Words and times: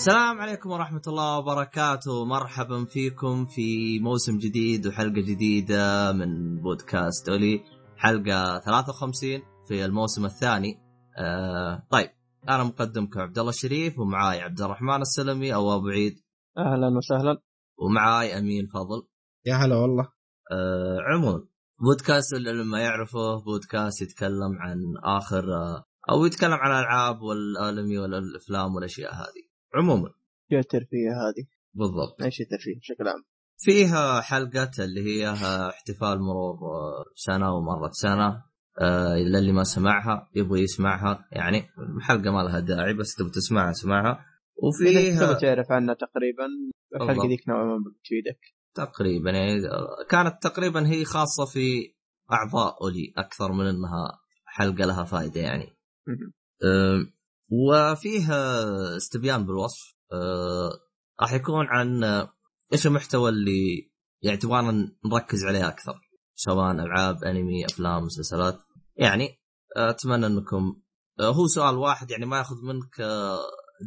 السلام 0.00 0.40
عليكم 0.40 0.70
ورحمة 0.70 1.02
الله 1.06 1.38
وبركاته. 1.38 2.24
مرحبا 2.24 2.84
فيكم 2.84 3.46
في 3.46 3.98
موسم 4.00 4.38
جديد 4.38 4.86
وحلقة 4.86 5.20
جديدة 5.20 6.12
من 6.12 6.60
بودكاست 6.62 7.28
أولي. 7.28 7.64
حلقة 7.96 8.58
53 8.58 9.42
في 9.68 9.84
الموسم 9.84 10.24
الثاني. 10.24 10.78
آه 11.18 11.86
طيب 11.90 12.10
أنا 12.48 12.64
مقدمكم 12.64 13.20
عبد 13.20 13.38
الله 13.38 13.50
الشريف 13.50 13.98
ومعاي 13.98 14.40
عبد 14.40 14.60
الرحمن 14.60 15.00
السلمي 15.00 15.54
أو 15.54 15.74
أبو 15.74 15.88
عيد. 15.88 16.14
أهلا 16.58 16.96
وسهلا. 16.96 17.42
ومعاي 17.78 18.38
أمين 18.38 18.66
فضل. 18.66 19.08
يا 19.46 19.54
هلا 19.54 19.76
والله. 19.76 20.08
آه 20.52 20.98
عموما 21.12 21.44
بودكاست 21.80 22.34
اللي 22.34 22.64
ما 22.64 22.80
يعرفه 22.80 23.44
بودكاست 23.44 24.02
يتكلم 24.02 24.52
عن 24.60 24.78
آخر 25.04 25.44
آه 25.54 25.84
أو 26.10 26.24
يتكلم 26.24 26.52
عن 26.52 26.70
الألعاب 26.70 27.20
والأنمي 27.20 27.98
والأفلام 27.98 28.74
والأشياء 28.74 29.14
هذه. 29.14 29.49
عموما. 29.74 30.10
فيها 30.48 30.58
الترفيه 30.58 31.10
هذه؟ 31.10 31.46
بالضبط. 31.74 32.22
إيش 32.22 32.40
الترفيه 32.40 32.78
بشكل 32.78 33.08
عام؟ 33.08 33.24
فيها 33.58 34.20
حلقة 34.20 34.70
اللي 34.78 35.00
هي 35.00 35.32
احتفال 35.68 36.18
مرور 36.20 36.54
آه، 36.54 37.04
سنة 37.14 37.54
ومرت 37.54 37.92
سنة 37.92 38.42
آه، 38.80 39.16
للي 39.16 39.52
ما 39.52 39.64
سمعها 39.64 40.30
يبغى 40.34 40.62
يسمعها. 40.62 41.28
يعني 41.32 41.62
حلقة 42.00 42.30
ما 42.30 42.42
لها 42.42 42.60
داعي 42.60 42.94
بس 42.94 43.14
تبغى 43.14 43.30
تسمعها 43.30 43.70
اسمعها 43.70 44.24
وفيها 44.56 45.32
تعرف 45.32 45.72
عنها 45.72 45.94
تقريبا 45.94 46.46
الحلقة. 46.94 47.28
ذيك 47.28 47.48
نوعا 47.48 47.64
ما 47.64 47.78
بتفيدك. 47.78 48.40
تقريبا 48.74 49.30
يعني 49.30 49.62
كانت 50.08 50.42
تقريبا 50.42 50.88
هي 50.88 51.04
خاصة 51.04 51.44
في 51.44 51.94
أعضاء 52.32 52.82
أولي 52.82 53.12
أكثر 53.16 53.52
من 53.52 53.66
أنها 53.66 54.20
حلقة 54.46 54.86
لها 54.86 55.04
فائدة 55.04 55.40
يعني. 55.40 55.76
وفيها 57.50 58.64
استبيان 58.96 59.46
بالوصف. 59.46 59.94
أه، 60.12 60.70
راح 61.20 61.32
يكون 61.32 61.66
عن 61.66 62.04
إيش 62.72 62.86
المحتوى 62.86 63.30
اللي 63.30 63.90
يعني 64.22 64.36
تبغانا 64.36 64.92
نركز 65.12 65.44
عليه 65.44 65.68
أكثر. 65.68 65.94
سواء 66.34 66.70
ألعاب 66.72 67.24
أنمي 67.24 67.66
أفلام 67.66 68.02
مسلسلات. 68.04 68.58
يعني 68.96 69.40
أه، 69.76 69.90
أتمنى 69.90 70.26
أنكم 70.26 70.82
أه، 71.20 71.30
هو 71.30 71.46
سؤال 71.46 71.74
واحد 71.76 72.10
يعني 72.10 72.26
ما 72.26 72.38
يأخذ 72.38 72.56
منك 72.64 73.00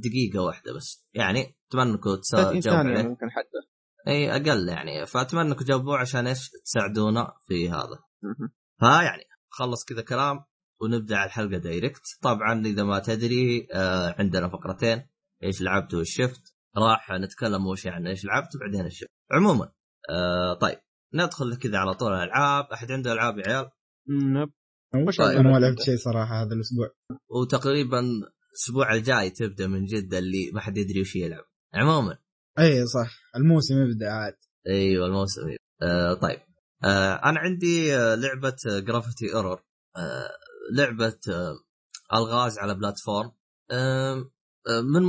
دقيقة 0.03 0.41
واحدة 0.41 0.73
بس. 0.73 1.07
يعني 1.13 1.57
أتمنى 1.69 1.91
أنكم 1.91 2.15
تسا- 2.15 2.37
30 2.37 2.61
تجاوب 2.61 2.77
ثانية 2.77 2.97
عليه 2.97 3.09
ممكن 3.09 3.29
حتى. 3.31 3.67
إي 4.07 4.31
أقل 4.31 4.69
يعني. 4.69 5.05
فأتمنى 5.05 5.47
أنكم 5.47 5.65
تجاوبوه 5.65 5.97
عشان 5.97 6.27
إيش؟ 6.27 6.49
تساعدونا 6.65 7.33
في 7.47 7.69
هذا. 7.69 7.99
مهم. 8.23 8.51
ها 8.81 9.01
يعني 9.03 9.23
خلص 9.49 9.85
كذا 9.85 10.01
كلام. 10.01 10.45
ونبدأ 10.83 11.15
على 11.17 11.25
الحلقة 11.25 11.57
دايركت 11.57 12.01
طبعا 12.21 12.65
إذا 12.65 12.83
ما 12.83 12.99
تدري 12.99 13.67
آه 13.73 14.15
عندنا 14.19 14.49
فقرتين 14.49 15.07
إيش 15.43 15.61
لعبت 15.61 15.93
والشفت. 15.93 16.53
راح 16.77 17.11
نتكلم 17.11 17.65
أول 17.65 17.77
شيء 17.77 17.91
عن 17.91 18.07
إيش 18.07 18.25
لعبت 18.25 18.55
وبعدين 18.55 18.85
الشفت. 18.85 19.09
عموما 19.31 19.71
آه 20.09 20.53
طيب 20.53 20.77
ندخل 21.13 21.55
كذا 21.55 21.77
على 21.77 21.93
طول 21.93 22.13
الألعاب. 22.13 22.65
أحد 22.65 22.91
عنده 22.91 23.13
ألعاب 23.13 23.37
يا 23.37 23.47
عيال؟ 23.47 23.69
نب. 24.09 24.49
وش 25.07 25.17
طيب. 25.17 25.37
أنا 25.37 25.51
ما 25.51 25.57
لعبت؟ 25.59 25.81
شيء 25.81 25.97
صراحة 25.97 26.43
هذا 26.43 26.53
الأسبوع. 26.55 26.89
وتقريبا 27.29 27.99
الأسبوع 27.99 28.93
الجاي 28.93 29.29
تبدأ 29.29 29.67
من 29.67 29.85
جد 29.85 30.13
اللي 30.13 30.51
ما 30.53 30.61
حد 30.61 30.77
يدري 30.77 31.01
وش 31.01 31.15
يلعب 31.15 31.43
عموما. 31.73 32.17
إي 32.59 32.85
صح. 32.85 33.11
الموسم 33.35 33.75
يبدأ 33.75 34.09
عاد. 34.09 34.35
أيوه 34.67 35.07
الموسم 35.07 35.41
آه 35.81 36.13
طيب. 36.13 36.39
آه 36.83 37.13
أنا 37.13 37.39
عندي 37.39 37.95
آه 37.95 38.15
لعبة 38.15 38.55
Gravity 38.65 39.25
Error 39.25 39.63
آه 39.97 40.29
لعبة 40.71 41.19
آه 41.29 41.55
الغاز 42.13 42.59
على 42.59 42.75
platform. 42.75 43.31
آه 43.71 44.25
من 44.67 45.03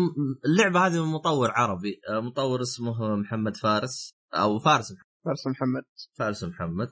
اللعبة 0.47 0.87
هذه 0.87 1.05
من 1.05 1.13
مطور 1.13 1.51
عربي 1.51 2.01
آه 2.11 2.21
مطور 2.21 2.63
اسمه 2.63 3.17
محمد 3.17 3.57
فارس 3.57 4.15
أو 4.35 4.59
فارس 4.59 4.95
فارس 5.25 5.47
محمد. 5.47 5.83
فارس 6.19 6.45
محمد. 6.45 6.89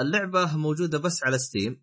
اللعبة 0.00 0.56
موجودة 0.56 0.98
بس 0.98 1.24
على 1.24 1.38
ستيم. 1.38 1.82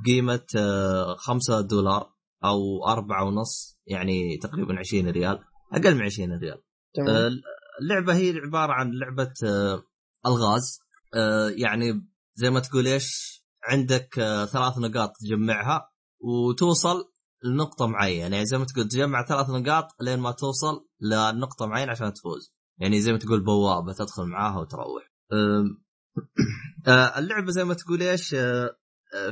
بقيمة 0.00 0.46
آه 0.56 1.14
خمسة 1.16 1.60
دولار 1.60 2.12
أو 2.44 2.86
أربعة 2.88 3.24
ونص 3.24 3.78
يعني 3.86 4.38
تقريبا 4.42 4.78
20 4.78 5.08
ريال 5.08 5.38
أقل 5.72 5.94
من 5.94 6.02
20 6.02 6.38
ريال. 6.38 6.62
تمام. 6.94 7.40
اللعبة 7.82 8.14
هي 8.14 8.38
عبارة 8.38 8.72
عن 8.72 8.90
لعبة 8.92 9.32
الغاز. 10.26 10.80
يعني 11.56 12.08
زي 12.34 12.50
ما 12.50 12.60
تقول 12.60 12.86
إيش؟ 12.86 13.41
عندك 13.64 14.18
آه، 14.18 14.44
ثلاث 14.44 14.78
نقاط 14.78 15.12
تجمعها 15.20 15.90
وتوصل 16.20 17.04
لنقطة 17.44 17.86
معينة. 17.86 18.36
يعني 18.36 18.46
زي 18.46 18.58
ما 18.58 18.64
تقول 18.64 18.88
تجمع 18.88 19.26
ثلاث 19.26 19.50
نقاط 19.50 19.88
لين 20.00 20.18
ما 20.18 20.30
توصل 20.30 20.86
لنقطة 21.00 21.66
معينة 21.66 21.92
عشان 21.92 22.12
تفوز. 22.12 22.54
يعني 22.78 23.00
زي 23.00 23.12
ما 23.12 23.18
تقول 23.18 23.44
بوابة 23.44 23.92
تدخل 23.92 24.24
معاها 24.24 24.58
وتروح. 24.60 25.12
آه، 26.88 27.18
اللعبة 27.18 27.50
زي 27.50 27.64
ما 27.64 27.74
تقول 27.74 28.02
إيش 28.02 28.34
آه، 28.34 28.76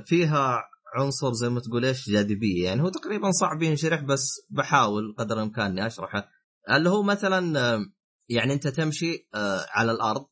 فيها 0.07 0.63
عنصر 0.95 1.33
زي 1.33 1.49
ما 1.49 1.61
تقول 1.61 1.85
إيش 1.85 2.11
جاذبية. 2.11 2.65
يعني 2.65 2.83
هو 2.83 2.89
تقريبا 2.89 3.31
صعب 3.31 3.63
ينشرح 3.63 4.01
بس 4.01 4.47
بحاول 4.51 5.15
قدر 5.19 5.37
الإمكان 5.37 5.67
إني 5.67 5.87
أشرحه. 5.87 6.29
اللي 6.71 6.91
هو 6.91 7.03
مثلا 7.03 7.55
يعني 8.29 8.53
أنت 8.53 8.69
تمشي 8.69 9.29
على 9.75 9.93
الأرض 9.93 10.27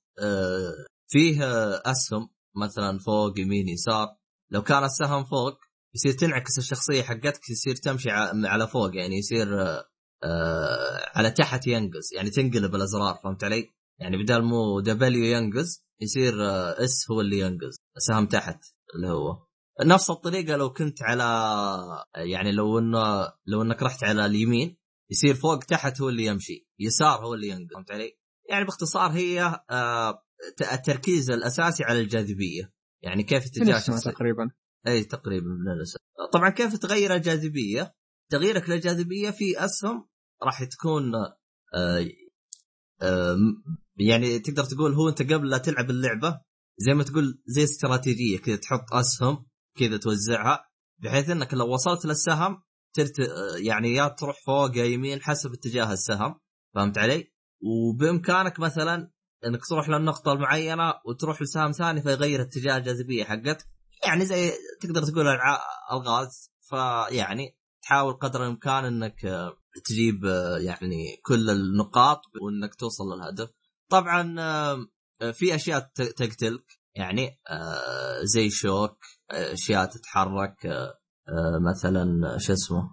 فيه 1.09 1.45
أسهم. 1.91 2.29
مثلا 2.57 2.99
فوق 2.99 3.39
يمين 3.39 3.69
يسار 3.69 4.09
لو 4.51 4.63
كان 4.63 4.85
السهم 4.85 5.25
فوق 5.25 5.59
يصير 5.95 6.13
تنعكس 6.13 6.59
الشخصية 6.59 7.03
حقتك 7.03 7.51
يصير 7.51 7.77
تمشي 7.77 8.11
على 8.45 8.69
فوق 8.69 8.97
يعني 8.97 9.19
يصير 9.19 9.63
آه، 9.63 9.85
آه، 10.25 11.11
على 11.15 11.31
تحت 11.31 11.67
ينقز 11.67 12.15
يعني 12.15 12.31
تنقلب 12.31 12.75
الأزرار 12.75 13.15
فهمت 13.25 13.45
علي؟ 13.45 13.71
يعني 14.01 14.23
بدال 14.23 14.45
مو 14.45 14.81
W 14.81 15.25
ينقز 15.25 15.85
يصير 16.01 16.45
آه، 16.45 16.85
S 16.84 17.11
هو 17.11 17.21
اللي 17.21 17.39
ينقز 17.39 17.77
سهم 17.99 18.27
تحت 18.27 18.61
اللي 18.95 19.09
هو 19.09 19.49
نفس 19.85 20.11
الطريقة 20.11 20.57
لو 20.57 20.73
كنت 20.73 21.03
على 21.03 21.25
يعني 22.17 22.53
لو 22.53 22.79
إنه 22.79 23.33
لو 23.47 23.63
إنك 23.63 23.83
رحت 23.83 24.05
على 24.05 24.27
اليمين 24.27 24.77
يصير 25.11 25.35
فوق 25.35 25.59
تحت 25.59 26.01
هو 26.01 26.09
اللي 26.09 26.25
يمشي 26.25 26.69
يسار 26.79 27.27
هو 27.27 27.35
اللي 27.35 27.49
ينقل 27.49 27.69
فهمت 27.75 27.91
علي؟ 27.91 28.19
يعني 28.51 28.65
باختصار 28.65 29.11
هي 29.11 29.61
آه 29.71 30.23
التركيز 30.72 31.31
الأساسي 31.31 31.84
على 31.84 32.00
الجاذبية 32.00 32.72
يعني 33.03 33.22
كيف 33.22 33.44
شخصية 33.87 34.10
تقريبا 34.10 34.50
إي 34.87 35.04
تقريبا 35.04 35.47
من 35.47 35.72
الاساس 35.72 36.00
طبعا 36.32 36.50
كيف 36.50 36.76
تغير 36.76 37.15
الجاذبية؟ 37.15 37.94
تغييرك 38.31 38.69
للجاذبية 38.69 39.31
في 39.31 39.65
أسهم 39.65 40.09
راح 40.43 40.65
تكون 40.65 41.15
آه 41.15 42.09
آه 43.02 43.37
يعني 43.96 44.38
تقدر 44.38 44.64
تقول 44.64 44.94
هو 44.94 45.08
أنت 45.08 45.23
قبل 45.32 45.50
لا 45.50 45.58
تلعب 45.58 45.90
اللعبة 45.90 46.41
زي 46.79 46.94
ما 46.94 47.05
تقول 47.05 47.43
زي 47.46 47.64
استراتيجية 47.64 48.38
كذا 48.38 48.56
تحط 48.56 48.93
أسهم 48.93 49.46
كذا 49.79 49.96
توزعها 49.96 50.69
بحيث 51.02 51.31
إنك 51.31 51.55
لو 51.55 51.73
وصلت 51.75 52.05
للسهم 52.05 52.62
ترت 52.94 53.19
يعني 53.56 53.94
يا 53.94 54.08
تروح 54.08 54.37
فوق 54.46 54.76
يا 54.76 54.84
يمين 54.84 55.23
حسب 55.23 55.52
اتجاه 55.52 55.93
السهم 55.93 56.41
فهمت 56.75 56.99
علي؟ 56.99 57.32
وبإمكانك 57.62 58.61
مثلا 58.61 59.11
انك 59.46 59.61
تروح 59.70 59.88
للنقطه 59.88 60.32
المعينة 60.32 60.94
وتروح 61.05 61.43
لسهم 61.43 61.73
ثاني 61.73 62.02
فيغير 62.02 62.43
اتجاه 62.43 62.76
الجاذبية 62.76 63.25
حقتك 63.25 63.67
يعني 64.05 64.25
زي 64.25 64.52
تقدر 64.81 65.02
تقول 65.02 65.26
الغاز. 65.93 66.50
فيعني 66.61 67.56
تحاول 67.82 68.12
قدر 68.12 68.43
الإمكان 68.43 68.85
إنك 68.85 69.25
آه، 69.25 69.56
تجيب 69.85 70.25
آه، 70.25 70.58
يعني 70.58 71.17
كل 71.23 71.50
النقاط 71.50 72.20
وإنك 72.43 72.75
توصل 72.75 73.05
للهدف. 73.05 73.50
طبعا 73.90 74.37
آه، 74.40 74.87
في 75.32 75.55
أشياء 75.55 75.91
تقتلك. 75.94 76.64
يعني 76.94 77.41
زي 78.23 78.50
شوك 78.50 78.99
أشياء 79.31 79.87
تتحرك 79.87 80.56
مثلا 81.61 82.38
شو 82.38 82.52
اسمه؟ 82.52 82.91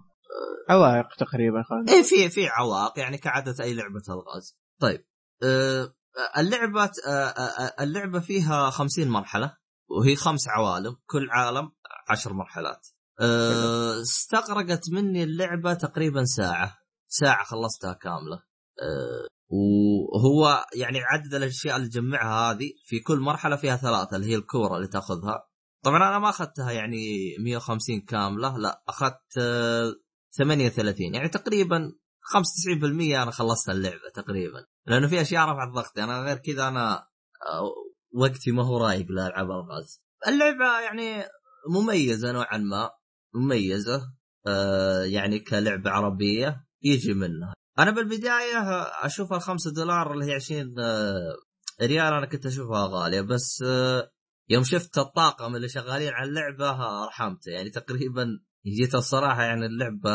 عوائق 0.68 1.06
تقريبا. 1.18 1.62
خالد 1.62 1.90
إيه 1.90 2.02
في 2.02 2.30
في 2.30 2.46
عوائق. 2.46 2.98
يعني 2.98 3.18
كعادة 3.18 3.64
أي 3.64 3.74
لعبة 3.74 4.02
الغاز. 4.08 4.58
طيب 4.80 5.04
آه، 5.42 5.94
اللعبة 6.38 6.90
آه، 7.08 7.10
آه، 7.10 7.82
اللعبة 7.82 8.20
فيها 8.20 8.70
50 8.70 9.08
مرحلة 9.08 9.56
وهي 9.88 10.16
خمس 10.16 10.48
عوالم 10.48 10.96
كل 11.06 11.30
عالم 11.30 11.72
عشر 12.08 12.32
مرحلات. 12.32 12.88
آه، 13.20 14.02
استغرقت 14.02 14.90
مني 14.92 15.22
اللعبة 15.22 15.74
تقريبا 15.74 16.24
ساعة 16.24 16.78
ساعة 17.08 17.44
خلصتها 17.44 17.92
كاملة. 17.92 18.42
آه، 18.82 19.26
وهو 19.48 20.64
يعني 20.74 20.98
عدد 21.02 21.34
الأشياء 21.34 21.76
اللي 21.76 21.88
تجمعها 21.88 22.52
هذه 22.52 22.70
في 22.84 23.00
كل 23.00 23.20
مرحلة 23.20 23.56
فيها 23.56 23.76
ثلاثة 23.76 24.16
اللي 24.16 24.30
هي 24.30 24.36
الكورة 24.36 24.76
اللي 24.76 24.88
تأخذها. 24.88 25.48
طبعا 25.84 26.08
أنا 26.08 26.18
ما 26.18 26.28
أخذتها 26.28 26.70
يعني 26.72 27.34
150 27.38 28.00
كاملة 28.00 28.56
لا 28.58 28.82
أخذت 28.88 29.38
آه، 29.38 29.94
38 30.36 31.14
يعني 31.14 31.28
تقريبا 31.28 31.92
95% 32.34 33.22
أنا 33.22 33.30
خلصت 33.30 33.68
اللعبة 33.68 34.08
تقريبا. 34.14 34.64
لأنه 34.86 35.08
في 35.08 35.20
أشياء 35.20 35.44
رفعت 35.48 35.68
ضغطي. 35.74 36.04
أنا 36.04 36.22
غير 36.22 36.36
كذا 36.36 36.68
أنا 36.68 36.94
آه، 36.96 37.72
وقتي 38.14 38.50
ما 38.50 38.62
هو 38.66 38.78
رايق 38.78 39.06
لالعاب 39.10 39.50
ألغاز. 39.50 40.02
اللعبة 40.28 40.80
يعني 40.80 41.24
مميزة 41.70 42.32
نوعا 42.32 42.58
ما. 42.58 42.90
مميزة 43.34 44.02
آه 44.46 45.02
يعني 45.02 45.38
كلعبة 45.38 45.90
عربية 45.90 46.66
يجي 46.82 47.14
منها. 47.14 47.54
أنا 47.78 47.90
بالبداية 47.90 48.82
أشوف 49.02 49.32
الخمسة 49.32 49.72
دولار 49.72 50.12
اللي 50.12 50.24
هي 50.24 50.34
20 50.34 50.74
آه 50.78 51.36
ريال 51.82 52.12
أنا 52.12 52.26
كنت 52.26 52.46
أشوفها 52.46 52.86
غالية. 52.86 53.20
بس 53.20 53.62
آه 53.66 54.10
يوم 54.48 54.64
شفت 54.64 54.98
الطاقم 54.98 55.56
اللي 55.56 55.68
شغالين 55.68 56.12
على 56.12 56.28
اللعبة 56.28 56.70
آه، 56.70 57.06
رحمت 57.06 57.46
يعني 57.46 57.70
تقريبا 57.70 58.26
جيت 58.66 58.94
الصراحة 58.94 59.42
يعني 59.42 59.66
اللعبة 59.66 60.10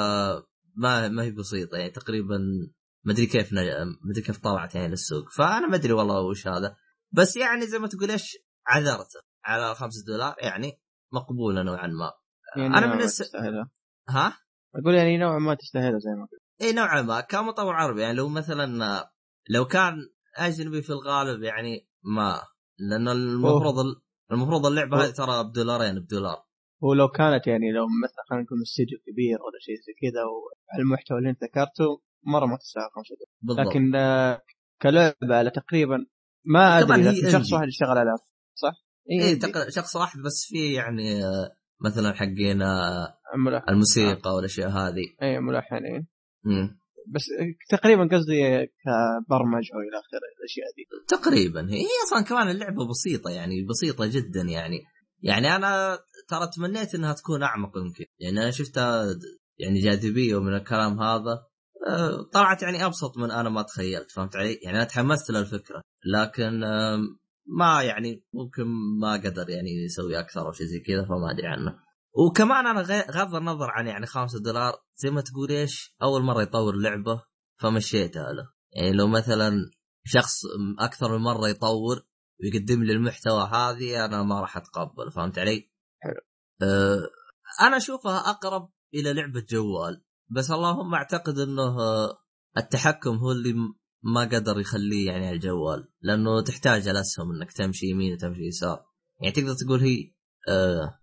ما 0.76 1.08
ما 1.08 1.24
هي 1.24 1.32
بسيطة 1.32 1.78
يعني 1.78 1.92
تقريبا 1.92 2.38
ما 3.04 3.14
أدري 3.14 3.26
كيف 3.26 3.54
نج... 3.54 3.68
ما 4.04 4.12
أدري 4.12 4.22
كيف 4.22 4.38
طلعت 4.38 4.76
يعني 4.76 4.88
للسوق. 4.88 5.30
فأنا 5.30 5.68
ما 5.68 5.76
أدري 5.76 5.94
والله 5.94 6.22
وش 6.22 6.48
هذا. 6.48 6.76
بس 7.12 7.38
يعني 7.38 7.68
زي 7.68 7.80
ما 7.80 7.88
تقول 7.88 8.12
إيش 8.12 8.38
عذرته 8.68 9.20
على 9.46 9.76
5 9.76 10.06
دولار 10.08 10.36
يعني 10.40 10.82
مقبولة 11.14 11.64
نوعا 11.64 11.88
ما. 11.88 12.12
يعني 12.58 12.78
أنا 12.78 13.06
تستاهلها. 13.06 13.72
ها؟ 14.10 14.38
أقول 14.76 14.94
يعني 14.96 15.18
نوعا 15.18 15.40
ما 15.40 15.56
تستاهلها 15.56 16.00
زي 16.00 16.10
ما 16.10 16.28
قلت. 16.32 16.42
إي 16.62 16.74
نوعا 16.74 17.02
ما. 17.02 17.22
كمطور 17.22 17.74
عربي 17.74 18.02
يعني 18.02 18.14
لو 18.14 18.30
مثلا 18.30 19.04
لو 19.50 19.66
كان 19.66 19.94
أجنبي 20.38 20.82
في 20.82 20.90
الغالب 20.90 21.44
يعني 21.44 21.88
ما. 22.04 22.42
لأن 22.80 23.08
المفروض 23.08 23.76
المفروض 24.32 24.66
اللعبة 24.66 24.98
أوه. 24.98 25.06
هذه 25.06 25.12
ترى 25.12 25.44
بدولارين 25.44 26.00
بدولار. 26.00 26.46
هو 26.84 26.94
لو 26.94 27.08
كانت 27.08 27.48
يعني 27.48 27.72
لو 27.72 27.86
مثلا 28.04 28.24
خلينا 28.30 28.44
نقول 28.44 28.62
استديو 28.62 28.98
كبير 29.08 29.38
ولا 29.42 29.60
شيء 29.60 29.76
زي 29.76 29.94
كذا 30.02 30.24
وعلى 30.24 30.82
المحتوى 30.84 31.18
اللي 31.18 31.30
انت 31.30 31.44
ذكرته 31.44 32.02
مرة 32.26 32.46
ما 32.46 32.58
تستاهل 32.58 32.90
5 32.96 33.16
دولار 33.16 33.32
بالضبط 33.42 33.68
لكن 33.68 33.96
آه، 33.96 34.42
كلعبة 34.82 35.36
على 35.36 35.50
تقريبا 35.50 36.06
ما 36.46 36.82
طبعاً 36.82 36.98
ادري 36.98 37.10
هي 37.10 37.22
لكن 37.22 37.30
شخص. 37.30 37.54
واحد 37.54 37.68
يشتغل 37.68 37.98
عليها 37.98 38.18
صح؟ 38.54 38.74
اي 39.12 39.22
إيه 39.24 39.40
تق... 39.40 39.70
شخص 39.70 39.96
واحد 39.96 40.20
بس 40.20 40.46
في 40.50 40.74
يعني 40.74 41.24
آه، 41.26 41.56
مثلا 41.86 42.14
حقين 42.14 42.62
آه،. 42.62 43.18
الموسيقى 43.70 44.36
والاشياء 44.36 44.70
هذه 44.70 45.06
اي 45.22 45.40
ملحنين 45.40 46.08
مم. 46.44 46.82
بس 47.08 47.26
تقريبا 47.70 48.04
قصدي 48.04 48.42
كبرمج 48.58 49.66
أو 49.74 49.80
إلى 49.80 50.00
آخره 50.00 50.22
الأشياء 50.40 50.68
دي 50.76 50.86
تقريبا 51.08 51.70
هي 51.70 51.82
هي 51.82 52.04
أصلا 52.08 52.22
كمان 52.22 52.50
اللعبة 52.50 52.90
بسيطة 52.90 53.30
يعني 53.30 53.66
بسيطة 53.70 54.06
جدا 54.06 54.42
يعني 54.42 54.80
يعني 55.24 55.56
أنا 55.56 56.00
ترى 56.32 56.48
تمنيت 56.48 56.96
إنها 56.96 57.14
تكون 57.14 57.44
أعمق 57.44 57.72
كذا 57.74 58.08
يعني 58.20 58.42
أنا 58.42 58.52
شفتها 58.52 59.06
يعني 59.60 59.80
جاذبية 59.80 60.36
ومن 60.36 60.54
الكلام 60.54 61.00
هذا 61.00 61.46
آه، 61.88 62.30
طلعت 62.34 62.62
يعني 62.64 62.86
أبسط 62.86 63.18
من 63.18 63.32
أنا 63.32 63.50
ما 63.50 63.62
تخيلت 63.62 64.12
فهمت 64.12 64.36
علي؟ 64.36 64.54
يعني 64.54 64.78
أنا 64.78 64.86
تحمست 64.86 65.32
للفكره 65.32 65.82
لكن 66.06 66.60
ما 67.46 67.84
يعني 67.84 68.24
ممكن 68.34 68.64
ما 69.02 69.14
قدر 69.14 69.50
يعني 69.50 69.86
يسوي 69.86 70.20
أكثر 70.20 70.48
أو 70.48 70.52
شيء 70.52 70.68
زي 70.68 70.80
كذا 70.80 71.06
فما 71.06 71.32
أدري 71.32 71.48
عنه. 71.48 71.76
وكمان 72.14 72.68
أنا 72.68 72.82
غض 73.12 73.36
النظر 73.36 73.72
عن 73.72 73.88
يعني 73.88 74.06
خمسة 74.06 74.40
دولار 74.40 74.74
زي 74.96 75.12
ما 75.12 75.22
تقول 75.22 75.50
إيش 75.50 75.96
أول 76.02 76.24
مرة 76.24 76.42
يطور 76.42 76.76
لعبه 76.76 77.24
فمشيتها 77.62 78.34
له 78.34 78.50
يعني 78.76 78.92
لو 78.92 79.08
مثلا 79.08 79.52
شخص 80.06 80.42
أكثر 80.80 81.18
من 81.18 81.24
مرة 81.24 81.48
يطور 81.48 82.02
ويقدم 82.42 82.84
لي 82.84 82.94
المحتوى 82.94 83.50
هذه 83.54 84.06
أنا 84.06 84.24
ما 84.24 84.42
راح 84.42 84.58
أتقبل 84.58 85.12
فهمت 85.12 85.40
علي؟ 85.40 85.71
أه 86.64 87.02
أنا 87.68 87.78
أشوفها 87.78 88.18
أقرب 88.30 88.70
إلى 88.94 89.14
لعبة 89.14 89.46
جوال 89.50 90.04
بس 90.30 90.52
اللهم 90.52 90.94
أعتقد 90.96 91.38
إنه 91.40 91.80
آه، 91.80 92.18
التحكم 92.58 93.16
هو 93.16 93.32
اللي 93.32 93.54
ما 94.04 94.22
قدر 94.22 94.60
يخليه 94.60 95.08
يعني 95.12 95.28
على 95.28 95.36
الجوال 95.36 95.88
لأنه 96.02 96.42
تحتاج 96.44 96.88
الاسهم 96.88 97.32
إنك 97.32 97.52
تمشي 97.52 97.86
يمين 97.86 98.14
وتمشي 98.14 98.42
يسار. 98.48 98.86
يعني 99.22 99.34
تقدر 99.34 99.54
تقول 99.66 99.80
هي 99.80 100.14
أه 100.50 101.00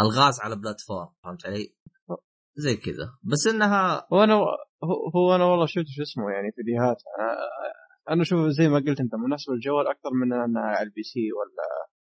الغاز 0.00 0.40
على 0.40 0.56
بلاتفورم 0.56 1.08
فهمت 1.24 1.46
علي؟ 1.46 1.76
زي 2.56 2.76
كذا. 2.76 3.06
بس 3.22 3.46
إنها 3.54 4.06
هو 4.12 4.24
أنا 4.24 4.34
هو- 5.14 5.34
أنا 5.34 5.44
والله 5.44 5.66
شفت 5.66 5.84
شو 5.96 6.02
اسمه 6.02 6.30
يعني 6.30 6.52
فيديوهات. 6.56 6.96
آه، 7.20 8.12
أنا 8.12 8.22
أشوف 8.22 8.38
زي 8.48 8.68
ما 8.68 8.76
قلت 8.78 9.00
أنت 9.00 9.14
مناسبه 9.26 9.54
للجوال 9.54 9.86
أكثر 9.86 10.10
من 10.20 10.32
إنها 10.32 10.62
على 10.62 10.86
ال 10.86 11.02
PC 11.02 11.26
ولا 11.38 11.66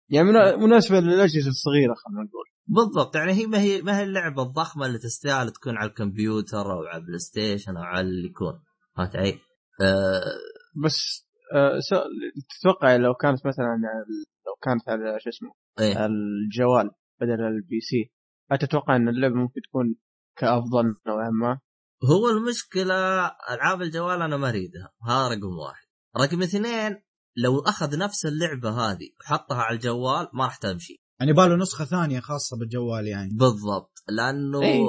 يعني 0.10 0.28
منا- 0.28 0.56
مناسبة 0.56 1.00
للأجهزة 1.00 1.50
الصغيرة 1.50 1.94
خلينا 1.94 2.22
نقول. 2.30 2.46
بالضبط. 2.68 3.16
يعني 3.16 3.32
هي 3.32 3.46
ما 3.46 3.60
هي 3.62 3.82
ما 3.82 4.00
هي 4.00 4.04
اللعبة 4.04 4.44
الضخمة 4.44 4.86
اللي 4.86 4.98
تستاهل 4.98 5.50
تكون 5.50 5.78
على 5.78 5.90
الكمبيوتر 5.90 6.72
أو 6.74 6.84
على 6.84 7.02
البلاي 7.02 7.20
ستيشن 7.20 7.78
أو 7.78 7.84
على 7.84 8.02
اللي 8.08 8.28
يكون. 8.28 8.64
فهمت 8.98 9.16
علي؟ 9.16 9.40
أه 9.82 10.22
بس 10.86 11.28
آه، 11.56 11.80
تتوقع 12.60 12.96
لو 12.96 13.14
كانت 13.14 13.48
مثلا 13.48 13.66
لو 14.48 14.54
كانت 14.64 14.90
على 14.90 15.20
شو 15.20 15.30
اسمه 15.30 15.52
إيه. 15.80 16.06
الجوال 16.06 16.92
بدل 17.22 17.44
ال 17.44 17.80
PC 17.80 18.12
أتتوقع 18.52 18.96
إن 18.96 19.10
اللعبة 19.10 19.36
ممكن 19.36 19.62
تكون 19.70 19.96
كأفضل 20.38 20.96
نوعا 21.08 21.30
ما؟ 21.30 21.60
هو 22.12 22.30
المشكلة 22.30 23.26
ألعاب 23.52 23.82
الجوال 23.82 24.22
أنا 24.22 24.38
ما 24.38 24.50
أريدها 24.50 24.92
هذا 25.08 25.28
رقم 25.28 25.58
واحد. 25.68 25.86
رقم 26.22 26.42
اثنين 26.42 27.02
لو 27.38 27.60
أخذ 27.60 27.98
نفس 27.98 28.26
اللعبة 28.26 28.70
هذه 28.70 29.10
وحطها 29.22 29.62
على 29.62 29.76
الجوال 29.76 30.28
ما 30.34 30.46
راح 30.46 30.58
تمشي 30.58 31.04
يعني 31.20 31.34
باله 31.34 31.56
نسخة 31.56 31.86
ثانية 31.86 32.20
خاصة 32.20 32.58
بالجوال 32.58 33.08
يعني 33.08 33.30
بالضبط 33.34 34.04
لأنه 34.10 34.62
إيه. 34.62 34.80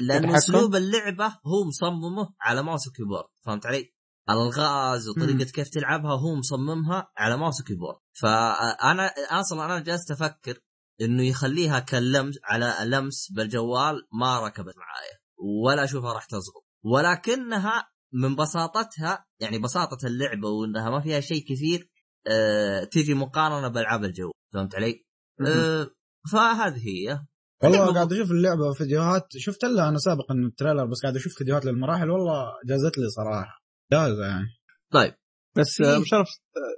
لأنه 0.00 0.20
تتحكم. 0.20 0.36
أسلوب 0.36 0.76
اللعبة 0.76 1.26
هو 1.26 1.64
مصممه 1.68 2.34
على 2.40 2.62
ماوس 2.62 2.88
وكيبورد 2.88 3.24
فهمت 3.46 3.66
علي؟ 3.66 3.94
الغاز 4.30 5.08
وطريقة 5.08 5.32
مم. 5.32 5.44
كيف 5.44 5.68
تلعبها 5.68 6.12
هو 6.12 6.34
مصممها 6.34 7.10
على 7.16 7.36
ماوس 7.36 7.60
وكيبورد 7.60 7.96
فأنا 8.20 9.06
أصلا 9.30 9.64
أنا 9.64 9.78
جالس 9.78 10.10
أفكر 10.10 10.58
إنه 11.00 11.22
يخليها 11.22 11.78
كاللمس 11.78 12.34
على 12.44 12.74
لمس 12.84 13.32
بالجوال 13.32 13.94
ما 14.20 14.40
ركبت 14.40 14.74
معايا 14.76 15.18
ولا 15.64 15.84
أشوفها 15.84 16.12
راح 16.12 16.24
تزبط 16.24 16.66
ولكنها 16.84 17.88
من 18.12 18.36
بساطتها 18.36 19.26
يعني 19.40 19.58
بساطة 19.58 20.06
اللعبة 20.06 20.48
وإنها 20.48 20.90
ما 20.90 21.00
فيها 21.00 21.20
شيء 21.20 21.44
كثير 21.48 21.90
أه 22.26 22.84
تيجي 22.84 23.14
مقارنة 23.14 23.68
بألعاب 23.68 24.04
الجوال 24.04 24.32
فهمت 24.54 24.74
علي؟ 24.74 25.04
أه 25.46 25.90
فهذه 26.32 26.88
هي. 26.88 27.18
والله 27.62 27.86
اللعبة- 27.90 27.94
قاعد 27.94 28.12
أشوف 28.12 28.30
اللعبة 28.30 28.72
فيديوهات 28.78 29.26
شفت 29.36 29.64
لها 29.64 29.88
أنا 29.88 29.98
سابقا 29.98 30.34
التريلر 30.34 30.84
بس 30.86 31.02
قاعد 31.02 31.16
أشوف 31.16 31.32
فيديوهات 31.38 31.64
للمراحل 31.64 32.10
والله 32.10 32.44
جازت 32.66 32.98
لي 32.98 33.08
صراحة. 33.08 33.58
جازة 33.92 34.26
يعني. 34.26 34.46
طيب. 34.92 35.14
بس 35.56 35.80
إيه. 35.80 35.96
آه، 35.96 35.98
مشرف 36.00 36.28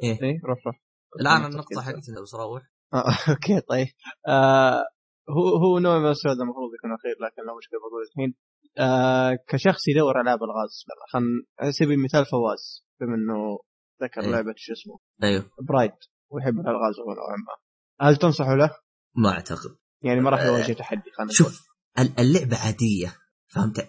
إيه. 0.02 0.10
إيه 0.22 0.40
روح 0.48 0.66
روح. 0.66 0.80
الآن 1.20 1.44
النقطة 1.44 1.82
حقتي 1.82 2.12
بس 2.22 2.34
روح 2.34 2.62
آه، 2.94 3.04
أوكي 3.34 3.60
طيب. 3.60 3.86
آه 4.28 4.84
هو 5.30 5.56
هو 5.56 5.78
نوع 5.78 5.98
من 5.98 6.10
السؤال 6.10 6.32
المفروض 6.42 6.70
يكون 6.78 6.90
أخير 6.98 7.14
لكن 7.24 7.42
لو 7.48 7.58
مشكلة 7.58 7.78
بقول 7.80 8.02
الحين. 8.10 8.34
آه 8.78 9.38
كشخص 9.48 9.88
يدور 9.88 10.20
ألعاب 10.20 10.38
الغاز 10.42 10.84
خلينا 11.12 11.42
على 11.60 11.72
سبيل 11.72 11.92
المثال 11.92 12.26
فواز. 12.26 12.84
بما 13.00 13.14
إنه 13.14 13.58
ذكر 14.02 14.20
إيه. 14.20 14.30
لعبة 14.30 14.54
شو 14.56 14.72
اسمه 14.72 14.98
أيوه 15.22 15.50
Braid 15.68 15.92
ويحب 16.30 16.54
الألغاز 16.54 16.94
هو 16.98 17.12
نوعا 17.14 17.36
ما 17.36 18.08
هل 18.08 18.16
تنصحه 18.16 18.54
له؟ 18.54 18.70
ما 19.16 19.30
أعتقد 19.30 19.76
يعني 20.02 20.20
ما 20.20 20.30
راح 20.30 20.40
آه، 20.40 20.46
يواجه 20.46 20.72
تحدي 20.72 21.00
خلينا 21.00 21.32
نقول 21.32 21.34
شوف 21.34 21.66
ال- 21.98 22.20
اللعبة 22.20 22.56
عادية 22.56 23.16
فهمت 23.46 23.88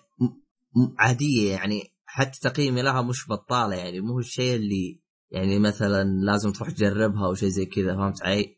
عادية 0.99 1.51
يعني 1.51 1.93
حتى 2.05 2.39
تقييمي 2.41 2.81
لها 2.81 3.01
مش 3.01 3.29
بطالة 3.29 3.75
يعني 3.75 3.99
مو 4.01 4.19
الشيء 4.19 4.55
اللي 4.55 5.01
يعني 5.31 5.59
مثلا 5.59 6.03
لازم 6.03 6.51
تروح 6.51 6.69
تجربها 6.71 7.25
أو 7.25 7.33
شيء 7.33 7.49
زي 7.49 7.65
كذا 7.65 7.95
فهمت 7.95 8.23
علي؟ 8.23 8.57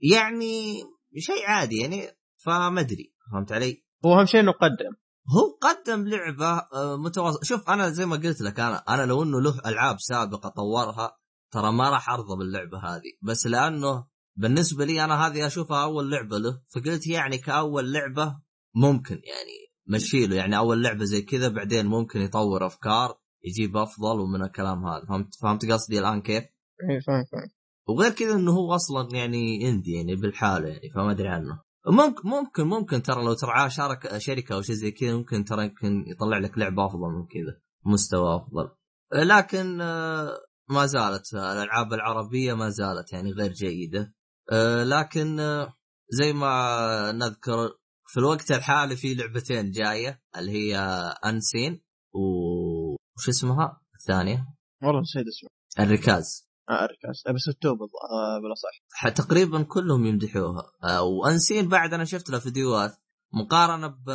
يعني 0.00 0.82
شيء 1.18 1.46
عادي 1.46 1.76
يعني 1.76 2.08
فما 2.36 2.80
أدري 2.80 3.14
فهمت 3.32 3.52
علي؟ 3.52 3.84
هو 4.06 4.18
أهم 4.20 4.26
شيء 4.26 4.40
إنه 4.40 4.52
قدم 4.52 4.94
هو 5.28 5.58
قدم 5.60 6.08
لعبة 6.08 6.58
آه، 6.74 6.96
متواصله 6.96 7.42
شوف 7.42 7.70
أنا 7.70 7.90
زي 7.90 8.06
ما 8.06 8.16
قلت 8.16 8.40
لك 8.40 8.60
أنا 8.60 8.76
أنا 8.76 9.06
لو 9.06 9.22
إنه 9.22 9.40
له 9.40 9.60
ألعاب 9.66 10.00
سابقة 10.00 10.48
طورها 10.48 11.18
ترى 11.52 11.72
ما 11.72 11.90
راح 11.90 12.10
أرضى 12.10 12.36
باللعبة 12.38 12.78
هذه. 12.78 13.12
بس 13.22 13.46
لأنه 13.46 14.06
بالنسبة 14.36 14.84
لي 14.84 15.04
أنا 15.04 15.26
هذه 15.26 15.46
أشوفها 15.46 15.82
أول 15.84 16.10
لعبة 16.10 16.38
له 16.38 16.62
فقلت 16.74 17.06
يعني 17.06 17.38
كأول 17.38 17.92
لعبة 17.92 18.38
ممكن 18.74 19.14
يعني 19.14 19.72
مشي 19.86 20.26
له 20.26 20.36
يعني 20.36 20.56
أول 20.56 20.82
لعبة 20.82 21.04
زي 21.04 21.22
كذا 21.22 21.48
بعدين 21.48 21.86
ممكن 21.86 22.20
يطور 22.20 22.66
أفكار 22.66 23.18
يجيب 23.44 23.76
أفضل 23.76 24.20
ومن 24.20 24.42
الكلام 24.42 24.86
هذا. 24.86 25.04
فهمت 25.08 25.34
فهمت 25.34 25.72
قصدي 25.72 25.98
الآن 25.98 26.22
كيف؟ 26.22 26.44
إيه 26.90 27.00
فاهم 27.00 27.24
فاهم. 27.24 27.50
وغير 27.88 28.10
كذا 28.12 28.34
إنه 28.34 28.52
هو 28.52 28.74
أصلا 28.74 29.08
يعني 29.16 29.68
اندي 29.68 29.92
يعني 29.92 30.16
بالحالة 30.16 30.68
يعني 30.68 30.90
فما 30.94 31.10
أدري 31.10 31.28
عنه. 31.28 31.62
ممكن 31.86 32.28
ممكن 32.28 32.64
ممكن 32.64 33.02
ترى 33.02 33.24
لو 33.24 33.34
ترعاه 33.34 33.68
شارك 33.68 34.18
شركة 34.18 34.54
أو 34.54 34.62
شيء 34.62 34.74
زي 34.74 34.90
كذا 34.90 35.16
ممكن 35.16 35.44
ترى 35.44 35.64
يمكن 35.64 36.04
يطلع 36.06 36.38
لك 36.38 36.58
لعبة 36.58 36.86
أفضل 36.86 37.08
من 37.08 37.26
كذا 37.26 37.60
مستوى 37.86 38.36
أفضل. 38.36 38.70
لكن 39.12 39.80
آه، 39.80 40.30
ما 40.68 40.86
زالت 40.86 41.34
الألعاب 41.34 41.92
العربية 41.92 42.54
ما 42.54 42.68
زالت 42.68 43.12
يعني 43.12 43.32
غير 43.32 43.52
جيدة. 43.52 44.14
آه، 44.52 44.84
لكن 44.84 45.40
آه، 45.40 45.74
زي 46.08 46.32
ما 46.32 47.12
نذكر 47.12 47.78
في 48.06 48.20
الوقت 48.20 48.50
الحالي 48.50 48.96
في 48.96 49.14
لعبتين 49.14 49.70
جاية 49.70 50.22
اللي 50.36 50.52
هي 50.52 50.78
انسين 51.24 51.82
وش 52.14 53.28
اسمها؟ 53.28 53.80
الثانية؟ 53.94 54.46
والله 54.82 55.00
نسيت 55.00 55.26
اسمه 55.26 55.50
الركاز. 55.84 56.51
آه 56.70 56.72
أركاز. 56.72 57.22
آه، 57.28 57.32
بس 57.32 57.48
التوب 57.48 57.78
آه 57.82 58.40
بالاصح 58.42 58.68
ح- 58.92 59.08
تقريبا 59.08 59.62
كلهم 59.62 60.06
يمدحوها. 60.06 60.62
آه، 60.84 61.02
وأنسين 61.02 61.68
بعد 61.68 61.94
أنا 61.94 62.04
شفت 62.04 62.30
له 62.30 62.38
فيديوهات 62.38 62.92
مقارنة 63.34 63.86
ب 63.86 64.06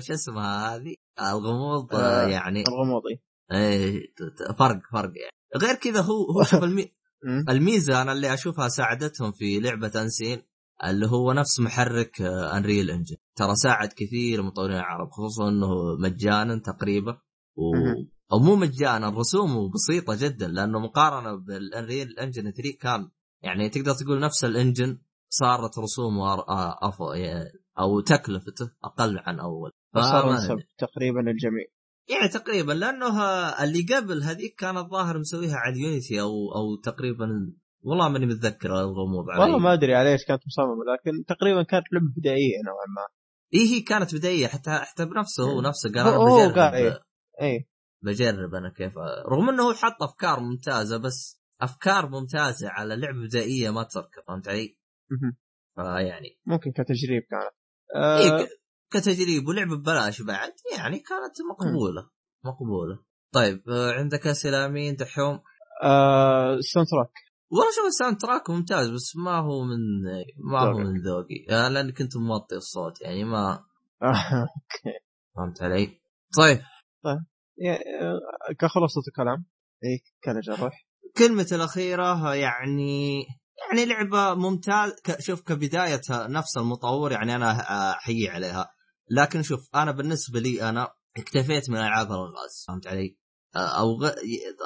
شو 0.00 0.12
اسمها 0.12 0.74
هذه؟ 0.76 0.94
الغموض 1.20 1.94
آه 1.94 2.24
آه، 2.24 2.28
يعني. 2.28 2.64
الغموضي 2.68 3.22
إيه 3.52 4.00
فرق 4.58 4.80
فرق 4.92 5.12
يعني. 5.16 5.66
غير 5.66 5.74
كذا 5.74 6.00
هو 6.00 6.30
هو 6.30 6.42
شوف 6.42 6.64
المي... 6.70 6.92
الميزة 7.48 8.02
أنا 8.02 8.12
اللي 8.12 8.34
أشوفها 8.34 8.68
ساعدتهم 8.68 9.32
في 9.32 9.60
لعبة 9.60 9.92
أنسين 10.02 10.42
اللي 10.84 11.06
هو 11.06 11.32
نفس 11.32 11.60
محرك 11.60 12.20
Unreal 12.22 12.90
Engine 12.90 13.16
ترى 13.36 13.54
ساعد 13.54 13.88
كثير 13.96 14.40
المطورين 14.40 14.76
العرب 14.76 15.10
خصوصا 15.10 15.48
إنه 15.48 15.68
مجانا 16.00 16.58
تقريبا. 16.58 17.18
و... 17.56 17.62
أو 18.32 18.38
مو 18.38 18.56
مجانا 18.56 19.08
رسومه 19.08 19.70
بسيطة 19.70 20.16
جدا 20.28 20.48
لأنه 20.48 20.78
مقارنة 20.78 21.34
بال 21.34 21.55
Unreal 21.55 22.18
Engine 22.18 22.42
3 22.50 22.62
كان 22.80 23.08
يعني 23.42 23.68
تقدر 23.68 23.92
تقول 23.94 24.20
نفس 24.20 24.44
ال 24.44 24.52
engine 24.52 24.98
صارت 25.28 25.78
رسومه 25.78 26.36
أر- 26.36 26.40
آ- 26.40 26.78
أف... 26.82 26.96
أو 27.78 28.00
تكلفته 28.00 28.70
أقل 28.84 29.18
عن 29.18 29.40
أول. 29.40 29.70
صار 29.94 30.22
فما 30.22 30.30
ينسب 30.30 30.56
تقريبا 30.78 31.20
الجميع 31.20 31.64
يعني 32.10 32.28
تقريبا 32.28 32.72
لأنه 32.72 33.20
اللي 33.64 33.86
قبل 33.94 34.22
هذيك 34.22 34.54
كان 34.58 34.76
الظاهر 34.76 35.18
مسويها 35.18 35.56
على 35.56 35.74
ال 35.74 35.82
Unity 35.82 36.20
أو 36.20 36.28
أو 36.56 36.76
تقريبا 36.84 37.26
والله 37.82 38.08
ماني 38.08 38.26
متذكر 38.26 38.80
الغموض 38.80 39.30
علي 39.30 39.40
والله 39.42 39.58
ما 39.58 39.72
أدري 39.72 39.94
على 39.94 40.12
إيش 40.12 40.24
كانت 40.24 40.42
مصممة 40.46 40.84
لكن 40.94 41.24
تقريبا 41.24 41.62
كانت 41.62 41.84
لعبة 41.92 42.06
بدائية 42.16 42.56
نوعا 42.66 42.86
ما. 42.96 43.06
اي 43.54 43.74
هي 43.74 43.80
كانت 43.80 44.14
بدايه 44.14 44.46
حتى 44.46 44.70
حتى 44.70 45.04
بنفسه 45.04 45.42
هو 45.44 45.60
نفسه 45.60 45.92
قال 45.92 46.06
هو- 46.14 46.38
قال 46.52 46.74
إيه. 46.74 47.00
اي 47.42 47.68
بجرب 48.06 48.54
أنا 48.54 48.72
كيف 48.76 48.92
رغم 49.32 49.48
إنه 49.48 49.62
هو 49.62 49.72
حط 49.74 50.02
أفكار 50.02 50.40
ممتازة 50.40 50.96
بس 50.96 51.40
أفكار 51.60 52.08
ممتازة 52.08 52.68
على 52.68 52.96
لعبة 52.96 53.26
بدائية 53.28 53.70
ما 53.70 53.82
تركب 53.82 54.22
فهمت 54.28 54.48
علي؟ 54.48 54.78
فيعني. 55.76 56.38
ممكن 56.46 56.70
كتجريب 56.72 57.22
كانت. 57.30 57.54
إيه 57.96 58.32
آه 58.32 58.44
ك- 58.44 58.48
كتجريب 58.90 59.48
ولعبة 59.48 59.76
ببلاش 59.76 60.22
بعد 60.22 60.52
يعني 60.78 60.98
كانت 60.98 61.34
مقبولة 61.50 62.10
مقبولة. 62.44 62.98
طيب 63.32 63.68
آه، 63.68 63.92
عندك 63.92 64.26
أسئلة 64.26 64.68
مين 64.68 64.94
دحوم؟ 64.94 65.40
آه 65.82 66.58
soundtrack 66.60 67.10
والله 67.50 67.66
شوف 67.76 67.86
ال 67.86 68.16
soundtrack 68.20 68.50
ممتاز 68.50 68.90
بس 68.90 69.16
ما 69.16 69.38
هو 69.38 69.64
من 69.64 70.02
ما 70.52 70.60
هو. 70.60 70.78
من 70.78 71.00
ذوقي. 71.02 71.46
آه، 71.50 71.68
لاني 71.68 71.92
كنت 71.92 72.16
موطي 72.16 72.56
الصوت 72.56 73.00
يعني 73.00 73.24
ما 73.24 73.64
آه، 74.02 74.46
فهمت 75.36 75.62
علي؟ 75.62 76.00
طيب. 76.38 76.58
آه، 77.06 77.26
كخلاصة 78.58 79.00
الكلام 79.08 79.46
اي 79.84 80.00
كان 80.22 80.40
روح 80.60 80.86
كلمة 81.16 81.46
الأخيرة 81.52 82.34
يعني 82.34 83.24
يعني 83.68 83.86
لعبة 83.86 84.34
ممتاز 84.34 84.92
شوف 85.18 85.40
كبداية 85.40 86.00
نفس 86.10 86.56
المطور 86.56 87.12
يعني 87.12 87.36
أنا 87.36 87.60
أحيي 87.90 88.28
عليها 88.28 88.70
لكن 89.10 89.42
شوف 89.42 89.68
أنا 89.74 89.92
بالنسبة 89.92 90.40
لي 90.40 90.68
أنا 90.68 90.88
اكتفيت 91.16 91.70
من 91.70 91.76
ألعاب 91.76 92.06
الألغاز 92.06 92.64
فهمت 92.68 92.86
علي؟ 92.86 93.16
أو 93.56 94.00
غ... 94.02 94.12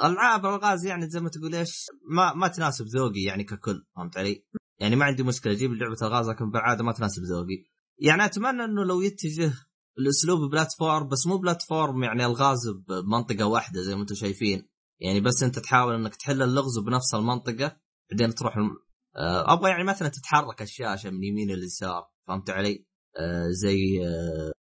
ألعاب 0.03 0.45
الألغاز 0.45 0.85
يعني 0.85 1.09
زي 1.09 1.19
ما 1.19 1.29
تقول 1.29 1.55
إيش 1.55 1.85
ما 2.09 2.33
ما 2.33 2.47
تناسب 2.47 2.85
ذوقي 2.85 3.21
يعني 3.21 3.43
ككل 3.43 3.85
فهمت 3.95 4.17
علي؟ 4.17 4.45
يعني 4.79 4.95
ما 4.95 5.05
عندي 5.05 5.23
مشكلة 5.23 5.53
أجيب 5.53 5.71
لعبة 5.71 5.97
ألغاز 6.01 6.29
لكن 6.29 6.49
بالعادة 6.49 6.83
ما 6.83 6.91
تناسب 6.93 7.23
ذوقي 7.23 7.65
يعني 7.97 8.25
أتمنى 8.25 8.63
إنه 8.63 8.85
لو 8.85 9.01
يتجه 9.01 9.53
الأسلوب 9.99 10.51
platform 10.51 11.07
بس 11.07 11.27
مو 11.27 11.37
platform 11.37 12.03
يعني 12.03 12.25
ألغاز 12.25 12.59
بمنطقة 12.87 13.47
واحدة 13.47 13.81
زي 13.81 13.95
ما 13.95 14.01
أنتم 14.01 14.15
شايفين 14.15 14.69
يعني 14.99 15.19
بس 15.19 15.43
انت 15.43 15.59
تحاول 15.59 15.93
انك 15.93 16.15
تحل 16.15 16.41
اللغز 16.41 16.79
بنفس 16.79 17.15
المنطقة 17.15 17.77
بعدين 18.11 18.35
تروح 18.35 18.57
الم... 18.57 18.69
آه، 19.15 19.53
أبغى 19.53 19.69
يعني 19.69 19.83
مثلا 19.83 20.07
تتحرك 20.07 20.61
الشاشه 20.61 21.09
من 21.09 21.23
يمين 21.23 21.49
لليسار 21.49 22.03
فهمت 22.27 22.49
علي؟ 22.49 22.85
آه 23.17 23.47
زي 23.49 23.99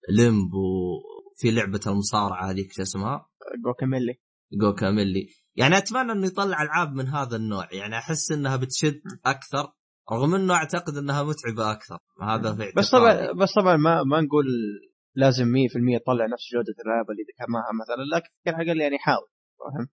Limbo 0.09 1.01
في 1.37 1.51
لعبة 1.51 1.79
المصارعة 1.87 2.51
هذيك 2.51 2.73
شو 2.73 2.81
اسمها؟ 2.81 3.27
Guacamelee 3.65 4.19
Guacamelee 4.53 5.27
يعني 5.55 5.77
أتمنى 5.77 6.11
إنه 6.11 6.27
يطلع 6.27 6.61
ألعاب 6.61 6.93
من 6.93 7.07
هذا 7.07 7.35
النوع 7.35 7.67
يعني 7.71 7.97
أحس 7.97 8.31
إنها 8.31 8.55
بتشد 8.55 9.01
أكثر 9.25 9.73
رغم 10.11 10.35
إنه 10.35 10.53
أعتقد 10.53 10.97
إنها 10.97 11.23
متعبة 11.23 11.71
أكثر 11.71 11.97
هذا 12.21 12.55
في 12.55 12.71
بس. 12.77 12.91
طبعا 12.91 13.31
بس 13.31 13.53
طبعا 13.53 13.77
ما 13.77 14.03
ما 14.03 14.21
نقول 14.21 14.45
لازم 15.15 15.45
100% 15.45 16.03
تطلع 16.03 16.25
نفس 16.25 16.43
جودة 16.53 16.75
الألعاب 16.79 17.11
اللي 17.11 17.23
ذكرناها 17.29 17.71
مثلا. 17.81 18.03
لكن 18.15 18.55
على 18.55 18.63
الاقل 18.63 18.81
يعني 18.81 18.97
حاول 18.99 19.27
فاهم؟ 19.59 19.87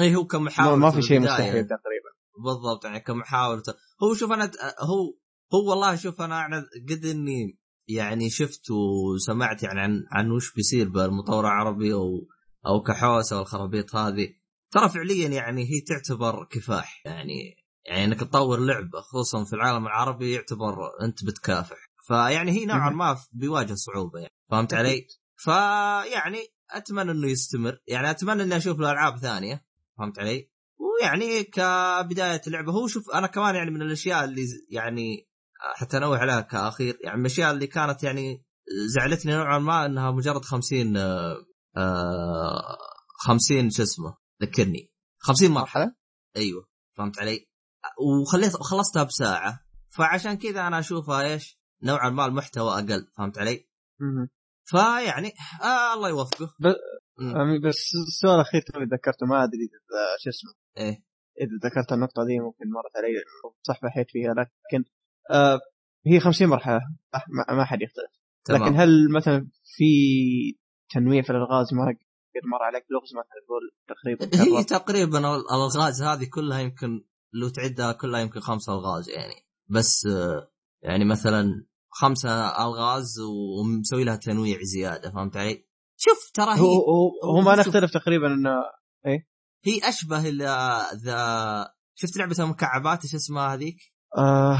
اي 0.00 0.16
هو 0.16 0.26
كمحاولة 0.26 0.76
ما 0.76 0.90
في 0.90 1.02
شيء. 1.02 1.20
مستحيل 1.20 1.64
تقريبا. 1.64 2.10
بالضبط 2.44 2.84
يعني 2.84 3.00
كمحاولة. 3.00 3.62
هو 4.02 4.14
شوف 4.14 4.32
أنا 4.32 4.44
هو 4.80 5.14
هو 5.54 5.70
والله 5.70 5.96
شوف 5.96 6.20
أنا 6.20 6.46
أنا 6.46 6.64
قد 6.90 7.04
إني 7.04 7.58
يعني 7.88 8.30
شفت 8.30 8.70
وسمعت 8.70 9.62
يعني 9.62 9.80
عن 9.80 10.04
عن 10.12 10.30
وش 10.30 10.54
بيصير 10.54 10.88
بالمطور 10.88 11.44
العربي 11.44 11.92
أو 11.92 12.28
أو 12.66 12.82
كحوسة 12.82 13.38
والخرابيط 13.38 13.96
هذه. 13.96 14.28
ترى 14.70 14.88
فعليا 14.88 15.28
يعني 15.28 15.62
هي 15.62 15.80
تعتبر 15.80 16.44
كفاح. 16.50 17.02
يعني 17.04 17.56
يعني 17.86 18.04
إنك 18.04 18.20
تطور 18.20 18.60
لعبة 18.60 19.00
خصوصا 19.00 19.44
في 19.44 19.52
العالم 19.52 19.86
العربي 19.86 20.32
يعتبر 20.32 20.74
أنت 21.02 21.24
بتكافح. 21.24 21.76
فيعني 22.06 22.52
هي 22.52 22.64
نوعا. 22.64 22.90
ما 22.90 23.18
بيواجه 23.32 23.74
صعوبة 23.74 24.18
يعني 24.18 24.34
فهمت 24.50 24.74
علي؟ 24.74 25.06
فيعني 25.36 26.38
أتمنى 26.70 27.10
إنه 27.10 27.28
يستمر 27.28 27.78
يعني 27.86 28.10
أتمنى 28.10 28.42
إني 28.42 28.56
أشوف 28.56 28.78
له 28.78 28.90
ألعاب 28.90 29.18
ثانية 29.18 29.64
فهمت 29.98 30.18
علي؟ 30.18 30.50
ويعني 30.78 31.44
كبداية 31.44 32.42
لعبه 32.46 32.72
هو 32.72 32.86
شوف 32.86 33.10
أنا 33.10 33.26
كمان 33.26 33.54
يعني 33.54 33.70
من 33.70 33.82
الأشياء 33.82 34.24
اللي 34.24 34.46
يعني 34.70 35.28
حتى 35.74 35.96
أنوه 35.96 36.18
عليها 36.18 36.40
كأخير 36.40 36.98
يعني 37.04 37.16
من 37.16 37.26
الأشياء 37.26 37.52
اللي 37.52 37.66
كانت 37.66 38.02
يعني 38.02 38.44
زعلتني 38.86 39.32
نوعا 39.32 39.58
ما 39.58 39.86
إنها 39.86 40.10
مجرد 40.10 40.44
50 40.44 40.96
آه، 40.96 41.36
آه 41.76 42.78
50 43.18 43.70
شو 43.70 43.82
اسمه 43.82 44.16
ذكرني 44.42 44.92
50 45.18 45.50
مرحلة 45.50 45.82
مرحلة 45.82 45.94
أيوه 46.36 46.68
فهمت 46.96 47.18
علي؟ 47.18 47.48
وخليت 47.98 48.56
خلصتها 48.56 49.02
بساعة 49.02 49.60
فعشان 49.88 50.34
كذا 50.34 50.66
أنا 50.66 50.78
أشوفها 50.78 51.22
إيش؟ 51.22 51.55
نوعا 51.82 52.10
ما 52.10 52.26
المحتوى 52.26 52.72
أقل 52.74 53.06
فهمت 53.18 53.38
علي؟ 53.38 53.68
فيعني 54.64 55.32
آه 55.62 55.94
الله 55.94 56.08
يوفقه. 56.08 56.46
ب- 56.60 57.66
بس 57.68 57.90
السؤال 58.08 58.34
الأخير 58.34 58.60
توني 58.72 58.84
ذكرته 58.86 59.26
ما 59.26 59.44
أدري 59.44 59.68
شو 60.18 60.30
اسمه. 60.30 60.52
إيه. 60.78 61.04
إذا 61.40 61.68
ذكرت 61.70 61.92
النقطة 61.92 62.24
دي 62.26 62.38
ممكن 62.40 62.64
مرت 62.74 62.96
علي 62.96 63.08
صح 63.62 63.80
بحيت 63.82 64.06
فيها 64.10 64.34
لكن 64.34 64.84
آه 65.30 65.60
هي 66.06 66.20
50 66.20 66.48
مرحلة 66.48 66.80
ما, 67.56 67.64
حد 67.64 67.82
يختلف. 67.82 68.10
تمام. 68.44 68.62
لكن 68.62 68.76
هل 68.80 69.12
مثلا 69.16 69.48
في 69.76 69.84
تنويع 70.94 71.22
في 71.22 71.30
الألغاز؟ 71.30 71.74
ما 71.74 71.84
قد 71.86 71.96
مر 72.52 72.62
عليك 72.62 72.84
لغز 72.90 73.10
مثلا 73.14 73.40
تقول 73.46 73.62
تقريبا 73.96 74.58
هي؟ 74.58 74.64
تقريبا 74.64 75.18
الألغاز 75.18 76.02
هذه 76.02 76.28
كلها 76.34 76.60
يمكن 76.60 77.04
لو 77.32 77.48
تعدها 77.48 77.92
كلها 77.92 78.20
يمكن 78.20 78.40
خمسة 78.40 78.72
ألغاز 78.74 79.08
يعني. 79.10 79.34
بس 79.68 80.06
آه، 80.06 80.50
يعني 80.86 81.04
مثلا 81.04 81.66
خمسة 81.90 82.30
ألغاز 82.64 83.20
ومسوي 83.20 84.04
لها 84.04 84.16
تنويع 84.16 84.58
زيادة 84.62 85.10
فهمت 85.10 85.36
علي؟ 85.36 85.66
شوف 85.96 86.30
ترى 86.34 86.54
هي 86.54 86.60
هو 86.60 86.66
هو, 86.66 87.36
هو 87.36 87.40
ما. 87.40 87.54
نختلف 87.56 87.90
تقريبا 87.90 88.26
إنه 88.26 88.50
هي 89.64 89.88
أشبه 89.88 90.28
ال- 90.28 90.96
ذا 91.04 91.68
شفت 91.94 92.16
لعبة 92.16 92.36
المكعبات 92.38 93.02
إيش 93.04 93.14
اسمها 93.14 93.54
هذيك؟ 93.54 93.76
آه 94.18 94.58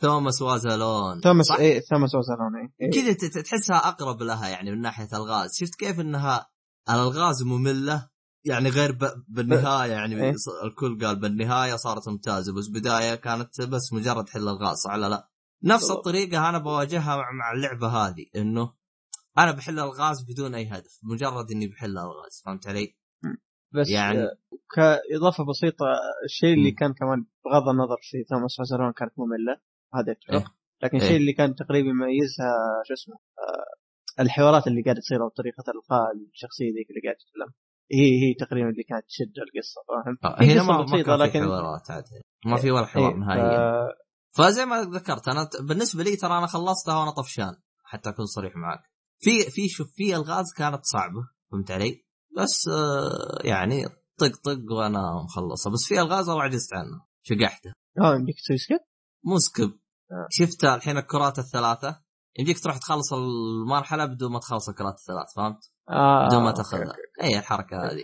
توماس 0.00 0.42
وازالون 0.42 1.20
توماس؟ 1.20 1.50
إيه 1.50 1.80
توماس 1.90 2.14
وزرون 2.14 2.70
إيه 2.80 2.90
كذا 2.90 3.12
ت- 3.12 3.38
تحسها 3.38 3.76
أقرب 3.76 4.22
لها 4.22 4.48
يعني 4.48 4.70
من 4.70 4.80
ناحية 4.80 5.08
ألغاز 5.12 5.50
شفت 5.54 5.74
كيف 5.74 6.00
إنها 6.00 6.50
الألغاز 6.90 7.42
مملة 7.42 8.08
يعني 8.44 8.68
غير 8.68 8.92
ب... 8.92 9.04
بالنهاية 9.28 9.92
يعني 9.92 10.22
إيه. 10.24 10.34
الكل 10.64 11.06
قال 11.06 11.16
بالنهاية 11.16 11.76
صارت 11.76 12.08
ممتازة 12.08 12.54
بس 12.54 12.68
بداية 12.68 13.14
كانت 13.14 13.60
بس 13.60 13.92
مجرد 13.92 14.28
حل 14.28 14.48
الغاز 14.48 14.76
صح 14.76 14.94
لا؟ 14.94 15.28
نفس. 15.64 15.90
الطريقة 15.90 16.48
أنا 16.48 16.58
بواجهها 16.58 17.16
مع, 17.16 17.30
مع 17.32 17.52
اللعبة 17.52 17.86
هذه 17.88 18.26
إنه 18.36 18.72
أنا 19.38 19.52
بحل 19.52 19.78
الغاز 19.78 20.24
بدون 20.32 20.54
أي 20.54 20.66
هدف 20.68 21.00
مجرد 21.02 21.50
إني 21.50 21.66
بحل 21.68 21.90
ألغاز 21.98 22.42
فهمت 22.46 22.66
علي؟ 22.66 22.96
بس 23.74 23.88
يعني- 23.88 24.28
كإضافة 24.74 25.44
بسيطة 25.44 25.86
الشيء 26.24 26.54
اللي 26.54 26.70
مم. 26.70 26.76
كان 26.76 26.92
كمان 26.92 27.26
بغض 27.44 27.68
النظر 27.68 27.96
في 28.02 28.24
توماس 28.30 28.60
وزرون 28.60 28.92
كانت 28.92 29.12
مملة 29.18 29.60
هذا 29.94 30.16
إيه. 30.32 30.44
لكن 30.82 30.96
إيه. 30.98 31.04
الشيء 31.04 31.16
اللي 31.16 31.32
كان 31.32 31.54
تقريبا 31.54 31.88
يميزها 31.88 32.52
شو 32.84 32.94
اسمه 32.94 33.14
آه 33.14 34.22
الحوارات 34.22 34.66
اللي 34.66 34.82
قاعدة 34.82 35.00
تصير 35.00 35.22
أو 35.22 35.28
طريقة 35.28 35.64
القاء 35.74 36.12
الشخصية 36.32 36.64
ذيك 36.66 36.90
اللي 36.90 37.00
قاعدة 37.04 37.18
تتكلم 37.18 37.54
هي 37.92 38.04
هي 38.28 38.34
تقريبا 38.34 38.68
اللي 38.70 38.82
كانت 38.82 39.04
تشد 39.08 39.32
القصة 39.46 39.80
فاهم؟ 39.88 40.18
آه، 40.32 40.38
في 40.38 40.44
هنا 40.52 40.60
قصة 40.62 40.72
ما, 40.72 40.78
ما 40.78 40.84
بسيطة 40.84 41.16
كان 41.16 41.18
في 41.30 41.38
لكن- 41.38 41.44
حوارات 41.44 41.90
عاد 41.90 42.04
ما 42.46 42.56
في 42.56 42.70
ولا 42.70 42.86
حوار 42.86 43.10
إيه، 43.12 43.16
نهائيا 43.16 43.88
فزي 44.36 44.64
ما 44.66 44.82
ذكرت 44.82 45.28
أنا 45.28 45.48
بالنسبة 45.60 46.02
لي 46.02 46.16
ترى 46.16 46.38
أنا 46.38 46.46
خلصتها 46.46 46.96
وأنا 46.98 47.10
طفشان 47.10 47.56
حتى 47.84 48.08
أكون 48.10 48.26
صريح 48.26 48.56
معك 48.56 48.80
في 49.18 49.50
في 49.50 49.68
شوف 49.68 49.92
في 49.94 50.16
ألغاز 50.16 50.52
كانت 50.56 50.84
صعبة 50.84 51.28
فهمت 51.52 51.70
علي؟ 51.70 52.04
بس 52.36 52.68
آه 52.68 53.38
يعني 53.44 53.84
طق 54.18 54.36
طق 54.44 54.72
وأنا 54.72 55.22
مخلصها 55.24 55.72
بس 55.72 55.84
في 55.88 56.00
ألغاز 56.00 56.28
والله 56.28 56.42
عجزت 56.42 56.74
عنها 56.74 57.06
شقحته 57.22 57.72
آه 58.00 58.14
يمديك 58.14 58.36
تسوي 58.44 58.56
skip 58.56 58.80
مو 59.24 59.38
skip 59.38 59.70
آه. 60.12 60.26
شفت 60.30 60.64
الحين 60.64 60.96
الكرات 60.96 61.38
الثلاثة 61.38 62.00
يمديك 62.38 62.58
تروح 62.62 62.78
تخلص 62.78 63.12
المرحلة 63.12 64.04
بدون 64.04 64.32
ما 64.32 64.38
تخلص 64.38 64.68
الكرات 64.68 64.94
الثلاث 64.98 65.34
فهمت؟ 65.36 65.70
آه 65.90 66.26
بدون 66.28 66.42
ما 66.42 66.48
أوكي، 66.48 66.62
تاخذها. 66.62 66.96
اي 67.22 67.38
الحركة 67.38 67.76
هذه. 67.76 68.02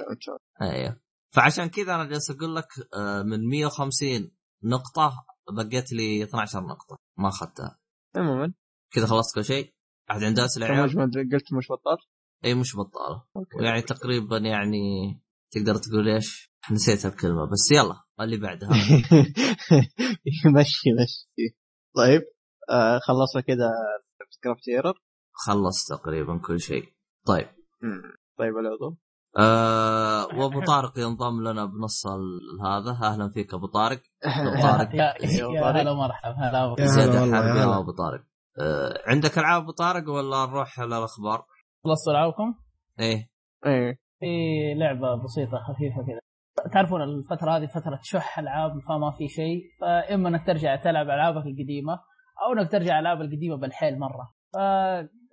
أيوه 0.63 1.01
فعشان 1.31 1.69
كذا 1.69 1.95
أنا 1.95 2.05
جالس 2.05 2.31
أقول 2.31 2.57
لك 2.57 2.67
آه، 2.95 3.23
من 3.23 3.49
150 3.49 4.31
نقطة 4.65 5.13
بقيت 5.51 5.93
لي 5.93 6.23
12 6.25 6.61
نقطة. 6.61 6.97
ما 7.19 7.29
أخذتها. 7.29 7.79
عموما 8.17 8.55
كذا 8.93 9.07
خلصت 9.07 9.35
كل 9.35 9.45
شيء. 9.45 9.75
احد 10.11 10.23
عنده 10.23 10.45
اسئله؟ 10.45 10.83
مجمد 10.83 11.15
قلت 11.33 11.53
مش 11.53 11.67
بطال؟ 11.71 11.99
إي 12.45 12.55
مش 12.55 12.77
بطالة. 12.77 13.25
okay. 13.37 13.65
يعني 13.65 13.83
تقريبا 13.83 14.39
يعني 14.39 15.15
تقدر 15.51 15.75
تقول 15.75 16.09
إيش؟ 16.09 16.51
نسيت 16.73 17.07
الكلمة 17.07 17.45
بس 17.45 17.73
يلا 17.73 18.03
اللي 18.21 18.37
بعدها. 18.37 18.69
مشي 20.57 20.91
مشي. 21.03 21.57
طيب 21.97 22.23
آه 22.71 22.99
خلصنا 22.99 23.43
كذا 23.43 23.71
سكرافت 24.31 24.69
error 24.69 24.95
خلص 25.33 25.87
تقريبا 25.89 26.39
كل 26.39 26.61
شيء. 26.61 26.93
طيب. 27.27 27.49
طيب 28.39 28.57
العضو 28.57 28.97
آه 29.39 30.27
وابو 30.27 30.61
طارق 30.61 30.99
ينضم 30.99 31.41
لنا 31.41 31.65
بنص 31.65 32.07
هذا. 32.67 32.91
أهلا 33.03 33.31
فيك 33.35 33.55
أبو 33.55 33.67
طارق. 33.67 34.01
أبو 34.25 34.63
طارق. 34.63 34.95
يا. 34.95 35.71
هلا 35.71 35.91
ومرحبا. 35.91 36.35
هلا 36.35 36.59
يا. 36.59 37.79
أبو 37.79 37.93
طارق. 37.93 38.21
آه 38.61 39.03
عندك 39.07 39.39
ألعاب 39.39 39.63
أبو 39.63 39.73
طارق 39.73 40.11
ولا 40.11 40.47
نروح 40.47 40.81
على 40.81 40.99
الأخبار؟ 40.99 41.45
خلصتوا 41.85 42.13
ألعابكم؟ 42.13 42.55
إيه. 43.01 43.31
إيه. 43.67 43.99
في 44.21 44.27
لعبة 44.77 45.23
بسيطة 45.25 45.59
خفيفة 45.69 46.07
كذا. 46.07 46.21
تعرفون 46.73 47.03
الفترة 47.03 47.57
هذه 47.57 47.67
فترة 47.67 47.99
شح 48.03 48.39
ألعاب 48.39 48.71
فما 48.89 49.11
في 49.19 49.29
شيء. 49.29 49.63
فإما 49.81 50.29
إنك 50.29 50.47
ترجع 50.47 50.77
تلعب 50.77 51.07
ألعابك 51.07 51.47
القديمة 51.47 51.93
أو 52.43 52.53
إنك 52.53 52.73
ترجع 52.73 52.99
ألعاب 52.99 53.21
القديمة 53.21 53.57
بالحيل 53.57 53.99
مرة. 53.99 54.33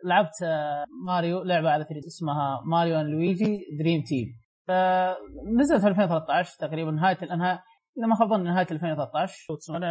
فلعبت 0.08 0.44
آه، 0.44 0.86
ماريو 1.08 1.44
لعبة 1.44 1.70
على 1.70 1.84
3 1.84 2.08
اسمها 2.08 2.62
Mario 2.66 3.00
and 3.00 3.10
Luigi 3.10 3.60
Dream 3.80 4.02
Team. 4.02 4.28
نزلت 5.60 5.82
في 5.82 5.88
2013 5.88 6.58
تقريبا 6.60 6.92
نهاية 6.92 7.18
الانهاء 7.24 7.60
اذا 7.98 8.08
ما 8.08 8.16
خاب 8.16 8.30
ظني 8.30 8.44
نهاية 8.44 8.68
2013 8.72 9.34
شو 9.38 9.56
تسمعون 9.56 9.84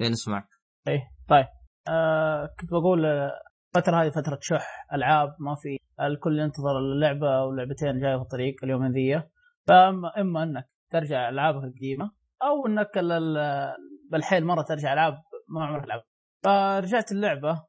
إيه 0.00 0.08
نسمعك 0.08 0.44
إيه 0.88 1.00
طيب. 1.28 1.46
آه 1.88 2.46
كنت 2.60 2.70
بقول 2.70 3.06
آه، 3.06 3.30
الفترة 3.76 4.02
هذه 4.02 4.10
فترة 4.10 4.38
شح 4.42 4.86
ألعاب 4.94 5.28
ما 5.40 5.54
في 5.54 5.76
الكل 6.06 6.38
ينتظر 6.38 6.78
اللعبة 6.78 7.38
أو 7.38 7.52
لعبتين 7.52 8.00
جاية 8.00 8.16
في 8.16 8.22
الطريق 8.22 8.54
اليومين 8.64 8.92
ذي 8.92 9.22
فأما 9.68 10.20
إما 10.20 10.42
إنك 10.42 10.64
ترجع 10.90 11.28
العابك 11.28 11.64
القديمة 11.64 12.10
أو 12.42 12.66
إنك 12.66 12.98
ال- 12.98 13.12
ال- 13.12 13.74
بالحيل 14.10 14.44
مرة 14.46 14.62
ترجع 14.62 14.92
ألعاب 14.92 15.14
ما 15.48 15.64
عمرك 15.64 15.88
لعبت. 15.88 16.04
فرجعت 16.44 17.12
اللعبة 17.12 17.62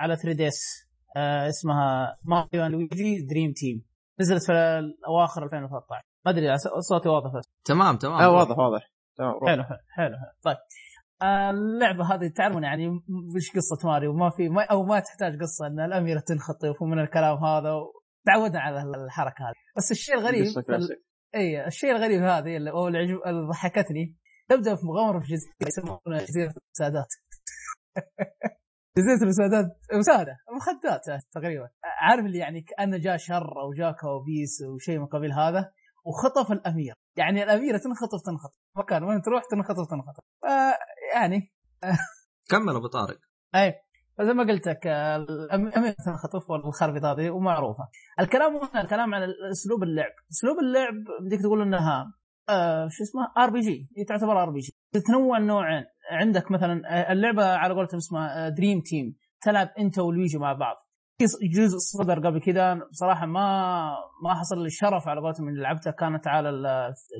على 0.00 0.16
3 0.16 0.32
DS. 0.36 0.60
آه 1.16 1.48
اسمها 1.48 2.16
Mario 2.24 2.66
and 2.66 2.74
Luigi 2.74 3.26
Dream 3.30 3.52
Team. 3.52 3.84
نزلت 4.20 4.42
في 4.46 4.52
اواخر 5.08 5.44
2013 5.44 6.02
ما 6.26 6.32
أدري 6.32 6.58
صوتي 6.80 7.08
واضح 7.08 7.30
بس. 7.38 7.44
تمام 7.64 7.96
تمام. 7.96 8.20
آه 8.20 8.30
واضح 8.30 8.58
واضح. 8.58 8.90
تمام. 9.16 9.32
حلو 9.32 9.62
حلو 9.64 9.64
حلو 9.64 10.16
حلو. 10.16 10.16
طيب. 10.42 10.56
آه، 11.22 11.50
اللعبة 11.50 12.14
هذه 12.14 12.28
تعرفون 12.36 12.64
يعني 12.64 12.88
م- 12.88 13.02
وش 13.36 13.50
قصة 13.56 13.88
ماريو؟ 13.88 14.12
ما 14.12 14.30
في 14.30 14.48
ما 14.48 14.62
أو 14.64 14.82
ما 14.82 15.00
تحتاج 15.00 15.40
قصة 15.42 15.66
إن 15.66 15.80
الأميرة 15.80 16.20
تنخطف 16.20 16.82
ومن 16.82 16.98
الكلام 16.98 17.44
هذا 17.44 17.72
و... 17.72 17.92
تعودنا 18.26 18.60
على 18.60 18.82
الحركة 19.04 19.44
هذه. 19.44 19.54
بس 19.76 19.90
الشيء 19.90 20.14
الغريب 20.14 20.44
ال-. 20.44 21.02
إي 21.34 21.66
الشيء 21.66 21.90
الغريب 21.96 22.22
هذه 22.22 22.56
اللي 22.56 22.70
أو 22.70 22.88
اللي 22.88 23.46
ضحكتني. 23.50 24.16
تبدأ 24.48 24.74
في 24.74 24.86
مغامرة 24.86 25.20
في 25.20 25.26
جزيرة 25.26 25.54
يسمونها 25.68 26.24
جزيرة 26.26 26.52
المساعدات 26.66 27.06
جزيرة 28.98 29.22
المساعدات 29.22 29.66
مساعدة 29.92 30.36
مخدات 30.56 31.00
تقريبا. 31.32 31.68
عارف 31.84 32.24
اللي 32.24 32.38
يعني 32.38 32.60
كأنه 32.60 32.96
جاء 32.96 33.16
شر 33.16 33.60
أو 33.62 33.72
جاء 33.72 33.92
كوابيس 33.92 34.62
وشيء 34.74 34.98
من 34.98 35.06
قبيل 35.06 35.32
هذا 35.32 35.70
وخطف 36.04 36.52
الأمير. 36.52 36.94
يعني 37.16 37.42
الاميره 37.42 37.78
تنخطف 37.78 38.22
تنخطف. 38.26 38.58
مكان 38.76 39.04
وين 39.04 39.22
تروح؟ 39.22 39.42
تنخطف 39.50 39.90
تنخطف. 39.90 40.24
يعني. 41.14 41.52
كمل 42.50 42.76
أبو 42.76 42.86
طارق. 42.86 43.18
أي. 43.54 43.74
فزي 44.18 44.32
ما 44.32 44.42
قلت 44.44 44.68
لك 44.68 44.86
الاميره 44.86 45.96
تنخطف 46.06 46.50
والخربط 46.50 47.04
هذه 47.04 47.30
ومعروفة. 47.30 47.88
الكلام 48.20 48.56
هنا، 48.56 48.80
الكلام 48.80 49.14
عن 49.14 49.22
أسلوب 49.50 49.82
اللعب. 49.82 50.12
أسلوب 50.30 50.58
اللعب 50.58 50.94
بدك 51.26 51.42
تقول 51.42 51.62
إنها 51.62 52.12
آه 52.48 52.88
شو 52.90 53.02
اسمه؟ 53.02 53.44
ار 53.44 53.50
بي 53.50 53.60
جي 53.60 54.04
تعتبر 54.08 54.42
ار 54.42 54.50
بي 54.50 54.58
جي 54.58 54.72
تتنوع 54.92 55.38
النوعين 55.38 55.84
عندك 56.10 56.50
مثلا 56.50 56.82
آه، 56.86 57.12
اللعبة 57.12 57.44
على 57.44 57.74
قولتهم 57.74 57.96
اسمها 57.98 58.48
Dream 58.48 58.80
Team 58.80 59.16
تلعب 59.40 59.68
أنت 59.78 59.98
ولويجي 59.98 60.38
مع 60.38 60.52
بعض. 60.52 60.76
جزء 61.54 61.76
صدر 61.78 62.26
قبل 62.26 62.40
كذا 62.40 62.74
بصراحه 62.74 63.26
ما 63.26 63.88
ما 64.24 64.34
حصل 64.34 64.58
لي 64.58 64.66
الشرف 64.66 65.08
على 65.08 65.20
قولتهم 65.20 65.48
إني 65.48 65.60
لعبتها 65.60 65.90
كانت 65.90 66.26
على 66.28 66.50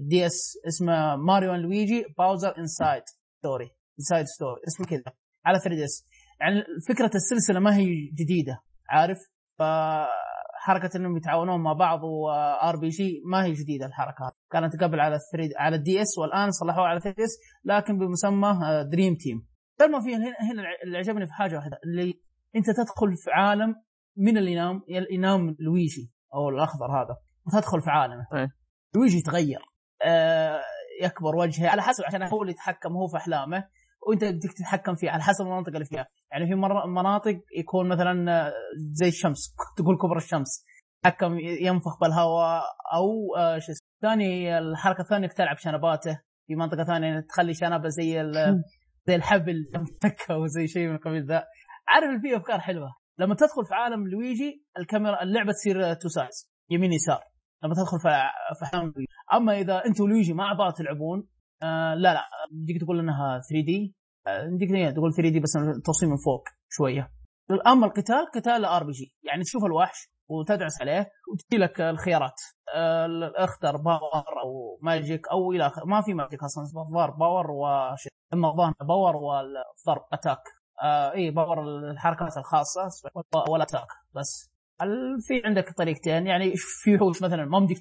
ال 0.01 0.27
DS 0.27 0.59
اسمه 0.69 1.17
Mario 1.17 1.55
Luigi 1.55 2.05
Bowser 2.19 2.59
Inside 2.59 3.03
Story 3.39 3.71
Inside 3.99 4.27
Story 4.27 4.61
اسمه 4.69 4.87
كذا 4.87 5.13
على 5.47 5.59
3 5.59 5.77
DS 5.77 6.05
يعني 6.41 6.63
فكرة 6.89 7.11
السلسلة 7.15 7.61
ما 7.61 7.77
هي 7.77 7.87
جديدة 8.15 8.61
عارف؟ 8.91 9.19
فحركه 9.59 10.97
إنهم 10.97 11.17
يتعاونون 11.17 11.61
مع 11.61 11.73
بعض 11.73 12.05
و 12.05 12.77
RPG 12.77 13.23
ما 13.27 13.45
هي 13.45 13.53
جديدة 13.53 13.87
الحركة 13.87 14.33
كانت 14.51 14.83
قبل 14.83 15.01
على 15.01 15.19
3 15.33 15.51
على 15.57 15.77
ال 15.77 16.03
DS 16.03 16.19
والآن 16.19 16.51
صلحوها 16.51 16.87
على 16.87 17.01
3 17.01 17.17
DS 17.17 17.39
لكن 17.65 17.99
بمسمى 17.99 18.59
دريم 18.93 19.15
تيم 19.15 19.47
في 19.79 20.17
هنا 20.17 20.35
هنا 20.53 20.63
اللي 20.85 20.99
عجبني 20.99 21.27
في 21.27 21.33
حاجة 21.33 21.57
واحدة. 21.57 21.79
اللي 21.85 22.21
أنت 22.57 22.67
تدخل 22.71 23.17
في 23.17 23.31
عالم 23.31 23.75
من 24.17 24.39
اللي 24.39 24.53
ينام 24.53 24.83
ينام 25.11 25.57
لويجي 25.61 26.13
أو 26.35 26.49
الأخضر 26.49 26.87
هذا 26.87 27.17
وتدخل 27.47 27.81
في 27.81 27.91
عالمه. 27.91 28.27
أيه. 28.35 28.49
لويجي 28.95 29.19
يتغير. 29.19 29.61
آه 30.03 30.61
يكبر 31.03 31.37
وجهه 31.37 31.69
على 31.69 31.83
حسب 31.83 32.05
عشان 32.05 32.23
هو 32.23 32.43
اللي 32.43 32.53
يتحكم 32.53 32.93
هو 32.93 33.09
في 33.09 33.17
أحلامه 33.17 33.65
وأنت 34.09 34.25
بدك 34.25 34.53
تتحكم 34.53 34.95
فيه 34.95 35.11
على 35.11 35.23
حسب 35.23 35.45
المناطق 35.45 35.73
اللي 35.73 35.85
فيها. 35.85 36.07
يعني 36.33 36.47
في 36.47 36.55
مناطق 36.89 37.41
يكون 37.59 37.89
مثلا 37.89 38.47
آه، 38.47 38.53
زي 38.93 39.09
الشمس 39.09 39.55
تقول 39.77 39.99
كبر 39.99 40.17
الشمس 40.17 40.65
تحكم 41.03 41.39
ينفخ 41.39 42.01
بالهواء 42.01 42.63
أو 42.95 43.37
آه، 43.37 43.59
شو 43.59 43.73
ثاني 44.03 44.59
الحركة 44.59 45.01
الثانية 45.01 45.27
إنك 45.27 45.33
تلعب 45.33 45.57
شنباته. 45.59 46.21
في 46.47 46.55
منطقة 46.55 46.85
ثانية 46.85 47.21
تخلي 47.21 47.55
شنبة 47.55 47.89
زي 47.89 48.33
زي 49.07 49.15
الحبل 49.15 49.71
تمسكها 49.75 50.37
وزي 50.37 50.67
شيء 50.67 50.89
من 50.89 50.99
قبيل 50.99 51.27
ذا. 51.27 51.45
عارف 51.89 52.23
في 52.23 52.37
أفكار 52.37 52.61
حلوة؟ 52.61 52.89
لما 53.19 53.35
تدخل 53.35 53.65
في 53.69 53.75
عالم 53.75 54.09
لويجي 54.09 54.65
الكاميرا 54.79 55.23
اللعبة 55.23 55.53
تصير 55.53 55.95
two 55.95 56.09
sides 56.09 56.51
يمين 56.71 56.93
يسار. 56.93 57.21
لما 57.65 57.75
تدخل 57.75 57.99
في 58.01 58.09
عالم 58.09 58.87
لويجي. 58.87 59.09
أما 59.33 59.59
إذا 59.59 59.85
انت 59.87 60.01
ولويجي 60.01 60.33
مع 60.33 60.53
بعض 60.53 60.73
تلعبون 60.73 61.29
آه 61.63 61.95
لا 61.95 62.15
لا. 62.15 62.23
بدك 62.53 62.81
تقول 62.81 62.99
إنها 62.99 63.41
3 63.51 63.65
D 63.67 63.95
بدك 64.27 64.95
تقول 64.95 65.15
3 65.15 65.31
D 65.33 65.41
بس 65.41 65.57
التصميم 65.57 66.11
من 66.11 66.19
فوق 66.25 66.45
شوية. 66.71 67.13
أما 67.67 67.87
القتال 67.87 68.27
قتال 68.35 68.65
RPG 68.65 69.15
يعني 69.23 69.43
تشوف 69.43 69.65
الوحش 69.65 70.16
وتدعس 70.29 70.81
عليه 70.81 71.11
وتجي 71.33 71.59
لك 71.59 71.81
الخيارات. 71.81 72.41
اختر 73.37 73.77
power 73.77 74.43
أو 74.45 74.79
magic 74.83 75.29
أو 75.29 75.53
إلى 75.53 75.73
ما 75.85 76.01
في 76.01 76.15
magic 76.15 76.43
أصلا 76.45 76.65
الظاهر 76.65 77.11
power 77.11 77.51
وش 77.51 78.09
اما 78.35 78.49
الظاهر 78.51 78.75
power 78.81 79.17
والضرب 79.17 80.07
attack. 80.13 80.43
آه 80.83 81.13
اي 81.13 81.31
power 81.31 81.63
الحركات 81.91 82.37
الخاصة 82.37 82.89
ولا 83.49 83.63
attack 83.63 83.87
بس. 84.15 84.51
في 85.27 85.43
عندك 85.45 85.73
طريقتين؟ 85.73 86.27
يعني 86.27 86.53
في 86.57 86.95
وحوش 86.95 87.23
مثلا 87.23 87.45
ما 87.45 87.59
بدك 87.59 87.77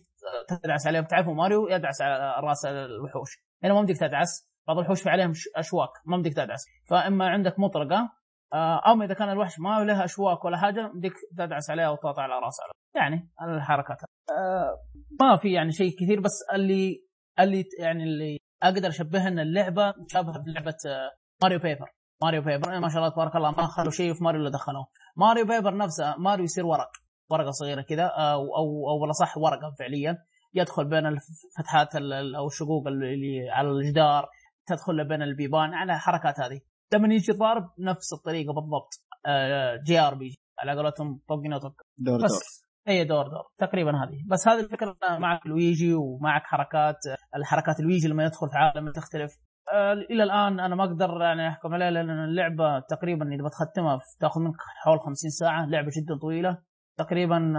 تدعس 0.64 0.88
عليهم. 0.88 1.04
تعرفوا 1.04 1.34
ماريو 1.34 1.68
يدعس 1.68 2.02
على 2.02 2.48
رأس 2.48 2.66
الوحوش. 2.66 3.40
هنا 3.64 3.74
ما 3.74 3.82
بدك 3.82 3.98
تدعس 3.98 4.48
بعض 4.68 4.78
الوحوش 4.78 5.02
في 5.02 5.10
عليهم 5.10 5.34
أشواك 5.56 5.90
ما 6.06 6.18
بدك 6.18 6.34
تدعس. 6.34 6.66
فإما 6.90 7.30
عندك 7.30 7.60
مطرقة 7.60 8.10
آه، 8.56 8.92
أما 8.92 9.06
إذا 9.06 9.14
كان 9.14 9.30
الوحش 9.30 9.60
ما 9.60 9.84
له 9.84 10.04
أشواك 10.04 10.46
ولا 10.46 10.58
حاجة 10.58 10.92
بدك 10.96 11.14
تدعس 11.38 11.70
عليها 11.70 11.90
وتقطع 11.90 12.22
على 12.22 12.34
رأسه. 12.34 12.64
يعني 12.96 13.30
الحركات. 13.42 13.98
آه، 14.32 14.78
ما 15.22 15.36
في 15.36 15.54
يعني 15.54 15.72
شيء 15.72 15.92
كثير 16.00 16.20
بس 16.20 16.44
اللي 16.54 17.04
اللي 17.40 17.64
يعني 17.80 18.04
اللي 18.04 18.38
أقدر 18.64 18.88
اشبهها 18.88 19.28
إن 19.28 19.40
اللعبة 19.40 19.94
شابهه 20.08 20.38
بلعبة 20.38 20.76
آه، 20.88 21.12
Mario 21.44 21.60
Paper. 21.60 21.90
Mario 22.24 22.42
Paper 22.42 22.80
ما 22.80 22.90
شاء 22.90 22.98
الله 22.98 23.10
تبارك 23.10 23.36
الله 23.36 23.52
ما 23.52 23.68
خلوا 23.68 23.92
شيء 23.92 24.14
في 24.14 24.24
ماريو 24.24 24.40
اللي 24.40 24.52
دخلوه. 24.52 24.88
Mario 25.18 25.46
Paper 25.46 25.78
نفسه 25.78 26.16
ماريو 26.18 26.44
يصير 26.44 26.66
ورق. 26.66 26.90
ورقة 27.30 27.52
صغيرة 27.52 27.82
كذا 27.82 28.04
أو 28.04 28.42
أو 28.58 28.90
أو 29.06 29.12
صح 29.12 29.38
ورقة 29.38 29.76
فعليا. 29.80 30.18
يدخل 30.54 30.86
بين 30.90 31.06
الفتحات 31.06 31.96
ال- 31.96 32.14
ال- 32.14 32.36
أو 32.36 32.48
الشقوق 32.48 32.88
اللي 32.88 33.50
على 33.50 33.70
الجدار 33.70 34.30
تدخل 34.68 35.08
بين 35.08 35.22
البيبان 35.22 35.74
على 35.74 35.94
الحركات 35.94 36.40
هذه. 36.40 36.60
لما 36.94 37.14
يجي 37.14 37.32
ضارب 37.32 37.70
نفس 37.80 38.14
الطريقة 38.14 38.54
بالضبط. 38.54 38.90
آه، 39.26 39.76
JRPG 39.76 40.40
على 40.60 40.76
قولتهم 40.82 41.20
طقنا 41.30 41.58
طق 41.58 41.74
دور 41.98 42.24
بس 42.24 42.32
دور. 42.32 42.42
اي 42.88 43.04
دور 43.04 43.28
دور 43.28 43.44
تقريبا 43.58 43.92
هذه. 43.92 44.24
بس 44.28 44.48
هذه 44.48 44.60
الفكرة 44.60 44.98
معك 45.20 45.48
لويجي 45.48 45.94
ومعك 45.94 46.44
حركات. 46.44 46.98
الحركات 47.36 47.80
لويجي 47.80 48.08
لما 48.08 48.24
يدخل 48.24 48.50
في 48.50 48.58
عالم 48.58 48.92
تختلف. 48.92 49.32
آه، 49.74 49.94
إلى 49.94 50.24
الآن 50.24 50.60
أنا 50.60 50.76
ما 50.76 50.84
أقدر 50.84 51.22
يعني 51.22 51.48
أحكم 51.48 51.74
عليها 51.74 51.92
لأن 51.92 52.10
اللعبة 52.10 52.80
تقريبا 52.80 53.26
إذا 53.36 53.44
بتختمها 53.44 54.00
تأخذ 54.20 54.42
منك 54.42 54.56
حول 54.84 55.00
50 55.00 55.30
ساعة. 55.30 55.66
لعبة 55.66 55.92
جدا 55.98 56.18
طويلة. 56.22 56.58
تقريبا 56.98 57.54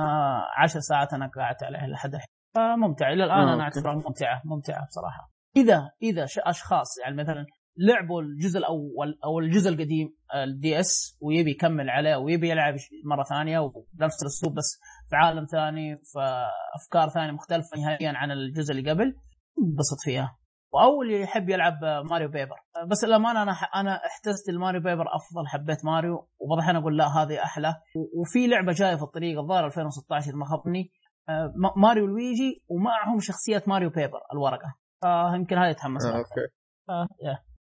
10 0.56 0.80
ساعات 0.80 1.12
أنا 1.12 1.30
قعدت 1.36 1.62
عليها 1.62 1.86
لحد 1.86 2.14
الحين. 2.14 2.28
فممتع 2.54 3.12
إلى 3.12 3.24
الآن 3.24 3.48
آه، 3.48 3.54
أنا 3.54 3.62
أعتبرها 3.62 3.94
ممتعة 3.94 4.42
ممتعة 4.44 4.86
بصراحة. 4.86 5.30
إذا 5.56 5.90
إذا 6.02 6.26
أشخاص 6.38 6.98
يعني 7.04 7.16
مثلا 7.16 7.46
لعبوا 7.78 8.22
الجزء 8.22 8.58
الأول 8.58 9.18
أو 9.24 9.38
الجزء 9.38 9.70
القديم 9.70 10.16
ال 10.34 10.80
DS 10.80 11.18
ويبي 11.22 11.50
يكمل 11.50 11.90
عليه 11.90 12.16
ويبي 12.16 12.50
يلعب 12.50 12.74
مرة 13.04 13.22
ثانية 13.22 13.58
وبنفس 13.58 14.22
الأسلوب 14.22 14.54
بس 14.54 14.78
في 15.10 15.16
عالم 15.16 15.44
ثاني 15.44 15.96
في 15.96 16.18
أفكار 16.82 17.08
ثانية 17.08 17.30
مختلفة 17.32 17.76
نهائيا 17.78 18.12
عن 18.14 18.30
الجزء 18.30 18.72
اللي 18.74 18.90
قبل. 18.90 19.14
انبسط 19.62 19.96
فيها. 20.04 20.38
أو 20.74 21.02
اللي 21.02 21.20
يحب 21.20 21.48
يلعب 21.48 21.84
Mario 22.10 22.28
Paper. 22.28 22.56
بس 22.90 23.04
الأمانة 23.04 23.42
أنا 23.42 23.52
أنا 23.52 23.96
احتزت 24.06 24.48
ال 24.48 24.54
Mario 24.54 24.80
Paper 24.80 25.04
أفضل 25.14 25.46
حبيت 25.46 25.84
ماريو 25.84 26.28
وبعض 26.38 26.68
أنا 26.70 26.78
أقول 26.78 26.96
لا 26.98 27.06
هذه 27.06 27.42
أحلى. 27.42 27.74
وفي 28.20 28.46
لعبة 28.46 28.72
جاية 28.72 28.96
في 28.96 29.02
الطريق 29.02 29.38
الظاهر 29.40 29.66
2016 29.66 30.28
إذا 30.30 30.36
ما 30.38 30.44
خابني. 30.44 30.90
آه، 31.28 31.52
ما- 31.56 31.72
ماريو 31.76 32.06
لويجي 32.06 32.62
ومعهم 32.68 33.20
شخصية 33.20 33.62
Mario 33.66 33.90
Paper 33.90 34.18
الورقة. 34.32 34.74
فيمكن 35.02 35.58
هذه 35.58 35.72
تحمس 35.72 36.06
آه، 36.06 36.10
okay. 36.18 36.40
آه، 36.90 37.08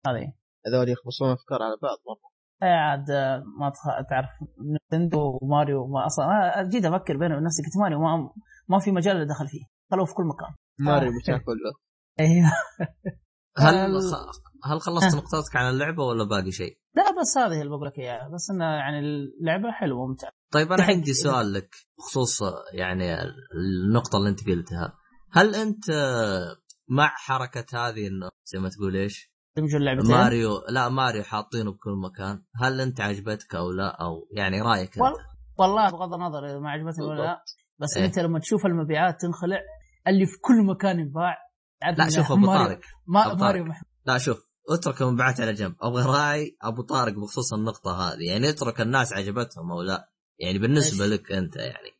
هذه. 0.06 0.32
هذول 0.66 0.88
يخبصون 0.88 1.30
أفكار 1.32 1.62
على 1.62 1.76
بعض 1.82 1.98
مرة. 2.08 2.30
إيه 2.62 2.68
عاد 2.76 3.10
آه، 3.10 3.42
ما 3.60 3.70
تخ- 3.70 4.08
تعرف 4.10 4.28
نينتندو 4.60 5.38
وماريو 5.42 5.86
ما 5.86 6.06
أصلا. 6.06 6.24
أنا 6.24 6.68
جيت 6.68 6.84
أفكر 6.84 7.16
بيني 7.16 7.34
وبين 7.34 7.44
نفسي 7.46 7.62
قلت 7.62 7.76
ماريو 7.82 7.98
ما 8.00 8.30
ما 8.68 8.78
في 8.78 8.90
مجال 8.92 9.16
اللي 9.16 9.26
دخل 9.26 9.48
فيه. 9.48 9.64
خلوه 9.90 10.04
في 10.04 10.14
كل 10.14 10.24
مكان. 10.24 10.54
ماريو 10.78 11.10
بتاع 11.22 11.38
كله 11.38 11.72
أيوه. 12.20 12.50
هل 13.56 14.00
خ... 14.02 14.14
هل 14.64 14.80
خلصت 14.80 15.16
نقطتك 15.16 15.56
عن 15.56 15.70
اللعبة 15.70 16.02
ولا 16.04 16.24
باقي 16.24 16.50
شيء؟ 16.50 16.78
لا 16.96 17.02
بس 17.20 17.38
هذه 17.38 17.58
اللي 17.60 17.68
بقول 17.70 17.86
لك 17.86 17.98
إياها. 17.98 18.28
بس 18.28 18.50
إنه 18.50 18.64
يعني 18.64 18.98
اللعبة 18.98 19.70
حلوة 19.72 20.06
ممتعة. 20.06 20.30
طيب 20.52 20.72
أنا 20.72 20.82
عندي 20.84 21.12
سؤال 21.12 21.52
لك 21.52 21.70
بخصوص 21.98 22.40
يعني 22.72 23.14
النقطة 23.54 24.16
اللي 24.18 24.28
أنت 24.30 24.46
قلتها 24.46 24.92
هل 25.32 25.54
أنت 25.54 25.84
مع 26.88 27.08
حركة 27.08 27.88
هذه 27.88 28.06
انه 28.08 28.30
زي 28.44 28.58
ما 28.58 28.68
تقول 28.68 28.96
إيش؟ 28.96 29.29
تمشي 29.56 29.76
اللعبتين 29.76 30.10
ماريو 30.10 30.62
لا 30.68 30.88
ماريو 30.88 31.22
حاطينه 31.22 31.72
بكل 31.72 31.90
مكان 32.04 32.42
هل 32.56 32.80
انت 32.80 33.00
عجبتك 33.00 33.54
أو 33.54 33.70
لا 33.70 33.88
أو 34.02 34.28
يعني 34.36 34.60
رأيك 34.62 34.88
انت؟ 34.88 34.98
وال- 35.00 35.14
والله 35.58 35.90
بغض 35.90 36.14
النظر 36.14 36.46
إذا 36.46 36.58
ما 36.58 36.70
عجبتني 36.70 37.06
ولا 37.06 37.22
لا 37.22 37.42
بس 37.78 37.96
إيه. 37.96 38.04
انت 38.06 38.18
لما 38.18 38.38
تشوف 38.38 38.66
المبيعات 38.66 39.20
تنخلع 39.20 39.60
اللي 40.06 40.26
في 40.26 40.32
كل 40.40 40.64
مكان 40.66 40.98
ينباع 41.00 41.36
تعرف 41.80 41.98
لا 41.98 42.10
شوف 42.10 42.32
أبو 42.32 42.46
طارق 42.46 42.80
ما 43.06 43.32
أبو 43.32 43.36
ماريو. 43.44 43.64
محب. 43.64 43.84
لا 44.06 44.18
شوف 44.18 44.50
اترك 44.70 45.02
المبيعات 45.02 45.40
على 45.40 45.52
جنب 45.52 45.74
أبغى 45.82 46.04
رأي 46.04 46.56
أبو 46.62 46.82
طارق 46.82 47.12
بخصوص 47.12 47.52
النقطة 47.54 47.90
هذه 48.08 48.22
يعني 48.30 48.48
اترك 48.50 48.80
الناس 48.80 49.12
عجبتهم 49.12 49.70
أو 49.72 49.82
لا 49.82 50.10
يعني 50.38 50.58
بالنسبة 50.58 51.04
إيش؟ 51.04 51.12
لك 51.12 51.32
أنت 51.32 51.56
يعني 51.56 51.90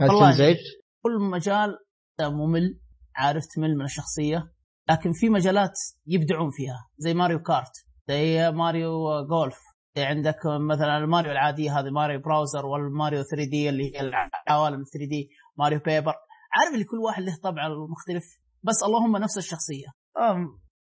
هل 0.00 0.08
والله. 0.10 0.30
تنزعج؟ 0.30 0.56
كل 1.02 1.18
مجال 1.30 1.78
ممل 2.20 2.80
عارف 3.16 3.44
تمل 3.56 3.76
من 3.76 3.84
الشخصية 3.84 4.52
لكن 4.90 5.12
في 5.12 5.28
مجالات 5.28 5.72
يبدعون 6.06 6.50
فيها 6.50 6.88
زي 6.98 7.14
Mario 7.14 7.42
Kart 7.42 7.72
زي 8.08 8.50
Mario 8.50 8.90
Golf 9.26 9.56
زي 9.96 10.04
عندك 10.04 10.36
مثلا 10.70 10.98
الماريو 10.98 11.32
العادية 11.32 11.78
هذه 11.80 11.90
Mario 11.90 12.20
Brothers 12.20 12.66
والماريو 12.66 13.22
3 13.22 13.50
D 13.50 13.68
اللي 13.68 13.94
هي 13.96 14.00
العوالم 14.00 14.82
3 14.92 15.08
D 15.08 15.28
Mario 15.58 15.78
Paper. 15.78 16.14
عارف 16.56 16.74
اللي 16.74 16.84
كل 16.84 16.96
واحد 16.98 17.22
له 17.22 17.36
طبعه 17.42 17.66
المختلف 17.66 18.24
بس 18.62 18.82
اللهم 18.84 19.16
نفس 19.16 19.38
الشخصية. 19.38 19.86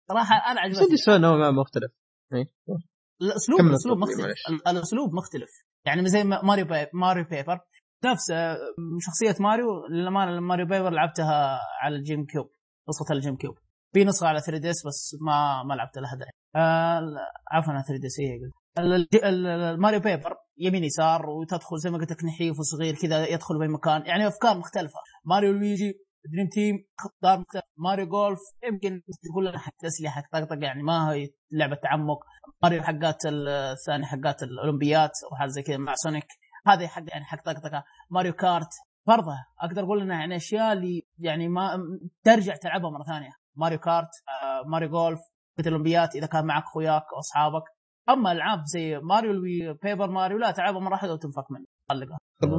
صراحة 0.09 0.51
أنا 0.51 0.61
عجبتني. 0.61 0.85
نوعا 1.09 1.37
ما 1.37 1.51
مختلف. 1.51 1.91
إيه. 2.33 2.45
الأسلوب 3.21 3.59
الأسلوب 3.59 3.97
مختلف. 3.97 4.35
الأسلوب 4.67 5.13
مختلف. 5.13 5.49
يعني 5.85 6.05
زي 6.09 6.23
ما- 6.23 6.41
ماريو 6.43 6.65
باي 6.65 6.87
ماريو 6.93 7.23
Paper. 7.23 7.59
نفس 8.05 8.31
آه، 8.31 8.57
شخصية 8.99 9.43
ماريو 9.43 9.65
للأمانة 9.91 10.39
ماريو 10.39 10.65
Paper 10.65 10.89
لعبتها 10.89 11.59
على 11.81 11.95
الجيم 11.95 12.25
كيوب 12.25 12.49
نسخه 12.89 13.13
الجيم 13.15 13.35
كيوب. 13.35 13.55
في 13.95 14.03
نسخة 14.03 14.27
على 14.27 14.39
3 14.41 14.61
DS 14.61 14.87
بس 14.87 15.15
ما 15.21 15.63
ما 15.63 15.73
لعبت 15.73 15.97
لها 15.97 16.13
الحين 16.13 16.27
آه 16.55 17.01
عفوا 17.51 17.73
على 17.73 17.83
3 17.87 18.01
DS 18.01 18.19
هي 18.19 18.39
الماريو 19.29 19.99
Paper 19.99 20.35
يمين 20.57 20.83
يسار 20.83 21.29
وتدخل 21.29 21.77
زي 21.77 21.89
ما 21.89 21.97
قلت 21.97 22.11
لك 22.11 22.23
نحيف 22.25 22.59
وصغير 22.59 22.95
كذا 22.95 23.27
يدخل 23.27 23.59
بين 23.59 23.71
مكان 23.71 24.05
يعني 24.05 24.27
أفكار 24.27 24.57
مختلفة. 24.57 24.99
ماريو 25.25 25.51
لويجي 25.53 25.93
Dream 26.33 26.47
Team 26.51 26.75
دار 27.23 27.39
مختلف 27.39 27.63
ماريو 27.77 28.07
جولف 28.07 28.39
يمكن 28.63 29.01
تقول 29.31 29.45
لنا 29.45 29.59
حق 29.59 29.73
تسلية 29.79 30.09
حق 30.09 30.23
طقطقة 30.31 30.59
يعني 30.61 30.83
ما 30.83 31.11
هي 31.13 31.29
لعبة 31.51 31.75
تعمق. 31.83 32.19
ماريو 32.63 32.83
حقات 32.83 33.25
ال- 33.25 33.47
الثاني 33.47 34.05
حقات 34.05 34.43
الأولمبيات 34.43 35.11
أو 35.31 35.35
حاجة 35.37 35.47
زي 35.49 35.61
كذا 35.63 35.77
مع 35.77 35.93
سونيك. 35.95 36.27
هذه 36.67 36.87
حق 36.87 37.03
يعني 37.07 37.25
حق 37.25 37.43
طقطقة. 37.45 37.83
ماريو 38.09 38.33
Kart 38.33 38.69
برضه 39.07 39.31
أقدر 39.61 39.83
أقول 39.83 40.01
إنها 40.01 40.19
يعني 40.19 40.35
أشياء 40.35 40.73
اللي 40.73 41.01
يعني 41.19 41.47
ما 41.47 41.77
ترجع 42.23 42.55
تلعبها 42.55 42.89
مرة 42.89 43.03
ثانية. 43.03 43.31
ماريو 43.57 43.79
Kart 43.79 44.09
آه، 44.43 44.67
ماريو 44.67 44.89
جولف 44.89 45.19
في 45.55 45.67
الأولمبيات 45.67 46.15
إذا 46.15 46.27
كان 46.27 46.45
معك 46.45 46.63
أخوياك 46.63 47.03
أو 47.13 47.19
أصحابك. 47.19 47.63
أما 48.09 48.31
العاب 48.31 48.63
زي 48.65 48.99
ماريو 48.99 49.31
ال 49.31 49.73
Wii 49.83 49.93
Paper 49.93 50.09
ماريو 50.09 50.37
لا 50.37 50.51
تلعبها 50.51 50.79
مرة 50.79 50.91
واحدة 50.91 51.13
وتنفك 51.13 51.51
منه. 51.51 51.65
طلقها 51.89 52.17
طب 52.41 52.49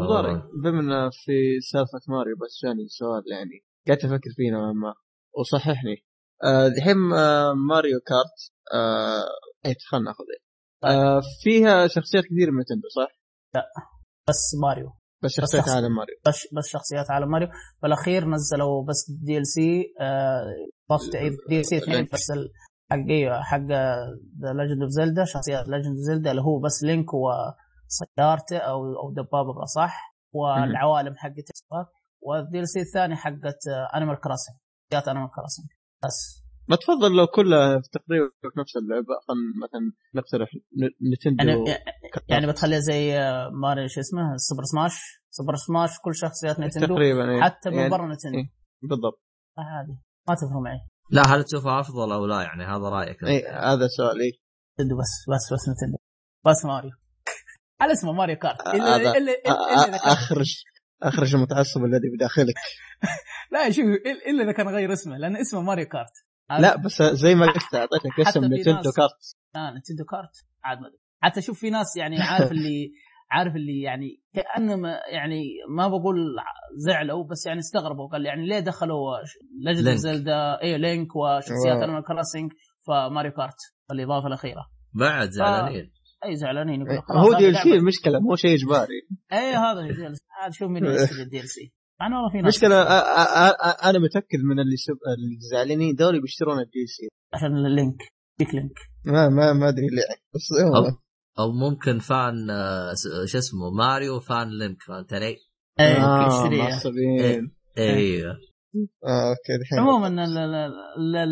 بما 0.63 1.11
في 1.13 1.61
سالفة 1.61 2.01
ماريو 2.09 2.37
بس 2.37 2.65
جاني 2.65 2.89
سؤال 2.89 3.23
يعني 3.33 3.65
قاعد 3.87 3.99
أفكر 3.99 4.31
فيه 4.37 4.51
نوعا 4.51 4.73
ما 4.73 4.95
وصححني. 5.39 6.05
آه، 6.45 6.67
الحين 6.67 7.13
آه 7.13 7.53
ماريو 7.69 8.01
Kart 8.07 8.53
آه 8.75 9.27
اي 9.67 9.75
خلنا 9.89 10.05
ناخذ 10.05 10.25
آه 10.85 11.21
فيها 11.43 11.87
شخصيات 11.87 12.25
كثير 12.25 12.51
من 12.51 12.61
نتندو 12.61 12.89
صح؟ 12.89 13.09
بس 14.29 14.55
ماريو. 14.63 14.93
بس 15.22 15.31
شخصيات 15.31 15.62
شخص- 15.62 15.72
عالم 15.74 15.94
ماريو. 15.96 16.14
بس 16.26 16.46
بس 16.57 16.66
شخصيات 16.68 17.11
عالم 17.11 17.29
ماريو. 17.31 17.48
بالأخير 17.83 18.29
نزلوا 18.29 18.85
بس 18.85 19.11
دي 19.11 19.38
ال 19.38 19.46
سي 19.46 19.85
ضفت 20.92 21.16
دي 21.48 21.59
ال 21.61 21.66
سي 21.66 21.79
اثنين. 21.79 22.09
بس 22.12 22.33
حق 22.90 22.96
أيوه 23.11 23.42
حق 23.42 23.59
ذا 23.59 24.52
Legend 24.53 24.83
of 24.83 24.90
Zelda 24.90 25.25
شخصيات 25.24 25.68
Legend 25.69 25.87
of 25.97 25.97
Zelda 25.99 26.31
اللي 26.31 26.42
هو 26.42 26.59
بس 26.59 26.83
Link 26.85 27.07
وسيارته 27.14 28.59
أو 28.59 28.79
أو 28.96 29.11
دبابه 29.12 29.52
بالاصح 29.55 30.16
والعوالم 30.33 31.14
حقته 31.16 31.55
وال 32.23 32.61
DLC 32.61 32.81
الثاني 32.81 33.16
حقت 33.16 33.59
Animal 33.95 34.21
Crossing 34.21 34.57
شخصيات 34.92 35.09
Animal 35.09 35.31
Crossing 35.31 35.66
بس. 36.05 36.46
ما 36.68 36.76
تفضل 36.76 37.16
لو 37.16 37.26
كلها 37.26 37.83
تقريبا 37.92 38.29
في 38.40 38.61
نفس 38.61 38.76
اللعبة 38.76 39.14
خلينا 39.29 39.52
مثلا 39.64 39.92
نقترح 40.14 40.48
نتندو 41.12 41.64
يعني 41.66 41.79
يعني 42.29 42.46
بتخليها 42.46 42.79
زي 42.81 43.18
آه، 43.18 43.50
ماري 43.62 43.88
شو 43.88 44.00
اسمه؟ 44.00 44.37
Super 44.37 44.62
Smash. 44.64 44.92
Super 45.31 45.55
Smash 45.57 45.90
كل 46.05 46.14
شخصيات 46.14 46.61
نتندو 46.61 46.87
تقريبا 46.94 47.31
إيه. 47.31 47.42
حتى 47.42 47.70
من 47.70 47.76
يعني- 47.76 47.90
برا 47.90 48.07
نتندو. 48.14 48.38
إيه. 48.38 48.50
بالضبط. 48.83 49.22
آه، 49.59 49.62
عادي 49.62 49.98
ما 50.29 50.35
تفرق 50.35 50.61
معي. 50.64 50.79
لا 51.11 51.22
هل 51.26 51.44
تشوفها 51.44 51.81
أفضل 51.81 52.12
أو 52.12 52.26
لا؟ 52.26 52.42
يعني 52.42 52.64
هذا 52.64 52.88
رأيك. 52.88 53.24
اي. 53.24 53.44
هذا 53.46 53.87
سؤالي 53.96 54.33
نتندو 54.74 54.96
بس 54.96 55.12
بس 55.29 55.52
بس 55.52 55.68
نتندو. 55.68 55.98
بس 56.46 56.64
ماريو. 56.64 56.90
على 57.81 57.92
اسمه 57.92 58.12
ماريو 58.12 58.37
Kart. 58.37 58.61
الا 58.61 58.96
هذا- 58.96 58.96
الا 58.96 59.18
الا 59.18 59.33
إلا 59.33 59.74
إذا 59.74 59.85
كان 59.87 59.94
أخرج 59.94 60.62
أخرج 61.02 61.35
المتعصب 61.35 61.85
الذي 61.85 62.09
بداخلك. 62.16 62.55
لا 63.52 63.70
شوف 63.70 63.85
إلا 64.31 64.42
إذا 64.44 64.52
كان 64.52 64.68
غير 64.68 64.92
اسمه 64.92 65.16
لأن 65.18 65.37
اسمه 65.37 65.62
ماريو 65.62 65.87
Kart. 65.87 66.12
لا 66.51 66.77
بس 66.77 67.03
زي 67.03 67.35
ما 67.35 67.47
قلت 67.47 67.75
أعطيتك 67.75 68.21
اسم 68.21 68.45
نتندو 68.45 68.93
Kart. 68.97 69.37
آه 69.57 69.71
نتندو 69.71 70.05
Kart 70.11 70.35
عاد 70.65 70.79
ما 70.79 70.87
أدري. 70.87 70.99
حتى 71.23 71.43
شوف 71.43 71.61
في 71.61 71.71
ناس 71.71 71.97
يعني 71.97 72.17
عارف 72.21 72.53
اللي 72.53 72.91
عارف 73.31 73.57
اللي 73.57 73.81
يعني 73.83 74.21
كانما 74.35 75.01
يعني 75.13 75.43
ما 75.77 75.89
بقول 75.89 76.17
زعلوا 76.77 77.25
بس 77.25 77.47
يعني 77.47 77.59
استغربوا. 77.59 78.09
قال 78.09 78.27
يعني 78.27 78.47
ليه 78.47 78.61
دخلوا 78.61 79.17
Legend 79.64 79.85
Link. 79.85 79.99
Zelda 79.99 80.62
اي 80.63 80.79
Link 80.79 81.16
وشخصيات. 81.17 81.83
Animal 81.83 82.05
Crossing 82.05 82.53
فماريو 82.87 83.33
Kart 83.33 83.57
الاضافه 83.93 84.27
الأخيرة. 84.27 84.67
بعد 84.95 85.31
زعلانين. 85.31 85.91
أي 86.25 86.37
زعلانين 86.37 86.81
يقول 86.81 87.03
خلاص 87.03 87.27
هو 87.27 87.39
DLC. 87.38 87.75
المشكلة 87.75 88.19
مو 88.21 88.37
شيء 88.37 88.55
إجباري. 88.55 89.01
اي 89.33 89.55
هذا 89.55 89.81
ال 89.81 90.16
DLC 90.16 90.25
عاد 90.43 90.53
شوف 90.53 90.71
مين 90.71 90.85
يشتري 90.85 91.23
ال 91.23 91.49
DLC 91.49 91.73
إنه 92.03 92.17
والله 92.17 92.31
في 92.33 92.39
ناس 92.39 92.59
أ- 92.59 93.85
أنا 93.87 93.99
متأكد 93.99 94.39
من 94.39 94.61
اللي 94.61 94.77
سب... 94.77 94.93
اللي 95.19 95.39
زعلانين 95.51 95.95
دول 95.95 96.21
بيشترون 96.21 96.59
ال 96.59 96.87
DLC 96.87 97.09
عشان 97.35 97.67
ال 97.66 97.73
Link 97.73 97.97
بيك 98.39 98.55
Link. 98.55 98.79
ما 99.05 99.29
ما 99.29 99.53
ما 99.53 99.69
أدري 99.69 99.87
ليه. 99.87 100.03
بس 100.35 100.53
هو- 100.53 100.91
أو- 100.91 100.95
أو 101.39 101.53
ممكن 101.53 101.99
fan 101.99 102.51
آه، 102.51 102.93
شو 103.27 103.39
اسمه 103.39 103.71
ماريو 103.71 104.21
fan 104.21 104.49
Link 104.59 104.83
فهمت 104.83 105.13
علي؟ 105.13 105.37
اي 105.81 105.93
يشتريها. 106.27 106.65
معصبين. 106.71 107.53
أيوه 107.79 108.37
أوكي 109.05 109.53
الحين 109.61 109.79
عموما 109.79 110.09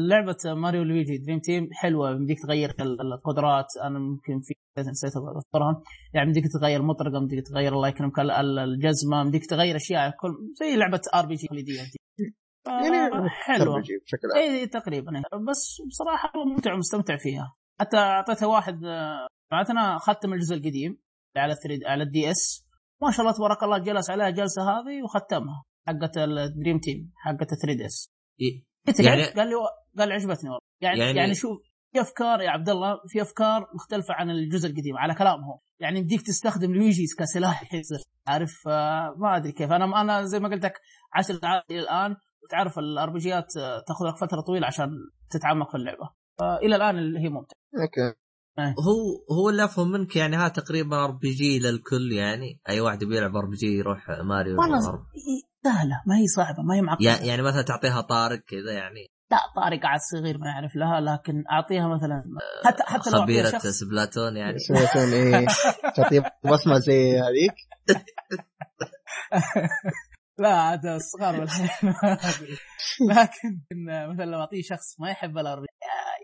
لعبة 0.08 0.36
ماريو 0.54 0.82
لويجي 0.82 1.18
Dream 1.18 1.38
Team 1.40 1.68
حلوة 1.72 2.10
يمديك 2.10 2.38
تغير 2.46 2.70
ال- 2.80 3.00
القدرات. 3.00 3.66
أنا 3.84 3.98
ممكن 3.98 4.40
في 4.40 4.54
نسيت 4.78 5.12
أذكرها. 5.16 5.82
يعني 6.14 6.26
يمديك 6.26 6.44
تغير 6.60 6.82
مطرقه 6.82 7.16
يمديك 7.16 7.46
تغير 7.48 7.72
الله 7.72 7.88
يكرمك 7.88 8.18
ال- 8.18 8.30
ال- 8.30 8.58
الجزمة 8.58 9.20
يمديك 9.20 9.46
تغير 9.46 9.76
أشياء 9.76 10.10
كل 10.10 10.30
زي 10.60 10.76
لعبة 10.76 11.00
RPG 11.14 11.46
تقليديه 11.46 11.76
يعني 11.76 11.90
حلوة. 13.28 13.80
RPG 13.80 13.86
بشكل 14.04 14.28
عام. 14.36 14.42
إي 14.42 14.66
تقريبا. 14.66 15.12
بس 15.50 15.76
بصراحة 15.88 16.32
ممتع 16.46 16.74
ومستمتع 16.74 17.16
فيها. 17.16 17.54
حتى 17.80 17.96
اعطيتها 17.96 18.46
واحد 18.46 18.84
آه، 18.84 19.26
معناته 19.52 19.72
أنا 19.72 19.98
ختم 19.98 20.32
الجزء 20.32 20.54
القديم 20.54 20.98
على 21.36 21.54
3 21.54 21.90
على 21.90 22.02
ال 22.02 22.30
DS 22.30 22.66
ما 23.02 23.10
شاء 23.10 23.20
الله 23.20 23.32
تبارك 23.36 23.62
الله 23.62 23.78
جلس 23.78 24.10
عليها 24.10 24.30
جلسة 24.30 24.62
هذه 24.62 25.02
وختمها. 25.04 25.64
حقت 25.86 26.18
ال 26.18 26.28
Dream 26.28 26.78
Team 26.78 27.12
حقت 27.16 27.48
3 27.54 27.72
DS 27.78 28.10
إيه. 28.40 28.64
قلت 28.86 29.00
يعني- 29.00 29.20
يعني 29.22 29.34
قال 29.34 29.48
لي 29.48 29.54
قال 29.98 30.08
لي 30.08 30.14
عجبتني 30.14 30.50
والله. 30.50 30.60
يعني 30.80 30.98
يعني- 31.00 31.18
يعني, 31.18 31.34
شوف 31.34 31.50
في 31.92 32.00
أفكار 32.00 32.40
يا 32.40 32.50
عبد 32.50 32.68
الله 32.68 32.94
في 33.08 33.22
أفكار 33.22 33.66
مختلفة 33.74 34.14
عن 34.14 34.30
الجزء 34.30 34.68
القديم 34.70 34.96
على 34.96 35.14
كلامهم. 35.14 35.58
يعني 35.80 35.98
يمديك 35.98 36.22
تستخدم 36.22 36.74
لويجيز 36.74 37.14
كسلاح 37.18 37.74
يصير. 37.74 37.98
عارف 38.26 38.68
آه، 38.68 39.14
ما 39.18 39.36
أدري 39.36 39.52
كيف. 39.52 39.72
أنا 39.72 40.00
أنا 40.00 40.24
زي 40.24 40.40
ما 40.40 40.48
قلت 40.48 40.64
لك 40.64 40.72
10 41.14 41.34
ساعات 41.38 41.62
إلى 41.70 41.80
الآن 41.80 42.16
وتعرف 42.42 42.78
الاربجيات 42.78 43.46
تاخذ 43.86 44.04
لك 44.08 44.16
فترة 44.16 44.40
طويلة 44.40 44.66
عشان 44.66 44.88
تتعمق 45.30 45.70
في 45.70 45.76
اللعبة. 45.76 46.08
فالى 46.38 46.76
الآن 46.76 46.98
اللي 46.98 47.18
هي 47.18 47.28
ممتعة. 47.28 47.56
أوكي. 47.82 48.16
هو 48.58 49.36
هو 49.38 49.48
اللي 49.50 49.64
أفهم 49.64 49.90
منك 49.90 50.16
يعني 50.16 50.36
ها 50.36 50.48
تقريبا 50.48 51.04
RPG 51.04 51.58
للكل 51.58 52.12
يعني. 52.12 52.60
أي 52.68 52.80
واحد 52.80 53.04
بيلعب 53.04 53.36
RPG 53.36 53.66
يروح 53.66 54.08
ماريو 54.24 54.60
والله 54.60 55.06
سهلة 55.64 56.02
ما 56.06 56.16
هي 56.16 56.26
صعبة 56.26 56.62
ما 56.62 56.74
هي 56.74 56.80
معقدة. 56.80 57.06
يعني 57.06 57.26
يعني 57.26 57.42
مثلا 57.42 57.62
تعطيها 57.62 58.00
طارق 58.00 58.38
كذا 58.38 58.72
يعني. 58.72 59.06
لا 59.30 59.38
طارق 59.56 59.86
عاد 59.86 60.00
صغير 60.00 60.38
ما 60.38 60.46
يعرف 60.46 60.76
لها 60.76 61.00
لكن 61.00 61.44
أعطيها 61.50 61.88
مثلا 61.88 62.24
حتى 62.64 62.82
حتى 62.82 63.10
خبيرة 63.10 63.50
شخص. 63.50 63.66
Splatoon 63.66 64.36
يعني. 64.36 64.58
Splatoon 64.58 65.12
إيه. 65.12 65.46
تعطيه 65.96 66.22
بصمة 66.44 66.78
زي 66.78 67.20
هذيك؟ 67.20 67.54
لا 70.38 70.48
عاد 70.48 70.86
الصغار. 70.86 71.42
لكن 73.10 73.60
مثلا 74.12 74.24
لو 74.24 74.40
أعطيه 74.40 74.62
شخص 74.62 75.00
ما 75.00 75.10
يحب 75.10 75.38
الار 75.38 75.64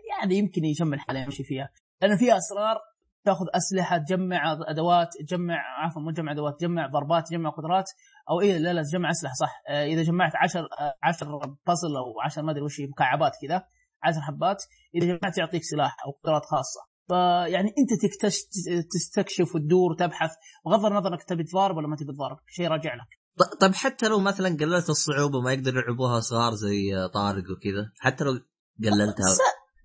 يعني 0.09 0.35
يمكن 0.35 0.65
يجمع 0.65 0.97
حاله 0.97 1.19
يمشي 1.19 1.43
فيها. 1.43 1.69
لأن 2.01 2.17
فيها 2.17 2.37
أسرار 2.37 2.77
تاخذ 3.25 3.45
أسلحة 3.55 3.97
تجمع 3.97 4.57
أدوات 4.67 5.07
تجمع 5.27 5.55
عفوا 5.85 6.01
مو 6.01 6.11
تجمع 6.11 6.31
أدوات 6.31 6.59
تجمع 6.59 6.87
ضربات 6.87 7.27
تجمع 7.27 7.49
قدرات 7.49 7.85
أو 8.29 8.41
إيه 8.41 8.57
لا 8.57 8.73
لا 8.73 8.81
تجمع 8.83 9.09
أسلحة 9.11 9.33
صح. 9.33 9.61
آه، 9.69 9.85
إذا 9.85 10.03
جمعت 10.03 10.31
10 10.35 10.67
10 11.03 11.27
بازل 11.67 11.95
أو 11.97 12.21
10 12.25 12.41
ما 12.41 12.51
أدري 12.51 12.61
وش 12.61 12.81
مكعبات 12.89 13.31
كذا 13.41 13.63
10 14.03 14.21
حبات 14.21 14.63
إذا 14.95 15.05
جمعت 15.05 15.37
يعطيك 15.37 15.63
سلاح 15.63 15.95
أو 16.05 16.11
قدرات 16.23 16.45
خاصة. 16.45 16.79
فيعني 17.09 17.67
أنت 17.67 18.01
تكتش 18.01 18.37
تستكشف 18.93 19.55
وتدور 19.55 19.91
وتبحث 19.91 20.31
بغض 20.65 20.85
النظر 20.85 21.13
إنك 21.13 21.23
تبي 21.23 21.43
تضارب 21.43 21.77
ولا 21.77 21.87
ما 21.87 21.95
تبي 21.95 22.13
تضارب 22.13 22.37
شيء 22.47 22.67
راجع 22.67 22.95
لك. 22.95 23.07
ط- 23.39 23.61
طيب 23.61 23.73
حتى 23.75 24.07
لو 24.07 24.19
مثلا 24.19 24.49
قللت 24.59 24.89
الصعوبة 24.89 25.41
ما 25.41 25.53
يقدر 25.53 25.77
يلعبوها 25.77 26.19
صغار 26.19 26.53
زي 26.53 27.07
طارق 27.13 27.43
وكذا 27.43 27.91
حتى 27.99 28.23
لو 28.23 28.31
قللتها. 28.83 29.25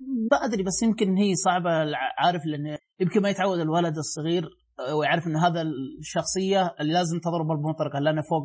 ما 0.00 0.44
أدري 0.44 0.62
بس 0.62 0.82
يمكن 0.82 1.16
هي 1.16 1.34
صعبة 1.34 1.70
عارف 2.18 2.42
لأن 2.46 2.78
يمكن 3.00 3.22
ما 3.22 3.28
يتعود 3.30 3.58
الولد 3.58 3.96
الصغير 3.96 4.50
ويعرف 4.98 5.26
إن 5.26 5.36
هذا 5.36 5.62
الشخصية 6.00 6.74
اللي 6.80 6.92
لازم 6.92 7.18
تضرب 7.20 7.46
بمطرقه 7.46 7.98
لأنه 7.98 8.22
فوق 8.22 8.44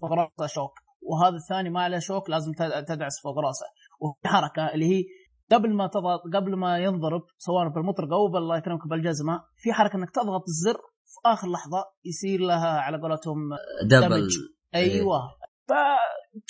فوق 0.00 0.12
راسه 0.12 0.54
شوك. 0.54 0.72
وهذا 1.02 1.36
الثاني 1.36 1.70
ما 1.70 1.88
له 1.88 1.98
شوك 1.98 2.30
لازم 2.30 2.52
تدعس 2.88 3.22
فوق 3.22 3.38
راسه. 3.38 3.66
وفي 4.00 4.28
حركة 4.28 4.74
اللي 4.74 4.86
هي 4.86 5.04
قبل 5.52 5.74
ما 5.74 5.86
تضغط 5.86 6.20
قبل 6.34 6.56
ما 6.56 6.78
ينضرب 6.78 7.22
سواء 7.38 7.68
بالمطرقة 7.68 8.14
أو 8.14 8.28
بالله 8.28 8.56
يكرمك 8.58 8.88
بالجزمة 8.88 9.40
في 9.56 9.72
حركة 9.72 9.96
إنك 9.96 10.10
تضغط 10.10 10.42
الزر 10.48 10.78
في 11.12 11.18
آخر 11.26 11.48
لحظة 11.48 11.84
يصير 12.04 12.40
لها 12.40 12.80
على 12.80 12.98
قولتهم 13.02 13.36
double. 13.84 14.28
أيوه. 14.74 15.20
ف 15.68 15.72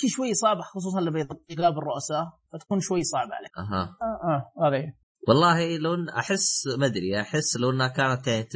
شوي 0.05 0.33
صعبه 0.33 0.61
خصوصا 0.61 0.99
اللي 0.99 1.11
بيقابل 1.11 1.77
الرؤساء 1.77 2.39
فتكون 2.53 2.79
شوي 2.79 3.03
صعبه 3.03 3.35
عليه 3.35 3.47
أها 3.57 3.97
آه 4.01 4.51
آه 4.61 4.67
هذا 4.67 4.77
هي. 4.77 4.93
والله 5.27 5.77
لو 5.77 6.09
أحس 6.17 6.67
ما 6.77 6.85
أدري 6.85 7.21
أحس 7.21 7.57
لو 7.57 7.69
إنها 7.69 7.87
كانت. 7.87 8.55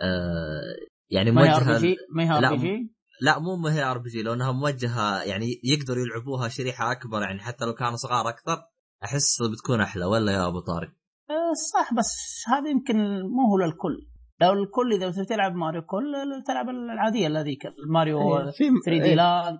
آه 0.00 0.62
يعني 1.10 1.30
موجهة 1.30 1.82
ما 2.14 2.24
هي 2.24 2.38
RPG 2.38 2.92
لا 3.20 3.38
مو 3.38 3.56
ما 3.56 3.74
هي 3.74 3.82
RPG 3.82 4.22
لو 4.22 4.32
إنها 4.32 4.52
موجهة 4.52 5.22
يعني 5.22 5.60
يقدروا 5.64 6.04
يلعبوها 6.04 6.48
شريحة 6.48 6.92
أكبر 6.92 7.22
يعني 7.22 7.40
حتى 7.40 7.64
لو 7.64 7.74
كانوا 7.74 7.96
صغار 7.96 8.28
أكثر 8.28 8.62
أحس 9.04 9.42
بتكون 9.52 9.80
أحلى 9.80 10.04
ولا 10.04 10.32
يا 10.32 10.48
أبو 10.48 10.60
طارق؟ 10.60 10.88
آه، 11.30 11.52
صح 11.72 11.94
بس 11.94 12.42
هذا 12.48 12.70
يمكن 12.70 12.96
مو 13.22 13.50
هو 13.50 13.58
للكل 13.58 14.08
لو 14.40 14.52
الكل 14.52 14.92
إذا 14.92 15.10
تبي 15.10 15.24
تلعب 15.24 15.54
ماريو 15.54 15.82
كل 15.82 16.14
تلعب 16.46 16.68
العادية 16.68 17.40
هذيك 17.40 17.58
ماريو 17.88 18.38
إيه، 18.38 18.50
في 18.50 18.64
3D. 18.86 19.14
Land 19.14 19.58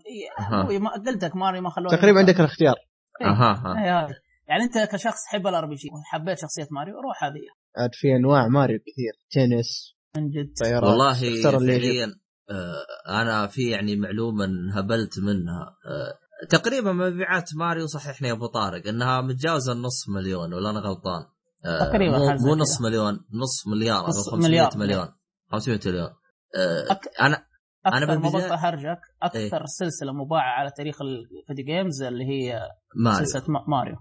قلت 1.06 1.24
لك 1.24 1.36
ماريو 1.36 1.62
ما 1.62 1.70
خلوه 1.70 1.96
تقريبا 1.96 2.18
عندك 2.18 2.40
الاختيار 2.40 2.74
إيه. 3.20 3.26
أها 3.26 3.74
إيه،. 3.78 4.14
يعني 4.48 4.62
أنت 4.62 4.92
كشخص 4.92 5.24
تحب 5.30 5.46
ال 5.46 5.66
RPG 5.66 5.88
وحبيت 5.88 6.38
شخصية 6.38 6.68
ماريو 6.70 6.94
روح 7.00 7.24
هذه 7.24 7.40
عاد 7.76 7.90
في 7.92 8.16
أنواع 8.16 8.48
ماريو 8.48 8.78
كثير 8.78 9.12
تنس 9.30 9.94
من 10.16 10.30
جد 10.30 10.52
طيارات 10.64 10.90
والله. 10.90 11.14
فعليا 11.42 12.06
آه 12.50 13.20
أنا 13.22 13.46
في 13.46 13.70
يعني 13.70 13.96
معلومة 13.96 14.44
انهبلت 14.44 15.18
منها 15.18 15.76
آه 15.86 16.28
تقريبا 16.46 16.92
مبيعات 16.92 17.50
ماريو 17.56 17.86
صححني 17.86 18.28
يا 18.28 18.32
أبو 18.32 18.46
طارق 18.46 18.88
إنها 18.88 19.20
متجاوزة 19.20 19.72
النص 19.72 20.08
مليون 20.08 20.54
ولا 20.54 20.70
أنا 20.70 20.80
غلطان؟ 20.80 21.22
آه 21.64 21.78
تقريباً 21.90 22.18
مو, 22.18 22.26
مو. 22.46 22.54
نص 22.54 22.80
مليون 22.80 23.14
نص 23.14 23.66
مليار 23.66 24.00
أو 24.00 24.06
نص 24.08 24.28
500 24.30 24.48
مليار. 24.48 24.70
مليون 24.78 25.08
500 25.52 25.80
مليون 25.86 26.08
آه 26.56 26.84
أك- 26.92 27.20
أنا 27.22 27.44
أكثر 27.86 28.06
ما 28.06 28.30
بالبداية- 28.30 28.34
بطل 28.46 28.56
حرجك 28.56 28.98
أكثر 29.22 29.38
إيه. 29.60 29.64
سلسلة 29.66 30.12
مباعة 30.12 30.50
على 30.60 30.70
تاريخ 30.76 30.96
ال 31.02 31.13
video 31.13 31.64
games 31.64 32.02
اللي 32.02 32.24
هي 32.24 32.60
ماريو 32.96 33.18
سلسلة 33.26 33.42
ما- 33.50 33.64
ماريو 33.68 33.96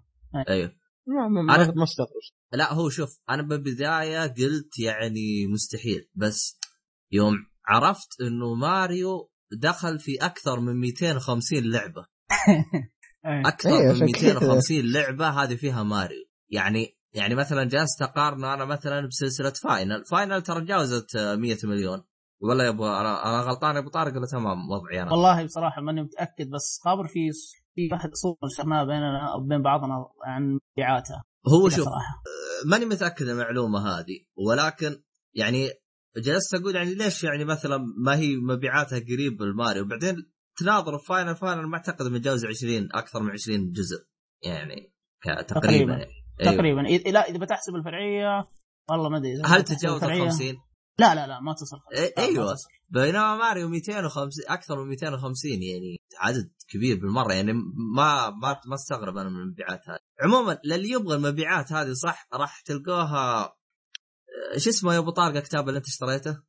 أيوه 0.49 0.71
ما 1.07 1.27
ما 1.27 1.53
أنا- 1.55 1.59
ما 1.67 1.73
ما 1.75 1.83
استغرب 1.83 2.09
لا 2.53 2.73
هو 2.73 2.89
شوف 2.89 3.09
أنا 3.29 3.43
بالبداية 3.43 4.21
قلت 4.27 4.79
يعني 4.79 5.47
مستحيل 5.53 6.09
بس 6.15 6.59
يوم 7.11 7.33
عرفت 7.67 8.21
إنه 8.21 8.53
ماريو 8.53 9.29
دخل 9.51 9.99
في 9.99 10.15
أكثر 10.21 10.59
من 10.59 10.79
250 10.79 11.63
لعبة 11.71 12.05
إيه. 13.25 13.41
أكثر 13.47 13.69
إيه، 13.69 13.83
من 13.83 13.89
عشان 13.91 14.11
كذا. 14.11 14.33
250 14.33 14.91
لعبة 14.91 15.29
هذه 15.29 15.55
فيها 15.55 15.83
ماريو 15.83 16.25
يعني 16.49 16.96
يعني 17.17 17.35
مثلا 17.35 17.63
جالس 17.63 18.01
اقارن 18.01 18.45
أنا 18.45 18.65
مثلا 18.65 19.07
بسلسلة 19.07 19.49
Final 19.49 20.05
Final 20.05 20.41
ترى 20.41 20.61
تجاوزت 20.61 21.15
آه، 21.15 21.35
100 21.35 21.57
مليون. 21.63 22.03
ولا 22.41 22.63
يا 22.63 22.69
أبو 22.69 22.87
أنا 22.87 23.41
غلطان 23.41 23.75
يا 23.75 23.79
أبو 23.79 23.89
طارق 23.89 24.17
ولا 24.17 24.27
تمام 24.31 24.69
وضعي 24.69 25.01
أنا. 25.01 25.11
والله 25.11 25.43
بصراحة 25.43 25.81
ماني 25.81 26.01
متأكد 26.01 26.49
بس 26.49 26.79
خابر 26.83 27.07
في 27.07 27.29
في 27.75 27.89
واحد 27.91 28.09
صوره 28.13 28.37
نشرناها 28.43 28.83
بيننا 28.83 29.33
وبين 29.35 29.61
بعضنا 29.61 29.93
عن 30.25 30.59
مبيعاتها 30.77 31.23
هو 31.47 31.69
شوف 31.69 31.87
ماني 32.65 32.85
متأكد 32.85 33.27
المعلومة 33.27 33.79
هذه 33.79 34.19
ولكن 34.47 35.03
يعني 35.33 35.69
جلست 36.17 36.53
أقول 36.53 36.75
يعني 36.75 36.93
ليش 36.93 37.23
يعني 37.23 37.45
مثلا 37.45 37.77
ما 38.05 38.15
هي 38.15 38.35
مبيعاتها 38.35 38.99
قريب 38.99 39.41
الماريو؟ 39.41 39.83
وبعدين 39.83 40.15
تناظر 40.57 40.97
Final 40.97 41.35
Final 41.35 41.67
ما 41.67 41.77
أعتقد 41.77 42.05
متجاوز 42.05 42.45
20 42.45 42.89
أكثر 42.93 43.19
من 43.23 43.31
20 43.31 43.71
جزء. 43.71 44.05
يعني 44.43 44.93
تقريبا 45.23 45.41
تقريباً. 45.43 45.93
يعني. 45.93 46.16
أيوه. 46.41 46.53
تقريبا 46.53 46.81
لا 47.09 47.29
اذا 47.29 47.37
بتحسب 47.37 47.75
الفرعية 47.75 48.47
والله 48.89 49.09
ما 49.09 49.17
أدري 49.17 49.33
هل 49.45 49.61
بتحسب 49.61 49.77
تجاوز 49.77 50.03
ال 50.03 50.09
الفرعية- 50.09 50.31
50 50.31 50.55
لا 50.99 51.15
لا 51.15 51.27
لا 51.27 51.39
ما 51.39 51.53
تصل 51.53 51.77
50 51.79 51.97
إيه،. 52.17 52.53
تصل. 52.53 52.69
بينما 52.89 53.35
ماريو 53.35 53.69
250 53.69 54.43
أكثر 54.49 54.83
من 54.83 54.89
250 54.89 55.51
يعني 55.63 55.97
عدد 56.19 56.51
كبير 56.69 56.99
بالمرة 56.99 57.33
يعني 57.33 57.53
ما 57.53 58.29
ما 58.29 58.59
ما 58.65 58.75
استغرب 58.75 59.17
أنا 59.17 59.29
من 59.29 59.35
المبيعات 59.35 59.89
هذه 59.89 59.99
عموما 60.23 60.59
للي 60.65 60.91
يبغى 60.91 61.15
المبيعات 61.15 61.71
هذه 61.73 61.93
صح 61.93 62.27
راح 62.33 62.61
تلقوها 62.61 63.43
آه، 63.43 64.57
شو 64.57 64.69
اسمه 64.69 64.93
يا 64.93 64.99
أبو 64.99 65.11
طارق 65.11 65.35
الكتاب 65.35 65.67
اللي 65.67 65.77
أنت 65.77 65.87
اشتريته؟ 65.87 66.41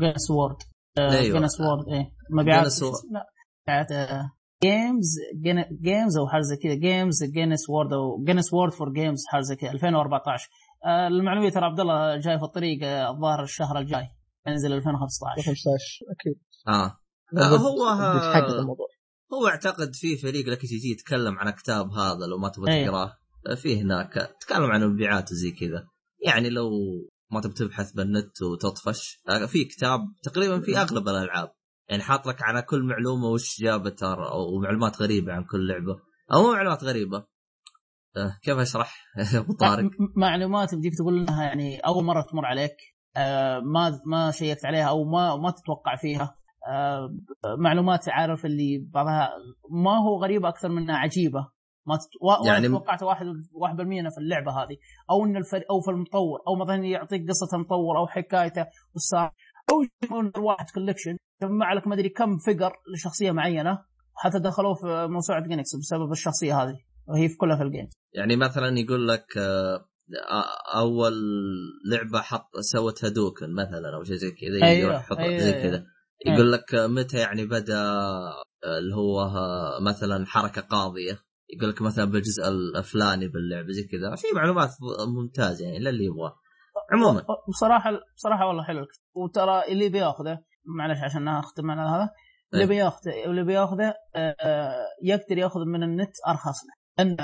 Guinness 0.00 0.30
World 0.30 0.56
أيوة. 0.98 1.38
Guinness 1.38 1.60
World 1.60 1.88
إيه 1.88 2.12
مبيعات. 2.30 2.82
لا 3.10 3.26
مبيعات 3.68 3.88
Games 4.62 5.06
Games 5.82 6.16
أو 6.18 6.28
حاجة 6.28 6.40
زي 6.42 6.56
كذا 6.56 6.74
Games 6.74 7.24
Guinness 7.24 7.70
World 7.70 7.92
أو 7.92 8.24
Guinness 8.24 8.52
World 8.52 8.72
for 8.72 8.92
Games 8.92 9.18
حاجة 9.28 9.40
زي 9.42 9.56
كذا 9.56 9.70
2014 9.72 10.48
آه، 10.86 11.06
المعلومية 11.08 11.50
ترى 11.50 11.64
عبد 11.64 11.80
الله 11.80 12.16
جاي 12.16 12.38
في 12.38 12.44
الطريق 12.44 12.78
آه، 12.84 13.10
الظاهر 13.10 13.42
الشهر 13.42 13.78
الجاي. 13.78 14.08
ينزل 14.46 14.72
2015 14.72 15.42
15 15.42 15.56
أكيد. 16.20 16.40
آه. 16.68 16.96
لابد- 17.32 17.60
هو 17.60 17.86
هو 19.34 19.46
اعتقد 19.48 19.90
في 19.94 20.16
فريق 20.16 20.48
لك 20.48 20.64
يجي 20.64 20.90
يتكلم 20.90 21.38
عن 21.38 21.50
كتاب 21.50 21.90
هذا 21.92 22.26
لو 22.30 22.38
ما 22.38 22.48
تبغى 22.48 22.72
أيه. 22.72 22.86
تقراه. 22.86 23.12
في 23.56 23.80
هناك 23.82 24.30
تكلم 24.40 24.64
عن 24.64 24.82
المبيعات 24.82 25.32
وزي 25.32 25.50
كذا. 25.50 25.88
يعني 26.26 26.50
لو 26.50 26.70
ما 27.32 27.40
تبي 27.40 27.52
تبحث 27.54 27.92
بالنت 27.92 28.42
وتطفش 28.42 29.22
آه، 29.28 29.46
في 29.46 29.64
كتاب 29.64 30.00
تقريبا 30.22 30.60
في 30.60 30.76
أغلب 30.78 31.08
الألعاب. 31.08 31.48
يعني 31.88 32.02
حاط 32.02 32.26
لك 32.26 32.42
على 32.42 32.62
كل 32.62 32.82
معلومة 32.82 33.26
وش 33.26 33.60
جابت 33.60 33.98
ترى 33.98 34.28
أو 34.28 34.58
معلومات 34.60 35.02
غريبة 35.02 35.32
عن 35.32 35.44
كل 35.44 35.68
لعبة. 35.68 35.96
أو 36.32 36.42
مو 36.42 36.52
معلومات 36.52 36.84
غريبة. 36.84 37.18
آه، 38.16 38.38
كيف 38.42 38.58
أشرح؟ 38.58 38.94
أبو 39.36 39.52
طارق. 39.52 39.90
معلومات 40.16 40.74
بديك 40.74 40.92
تقول 40.98 41.18
إنها 41.18 41.44
يعني 41.44 41.78
أول 41.78 42.04
مرة 42.04 42.22
تمر 42.32 42.44
عليك 42.46 42.76
آه، 43.16 43.58
ما 43.58 44.00
ما 44.06 44.30
شيكت 44.30 44.64
عليها 44.66 44.88
أو 44.88 45.04
ما 45.04 45.36
ما 45.36 45.50
تتوقع 45.50 45.96
فيها. 45.96 46.36
آه، 46.68 47.08
معلومات 47.58 48.08
عارف 48.08 48.46
اللي 48.46 48.88
بعضها 48.94 49.30
ما 49.70 49.90
هو 49.98 50.22
غريبه 50.22 50.48
أكثر 50.48 50.68
منها 50.68 50.96
عجيبة. 50.96 51.48
ما 51.86 51.96
تت... 51.96 52.08
يعني- 52.46 52.54
يعني 52.64 52.68
توقعت 52.68 53.02
واحد 53.02 53.26
واحد 53.52 53.76
بالمية 53.76 54.02
في 54.02 54.18
اللعبة 54.18 54.52
هذه. 54.52 54.76
أو 55.10 55.24
إن 55.24 55.36
الفريق 55.36 55.64
أو 55.72 55.80
في 55.80 55.90
المطور 55.90 56.38
أو 56.48 56.56
مثلا 56.64 56.84
يعطيك 56.84 57.22
قصة 57.28 57.56
المطور 57.56 57.98
أو 57.98 58.06
حكايته 58.06 58.66
والساعة 58.94 59.32
أو 59.70 59.76
يكون 60.02 60.32
واحد 60.44 60.70
collection 60.74 61.16
جمع 61.42 61.72
لك 61.72 61.86
ما 61.86 61.94
أدري 61.94 62.08
كم 62.08 62.38
figure 62.38 62.72
لشخصية 62.94 63.30
معينة 63.30 63.78
حتى 64.14 64.38
دخلوه 64.38 64.74
في 64.74 65.06
موسوعة 65.10 65.42
جينيس 65.48 65.76
بسبب 65.76 66.12
الشخصية 66.12 66.62
هذه 66.62 66.78
وهي 67.08 67.28
في 67.28 67.36
كلها 67.36 67.56
في 67.56 67.62
ال 67.62 67.67
game 67.67 67.88
يعني 68.14 68.36
مثلا 68.36 68.78
يقول 68.78 69.08
لك 69.08 69.36
آه، 69.38 69.74
آه، 70.30 70.78
أول 70.78 71.12
لعبة 71.90 72.20
حط 72.20 72.50
سوت 72.60 73.04
هادوكن 73.04 73.54
مثلا 73.54 73.96
أو 73.96 74.04
شيء 74.04 74.16
زي 74.16 74.30
كذا 74.30 74.66
أيوة، 74.68 74.94
يحط 74.94 75.18
أيوة، 75.18 75.38
زي 75.38 75.54
أيوة. 75.54 75.62
كذا. 75.62 75.86
يقول 76.26 76.52
لك 76.52 76.74
آه، 76.74 76.86
متى 76.86 77.18
يعني 77.18 77.46
بدأ 77.46 77.82
اللي 78.78 78.94
هو 78.94 79.30
مثلا 79.80 80.26
حركة 80.26 80.60
قاضية؟ 80.60 81.18
يقول 81.56 81.70
لك 81.70 81.82
مثلا 81.82 82.04
بالجزء 82.04 82.42
الفلاني 82.48 83.28
باللعبة 83.28 83.72
زي 83.72 83.82
كذا. 83.82 84.14
في 84.16 84.36
معلومات 84.36 84.70
ممتازه 85.16 85.64
يعني 85.64 85.78
للي 85.78 86.04
يبغاه. 86.04 86.34
عموما. 86.92 87.22
بصراحة 87.48 87.90
بصراحة 88.16 88.46
والله 88.46 88.64
حلو. 88.64 88.86
وترى 89.14 89.62
اللي 89.68 89.88
بياخذه 89.88 90.38
معلش 90.66 91.02
عشان 91.02 91.28
اختم 91.28 91.70
على 91.70 91.90
هذا. 91.90 92.10
اللي. 92.54 92.66
بياخذه 92.66 93.24
اللي 93.26 93.44
بياخذه 93.44 93.94
آه، 94.16 94.86
يقدر 95.02 95.38
ياخذ 95.38 95.60
من 95.66 95.82
النت 95.82 96.12
أرخص 96.28 96.56
له. 96.64 97.04
لأن 97.04 97.16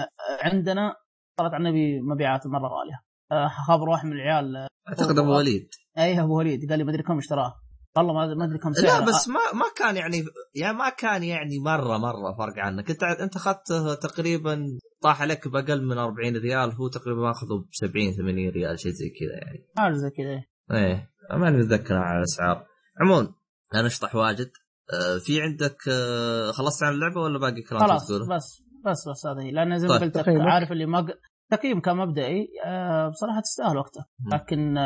عندنا 0.42 0.94
صارت 1.38 1.54
على 1.54 1.68
النبي 1.68 2.00
مبيعات 2.00 2.46
مرة 2.46 2.68
غالية. 2.68 3.00
آه، 3.32 3.48
خبر 3.48 3.88
واحد 3.88 4.06
من 4.06 4.12
العيال 4.12 4.56
آه، 4.56 4.68
أعتقد 4.88 5.18
أبو 5.18 5.36
وليد. 5.36 5.68
اي 5.98 6.20
أبو 6.20 6.38
وليد. 6.38 6.70
قال 6.70 6.78
لي 6.78 6.84
ما 6.84 6.90
أدري 6.90 7.02
كم 7.02 7.18
اشتراه. 7.18 7.54
والله 7.96 8.12
ما 8.12 8.34
ما 8.34 8.44
أدري 8.44 8.58
كم 8.58 8.72
سعره. 8.72 8.98
لا 8.98 9.06
بس 9.06 9.28
ما 9.28 9.40
ما 9.54 9.64
كان 9.76 9.96
يعني 9.96 10.24
يعني 10.54 10.76
ما 10.76 10.88
كان 10.88 11.22
يعني 11.22 11.58
مره 11.58 11.98
مرة 11.98 12.36
فرق 12.38 12.58
عنك. 12.58 12.90
انت 12.90 13.02
أنت 13.02 13.36
اخذته 13.36 13.94
تقريبا 13.94 14.64
طاح 15.02 15.22
عليك 15.22 15.48
بأقل 15.48 15.86
من 15.86 15.98
40 15.98 16.36
ريال. 16.36 16.72
هو 16.72 16.88
تقريبا 16.88 17.20
ماخذه 17.20 17.54
ب 17.68 17.68
70 17.70 18.12
80 18.12 18.50
ريال 18.50 18.78
شيء 18.78 18.92
زي 18.92 19.08
كذا 19.08 19.38
يعني. 19.38 19.66
حاجة 19.76 19.92
زي 19.92 20.10
كذا. 20.10 20.44
إيه. 20.78 21.10
ماني 21.38 21.58
متذكر 21.58 21.94
على 21.94 22.18
الأسعار. 22.18 22.71
عموما 23.00 23.34
أنا 23.74 23.86
اشطح 23.86 24.14
واجد. 24.14 24.50
آه، 24.92 25.18
في 25.18 25.42
عندك 25.42 25.76
آه، 25.88 26.52
خلصت 26.52 26.82
عن 26.82 26.92
اللعبة 26.92 27.20
ولا 27.20 27.38
باقي 27.38 27.62
كلام 27.62 27.80
خلاص 27.82 28.08
تقوله؟ 28.08 28.36
بس 28.36 28.62
بس 28.86 29.08
بس 29.08 29.26
هذه 29.26 29.42
هي 29.46 29.50
لأن 29.50 29.78
زي 29.78 29.88
ما 29.88 29.98
طيب، 29.98 30.02
قلت 30.02 30.16
لك؟ 30.16 30.40
عارف 30.40 30.72
اللي 30.72 30.86
ما 30.86 31.06
تقييم 31.50 31.80
كمبدئي 31.80 32.46
آه، 32.64 33.08
بصراحة 33.08 33.40
تستاهل 33.40 33.76
وقته. 33.78 34.04
مم. 34.20 34.34
لكن 34.34 34.78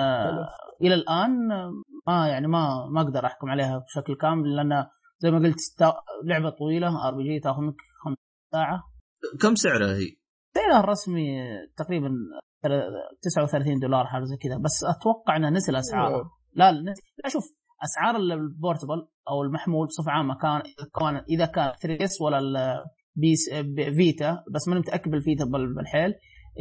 إلى 0.83 0.95
الآن 0.95 1.31
ما 2.07 2.29
يعني 2.29 2.47
ما 2.47 2.87
ما 2.91 3.01
أقدر 3.01 3.27
أحكم 3.27 3.51
عليها 3.51 3.79
بشكل 3.79 4.17
كامل 4.21 4.57
لأن 4.57 4.87
زي 5.19 5.31
ما 5.31 5.39
قلت 5.39 5.57
تا- 5.79 6.01
لعبة 6.25 6.51
طويلة 6.51 7.09
RPG 7.09 7.41
تاخذ 7.41 7.61
منك 7.61 7.75
خمس 8.05 8.17
ساعة. 8.53 8.83
كم 9.43 9.55
سعرها 9.55 9.95
هي؟ 9.97 10.17
سعرها 10.55 10.81
الرسمي 10.81 11.39
تقريبا 11.77 12.09
39 13.23 13.79
دولار 13.81 14.07
حاجة 14.07 14.25
زي 14.25 14.37
كذا. 14.37 14.57
بس 14.59 14.85
أتوقع 14.85 15.37
إنها 15.37 15.51
نزل 15.51 15.77
أسعارها. 15.77 16.31
لا 16.53 16.73
لا 16.73 16.81
نزل- 16.91 17.03
لا 17.25 17.29
شوف 17.31 17.45
أسعار 17.85 18.17
ال 18.17 18.27
portable 18.27 19.07
أو 19.31 19.43
المحمول 19.43 19.87
بصفة 19.87 20.11
عامة 20.13 20.35
كان 20.35 20.63
كان 21.01 21.23
إذا 21.31 21.47
كان 21.47 21.73
3DS 21.83 22.21
ولا 22.21 22.39
ال 23.17 23.28
PS 23.28 23.51
Vita 23.97 24.45
بس 24.55 24.69
ماني 24.69 24.81
متأكد 24.81 25.11
بال 25.11 25.22
Vita 25.22 25.45
بال- 25.45 25.75
بالحيل 25.75 26.15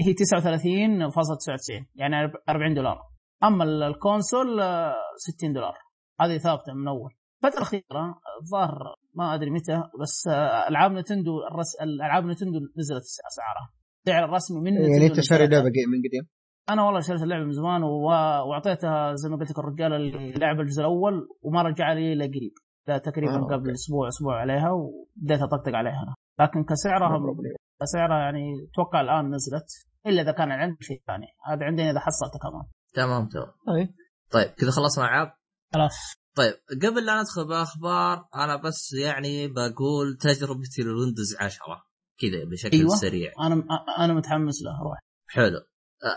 هي 0.06 0.14
39.99 0.14 1.86
يعني 1.96 2.16
40 2.50 2.74
دولار. 2.74 2.98
أما 3.44 3.64
ال- 3.64 3.84
ال 3.84 3.93
console 3.93 4.60
آه، 4.60 4.94
60 5.18 5.54
دولار. 5.54 5.74
هذه 6.22 6.38
ثابتة 6.38 6.74
من 6.74 6.88
أول. 6.88 7.12
الفترة 7.44 7.58
الأخيرة 7.58 8.20
الظاهر 8.42 8.96
ما 9.14 9.36
أدري 9.36 9.50
متى 9.50 9.84
بس 10.02 10.28
آه، 10.28 10.68
ألعاب 10.70 10.92
نتندو 10.92 11.32
الرس... 11.52 11.76
الألعاب 11.82 12.26
نتندو 12.26 12.60
نزلت 12.78 13.04
أسعارها. 13.32 13.70
السعر 14.08 14.26
الرسمي 14.26 14.62
من 14.62 14.74
يعني 14.74 15.06
أنت 15.08 15.20
شاري. 15.20 15.48
لعبة 15.48 15.64
من 15.66 16.00
قديم؟ 16.08 16.30
أنا 16.70 16.84
والله 16.84 17.00
شريت 17.00 17.22
اللعبة 17.22 17.44
من 17.46 17.52
زمان 17.52 17.84
و... 17.84 18.06
وأعطيتها 18.50 19.16
زي 19.16 19.30
ما 19.30 19.38
قلت 19.38 19.52
لك 19.52 19.60
الرجال 19.60 19.94
اللي 19.94 20.32
لعب 20.32 20.60
الجزء 20.60 20.80
الأول 20.80 21.28
وما 21.42 21.62
رجع 21.62 21.94
لي 21.94 22.14
إلا 22.14 22.26
قريب. 22.26 22.54
لا 22.88 22.98
تقريبا 22.98 23.36
آه، 23.36 23.46
قبل 23.46 23.54
okay. 23.54 23.72
أسبوع 23.72 24.08
أسبوع 24.08 24.42
عليها 24.42 24.72
وبديت 24.72 25.42
أطقطق 25.42 25.76
عليها 25.76 26.04
أنا. 26.04 26.16
لكن 26.40 26.64
كسعرها. 26.64 27.36
كسعرها 27.82 28.20
يعني 28.20 28.54
أتوقع 28.72 29.02
الآن 29.02 29.36
نزلت 29.36 29.68
إلا 30.08 30.22
إذا 30.22 30.32
كان 30.32 30.52
عندي 30.52 30.78
شيء 30.82 31.02
ثاني. 31.08 31.28
هذا 31.48 31.66
عندنا 31.66 31.92
إذا 31.92 32.00
حصلته 32.00 32.40
كمان. 32.40 32.64
تمام 32.94 33.28
تمام. 33.28 33.52
طيب 33.68 33.90
طيب 34.32 34.50
كذا 34.50 34.72
خلصنا 34.72 35.06
العاب 35.06 35.34
خلاص. 35.74 35.98
طيب 36.36 36.54
قبل 36.84 37.06
لا 37.06 37.22
ندخل 37.22 37.48
بأخبار 37.50 38.26
أنا 38.36 38.56
بس 38.56 38.94
يعني 38.94 39.48
بقول 39.48 40.18
تجربتي 40.20 40.82
لل 40.82 40.94
Windows 40.94 41.36
10 41.40 41.66
كذا 42.18 42.52
بشكل 42.52 42.78
أيوة. 42.78 42.90
سريع. 42.90 43.32
أنا 43.40 43.64
أنا 44.00 44.14
متحمس 44.14 44.62
له 44.64 44.84
روح. 44.84 45.00
حلو. 45.28 45.60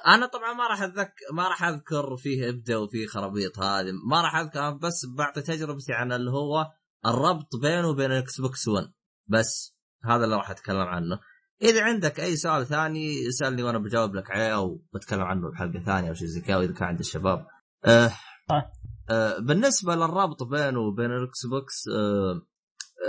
أنا 0.07 0.27
طبعا 0.27 0.53
ما 0.53 0.67
راح 0.67 0.83
اتذكر 0.83 1.13
ما 1.33 1.49
راح 1.49 1.65
أذكر 1.65 2.17
فيه 2.17 2.49
ابدا 2.49 2.77
وفيه 2.77 3.07
خرابيط 3.07 3.59
هذه. 3.59 3.93
ما 4.11 4.23
راح 4.23 4.37
أذكر 4.37 4.71
بس 4.71 5.07
بعطي 5.17 5.43
تجربتي 5.43 5.93
عن 5.93 6.13
اللي 6.13 6.31
هو 6.31 6.67
الربط 7.07 7.57
بينه 7.63 7.89
وبين 7.89 8.13
ال 8.13 8.41
Xbox 8.41 8.69
One 8.69 8.93
بس 9.27 9.77
هذا 10.05 10.25
اللي 10.25 10.37
راح 10.37 10.51
أتكلم 10.51 10.87
عنه. 10.87 11.21
إذا 11.63 11.85
عندك 11.85 12.21
أي 12.21 12.37
سؤال 12.37 12.67
ثاني 12.67 13.29
اسألني 13.29 13.63
وأنا 13.63 13.79
بجاوب 13.79 14.15
لك 14.15 14.31
عليه 14.31 14.55
أو 14.55 14.83
بتكلم 14.95 15.23
عنه 15.23 15.51
بحلقة 15.51 15.85
ثانية 15.85 16.09
أو 16.09 16.15
شيء 16.15 16.27
زي 16.29 16.41
كذا 16.41 16.57
وإذا 16.57 16.73
كان 16.73 16.89
عند 16.89 16.99
الشباب 16.99 17.47
طيب. 17.85 18.63
آه 19.11 19.39
بالنسبة 19.39 19.95
للربط 19.95 20.43
بينه 20.43 20.81
وبين 20.81 21.11
ال 21.11 21.47
Xbox 21.47 21.89
آه 21.89 22.43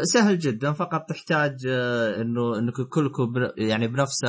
سهل 0.03 0.39
جدا. 0.39 0.71
فقط 0.73 1.01
تحتاج 1.09 1.65
آه 1.67 2.21
انه 2.21 2.59
انكم 2.59 2.83
كلكم 2.83 3.33
يعني 3.57 3.87
بنفس 3.87 4.25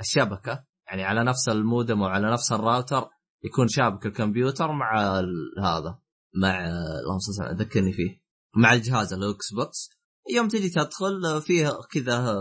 الشبكة. 0.00 0.64
يعني 0.94 1.04
على 1.04 1.24
نفس 1.24 1.48
المودم 1.48 2.00
وعلى 2.00 2.32
نفس 2.32 2.52
الراوتر 2.52 3.08
يكون 3.44 3.68
شابك 3.68 4.06
الكمبيوتر 4.06 4.72
مع 4.72 5.20
هذا 5.62 5.98
مع 6.34 6.66
اللهم 7.00 7.18
صل 7.18 7.56
ذكرني 7.56 7.92
فيه 7.92 8.22
مع 8.56 8.72
الجهاز 8.72 9.12
ال 9.12 9.52
Xbox 9.54 9.90
يوم 10.30 10.48
تجي 10.48 10.68
تدخل 10.68 11.42
فيه 11.42 11.70
كذا 11.90 12.36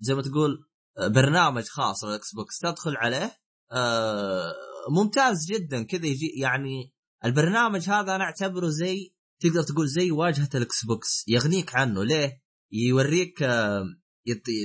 زي 0.00 0.14
ما 0.14 0.22
تقول 0.22 0.68
برنامج 1.06 1.64
خاص 1.64 2.04
لل 2.04 2.34
Xbox 2.34 2.58
تدخل 2.58 2.96
عليه 2.96 3.38
آه، 3.72 4.52
ممتاز 4.90 5.46
جدا 5.52 5.82
كذا 5.82 6.06
يجي 6.06 6.26
يعني 6.40 6.94
البرنامج 7.24 7.88
هذا 7.88 8.14
أنا 8.14 8.24
أعتبره 8.24 8.68
زي 8.68 9.14
تقدر 9.40 9.62
تقول 9.62 9.88
زي 9.88 10.10
واجهة 10.10 10.48
ال 10.54 10.84
Xbox 10.84 11.24
يغنيك 11.28 11.76
عنه 11.76 12.04
ليه؟ 12.04 12.42
يوريك 12.72 13.42
آه، 13.42 13.84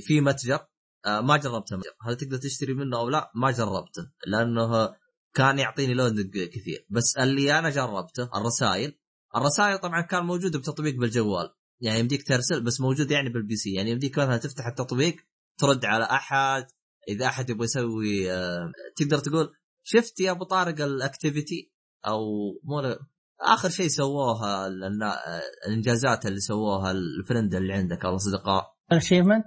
في 0.08 0.22
متجر 0.22 0.60
آه، 1.06 1.22
ما 1.22 1.38
جربته 1.38 1.82
هل 2.02 2.16
تقدر 2.18 2.38
تشتري 2.38 2.74
منه 2.74 2.98
أو 2.98 3.10
لا؟ 3.10 3.32
ما 3.36 3.52
جربته 3.52 4.12
لأنه 4.28 4.96
كان 5.34 5.60
يعطيني 5.60 5.94
loading 5.94 6.38
كثير. 6.44 6.86
بس 6.90 7.18
اللي 7.18 7.60
أنا 7.60 7.70
جربته 7.70 8.30
الرسائل 8.36 8.98
الرسائل 9.36 9.78
طبعا 9.78 10.02
كان 10.02 10.26
موجودة 10.26 10.60
بتطبيق 10.60 10.96
بالجوال. 10.96 11.50
يعني 11.82 12.00
يمديك 12.00 12.28
ترسل 12.28 12.64
بس 12.64 12.82
موجود 12.82 13.12
يعني 13.12 13.30
بال 13.30 13.56
PC 13.56 13.74
يعني 13.74 13.92
يمديك 13.92 14.18
مثلا 14.20 14.38
تفتح 14.38 14.68
التطبيق 14.68 15.16
ترد 15.58 15.86
على 15.86 16.04
أحد. 16.04 16.66
إذا 17.10 17.26
أحد 17.26 17.50
يبغى 17.50 17.66
يسوي 17.66 18.32
آه، 18.32 18.72
تقدر 18.96 19.18
تقول 19.20 19.54
شفت 19.84 20.20
يا 20.20 20.32
أبو 20.32 20.44
طارق 20.44 20.82
ال 20.82 20.92
activity 20.92 21.72
أو 22.08 22.20
مو 22.64 22.98
آخر 23.42 23.70
شيء 23.70 23.88
سووها 23.88 24.68
النا- 24.68 25.20
الإنجازات 25.68 26.26
اللي 26.26 26.40
سووها 26.40 26.92
ال 26.92 27.01
friend 27.01 27.56
اللي 27.56 27.74
عندك 27.74 28.06
أو 28.06 28.12
الأصدقاء. 28.12 28.74
ال 28.92 28.96
achievement 28.96 29.46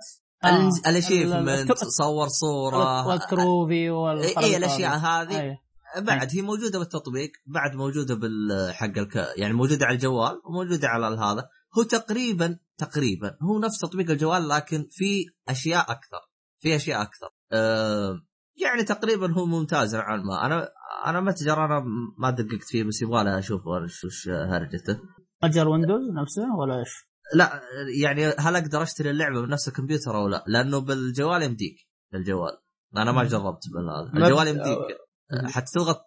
ال 0.86 0.93
achievement 0.93 1.72
صور 1.72 2.28
صورة 2.28 3.06
والكروفي 3.06 3.90
وال 3.90 4.20
اي 4.20 4.44
إيه 4.44 4.56
الأشياء 4.56 4.96
هذه. 4.96 5.40
أي. 5.40 5.56
بعد 6.00 6.28
هي 6.32 6.42
موجودة 6.42 6.78
بالتطبيق 6.78 7.30
بعد 7.46 7.74
موجودة 7.74 8.14
بالحق 8.14 8.98
الك... 8.98 9.16
يعني 9.36 9.54
موجودة 9.54 9.86
على 9.86 9.94
الجوال 9.94 10.40
وموجودة 10.44 10.88
على 10.88 11.06
هذا. 11.06 11.48
هو 11.78 11.82
تقريبا 11.82 12.58
تقريبا 12.78 13.36
هو 13.42 13.58
نفس 13.58 13.78
تطبيق 13.78 14.10
الجوال 14.10 14.48
لكن 14.48 14.86
في 14.90 15.24
أشياء 15.48 15.82
أكثر. 15.90 16.20
في 16.58 16.76
أشياء 16.76 17.02
أكثر. 17.02 17.28
أه 17.52 18.20
يعني 18.62 18.82
تقريبا 18.82 19.32
هو 19.32 19.46
ممتاز 19.46 19.94
نوعا 19.94 20.16
ما. 20.16 20.46
أنا 20.46 20.68
أنا 21.06 21.20
متجر 21.20 21.64
أنا 21.64 21.84
ما 22.18 22.30
دققت 22.30 22.64
فيه 22.64 22.84
بس 22.84 23.02
يبغى 23.02 23.38
أشوف 23.38 23.60
وش 23.66 24.28
هرجته. 24.28 25.00
متجر 25.42 25.68
ويندوز 25.68 26.10
نفسه 26.22 26.56
ولا 26.58 26.78
إيش؟ 26.78 27.05
لا 27.34 27.62
يعني 28.02 28.24
هل 28.24 28.56
أقدر 28.56 28.82
أشتري 28.82 29.10
اللعبة 29.10 29.46
بنفس 29.46 29.68
الكمبيوتر 29.68 30.16
أو 30.16 30.28
لا؟ 30.28 30.44
لأنه 30.46 30.78
بالجوال 30.78 31.42
يمديك 31.42 31.76
بالجوال. 32.12 32.58
أنا 32.96 33.12
ما. 33.12 33.24
جربت 33.24 33.62
بالهذا. 33.74 34.26
الجوال 34.26 34.48
يمديك. 34.48 34.78
حتى 35.44 35.72
تضغط 35.74 36.06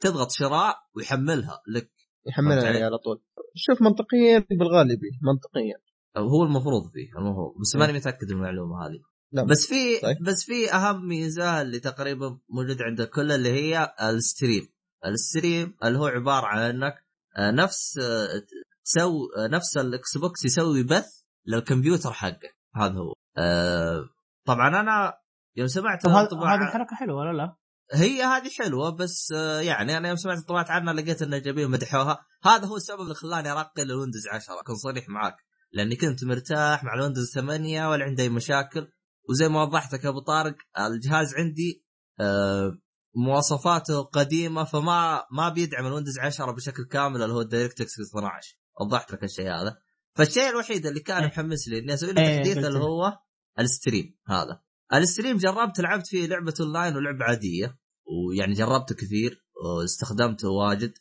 تضغط 0.00 0.30
شراء 0.30 0.76
ويحملها 0.96 1.62
لك. 1.68 1.90
يحملها 2.26 2.64
يعني؟ 2.64 2.82
على 2.82 2.98
طول. 2.98 3.22
شوف 3.54 3.82
منطقيا 3.82 4.46
بالغالب 4.50 5.00
منطقيا. 5.22 5.76
هو 6.16 6.44
المفروض 6.44 6.90
فيه 6.92 7.18
المفروض. 7.18 7.60
بس 7.60 7.76
ماني 7.76 7.92
متأكد 7.92 8.32
من 8.32 8.36
المعلومة 8.36 8.86
هذه. 8.86 9.00
لا. 9.32 9.44
بس 9.44 9.66
في 9.66 10.00
طيب. 10.02 10.16
بس 10.22 10.44
في 10.44 10.72
أهم 10.72 11.08
ميزة 11.08 11.62
اللي 11.62 11.80
تقريبا 11.80 12.38
موجود 12.48 12.82
عند 12.82 13.00
الكل 13.00 13.32
اللي 13.32 13.48
هي 13.50 13.94
ال 14.02 14.10
stream. 14.10 14.68
ال 15.06 15.16
stream 15.16 15.76
اللي 15.84 15.98
هو 15.98 16.06
عبارة 16.06 16.46
عن 16.46 16.58
إنك 16.58 16.94
آه، 17.36 17.50
نفس 17.50 17.98
آه، 17.98 18.42
سو 18.86 19.28
نفس 19.50 19.76
ال 19.76 20.18
Xbox 20.18 20.44
يسوي 20.44 20.82
بث 20.82 21.06
للكمبيوتر 21.46 22.12
حقه. 22.12 22.50
هذا 22.76 22.94
هو. 22.94 23.14
آه 23.38 24.08
طبعا 24.46 24.80
أنا 24.80 25.14
يوم 25.56 25.68
سمعت 25.68 26.06
هذه 26.06 26.72
حركة 26.72 26.96
حلوة 26.96 27.16
ولا 27.16 27.36
لا؟ 27.36 27.56
هي 27.92 28.22
هذه 28.22 28.50
حلوة 28.58 28.90
بس 28.90 29.32
آه، 29.32 29.60
يعني 29.60 29.96
أنا 29.96 30.08
يوم 30.08 30.16
سمعت 30.16 30.38
انطباعات 30.38 30.70
عنها 30.70 30.92
لقيت 30.94 31.22
ان 31.22 31.42
جايبين 31.42 31.70
مدحوها 31.70 32.18
هذا 32.44 32.66
هو 32.66 32.76
السبب 32.76 33.00
اللي 33.00 33.14
خلاني 33.14 33.52
ارقي 33.52 33.84
لل 33.84 33.94
Windows 33.94 34.28
10 34.32 34.60
أكون 34.60 34.74
صريح 34.74 35.08
معاك. 35.08 35.36
لأني 35.72 35.96
كنت 35.96 36.24
مرتاح 36.24 36.84
مع 36.84 36.94
ال 36.94 36.99
Windows 36.99 37.32
8 37.34 37.90
ولا 37.90 38.04
عندي 38.04 38.22
اي 38.22 38.28
مشاكل. 38.28 38.88
وزي 39.30 39.48
ما 39.48 39.62
وضحت 39.62 39.92
لك 39.94 40.06
أبو 40.06 40.20
طارق 40.20 40.54
الجهاز 40.78 41.34
عندي 41.34 41.84
آه، 42.20 42.78
مواصفاته 43.16 44.02
قديمة 44.02 44.64
فما 44.64 45.26
ما 45.30 45.48
بيدعم 45.48 45.86
ال 45.86 45.90
Windows 45.90 46.18
10 46.18 46.50
بشكل 46.52 46.84
كامل 46.84 47.22
اللي 47.22 47.34
هو 47.34 47.40
ال 47.40 47.80
DirectX 47.80 48.00
12 48.00 48.58
وضحت 48.80 49.12
لك 49.12 49.24
الشيء 49.24 49.50
هذا. 49.50 49.76
فالشيء 50.16 50.48
الوحيد 50.48 50.86
اللي 50.86 51.00
كان 51.00 51.22
إيه. 51.22 51.26
محمس 51.26 51.68
لي 51.68 51.78
إني 51.78 51.94
أسوي 51.94 52.12
له 52.12 52.22
إيه، 52.22 52.36
تحديث 52.36 52.56
اللي 52.56 52.78
لي. 52.78 52.84
هو 52.84 53.18
ال 53.58 53.67
stream 53.67 54.18
هذا. 54.26 54.60
ال 54.94 55.00
stream 55.00 55.36
جربت 55.36 55.80
لعبت 55.80 56.06
فيه 56.06 56.26
لعبة 56.26 56.54
أونلاين 56.60 56.96
ولعبة 56.96 57.24
عادية 57.24 57.78
ويعني 58.06 58.52
جربته 58.52 58.94
كثير 58.94 59.44
واستخدمته 59.64 60.48
واجد. 60.48 60.92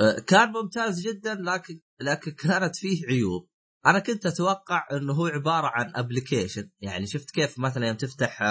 آه، 0.00 0.18
كان 0.18 0.52
ممتاز 0.52 1.00
جدا 1.00 1.34
لكن 1.34 1.80
لكن 2.00 2.30
كانت 2.30 2.76
فيه 2.76 3.06
عيوب. 3.06 3.48
أنا 3.86 3.98
كنت 3.98 4.26
أتوقع 4.26 4.86
إنه 4.92 5.12
هو 5.12 5.26
عبارة 5.26 5.66
عن 5.66 5.92
application 5.94 6.70
يعني 6.80 7.06
شفت 7.06 7.30
كيف 7.30 7.58
مثلا 7.58 7.86
يوم 7.86 7.96
تفتح 7.96 8.42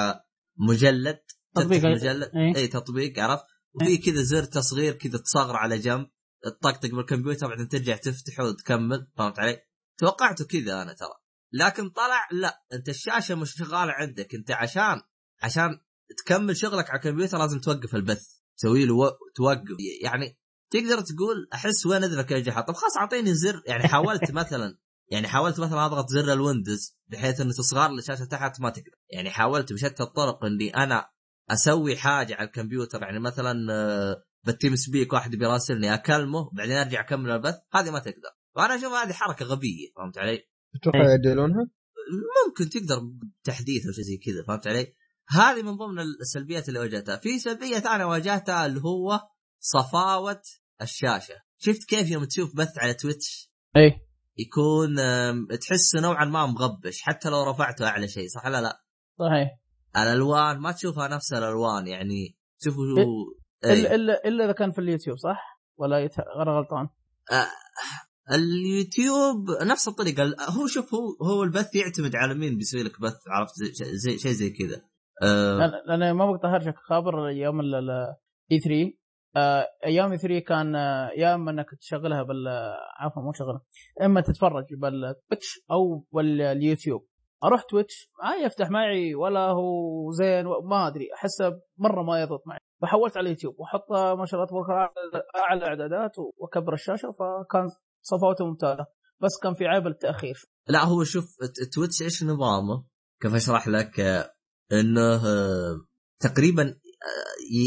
مجلد 0.58 1.20
تطبيق 1.56 1.86
مجلد. 1.86 2.32
إيه. 2.36 2.56
اي 2.56 2.68
تطبيق 2.68 3.20
عرفت؟ 3.20 3.46
وفي 3.74 3.98
كذا 3.98 4.22
زر 4.22 4.44
تصغير 4.44 4.94
كذا 4.94 5.18
تصغر 5.18 5.56
على 5.56 5.78
جنب. 5.78 6.08
تطقطق 6.44 6.90
بالكمبيوتر 6.90 7.48
بعدين 7.48 7.68
ترجع 7.68 7.96
تفتحه 7.96 8.44
وتكمل 8.44 9.08
فهمت 9.18 9.40
علي؟ 9.40 9.62
توقعته 9.98 10.46
كذا 10.46 10.82
أنا 10.82 10.94
ترى. 10.94 11.14
لكن 11.52 11.90
طلع 11.90 12.28
لا 12.32 12.64
أنت 12.74 12.90
الشاشة 12.90 13.36
مش 13.36 13.54
شغالة 13.54 13.92
عندك 13.92 14.36
أنت 14.36 14.52
عشان 14.52 15.02
عشان 15.42 15.80
تكمل 16.18 16.58
شغلك 16.58 16.90
على 16.90 17.00
الكمبيوتر 17.00 17.38
لازم 17.38 17.60
توقف 17.60 17.96
البث 17.96 18.26
تسوي 18.58 18.86
له 18.86 18.94
و... 18.94 19.12
توقف. 19.36 19.78
يعني 20.02 20.40
تقدر 20.72 21.02
تقول 21.02 21.48
أحس 21.54 21.86
وين 21.86 22.04
اذنك 22.04 22.32
يا 22.32 22.40
جحا 22.40 22.62
طيب 22.62 22.74
خلاص 22.74 22.98
أعطيني 22.98 23.36
زر 23.36 23.62
يعني 23.66 23.88
حاولت 23.88 24.32
مثلا 24.42 24.78
يعني 25.12 25.28
حاولت 25.28 25.60
مثلا 25.60 25.86
أضغط 25.86 26.10
زر 26.10 26.34
الويندوز 26.34 26.98
بحيث 27.08 27.42
إنه 27.42 27.52
تصغر 27.52 27.92
لي 27.92 28.00
الشاشة 28.00 28.26
تحت 28.26 28.62
ما 28.62 28.70
تقدر. 28.70 28.92
يعني 29.10 29.30
حاولت 29.30 29.74
بشتى 29.74 30.04
الطرق 30.04 30.46
اني 30.46 30.70
أنا 30.70 31.10
أسوي 31.52 31.98
حاجة 31.98 32.36
على 32.36 32.48
الكمبيوتر 32.48 33.02
يعني 33.02 33.20
مثلا 33.20 33.74
آه، 33.74 34.24
بالتيم 34.44 34.76
سبيك 34.76 35.14
واحد 35.14 35.36
بيراسلني 35.36 35.94
أكلمه 35.94 36.50
بعدين 36.54 36.76
أرجع 36.76 37.02
أكمل 37.02 37.32
البث 37.32 37.56
هذه 37.74 37.92
ما 37.92 38.00
تقدر 38.00 38.32
وأنا 38.56 38.76
أشوف 38.76 38.94
هذه 38.94 39.14
حركة 39.14 39.46
غبية 39.46 39.88
فهمت 39.96 40.18
علي؟ 40.18 40.40
تتوقع 40.82 41.00
إيه. 41.00 41.10
يعدلونها؟ 41.10 41.68
ممكن 42.48 42.70
تقدر 42.70 43.02
بتحديث 43.42 43.86
أو 43.86 43.92
شيء 43.92 44.04
زي 44.04 44.18
كذا 44.18 44.44
فهمت 44.48 44.68
علي؟ 44.68 44.94
هذه 45.30 45.62
من 45.62 45.78
ضمن 45.78 46.00
السلبيات 46.00 46.70
اللي 46.70 46.80
واجهتها، 46.80 47.18
في 47.18 47.40
سلبية 47.40 47.80
ثانية 47.80 48.06
واجهتها 48.06 48.66
اللي 48.66 48.82
هو 48.82 49.20
صفاوة 49.60 50.42
الشاشة، 50.82 51.36
شفت 51.58 51.84
كيف 51.84 52.12
يوم 52.12 52.24
تشوف 52.24 52.56
بث 52.56 52.78
على 52.78 52.94
تويتش 52.94 53.52
إيه 53.76 54.04
يكون 54.38 54.96
تحسه 55.60 56.00
نوعا 56.02 56.26
ما 56.26 56.46
مغبش 56.46 57.02
حتى 57.02 57.30
لو 57.30 57.44
رفعته 57.44 57.88
أعلى 57.88 58.08
شيء 58.08 58.28
صح 58.28 58.48
لا 58.48 58.62
لا؟ 58.62 58.84
صحيح 59.20 59.60
الألوان 59.98 60.58
ما 60.58 60.72
تشوفها 60.72 61.08
نفس 61.08 61.34
الألوان 61.34 61.88
يعني 61.88 62.38
شوفوا 62.64 62.84
إيه. 62.84 63.04
إيه. 63.04 63.43
الا 63.66 63.96
الا 63.96 64.28
إلا 64.28 64.46
إذا 64.46 64.52
كان 64.54 64.72
في 64.72 64.80
اليوتيوب 64.80 65.18
صح؟ 65.18 65.60
ولا 65.78 66.00
يت... 66.00 66.20
غير 66.38 66.50
غلطان؟ 66.50 66.88
اليوتيوب 68.32 69.46
نفس 69.72 69.88
الطريقة. 69.88 70.24
ال- 70.24 70.36
هو 70.42 70.68
شوف 70.68 70.94
هو 70.96 71.02
هو 71.32 71.44
البث 71.44 71.76
يعتمد 71.76 72.16
على 72.16 72.34
مين 72.34 72.58
بيسوي 72.58 72.84
لك 72.84 73.02
بث 73.02 73.18
عرفت؟ 73.30 73.54
زي, 73.56 73.86
زي 73.98 74.18
شيء 74.18 74.32
زي 74.32 74.50
كذا. 74.50 74.82
آه. 75.24 75.72
لأن 75.88 76.12
ما 76.12 76.32
بقدر 76.32 76.50
هرجك 76.56 76.76
خابر 76.78 77.30
يوم 77.30 77.60
ال 77.60 78.60
E3 78.64 78.94
آه، 79.36 79.68
أيام 79.86 80.12
E3 80.12 80.40
كان 80.40 80.76
آه، 80.76 81.10
يا 81.18 81.36
اما 81.36 81.52
إنك 81.52 81.66
تشغلها 81.82 82.24
بال 82.24 82.48
عفوا 83.00 83.22
مو 83.24 83.32
تشغلها 83.32 83.62
إما 84.02 84.22
تتفرج 84.22 84.66
بالتويتش 84.78 85.60
أو 85.72 86.06
باليوتيوب. 86.14 87.08
أروح 87.44 87.62
تويتش 87.64 88.12
ما 88.24 88.36
يفتح 88.46 88.70
معي 88.70 89.16
ولا 89.16 89.40
هو 89.40 90.12
زين 90.12 90.46
ما 90.46 90.88
أدري 90.88 91.08
أحسه 91.16 91.60
مرة 91.78 92.04
ما 92.04 92.22
يضبط 92.22 92.44
معي. 92.48 92.60
فحولت 92.84 93.18
على 93.18 93.24
اليوتيوب 93.26 93.56
واحط 93.60 93.92
ما 94.20 94.26
شاء 94.26 94.40
الله 94.40 94.50
تبارك 94.50 94.70
الله 94.70 95.24
أعلى 95.36 95.66
إعدادات 95.66 96.12
واكبر 96.38 96.74
الشاشة 96.74 97.12
فكان 97.12 97.70
صفاته 98.02 98.46
ممتازة 98.46 98.86
بس 99.22 99.32
كان 99.44 99.54
في 99.54 99.66
عيب 99.66 99.88
التأخير 99.88 100.46
لا 100.68 100.84
هو 100.84 101.04
شوف 101.04 101.26
تويتش 101.74 102.02
إيش 102.02 102.24
نظامه؟ 102.24 102.86
كيف 103.22 103.36
أشرح 103.36 103.68
لك؟ 103.68 104.00
إنه 104.72 105.22
تقريبا 106.20 106.80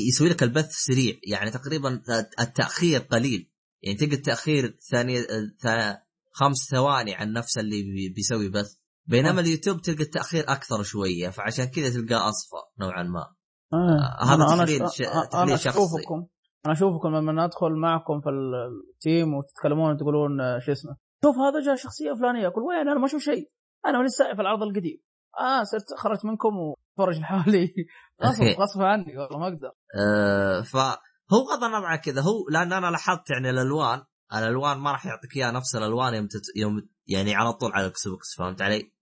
يسوي 0.09 0.29
لك 0.29 0.43
البث 0.43 0.71
سريع 0.71 1.15
يعني 1.27 1.51
تقريبا 1.51 2.03
التأخير 2.41 3.01
قليل 3.01 3.51
يعني 3.83 3.97
تلقى 3.99 4.17
التأخير 4.17 4.79
ثانية 4.91 5.21
ثا- 5.63 5.99
خمس 6.33 6.57
ثواني 6.71 7.15
عن 7.15 7.33
نفس 7.33 7.59
اللي 7.59 7.83
بي- 7.83 8.13
بيسوي 8.17 8.49
بث 8.49 8.75
بينما 9.07 9.39
آه. 9.39 9.41
اليوتيوب 9.41 9.81
تلقى 9.83 10.03
التأخير 10.03 10.45
أكثر 10.49 10.83
شوية 10.83 11.29
فعشان 11.29 11.65
كذا 11.65 11.91
تلقاه 11.91 12.29
أصفى 12.29 12.57
نوعا 12.81 13.03
ما 13.03 13.35
آه. 13.73 14.25
هذا 14.25 14.45
أنا- 14.45 14.53
أنا 14.53 14.65
تحليل 14.65 14.91
ش- 14.91 15.01
أنا 15.03 15.27
تحليل 15.33 15.59
شخصي. 15.59 15.69
أشوفكم. 15.79 16.27
أنا 16.67 16.73
أشوفكم 16.75 17.09
لما 17.09 17.47
ندخل 17.47 17.73
معكم 17.73 18.21
في 18.21 18.29
التيم 18.31 19.35
وتتكلمون 19.35 19.97
تقولون 19.97 20.41
آه، 20.41 20.59
شو 20.59 20.73
اسمه. 20.73 20.97
شوف 21.25 21.37
هذا 21.37 21.61
جاء 21.67 21.75
شخصية 21.77 22.13
فلانية. 22.21 22.47
أقول 22.47 22.63
وين؟ 22.65 22.89
أنا 22.89 23.01
ما 23.01 23.07
أشوف 23.07 23.21
شيء. 23.23 23.51
أنا 23.87 23.99
من 23.99 24.05
الساع 24.05 24.35
في 24.35 24.41
العرض 24.43 24.63
القديم. 24.63 24.99
آه 25.41 25.63
صرت 25.63 25.85
خرجت 25.99 26.25
منكم 26.25 26.49
واتفرج 26.57 27.15
اللي 27.15 27.27
حولي 27.27 27.75
غصب. 28.25 28.43
غصب 28.61 28.83
عني 28.83 29.19
والله 29.19 29.39
ما 29.39 29.47
أقدر. 29.47 29.73
آه، 30.01 30.61
فهو 30.63 31.39
غض 31.53 31.65
النظر 31.65 31.85
عن 31.87 31.97
كذا. 31.99 32.21
هو 32.23 32.49
لأن 32.51 32.73
أنا 32.73 32.91
لاحظت 32.91 33.31
يعني 33.31 33.51
الألوان 33.51 34.03
الألوان 34.35 34.79
ما 34.79 34.93
راح 34.93 35.07
يعطيك 35.07 35.37
إياها 35.37 35.51
نفس 35.51 35.77
الألوان 35.77 36.15
يوم, 36.15 36.27
تت... 36.27 36.43
يوم 36.57 36.89
يعني 37.07 37.35
على 37.35 37.53
طول 37.53 37.73
على 37.73 37.85
الاكس 37.85 38.09
بوكس 38.09 38.35
فهمت 38.39 38.63
علي؟ 38.63 38.93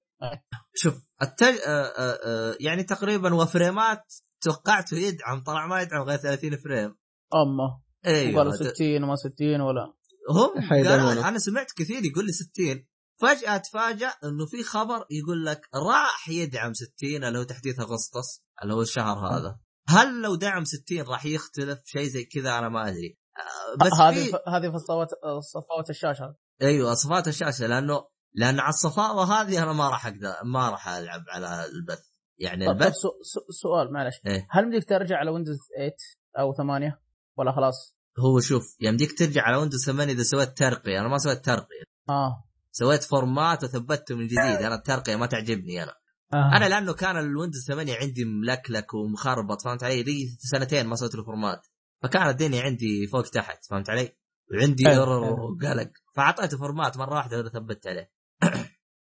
شوف 0.74 0.94
التج... 1.22 1.54
آه 1.66 1.84
آه 1.98 2.18
آه 2.26 2.56
يعني 2.60 2.82
تقريبا 2.82 3.34
وفريمات 3.34 4.04
توقعته 4.44 4.96
يدعم 4.96 5.42
طلع 5.42 5.66
ما 5.66 5.82
يدعم 5.82 6.02
غير 6.02 6.18
30 6.18 6.56
فريم. 6.56 6.96
أما. 7.34 7.80
إيوه 8.06 8.38
قالوا 8.38 8.52
60 8.52 9.04
وما 9.04 9.16
60 9.16 9.60
ولا. 9.60 9.94
هم 10.30 10.50
أنا 11.28 11.38
سمعت 11.38 11.72
كثير 11.76 12.04
يقول 12.04 12.26
لي 12.26 12.32
60 12.32 12.86
فجأة 13.20 13.56
اتفاجأ 13.56 14.12
إنه 14.24 14.46
في 14.46 14.62
خبر 14.62 15.06
يقول 15.10 15.44
لك 15.44 15.68
راح 15.74 16.28
يدعم 16.28 16.72
60 16.74 17.24
اللي 17.24 17.38
هو 17.38 17.42
تحديث 17.42 17.80
أغسطس 17.80 18.42
اللي 18.62 18.74
هو 18.74 18.82
الشهر 18.82 19.18
هذا. 19.18 19.58
هل 19.88 20.22
لو 20.22 20.34
دعم 20.34 20.64
60 20.64 21.00
راح 21.00 21.26
يختلف؟ 21.26 21.78
شيء 21.84 22.08
زي 22.08 22.24
كذا 22.24 22.58
أنا 22.58 22.68
ما 22.68 22.88
أدري. 22.88 23.18
آه، 23.38 23.84
بس 23.84 23.92
هذه 24.00 24.24
في 24.24 24.38
هذه 24.48 24.72
في 24.72 24.78
صفوات 24.78 25.08
صفوات 25.54 25.90
الشاشة. 25.90 26.34
إيوه 26.62 26.94
صفاوة 26.94 27.28
الشاشة 27.28 27.66
لأنه 27.66 28.04
لأن 28.34 28.60
على 28.60 28.68
الصفاوة 28.68 29.24
هذه 29.24 29.62
أنا 29.62 29.72
ما 29.72 29.88
راح 29.88 30.06
أقدر 30.06 30.34
ما 30.44 30.70
راح 30.70 30.88
ألعب 30.88 31.24
على 31.28 31.66
البث. 31.66 32.13
يعني 32.38 32.70
البث 32.70 32.92
سو- 32.92 33.18
سو- 33.22 33.50
سؤال 33.50 33.92
معلش. 33.92 34.14
إيه. 34.26 34.46
هل 34.50 34.70
بدك 34.70 34.88
ترجع 34.88 35.16
على 35.16 35.30
ويندوز 35.30 35.58
8 35.76 35.94
أو 36.38 36.52
8 36.54 37.00
ولا 37.36 37.52
خلاص؟ 37.52 37.96
هو 38.18 38.40
شوف 38.40 38.76
يمديك 38.80 39.18
ترجع 39.18 39.42
على 39.42 39.56
ويندوز 39.56 39.84
8 39.86 40.12
إذا 40.12 40.22
سويت 40.22 40.48
ترقية. 40.58 41.00
أنا 41.00 41.08
ما 41.08 41.18
سويت 41.18 41.44
ترقية. 41.44 41.82
آه. 42.08 42.44
سويت 42.72 43.02
format 43.02 43.64
وثبته 43.64 44.14
من 44.16 44.26
جديد. 44.26 44.38
أنا 44.38 44.74
الترقية 44.74 45.16
ما 45.16 45.26
تعجبني 45.26 45.82
أنا. 45.82 45.92
آه. 46.34 46.56
أنا 46.56 46.68
لأنه 46.68 46.92
كان 46.94 47.16
الويندوز 47.18 47.64
8 47.66 47.94
عندي 47.96 48.24
ملكلك 48.24 48.94
ومخربط 48.94 49.62
فهمت 49.64 49.84
علي؟ 49.84 50.02
لي 50.02 50.26
سنتين 50.38 50.86
ما 50.86 50.96
سويت 50.96 51.14
له 51.14 51.24
format 51.24 51.66
فكان 52.02 52.28
الدنيا 52.28 52.62
عندي 52.62 53.06
فوق 53.06 53.22
تحت 53.22 53.64
فهمت 53.70 53.90
علي؟ 53.90 54.12
وعندي 54.52 54.88
error 54.88 55.24
حلو. 55.24 55.34
وقلق. 55.52 55.90
فأعطيته 56.14 56.58
format 56.58 56.96
مرة 56.96 57.14
واحدة 57.14 57.38
وثبت 57.40 57.86
عليه. 57.86 58.10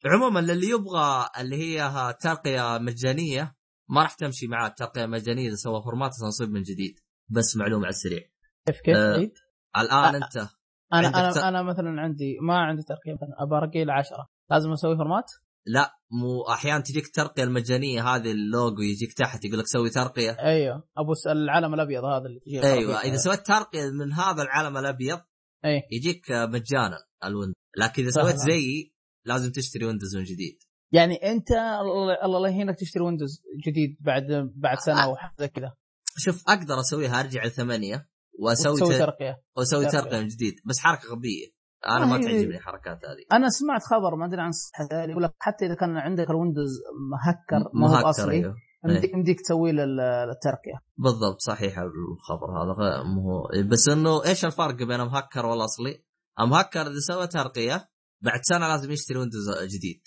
عموما 0.06 0.40
اللي 0.40 0.70
يبغى 0.70 1.30
اللي 1.40 1.56
هي 1.56 2.14
ترقية 2.22 2.78
مجانية 2.78 3.56
ما 3.90 4.02
راح 4.02 4.14
تمشي 4.14 4.48
معاه 4.48 4.68
الترقيه 4.68 5.04
المجانيه 5.04 5.48
إذا 5.48 5.56
سوى 5.56 5.82
format 5.84 6.12
تنصيب 6.22 6.50
من 6.50 6.62
جديد 6.62 7.00
بس 7.30 7.58
معلومة 7.58 7.84
على 7.86 7.90
السريع 7.90 8.22
كيف 8.68 8.82
كيف 8.82 8.98
آه، 8.98 9.14
عيد؟ 9.18 9.34
الآن 9.78 10.16
آه. 10.16 10.18
أنت 10.18 10.38
أنا 10.94 11.08
أنا 11.08 11.32
ت- 11.32 11.38
أنا 11.38 11.64
مثلا 11.64 12.02
عندي 12.02 12.38
ما 12.42 12.58
عندي 12.58 12.84
ترقية 12.84 13.14
مثلا 13.14 13.44
ابى 13.44 13.56
ارقي 13.56 13.86
ل 13.86 13.92
10 13.92 14.28
لازم 14.52 14.72
أسوي 14.72 14.98
format؟ 14.98 15.32
لا 15.66 15.92
مو 16.12 16.54
أحيانا 16.54 16.82
تجيك 16.84 17.06
الترقيه 17.06 17.44
المجانية 17.44 18.02
هذه 18.04 18.32
اللوجو 18.32 18.82
يجيك 18.82 19.14
تحت 19.14 19.46
يقول 19.46 19.60
لك 19.60 19.66
سوي 19.68 19.90
ترقية 19.90 20.32
أيوه 20.40 20.84
أبو 20.98 21.14
العلم 21.28 21.74
الأبيض 21.74 22.04
هذا 22.04 22.26
اللي 22.26 22.40
تجي 22.40 22.64
أيوه. 22.64 23.02
إذا 23.02 23.16
سويت 23.18 23.40
ترقية 23.40 23.90
من 24.00 24.14
هذا 24.14 24.42
العلم 24.44 24.78
الأبيض 24.78 25.20
إيه 25.66 25.82
يجيك 25.92 26.32
مجانا 26.32 26.98
الويندوز 27.26 27.56
لكن 27.78 28.04
إذا 28.04 28.12
سويت 28.12 28.36
صح. 28.36 28.46
زيي 28.46 28.94
لازم 29.26 29.52
تشتري 29.52 29.86
ويندوز 29.86 30.18
من 30.18 30.24
جديد. 30.24 30.58
يعني 30.92 31.16
انت 31.16 31.52
الله 32.24 32.40
لا 32.40 32.50
يهينك 32.50 32.80
تشتري 32.80 33.04
ويندوز 33.04 33.42
جديد 33.68 33.98
بعد 34.00 34.52
بعد 34.56 34.78
سنة 34.78 35.04
أو 35.04 35.16
حاجة 35.16 35.46
كذا. 35.46 35.74
شوف 36.18 36.44
أقدر 36.48 36.80
اسويها 36.80 37.20
ارجع 37.20 37.46
لثمانيه 37.46 38.08
وأسوي. 38.40 38.98
ترقية. 38.98 39.42
وأسوي 39.58 39.86
ترقية. 39.86 40.00
ترقية 40.00 40.20
من 40.22 40.28
جديد 40.28 40.54
بس 40.66 40.80
حركة 40.80 41.10
غبية. 41.12 41.48
أنا 41.88 42.06
ما 42.06 42.16
آه، 42.16 42.22
تعجبني 42.22 42.56
الحركات 42.58 42.98
هذه. 42.98 43.38
أنا 43.38 43.50
سمعت 43.50 43.82
خبر 43.84 44.16
ما 44.16 44.26
أدري 44.26 44.42
عن 44.42 44.52
صحته 44.52 45.04
يقول 45.04 45.24
لك 45.24 45.34
حتى 45.40 45.66
إذا 45.66 45.76
كان 45.76 45.98
عندك 45.98 46.30
الويندوز 46.30 46.82
مهكر 47.12 47.70
ما 47.74 47.90
هو 47.90 47.94
مهكر 47.94 48.10
اصلي 48.10 48.36
أيوه. 48.36 48.56
يمديك 48.86 49.14
يمديك 49.14 49.40
تسوي 49.42 49.72
له 49.72 49.84
ال- 49.84 50.00
الترقية. 50.30 50.80
بالضبط 50.98 51.40
صحيح 51.40 51.80
الخبر 51.80 52.48
هذا 52.64 53.04
مو 53.04 53.48
بس 53.70 53.90
إنه 53.90 54.26
إيش 54.26 54.46
الفرق 54.46 54.76
بين 54.76 55.00
مهكر 55.00 55.46
والاصلي؟ 55.46 56.04
المهكر 56.40 56.82
إذا 56.82 57.00
سوى 57.00 57.28
ترقية 57.28 57.90
بعد 58.22 58.40
سنة 58.44 58.68
لازم 58.68 58.92
يشتري 58.92 59.18
ويندوز 59.18 59.50
جديد. 59.64 60.02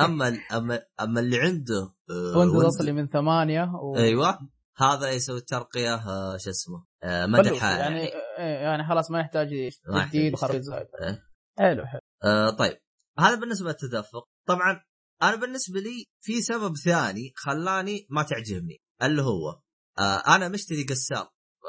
أما 0.00 0.28
ال- 0.28 0.40
اما 0.52 0.82
أما 1.00 1.20
اللي 1.20 1.40
عنده 1.40 1.94
آه، 2.10 2.38
ويندوز 2.38 2.64
أصلي 2.64 2.92
من 2.92 3.08
ثمانية 3.08 3.62
و... 3.62 3.96
أيوه. 3.96 4.38
هذا 4.76 5.10
يسوي 5.10 5.40
ترقيه 5.40 5.94
آه، 5.94 6.36
شو 6.36 6.50
اسمه 6.50 6.86
آه، 7.02 7.24
الحياة 7.24 7.78
يعني 7.78 8.04
يعني 8.38 8.82
إيه، 8.82 8.88
خلاص 8.88 9.10
ما 9.10 9.20
يحتاج 9.20 9.48
جديد 9.48 10.36
زايد 10.62 10.86
إيه. 11.02 11.22
حلو 11.58 11.86
حلو. 11.86 12.00
آه 12.24 12.50
طيب. 12.50 12.78
هذا 13.18 13.34
بالنسبة 13.34 13.68
للتدفق. 13.68 14.28
طبعا 14.46 14.84
أنا 15.22 15.36
بالنسبة 15.36 15.80
لي 15.80 16.06
في 16.20 16.42
سبب 16.42 16.76
ثاني 16.76 17.32
خلاني 17.36 18.06
ما 18.10 18.22
تعجبني 18.22 18.82
اللي 19.02 19.22
هو 19.22 19.60
آه 19.98 20.36
أنا 20.36 20.48
مشتري 20.48 20.82
قسام. 20.82 21.26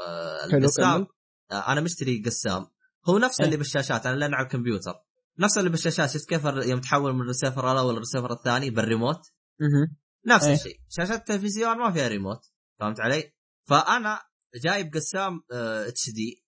آه 0.08 0.46
القسام. 0.46 1.08
آه 1.52 1.72
أنا 1.72 1.82
مشتري 1.82 2.24
قسام. 2.26 2.68
هو 3.10 3.18
نفس 3.18 3.40
إيه. 3.40 3.46
اللي 3.48 3.58
بالشاشات 3.58 4.06
أنا 4.06 4.16
لأن 4.16 4.34
على 4.34 4.46
الكمبيوتر. 4.46 4.94
نفس 5.40 5.58
اللي 5.58 5.70
بالشاشات 5.70 6.10
شفت 6.10 6.30
كيف 6.30 6.46
يوم 6.46 6.82
تحول 6.82 7.14
من 7.14 7.22
الريسيفر 7.22 7.72
الأول 7.72 7.94
للريسيفر 7.94 8.32
الثاني 8.32 8.70
بالريموت. 8.70 9.22
نفس 10.28 10.46
إيه. 10.46 10.54
الشيء 10.54 10.80
شاشات 10.90 11.20
التلفزيون 11.20 11.78
ما 11.78 11.92
فيها 11.92 12.08
ريموت 12.08 12.40
فهمت 12.80 13.00
علي؟ 13.00 13.34
فأنا 13.70 14.20
جايب 14.64 14.94
قسام 14.94 15.42
HD 15.52 16.44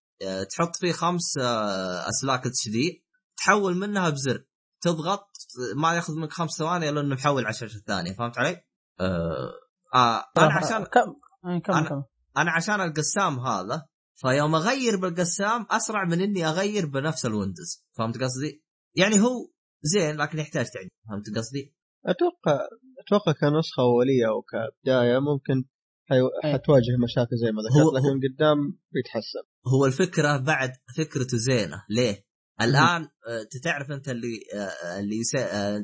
تحط 0.52 0.76
فيه 0.76 0.92
خمس 0.92 1.38
آه، 1.42 2.10
أسلاك 2.10 2.46
HD 2.46 3.06
تحول 3.38 3.78
منها 3.78 4.10
بزر 4.10 4.46
تضغط 4.82 5.30
ما 5.76 5.94
ياخذ 5.96 6.14
منك 6.16 6.32
خمس 6.34 6.52
ثواني 6.52 6.90
إلا 6.90 7.02
إنه 7.02 7.16
محول 7.16 7.44
على 7.46 7.54
الشاشة 7.54 7.76
الثانية 7.78 8.14
فهمت 8.14 8.38
علي؟ 8.38 8.62
آه 9.00 9.52
آه 9.96 10.24
أنا 10.38 10.54
عشان 10.54 10.84
كم 10.86 11.16
إيه، 11.50 11.62
كم 11.62 11.74
أنا- 11.74 11.90
كم 11.90 12.04
أنا 12.38 12.52
عشان 12.52 12.82
القسام 12.82 13.40
هذا 13.40 13.86
فيوم 14.16 14.56
أغير 14.56 14.98
بالقسام 14.98 15.66
أسرع 15.72 16.04
من 16.06 16.22
إني 16.22 16.48
أغير 16.48 16.86
بنفس 16.86 17.26
الويندوز 17.26 17.86
فهمت 17.98 18.24
قصدي؟ 18.24 18.65
يعني 18.96 19.20
هو 19.20 19.50
زين 19.82 20.16
لكن 20.18 20.40
يحتاج 20.40 20.66
تعديل 20.66 20.90
فهمت 21.10 21.38
قصدي؟ 21.38 21.76
أتوقع 22.06 22.60
أتوقع 23.08 23.32
كنسخة 23.32 23.82
أولية 23.84 24.28
أو 24.30 24.42
كبداية 24.42 25.20
ممكن 25.20 25.66
حيو... 26.10 26.28
إيه. 26.44 26.54
حتواجه 26.54 26.96
مشاكل 27.04 27.36
زي 27.46 27.52
ما 27.52 27.62
هو- 27.62 27.90
ذكرت 27.90 27.94
لكن 28.04 28.20
قدام 28.36 28.58
بيتحسن 28.94 29.40
هو 29.68 29.86
الفكرة 29.86 30.38
بعد 30.38 30.72
فكرته 30.98 31.38
زينة 31.38 31.84
ليه؟ 31.90 32.26
الآن 32.62 33.02
آه، 33.02 33.44
تعرف 33.64 33.92
أنت 33.92 34.10
اللي 34.10 34.40
آه، 34.56 35.00
اللي 35.00 35.16
يس... 35.18 35.36
آه، 35.36 35.84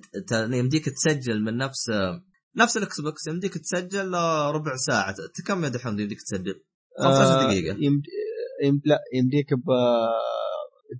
يمديك 0.55 0.85
تسجل 0.89 1.41
من 1.43 1.57
نفس 1.57 1.89
آه، 1.89 2.23
نفس 2.57 2.77
الاكس 2.77 3.01
بوكس 3.01 3.27
يمديك 3.27 3.53
تسجل 3.57 4.15
آه، 4.15 4.51
ربع 4.51 4.75
ساعة 4.75 5.15
كم 5.47 5.63
يا 5.63 5.69
دحين 5.69 5.99
يمديك 5.99 6.17
تسجل؟ 6.21 6.63
15 7.03 7.47
دقيقة. 7.47 7.77
يمد... 7.79 8.03
يمد... 8.63 8.81
لا 8.85 8.99
يمديك 9.13 9.53
ب 9.53 9.67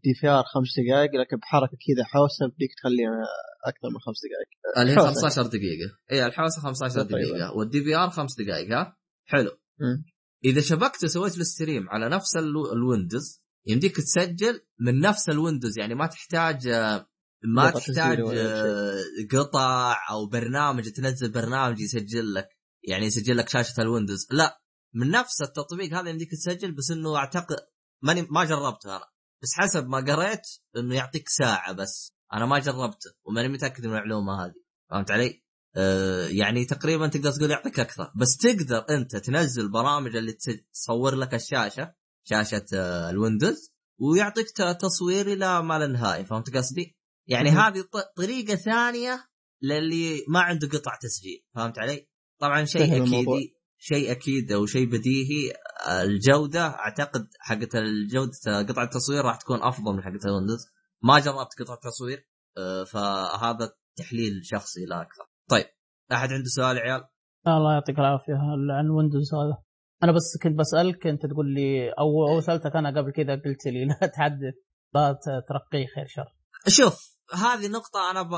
DVR 0.04 0.44
خمس 0.54 0.68
دقائق 0.80 1.12
لكن 1.22 1.38
بحركة 1.38 1.78
كذا 1.88 2.04
حوسة 2.06 2.48
بديك 2.48 2.70
تخليها 2.78 3.24
أكثر 3.66 3.90
من 3.94 4.00
خمس 4.00 4.18
دقائق. 4.26 4.82
اللي 4.82 4.92
هي 4.92 4.96
الحوسة. 4.96 5.22
15 5.22 5.48
دقيقة. 5.48 5.90
إي 6.12 6.26
الحوسة 6.26 6.62
15 6.62 6.96
تقريباً. 7.04 7.30
دقيقة. 7.32 7.52
وال 7.58 7.84
DVR 7.84 8.10
5 8.10 8.36
دقائق 8.44 8.72
ها؟ 8.74 8.98
حلو. 9.26 9.52
مم. 9.80 10.04
إذا 10.46 10.62
شبكت 10.62 11.04
وسويت 11.04 11.38
له 11.38 11.44
stream 11.44 11.90
على 11.90 12.10
نفس 12.10 12.36
الو- 12.38 12.74
ال 12.74 12.82
Windows 12.82 13.42
يمديك 13.68 13.96
تسجل 13.96 14.62
من 14.80 15.00
نفس 15.00 15.30
ال 15.30 15.36
Windows 15.36 15.80
يعني 15.80 15.96
ما 15.96 16.08
تحتاج 16.08 16.68
آه، 16.68 17.08
ما 17.44 17.70
تحتاج 17.72 18.20
آه، 18.34 19.04
قطع 19.32 19.96
أو 20.12 20.26
برنامج 20.26 20.90
تنزل 20.90 21.32
برنامج 21.32 21.80
يسجل 21.80 22.34
لك 22.34 22.48
يعني 22.88 23.06
يسجل 23.06 23.38
لك 23.38 23.50
شاشة 23.50 23.82
ال 23.82 23.87
Windows. 23.87 24.28
لا 24.32 24.62
من 24.94 25.10
نفس 25.12 25.42
التطبيق 25.42 25.94
هذا 25.94 26.10
يمديك 26.10 26.32
تسجل 26.32 26.72
بس 26.76 26.92
إنه 26.92 27.18
أعتقد 27.18 27.56
ماني 28.04 28.22
ما 28.32 28.46
جربته 28.46 28.96
أنا. 28.96 29.06
بس 29.44 29.50
حسب 29.58 29.88
ما 29.88 29.98
قريت 29.98 30.42
إنه 30.78 30.96
يعطيك 30.96 31.30
ساعة 31.30 31.74
بس 31.74 32.14
أنا 32.34 32.46
ما 32.46 32.60
جربته 32.60 33.12
وماني 33.24 33.48
متأكد 33.48 33.86
من 33.86 33.92
المعلومة 33.92 34.46
هذه 34.46 34.54
فهمت 34.92 35.12
علي؟ 35.12 35.44
آه 35.76 36.28
يعني 36.28 36.66
تقريبا 36.66 37.08
تقدر 37.08 37.32
تقول 37.32 37.52
يعطيك 37.52 37.80
أكثر 37.80 38.12
بس 38.16 38.38
تقدر 38.38 38.86
أنت 38.90 39.16
تنزل 39.16 39.72
برامج 39.72 40.16
اللي 40.16 40.38
تصور 40.74 41.16
لك 41.16 41.34
الشاشة 41.34 41.94
شاشة 42.24 42.66
آه 42.74 43.10
الويندوز 43.10 43.74
ويعطيك 44.02 44.48
تصوير 44.82 45.28
إلى 45.34 45.64
ما 45.64 45.80
لا 45.80 45.88
نهايه 45.88 46.24
فهمت 46.24 46.58
قصدي؟ 46.58 46.98
يعني. 47.28 47.50
هذه 47.50 47.86
طريقة 48.16 48.56
ثانية 48.56 49.28
للي 49.62 50.26
ما 50.28 50.40
عنده 50.40 50.68
قطع 50.68 50.96
تسجيل 51.02 51.46
فهمت 51.56 51.80
علي؟ 51.80 52.10
طبعا 52.42 52.66
شيء. 52.66 53.04
أكيد 53.04 53.61
شيء 53.84 54.12
أكيد 54.12 54.52
أو 54.52 54.66
شيء 54.66 54.86
بديهي 54.86 55.52
آه، 55.88 56.04
الجودة 56.04 56.68
أعتقد 56.68 57.28
حقت 57.40 57.76
الجودة 57.76 58.62
قطع 58.70 58.84
التصوير 58.84 59.26
راح 59.26 59.36
تكون 59.36 59.64
أفضل 59.64 59.94
من 59.94 60.04
حقت 60.04 60.26
ال 60.26 60.31
Windows 60.31 60.66
ما 61.04 61.20
جربت 61.20 61.62
قطع 61.62 61.76
تصوير 61.90 62.28
آه، 62.58 62.84
فهذا 62.84 63.72
تحليل 63.96 64.42
شخصي 64.44 64.86
لا 64.86 65.02
أكثر 65.02 65.24
طيب 65.50 65.66
أحد 66.12 66.34
عنده 66.34 66.46
سؤال 66.46 66.78
يا 66.78 66.82
عيال 66.82 67.04
الله 67.48 67.74
يعطيك 67.74 68.00
العافية 68.00 68.34
عن 68.72 68.90
Windows 68.90 69.34
هذا 69.34 69.58
أنا 70.04 70.12
بس 70.12 70.38
كنت 70.44 70.60
بسألك 70.60 71.08
أنت 71.08 71.26
تقول 71.26 71.54
لي 71.54 71.90
أو 71.90 72.28
أو 72.30 72.42
سألتك 72.42 72.76
أنا 72.76 72.90
قبل 72.90 73.12
كذا 73.12 73.34
قلت 73.34 73.66
لي 73.66 73.86
لا 74.02 74.08
تحدث 74.08 74.54
لا 74.96 75.20
ترقيه 75.50 75.86
خير 75.96 76.06
شر 76.08 76.36
شوف 76.68 77.18
هذه 77.34 77.68
نقطة 77.68 78.12
أنا. 78.12 78.30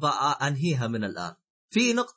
بأنهيها 0.00 0.86
من 0.86 1.04
الآن. 1.04 1.34
في 1.70 1.92
نقطة 1.92 2.14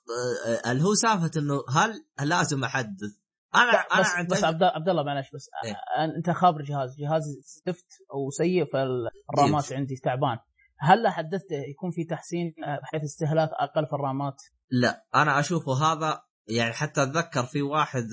آه، 0.65 0.71
اللي 0.71 0.83
هو 0.83 0.93
سالفة 0.93 1.31
إنه 1.37 1.63
هل 1.75 2.03
لازم 2.29 2.63
أحدث؟ 2.63 3.19
أنا 3.55 3.71
أنا 3.71 4.01
بس 4.01 4.31
بس 4.31 4.43
عبد 4.43 4.63
عبد 4.63 4.89
الله 4.89 5.03
معلش 5.03 5.27
بس 5.33 5.49
إيه. 5.65 5.75
أنت 6.17 6.29
خابر 6.29 6.61
جهاز 6.61 6.95
جهاز 6.99 7.23
زفت 7.67 7.87
أو 8.13 8.29
سيء 8.29 8.65
فالرامات 8.65 9.73
عندي 9.73 9.95
تعبان 9.95 10.37
هل 10.79 11.07
حدثته 11.07 11.55
يكون 11.69 11.91
في 11.91 12.03
تحسين 12.03 12.53
بحيث 12.83 13.03
استهلاك 13.03 13.49
أقل 13.53 13.85
في 13.85 13.93
الرامات 13.93 14.41
لا 14.71 15.05
أنا 15.15 15.39
أشوفه 15.39 15.73
هذا 15.73 16.21
يعني 16.47 16.73
حتى 16.73 17.03
أتذكر 17.03 17.43
في 17.43 17.61
واحد 17.61 18.07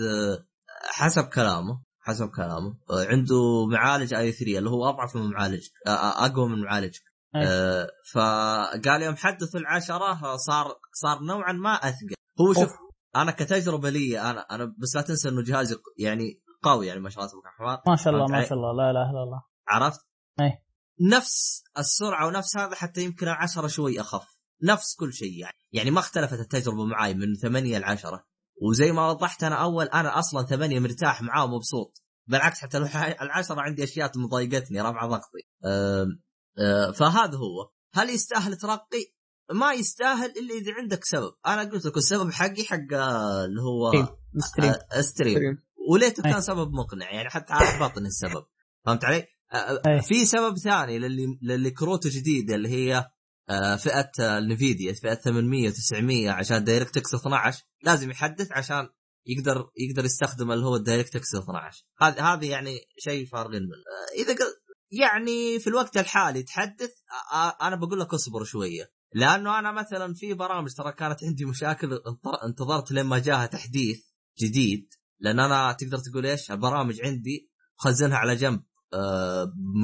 حسب 0.90 1.24
كلامه 1.24 1.82
حسب 2.00 2.28
كلامه 2.28 2.76
عنده 2.90 3.66
معالج 3.66 4.14
آي 4.14 4.32
3 4.32 4.58
اللي 4.58 4.70
هو 4.70 4.88
أضعف 4.88 5.16
من 5.16 5.36
آه، 5.86 6.26
أقوى 6.26 6.48
من 6.48 6.54
المعالج 6.54 6.94
أي. 6.94 7.05
آه، 7.44 7.88
فقال 8.12 9.02
يوم 9.02 9.16
حدث 9.16 9.56
العشرة 9.56 10.24
آه، 10.24 10.36
صار 10.36 10.74
صار 10.92 11.22
نوعا 11.22 11.52
ما 11.52 11.74
أثقل. 11.74 12.14
هو 12.40 12.52
شوف. 12.52 12.72
أنا 13.16 13.32
كتجربة 13.32 13.90
لي 13.90 14.20
أنا 14.20 14.40
أنا 14.40 14.64
بس 14.64 14.96
لا 14.96 15.02
تنسى 15.02 15.28
إنه 15.28 15.42
جهازي 15.42 15.76
يعني 15.98 16.42
قوي 16.62 16.86
يعني 16.86 17.00
ما 17.00 17.10
شاء 17.10 17.24
الله 17.24 17.32
تبارك 17.32 17.46
الرحمن. 17.60 17.92
ما 17.92 17.96
شاء 17.96 18.12
الله 18.12 18.26
ما؟ 18.26 18.44
شاء 18.44 18.58
الله. 18.58 18.72
لا 18.72 18.90
اله 18.90 19.10
الا 19.10 19.22
الله 19.22 19.42
عرفت؟ 19.68 20.00
أي. 20.40 20.52
نفس 21.12 21.64
السرعة 21.78 22.26
ونفس 22.26 22.56
هذا 22.56 22.74
حتى 22.74 23.04
يمكن 23.04 23.28
العشرة 23.28 23.66
شوي 23.66 24.00
أخف. 24.00 24.36
نفس 24.62 24.94
كل 24.94 25.12
شيء 25.12 25.38
يعني. 25.38 25.56
يعني 25.72 25.90
ما 25.90 26.00
اختلفت 26.00 26.40
التجربة 26.40 26.84
معاي 26.84 27.14
من 27.14 27.34
ثمانية 27.34 27.78
لعشرة 27.78 28.24
وزي 28.62 28.92
ما 28.92 29.10
وضحت 29.10 29.44
أنا 29.44 29.54
أول 29.54 29.86
أنا 29.86 30.18
أصلا 30.18 30.46
ثمانية 30.46 30.80
مرتاح 30.80 31.22
معاه 31.22 31.44
ومبسوط. 31.44 32.02
بالعكس 32.26 32.60
حتى 32.60 32.78
العشرة 33.22 33.60
عندي 33.60 33.84
أشياء 33.84 34.10
مضايقتني 34.16 34.80
رافعه 34.80 35.06
ضغطي. 35.06 35.42
فهذا 36.94 37.36
هو 37.36 37.70
هل 37.94 38.10
يستاهل 38.10 38.56
ترقي؟ 38.56 39.16
ما 39.52 39.72
يستاهل 39.72 40.30
إلا 40.30 40.54
إذا 40.54 40.72
عندك 40.72 41.04
سبب 41.04 41.32
أنا 41.46 41.70
قلت 41.70 41.86
لك 41.86 41.96
السبب 41.96 42.32
حقي 42.32 42.64
حق 42.64 42.94
آه، 42.94 43.44
اللي 43.44 43.62
هو 43.62 43.92
stream 44.38 44.74
آه، 44.92 45.00
stream 45.00 45.34
stream. 45.34 45.62
وليته. 45.90 46.22
كان 46.22 46.40
سبب 46.40 46.72
مقنع 46.72 47.12
يعني 47.12 47.30
حتى 47.30 47.52
احبطني 47.52 48.06
السبب 48.06 48.44
فهمت 48.86 49.04
علي؟ 49.04 49.26
آه،. 49.52 50.00
في 50.00 50.24
سبب 50.26 50.58
ثاني 50.58 50.98
للي 50.98 51.38
للي 51.42 51.70
كروته 51.70 52.10
جديدة 52.10 52.54
اللي 52.54 52.68
هي 52.68 53.10
آه، 53.50 53.76
فئة 53.76 54.10
آه، 54.20 54.38
ال 54.38 54.46
Nvidia 54.46 54.92
فئة 54.92 55.14
800 55.14 55.70
900 55.70 56.30
عشان 56.30 56.64
DirectX 56.64 57.14
12 57.14 57.64
لازم 57.82 58.10
يحدث 58.10 58.52
عشان 58.52 58.88
يقدر 59.26 59.70
يقدر 59.76 60.04
يستخدم 60.04 60.52
اللي 60.52 60.64
هو 60.64 60.76
ال 60.76 61.16
DirectX 61.16 61.34
12 61.34 61.84
هذه 62.00 62.32
هذه 62.32 62.50
يعني 62.50 62.78
شيء 62.98 63.26
فارغين 63.26 63.62
منه 63.62 63.72
آه، 63.72 64.22
إذا 64.22 64.34
قل 64.34 64.65
يعني 64.90 65.58
في 65.60 65.66
الوقت 65.66 65.96
الحالي 65.96 66.42
تحدث 66.42 66.90
أنا 67.62 67.76
بقول 67.76 68.00
لك 68.00 68.14
اصبر 68.14 68.44
شوية. 68.44 68.90
لأنه 69.14 69.58
أنا 69.58 69.72
مثلا 69.72 70.14
في 70.14 70.34
برامج 70.34 70.74
ترى 70.74 70.92
كانت 70.92 71.24
عندي 71.24 71.44
مشاكل 71.44 72.00
انتظرت 72.44 72.92
لين 72.92 73.06
ما 73.06 73.18
جاها 73.18 73.46
تحديث 73.46 73.98
جديد. 74.42 74.88
لأن 75.20 75.40
أنا 75.40 75.72
تقدر 75.72 75.98
تقول 75.98 76.26
إيش؟ 76.26 76.50
البرامج 76.50 77.00
عندي 77.00 77.50
خزنها 77.76 78.18
على 78.18 78.36
جنب 78.36 78.62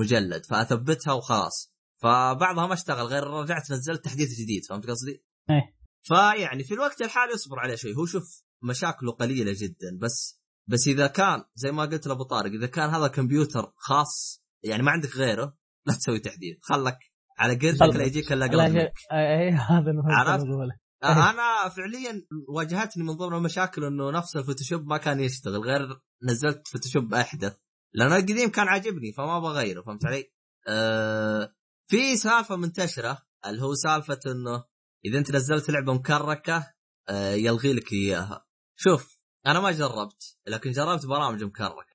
مجلد 0.00 0.46
فأثبتها 0.46 1.12
وخلاص. 1.12 1.72
فبعضها 1.96 2.66
ما 2.66 2.74
اشتغل 2.74 3.06
غير 3.06 3.24
رجعت 3.24 3.70
نزلت 3.70 4.04
تحديث 4.04 4.40
جديد 4.40 4.64
فهمت 4.68 4.86
قصدي؟ 4.90 5.24
إيه. 5.50 5.76
فيعني 6.02 6.64
في 6.64 6.74
الوقت 6.74 7.02
الحالي 7.02 7.34
اصبر 7.34 7.58
عليه 7.58 7.74
شوي. 7.74 7.96
هو 7.96 8.06
شوف 8.06 8.42
مشاكله 8.62 9.12
قليلة 9.12 9.52
جدا 9.58 9.98
بس 10.00 10.40
بس 10.66 10.88
إذا 10.88 11.06
كان 11.06 11.44
زي 11.54 11.72
ما 11.72 11.82
قلت 11.82 12.06
لأبو 12.06 12.22
طارق 12.22 12.52
إذا 12.52 12.66
كان 12.66 12.90
هذا 12.90 13.08
كمبيوتر 13.08 13.72
خاص 13.76 14.41
يعني 14.64 14.82
ما 14.82 14.90
عندك 14.90 15.16
غيره 15.16 15.56
لا 15.86 15.94
تسوي 15.94 16.18
تحديث 16.18 16.56
خلك 16.62 16.98
على 17.38 17.54
قدك. 17.54 17.96
لا 17.96 18.04
يجيك 18.04 18.32
إلا 18.32 18.46
شيء- 18.68 18.74
منك 18.82 18.92
اي 19.12 19.50
هذا 19.50 19.92
عرفت؟ 20.06 20.44
بقوله 20.46 20.76
آه، 21.02 21.30
أنا 21.30 21.68
فعليا 21.68 22.26
واجهتني 22.48 23.04
من 23.04 23.12
ضمن 23.12 23.36
المشاكل 23.36 23.84
إنه 23.84 24.10
نفس 24.10 24.36
ال 24.36 24.41
Photoshop 24.41 24.86
ما 24.86 24.96
كان 24.96 25.20
يشتغل 25.20 25.60
غير 25.60 26.00
نزلت 26.30 26.68
Photoshop 26.68 27.14
أحدث 27.14 27.56
لأنه 27.94 28.16
القديم 28.16 28.50
كان 28.50 28.68
عاجبني 28.68 29.12
فما 29.12 29.38
بغيره 29.38 29.82
فهمت 29.82 30.06
علي؟ 30.06 30.32
آه 30.68 31.54
في 31.90 32.16
سالفة 32.16 32.56
منتشرة 32.56 33.18
اللي 33.46 33.62
هو 33.62 33.74
سالفة 33.74 34.20
إنه 34.26 34.64
إذا 35.04 35.18
أنت 35.18 35.30
نزلت 35.32 35.70
لعبة 35.70 35.92
مكركة 35.94 36.72
آه 37.08 37.32
يلغي 37.32 37.72
لك 37.72 37.92
إياها 37.92 38.46
شوف 38.76 39.22
أنا 39.46 39.60
ما 39.60 39.70
جربت 39.70 40.36
لكن 40.46 40.70
جربت 40.70 41.06
برامج 41.06 41.44
مكركة 41.44 41.92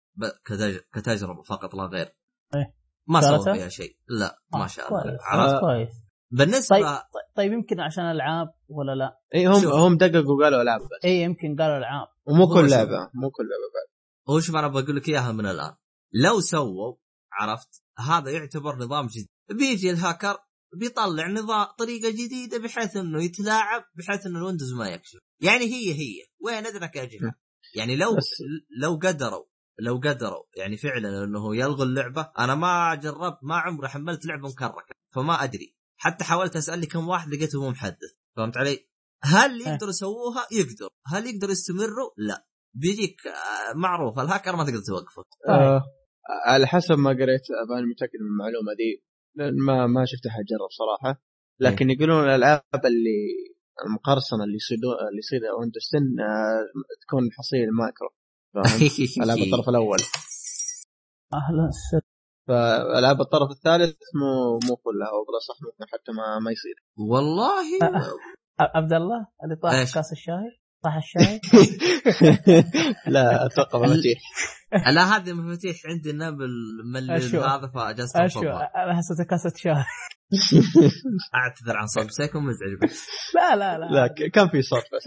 كتجربة 0.93 1.41
فقط 1.43 1.73
لا 1.75 1.83
غير 1.83 2.05
إيه. 2.07 2.16
ما 3.07 3.21
سوى 3.21 3.29
ثلاثة؟ 3.31 3.53
فيها 3.53 3.69
شيء. 3.69 3.97
لا 4.07 4.39
ما 4.53 4.63
آه، 4.63 4.67
شاء 4.67 4.87
الله. 4.89 5.01
كويس. 5.03 5.19
عرفت؟ 5.23 5.59
كويس. 5.61 5.89
بالنسبة 6.31 6.75
طيب. 6.77 6.85
طيب 7.35 7.53
يمكن 7.53 7.79
عشان 7.79 8.03
ألعاب 8.11 8.47
ولا 8.69 8.91
لا؟ 8.95 9.19
اي 9.35 9.47
هم 9.47 9.61
شوف. 9.61 9.73
هم 9.73 9.97
دققوا 9.97 10.43
قالوا 10.43 10.61
ألعاب 10.61 10.81
بس. 10.81 11.05
اي 11.05 11.21
يمكن 11.21 11.55
قالوا 11.55 11.77
ألعاب. 11.77 12.07
ومو 12.25 12.47
كل. 12.47 12.69
لعبة 12.69 13.09
مو 13.13 13.29
كل 13.29 13.43
لعبة 13.43 13.67
بعد. 13.73 13.87
هو 14.29 14.39
شوف 14.39 14.55
أنا 14.55 14.67
بقول 14.67 14.95
لك 14.95 15.09
إياها 15.09 15.31
من 15.31 15.45
الآن. 15.45 15.73
لو 16.13 16.39
سووا 16.39 16.95
عرفت؟ 17.33 17.83
هذا 17.99 18.31
يعتبر 18.31 18.75
نظام 18.75 19.07
جديد. 19.07 19.27
بيجي 19.49 19.89
الهاكر 19.91 20.37
بيطلع 20.73 21.27
نظام 21.27 21.65
طريقة 21.77 22.09
جديدة 22.09 22.57
بحيث 22.63 22.97
إنه 22.97 23.23
يتلاعب 23.23 23.83
بحيث 23.95 24.25
إنه 24.25 24.39
الويندوز 24.39 24.73
ما 24.73 24.87
يكشف 24.89 25.19
يعني 25.41 25.65
هي 25.65 25.93
هي. 25.93 26.13
وين 26.45 26.65
أدرك 26.65 26.97
اجهزه 26.97 27.31
يعني 27.77 27.95
لو 27.95 28.15
بس- 28.15 28.43
لو 28.81 28.99
قدروا 29.03 29.45
لو 29.79 29.95
قدروا 30.03 30.43
يعني 30.57 30.77
فعلا 30.77 31.23
إنه 31.23 31.55
يلغوا 31.55 31.85
اللعبة. 31.85 32.31
أنا 32.39 32.55
ما 32.55 32.95
جربت 32.95 33.37
ما 33.43 33.55
عمري 33.55 33.87
حملت 33.87 34.25
لعبة 34.25 34.49
مكركه 34.49 34.95
فما 35.15 35.43
أدري. 35.43 35.75
حتى 35.97 36.23
حاولت 36.23 36.55
أسأل 36.55 36.79
لي 36.79 36.85
كم 36.85 37.07
واحد 37.07 37.33
لقيته 37.33 37.61
مو 37.61 37.69
محدث. 37.69 38.13
فهمت 38.35 38.57
علي؟ 38.57 38.87
هل 39.23 39.61
إيه. 39.61 39.73
يقدروا 39.73 39.89
يسووها؟ 39.89 40.47
يقدر، 40.51 40.89
هل 41.07 41.25
يقدروا 41.25 41.51
يستمروا؟ 41.51 42.11
لا، 42.17 42.47
بيجيك 42.73 43.27
آه، 43.27 43.77
معروف. 43.77 44.19
الهاكر 44.19 44.55
ما 44.55 44.63
تقدر 44.63 44.81
توقفه. 44.87 45.23
آه. 45.49 45.83
على 46.45 46.67
حسب 46.67 46.97
ما 46.97 47.09
قريت 47.09 47.41
أنا 47.77 47.87
متأكد 47.91 48.19
من 48.21 48.27
المعلومة 48.27 48.73
دي. 48.77 49.03
لأن 49.35 49.55
ما 49.65 49.87
ما 49.87 50.05
شفت 50.05 50.25
أحد 50.25 50.43
جرب 50.51 50.69
صراحة. 50.69 51.21
لكن 51.59 51.89
يقولون 51.89 52.23
الألعاب 52.23 52.85
اللي 52.85 53.19
المقرصنة 53.85 54.43
اللي 54.43 54.55
يصيدوا 54.55 54.93
اللي 55.09 55.19
يصيدها 55.19 55.51
Windows 55.53 55.81
10 55.89 55.99
آه، 55.99 56.61
تكون 57.01 57.23
حصيله 57.37 57.71
مايكرو؟ 57.71 58.09
العاب 59.23 59.37
الطرف 59.37 59.69
الأول. 59.69 59.97
أهلا. 61.33 61.67
وسهلا 61.67 62.01
فالعاب 62.47 63.21
الطرف 63.21 63.51
الثالث. 63.51 63.95
مو 64.15 64.59
مو 64.67 64.75
كلها 64.75 65.11
وبلا 65.11 65.39
صح 65.47 65.55
ممكن 65.65 65.85
حتى 65.93 66.11
ما 66.11 66.39
ما 66.39 66.51
يصير. 66.51 66.75
والله. 66.97 67.65
عبد 68.59 68.93
الله 68.93 69.27
اللي 69.43 69.55
طاح؟ 69.55 69.93
كاس 69.93 70.11
الشاي؟ 70.11 70.59
طاح 70.83 70.95
الشاي؟ 70.95 71.39
لا 73.13 73.45
أتوقع 73.45 73.79
مفاتيح 73.79 74.19
لا 74.93 75.03
هذه 75.03 75.33
مفاتيح 75.33 75.75
عندي 75.85 76.09
النبل 76.09 76.49
من. 76.93 77.09
هذا 77.09 77.71
فجلست 77.75 78.15
اشو 78.15 78.39
أفضل. 78.39 78.49
أنا 78.49 78.97
حسيته 78.97 79.23
كاسه 79.29 79.53
شاي 79.55 79.73
أعتذر 81.35 81.77
عن 81.77 81.87
صوت 81.87 82.11
سيكون 82.11 82.43
مزعج 82.43 82.73
بك. 82.81 82.91
لا 83.35 83.55
لا 83.55 83.77
لا. 83.77 83.85
لا 83.85 84.29
كان 84.33 84.49
في 84.49 84.61
صوت 84.61 84.83
بس. 84.93 85.03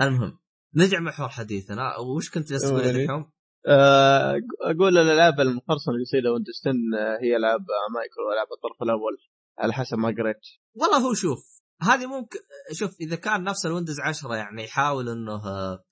المهم. 0.00 0.38
نرجع 0.74 1.00
محور 1.00 1.28
حديثنا 1.28 1.96
وش 1.98 2.30
كنت 2.30 2.48
جالس 2.48 2.62
تقول 2.62 2.80
أولي. 2.80 2.90
الحين؟ 3.04 3.24
آه، 3.68 4.34
أقول 4.62 4.98
الألعاب 4.98 5.40
المقرصنه 5.40 5.94
اللي 5.94 6.30
Windows 6.30 6.54
10 6.60 6.72
آه، 6.72 7.18
هي 7.22 7.36
العاب 7.36 7.60
مايكرو 7.94 8.32
العاب 8.34 8.46
الطرف 8.56 8.82
الأول 8.82 9.16
على 9.58 9.72
حسب 9.72 9.98
ما 9.98 10.08
قريت 10.08 10.40
والله 10.74 10.98
هو 10.98 11.14
شوف 11.14 11.38
هذه 11.82 12.06
ممكن 12.06 12.38
شوف 12.72 12.90
إذا 13.00 13.16
كان 13.16 13.44
نفس 13.44 13.66
ال 13.66 13.70
Windows 13.70 14.00
10 14.00 14.34
يعني 14.36 14.64
يحاول 14.64 15.08
إنه 15.08 15.34
آه، 15.46 15.84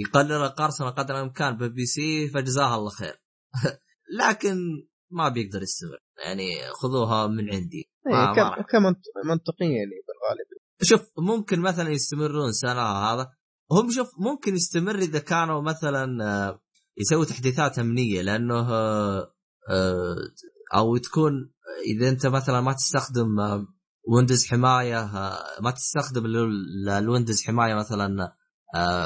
يقلل 0.00 0.32
القرصنة 0.32 0.90
قدر 0.90 1.14
الإمكان 1.14 1.56
بال 1.56 1.86
PC 1.86 2.28
فجزاه 2.28 2.74
الله 2.76 2.90
خير 2.90 3.22
لكن 4.20 4.56
ما 5.10 5.28
بيقدر 5.28 5.62
يستمر 5.62 5.98
يعني 6.26 6.72
خذوها 6.82 7.26
من 7.26 7.54
عندي 7.54 7.90
ما- 8.06 8.12
ما 8.12 8.20
إيه، 8.20 8.42
راح. 8.42 8.56
كم- 8.56 8.62
كمنط- 8.62 9.26
منطقيا 9.30 9.66
يعني 9.68 9.96
بالغالب 10.08 10.48
شوف 10.82 11.12
ممكن 11.18 11.60
مثلا 11.60 11.88
يستمرون 11.88 12.52
سنة 12.52 12.80
هذا 12.82 13.30
هم 13.72 13.90
شوف 13.90 14.08
ممكن 14.18 14.54
يستمر 14.54 14.98
إذا 14.98 15.18
كانوا 15.18 15.62
مثلا 15.62 16.24
آه، 16.24 16.60
يسوي 16.98 17.26
تحديثات 17.26 17.78
أمنية 17.78 18.22
لأنه 18.22 18.60
آه، 18.72 19.32
آه، 19.70 20.16
أو 20.74 20.96
تكون 20.96 21.52
إذا 21.86 22.08
أنت 22.08 22.26
مثلا 22.26 22.60
ما 22.60 22.72
تستخدم 22.72 23.26
Windows 24.08 24.46
حماية 24.46 25.10
ما 25.60 25.70
تستخدم 25.70 26.26
ال- 26.26 26.88
ال 26.88 26.95
Windows 26.95 27.42
حماية 27.42 27.74
مثلا 27.74 28.32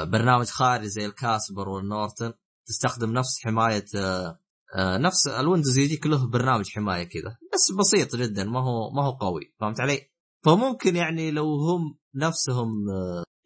برنامج 0.03 0.45
خارجي 0.45 0.89
زي 0.89 1.05
ال 1.05 1.14
Kasper 1.14 1.69
وال 1.69 1.85
Norton 1.85 2.33
تستخدم 2.67 3.11
نفس 3.13 3.39
حماية 3.43 3.85
نفس 4.77 5.27
ال 5.27 5.33
Windows 5.33 5.77
يجيك 5.77 6.07
له 6.07 6.27
برنامج 6.29 6.69
حماية 6.69 7.03
كذا 7.03 7.37
بس 7.53 7.71
بسيط 7.79 8.15
جدا 8.15 8.43
ما 8.43 8.59
هو 8.59 8.91
ما 8.91 9.05
هو 9.05 9.11
قوي 9.11 9.53
فهمت 9.59 9.79
علي؟ 9.81 10.01
فممكن 10.45 10.95
يعني 10.95 11.31
لو 11.31 11.45
هم 11.45 11.97
نفسهم 12.15 12.69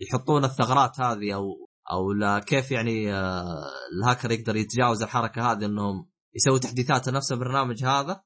يحطون 0.02 0.46
الثغرات 0.46 1.00
هذه 1.00 1.36
أو 1.36 1.68
أو 1.92 2.12
لا 2.12 2.40
كيف 2.40 2.72
يعني 2.72 3.14
آه، 3.14 3.64
الهاكر 3.94 4.32
يقدر 4.32 4.56
يتجاوز 4.56 5.04
الحركة 5.04 5.52
هذه 5.52 5.66
إنهم 5.66 6.10
يسوي 6.36 6.60
تحديثات 6.60 7.08
لنفس 7.08 7.32
البرنامج 7.32 7.84
هذا 7.84 8.24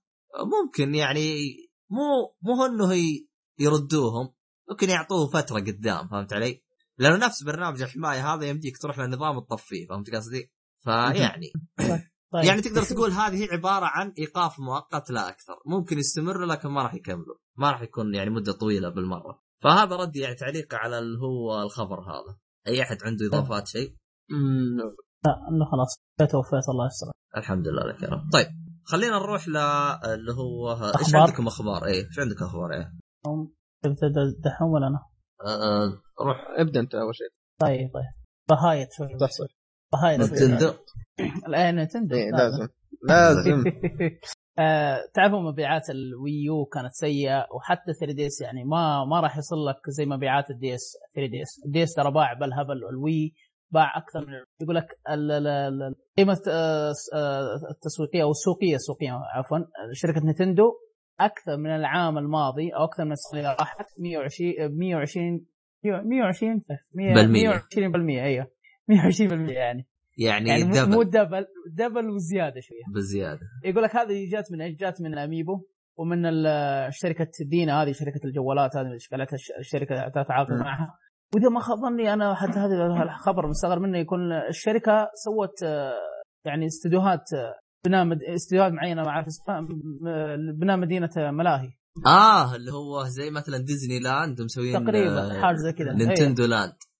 ممكن 0.63 0.95
يعني 0.95 1.55
مو 1.89 2.35
مو 2.41 2.65
إنه 2.65 3.03
يردوهم 3.59 4.33
ممكن 4.69 4.89
يعطوه 4.89 5.27
فترة 5.27 5.59
قدام 5.59 6.07
فهمت 6.07 6.33
علي؟ 6.33 6.63
لأنه 6.97 7.25
نفس 7.25 7.43
برنامج 7.43 7.81
الحماية 7.81 8.33
هذا 8.33 8.45
يمديك 8.45 8.77
تروح 8.77 8.99
للنظام 8.99 9.37
وتطفيه 9.37 9.87
فهمت 9.87 10.15
قصدي؟ 10.15 10.51
فيعني 10.83 11.51
طيب. 12.33 12.43
يعني 12.43 12.61
تقدر 12.61 12.83
تقول 12.83 13.11
هذه 13.11 13.47
عبارة 13.51 13.85
عن 13.85 14.13
إيقاف 14.19 14.59
مؤقت 14.59 15.11
لا 15.11 15.29
أكثر 15.29 15.53
ممكن 15.65 15.99
يستمروا 15.99 16.45
لكن 16.45 16.69
ما 16.69 16.83
راح 16.83 16.93
يكملوا 16.93 17.35
ما 17.57 17.71
راح 17.71 17.81
يكون 17.81 18.15
يعني 18.15 18.29
مدة 18.29 18.51
طويلة 18.51 18.89
بالمرة 18.89 19.41
فهذا 19.63 19.95
ردي 19.95 20.19
يعني 20.19 20.35
تعليق 20.35 20.75
على 20.75 20.99
اللي 20.99 21.19
هو 21.19 21.61
الخبر 21.61 21.99
هذا. 21.99 22.37
أي 22.67 22.81
أحد 22.81 22.97
عنده 23.03 23.25
إضافات 23.27 23.67
شيء؟ 23.67 23.95
لا 25.25 25.33
إنه 25.49 25.65
خلاص. 25.71 25.95
فيت 26.19 26.35
وفيت 26.35 26.69
الله 26.69 26.85
يستر. 26.85 27.11
الحمد 27.37 27.67
لله 27.67 27.83
لك 27.83 28.03
يا 28.03 28.07
رب 28.07 28.21
طيب 28.33 28.47
خلينا 28.85 29.19
نروح 29.19 29.47
ل 29.47 29.57
اللي 29.57 30.33
هو 30.33 30.71
إيش؟ 30.99 31.15
عندكم 31.15 31.47
أخبار؟ 31.47 31.85
إيه 31.85 32.05
إيش 32.05 32.19
عندكم 32.19 32.45
أخبار؟ 32.45 32.73
إيه. 32.73 32.91
تبدا 33.83 34.33
دحين 34.39 34.67
ولا 34.67 34.87
أنا؟ 34.87 34.99
أه 35.45 36.01
روح 36.25 36.37
ابدأ 36.57 36.79
أنت 36.79 36.95
أول 36.95 37.15
شيء. 37.15 37.27
طيب 37.61 37.91
طيب. 37.93 38.03
بهايت 38.49 38.89
شوي 38.93 39.19
صح 39.19 39.29
صح 39.29 39.45
بهايت. 39.93 40.25
شوي 40.25 40.35
نتندو؟ 40.35 40.73
لا 41.47 41.71
نتندو. 41.71 42.15
إيه، 42.15 42.31
لازم 42.37 42.67
لازم. 43.09 43.63
آه، 44.59 44.97
تعرفوا 45.13 45.39
مبيعات 45.51 45.89
الويو 45.89 46.65
كانت 46.65 46.91
سيئة 46.93 47.47
وحتى 47.55 47.93
3 47.99 48.13
دي 48.15 48.25
اس 48.27 48.41
يعني 48.41 48.63
ما 48.63 49.05
ما 49.05 49.19
راح 49.19 49.37
يصل 49.37 49.55
لك 49.67 49.89
زي 49.89 50.05
مبيعات 50.05 50.49
الدي 50.49 50.75
إس 50.75 50.93
3 51.15 51.31
دي 51.31 51.41
اس 51.41 51.65
الدي 51.65 51.83
إس 51.83 51.93
ترى 51.93 52.11
باع 52.11 52.33
بالهبل 52.33 52.77
الوي 52.89 53.33
باع 53.71 53.97
أكثر 53.97 54.19
من 54.27 54.33
يقول 54.61 54.75
لك 54.75 54.87
ال- 55.09 55.31
ال- 55.31 55.47
ال- 55.47 55.95
قيمة 56.17 56.37
آه، 56.49 56.91
آه، 57.15 57.55
التسويقية 57.71 58.23
أو 58.23 58.31
السوقية 58.31 58.75
السوقية 58.75 59.11
عفوا 59.33 59.57
شركة 59.93 60.21
Nintendo 60.25 60.71
أكثر 61.19 61.57
من 61.57 61.75
العام 61.75 62.17
الماضي 62.17 62.69
أو 62.69 62.83
أكثر 62.83 63.05
من 63.05 63.11
السنة 63.11 63.39
اللي 63.39 63.55
راحت 63.59 63.85
120 63.99 64.53
120 64.77 65.45
120 65.85 66.63
بالمية. 67.15 67.49
120% 67.49 68.23
أيوه. 68.23 68.47
120% 68.91 69.49
يعني. 69.51 69.87
يعني, 70.21 70.49
يعني 70.49 70.63
مو- 70.63 70.73
double. 70.73 70.91
مو 70.95 71.03
double 71.03 71.45
double 71.77 72.09
وزيادة 72.09 72.59
شوية. 72.61 72.93
بزياده 72.95 73.39
يقول 73.65 73.83
لك 73.83 73.95
هذه 73.95 74.29
جات 74.31 74.51
من 74.51 74.61
إيش؟ 74.61 74.75
جات 74.79 75.01
من 75.01 75.13
ال 75.13 75.19
amiibo 75.19 75.53
ومن 75.99 76.23
شركة 76.91 77.27
DeNA 77.49 77.83
هذه 77.83 77.91
شركة 77.91 78.19
الجوالات 78.25 78.75
هذه 78.77 78.87
الش- 79.33 79.51
الشركة 79.59 80.09
تتعاقد 80.09 80.51
معها. 80.53 80.93
واذا 81.35 81.49
ما 81.49 81.59
خاب 81.59 81.77
ظني 81.77 82.13
أنا 82.13 82.35
حتى 82.35 82.59
هذا 82.59 83.03
الخبر 83.03 83.47
مستغرب 83.47 83.81
منه 83.81 83.97
يكون 83.97 84.19
الشركة 84.49 85.07
سوت 85.25 85.61
يعني 86.45 86.65
استديوهات 86.65 87.23
بناء 87.85 88.07
استديوهات 88.35 88.71
معينة 88.71 89.01
ما 89.01 89.09
اعرف 89.09 89.27
اسمها 89.27 89.67
بناء 90.59 90.77
مدينه 90.77 91.09
ملاهي. 91.17 91.69
آه 92.07 92.55
اللي 92.55 92.71
هو 92.71 93.03
زي 93.03 93.31
مثلا 93.31 93.57
ديزني 93.57 93.99
لاند 93.99 94.41
مسويين 94.41 94.85
تقريبا 94.85 95.41
حاجة 95.41 95.55
زي 95.55 95.73
كذا. 95.73 95.93
Nintendo 95.93 96.45
Land 96.45 96.63
إيه، 96.71 96.77
تق... 96.77 96.90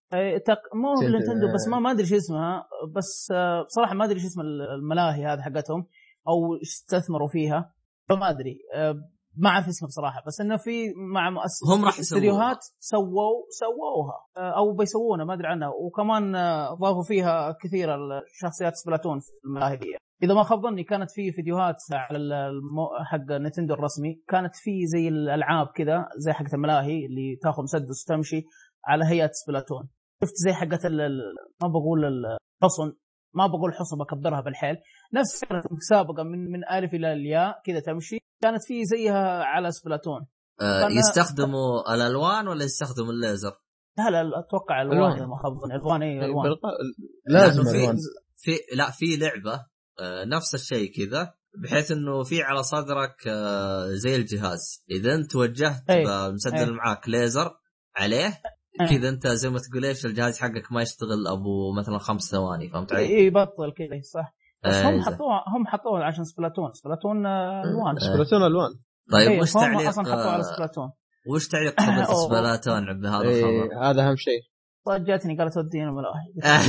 مو 0.73 0.93
Nintendo. 1.01 1.17
Nintendo 1.17 1.53
بس 1.53 1.67
ما 1.67 1.79
ما 1.79 1.91
أدري 1.91 2.05
شو 2.05 2.15
اسمها. 2.15 2.67
بس 2.95 3.31
آه، 3.31 3.63
بصراحه 3.63 3.93
ما 3.93 4.05
أدري 4.05 4.19
شو 4.19 4.27
اسم 4.27 4.41
الملاهي 4.41 5.25
هذه 5.25 5.41
حقتهم 5.41 5.85
أو 6.27 6.55
استثمروا 6.61 7.27
فيها. 7.27 7.73
فما 8.09 8.29
أدري. 8.29 8.59
آه، 8.75 8.95
ما 9.37 9.49
أعرف 9.49 9.67
اسمها 9.67 9.87
بصراحة. 9.87 10.23
بس 10.27 10.41
إنه 10.41 10.57
في 10.57 10.93
مع 11.13 11.29
مؤسسه 11.29 11.75
هم 11.75 11.85
راح 11.85 11.99
يسووها. 11.99 12.01
استديوهات 12.01 12.57
سووا 12.79 13.31
سووها. 13.49 14.15
آه، 14.37 14.57
أو 14.57 14.75
بيسوونها 14.75 15.25
ما 15.25 15.33
أدري 15.33 15.47
عنها. 15.47 15.69
وكمان 15.69 16.35
آه، 16.35 16.73
ضافوا 16.73 17.03
فيها 17.03 17.55
كثير 17.63 17.95
الشخصيات 17.95 18.75
Splatoon 18.75 19.19
في 19.19 19.27
الملاهي 19.45 19.77
دي. 19.77 19.87
إذا 20.23 20.33
ما 20.33 20.43
خاب 20.43 20.61
ظني 20.61 20.83
كانت 20.83 21.11
في 21.11 21.31
فيديوهات 21.31 21.75
على 21.91 22.17
المو... 22.17 22.89
حق 23.05 23.31
Nintendo 23.31 23.73
الرسمي. 23.73 24.21
كانت 24.27 24.55
في 24.55 24.85
زي 24.85 25.07
الألعاب 25.07 25.67
كذا 25.67 26.07
زي 26.17 26.31
حقت 26.31 26.53
الملاهي 26.53 27.05
اللي 27.05 27.35
تاخذ 27.43 27.63
مسدس 27.63 28.05
وتمشي 28.05 28.43
على 28.85 29.05
هيئة 29.05 29.29
Splatoon. 29.33 29.89
شفت 30.23 30.33
زي 30.35 30.53
حقت 30.53 30.85
ال... 30.85 31.01
ال- 31.01 31.35
ما 31.61 31.67
بقول 31.67 32.05
الحصن 32.05 32.93
ما 33.35 33.47
بقول 33.47 33.73
حصن 33.73 33.97
بكبرها 33.97 34.41
بالحيل 34.41 34.75
نفس 35.13 35.45
فكرة 35.45 35.63
مسابقة 35.71 36.23
من 36.23 36.51
من 36.51 36.59
ألف 36.71 36.93
إلى 36.93 37.13
الياء 37.13 37.61
كذا 37.65 37.79
تمشي 37.79 38.17
كانت 38.41 38.63
في 38.67 38.85
زيها 38.85 39.43
على 39.43 39.71
سبلاتون 39.71 40.21
آه، 40.61 40.81
فأنا- 40.87 40.97
يستخدموا 40.97 41.93
الألوان 41.93 42.47
ولا 42.47 42.63
يستخدموا 42.63 43.11
الليزر؟ 43.11 43.51
لا 43.97 44.09
لا 44.09 44.39
أتوقع 44.39 44.81
ألوان 44.81 44.97
ألوان. 44.97 45.11
اذا 45.11 45.25
ما 45.25 45.37
خاب 45.43 45.53
ظني 45.59 45.75
ألوان 45.75 46.01
اي 46.03 46.25
الوان 46.25 46.43
بالق- 46.49 46.77
لازم 47.25 47.61
ألوان 47.61 47.95
في 47.95 48.01
في 48.37 48.75
لا 48.75 48.91
في 48.91 49.17
لعبة 49.17 49.65
آه، 49.99 50.25
نفس 50.25 50.55
الشيء 50.55 50.91
كذا 50.97 51.33
بحيث 51.63 51.91
إنه 51.91 52.23
في 52.23 52.43
على 52.43 52.63
صدرك 52.63 53.27
آه، 53.27 53.87
زي 53.87 54.15
الجهاز 54.15 54.83
إذا 54.91 55.15
أنت 55.15 55.35
وجهت 55.35 55.89
إيه. 55.89 56.05
بمسدل 56.05 56.57
إيه. 56.57 56.71
معاك 56.71 57.09
ليزر 57.09 57.51
عليه 57.95 58.25
إيه. 58.25 58.41
كذا 58.79 59.09
انت 59.09 59.27
زي 59.27 59.49
ما 59.49 59.59
تقول 59.59 59.85
إيش 59.85 60.05
الجهاز 60.05 60.39
حقك 60.39 60.71
ما 60.71 60.81
يشتغل 60.81 61.27
ابو 61.27 61.73
مثلا 61.79 61.97
خمس 61.97 62.31
ثواني 62.31 62.69
فهمت 62.69 62.93
علي؟ 62.93 63.03
اي 63.03 63.25
يبطل 63.25 63.71
كذا 63.77 64.01
صح. 64.13 64.33
بس 64.65 64.73
آه، 64.73 64.89
هم. 64.89 65.01
حطوها 65.01 65.43
هم 65.47 65.67
حطوها 65.67 66.03
عشان 66.03 66.23
Splatoon. 66.23 66.73
Splatoon 66.73 67.25
آه، 67.25 67.63
ألوان. 67.63 67.99
Splatoon 67.99 68.43
ألوان. 68.43 68.69
طيب 69.11 69.29
إيه، 69.31 69.41
وش 69.41 69.53
تعليق 69.53 69.87
أصلا 69.87 70.03
حطوها 70.03 70.31
على 70.31 70.39
آه، 70.39 70.55
Splatoon. 70.55 70.91
وش 71.27 71.47
تعليق 71.47 71.81
أوه. 71.81 72.27
Splatoon 72.27 73.01
بهذا 73.01 73.21
إيه 73.21 73.45
الخبر؟ 73.45 73.89
هذا 73.89 74.09
أهم 74.09 74.15
شيء. 74.15 74.41
طيب 74.85 75.03
جاتني 75.03 75.37
قالت 75.37 75.57
ودينا 75.57 75.91
ملاهي 75.91 76.31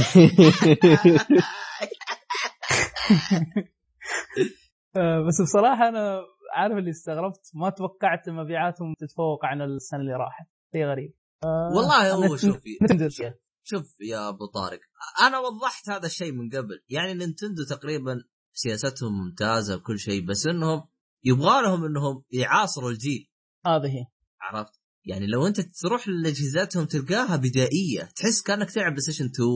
آه، 4.96 5.26
بس 5.26 5.42
بصراحة 5.42 5.88
أنا 5.88 6.20
عارف 6.54 6.76
اللي 6.76 6.90
استغربت 6.90 7.50
ما 7.54 7.70
توقعت 7.70 8.28
مبيعاتهم 8.28 8.94
تتفوق 8.98 9.44
عن 9.44 9.62
السنة 9.62 10.00
اللي 10.00 10.12
راحت. 10.12 10.46
شيء 10.72 10.84
غريب. 10.86 11.12
والله 11.46 12.12
هو 12.12 12.36
شوفي 12.36 12.78
Nintendo 12.82 13.08
شوف 13.64 13.96
يا 14.00 14.28
أبو 14.28 14.46
طارق 14.46 14.80
أنا 15.26 15.38
وضحت 15.38 15.88
هذا 15.90 16.06
الشيء 16.06 16.32
من 16.32 16.50
قبل. 16.50 16.80
يعني 16.88 17.14
Nintendo 17.14 17.64
تقريبا 17.70 18.24
سياستهم 18.52 19.12
ممتازة 19.12 19.76
وكل 19.76 19.98
شيء 19.98 20.26
بس 20.26 20.46
إنهم 20.46 20.82
يبغى 21.24 21.62
لهم 21.62 21.84
إنهم 21.84 22.24
يعاصروا 22.30 22.90
الجيل. 22.90 23.28
هذه 23.66 23.86
هي. 23.86 24.04
عرفت؟ 24.40 24.72
يعني 25.04 25.26
لو 25.26 25.46
أنت 25.46 25.60
تروح 25.60 26.08
لاجهزتهم 26.08 26.84
تلقاها 26.84 27.36
بدائية 27.36 28.02
تحس 28.16 28.42
كأنك 28.42 28.70
تلعب 28.70 28.90
PlayStation 28.92 29.24
2 29.24 29.48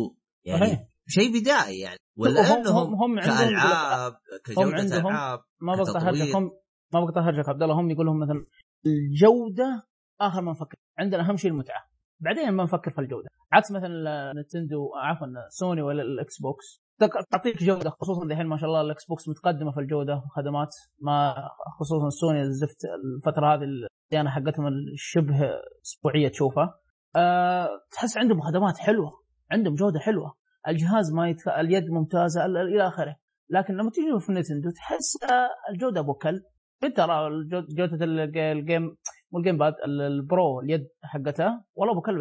يعني. 0.45 0.89
شيء 1.09 1.41
بدائي 1.41 1.79
يعني. 1.79 1.99
ولا 2.17 2.53
هم- 2.55 2.59
إنهم 2.59 2.77
هم- 2.95 3.03
هم 3.03 3.21
كألعاب 3.21 4.17
كجودة 4.45 4.77
عندهم- 4.77 5.07
ألعاب 5.07 5.41
ما 5.61 5.77
بقطع. 5.77 6.01
هرجك 6.01 6.35
هم 6.37 6.51
ما 6.95 7.01
بقطع 7.05 7.21
هرجك 7.29 7.49
عبد 7.49 7.63
الله 7.63 7.81
هم 7.81 7.91
يقول 7.91 8.07
لهم 8.07 8.21
مثلا 8.21 8.47
الجودة 8.87 9.87
آخر 10.21 10.41
ما 10.43 10.51
نفكر. 10.53 10.77
عندنا 10.99 11.29
أهم 11.29 11.37
شيء 11.37 11.51
المتعة. 11.51 11.83
بعدين 12.21 12.51
ما 12.51 12.63
نفكر 12.65 12.91
في 12.91 13.01
الجودة. 13.01 13.29
عكس 13.53 13.73
مثلا 13.73 14.33
Nintendo 14.33 14.95
عفوا 14.97 15.27
سوني 15.49 15.83
ولا 15.83 16.03
ال 16.03 16.41
Xbox. 16.41 16.83
تعطيك 17.31 17.63
جودة 17.63 17.91
خصوصا 17.91 18.25
الحين 18.25 18.47
ما 18.47 18.57
شاء 18.57 18.69
الله 18.69 18.81
ال 18.81 19.05
Xbox 19.07 19.29
متقدمة 19.29 19.73
في 19.73 19.81
الجودة 19.81 20.15
وخدمات. 20.27 20.69
ما 21.03 21.35
خصوصا 21.81 22.09
سوني 22.09 22.41
الزفت 22.43 22.77
الفترة 23.17 23.55
هذه 23.55 23.63
الصيانة 23.65 24.31
حقتهم 24.31 24.67
الشبه 24.93 25.51
أسبوعية 25.85 26.29
تشوفها. 26.29 26.75
أه 27.17 27.69
تحس 27.93 28.17
عندهم 28.17 28.41
خدمات 28.41 28.79
حلوة. 28.79 29.13
عندهم 29.51 29.75
جودة 29.75 29.99
حلوة. 29.99 30.35
الجهاز 30.69 31.13
ما 31.15 31.29
يتك... 31.29 31.49
اليد 31.49 31.85
ممتازة 31.91 32.45
ال- 32.47 32.57
إلى 32.57 32.87
آخره. 32.89 33.17
لكن 33.51 33.75
لما 33.75 33.91
تيجي 33.91 34.27
في 34.27 34.33
Nintendo 34.33 34.71
تحس 34.71 35.17
آه، 35.31 35.73
الجودة 35.73 36.01
أبو 36.01 36.15
كلب. 36.15 36.43
إنت 36.85 36.97
ترى 36.97 37.31
جودة 37.77 38.05
الج- 38.05 38.37
ال 38.39 38.51
game 38.51 38.97
مو 39.33 39.39
ال 39.39 39.59
gamepad 39.59 39.75
ال- 39.85 40.01
ال 40.01 40.16
Pro 40.16 40.61
اليد 40.61 40.89
حقتها 41.03 41.65
والله 41.75 41.93
أبو 41.93 42.01
كلب 42.01 42.21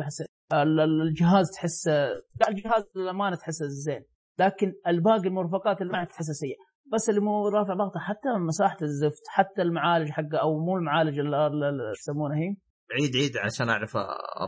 ال- 0.53 1.01
الجهاز 1.01 1.51
تحس 1.51 1.87
لا 1.87 2.49
الجهاز 2.49 2.83
للأمانة 2.95 3.35
تحسه 3.35 3.65
زين. 3.67 4.03
لكن 4.39 4.73
الباقي 4.87 5.27
المرفقات 5.27 5.81
اللي 5.81 5.93
معك 5.93 6.09
تحسها 6.09 6.33
سيء. 6.33 6.55
بس 6.93 7.09
اللي 7.09 7.21
مو 7.21 7.47
رافع 7.47 7.73
ضغطه 7.73 7.99
حتى 7.99 8.29
مساحة 8.47 8.77
الزفت 8.81 9.23
حتى 9.27 9.61
المعالج 9.61 10.09
حقه 10.09 10.37
أو 10.41 10.59
مو 10.65 10.77
المعالج 10.77 11.19
ال- 11.19 11.33
ال- 11.33 11.63
ال- 11.63 11.81
إيش 11.89 11.99
يسمونه 11.99 12.35
هي. 12.35 12.55
عيد 13.01 13.15
عيد 13.15 13.37
عشان 13.37 13.69
أعرف 13.69 13.97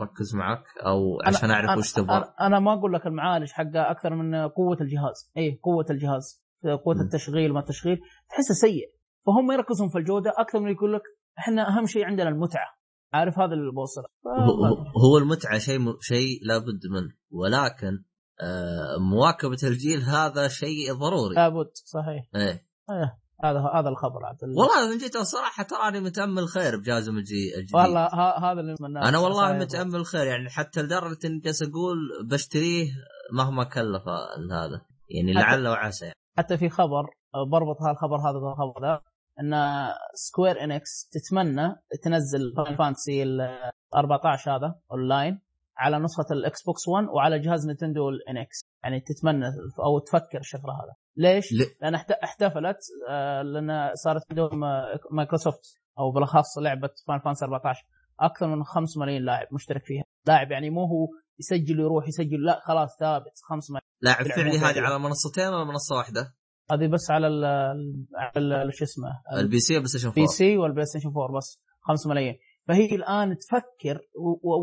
أركز 0.00 0.34
معك 0.36 0.64
أو 0.86 1.18
عشان 1.26 1.50
أعرف 1.50 1.78
وش 1.78 1.92
تبغى. 1.92 2.24
أنا 2.40 2.58
ما 2.60 2.72
أقول 2.72 2.92
لك 2.92 3.06
المعالج 3.06 3.50
حقه 3.50 3.90
أكثر 3.90 4.14
من 4.14 4.34
قوة 4.48 4.76
الجهاز. 4.80 5.32
اي 5.36 5.58
قوة 5.62 5.86
الجهاز. 5.90 6.44
قوة 6.84 6.94
م. 6.94 7.00
التشغيل 7.00 7.52
ما 7.52 7.60
التشغيل. 7.60 7.98
تحسه 8.30 8.54
سيء. 8.54 8.92
فهم 9.26 9.52
يركزون 9.52 9.88
في 9.88 9.98
الجودة 9.98 10.32
أكثر 10.38 10.60
من 10.60 10.70
يقول 10.70 10.92
لك 10.94 11.02
إحنا 11.38 11.68
اهم 11.68 11.86
شيء 11.86 12.04
عندنا 12.04 12.28
المتعة. 12.28 12.78
عارف 13.12 13.38
هذا 13.38 13.52
اللي 13.54 13.72
بوصله 13.72 14.04
هو, 15.04 15.18
المتعة 15.18 15.58
شيء 15.58 15.78
م- 15.78 15.96
شيء 16.00 16.38
لابد 16.42 16.80
منه. 16.90 17.14
ولكن 17.30 18.04
آه 18.40 18.96
مواكبة 19.10 19.58
الجيل 19.64 20.00
هذا 20.02 20.48
شيء 20.48 20.92
ضروري. 20.94 21.34
لابد 21.34 21.70
صحيح. 21.74 22.24
إيه. 22.34 22.66
إيه، 22.90 23.18
هذا 23.44 23.60
هذا 23.74 23.88
الخبر 23.88 24.26
عبد 24.26 24.44
الله 24.44 24.62
والله 24.62 24.90
من 24.92 24.98
جيت 24.98 25.16
الصراحه 25.16 25.62
تراني 25.62 26.00
متأمل 26.00 26.48
خير 26.48 26.74
الجي- 26.74 26.98
الجديد. 27.56 27.74
والله 27.74 28.06
هذا 28.38 28.60
اللي 28.60 28.72
نتمناه 28.72 29.08
أنا 29.08 29.18
والله. 29.18 29.52
متأمل 29.58 30.06
خير. 30.06 30.26
يعني 30.26 30.50
حتى 30.50 30.82
لدرجة 30.82 31.18
إني 31.24 31.40
جالس 31.40 31.62
أقول 31.62 31.96
بشتريه 32.30 32.86
مهما 33.32 33.64
كلف 33.64 34.02
هذا. 34.52 34.80
يعني 35.10 35.32
لعل 35.32 35.68
وعسى 35.68 36.04
يعني. 36.04 36.16
حتى 36.38 36.56
في 36.56 36.68
خبر 36.68 37.04
بربط 37.52 37.82
هالخبر 37.82 38.16
هذا 38.16 38.38
بالخبر 38.38 38.80
ذا 38.82 39.00
أن 39.40 39.54
Square 40.14 40.64
Enix 40.64 41.08
تتمنى 41.12 41.74
تنزل 42.04 42.54
Final 42.56 42.76
Fantasy 42.76 43.22
ال 43.22 43.40
14 43.96 44.56
هذا 44.56 44.74
اونلاين 44.92 45.40
على 45.78 45.98
نسخة 45.98 46.24
ال 46.32 46.62
Xbox 46.62 46.88
1 46.88 47.06
وعلى 47.08 47.38
جهاز 47.38 47.66
Nintendo 47.66 48.08
ال 48.08 48.25
NX 48.25 48.60
يعني 48.84 49.00
تتمنى 49.00 49.46
أو 49.84 49.98
تفكر 49.98 50.38
الشغله 50.38 50.72
هذا 50.72 50.94
ليش؟ 51.16 51.52
ل- 51.52 51.56
لأن 51.82 51.94
احت- 51.94 52.10
احتفلت 52.12 52.76
آه، 53.10 53.42
لأن 53.42 53.90
صارت 53.94 54.22
عندهم 54.30 54.64
آه، 54.64 54.98
مايكروسوفت 55.10 55.60
أو 55.98 56.10
بالأخص 56.12 56.58
لعبة 56.58 56.90
Final 57.08 57.18
Fantasy 57.18 57.44
14 57.44 57.86
أكثر 58.20 58.46
من 58.46 58.64
5 58.64 59.00
ملايين 59.00 59.22
لاعب 59.24 59.46
مشترك 59.52 59.82
فيها 59.84 60.04
لاعب 60.26 60.50
يعني 60.50 60.70
مو 60.70 60.80
هو 60.84 61.06
يسجل 61.40 61.80
ويروح 61.80 62.08
يسجل 62.08 62.44
لا 62.44 62.60
خلاص 62.64 62.96
ثابت 63.00 63.32
5 63.48 63.72
ملايين 63.72 63.88
لاعب 64.00 64.26
يلعبون 64.26 64.60
فعلي. 64.60 64.72
هذه 64.74 64.84
على 64.84 64.98
منصتين 64.98 65.48
ولا 65.48 65.64
منصة 65.64 65.96
واحدة؟ 65.96 66.34
هذه 66.72 66.86
بس 66.86 67.10
على 67.10 67.26
ال 67.26 67.44
على 68.16 68.62
ال- 68.64 68.74
شو 68.74 68.84
اسمه 68.84 69.08
ال 69.40 69.60
PC 69.60 69.74
و 69.76 69.88
PlayStation 69.88 70.08
4 70.08 70.14
PC 70.22 70.56
وال 70.56 70.84
PlayStation 70.86 71.08
4 71.08 71.36
بس 71.36 71.60
5 71.80 72.10
ملايين. 72.10 72.34
فهي 72.68 72.86
الآن 72.94 73.36
تفكر 73.38 74.00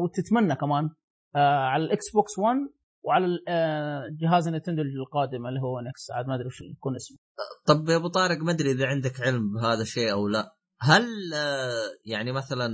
وتتمنى 0.03 0.55
كمان 0.55 0.89
آه 1.35 1.39
على 1.57 1.83
ال 1.83 2.11
Xbox 2.13 2.37
1 2.39 2.55
وعلى 3.03 3.25
آه، 3.47 4.03
جهاز 4.21 4.49
Nintendo 4.49 4.81
القادم 4.81 5.47
اللي 5.47 5.59
هو 5.61 5.79
NX 5.79 6.11
عاد 6.11 6.27
ما 6.27 6.35
أدري 6.35 6.45
وش 6.47 6.61
يكون 6.61 6.95
اسمه. 6.95 7.17
طب 7.65 7.89
يا 7.89 7.95
أبو 7.95 8.07
طارق 8.07 8.37
ما 8.37 8.51
أدري 8.51 8.71
إذا 8.71 8.87
عندك 8.87 9.21
علم 9.21 9.51
بهذا 9.53 9.81
الشيء 9.81 10.11
أو 10.11 10.27
لا. 10.27 10.55
هل 10.81 11.03
آه، 11.35 11.89
يعني 12.05 12.31
مثلا 12.31 12.69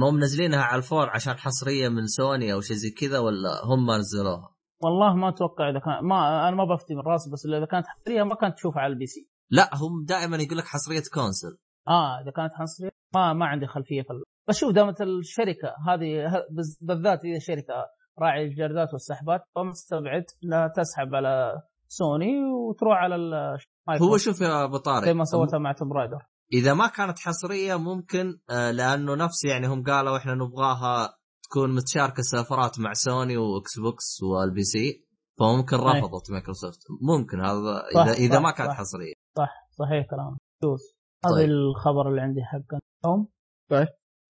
مو 0.00 0.10
منزلينها 0.10 0.62
على 0.62 0.78
الفور 0.78 1.10
عشان 1.10 1.32
حصرية 1.34 1.88
من 1.88 2.06
سوني 2.06 2.52
أو 2.52 2.60
شيء 2.60 2.76
زي 2.76 2.90
كذا 2.90 3.18
ولا 3.18 3.48
هم 3.64 3.90
نزلوها؟ 3.98 4.54
والله 4.82 5.14
ما 5.14 5.28
أتوقع 5.28 5.70
إذا 5.70 5.78
كان 5.78 6.04
ما 6.04 6.48
أنا 6.48 6.56
ما 6.56 6.64
بفتي 6.74 6.94
من 6.94 7.00
راسي 7.00 7.30
بس 7.30 7.46
إذا 7.46 7.66
كانت 7.66 7.86
حصرية 7.86 8.22
ما 8.22 8.34
كانت 8.34 8.54
تشوفها 8.54 8.82
على 8.82 8.92
ال 8.92 9.06
PC. 9.06 9.28
لا 9.50 9.70
هم 9.74 10.04
دائما 10.04 10.36
يقول 10.36 10.58
لك 10.58 10.64
حصرية 10.64 11.02
console 11.14 11.58
آه 11.88 12.20
إذا 12.22 12.30
كانت 12.30 12.52
حصرية 12.54 12.90
ما 13.14 13.32
ما 13.32 13.46
عندي 13.46 13.66
خلفية 13.66 14.02
في 14.02 14.10
ال- 14.10 14.22
بس 14.48 14.56
شوف 14.58 14.72
دامت 14.72 15.00
الشركة 15.00 15.68
هذه 15.88 16.32
بالذات 16.80 17.24
إذا 17.24 17.38
شركة 17.38 17.74
راعي 18.18 18.46
الجردات 18.46 18.92
والسحبات 18.92 19.40
فمستبعد 19.56 20.24
لا 20.42 20.72
تسحب 20.76 21.14
على 21.14 21.62
سوني 21.88 22.44
وتروح 22.44 22.98
على 22.98 23.16
ال- 23.16 23.58
هو 24.02 24.16
شوف 24.16 24.40
يا 24.40 24.64
أبو 24.64 24.76
طارق 24.76 25.04
زي 25.04 25.14
ما 25.14 25.24
سوتها 25.24 25.58
مع 25.58 25.72
Tomb 25.72 25.92
Raider. 25.92 26.18
إذا 26.52 26.74
ما 26.74 26.86
كانت 26.86 27.18
حصرية 27.18 27.76
ممكن 27.76 28.38
آه، 28.50 28.70
لأنه 28.70 29.14
نفس 29.14 29.44
يعني 29.44 29.66
هم 29.66 29.82
قالوا 29.82 30.16
إحنا 30.16 30.34
نبغاها 30.34 31.14
تكون 31.50 31.74
متشاركة 31.74 32.22
سيرفرات 32.22 32.78
مع 32.80 32.92
Sony 32.92 33.36
و 33.36 33.78
Xbox 33.78 34.22
وال 34.22 34.62
PC 34.62 35.04
فممكن. 35.38 35.76
رفضت 35.76 36.30
مايكروسوفت. 36.30 36.80
ممكن 37.02 37.40
هذا 37.40 37.82
صح، 37.94 38.00
اذا 38.02 38.12
إذا 38.12 38.34
صح، 38.34 38.42
ما 38.42 38.50
كانت. 38.50 38.70
حصرية. 38.70 39.12
صح 39.36 39.52
صحيح 39.78 40.06
كلام 40.10 40.36
دوس 40.62 40.80
هذا 41.24 41.34
طيب. 41.34 41.48
الخبر 41.50 42.08
اللي 42.10 42.20
عندي 42.20 42.40
حقا. 42.42 42.78
توم؟ 43.04 43.28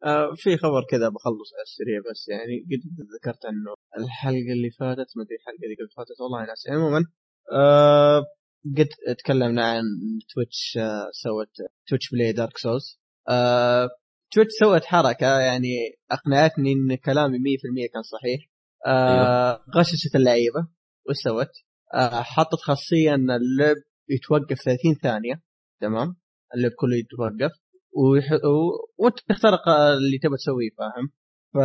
آه 0.05 0.31
في 0.37 0.57
خبر 0.57 0.83
كذا 0.91 1.09
بخلص 1.09 1.51
على 1.57 1.63
السريع 1.63 1.99
بس 2.11 2.29
يعني 2.29 2.57
قد 2.71 3.07
ذكرت 3.15 3.45
إنه 3.45 3.75
الحلقة 3.99 4.53
اللي 4.57 4.71
فاتت 4.71 5.09
ما 5.17 5.23
أدري 5.23 5.37
الحلقة 5.41 5.65
اللي 5.65 5.77
قبل 5.81 5.91
فاتت 5.97 6.21
والله 6.21 6.47
ناسي. 6.47 6.71
عموما 6.71 7.05
آه 7.53 8.21
قد 8.79 8.89
تكلمنا 9.19 9.65
عن 9.71 9.83
Twitch 10.35 10.79
آه 10.79 11.09
سوت 11.13 11.53
Twitch 11.89 12.11
Play 12.13 12.33
Dark 12.33 12.59
Souls 12.59 13.01
آه 13.29 13.89
Twitch 14.33 14.51
سوت 14.61 14.85
حركة؟ 14.85 15.41
يعني 15.41 15.69
أقنعتني 16.11 16.73
إن 16.73 16.97
كلامي 16.97 17.39
100% 17.39 17.93
كان 17.93 18.03
صحيح. 18.03 18.51
آه 18.87 19.65
غششت 19.77 20.17
اللعيبة. 20.17 20.69
وش 21.09 21.17
سوت؟ 21.17 21.51
آه 21.95 22.23
حطت 22.23 22.61
خاصية 22.61 23.15
إن 23.15 23.31
اللعب 23.31 23.77
يتوقف 24.09 24.63
30 24.65 24.95
ثانية. 25.03 25.43
تمام؟ 25.81 26.17
اللعب 26.55 26.73
كله 26.79 26.97
يتوقف. 26.97 27.53
ويح... 27.93 28.33
و... 28.33 29.05
وأنت 29.05 29.19
تختار 29.29 29.53
اللي 29.97 30.19
تبغى 30.19 30.37
تسويه 30.37 30.71
فاهم؟ 30.79 31.11
ف 31.55 31.59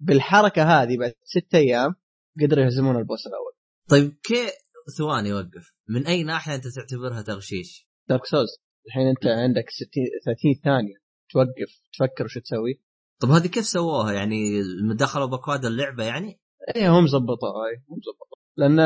بالحركة 0.00 0.62
هذه 0.62 0.98
بعد 0.98 1.12
ست 1.24 1.54
أيام 1.54 1.94
قدروا 2.42 2.64
يهزمون 2.64 2.96
ال 2.96 3.02
boss 3.02 3.26
الأول. 3.26 3.52
طيب 3.88 4.18
كيف 4.22 4.50
ثواني 4.98 5.32
وقف. 5.32 5.72
من 5.88 6.06
أي 6.06 6.22
ناحية 6.22 6.54
أنت 6.54 6.64
تعتبرها 6.68 7.22
تغشيش؟ 7.22 7.88
Dark 8.08 8.26
Souls 8.26 8.48
الحين 8.86 9.06
أنت 9.06 9.26
عندك 9.26 9.70
60 9.70 9.88
30 10.24 10.54
ثانية. 10.64 11.01
توقف 11.32 11.70
تفكر 11.92 12.24
وش 12.24 12.38
تسوي. 12.38 12.82
طب 13.22 13.28
هذه 13.30 13.46
كيف 13.46 13.64
سووها؟ 13.64 14.12
يعني 14.12 14.62
دخلوا 14.98 15.26
بأكواد 15.26 15.64
اللعبة 15.64 16.04
يعني؟ 16.04 16.40
إيه 16.76 16.98
هم 16.98 17.06
ظبطوها 17.06 17.66
إيه 17.70 17.78
هم 17.90 17.98
ظبطوها 18.06 18.42
لأن 18.56 18.76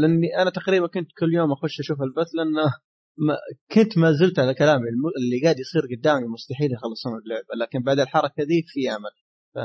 لأني 0.00 0.42
أنا 0.42 0.50
تقريبا 0.50 0.86
كنت 0.86 1.08
كل 1.20 1.34
يوم 1.34 1.52
أخش 1.52 1.80
أشوف 1.80 2.02
البث 2.02 2.28
لأن 2.34 2.52
ما 3.18 3.36
كنت 3.72 3.98
ما 3.98 4.12
زلت 4.12 4.38
على 4.38 4.54
كلامي. 4.54 4.84
اللي 5.18 5.42
قاعد 5.44 5.58
يصير 5.58 5.82
قدامي 5.96 6.26
مستحيل 6.26 6.72
يخلصون 6.72 7.12
اللعبة 7.24 7.54
لكن 7.60 7.82
بعد 7.82 7.98
الحركة 7.98 8.42
ذي 8.42 8.64
في 8.66 8.90
أمل. 8.90 9.14
ف... 9.54 9.58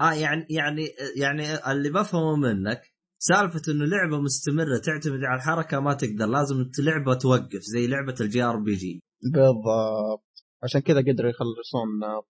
آه 0.00 0.12
يعني 0.12 0.46
يعني 0.50 0.86
يعني 1.16 1.72
اللي 1.72 1.90
بفهمه 1.90 2.36
منك 2.36 2.80
سالفة 3.18 3.62
إنه 3.72 3.84
لعبة 3.84 4.20
مستمرة 4.20 4.78
تعتمد 4.78 5.20
على 5.24 5.36
الحركه 5.36 5.80
ما 5.80 5.94
تقدر 5.94 6.26
لازم 6.26 6.70
لعبة 6.78 7.14
توقف 7.14 7.60
زي 7.60 7.86
لعبة 7.86 8.14
ال 8.20 8.42
JRPG 8.42 9.02
بالضبط. 9.22 10.25
عشان 10.66 10.80
كذا 10.80 11.00
قدروا 11.00 11.30
يخلصون 11.30 12.04
آه، 12.04 12.22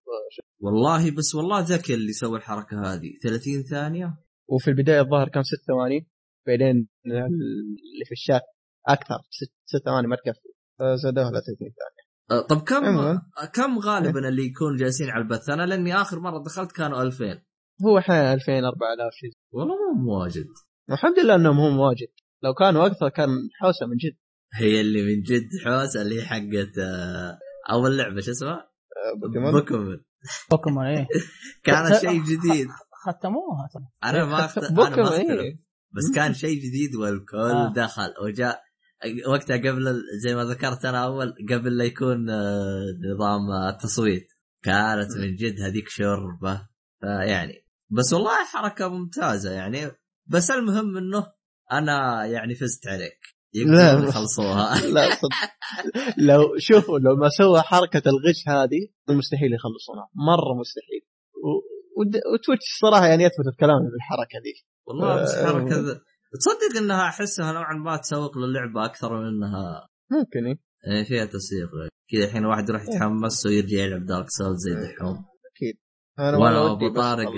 والله 0.59 1.11
بس 1.11 1.35
والله 1.35 1.59
ذكي 1.59 1.93
اللي 1.93 2.13
سوى 2.13 2.37
الحركة 2.37 2.93
هذه. 2.93 3.11
30 3.23 3.63
ثانية؟ 3.63 4.17
وفي 4.47 4.67
البداية 4.67 5.01
الظاهر 5.01 5.29
كان 5.29 5.43
ست 5.43 5.67
ثواني 5.67 6.07
بعدين 6.47 6.87
اللي 7.05 8.05
في 8.05 8.11
الشات 8.11 8.41
أكثر 8.87 9.15
ست, 9.29 9.53
ست 9.65 9.85
ثواني 9.85 10.07
ما 10.07 10.15
تكفي. 10.15 10.49
فزادوها 10.79 11.29
ل 11.29 11.33
30 11.33 11.55
ثانية. 11.57 12.07
آه، 12.31 12.47
طب 12.47 12.61
كم 12.61 12.85
عموماً. 12.85 13.21
كم 13.53 13.79
غالبا 13.79 14.27
اللي 14.29 14.45
يكون 14.45 14.75
جالسين 14.75 15.09
على 15.09 15.23
البث؟ 15.23 15.49
أنا 15.49 15.65
لأني 15.65 15.95
آخر 15.95 16.19
مرة 16.19 16.43
دخلت 16.43 16.71
كانوا 16.71 17.01
2000 17.01 17.41
هو 17.85 17.97
أحيانا 17.97 18.33
2000 18.33 18.65
4000 18.65 19.13
شيء. 19.13 19.31
والله 19.51 19.75
مو 19.95 20.19
واجد. 20.21 20.47
والحمد 20.89 21.19
لله 21.19 21.35
إنهم 21.35 21.59
هم 21.59 21.79
واجد. 21.79 22.07
لو 22.43 22.53
كانوا 22.53 22.85
أكثر 22.85 23.09
كان 23.09 23.29
حوسة 23.61 23.85
من 23.85 23.95
جد. 23.97 24.17
هي 24.53 24.81
اللي 24.81 25.01
من 25.01 25.21
جد 25.21 25.49
حوسة 25.65 26.01
اللي 26.01 26.21
هي 26.21 26.25
حقت 26.25 26.77
آه، 26.79 27.39
أول 27.71 27.97
لعبة 27.97 28.21
شو 28.21 28.31
اسمها؟ 28.31 28.51
آه، 28.97 29.19
بوكيمون. 29.21 29.51
بوكيمون. 29.51 30.03
بوكيمون 30.51 30.85
إيه. 30.85 31.07
كانت 31.63 31.95
شيء 31.97 32.23
جديد. 32.23 32.67
ختموها. 33.05 33.69
أنا 34.03 34.25
ما 34.25 34.39
أخت... 34.45 34.57
أنا 34.57 34.69
بوكيمون 34.75 34.99
ما 34.99 35.07
اختلف 35.09 35.29
إيه. 35.29 35.59
بس 35.91 36.15
كان 36.15 36.33
شيء 36.33 36.57
جديد 36.57 36.95
والكل 36.95 37.37
آه. 37.37 37.73
دخل. 37.73 38.13
وجاء 38.23 38.61
وقتها 39.27 39.57
قبل 39.57 39.87
ال- 39.87 40.03
زي 40.23 40.35
ما 40.35 40.43
ذكرت 40.43 40.85
أنا 40.85 41.03
أول 41.05 41.33
قبل 41.51 41.77
لا 41.77 41.83
يكون 41.83 42.29
آه، 42.29 42.83
نظام 43.15 43.51
التصويت. 43.73 44.27
كانت 44.63 45.17
من 45.17 45.35
جد 45.35 45.61
هذيك 45.61 45.89
شربه 45.89 46.67
فيعني 47.01 47.53
بس 47.89 48.13
والله 48.13 48.45
حركة 48.45 48.87
ممتازة 48.89 49.51
يعني. 49.51 49.91
بس 50.25 50.51
المهم 50.51 50.97
إنه 50.97 51.27
أنا 51.71 52.25
يعني 52.25 52.55
فزت 52.55 52.87
عليك. 52.87 53.19
لا. 53.65 54.07
يخلصوها. 54.09 54.81
لا 54.95 55.15
صدق. 55.15 55.29
لو 56.17 56.41
شوفوا 56.57 56.99
لو 56.99 57.15
ما 57.15 57.29
سوى 57.29 57.61
حركة 57.61 58.01
الغش 58.09 58.47
هذه 58.47 58.87
مستحيل 59.09 59.53
يخلصونها. 59.53 60.09
مرة 60.15 60.59
مستحيل. 60.59 61.01
و 62.33 62.37
Twitch 62.37 62.63
الصراحة 62.75 63.05
يعني 63.05 63.23
يثبت 63.23 63.59
كلامي 63.59 63.87
بالحركه 63.91 64.37
ذي. 64.43 64.65
والله 64.87 65.21
بس 65.23 65.35
آه. 65.35 65.45
حركه 65.45 65.75
ذ- 65.75 65.99
تصدق 66.39 66.77
إنها 66.81 67.07
أحسها 67.07 67.51
نوعا 67.51 67.73
ما 67.73 67.97
تسوق 67.97 68.37
للعبة 68.37 68.85
أكثر 68.85 69.19
من 69.21 69.27
إنها 69.27 69.87
ممكن 70.11 70.45
إيه. 70.45 70.59
إيه، 70.87 71.03
فيها 71.03 71.25
تسويق. 71.25 71.69
كذا 72.11 72.25
الحين 72.25 72.41
الواحد 72.43 72.69
يروح 72.69 72.81
يتحمس 72.83 73.45
ويرجع 73.45 73.77
يلعب 73.77 74.05
Dark 74.05 74.25
Souls 74.29 74.57
زي 74.57 74.73
دحوم 74.73 75.15
أكيد. 75.55 75.77
أنا 76.19 76.37
والله 76.37 76.71
ابو 76.71 76.93
طارق 76.93 77.29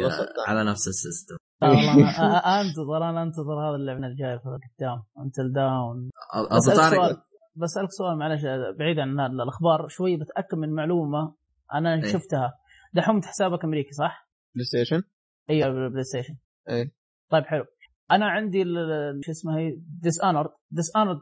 على 0.47 0.63
نفس 0.71 0.87
ال 0.87 0.93
system. 0.93 1.35
أنا- 1.63 2.19
أنا 2.19 2.37
أنتظر 2.61 3.09
أنا 3.09 3.23
أنتظر 3.23 3.69
هذا 3.69 3.75
اللعبه 3.75 4.07
الجايه 4.07 4.37
في 4.37 4.43
قدام 4.43 5.03
Until 5.25 5.53
Dawn 5.53 6.09
طارق. 6.77 7.89
سؤال 7.89 8.17
معلش 8.17 8.41
بعيد 8.79 8.99
عن 8.99 9.19
ال- 9.19 9.41
الأخبار 9.41 9.87
شوي 9.87 10.17
بتأكد 10.17 10.57
من 10.57 10.73
معلومة 10.73 11.35
أنا 11.73 11.93
إيه. 11.93 12.01
شفتها. 12.13 12.53
دحوم 12.93 13.21
حسابك 13.21 13.63
أمريكي 13.63 13.91
صح؟ 13.91 14.29
PlayStation 14.55 15.01
اي 15.49 15.65
ال 15.65 16.03
PlayStation 16.03 16.35
إيه. 16.69 16.91
طيب 17.29 17.43
حلو. 17.43 17.65
أنا 18.11 18.25
عندي 18.29 18.63
شو 19.21 19.31
اسمها 19.31 19.57
هي؟ 19.57 19.75
Dishonored 20.01 20.49
Dishonored 20.71 21.19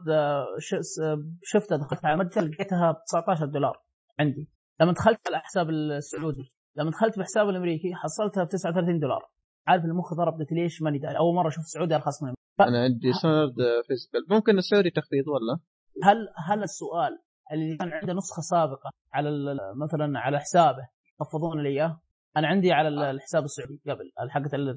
شفتها 1.42 1.76
دخلت 1.78 2.04
على 2.04 2.16
متجر 2.16 2.42
لقيتها 2.42 2.92
ب 2.92 2.96
19 3.06 3.46
دولار 3.46 3.82
عندي. 4.20 4.48
لما 4.80 4.92
دخلت 4.92 5.20
على 5.28 5.36
الحساب 5.36 5.70
السعودي 5.70 6.52
لما 6.76 6.90
دخلت 6.90 7.18
بحساب 7.18 7.48
الأمريكي 7.48 7.94
حصلتها 7.94 8.44
ب 8.44 8.48
39 8.48 8.98
دولار. 8.98 9.22
عارف 9.68 9.84
المخ 9.84 10.14
ضرب 10.14 10.38
قلت 10.38 10.52
ليش 10.52 10.82
ماني 10.82 10.98
داري 10.98 11.18
أول 11.18 11.34
مرة 11.34 11.48
أشوف 11.48 11.64
سعودي 11.64 11.94
أرخص 11.94 12.22
من 12.22 12.34
أنا 12.60 12.82
عندي 12.82 13.12
Dishonored 13.22 13.54
physical. 13.86 14.20
ممكن 14.36 14.58
السعودي 14.58 14.90
تخفيض 14.90 15.24
ولا؟ 15.28 15.58
هل 16.04 16.16
هل 16.48 16.62
السؤال 16.62 17.18
اللي 17.52 17.76
كان 17.76 17.92
عنده 17.92 18.12
نسخة 18.12 18.40
سابقة 18.42 18.90
على 19.12 19.28
ال- 19.28 19.58
مثلا 19.78 20.18
على 20.18 20.38
حسابه 20.40 20.88
يخفضون 21.20 21.62
لي 21.62 21.68
إياه؟ 21.68 22.00
أنا 22.36 22.48
عندي 22.48 22.72
على 22.72 22.88
ال- 22.88 22.98
الحساب 23.02 23.44
السعودي 23.44 23.80
قبل 23.88 24.30
حقت 24.30 24.54
ال- 24.54 24.76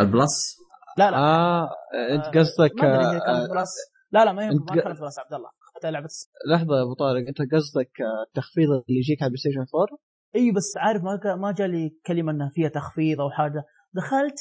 ال 0.00 0.09
Plus؟ 0.09 0.56
لا 0.98 1.10
لا. 1.10 1.16
آه 1.16 1.68
أنت 2.14 2.24
آه، 2.24 2.40
قصدك 2.40 2.84
آه، 2.84 3.46
بلس 3.54 3.70
لا 4.12 4.24
لا 4.24 4.32
ما 4.32 4.42
هي 4.44 4.48
ما 4.50 4.82
كانت 4.82 5.00
Plus 5.00 5.18
عبد 5.18 5.34
الله. 5.34 5.48
لعبة 5.84 6.08
لحظة 6.50 6.76
يا 6.76 6.82
أبو 6.82 6.94
طارق 6.94 7.26
أنت 7.28 7.38
قصدك 7.54 8.00
آه، 8.00 8.22
التخفيض 8.28 8.68
اللي 8.70 8.98
يجيك 8.98 9.22
على 9.22 9.26
ال 9.28 9.36
PlayStation 9.40 9.64
4 9.80 9.98
إي 10.36 10.52
بس 10.52 10.74
عارف 10.76 11.02
ما 11.04 11.34
ما 11.36 11.52
جالي 11.52 11.90
كلمة 12.06 12.32
إنها 12.32 12.50
فيها 12.54 12.68
تخفيض 12.68 13.20
أو 13.20 13.30
حاجة. 13.30 13.62
دخلت 13.94 14.38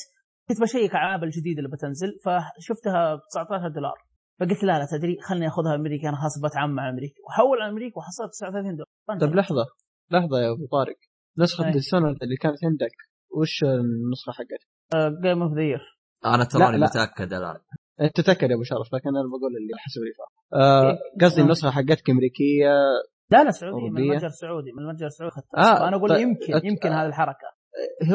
كنت 0.48 0.62
بشيك 0.62 0.96
على 0.96 1.04
الالعاب 1.04 1.24
الجديده 1.24 1.58
اللي 1.60 1.70
بتنزل 1.70 2.12
فشفتها 2.26 3.16
ب 3.16 3.20
19 3.32 3.68
دولار. 3.68 3.96
فقلت 4.40 4.64
لا 4.64 4.80
لا 4.80 4.88
تدري 4.92 5.18
خلني 5.30 5.48
أخذها 5.48 5.76
أمريكي 5.76 6.10
أنا 6.10 6.18
خلاص 6.18 6.40
بتعامل 6.52 6.74
مع 6.74 6.90
أمريكا 6.90 7.16
وحول 7.28 7.62
على 7.62 7.72
أمريكا 7.72 7.98
وحصلت 7.98 8.32
39 8.32 8.72
دولار. 8.76 9.20
طيب 9.22 9.36
لحظة 9.36 9.66
لحظة 10.12 10.40
يا 10.40 10.52
أبو 10.52 10.66
طارق. 10.72 10.96
نسخة 11.38 11.66
إيه. 11.66 11.72
Dishonored 11.72 12.10
اللي 12.10 12.36
كانت 12.42 12.58
عندك 12.66 12.96
وش 13.38 13.64
النسخة 13.64 14.32
حقتها؟ 14.32 15.22
Game 15.22 15.42
of 15.42 15.54
the 15.54 15.62
Year 15.62 15.82
أنا 16.26 16.44
تراني 16.44 16.78
لا. 16.78 16.86
متأكد 16.88 17.34
الان 17.34 17.56
انت 18.02 18.16
تتأكد 18.22 18.50
يا 18.50 18.56
أبو 18.56 18.64
شرف 18.64 18.94
لكن 18.94 19.10
أنا 19.10 19.28
بقول 19.28 19.52
اللي 19.62 19.74
حسب 19.78 20.02
لي 20.02 20.12
فاهم. 20.18 20.62
آه 20.62 20.98
قصدي 21.22 21.42
آه. 21.42 21.44
النسخة 21.46 21.72
حقتك 21.72 22.10
أمريكية 22.10 22.70
لا 23.32 23.44
لا 23.44 23.52
سعودي 23.52 23.90
من؟ 23.90 24.02
المتجر 24.02 24.28
السعودي 24.28 24.72
من 24.72 24.84
المتجر 24.84 25.06
السعودي 25.06 25.34
اخذتها 25.34 25.72
آه، 25.76 25.80
فانا 25.80 25.96
أقول 25.98 26.10
طيب، 26.10 26.20
يمكن 26.28 26.54
أت- 26.60 26.66
يمكن 26.66 26.90
هذه 26.90 27.06
الحركة. 27.08 27.48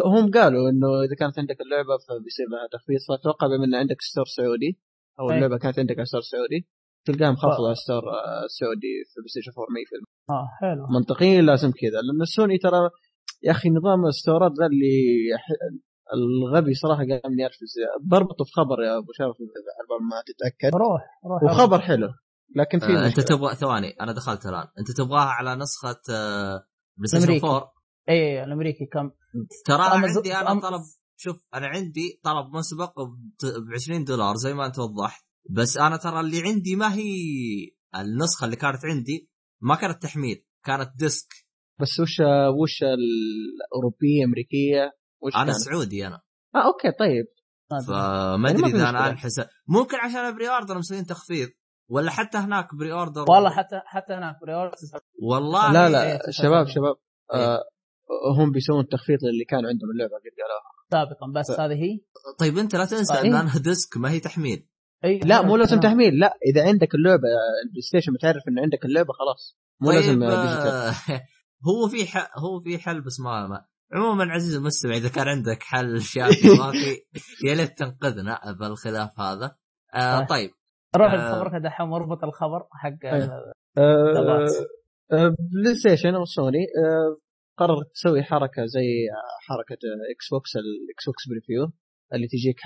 هم 0.05 0.31
قالوا 0.31 0.71
إنه 0.71 1.03
إذا 1.07 1.15
كانت 1.19 1.39
عندك 1.39 1.61
اللعبة 1.61 1.97
فبيصير 2.09 2.47
لها 2.53 2.67
تخفيض 2.73 2.99
فأتوقع 3.09 3.47
بما 3.47 3.65
إن 3.65 3.75
عندك 3.75 4.01
store 4.01 4.25
سعودي 4.25 4.81
أو 5.21 5.31
أي. 5.31 5.37
اللعبة 5.37 5.59
كانت 5.59 5.79
عندك 5.79 5.97
على 5.97 6.05
store 6.07 6.20
سعودي 6.21 6.69
تلقاها 7.07 7.31
مخفضه 7.31 7.65
على 7.65 7.73
ال 7.72 7.78
store 7.78 8.03
آه، 8.11 8.45
السعودي 8.45 8.93
في 9.09 9.15
PlayStation 9.20 9.53
4 9.59 9.67
100% 9.69 10.05
آه 10.31 10.49
حلو. 10.61 10.87
منطقيا 10.99 11.43
لازم 11.43 11.71
كذا 11.71 11.99
لأن 12.07 12.23
السوني 12.23 12.59
ترى 12.59 12.91
يا 13.43 13.51
أخي 13.51 13.69
نظام 13.71 14.07
الستورات 14.07 14.53
ذا 14.61 14.67
اللي 14.67 14.97
الغبي 16.15 16.75
صراحة 16.75 17.03
قام 17.03 17.39
يرفز 17.39 17.75
بربطه 18.05 18.45
في 18.45 18.51
خبر 18.57 18.83
يا 18.83 18.99
أبو 18.99 19.12
شرف 19.12 19.37
على 19.41 20.01
ما 20.11 20.23
تتأكد. 20.27 20.75
روح 20.77 21.03
روح 21.25 21.43
وخبر 21.43 21.81
حلو 21.81 22.09
لكن 22.57 22.79
في 22.79 22.87
آه، 22.87 23.07
أنت. 23.07 23.21
تبغى 23.21 23.55
ثواني 23.55 23.91
أنا 24.01 24.12
دخلت 24.12 24.47
الآن. 24.47 24.67
أنت 24.79 24.91
تبغاها 24.97 25.29
على 25.29 25.55
نسخة 25.55 26.01
آه، 26.15 26.65
PlayStation 26.97 27.25
أمريكي. 27.25 27.47
4 27.47 27.74
اي 28.09 28.45
الأمريكي 28.45 28.87
كم؟ 28.87 29.11
ترى 29.67 29.77
أنا 29.83 30.07
عندي 30.17 30.35
أنا 30.37 30.61
أم- 30.61 30.63
طلب 30.63 30.81
شوف 31.17 31.47
أنا 31.55 31.67
عندي 31.67 32.21
طلب 32.25 32.57
مسبق 32.57 33.01
ب 33.01 33.73
20 33.75 34.05
دولار 34.05 34.37
زي 34.37 34.55
ما 34.55 34.67
أنت 34.67 34.79
وضحت 34.79 35.25
بس 35.51 35.77
أنا 35.77 35.97
ترى 35.97 36.21
اللي 36.21 36.43
عندي 36.43 36.77
ما 36.77 36.95
هي 36.95 37.05
النسخة 37.97 38.45
اللي 38.45 38.57
كانت 38.57 38.85
عندي 38.85 39.29
ما 39.61 39.75
كانت 39.75 40.03
تحميل 40.03 40.45
كانت 40.65 40.91
disc. 40.99 41.29
بس 41.81 42.01
وش 42.01 42.21
وش 42.63 42.83
الأوروبية 42.83 44.25
أمريكية؟ 44.25 44.93
وش 45.23 45.35
أنا 45.37 45.45
كانت؟ 45.45 45.57
سعودي 45.57 46.07
أنا. 46.07 46.21
آه 46.55 46.67
okay 46.66 46.91
طيب. 46.99 47.25
فما 47.87 48.49
يعني 48.51 48.59
أدري 48.59 48.77
إذا 48.77 48.89
أنا. 48.89 49.11
انحسب 49.11 49.47
ممكن 49.69 49.97
عشان 49.97 50.35
pre-order 50.35 50.79
مسويين 50.79 51.07
تخفيض 51.07 51.49
ولا 51.91 52.11
حتى 52.11 52.39
هناك 52.39 52.75
pre-order؟ 52.75 53.25
والله 53.31 53.51
حتى 53.51 53.81
حتى 53.87 54.13
هناك 54.13 54.41
pre-order. 54.43 54.75
والله. 55.23 55.73
لا 55.73 55.87
إيه، 55.87 55.89
لا 55.93 56.17
تسعة 56.17 56.45
شباب. 56.47 56.67
شباب. 56.69 56.97
آه 57.33 57.59
هم 58.39 58.51
بيسوون 58.53 58.89
تخفيض 58.89 59.19
للي 59.25 59.45
كان 59.45 59.67
عندهم 59.67 59.91
اللعبة 59.91 60.13
قد 60.13 60.23
قالوها 60.41 60.75
سابقا 61.07 61.33
بس 61.41 61.51
ف- 61.57 61.61
هذه 61.61 61.73
هي 61.75 62.01
طيب 62.39 62.59
أنت 62.59 62.77
لا 62.77 62.85
تنسى 62.85 63.15
طيب. 63.15 63.25
ان 63.25 63.35
أنا 63.35 63.59
disc 63.64 63.97
ما 63.97 64.11
هي 64.11 64.21
تحميل 64.21 64.67
إي 65.05 65.19
لا 65.19 65.43
مو 65.43 65.57
لازم. 65.57 65.81
تحميل 65.81 66.19
لا 66.19 66.35
إذا 66.47 66.67
عندك 66.69 66.95
اللعبة 66.95 67.23
ال 67.64 67.81
PlayStation 67.83 68.12
متعرف 68.13 68.43
إن 68.49 68.59
عندك 68.59 68.85
اللعبة 68.85 69.13
خلاص 69.13 69.59
مو 69.81 69.91
طيب 69.91 69.97
لازم 70.01 70.23
آه، 70.23 70.29
digital 70.45 71.20
هو 71.69 71.89
في 71.89 72.07
ح... 72.07 72.39
هو 72.39 72.61
في 72.61 72.79
حل 72.79 73.01
بس 73.01 73.21
ما, 73.21 73.47
ما. 73.47 73.65
عموما 73.93 74.25
عزيزي 74.33 74.59
المستمع 74.59 74.97
إذا 74.97 75.09
كان 75.09 75.29
عندك 75.29 75.63
حل 75.63 76.03
شافي 76.03 76.49
ما 76.49 76.73
في 76.73 77.01
يا 77.49 77.55
ليت 77.55 77.79
تنقذنا 77.79 78.39
بالخلاف 78.61 79.21
هذا 79.21 79.57
آه 79.95 80.19
طيب. 80.19 80.29
طيب 80.29 80.51
روح 80.97 81.13
آه. 81.13 81.35
خبرك 81.35 81.63
دحوم 81.63 81.93
اربط 81.93 82.25
الخبر 82.25 82.67
حق. 82.73 83.07
ال- 83.15 83.53
آه، 83.79 84.13
دلات. 84.15 84.51
آه، 85.13 85.35
PlayStation 85.53 86.14
أو 86.15 86.25
سوني 86.25 86.59
آه، 86.59 87.17
قررت 87.57 87.91
تسوي 87.95 88.23
حركة 88.23 88.67
زي 88.67 88.87
حركة 89.49 89.79
Xbox 90.14 90.57
ال 90.57 91.05
Xbox 91.07 91.29
Preview 91.29 91.72
اللي 92.15 92.27
تجيك 92.29 92.61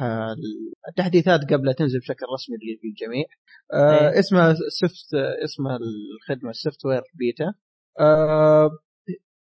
التحديثات 0.89 1.41
قبل 1.53 1.67
لا 1.67 1.73
تنزل 1.73 1.99
بشكل 1.99 2.27
رسمي 2.35 2.57
للجميع. 2.85 3.25
آه،. 3.75 4.19
اسمها 4.19 4.55
soft 4.81 5.15
اسمها 5.45 5.77
الخدمة 5.77 6.53
software 6.53 7.03
beta 7.15 7.55
آه، 8.01 8.71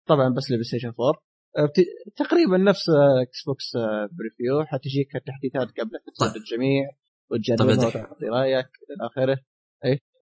طبعا 0.07 0.35
بس 0.35 0.51
لل 0.51 0.65
PlayStation 0.65 0.89
4 0.89 1.23
آه، 1.59 1.67
بت- 1.67 2.17
تقريبا 2.17 2.57
نفس 2.59 2.89
آه، 2.89 3.23
Xbox 3.23 3.77
آه، 3.77 4.09
Preview 4.13 4.65
حتجيك 4.65 5.17
التحديثات 5.17 5.81
قبل 5.81 5.91
لا 5.93 6.01
تنزل 6.07 6.33
طيب. 6.33 6.43
للجميع 6.43 6.83
طيب 7.31 7.41
وتجربها 7.41 7.87
وتعطي 7.87 8.27
رأيك 8.27 8.67
إلى 8.91 9.07
آخره. 9.11 9.39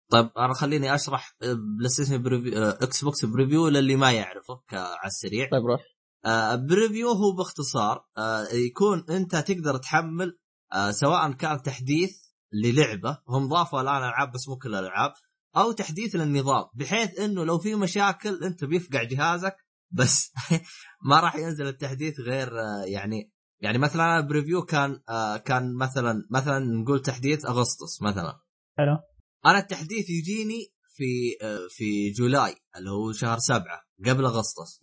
طيب 0.10 0.30
أنا 0.38 0.54
خليني 0.54 0.96
أشرح 0.96 1.36
آه، 1.42 1.54
PlayStation 1.78 2.22
Preview 2.24 2.64
آه، 2.64 2.78
Xbox 2.82 3.26
Preview 3.26 3.68
للي 3.68 3.96
ما 3.96 4.12
يعرفه 4.12 4.62
على 4.72 5.08
السريع. 5.08 5.50
طيب 5.52 5.66
روح. 5.66 5.82
آه، 6.26 6.56
Preview 6.56 7.10
هو 7.10 7.36
باختصار 7.36 8.06
آه، 8.18 8.48
يكون 8.54 9.06
أنت 9.10 9.36
تقدر 9.36 9.78
تحمل 9.78 10.38
آه، 10.74 10.92
سواء 10.92 11.32
كان 11.32 11.62
تحديث 11.62 12.12
للعبة 12.54 13.18
هم 13.28 13.48
ضافوا 13.48 13.82
الآن 13.82 13.98
ألعاب 13.98 14.32
بس 14.32 14.48
مو 14.50 14.58
كل 14.58 14.76
الألعاب 14.76 15.14
أو 15.58 15.72
تحديث 15.72 16.16
للنظام 16.16 16.66
بحيث 16.74 17.20
إنه 17.20 17.46
لو 17.46 17.58
في 17.60 17.76
مشاكل 17.76 18.44
أنت 18.44 18.66
بيفقع 18.66 19.04
جهازك 19.04 19.56
بس 19.92 20.32
ما 21.10 21.20
راح 21.20 21.36
ينزل 21.36 21.68
التحديث 21.68 22.20
غير 22.20 22.60
آه، 22.60 22.84
يعني 22.86 23.32
يعني 23.60 23.78
مثلا 23.78 24.04
أنا 24.04 24.28
Preview 24.28 24.62
كان 24.62 25.02
آه، 25.10 25.38
كان 25.38 25.76
مثلا 25.76 26.28
مثلا 26.32 26.60
نقول 26.60 27.02
تحديث 27.02 27.46
أغسطس 27.46 28.02
مثلا. 28.02 28.40
حلو. 28.78 28.98
أنا 29.46 29.60
التحديث 29.60 30.10
يجيني 30.10 30.74
في 30.96 31.38
آه، 31.42 31.68
في 31.70 32.12
July 32.12 32.56
اللي 32.78 32.90
هو 32.90 33.12
شهر 33.12 33.40
سبعة 33.40 33.82
قبل 34.06 34.26
أغسطس. 34.26 34.80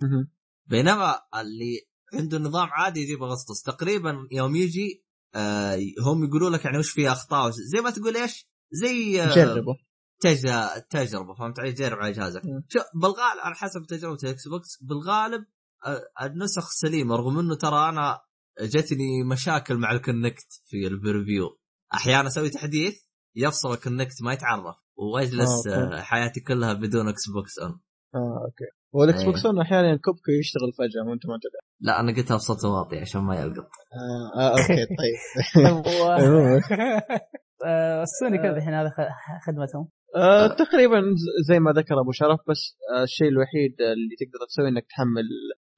بينما 0.67 1.21
اللي 1.35 1.81
عنده 2.15 2.39
نظام 2.39 2.69
عادي 2.73 3.01
يجيب 3.01 3.23
أغسطس 3.23 3.63
تقريبا 3.63 4.29
يوم 4.33 4.57
يجي 4.57 5.05
آه 5.35 5.79
هم 6.07 6.25
يقولوا 6.25 6.51
لك 6.51 6.65
يعني 6.65 6.79
وش 6.79 6.91
في 6.91 7.13
أخطاء 7.13 7.51
زي 7.51 7.81
ما 7.81 7.91
تقول 7.91 8.17
إيش؟ 8.17 8.49
زي 8.73 9.23
آه 9.23 9.35
جربه 9.35 9.75
تج- 10.21 10.83
تجربة 10.91 11.35
فهمت 11.35 11.59
علي؟ 11.61 11.73
جرب 11.73 11.99
على 11.99 12.13
جهازك. 12.13 12.43
شو 12.69 12.79
بالغالب 12.95 13.41
على 13.41 13.55
حسب 13.55 13.83
تجربة 13.89 14.19
ال 14.25 14.49
Xbox 14.49 14.83
بالغالب 14.83 15.45
النسخ 16.23 16.71
سليمة 16.71 17.17
رغم 17.17 17.39
إنه 17.39 17.55
ترى 17.55 17.89
أنا 17.89 18.21
جتني 18.61 19.25
مشاكل 19.25 19.77
مع 19.77 19.93
ال 19.93 20.01
Kinect 20.01 20.47
في 20.65 20.87
ال 20.87 20.96
Preview 20.96 21.61
أحيانا 21.95 22.29
أسوي 22.29 22.51
تحديث 22.51 23.03
يفصل 23.37 23.73
ال 23.73 23.80
Kinect 23.80 24.23
ما 24.25 24.33
يتعرف. 24.33 24.77
واجلس 24.97 25.67
آه،. 25.67 25.99
آه 25.99 26.01
حياتي 26.01 26.41
كلها 26.41 26.73
بدون 26.73 27.09
Xbox 27.09 27.59
One 27.59 27.81
آه 28.15 28.45
okay. 28.45 28.65
وال 28.93 29.08
X. 29.08 29.23
box 29.23 29.47
One 29.47 29.61
أحيانا 29.61 29.97
كوبكو 29.97 30.31
يشتغل 30.41 30.73
فجأة 30.79 31.11
وأنت 31.11 31.27
ما 31.27 31.39
تدري. 31.39 31.61
لا 31.81 32.01
أنا 32.01 32.13
قلتها 32.17 32.37
بصوت 32.37 32.65
واطي 32.65 32.99
عشان 32.99 33.21
ما 33.21 33.37
يلقط. 33.41 33.69
آه, 33.95 34.41
آه 34.41 34.51
okay 34.51 34.87
طيب. 35.01 35.19
آه، 37.67 38.03
السوني 38.03 38.39
كذا 38.39 38.57
الحين 38.57 38.75
هذا 38.75 38.89
خ- 38.89 39.47
خدمتهم؟ 39.47 39.89
آه 40.17 40.47
تقريبا 40.47 41.03
زي 41.49 41.59
ما 41.59 41.73
ذكر 41.73 42.01
أبو 42.01 42.13
شرف 42.13 42.41
بس 42.49 42.77
آه 42.97 43.03
الشيء 43.03 43.29
الوحيد 43.29 43.81
اللي 43.81 44.17
تقدر 44.21 44.47
تسويه 44.49 44.69
إنك 44.69 44.87
تحمل 44.91 45.25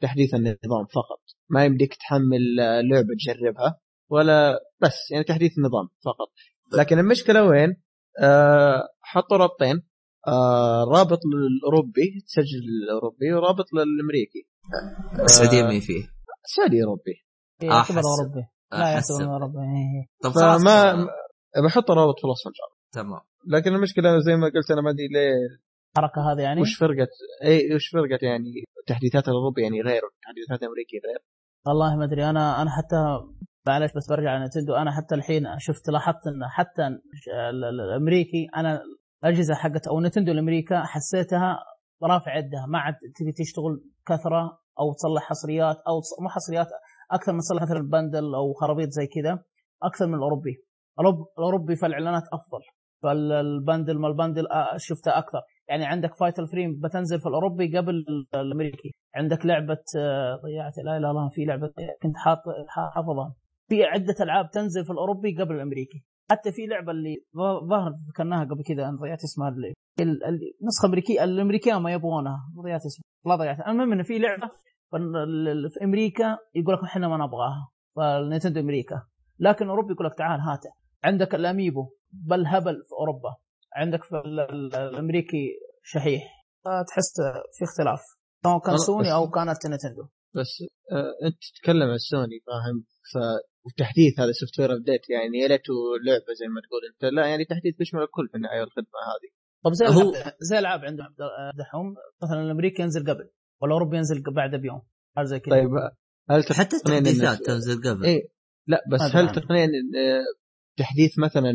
تحديث 0.01 0.35
النظام 0.35 0.87
فقط. 0.95 1.21
ما 1.51 1.65
يمديك 1.65 1.95
تحمل 1.95 2.61
آه، 2.61 2.81
لعبة 2.81 3.09
تجربها 3.21 3.81
ولا 4.11 4.59
بس 4.83 5.11
يعني 5.13 5.25
تحديث 5.25 5.59
النظام 5.59 5.89
فقط. 6.05 6.33
لكن 6.79 6.99
المشكلة 6.99 7.45
وين؟ 7.45 7.83
آه 8.23 8.89
حطوا 9.01 9.37
رابطين 9.37 9.83
آه 10.29 10.85
رابط 10.85 11.19
للأوروبي 11.35 12.25
تسجل 12.27 12.63
الأوروبي 12.85 13.33
ورابط 13.33 13.67
للأمريكي. 13.73 14.47
السعودية 15.25 15.63
مين 15.63 15.81
فيه؟ 15.81 16.09
السعودي 16.45 16.83
أوروبي. 16.83 17.25
إيه، 17.63 17.71
آه، 17.71 17.75
يعتبر. 17.75 18.01
أوروبي. 18.05 18.47
لا 18.73 18.95
أحسن. 18.95 19.15
يعتبر 19.15 19.35
أوروبي. 19.35 19.59
إيه. 19.59 20.07
طب 20.23 20.31
خلاص 20.31 20.67
آه، 20.67 21.07
بحط 21.65 21.91
رابط 21.91 22.19
في 22.19 22.25
الوصف 22.25 22.47
ان 22.49 22.55
شاء 22.55 22.67
الله 22.67 22.79
تمام. 22.93 23.21
لكن 23.49 23.75
المشكلة 23.75 24.19
زي 24.19 24.37
ما 24.37 24.47
قلت 24.47 24.71
أنا 24.71 24.81
ما 24.81 24.91
أدري 24.91 25.09
ليه 25.09 25.33
الحركة 25.97 26.33
هذه 26.33 26.41
يعني؟ 26.41 26.61
وش 26.61 26.75
فرقت؟ 26.77 27.09
اي 27.45 27.75
وش 27.75 27.89
فرقت 27.89 28.23
يعني؟ 28.23 28.65
تحديثات 28.87 29.29
الأوروبي 29.29 29.63
يعني 29.63 29.81
غير 29.83 30.03
وتحديثات 30.05 30.63
الأمريكي 30.63 30.97
غير؟ 31.07 31.19
والله 31.67 31.97
ما 31.97 32.05
أدري. 32.05 32.31
أنا 32.31 32.63
أنا 32.63 32.71
حتى 32.71 32.97
معلش 33.67 33.93
بس 33.97 34.09
برجع 34.11 34.31
على 34.31 34.45
نتندو 34.45 34.75
أنا 34.75 34.91
حتى 34.91 35.15
الحين 35.15 35.45
شفت 35.59 35.89
لاحظت 35.91 36.27
إن 36.27 36.49
حتى 36.49 36.87
ال- 36.87 37.65
ال- 37.65 37.81
الأمريكي 37.81 38.47
أنا 38.57 38.83
الأجهزة 39.25 39.55
حقت 39.55 39.87
أو 39.89 40.01
نتندو 40.01 40.33
الأمريكا 40.33 40.83
حسيتها 40.85 41.59
رافع 42.03 42.37
يدها. 42.37 42.67
ما 42.69 42.79
عاد 42.79 42.95
تبي 42.95 43.33
تشتغل 43.33 43.81
كثرة 44.07 44.59
أو 44.81 44.93
تصلح 44.93 45.23
حصريات 45.23 45.77
أو 45.77 46.01
مو 46.23 46.29
حصريات 46.29 46.67
أكثر 47.13 47.33
من 47.33 47.39
تصلح 47.39 47.63
مثلا 47.63 47.81
bundle 47.93 48.35
أو 48.35 48.53
خرابيط 48.53 48.89
زي 48.89 49.07
كذا 49.07 49.39
أكثر 49.83 50.07
من 50.07 50.15
الأوروبي. 50.15 50.55
الأوروبي 51.39 51.77
في 51.77 51.87
الاعلانات 51.87 52.23
أفضل. 52.33 52.61
فال 53.03 53.27
bundle 53.27 53.99
ما 53.99 54.09
ال 54.09 54.14
bundle 54.14 54.47
آه، 54.47 54.77
شفته 54.77 55.19
أكثر. 55.19 55.41
يعني 55.69 55.85
عندك 55.87 56.15
Fatal 56.15 56.47
Frame 56.49 56.81
بتنزل 56.85 57.21
في 57.21 57.27
الأوروبي 57.29 57.79
قبل 57.79 57.95
ال- 57.95 58.41
الأمريكي. 58.41 58.91
عندك 59.17 59.47
لعبة 59.47 59.79
آه، 59.99 60.37
ضيعت 60.45 60.79
لا 60.79 60.83
إله 60.83 60.97
إلا 60.97 61.11
الله 61.11 61.29
في 61.29 61.45
لعبة 61.45 61.69
كنت 62.03 62.17
حاط 62.17 62.39
حافظها. 62.95 63.35
في 63.73 63.85
عدة 63.85 64.15
ألعاب 64.21 64.51
تنزل 64.51 64.85
في 64.85 64.91
الأوروبي 64.93 65.37
قبل 65.41 65.55
الأمريكي. 65.55 66.05
حتى 66.31 66.53
في 66.53 66.67
لعبة 66.67 66.93
اللي 66.93 67.17
ظهر 67.71 67.93
ذكرناها 68.09 68.45
قبل 68.45 68.63
كذا 68.69 68.89
أنا 68.89 68.97
ضيعت 68.97 69.25
اسمها 69.25 69.49
اللي 69.49 69.73
ال- 70.01 70.25
ال- 70.25 70.53
النسخه 70.61 70.85
الأمريكية 70.87 71.25
الامريكان 71.25 71.77
ما 71.83 71.93
يبغونها. 71.93 72.37
ضيعت 72.65 72.81
اسمها 72.87 73.05
لا 73.27 73.37
ضيعت. 73.43 73.69
المهم 73.69 73.93
إنه 73.93 74.03
في 74.03 74.19
لعبة 74.19 74.51
في 75.75 75.85
أمريكا 75.85 76.39
يقول 76.55 76.75
لك 76.75 76.83
إحنا 76.85 77.09
ما 77.09 77.17
نبغاها. 77.17 77.69
فالنينتندو 77.97 78.61
أمريكا. 78.61 79.03
لكن 79.39 79.69
اوروبا 79.69 79.93
يقول 79.93 80.07
لك 80.07 80.15
تعال 80.19 80.41
هاته 80.41 80.71
عندك 81.05 81.35
الأميبو 81.35 81.91
بل 82.13 82.47
هبل 82.47 82.75
في 82.75 82.93
أوروبا. 83.01 83.35
عندك 83.77 84.05
في 84.05 84.17
ال- 84.17 84.41
ال- 84.41 84.75
الأمريكي 84.75 85.47
شحيح. 85.83 86.23
تحس 86.65 87.13
في 87.59 87.65
اختلاف. 87.65 88.01
سواء 88.45 88.59
كان 88.59 88.77
سوني 88.77 89.13
أو 89.13 89.31
كانت 89.31 89.67
نينتندو. 89.67 90.03
بس 90.35 90.53
آه 90.93 91.27
أنت 91.27 91.37
تتكلم 91.55 91.89
عن 91.91 91.99
سوني 91.99 92.39
فاهم؟ 92.47 92.85
ف 93.13 93.19
وتحديث 93.67 94.21
هذا 94.21 94.33
software 94.33 94.73
update 94.73 95.11
يعني 95.11 95.39
يا 95.39 95.49
ليته 95.49 95.73
لعبة 96.07 96.33
زي 96.41 96.47
ما 96.55 96.61
تقول 96.61 96.81
أنت 96.93 97.13
لا 97.15 97.27
يعني 97.27 97.45
تحديث 97.45 97.77
بيشمل 97.79 98.03
الكل 98.03 98.29
في 98.29 98.37
النهاية 98.37 98.61
والخدمه 98.61 98.99
هذه 99.13 99.31
طب 99.65 99.73
زي 99.73 99.87
هو- 99.87 100.13
زي 100.41 100.59
العاب 100.59 100.81
عندهم 100.85 101.07
دحوم 101.59 101.95
مثلا 102.23 102.43
الأمريكي 102.43 102.83
ينزل 102.83 103.01
قبل 103.11 103.31
والأوروبي 103.63 103.97
ينزل 103.97 104.23
بعده 104.37 104.59
بيوم 104.59 104.83
هذا 105.19 105.27
زي 105.27 105.41
كذا 105.41 105.55
طيب 105.55 105.71
هل 106.31 106.43
حتى 106.45 106.77
التحديثات 106.77 107.39
تنزل 107.47 107.91
قبل 107.91 108.05
إيه 108.05 108.23
لا 108.67 108.81
بس 108.93 109.01
هل. 109.01 109.33
تقنين 109.33 109.69
تحديث 110.79 111.19
مثلا 111.19 111.53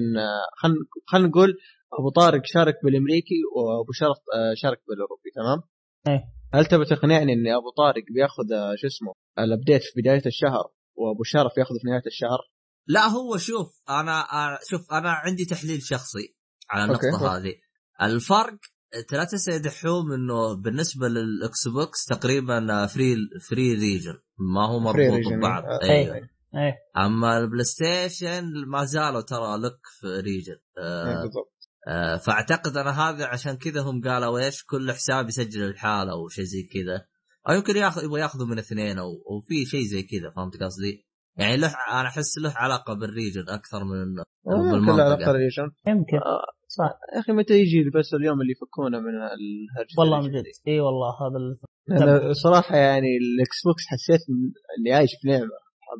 خلينا 0.58 0.78
خلينا 1.08 1.28
نقول 1.28 1.58
أبو 1.99 2.10
طارق 2.10 2.41
شارك 2.45 2.76
بالأمريكي 2.84 3.36
وأبو 3.55 3.91
شرف 3.91 4.18
شارك 4.55 4.82
بالأوروبي 4.88 5.30
تمام؟ 5.36 5.62
إيه. 6.08 6.24
هل 6.53 6.66
تبي 6.66 6.86
تقنعني 6.86 7.34
إن 7.34 7.47
أبو 7.47 7.70
طارق 7.78 8.03
بياخذ 8.14 8.76
شو 8.76 8.88
اسمه 8.88 9.14
الابديت 9.39 9.82
في 9.84 10.01
بداية 10.01 10.22
الشهر 10.26 10.72
وابو 10.98 11.24
شرف 11.24 11.58
ياخذ 11.58 11.76
في 11.82 11.88
نهاية 11.88 12.08
الشهر؟ 12.08 12.39
لا 12.88 13.06
هو 13.06 13.38
شوف 13.38 13.82
أنا 13.89 14.26
شوف 14.70 14.91
أنا 14.91 15.12
عندي 15.12 15.45
تحليل 15.45 15.82
شخصي 15.84 16.36
على. 16.70 16.84
النقطة 16.84 17.38
هذه 17.38 17.54
الفرق 18.02 18.58
لا 19.12 19.24
تنسى 19.24 19.52
يا 19.52 19.58
دحوم 19.58 20.12
إنه 20.12 20.54
بالنسبة 20.54 21.08
للاكس 21.08 21.68
بوكس 21.68 22.06
تقريبا 22.06 22.86
free 22.86 23.16
free 23.49 23.74
region 23.74 24.18
ما 24.38 24.68
هو 24.68 24.80
مربوط 24.80 25.34
ببعض 25.34 25.64
أيوه 25.84 26.16
إيه. 26.16 26.38
إيه 26.56 26.76
أما 27.06 27.38
البلاي 27.38 27.64
ستيشن 27.64 28.52
ما 28.68 28.86
زالوا 28.86 29.22
ترى 29.22 29.58
لك 29.58 29.80
في 30.00 30.08
region 30.08 30.58
إيه، 30.78 30.84
آه 30.84 31.22
بالضبط 31.22 31.58
آه 31.88 32.18
فأعتقد 32.18 32.78
أنا 32.78 33.10
هذا 33.10 33.26
عشان 33.26 33.58
كذا 33.58 33.82
هم 33.82 34.02
قالوا 34.02 34.39
إيش 34.39 34.64
كل 34.64 34.91
حساب 34.91 35.28
يسجل 35.28 35.64
الحالة 35.64 36.12
أو 36.12 36.28
شيء 36.28 36.43
زي 36.43 36.64
كذا 36.64 37.06
أو 37.50 37.54
يمكن 37.54 37.76
ياخذ 37.78 38.04
يبغى 38.04 38.22
ياخذوا 38.22 38.48
من 38.48 38.58
اثنين 38.60 38.98
أو 39.00 39.10
أو 39.30 39.41
في 39.48 39.66
شيء 39.66 39.82
زي 39.82 40.04
كذا 40.04 40.30
فهمت 40.36 40.64
قصدي؟ 40.64 41.06
يعني 41.38 41.58
له 41.58 41.68
أنا 41.91 42.08
أحس 42.08 42.38
له 42.38 42.54
علاقة 42.56 42.93
بال 42.93 43.07
region 43.07 43.45
أكثر 43.50 43.84
من 43.84 44.02
انه 44.02 44.72
بالمنطقة. 44.72 45.04
علاقة 45.04 45.32
region 45.32 45.70
يمكن 45.88 46.18
آه، 46.18 46.45
صح 46.68 46.91
يا 47.16 47.20
أخي 47.20 47.32
متى 47.32 47.54
يجي 47.54 47.89
بس 47.95 48.14
اليوم 48.14 48.41
اللي 48.41 48.52
يفكونا 48.52 49.00
من 49.00 49.10
الهرجه 49.16 49.95
والله 50.00 50.22
من 50.22 50.32
جد؟ 50.32 50.43
إي 50.68 50.80
والله 50.80 51.10
هذا 51.22 51.38
ال- 51.38 51.60
أنا 52.04 52.34
صراحة 52.34 52.76
يعني 52.76 53.08
الاكس 53.18 53.58
بوكس 53.66 53.84
حسيت 53.88 54.22
إني 54.80 54.93
عايش 54.95 55.10
في 55.22 55.28
نعمة 55.28 55.50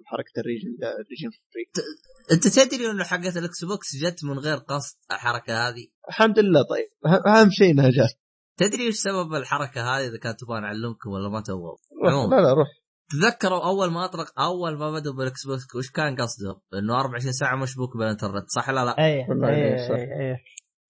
بحركه 0.06 0.40
ال 0.40 0.44
region 0.44 0.68
ال 0.84 0.90
region 0.90 1.30
free 1.54 1.86
انت 2.32 2.48
تدري 2.48 2.92
إنه 2.92 3.04
حقت 3.04 3.38
الاكس 3.38 3.64
بوكس 3.66 3.96
جت 3.96 4.24
من 4.26 4.40
غير 4.40 4.58
قصد 4.58 4.96
الحركة 5.12 5.54
هذه؟ 5.70 5.88
الحمد 6.10 6.40
لله 6.40 6.62
طيب 6.70 6.88
أه- 7.08 7.28
أهم 7.28 7.50
شيء 7.52 7.72
إنها 7.72 7.90
جات 7.90 8.14
تدري 8.58 8.84
إيش 8.84 8.96
سبب 8.96 9.34
الحركة 9.34 9.82
هذه 9.82 10.08
إذا 10.08 10.18
كانت 10.18 10.40
تبغى 10.40 10.60
نعلمكم 10.62 11.10
ولا 11.10 11.30
ما 11.30 11.42
تبغوا؟ 11.42 11.78
لا 12.30 12.42
لا 12.42 12.54
روح 12.54 12.68
تذكروا 13.12 13.66
أول 13.66 13.92
ما 13.92 14.06
أطلق 14.06 14.40
أول 14.40 14.78
ما 14.78 14.92
بدوا 14.92 15.14
بالاكس 15.14 15.48
بوكس 15.48 15.76
وش 15.76 15.92
كان 15.92 16.16
قصدهم؟ 16.16 16.62
إنه 16.74 17.00
24 17.00 17.32
ساعة 17.34 17.56
مشبوك 17.56 17.98
بالإنترنت 17.98 18.50
صح 18.50 18.70
لا 18.70 18.86
لا؟ 18.86 18.96
صح. 19.88 19.94
إيه 19.96 20.20
إيه 20.22 20.38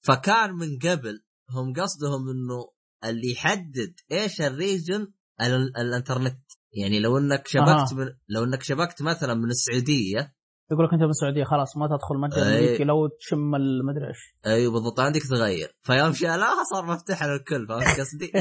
فكان 0.02 0.52
من 0.54 0.80
قبل 0.80 1.24
هم 1.50 1.74
قصدهم 1.74 2.30
إنه 2.30 2.72
اللي 3.10 3.32
يحدد 3.32 3.94
إيش 4.12 4.42
ال 4.42 4.51
region 4.51 5.08
ال- 5.42 5.78
الإنترنت 5.78 6.40
يعني 6.74 7.00
لو 7.00 7.18
إنك 7.18 7.48
شبكت 7.48 7.68
أها. 7.70 7.94
من 7.94 8.10
لو 8.30 8.44
إنك 8.44 8.64
شبكت 8.64 9.02
مثلا 9.02 9.34
من 9.34 9.50
السعودية 9.50 10.34
يقول 10.72 10.86
لك 10.86 10.94
أنت 10.94 11.04
من 11.04 11.10
السعودية 11.10 11.44
خلاص 11.44 11.78
ما 11.78 11.88
تدخل 11.88 12.16
متجر. 12.16 12.42
امريكي 12.42 12.84
لو 12.84 13.08
تشم 13.08 13.56
المدري 13.56 14.08
إيش. 14.08 14.36
أيوه 14.46 14.72
بالضبط. 14.74 15.00
عندك 15.00 15.22
تغير. 15.24 15.72
فيوم 15.84 16.14
شالوها 16.14 16.64
صار 16.64 16.86
مفتوح 16.86 17.24
للكل 17.24 17.68
فهمت 17.68 17.84
قصدي؟ 18.00 18.32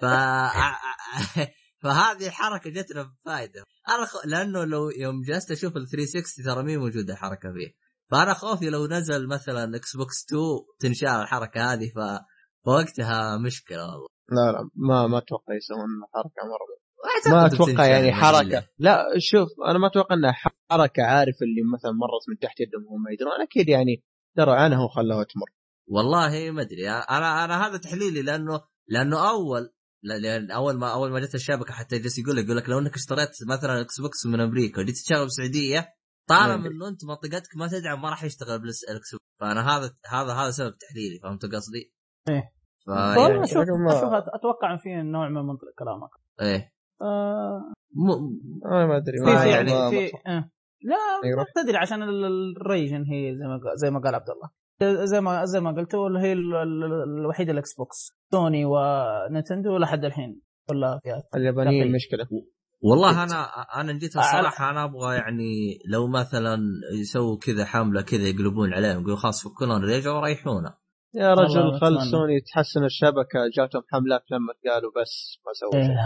ف 0.00 0.04
فهذه 1.82 2.26
الحركة 2.26 2.70
جتنا 2.70 3.02
بفائده 3.02 3.64
أنا 3.88 4.06
خ... 4.06 4.26
لأنه 4.26 4.64
لو 4.64 4.90
يوم 4.90 5.22
جلست 5.22 5.50
أشوف 5.50 5.76
ال 5.76 5.88
360 5.88 6.44
ترى 6.44 6.62
مي 6.62 6.76
موجودة 6.76 7.12
الحركة 7.12 7.52
فيه. 7.52 7.74
فأنا 8.10 8.34
خوفي 8.34 8.70
لو 8.70 8.86
نزل 8.86 9.28
مثلا 9.28 9.76
إكس 9.76 9.96
بوكس 9.96 10.24
2 10.28 10.42
تنشال 10.80 11.08
الحركة 11.08 11.72
هذه 11.72 11.88
ف... 11.96 11.98
فوقتها 12.66 13.38
مشكلة 13.38 13.82
والله. 13.82 14.08
لا 14.28 14.52
لا 14.52 14.70
ما 14.74 15.06
ما 15.06 15.18
أتوقع 15.18 15.54
يسوون 15.54 15.88
حركة 16.14 16.42
مرة. 16.52 16.79
ما 17.30 17.46
أتوقع 17.46 17.86
يعني 17.86 18.12
حركة. 18.12 18.66
لا 18.78 19.04
شوف 19.18 19.48
أنا 19.70 19.78
ما 19.78 19.86
أتوقع 19.86 20.14
إنها 20.14 20.32
حركة 20.70 21.02
عارف 21.02 21.36
اللي 21.42 21.62
مثلا 21.74 21.90
مرت 21.92 22.28
من 22.28 22.38
تحت 22.38 22.60
يدهم 22.60 22.86
وهم 22.86 23.02
ما 23.02 23.10
يدرون 23.10 23.32
أكيد 23.42 23.68
يعني 23.68 24.02
دروا 24.36 24.54
عنها 24.54 24.84
وخلوها 24.84 25.24
تمر 25.24 25.50
والله 25.88 26.50
ما 26.50 26.62
أدري 26.62 26.90
أنا 26.90 27.44
أنا 27.44 27.66
هذا 27.66 27.76
تحليلي 27.76 28.22
لأنه 28.22 28.60
لأنه 28.88 29.30
أول 29.30 29.72
لأن 30.02 30.50
أول 30.50 30.78
ما 30.78 30.92
أول 30.92 31.10
ما 31.12 31.20
جت 31.20 31.34
الشبكة 31.34 31.72
حتى 31.72 31.98
جالس 31.98 32.18
يقول 32.18 32.36
لك 32.36 32.44
يقول 32.44 32.56
لك 32.56 32.68
لو 32.68 32.78
إنك 32.78 32.94
اشتريت 32.94 33.30
مثلا 33.48 33.80
إكس 33.80 34.00
بوكس 34.00 34.26
من 34.26 34.40
أمريكا 34.40 34.80
وجيت 34.80 34.94
تشغل 34.96 35.20
بالسعوديه 35.22 35.88
طالما. 36.28 36.54
إنه 36.68 36.88
أنت 36.88 37.04
منطقتك 37.04 37.56
ما 37.56 37.68
تدعم 37.68 38.02
ما 38.02 38.10
راح 38.10 38.24
يشتغل 38.24 38.58
بالاكس 38.58 38.80
بوكس 39.12 39.24
فأنا 39.40 39.60
هذا 39.76 39.94
هذا 40.10 40.32
هذا 40.32 40.50
سبب 40.50 40.74
تحليلي 40.78 41.18
فهمت 41.22 41.42
قصدي؟ 41.44 41.92
إيه. 42.28 42.42
فيعني 42.84 43.18
والله 43.20 43.44
شوف 43.46 43.56
لكن 43.58 43.84
ما- 43.84 44.00
شوف 44.00 44.12
أتوقع 44.34 44.72
إن 44.72 44.78
في 44.78 44.88
نوع 45.02 45.28
من 45.28 45.42
منطق 45.46 45.64
كلامك 45.78 46.10
إيه 46.40 46.72
آه 47.02 47.72
م... 47.94 48.10
أنا 48.66 48.86
ما 48.86 48.96
أدري 48.96 49.18
في 49.18 49.24
ما 49.24 49.40
في 49.42 49.48
يعني 49.48 49.72
ما- 49.74 49.90
في 49.90 50.10
آه. 50.26 50.50
لا 50.82 50.96
أيوة. 51.24 51.46
تدري 51.56 51.76
عشان 51.76 52.02
ال- 52.02 52.24
ال- 52.24 52.56
ال 52.60 52.66
region 52.66 53.04
هي 53.04 53.36
زي 53.36 53.44
ما 53.44 53.56
قال- 53.64 53.76
زي 53.78 53.90
ما 53.90 54.00
قال 54.00 54.14
عبد 54.14 54.26
الله. 54.30 55.04
زي 55.04 55.20
ما 55.20 55.44
زي 55.44 55.60
ما 55.60 55.70
قلت 55.72 55.94
هو 55.94 56.06
هي 56.16 56.32
ال- 56.32 56.54
ال- 56.56 57.18
الوحيده 57.20 57.52
الاكس 57.52 57.74
بوكس 57.74 58.12
سوني 58.32 58.64
ونينتندو 58.64 59.76
لحد 59.78 60.04
الحين. 60.04 60.40
كلها 60.68 61.00
فئات 61.04 61.22
اليابانيين. 61.36 61.92
مشكلة. 61.92 62.26
والله 62.82 63.22
أنا 63.24 63.44
أنا 63.80 63.92
جيت 63.98 64.12
على- 64.12 64.18
الصراحه 64.18 64.70
أنا 64.70 64.84
أبغى 64.84 65.16
يعني 65.16 65.78
لو 65.88 66.08
مثلا 66.08 66.58
يسووا 67.00 67.38
كذا 67.38 67.64
حملة 67.64 68.02
كذا 68.02 68.22
يقلبون 68.28 68.74
عليهم 68.74 69.00
يقولوا 69.00 69.16
خلاص 69.16 69.44
فكونا 69.44 69.76
الريجا 69.76 70.10
وريحونا 70.10 70.74
يا 71.14 71.28
والله 71.28 71.44
رجل 71.44 71.80
خل. 71.80 72.10
سوني 72.10 72.40
تحسن 72.40 72.84
الشبكة. 72.84 73.40
جاتهم 73.56 73.82
حملات 73.92 74.22
لما 74.30 74.52
قالوا 74.66 74.90
بس 75.00 75.38
ما 75.46 75.52
سووا 75.52 75.82
شيء. 75.82 75.96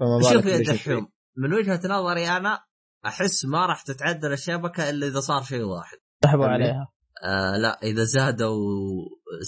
بالك 0.20 0.32
شوف 0.32 0.46
يا 0.46 0.74
دحوم 0.74 1.08
من 1.36 1.54
وجهة 1.54 1.80
نظري 1.84 2.28
أنا 2.28 2.58
أحس 3.06 3.44
ما 3.44 3.66
راح 3.66 3.82
تتعدل 3.82 4.32
الشبكة 4.32 4.90
إلا 4.90 5.06
إذا 5.06 5.20
صار 5.20 5.42
شيء 5.42 5.62
واحد. 5.62 5.98
سحبوا 6.24 6.46
عليها. 6.46 6.88
آه 7.24 7.56
لا 7.56 7.78
إذا 7.82 8.04
زادوا 8.04 8.56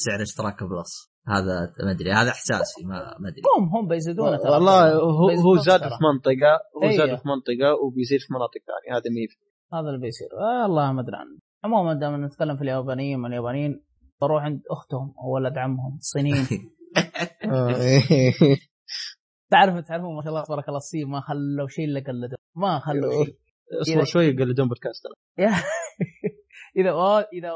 سعر 0.04 0.22
اشتراك 0.22 0.62
بلس. 0.62 1.12
هذا 1.28 1.74
ما 1.84 1.90
أدري 1.90 2.12
هذا 2.12 2.30
إحساسي 2.30 2.84
ما 2.84 2.94
ما 2.94 3.28
أدري. 3.28 3.42
هم 3.58 3.76
هم 3.76 3.88
بيزيدون 3.88 4.38
ترى. 4.38 4.50
والله 4.50 4.92
هو 4.94 5.30
هو 5.30 5.56
زاد. 5.56 5.80
في 5.80 5.86
منطقة 5.86 6.52
هو 6.76 6.82
إيه. 6.82 6.96
زاد 6.96 7.18
في 7.18 7.28
منطقة 7.28 7.74
وبيزيد 7.84 8.20
في 8.20 8.34
مناطق 8.34 8.60
ثانية. 8.66 8.98
هذا 8.98 9.10
ميف 9.10 9.32
هذا 9.72 9.88
اللي 9.88 10.00
بيصير. 10.00 10.28
آه 10.40 10.66
الله 10.66 10.92
ما 10.92 11.00
أدري 11.00 11.16
عنه. 11.16 11.38
عموما 11.64 11.94
دام 11.94 12.24
نتكلم 12.24 12.56
في 12.56 12.62
اليابانيين 12.62 13.18
من 13.18 13.26
اليابانيين 13.26 13.82
بروح 14.22 14.42
عند 14.42 14.62
أختهم 14.70 15.14
أو 15.18 15.34
ولد 15.34 15.58
عمهم 15.58 15.96
الصينيين 15.96 16.46
تعرف 19.52 19.84
تعرفون 19.88 20.16
ما 20.16 20.22
شاء 20.22 20.30
الله 20.32 20.44
تبارك 20.44 20.68
الله 20.68 20.76
الصين 20.76 21.08
ما 21.08 21.20
خلوا 21.20 21.68
شيء 21.68 21.84
إلا 21.84 22.00
قلدوا. 22.00 22.38
ما 22.56 22.78
خلوا 22.78 23.24
شيء. 23.24 23.36
اصبر 23.80 24.04
شوي 24.04 24.24
يقلدون 24.24 24.68
بودكاست. 24.68 25.02
إذا 26.76 26.90
إذا 27.32 27.50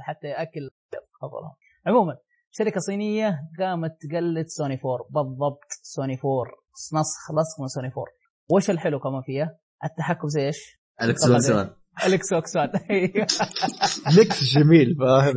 حتى 0.00 0.26
ياكل 0.26 0.70
خبرهم 1.12 1.54
عموما 1.86 2.16
شركة 2.50 2.80
صينية 2.80 3.38
قامت 3.58 3.96
تقلد 4.00 4.46
سوني 4.46 4.78
4 4.84 5.06
بالضبط 5.10 5.68
سوني 5.82 6.12
4 6.12 6.54
نسخ 7.00 7.32
لصق 7.32 7.60
من 7.60 7.68
سوني 7.68 7.88
4 7.88 8.04
وش 8.50 8.70
الحلو 8.70 9.00
كمان 9.00 9.22
فيها؟ 9.22 9.58
التحكم 9.84 10.28
زي 10.28 10.46
إيش؟ 10.46 10.80
الاكس 11.02 11.28
1 11.28 11.83
الاكس 12.06 12.32
بوكس 12.32 12.56
ون 12.56 12.68
mix 14.18 14.44
جميل 14.54 14.96
فاهم؟ 14.98 15.34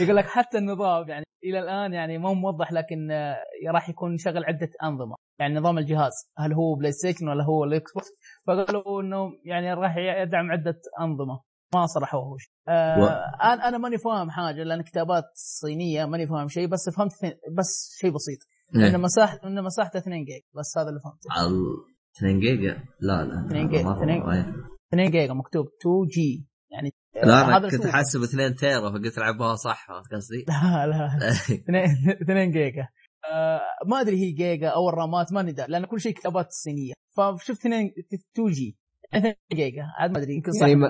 يقول 0.00 0.16
لك 0.16 0.24
حتى 0.26 0.58
النظام 0.58 1.08
يعني 1.08 1.26
إلى 1.44 1.58
الآن 1.58 1.92
يعني 1.92 2.18
مو 2.18 2.34
موضح 2.34 2.72
لكن 2.72 3.10
آه، 3.10 3.36
راح 3.72 3.88
يكون 3.88 4.16
شغل 4.18 4.44
عدة 4.44 4.70
أنظمة. 4.82 5.14
يعني 5.38 5.54
نظام 5.54 5.78
الجهاز 5.78 6.12
هل 6.38 6.52
هو 6.52 6.74
بلاي 6.74 6.92
ستيشن 6.92 7.28
ولا 7.28 7.44
هو 7.44 7.64
الاكس 7.64 7.92
بوكس 7.92 8.08
فقالوا 8.46 9.02
إنه 9.02 9.32
يعني 9.44 9.74
راح 9.74 9.96
يدعم 9.96 10.52
عدة 10.52 10.80
أنظمة. 11.00 11.40
ما 11.74 11.86
صرحوه 11.86 12.36
آه 12.68 12.94
أنا 13.42 13.68
أنا 13.68 13.78
ماني 13.78 13.98
فاهم 13.98 14.30
حاجة 14.30 14.62
لأن 14.62 14.82
كتابات 14.82 15.24
صينية 15.34 16.04
ماني 16.04 16.26
فاهم 16.26 16.48
شيء 16.48 16.68
بس 16.68 16.90
فهمت 16.96 17.12
بس 17.58 17.96
شيء 18.00 18.10
بسيط. 18.10 18.38
إيه. 18.74 18.80
إنه 18.80 18.96
ان 18.96 19.00
مساحته 19.00 19.48
ان 19.48 19.62
مساحته 19.64 19.98
2 19.98 20.24
جيجا 20.24 20.40
بس 20.54 20.78
هذا 20.78 20.88
اللي 20.88 21.00
فهمته. 21.00 21.28
2 22.16 22.40
جيجا؟ 22.40 22.84
لا 23.00 23.24
لا 23.24 23.46
2 23.46 23.68
2 23.68 23.68
جيجا 23.68 24.66
2 24.96 25.10
جيجا 25.10 25.32
مكتوب 25.32 25.66
2 25.80 26.06
جي 26.14 26.46
يعني 26.70 26.92
لا 27.14 27.44
أنا 27.44 27.56
هذا 27.56 27.68
كنت 27.70 27.86
احسب 27.86 28.22
2 28.22 28.54
تيرا 28.54 28.90
فقلت 28.90 29.18
لعبوها 29.18 29.54
صح 29.54 29.86
فهمت 29.88 30.14
قصدي؟ 30.14 30.44
لا 30.48 30.86
لا 30.86 32.12
2 32.22 32.50
جيجا. 32.56 32.88
آه 33.32 33.60
ما 33.86 34.00
أدري 34.00 34.16
هي 34.16 34.30
جيجا 34.32 34.68
أو 34.68 34.88
الرامات 34.88 35.32
ماني 35.32 35.52
داري 35.52 35.72
لأن 35.72 35.84
كل 35.84 36.00
شيء 36.00 36.12
كتابات 36.12 36.46
صينيه 36.50 36.92
فشفت 37.16 37.60
2 37.60 37.90
2 38.34 38.48
جي 38.50 38.78
2 39.14 39.34
جيجا 39.52 39.82
عاد 39.98 40.10
ما 40.10 40.18
أدري 40.18 40.34
يمكن 40.34 40.52
صح 40.52 40.66
يعني. 40.66 40.80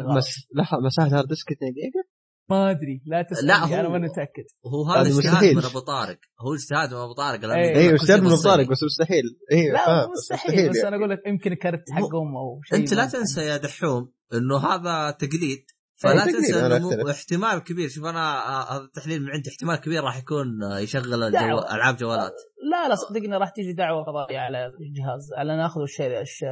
لحظة 0.55 0.81
مساحة 0.81 1.19
hard 1.19 1.29
disk 1.29 1.53
2 1.53 1.73
جيجا؟ 1.73 2.03
ما 2.51 2.71
أدري 2.71 3.03
لا 3.07 3.23
تسألني 3.23 3.49
لا، 3.49 3.59
هو- 3.65 3.75
أنا 3.81 3.89
ماني 3.89 4.07
متأكد. 4.07 4.45
هو 4.67 4.85
هذا 4.91 5.01
اجتهاد 5.01 5.17
مستحيل. 5.27 5.57
من 5.57 5.65
ابو 5.65 5.79
طارق 5.79 6.19
هو 6.41 6.55
اجتهاد 6.55 6.95
من 6.95 7.01
ابو 7.01 7.13
طارق 7.13 7.45
أيوه 7.45 7.95
أستاذ 7.95 8.07
شيء 8.07 8.17
من 8.17 8.29
بالصيني. 8.31 8.55
طارق 8.55 8.69
بس 8.71 8.83
مستحيل. 8.85 9.25
أيوه 9.53 9.73
لا 9.73 9.87
فاهم، 9.87 10.11
مستحيل 10.11 10.71
بس 10.71 10.77
يعني. 10.77 10.89
أنا 10.89 10.97
أقول 10.97 11.11
لك 11.11 11.19
يمكن 11.27 11.55
كرت 11.55 11.85
حقهم 11.93 12.37
أو 12.37 12.61
شيء 12.65 12.79
أنت 12.79 12.95
لا 12.95 13.05
ما- 13.05 13.11
تنسى 13.11 13.41
يا 13.41 13.57
دحوم 13.57 14.13
إنه 14.35 14.57
هذا 14.57 15.11
تقليد. 15.11 15.65
فلا 15.99 16.21
تقليد، 16.21 16.35
تنسى 16.37 16.67
إنه. 16.67 17.11
احتمال 17.11 17.59
كبير. 17.59 17.89
شوف 17.89 18.05
أنا 18.05 18.49
آه، 18.49 18.77
هذا 18.77 18.85
التحليل 18.85 19.23
من 19.23 19.31
عندي 19.31 19.51
احتمال 19.51 19.77
كبير 19.77 20.03
راح 20.05 20.19
يكون 20.19 20.63
آه، 20.63 20.79
يشغل 20.79 21.23
الجو... 21.23 21.59
ألعاب 21.59 21.97
جوالات. 21.97 22.33
لا 22.73 22.89
لا 22.89 22.95
صدقني 22.95 23.37
راح 23.37 23.51
تيجي 23.51 23.73
دعوة 23.73 24.05
قضائية 24.05 24.39
على 24.39 24.67
الجهاز 24.67 25.31
على 25.39 25.57
ناخذ 25.57 25.81
الشيء 25.81 26.21
الش... 26.21 26.45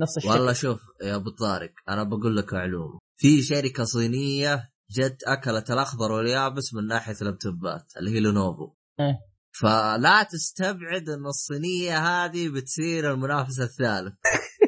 نفس 0.00 0.16
الشيء. 0.16 0.30
والله 0.30 0.52
شوف 0.52 0.80
يا 1.02 1.16
أبو 1.16 1.30
طارق 1.30 1.70
أنا 1.88 2.02
بقول 2.04 2.36
لك 2.36 2.52
معلومة. 2.52 2.98
في 3.16 3.42
شركة 3.42 3.84
صينية 3.84 4.71
جت 4.96 5.22
أكلت 5.26 5.70
الأخضر 5.70 6.12
واليابس 6.12 6.74
من 6.74 6.86
ناحية 6.86 7.16
اللابتوبات 7.22 7.92
اللي 7.98 8.10
هي 8.10 8.20
لونوفو. 8.20 8.72
إيه. 9.00 9.18
فلا 9.60 10.22
تستبعد 10.22 11.08
إن 11.08 11.26
الصينية 11.26 11.98
هذه 11.98 12.48
بتصير 12.48 13.12
المنافس 13.12 13.60
الثالث. 13.60 14.14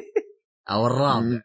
أو 0.71 0.87
الرابع. 0.87 1.41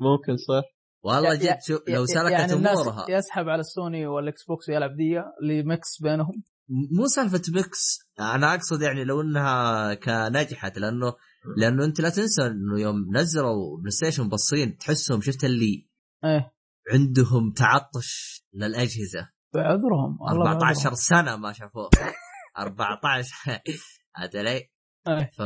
ممكن 0.00 0.36
صح. 0.36 0.62
والله 1.04 1.34
جد 1.34 1.58
شوف 1.66 1.80
لو 1.88 2.06
سلكت 2.06 2.30
يعني 2.30 2.52
أمورها. 2.52 3.06
يسحب 3.08 3.48
على 3.48 3.60
السوني 3.60 4.06
والاكس 4.06 4.44
بوكس 4.44 4.68
ويلعب 4.68 4.90
دي 4.96 5.22
ال 5.42 5.57
mix 5.57 6.02
بينهم. 6.02 6.42
مو 6.68 7.06
سالفة 7.06 7.42
mix. 7.48 7.98
أنا 8.20 8.54
أقصد 8.54 8.82
يعني 8.82 9.04
لو 9.04 9.20
إنها 9.20 9.94
نجحت 9.94 10.78
لأنه 10.78 11.14
لأنه 11.56 11.84
أنت 11.84 12.00
لا 12.00 12.08
تنسى 12.08 12.42
إنه 12.42 12.80
يوم 12.80 13.16
نزلوا 13.16 13.78
بلاي 13.78 13.90
ستيشن 13.90 14.28
بالصين 14.28 14.78
تحسهم 14.78 15.20
شفت 15.20 15.44
اللي. 15.44 15.88
إيه. 16.24 16.52
عندهم 16.92 17.52
تعطش 17.52 18.42
للأجهزة. 18.54 19.28
بعذرهم 19.54 20.18
والله 20.20 20.52
14 20.52 20.76
بعذرهم. 20.76 20.94
سنة 20.94 21.36
ما 21.36 21.52
شافوه. 21.52 21.90
14 22.58 23.34
عاد 24.16 24.36
علي 24.36 24.50
إيه. 25.08 25.30
ف... 25.38 25.42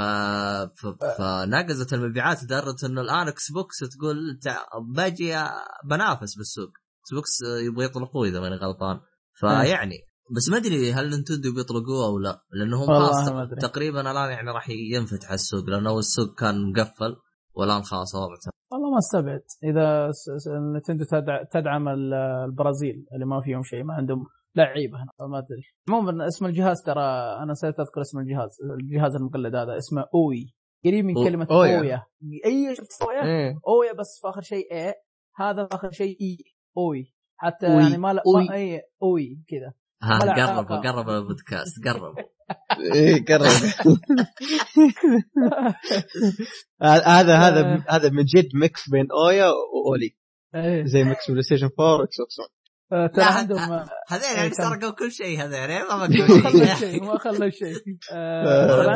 ف... 0.81 0.87
فنقزت 1.19 1.93
المبيعات 1.93 2.45
لدرجة 2.45 2.87
إنه 2.87 3.01
الآن 3.01 3.29
إكس 3.29 3.53
بوكس 3.53 3.79
تقول 3.79 4.39
تع... 4.43 4.57
باجي 4.95 5.35
بنافس 5.85 6.37
بالسوق. 6.37 6.69
إكس 7.01 7.15
بوكس 7.15 7.43
يبغى 7.67 7.85
يطلقوه 7.85 8.29
إذا 8.29 8.41
ماني 8.41 8.57
غلطان. 8.57 9.01
فيعني 9.35 9.99
بس 10.37 10.49
ما 10.49 10.57
أدري 10.57 10.93
هل 10.93 11.11
نينتندو 11.11 11.55
بيطلقوه 11.55 12.07
أو 12.07 12.19
لا. 12.19 12.45
لأنه 12.53 12.77
هم 12.77 12.87
خلاص. 12.87 13.49
تقريبا 13.61 14.01
الآن 14.01 14.31
يعني 14.31 14.51
راح 14.51 14.69
ينفتح 14.71 15.31
السوق. 15.31 15.65
لأنه 15.65 15.99
السوق 15.99 16.39
كان 16.39 16.73
مقفل. 16.73 17.17
والآن 17.55 17.83
خلاص 17.83 18.15
وضعته 18.15 18.51
ما 18.97 18.99
استبعد. 18.99 19.43
إذا 19.65 20.11
نتندو 20.77 21.05
تدع- 21.05 21.43
تدعم 21.51 21.89
ال- 21.89 22.15
البرازيل 22.15 23.07
اللي 23.15 23.27
ما 23.27 23.41
فيهم 23.41 23.63
شيء 23.63 23.83
ما 23.85 23.95
عندهم 23.95 24.27
لعيبه 24.57 24.97
هنا 25.03 25.11
فما 25.19 25.39
أدري. 25.39 25.63
عموما 25.89 26.27
اسم 26.27 26.47
الجهاز 26.47 26.83
ترى 26.83 27.03
أنا 27.43 27.53
نسيت 27.53 27.81
أذكر 27.81 28.01
اسم 28.01 28.19
الجهاز 28.19 28.59
الجهاز 28.81 29.17
المقلد 29.17 29.55
هذا 29.55 29.77
اسمه 29.77 30.05
أوي. 30.15 30.55
قريب 30.85 31.05
من 31.05 31.15
كلمة 31.15 31.47
أويا. 31.51 31.79
أويا. 31.79 32.03
أي 32.47 32.75
شفت 32.75 33.03
أويا؟ 33.03 33.23
إيه. 33.25 33.55
أويا 33.69 33.93
بس 33.93 34.19
في 34.23 34.29
آخر 34.29 34.41
شيء 34.41 34.73
اي 34.73 34.95
هذا 35.37 35.67
في 35.67 35.75
آخر 35.75 35.91
شيء 35.91 36.17
إي. 36.21 36.37
أوي. 36.79 37.15
حتى 37.37 37.67
أوي. 37.67 37.83
يعني 37.83 37.99
ما 37.99 38.13
لا 38.13 38.23
أوي. 38.37 38.45
ما 38.49 38.55
اي 38.55 38.81
أوي 39.03 39.43
كذا. 39.49 39.73
ها 40.03 40.19
ولا 40.23 40.33
قرب 40.33 40.73
علاقة. 40.73 40.81
قرب 40.91 41.11
البودكاست 41.11 41.85
قرب. 41.89 42.15
إيه 42.95 43.25
قرب. 43.25 43.51
هذا 46.83 47.37
هذا 47.37 47.85
هذا 47.89 48.11
من 48.11 48.25
جد 48.25 48.49
mix 48.55 48.91
بين 48.91 49.07
أويا 49.25 49.47
وأولي. 49.47 50.17
إيه. 50.55 50.85
زي 50.85 51.05
ميكس 51.05 51.31
بلاي 51.31 51.43
ستيشن 51.43 51.69
4 51.81 52.01
وإكس 52.01 52.17
بوكس 52.21 52.39
1 52.39 52.51
آه، 52.93 53.07
ترى 53.07 53.25
لا، 53.25 53.31
عندهم 53.33 53.59
هذين 54.09 54.29
إيه، 54.31 54.37
يعني. 54.37 54.51
سرقوا 54.51 54.91
كل 54.91 55.11
شيء 55.13 55.41
هذين. 55.41 55.53
يعني 55.53 55.75
ما 55.85 55.97
ما 55.97 56.07
بقوا 56.07 56.41
خلوا 56.51 56.75
شيء 56.75 57.05
ما 57.05 57.19
خلوا 57.19 57.51
شيء. 57.51 57.77
آه، 58.13 58.85
آه، 58.85 58.91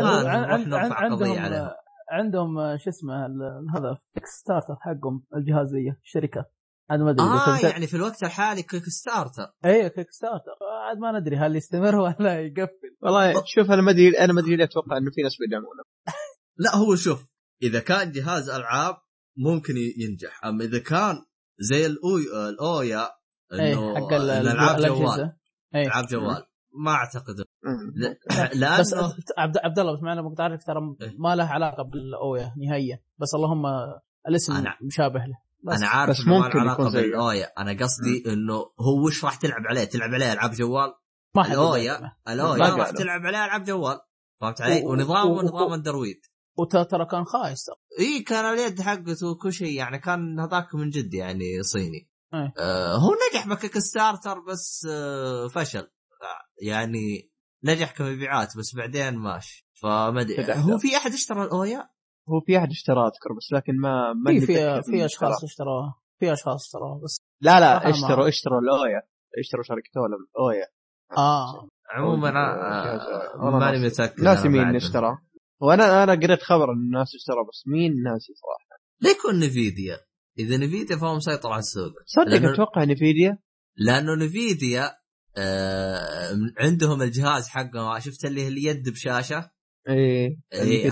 عندهم. 1.04 1.34
آه، 1.36 1.74
عندهم 2.12 2.58
آه، 2.58 2.76
شو 2.76 2.90
اسمه 2.90 3.26
ال- 3.26 3.66
هذا 3.76 3.96
كيك 4.14 4.26
ستارتر 4.26 4.76
حقهم 4.80 5.22
الجهازية 5.36 5.98
الشركة 6.04 6.44
عاد 6.90 7.00
ما 7.00 7.10
أدري 7.10 7.26
آه 7.26 7.54
كنت- 7.56 7.64
يعني 7.64 7.86
في 7.86 7.96
الوقت 7.96 8.22
الحالي 8.22 8.62
كيك 8.62 8.84
ستارتر. 8.84 9.46
إيه 9.64 9.88
كيك 9.88 10.10
ستارتر. 10.10 10.50
عاد 10.88 10.98
ما 10.98 11.18
ندري 11.20 11.36
هل 11.36 11.56
يستمر 11.56 11.96
ولا 11.96 12.40
يقفل. 12.40 12.96
والله 13.02 13.32
شوف 13.46 13.70
أنا 13.70 13.82
ما 13.82 13.90
أدري 13.90 14.18
أنا 14.18 14.32
ما 14.32 14.40
أدري 14.40 14.64
أتوقع 14.64 14.96
إنه 14.96 15.10
في 15.10 15.22
ناس 15.22 15.32
بيدعمونه. 15.40 15.82
لا 16.64 16.76
هو 16.76 16.96
شوف 16.96 17.26
إذا 17.62 17.80
كان 17.80 18.12
جهاز 18.12 18.48
ألعاب 18.50 18.94
ممكن 19.36 19.74
ينجح. 19.98 20.44
أما 20.44 20.64
إذا 20.64 20.78
كان 20.78 21.14
زي 21.58 21.86
الاوي 21.86 22.48
الأويا 22.48 23.08
إنه 23.52 23.94
حق 23.94 24.12
ال- 24.12 24.30
إن 24.30 24.46
ألعاب 24.46 24.76
جوال. 24.76 24.90
الاجهزه 25.00 25.32
إيه. 25.74 25.86
ألعاب 25.86 26.06
جوال. 26.06 26.44
ما 26.84 26.90
أعتقد. 26.90 27.34
مم. 27.64 27.92
ل- 27.96 28.16
بس 28.80 28.92
لأنه 28.92 29.12
عبد 29.38 29.56
عبد 29.64 29.78
الله 29.78 29.96
بس 29.96 30.02
معنا 30.02 30.22
مقطع 30.22 30.56
ترى 30.56 30.96
إيه. 31.02 31.14
ما 31.18 31.36
له 31.36 31.44
علاقة 31.44 31.82
بالأويا 31.82 32.54
نهائيا. 32.66 32.98
بس 33.18 33.34
اللهم 33.34 33.62
الاسم 34.28 34.52
أنا- 34.64 34.84
مشابه 34.86 35.18
له. 35.20 35.49
بس 35.64 35.76
أنا 35.78 35.86
عارف 35.88 36.10
بس 36.10 36.26
ممكن 36.26 36.58
علاقة. 36.58 36.90
بالاويا 36.90 37.46
أنا 37.58 37.72
قصدي 37.84 38.24
إنه 38.26 38.54
هو 38.54 39.06
وش 39.06 39.24
راح 39.24 39.34
تلعب 39.34 39.62
عليه 39.68 39.84
تلعب 39.84 40.14
عليه 40.14 40.32
ألعاب 40.32 40.50
جوال 40.50 40.92
ما 41.36 41.42
حد 41.44 41.50
الاويا. 41.50 42.12
الاويا 42.28 42.58
ما 42.58 42.76
راح. 42.76 42.90
تلعب 42.90 43.20
عليه 43.26 43.44
ألعاب 43.44 43.64
جوال 43.64 43.98
فهمت 44.40 44.60
علي؟ 44.60 44.82
و- 44.84 44.92
ونظامه 44.92 45.24
و- 45.30 45.42
نظام 45.42 45.72
أندرويد 45.72 46.20
وترى 46.58 46.84
ترى 46.84 47.06
كان 47.06 47.24
خايس 47.24 47.64
ترى 47.64 47.76
إي 48.06 48.22
كان 48.22 48.44
اليد 48.54 48.80
حقته 48.82 49.26
وكل 49.30 49.52
شيء 49.52 49.72
يعني 49.76 49.98
كان 49.98 50.40
هذاك 50.40 50.74
من 50.74 50.90
جد 50.90 51.14
يعني 51.14 51.62
صيني 51.62 52.10
إيه. 52.34 52.52
آه 52.58 52.94
هو 52.96 53.10
نجح 53.32 53.46
بكيك 53.48 53.78
ستارتر 53.78 54.40
بس 54.40 54.86
آه 54.90 55.48
فشل 55.48 55.78
آه 55.78 55.86
يعني 56.62 57.30
نجح 57.64 57.90
كمبيعات 57.92 58.56
بس 58.56 58.74
بعدين 58.74 59.14
ماشي 59.16 59.68
فما 59.82 60.20
أدري 60.20 60.54
هو 60.54 60.78
في 60.78 60.96
أحد 60.96 61.12
اشترى 61.12 61.42
الاويا؟ 61.44 61.88
هو 62.28 62.40
في 62.40 62.58
أحد 62.58 62.70
اشتراه 62.70 63.04
أذكر 63.06 63.32
بس 63.36 63.52
لكن 63.52 63.76
ما 63.80 64.12
ما 64.12 64.40
في 64.40 64.46
في 64.46 64.82
في 64.82 65.04
أشخاص. 65.04 65.44
اشتروها 65.44 65.94
في 66.20 66.32
أشخاص 66.32 66.64
اشتروها 66.64 67.00
بس 67.04 67.16
لا 67.40 67.60
لا 67.60 67.90
اشتروا. 67.90 68.28
اشتروا 68.28 68.60
الاويا 68.60 69.02
اشتروا 69.38 69.62
شركه 69.62 69.90
أولا- 69.96 70.38
أويا. 70.40 70.66
آه. 71.18 71.68
عموما 71.94 72.28
أو 72.28 72.34
آه 72.34 73.34
آه 73.34 73.44
والله 73.44 73.58
ماني. 73.58 73.86
متأكد 73.86 74.22
ناسي 74.22 74.48
أنا 74.48 74.64
مين. 74.64 74.76
اشتراه 74.76 75.18
وأنا 75.60 76.02
أنا 76.02 76.12
قريت 76.12 76.42
خبر 76.42 76.72
إن 76.72 76.78
الناس 76.78 77.14
اشتروا 77.14 77.48
بس 77.48 77.62
مين 77.66 78.02
ناسي 78.02 78.32
صراحة 78.34 78.80
لا 79.00 79.10
يكون 79.10 79.40
نفيديا. 79.40 79.96
إذا 80.38 80.56
نفيديا 80.56 80.96
فهو 80.96 81.14
مسيطر 81.16 81.48
على 81.50 81.58
السوق. 81.58 81.92
صدق 82.06 82.24
لأنه- 82.38 82.52
أتوقع 82.54 82.84
نفيديا؟ 82.84 83.38
لأنه 83.76 84.14
نفيديا 84.24 84.90
آه 85.36 86.30
عندهم 86.58 87.02
الجهاز 87.02 87.48
حقهم. 87.48 87.98
شفت 88.00 88.24
اللي 88.24 88.42
هي 88.42 88.48
اليد 88.48 88.88
بشاشة؟ 88.88 89.50
إيه 89.88 90.36
إيه 90.52 90.90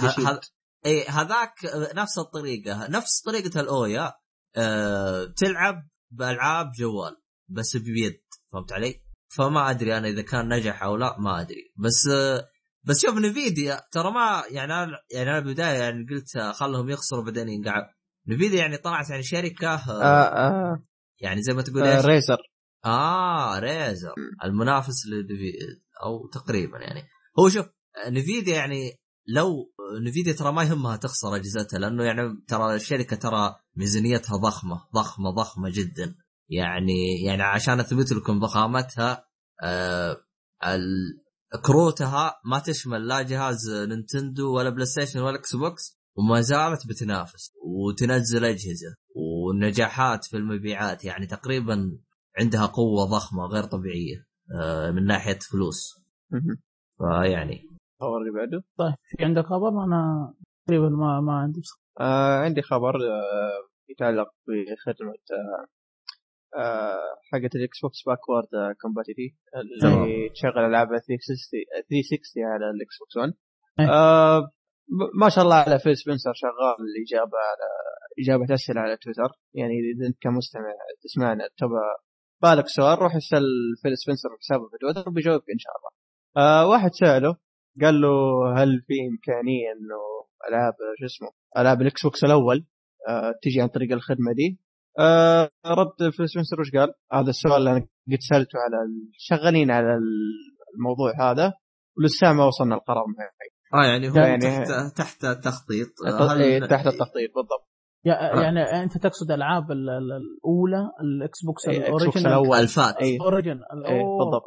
إيه 0.86 1.10
هذاك 1.10 1.52
نفس 1.94 2.18
الطريقة. 2.18 2.88
نفس 2.90 3.22
طريقة 3.22 3.60
الأويا 3.60 4.12
آه 4.56 5.24
تلعب 5.36 5.88
بألعاب 6.10 6.72
جوال 6.78 7.16
بس 7.48 7.76
بيد 7.76 8.20
فهمت 8.52 8.72
علي؟ 8.72 9.02
فما 9.36 9.70
أدري 9.70 9.98
أنا 9.98 10.08
إذا 10.08 10.22
كان 10.22 10.54
نجح 10.54 10.82
أو 10.82 10.96
لا 10.96 11.16
ما 11.18 11.40
أدري. 11.40 11.72
بس 11.76 12.08
آه 12.12 12.48
بس 12.84 13.02
شوف 13.02 13.14
نفيديا 13.16 13.80
ترى 13.92 14.10
ما 14.12 14.42
يعني 14.50 14.74
أنا 14.74 14.98
يعني 15.10 15.30
أنا 15.30 15.40
بالبداية 15.40 15.78
يعني 15.78 16.06
قلت 16.10 16.38
خلهم 16.54 16.90
يخسروا 16.90 17.24
بعدين 17.24 17.48
ينقعوا. 17.48 17.84
نفيديا 18.28 18.58
يعني 18.58 18.76
طلعت 18.76 19.10
يعني 19.10 19.22
شركة 19.22 19.74
آه 19.74 20.02
آه 20.02 20.48
آه. 20.48 20.84
يعني 21.20 21.42
زي 21.42 21.52
ما 21.52 21.62
تقول 21.62 21.82
آه؟ 21.82 22.00
ريزر 22.00 22.38
آه 22.84 23.58
ريزر 23.58 24.14
المنافس 24.44 25.06
لنفيديا 25.06 25.66
أو 26.02 26.28
تقريبا 26.28 26.78
يعني. 26.78 27.02
هو 27.38 27.48
شوف 27.48 27.66
نفيديا 28.06 28.54
يعني 28.56 28.92
لو 29.28 29.72
نفيديا 30.06 30.32
ترى 30.32 30.52
ما 30.52 30.62
يهمها 30.62 30.96
تخسر 30.96 31.36
أجهزتها 31.36 31.78
لأنه 31.78 32.04
يعني 32.04 32.44
ترى 32.48 32.74
الشركة 32.74 33.16
ترى 33.16 33.56
ميزانيتها 33.76 34.36
ضخمة 34.36 34.80
ضخمة 34.94 35.30
ضخمة 35.30 35.70
جدا. 35.70 36.14
يعني 36.50 37.22
يعني 37.24 37.42
عشان 37.42 37.80
اثبت 37.80 38.12
لكم 38.12 38.38
ضخامتها 38.40 39.24
آه 39.62 40.16
ال- 40.66 41.20
كروتها 41.64 42.40
ما 42.44 42.58
تشمل 42.58 43.06
لا 43.08 43.22
جهاز 43.22 43.70
نينتندو 43.70 44.54
ولا 44.56 44.70
بلاي 44.70 44.86
ستيشن 44.86 45.20
ولا 45.20 45.38
إكس 45.38 45.56
بوكس 45.56 45.98
وما 46.16 46.40
زالت 46.40 46.86
بتنافس 46.86 47.52
وتنزل 47.64 48.44
أجهزة 48.44 48.94
والنجاحات 49.16 50.24
في 50.24 50.36
المبيعات. 50.36 51.04
يعني 51.04 51.26
تقريبا 51.26 51.98
عندها 52.38 52.66
قوة 52.66 53.04
ضخمة 53.04 53.46
غير 53.46 53.64
طبيعية 53.64 54.26
آه، 54.60 54.90
من 54.90 55.04
ناحية 55.04 55.38
فلوس. 55.50 55.94
فيعني 56.98 57.67
الخبر 58.00 58.18
اللي 58.18 58.30
بعده؟ 58.32 58.64
طيب 58.78 58.94
في 59.04 59.24
عندك 59.24 59.42
خبر؟ 59.46 59.68
أنا 59.68 60.34
تقريبا 60.66 60.88
ما 60.88 61.20
ما 61.20 61.32
عندي 61.32 61.60
آه 62.00 62.38
عندي 62.38 62.62
خبر 62.62 62.94
آه 62.96 63.68
يتعلق 63.88 64.28
بخدمة 64.48 65.12
آه 65.32 65.66
آه 66.58 66.98
حقت 67.32 67.54
الاكس 67.56 67.80
بوكس 67.82 68.02
backward 68.06 68.46
compatibility 68.82 69.36
اللي 69.56 70.28
تشغل 70.28 70.58
ألعاب 70.64 70.88
360 70.88 71.60
360 71.88 72.44
على 72.44 72.70
الاكس 72.70 72.98
بوكس 73.00 73.16
1 73.16 73.32
إيه. 73.80 73.90
آه 73.92 74.40
ب- 74.88 75.10
ما 75.20 75.28
شاء 75.28 75.44
الله 75.44 75.54
على 75.56 75.78
فيل 75.78 75.96
سبنسر 75.96 76.32
شغال 76.34 76.76
الاجابه 76.88 77.38
على 77.48 77.68
إجابة 78.22 78.54
اسئله 78.54 78.80
على 78.80 78.96
تويتر 78.96 79.30
يعني 79.54 79.72
إذا 79.96 80.06
أنت 80.06 80.18
كمستمع 80.20 80.72
تسمعنا 81.04 81.48
تبغى 81.58 81.88
بالك 82.42 82.66
سؤال 82.66 82.98
روح 82.98 83.16
اسأل 83.16 83.42
فيل 83.82 83.98
سبنسر 83.98 84.28
حسابه 84.40 84.68
في 84.68 84.76
تويتر 84.80 85.10
بيجاوبك 85.10 85.44
إن 85.54 85.58
شاء 85.58 85.72
الله. 85.78 85.90
آه 86.46 86.66
واحد 86.68 86.90
سأله 86.92 87.36
قال 87.84 88.00
له 88.00 88.08
هل 88.62 88.82
في 88.86 88.94
إمكانية 89.10 89.66
إنه 89.72 90.00
العاب 90.48 90.74
شو 90.98 91.04
اسمه 91.06 91.28
العاب 91.58 91.82
الإكس 91.82 92.02
بوكس 92.02 92.24
الأول؟ 92.24 92.66
آه 93.08 93.34
تجي 93.42 93.60
عن 93.60 93.68
طريق 93.68 93.92
الخدمة 93.92 94.32
دي. 94.32 94.58
آه 94.98 95.50
رد 95.66 96.10
فيل 96.10 96.28
سبنسر 96.28 96.60
وش 96.60 96.70
قال؟ 96.76 96.94
هذا 97.12 97.30
السؤال 97.30 97.54
اللي 97.56 97.70
أنا 97.70 97.80
قد 97.80 98.18
سألته 98.30 98.58
على 98.58 98.76
الشغالين 99.16 99.70
على 99.70 99.98
الموضوع 100.76 101.30
هذا 101.30 101.52
ولسه 101.98 102.32
ما 102.32 102.44
وصلنا 102.44 102.74
القرار 102.74 103.04
نهائي. 103.18 103.50
آه 103.74 103.90
يعني 103.90 104.10
هو 104.10 104.14
يعني- 104.14 104.64
تحت 104.64 104.96
تحت 104.96 105.26
تخطيط 105.44 105.88
آه، 106.06 106.32
هل- 106.32 106.42
إيه، 106.42 106.60
تحت 106.60 106.86
التخطيط 106.86 107.30
بالضبط. 107.34 107.68
يا- 108.04 108.34
آه. 108.34 108.42
يعني 108.42 108.60
أنت 108.60 108.98
تقصد 108.98 109.30
ألعاب 109.30 109.70
ال- 109.72 109.90
ال- 109.90 110.12
الأولى 110.12 110.90
الإكس 111.00 111.44
بوكس 111.46 111.68
إيه، 111.68 111.78
ال 111.78 111.84
original 111.84 112.26
الأول. 112.26 112.58
ألفات. 112.58 112.96
إيه، 112.96 113.18
بالضبط. 114.18 114.42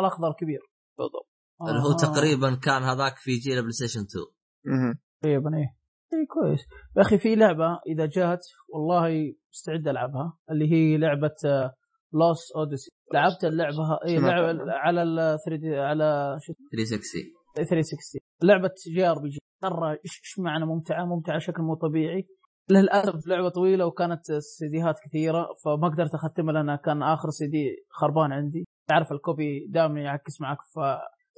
الأخضر 0.00 0.32
كبير. 0.40 0.60
بالضبط. 0.98 1.28
اللي 1.62 1.80
هو 1.82 1.92
آه. 1.92 1.96
تقريبا 1.96 2.54
كان 2.54 2.82
هذاك 2.82 3.16
في 3.16 3.30
جيل 3.36 3.60
بلاي 3.60 3.72
ستيشن 3.72 4.00
2 4.00 4.24
مهم. 4.66 4.94
تقريبا 5.22 5.50
إيه. 5.56 5.76
اي 6.14 6.26
كويس. 6.26 6.60
يا 6.96 7.02
أخي 7.02 7.18
في 7.18 7.34
لعبة 7.34 7.80
إذا 7.88 8.06
جات 8.06 8.46
والله 8.68 9.34
مستعد 9.52 9.88
ألعبها 9.88 10.38
اللي 10.50 10.72
هي 10.72 10.96
لعبة 10.96 11.36
لوس 12.12 12.52
اوديسي 12.56 12.90
لعبت 13.14 13.44
اللعبة 13.44 13.98
اي 14.06 14.16
عنها. 14.16 14.64
على 14.68 15.02
ال 15.02 15.38
3 15.46 15.60
دي 15.60 15.76
على 15.76 16.36
شو 16.40 16.52
360 16.72 17.22
360 17.56 18.20
لعبة 18.42 18.70
JRPG. 18.94 19.38
مرة 19.62 19.90
إيش 19.90 20.20
إيش 20.24 20.38
معنى؟ 20.38 20.66
ممتعة 20.66 21.04
ممتعة 21.04 21.36
بشكل 21.36 21.62
مو 21.62 21.74
طبيعي. 21.74 22.26
للأسف 22.70 23.26
لعبة 23.26 23.48
طويلة 23.48 23.86
وكانت 23.86 24.32
سيديهات 24.32 24.94
كثيرة 25.04 25.48
فما 25.64 25.88
قدرت 25.88 26.14
أختمها 26.14 26.52
لأن 26.52 26.76
كان 26.76 27.02
آخر 27.02 27.30
سي 27.30 27.46
دي 27.46 27.64
خربان 27.90 28.32
عندي. 28.32 28.64
تعرف 28.88 29.12
ال 29.12 29.23
copy 29.23 29.66
دائما 29.70 30.00
يعكس 30.00 30.40
معك 30.40 30.58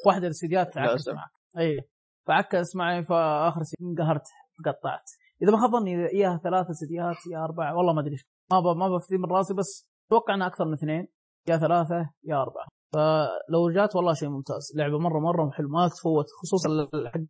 ف 0.05 0.07
واحدة 0.07 0.27
السيديات 0.27 0.75
تعكس. 0.75 1.09
معك 1.09 1.31
اي 1.59 1.81
فعكس 2.27 2.77
معي 2.77 3.05
فاخر 3.05 3.61
انقهرت 3.83 4.27
قطعت 4.67 5.11
إذا 5.43 5.53
ما 5.53 5.59
خاب 5.61 5.71
ظني 5.71 6.07
اياها 6.07 6.41
ثلاثة 6.45 6.73
سيديات 6.73 7.17
يا 7.33 7.45
أربعة 7.45 7.77
والله 7.77 7.93
ما 7.93 8.01
أدري. 8.01 8.17
ما 8.53 8.61
ب... 8.61 8.77
ما 8.77 8.97
بفتي 8.97 9.17
من 9.17 9.25
راسي 9.25 9.55
بس 9.55 9.89
أتوقع 10.07 10.35
انها 10.35 10.47
أكثر 10.47 10.65
من 10.65 10.73
اثنين 10.73 11.09
يا 11.49 11.57
ثلاثة 11.57 12.11
يا 12.25 12.37
أربعة 12.43 12.67
فلو 12.93 13.71
جات 13.75 13.97
والله 13.97 14.15
شيء 14.15 14.29
ممتاز 14.29 14.73
لعبة 14.77 14.99
مرة 14.99 15.21
مرة 15.21 15.51
حلوة 15.51 15.71
ما 15.71 15.89
تفوت 15.89 16.27
خصوصا 16.43 16.69
حق 17.07 17.21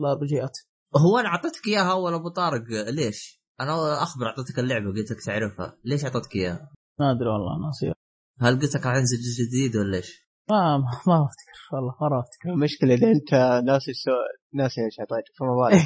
ال 0.00 0.18
RPG 0.18 0.26
يات 0.26 0.58
هو 0.96 1.18
أنا 1.18 1.28
أعطيتك 1.28 1.66
إياها 1.66 1.92
اول 1.92 2.14
أبو 2.14 2.28
طارق 2.28 2.62
ليش؟ 2.88 3.42
أنا 3.60 4.02
أخبر 4.02 4.26
أعطيتك 4.26 4.58
اللعبة 4.58 4.86
قلت 4.86 5.10
لك 5.10 5.24
تعرفها 5.26 5.78
ليش 5.84 6.04
أعطيتك 6.04 6.36
إياها؟ 6.36 6.70
ما 7.00 7.10
أدري 7.10 7.28
والله 7.28 7.66
ناسي 7.66 7.92
هل 8.40 8.60
قلت 8.60 8.76
لك 8.76 8.86
راح 8.86 8.96
ينزل 8.96 9.16
جزء 9.16 9.44
جديد 9.48 9.76
ولا 9.76 9.96
إيش؟ 9.96 10.21
ما 10.50 10.78
ما 11.06 11.26
افتكر 11.26 11.60
والله 11.72 11.94
ما 12.00 12.20
افتكر. 12.20 12.48
المشكلة 12.48 12.94
إذا 12.94 13.08
أنت 13.08 13.34
ناسي 13.66 13.90
السؤال 13.90 14.32
ناس 14.54 14.78
إيش 14.78 15.00
أعطيته 15.00 15.32
فما 15.38 15.54
بالك. 15.56 15.82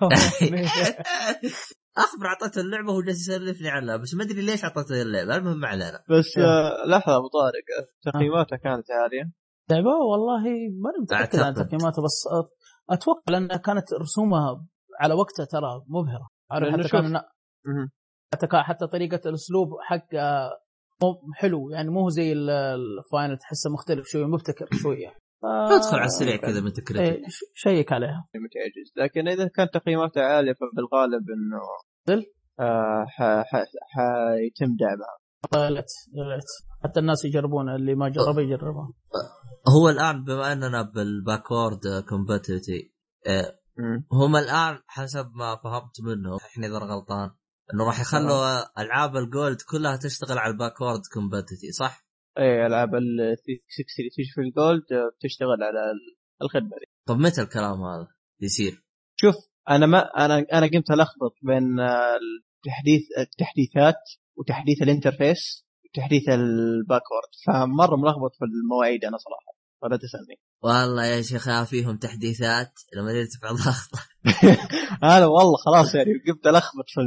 أخبر 2.04 2.26
أعطيته 2.26 2.60
اللعبة 2.60 2.88
وهو 2.92 3.00
جالس 3.02 3.28
يسلفني 3.28 3.68
عنها 3.68 3.96
بس 3.96 4.14
ما 4.14 4.22
أدري 4.24 4.42
ليش 4.42 4.64
أعطيته 4.64 5.02
اللعبة 5.02 5.36
المهم 5.36 5.60
ما 5.60 5.68
علينا. 5.68 6.04
بس 6.10 6.38
آه، 6.38 6.86
لحظة 6.86 7.16
أبو 7.16 7.28
طارق 7.28 7.88
تقييماتها 8.14 8.56
كانت 8.56 8.90
عالية؟ 8.90 9.32
لعبة؟ 9.70 9.88
والله 10.10 10.42
ماني 10.84 10.98
متأكد 11.02 11.38
عن 11.38 11.44
أعتقد. 11.44 11.66
تقييماتها 11.66 12.02
بس 12.02 12.18
أتوقع 12.90 13.22
لأنها 13.32 13.56
كانت 13.56 13.92
رسومها 14.00 14.66
على 15.00 15.14
وقتها 15.14 15.44
ترى 15.44 15.82
مبهرة. 15.88 16.28
حتى 16.50 16.88
كان. 16.88 17.20
حتى 18.34 18.46
حتى 18.52 18.86
طريقة 18.86 19.20
الأسلوب 19.28 19.68
حق 19.82 20.14
آه، 20.14 20.50
مو- 21.02 21.20
حلو 21.34 21.70
يعني 21.70 21.90
مو 21.90 22.08
زي 22.08 22.32
ال- 22.32 22.50
الفاينل 22.50 23.38
تحسه 23.38 23.70
مختلف 23.70 24.06
شوي 24.06 24.24
مبتكر 24.24 24.68
شوية 24.72 25.08
ف- 25.42 25.46
ادخل 25.72 25.96
على 25.96 26.04
السريع 26.06 26.36
كذا 26.36 26.60
من 26.60 26.72
تكريتك 26.72 27.02
إيه، 27.16 27.22
شيك 27.54 27.92
عليها. 27.92 28.28
متعجز 28.34 28.92
لكن 28.96 29.28
إذا 29.28 29.48
كانت 29.48 29.74
تقييماتها 29.74 30.22
عالية 30.22 30.52
فبالغالب 30.52 31.24
إنه 31.30 31.60
دل؟ 32.08 32.24
آه 32.60 33.06
حيتم 33.94 34.76
دعمها 34.80 35.16
يا 36.14 36.24
ريت 36.34 36.44
حتى 36.84 37.00
الناس 37.00 37.24
يجربونها 37.24 37.76
اللي 37.76 37.94
ما 37.94 38.08
جربها 38.08 38.42
يجربها 38.42 38.92
هو 39.76 39.88
الآن 39.88 40.24
بما 40.24 40.52
أننا 40.52 40.82
بال 40.94 41.11
backward 41.11 41.80
compatibility. 42.08 42.94
هم 44.12 44.36
الآن 44.36 44.78
حسب 44.86 45.30
ما 45.34 45.56
فهمت 45.64 46.00
منه 46.04 46.36
إحنا 46.36 46.66
إذا 46.66 46.78
غلطان 46.78 47.30
إنه 47.74 47.84
راح 47.86 48.00
يخلوا 48.00 48.80
ألعاب 48.82 49.16
ال 49.16 49.24
Gold 49.24 49.58
كلها 49.70 49.96
تشتغل 49.96 50.38
على 50.38 50.52
ال 50.52 50.57
backward 50.57 51.00
compatibility 51.14 51.72
صح؟ 51.72 52.04
اي 52.38 52.66
ألعاب 52.66 52.94
ال 52.94 53.16
360 53.18 53.84
اللي 53.98 54.10
تجي 54.10 54.30
في 54.34 54.40
ال 54.40 54.48
Gold 54.48 54.82
بتشتغل 55.18 55.62
على 55.62 55.90
ال- 55.90 56.16
الخدمة 56.42 56.68
دي 56.78 56.86
طب 57.06 57.16
متى 57.18 57.40
الكلام 57.42 57.82
هذا 57.82 58.08
يصير؟ 58.40 58.82
شوف 59.16 59.34
أنا 59.70 59.86
ما 59.86 59.98
أنا 59.98 60.46
أنا 60.52 60.66
قمت 60.66 60.90
ألخبط 60.90 61.34
بين 61.42 61.80
التحديث 61.80 63.02
التحديثات 63.18 63.94
وتحديث 64.36 64.82
ال 64.82 64.90
interface 64.90 65.66
وتحديث 65.84 66.28
ال 66.28 66.39
backward 66.39 67.30
فمرة 67.46 67.96
ملخبط 67.96 68.34
في 68.38 68.44
المواعيد 68.44 69.04
أنا 69.04 69.16
صراحة 69.16 69.59
ولا 69.82 69.96
تسألني. 69.96 70.40
والله 70.64 71.06
يا 71.06 71.22
شيخ 71.22 71.62
فيهم 71.64 71.96
تحديثات. 71.96 72.72
لما 72.96 73.12
ترتفع 73.12 73.52
ضغط 73.52 73.90
أنا 75.02 75.26
والله 75.26 75.56
خلاص 75.56 75.94
يعني 75.94 76.10
قمت 76.28 76.46
ألخبط 76.46 76.84
في 76.88 77.00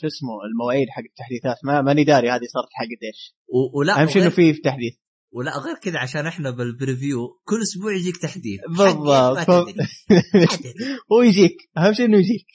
شو 0.00 0.06
اسمه 0.06 0.30
المواعيد 0.52 0.88
حق 0.90 1.02
التحديثات. 1.02 1.56
ما 1.64 1.82
ماني 1.82 2.04
داري 2.04 2.30
هذه 2.30 2.46
صارت 2.52 2.68
حقت 2.72 3.02
إيش. 3.02 3.34
ولا 3.74 4.02
أهم 4.02 4.08
شيء 4.08 4.22
إنه 4.22 4.30
في 4.30 4.52
تحديث. 4.52 4.94
ولا 5.34 5.58
غير 5.58 5.74
كذا 5.82 5.98
عشان 5.98 6.26
إحنا 6.26 6.50
بال 6.50 6.70
preview 6.70 7.40
كل 7.44 7.62
أسبوع 7.62 7.92
يجيك 7.94 8.16
تحديث. 8.16 8.60
حق 8.60 8.68
بالضبط. 8.68 9.50
هو 11.12 11.22
يجيك. 11.22 11.56
أهم 11.78 11.92
شيء 11.92 12.06
إنه 12.06 12.18
يجيك. 12.18 12.46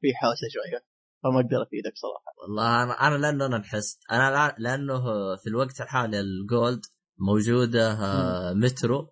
في 0.00 0.08
حوسة 0.14 0.46
شوية. 0.52 0.90
فما 1.22 1.40
أقدر 1.40 1.62
أفيدك 1.62 1.92
صراحة. 1.96 2.32
والله 2.42 2.82
أنا 2.82 2.92
أنا 2.92 3.16
لأنه 3.16 3.46
أنا 3.46 3.56
انحست. 3.56 4.00
أنا 4.12 4.54
لأنه 4.58 5.02
في 5.36 5.46
الوقت 5.46 5.80
الحالي 5.80 6.20
ال 6.20 6.32
Gold 6.32 6.80
موجودة 7.20 7.92
آه، 7.92 8.52
Metro 8.52 9.08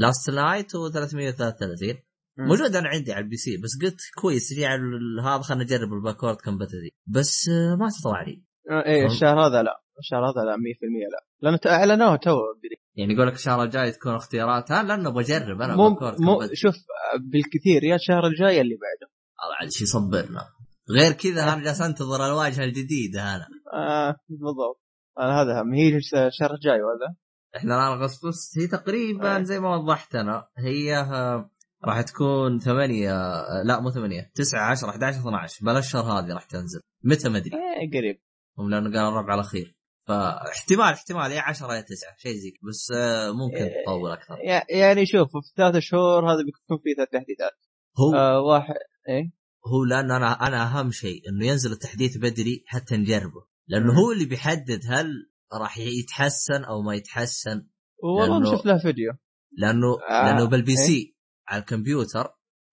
Last 0.00 0.30
Light 0.30 0.72
و333 0.76 1.96
مم. 2.38 2.46
موجود 2.48 2.76
أنا 2.76 2.88
عندي 2.88 3.12
على 3.12 3.24
ال 3.24 3.36
PC 3.36 3.56
بس 3.56 3.70
قلت 3.82 4.00
كويس 4.22 4.48
تجي 4.48 4.66
على 4.66 4.80
ال- 4.82 5.20
هذا 5.24 5.42
خلينا 5.42 5.64
نجرب 5.64 5.92
ال 5.92 5.97
backward 5.97 6.36
compatibility 6.36 6.90
بس 7.06 7.48
آه، 7.48 7.76
ما 7.76 7.88
تطلع 8.00 8.22
لي 8.22 8.42
آه، 8.70 8.86
إيه؟ 8.86 9.06
الشهر 9.06 9.46
هذا 9.46 9.62
لا. 9.62 9.82
الشهر 9.98 10.20
هذا 10.30 10.44
لا 10.44 10.56
100% 10.56 10.60
لا. 11.12 11.24
لأنه 11.42 11.58
أعلنوه 11.66 12.16
تو. 12.16 12.36
يعني 12.96 13.14
يقول 13.14 13.26
لك 13.26 13.34
الشهر 13.34 13.62
الجاي 13.62 13.92
تكون 13.92 14.14
اختيارات. 14.14 14.72
ها 14.72 14.82
لأنه 14.82 15.10
بجرب 15.10 15.60
أنا 15.62 15.76
مو 15.76 15.88
مو. 16.18 16.40
شوف 16.52 16.74
آه، 16.74 17.18
بالكثير 17.32 17.84
يا 17.84 17.94
الشهر 17.94 18.26
الجاي 18.26 18.60
اللي 18.60 18.74
بعده. 18.74 19.12
الله 19.44 19.54
عاد 19.60 19.70
شي 19.70 19.86
صبرنا 19.86 20.40
غير 20.90 21.12
كذا 21.12 21.52
أنا 21.52 21.64
جالس 21.64 21.80
أنتظر 21.80 22.26
الواجهة 22.26 22.64
الجديدة 22.64 23.22
أنا. 23.36 23.46
آه 23.74 24.16
بالضبط. 24.28 24.81
آه 25.18 25.42
هذا 25.42 25.62
هم. 25.62 25.74
هي 25.74 25.96
الش- 25.96 26.14
الشهر 26.14 26.54
الجاي 26.54 26.82
ولا؟ 26.82 27.14
إحنا 27.56 27.74
الآن 27.74 27.98
أغسطس. 28.02 28.58
هي 28.58 28.66
تقريبا 28.66 29.36
أي. 29.36 29.44
زي 29.44 29.60
ما 29.60 29.76
وضحت 29.76 30.14
أنا. 30.14 30.48
هي 30.58 30.96
آه، 30.96 31.50
راح 31.84 32.00
تكون 32.00 32.58
ثمانية 32.58 33.12
آه، 33.14 33.62
لا 33.64 33.80
مو 33.80 33.90
ثمانية. 33.90 34.30
تسعة 34.34 34.70
10 34.70 34.90
11 34.90 35.18
12 35.20 35.64
بالاشهر 35.66 36.02
هذه 36.04 36.32
راح 36.34 36.44
تنزل. 36.44 36.80
متى؟ 37.04 37.28
ما 37.28 37.38
أدري. 37.38 37.50
إيه 37.56 37.90
قريب. 37.98 38.20
هم 38.58 38.70
لأنه 38.70 38.98
قال 38.98 39.08
الربع 39.12 39.34
الأخير. 39.34 39.76
فاحتمال 40.08 40.84
احتمال. 40.92 41.32
يا 41.32 41.40
10 41.40 41.74
يا 41.74 41.80
9 41.80 42.14
شيء 42.18 42.32
زي. 42.36 42.52
بس 42.68 42.90
آه، 42.96 43.30
ممكن 43.30 43.56
إيه. 43.64 43.84
تطول 43.86 44.10
أكثر. 44.12 44.34
يع- 44.44 44.66
يعني 44.70 45.06
شوف 45.06 45.28
في 45.32 45.52
ثلاث 45.56 45.76
شهور 45.78 46.32
هذا 46.32 46.42
بيكون 46.44 46.78
فيه 46.84 46.94
ثلاث 46.96 47.08
تحديثات. 47.08 47.52
هو 47.98 48.14
آه 48.14 48.40
واحد 48.40 48.74
إيه؟ 49.08 49.32
هو 49.66 49.84
لأن 49.84 50.10
أنا 50.10 50.32
أنا 50.46 50.62
أهم 50.62 50.90
شيء 50.90 51.20
إنه 51.28 51.46
ينزل 51.46 51.72
التحديث 51.72 52.16
بدري 52.18 52.64
حتى 52.66 52.96
نجربه. 52.96 53.51
لأنه. 53.72 53.92
هو 53.92 54.12
اللي 54.12 54.24
بيحدد 54.24 54.80
هل 54.86 55.30
راح 55.52 55.78
يتحسن 55.78 56.64
أو 56.64 56.82
ما 56.82 56.94
يتحسن. 56.94 57.66
والله 58.02 58.56
شفت 58.56 58.66
له 58.66 58.78
فيديو. 58.78 59.12
لأنه 59.52 59.98
آه، 60.10 60.24
لأنه 60.24 60.44
بال 60.44 60.72
PC 60.72 61.16
على 61.48 61.60
الكمبيوتر 61.60 62.26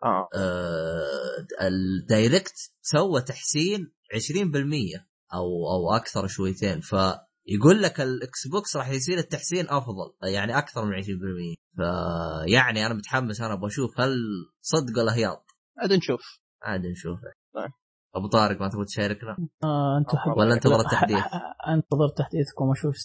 آه. 0.03 0.30
آه 0.35 1.47
ال 1.61 1.75
Direct 1.75 2.56
سوى 2.81 3.21
تحسين 3.21 3.91
20% 4.13 5.05
أو 5.34 5.45
أو 5.73 5.95
أكثر 5.95 6.27
شويتين. 6.27 6.81
فيقول 6.81 7.81
لك 7.81 8.01
الإكس 8.01 8.47
بوكس 8.47 8.76
راح 8.77 8.89
يصير 8.89 9.17
التحسين 9.17 9.65
أفضل 9.69 10.13
يعني 10.34 10.57
أكثر 10.57 10.85
من 10.85 10.93
20% 10.93 11.55
فيعني 11.76 12.85
أنا 12.85 12.93
متحمس 12.93 13.41
أنا 13.41 13.53
أبغى 13.53 13.67
أشوف 13.67 13.99
هل 13.99 14.15
صدق 14.61 14.99
ولا 15.01 15.15
هياط. 15.15 15.45
عاد 15.77 15.93
نشوف. 15.93 16.21
عاد 16.63 16.85
نشوف. 16.85 17.19
طيب. 17.53 17.71
أبو 18.15 18.27
طارق 18.27 18.61
ما 18.61 18.69
تبغى 18.69 18.86
تشاركنا؟ 18.86 19.38
آه 19.64 19.98
أنتم 19.98 20.18
حق 20.18 20.38
ولا 20.38 20.53
انتظر 20.53 20.80
التحديث 20.80 21.23
أنتظر 21.68 22.10
تحديثكم 22.18 22.65
وأشوف 22.65 22.95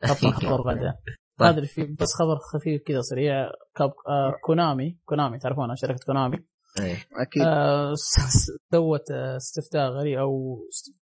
خطر 0.36 0.62
بعدين. 0.62 0.82
ما 0.84 0.94
طيب. 1.46 1.48
أدري 1.48 1.66
في 1.66 1.82
بس 2.00 2.14
خبر 2.14 2.36
خفيف 2.52 2.82
كذا 2.86 3.00
سريع. 3.00 3.50
كاب 3.76 3.92
آه 4.08 4.32
كونامي 4.44 4.98
كونامي 5.04 5.38
تعرفونها 5.38 5.74
شركة 5.74 5.98
كونامي؟ 6.06 6.36
إيه. 6.80 6.96
أكيد. 7.26 7.42
آه 7.42 7.94
س- 7.94 8.20
س- 8.20 8.50
سوت 8.72 9.10
آه، 9.10 9.36
استفتاء 9.36 9.90
غريب 9.90 10.18
أو 10.18 10.58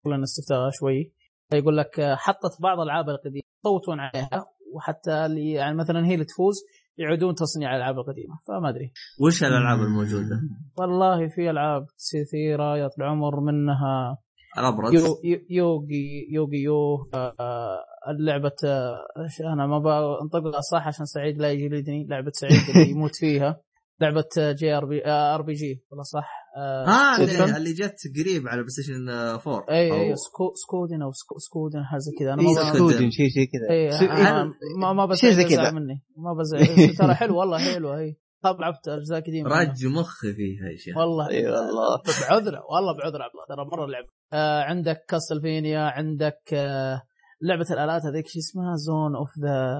قلنا 0.04 0.24
استفتاء 0.24 0.70
شوي. 0.72 1.12
يقول 1.54 1.76
لك 1.76 2.00
آه، 2.00 2.14
حطت 2.14 2.62
بعض 2.62 2.78
الألعاب 2.80 3.08
القديمة 3.08 3.42
يصوتون 3.64 4.00
عليها 4.00 4.46
وحتى 4.74 5.26
اللي 5.26 5.52
يعني 5.52 5.76
مثلا 5.76 6.06
هي 6.06 6.14
اللي 6.14 6.24
تفوز 6.24 6.54
يعيدون 6.98 7.34
تصنيع 7.34 7.70
الألعاب 7.70 7.98
القديمة 7.98 8.34
فما 8.48 8.68
أدري. 8.68 8.92
وش 9.20 9.44
الألعاب 9.44 9.78
الموجودة؟ 9.78 10.40
والله 10.78 11.28
في 11.28 11.50
ألعاب 11.50 11.86
كثيره 12.12 12.76
يا 12.78 12.88
طول 12.88 13.04
العمر 13.04 13.40
منها 13.40 14.18
الأبرز. 14.58 14.94
يو 14.94 15.00
يو- 15.24 15.40
يوغي 15.50 16.26
يوغي 16.32 16.62
يو 16.62 17.08
آه، 17.14 17.78
اللعبة 18.08 18.52
آه، 18.64 18.96
إيش 19.24 19.40
أنا 19.40 19.66
ما 19.66 19.78
بنطقها 19.78 20.60
صح 20.60 20.86
عشان 20.86 21.04
سعيد 21.04 21.38
لا 21.38 21.50
يجلدني 21.52 22.06
لعبة 22.06 22.30
سعيد 22.34 22.52
اللي 22.76 22.90
يموت 22.96 23.16
فيها. 23.16 23.60
لعبة 24.00 24.24
جي 24.38 24.72
آر 24.76 24.84
بي 24.84 25.06
آر 25.06 25.42
بي 25.42 25.52
جي 25.52 25.82
والله 25.90 26.02
صح. 26.04 26.43
آه، 26.56 26.86
آه 26.88 27.56
اللي, 27.56 27.72
جت 27.72 27.96
قريب 28.20 28.48
على 28.48 28.60
بلاي 28.60 28.68
ستيشن 28.70 29.08
4 29.08 29.64
اي 29.70 29.92
اي 29.92 30.16
سكو 30.16 30.52
سكودن 30.54 31.02
أو 31.02 31.12
سكو 31.12 31.38
سكودن 31.38 31.84
حاجة 31.84 31.98
زي 31.98 32.12
كذا. 32.18 32.34
أنا 32.34 32.42
إيه، 32.42 32.48
ما 32.48 32.54
سويكودن. 32.54 32.86
ب- 32.86 32.90
سويكودن 32.90 33.10
شيء 33.10 33.28
زي 33.28 33.46
كذا 33.46 33.70
اي 33.70 33.88
آه، 34.28 34.44
ما 34.80 34.92
ما 34.92 35.06
بزعل 35.06 35.18
شيء 35.18 35.30
زي 35.32 35.44
كذا. 35.44 35.70
مني 35.70 36.02
ما 36.16 36.34
بزعل. 36.38 36.66
ترى 36.98 37.14
حلو 37.14 37.38
والله 37.38 37.58
حلوة 37.58 37.98
هي 38.00 38.14
طب 38.42 38.60
لعبت 38.60 38.88
أجزاء 38.88 39.20
قديمة. 39.20 39.50
رج 39.50 39.86
مخي 39.86 40.32
فيها 40.32 40.70
يا 40.72 40.76
شيخ. 40.78 40.96
والله. 40.96 41.28
إي 41.30 41.46
والله. 41.46 42.02
بعذره 42.30 42.62
والله 42.70 42.92
بعذره 42.98 43.22
عبد 43.22 43.32
الله. 43.34 43.44
ترى 43.48 43.64
مرة 43.72 43.86
لعبه 43.86 44.08
آه 44.32 44.62
عندك 44.62 45.04
كاسلفانيا 45.08 45.80
عندك 45.80 46.40
آه 46.52 47.02
لعبة 47.42 47.66
الآلات 47.70 48.02
هذيك 48.02 48.26
شو 48.28 48.38
اسمها؟ 48.38 48.76
Zone 48.76 49.16
of 49.16 49.28
the 49.42 49.76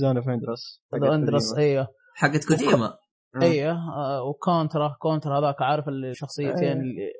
Zone 0.00 0.16
of 0.16 0.28
Enders 0.28 0.82
Enders 1.12 1.54
أيوه 1.58 1.86
حقت 2.14 2.44
كوجيما. 2.48 2.92
أيوه 3.42 3.72
آه 3.72 4.22
وكونترا 4.22 4.96
كونترا 5.00 5.38
هذاك 5.38 5.62
عارف 5.62 5.88
الشخصيتين 5.88 6.58
أيوة. 6.68 6.72
اللي 6.72 7.12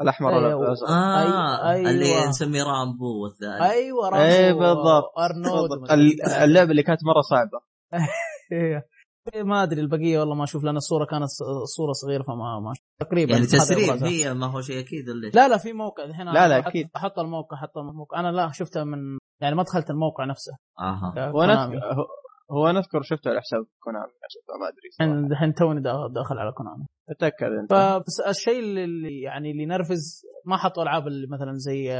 الأحمر 0.00 0.30
أيوة. 0.30 0.56
والازرق 0.56 0.90
آه 0.90 1.68
أيوة. 1.70 1.90
اللي 1.90 2.26
نسميه 2.28 2.62
رامبو 2.62 3.22
والثاني 3.22 3.70
أيوه 3.70 4.08
رامبو 4.08 4.24
اي 4.24 4.52
بالضبط 4.52 5.12
أرنولد 5.18 5.70
بالضبط. 5.70 5.90
ال- 5.90 6.22
اللعبة 6.44 6.70
اللي 6.70 6.82
كانت 6.82 7.00
مرة 7.04 7.20
صعبة 7.20 7.60
إيه. 8.52 8.86
إيه، 9.34 9.42
ما 9.42 9.62
أدري 9.62 9.80
البقية 9.80 10.18
والله 10.18 10.34
ما 10.34 10.44
أشوف 10.44 10.64
لأن 10.64 10.76
الصورة 10.76 11.04
كانت 11.04 11.22
الصورة 11.62 11.92
صغيرة 11.92 12.22
فما 12.22 12.60
ما 12.60 12.72
تقريبا 13.00 13.32
يعني 13.32 13.46
تسريب. 13.46 14.04
هي 14.04 14.34
ما 14.34 14.46
هو 14.46 14.60
شيء 14.60 14.80
أكيد 14.80 15.08
ولا؟ 15.08 15.28
لا 15.34 15.48
لا 15.48 15.56
في 15.58 15.72
موقع 15.72 16.04
الحين 16.04 16.26
لا، 16.26 16.48
لا، 16.48 16.58
أكيد. 16.58 16.88
أحط 16.96 17.18
الموقع 17.18 17.56
أحط 17.56 17.78
الموقع 17.78 18.20
أنا 18.20 18.28
لا 18.32 18.50
شفتها 18.52 18.84
من 18.84 18.98
يعني 19.40 19.54
ما 19.54 19.62
دخلت 19.62 19.90
الموقع 19.90 20.24
نفسه 20.24 20.52
أها 20.80 21.30
وأنا 21.34 21.70
هو- 22.52 22.66
أنا 22.70 22.78
أذكر 22.78 23.02
شفته 23.02 23.30
على 23.30 23.40
حساب 23.40 23.64
كونامي 23.84 24.04
ما 24.60 24.68
أدري. 24.68 24.88
الحين 25.16 25.32
الحين 25.32 25.54
توني 25.54 25.80
دا- 25.80 26.08
داخل 26.14 26.38
على 26.38 26.52
كونامي 26.52 26.86
أتأكد 27.10 27.46
أنت 27.62 27.70
فبس 27.70 28.20
الشيء 28.28 28.58
اللي- 28.60 29.20
يعني 29.20 29.50
اللي 29.50 29.62
ينرفز 29.62 30.22
ما 30.46 30.56
حطوا 30.56 30.82
ألعاب 30.82 31.06
اللي 31.06 31.26
مثلا 31.26 31.52
زي 31.54 31.92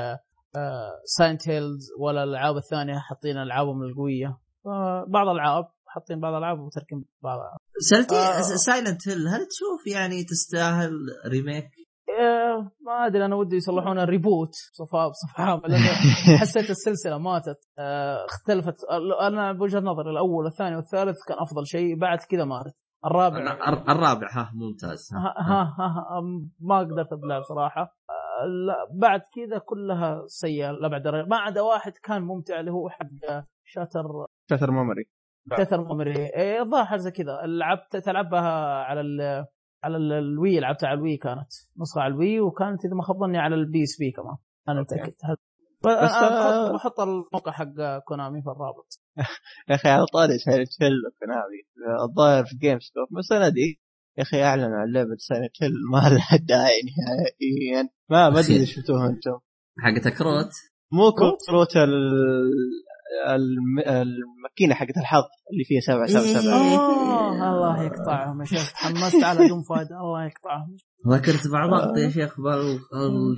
سايلنت 1.04 1.48
هيلز 1.48 1.88
ولا 1.98 2.24
الألعاب 2.24 2.56
الثانية 2.56 2.98
حاطين 2.98 3.38
ألعابهم 3.38 3.82
القوية 3.82 4.38
فبعض 4.64 5.28
الألعاب 5.28 5.64
حاطين 5.86 6.20
بعض 6.20 6.32
الألعاب 6.32 6.58
وتركين 6.60 7.04
بعض 7.22 7.38
سالتي 7.90 8.14
آه. 8.14 8.40
سايلنت 8.40 9.08
هيل 9.08 9.28
هل 9.28 9.40
تشوف 9.46 9.94
يعني 9.94 10.24
تستاهل 10.24 10.90
remake؟ 11.28 11.68
إيه، 12.08 12.70
ما 12.86 13.06
أدري 13.06 13.24
أنا 13.24 13.36
ودي 13.36 13.56
يصلحون 13.56 13.98
ال 13.98 14.05
reboot. 14.05 14.48
بصفاء 14.72 15.08
بصفة 15.08 15.44
عامة 15.44 15.62
لأن 15.68 15.78
حسيت 16.40 16.70
السلسلة 16.70 17.18
ماتت. 17.18 17.58
آه، 17.78 18.24
اختلفت. 18.24 18.76
أنا 19.20 19.52
بوجهة 19.52 19.80
نظري 19.80 20.10
الأول 20.10 20.44
والثاني 20.44 20.76
والثالث 20.76 21.16
كان 21.28 21.36
أفضل 21.38 21.66
شيء. 21.66 21.98
بعد 21.98 22.18
كذا 22.30 22.44
ماتت. 22.44 22.74
الرابع. 23.06 23.38
الر- 23.38 23.90
الرابع 23.92 24.28
ها 24.32 24.50
ممتاز. 24.54 25.08
ها 25.14 25.34
ها, 25.38 25.74
ها, 25.78 25.86
ها 25.86 26.20
ما 26.60 26.78
قدرت 26.78 27.12
أبلع 27.12 27.38
بصراحه 27.38 27.80
آه، 27.82 28.46
لا 28.66 28.74
بعد 29.00 29.20
كذا 29.20 29.58
كلها 29.58 30.22
سيئة 30.26 30.70
لابعد 30.70 31.02
درجه 31.02 31.26
ما 31.28 31.36
عدا 31.36 31.60
واحد 31.60 31.92
كان 32.02 32.22
ممتع 32.22 32.60
اللي 32.60 32.70
هو 32.70 32.88
حق 32.88 33.06
Shattered 33.64 34.02
Shattered 34.50 34.70
Memories 34.70 35.04
Shattered 35.58 35.80
Memories 35.80 36.14
إيه 36.36 36.62
الظاهر 36.62 36.96
زي 36.96 37.10
كذا. 37.10 37.40
لعبت 37.46 37.96
تلعبها 37.96 38.82
على 38.84 39.00
ال 39.00 39.44
على 39.84 39.96
ال- 39.96 40.12
الوي 40.12 40.60
لعبتها 40.60 40.86
على 40.88 40.98
الوي 40.98 41.16
كانت 41.16 41.48
نسخة 41.80 42.00
على 42.00 42.14
الوي 42.14 42.40
وكانت 42.40 42.84
إذا 42.84 42.94
ما 42.94 43.02
خاب 43.02 43.16
ظني 43.16 43.38
على 43.38 43.54
ال 43.54 43.82
PSP 43.82 44.10
كمان. 44.10 44.36
أنا 44.68 44.80
متأكد. 44.80 45.12
بس 45.84 45.92
بس، 46.04 46.10
آه، 46.12 46.72
بحط 46.72 47.00
الموقع 47.00 47.52
حق 47.52 47.98
كونامي 48.08 48.42
في 48.42 48.48
الرابط. 48.48 49.00
يا 49.70 49.74
أخي 49.74 49.88
على 49.88 50.06
طاري 50.12 50.38
سايلنت 50.38 50.68
هيل 50.82 50.92
كونامي. 51.20 51.60
الظاهر 52.08 52.44
في 52.44 52.56
جيم 52.56 52.78
ستوب 52.80 53.18
السنة 53.18 53.48
دي 53.48 53.80
يا 54.18 54.22
أخي 54.22 54.42
اعلنوا 54.42 54.76
عن 54.78 54.92
لعبة 54.92 55.16
سايلنت 55.18 55.62
هيل 55.62 55.72
ما 55.92 55.98
لها 55.98 56.36
داعي 56.48 56.80
نهائيا. 56.88 57.88
ما 58.10 58.30
ما 58.30 58.40
أدري 58.40 58.56
اذا 58.56 58.64
شفتوها 58.64 59.06
أنتم. 59.08 59.38
حقت 59.78 60.08
كروت 60.18 60.50
مو 60.92 61.12
كروت 61.12 61.76
الماكينة 63.88 64.74
حقت 64.74 64.96
الحظ 64.96 65.24
اللي 65.52 65.64
فيها 65.64 65.80
سبعة 65.80 66.06
سبعة 66.06 66.40
سبعة. 66.42 66.54
آه 66.54 67.32
الله 67.32 67.82
يقطعهم 67.82 68.40
يا 68.40 68.44
شيخ. 68.46 68.72
تحمست 68.72 69.24
على 69.24 69.48
دون 69.48 69.62
فايده 69.62 69.96
الله 70.00 70.24
يقطعهم. 70.24 70.76
ذكرت 71.08 71.48
بعض 71.48 71.98
يا 71.98 72.10
شيخ 72.10 72.36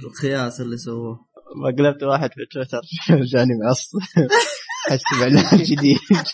بالخياس 0.02 0.60
اللي 0.60 0.76
سووه. 0.76 1.26
ما 1.56 1.68
قلبت 1.78 2.02
واحد 2.02 2.30
في 2.32 2.40
تويتر. 2.52 2.80
جاني 3.24 3.52
معصب 3.64 3.98
حس 4.90 5.02
باعلان 5.20 5.62
جديد. 5.62 5.98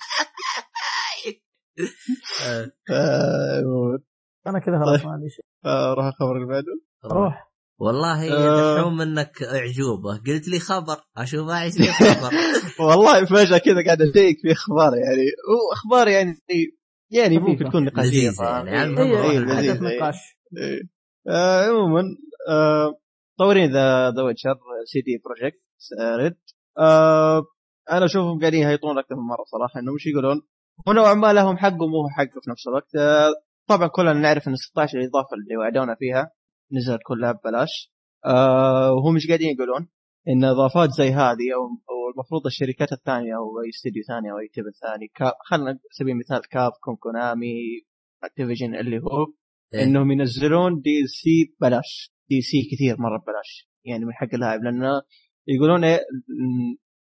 آه، 2.46 2.70
آه، 2.90 3.98
أنا 4.46 4.58
كذا 4.58 4.78
خلاص 4.78 5.04
ما 5.04 5.12
عندي 5.12 5.28
شيء. 5.30 5.44
آه، 5.64 5.94
روح 5.94 6.04
الخبر 6.06 6.36
اللي 6.36 6.46
بعده؟ 6.46 6.80
روح. 7.04 7.49
والله 7.80 8.32
آه. 8.32 8.76
دحوم 8.76 8.96
منك 8.96 9.42
اعجوبه. 9.42 10.16
قلت 10.26 10.48
لي 10.48 10.58
خبر. 10.58 10.96
أشوف 11.16 11.50
إيش 11.50 11.78
لي 11.78 11.86
خبر. 11.86 12.30
والله 12.88 13.24
فجأة 13.24 13.58
كذا 13.58 13.84
قاعد 13.84 14.02
أشيك 14.02 14.36
في 14.42 14.52
أخبار 14.52 14.92
يعني. 14.96 15.26
واخبار 15.70 16.08
يعني 16.08 16.36
يعني 17.10 17.38
ممكن 17.38 17.68
تكون 17.68 17.84
نقاشية؟ 17.84 18.30
يعني، 18.40 18.82
المهم 18.82 19.12
إيه، 19.12 19.30
إيه، 19.30 19.58
إيه. 19.58 19.80
نقاش. 19.80 20.16
إيه. 20.58 20.80
آه، 21.28 21.64
عموما 21.64 22.02
آه، 22.48 22.94
مطورين 23.38 23.72
ذا 23.72 24.10
The 24.10 24.22
Witcher 24.22 24.58
CD 24.84 25.22
Projekt 25.24 25.60
Red. 26.22 26.36
آه، 26.78 27.42
أنا 27.90 28.04
أشوفهم 28.04 28.40
قاعدين 28.40 28.62
يهيطون 28.62 28.98
أكثر 28.98 29.14
من 29.14 29.22
مرة 29.22 29.44
صراحة. 29.44 29.80
إنهم 29.80 29.94
إيش 29.94 30.06
يقولون؟ 30.06 30.42
ونوعا 30.86 31.14
ما 31.14 31.32
لهم 31.32 31.56
حق 31.56 31.82
ومو 31.82 32.08
حق 32.08 32.30
في 32.44 32.50
نفس 32.50 32.68
الوقت. 32.68 32.96
آه، 32.96 33.30
طبعا 33.68 33.88
كلنا 33.88 34.12
نعرف 34.12 34.48
إن 34.48 34.56
16 34.56 34.98
الإضافة 34.98 35.36
اللي 35.36 35.56
وعدونا 35.56 35.96
فيها 35.98 36.32
نزلت 36.72 37.00
كلها 37.06 37.32
ببلاش 37.32 37.92
آه، 38.24 38.92
وهم 38.92 39.14
إيش 39.14 39.26
قاعدين 39.26 39.54
يقولون؟ 39.54 39.88
إن 40.28 40.44
إضافات 40.44 40.90
زي 40.90 41.08
هذه 41.08 41.54
أو 41.54 41.62
أو 41.90 42.10
المفروض 42.14 42.46
الشركات 42.46 42.92
الثانية 42.92 43.36
أو 43.36 43.60
أي 43.64 43.68
استديو 43.68 44.02
ثاني 44.08 44.32
أو 44.32 44.38
أي 44.38 44.48
Triple 44.54 44.72
ثاني 44.82 45.32
خلينا 45.44 45.70
على 45.70 45.78
سبيل 45.90 46.12
المثال 46.12 46.48
كابكوم 46.48 46.96
كونامي 46.96 47.54
أكتيفيجن 48.24 48.74
اللي 48.74 48.98
هو 48.98 49.26
إيه. 49.74 49.82
إنهم 49.82 50.10
ينزلون 50.10 50.80
دي 50.80 51.06
سي 51.06 51.54
ببلاش 51.60 52.12
دي 52.30 52.40
سي 52.40 52.68
كثير 52.72 52.96
مرة 52.98 53.18
ببلاش 53.18 53.68
يعني 53.84 54.04
من 54.04 54.12
حق 54.12 54.28
اللاعب 54.34 54.60
لأنه 54.62 55.02
يقولون 55.48 55.84
إيه 55.84 56.00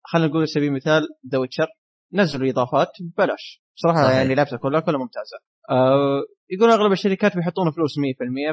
خلينا 0.03 0.29
نقول 0.29 0.39
على 0.39 0.47
سبيل 0.47 0.69
المثال 0.69 1.03
The 1.33 1.39
Witcher 1.39 1.67
نزلوا 2.13 2.51
إضافات 2.51 2.89
ببلاش 3.01 3.63
صراحة 3.75 4.03
صحيح. 4.03 4.17
يعني 4.17 4.35
لعبته 4.35 4.57
كلها 4.57 4.81
كلها 4.81 4.99
ممتازة 4.99 5.39
آه 5.71 6.23
يقول 6.51 6.71
أغلب 6.71 6.93
الشركات 6.93 7.37
بيحطون 7.37 7.71
فلوس 7.71 7.95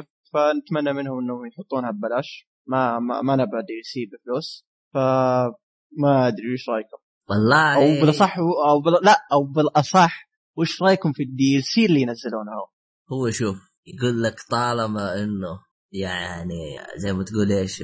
100% 0.00 0.06
فنتمنى 0.32 0.92
منهم 0.92 1.18
إنهم 1.18 1.46
يحطونها 1.46 1.90
ببلاش. 1.90 2.48
ما 2.66 2.98
ما, 2.98 3.22
ما 3.22 3.36
نبغى 3.36 3.62
DLC 3.68 4.06
بفلوس. 4.06 4.66
فما 4.94 6.28
أدري 6.28 6.52
إيش 6.52 6.68
رأيكم؟ 6.68 6.96
والله. 7.30 7.74
أو 7.74 8.00
بالأصح 8.00 8.38
أو 8.68 8.80
بال... 8.80 8.92
لا 9.02 9.16
أو 9.32 9.44
بالأصح 9.44 10.28
وش 10.56 10.82
رأيكم 10.82 11.12
في 11.12 11.22
الدي 11.22 11.60
سي 11.62 11.86
اللي 11.86 12.00
ينزلونه 12.00 12.52
هو 13.12 13.30
شوف 13.30 13.56
يقول 13.86 14.22
لك 14.22 14.36
طالما 14.50 15.22
إنه 15.22 15.58
يعني 15.92 16.78
زي 16.96 17.12
ما 17.12 17.24
تقول 17.24 17.52
إيش 17.52 17.82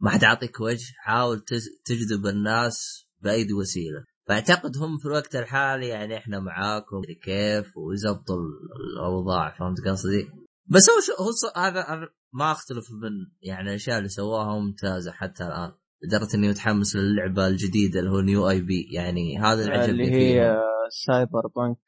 ما 0.00 0.10
حد 0.10 0.22
يعطيك 0.22 0.60
وجه 0.60 0.92
حاول 0.98 1.40
تجذب 1.84 2.26
الناس 2.26 3.06
باي 3.20 3.52
وسيلة. 3.52 4.04
فأعتقد 4.28 4.76
هم 4.76 4.98
في 4.98 5.06
الوقت 5.06 5.36
الحالي 5.36 5.88
يعني 5.88 6.16
إحنا 6.16 6.40
معاكم 6.40 7.00
كيف 7.24 7.76
ويزبطوا 7.76 8.36
ال- 8.36 8.92
الأوضاع 8.92 9.58
فهمت 9.58 9.80
قصدي؟ 9.88 10.28
بس 10.70 10.90
هو 10.90 11.00
شو 11.00 11.22
هو 11.24 11.30
ص- 11.30 11.58
هذا 11.58 12.08
ما 12.32 12.52
أختلف 12.52 12.84
من 13.02 13.10
يعني 13.42 13.68
الأشياء 13.70 13.98
اللي 13.98 14.08
سواها 14.08 14.58
ممتازه 14.60 15.12
حتى 15.12 15.44
الآن 15.44 15.72
لدرجة 16.02 16.34
إني 16.36 16.48
متحمس 16.48 16.96
للعبة 16.96 17.46
الجديدة 17.46 18.00
اللي 18.00 18.10
هو 18.10 18.20
new 18.20 18.50
IP 18.50 18.88
يعني 18.92 19.38
هذا 19.38 19.62
اللي 19.62 19.72
عجبني 19.72 19.90
اللي 19.90 20.10
فيها. 20.18 20.52
هي 20.54 20.58
سايبربانك 21.06 21.78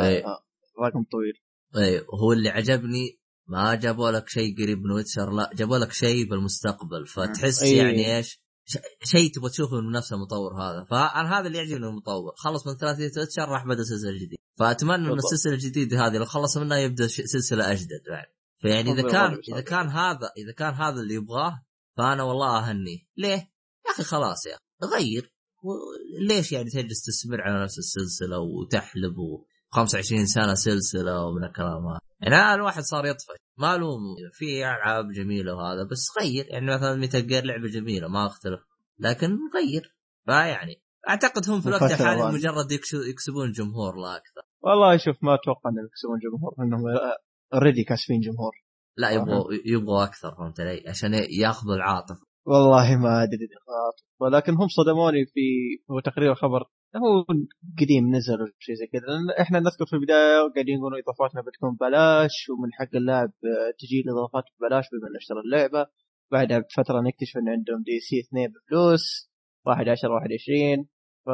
آه، 0.00 0.06
إيه. 0.06 0.24
آه، 0.26 0.44
رقم 0.86 1.04
طويل 1.12 1.34
اي 1.76 1.98
هو 2.22 2.32
اللي 2.32 2.48
عجبني 2.48 3.20
ما 3.46 3.74
جابوا 3.74 4.10
لك 4.10 4.28
شيء 4.28 4.56
قريب 4.62 4.78
من 4.78 4.90
ويتشر 4.90 5.30
لا 5.30 5.50
جابوا 5.54 5.78
لك 5.78 5.92
شيء 5.92 6.30
بالمستقبل 6.30 7.06
فتحس 7.06 7.62
أي. 7.62 7.76
يعني 7.76 8.16
إيش 8.16 8.42
شيء 9.04 9.32
تبغى 9.32 9.50
تشوفه 9.50 9.80
من 9.80 9.90
نفس 9.90 10.12
المطور 10.12 10.62
هذا 10.62 10.84
فانا 10.90 11.38
هذا 11.38 11.46
اللي 11.46 11.58
يعجبني 11.58 11.86
المطور 11.86 12.32
خلص 12.36 12.66
من 12.66 12.74
ثلاثية 12.76 13.10
ويتشر 13.20 13.48
راح 13.48 13.66
بدأ 13.66 13.82
سلسلة 13.82 14.12
جديدة 14.16 14.36
فأتمنى 14.58 15.08
إن. 15.12 15.18
السلسلة 15.18 15.52
الجديدة 15.52 16.06
هذه 16.06 16.16
لو 16.18 16.24
خلص 16.24 16.56
منها 16.56 16.78
يبدأ 16.78 17.06
سلسلة 17.06 17.72
أجدد 17.72 18.00
بعد 18.10 18.26
فيعني 18.62 18.92
إذا. 18.92 19.02
كان. 19.10 19.38
إذا 19.48 19.60
كان 19.60 19.88
هذا 19.88 20.30
إذا 20.36 20.52
كان 20.56 20.74
هذا 20.74 21.00
اللي 21.00 21.14
يبغاه 21.14 21.62
فأنا 21.96 22.22
والله 22.22 22.58
أهنيه 22.58 22.98
ليه؟ 23.16 23.50
يا 23.86 23.90
أخي 23.94 24.02
خلاص 24.02 24.46
يا 24.46 24.52
أخي، 24.54 24.94
غير 24.96 25.32
و- 25.62 26.26
ليش 26.28 26.52
يعني 26.52 26.70
تجلس 26.70 27.02
تستمر 27.06 27.40
على 27.40 27.62
نفس 27.64 27.78
السلسلة 27.78 28.38
وتحلب 28.38 29.18
و 29.18 29.44
25 29.72 30.26
سنة 30.26 30.54
سلسلة 30.54 31.24
ومن 31.24 31.44
الكلام 31.44 31.86
هذا 31.86 32.00
يعني 32.20 32.54
الواحد 32.54 32.82
صار 32.82 33.06
يطفش. 33.06 33.36
ما 33.58 33.74
الوم 33.74 34.00
في 34.32 34.64
ألعاب 34.64 35.12
جميلة 35.12 35.54
وهذا 35.54 35.84
بس 35.90 36.06
غير. 36.20 36.46
يعني 36.50 36.66
مثلا 36.66 36.96
ميتال 36.96 37.26
جير 37.26 37.44
لعبة 37.44 37.68
جميلة 37.68 38.08
ما 38.08 38.26
أختلف. 38.26 38.60
لكن 38.98 39.38
غير. 39.54 39.94
فيعني 40.26 40.82
أعتقد 41.08 41.50
هم 41.50 41.60
في 41.60 41.66
الوقت 41.68 41.82
الحالي. 41.82 42.32
مجرد 42.32 42.72
يكسبون 43.10 43.52
جمهور 43.52 43.96
لا 43.96 44.16
أكثر. 44.16 44.42
والله 44.60 44.96
شوف 44.96 45.16
ما 45.22 45.34
أتوقع 45.34 45.70
إنهم 45.70 45.86
يكسبون 45.86 46.18
جمهور 46.24 46.54
إنهم 46.60 46.82
already 47.54 47.84
كاسبين 47.84 48.20
جمهور. 48.20 48.52
لا 48.96 49.10
يبغوا 49.10 49.44
يبغوا 49.64 50.04
أكثر 50.04 50.34
فهمت 50.34 50.60
علي؟ 50.60 50.84
عشان 50.88 51.14
يأخذوا 51.14 51.74
العاطفة. 51.74 52.26
والله 52.46 52.96
ما 52.96 53.22
أدري 53.22 53.48
خاطر. 53.66 54.04
ولكن 54.20 54.52
هم 54.52 54.68
صدموني 54.68 55.26
في 55.26 55.40
هو 55.90 56.00
تقرير 56.00 56.34
خبر 56.34 56.64
هو 56.96 57.24
قديم 57.80 58.14
نزل 58.16 58.38
شيء 58.58 58.74
زي 58.74 58.86
كذا. 58.86 59.00
لأن 59.06 59.30
إحنا 59.40 59.60
نذكر 59.60 59.86
في 59.86 59.92
البداية 59.96 60.40
وقاعدين 60.42 60.78
يقولون 60.78 61.00
إضافاتنا 61.02 61.42
بتكون 61.42 61.74
ببلاش 61.74 62.50
ومن 62.50 62.72
حق 62.72 62.96
اللاعب 62.96 63.30
تجي 63.78 64.00
الإضافات 64.06 64.44
ببلاش 64.60 64.84
بما 64.92 65.08
انه 65.08 65.18
اشترى 65.18 65.40
اللعبة. 65.40 65.86
بعدها 66.32 66.58
بفترة 66.58 67.00
نكتشف 67.00 67.36
إن 67.36 67.48
عندهم 67.48 67.82
DLC 67.82 68.20
اثنين 68.20 68.48
بفلوس 68.54 69.30
1 69.66 69.88
10 69.88 70.08
21 70.14 70.86
ف 71.26 71.28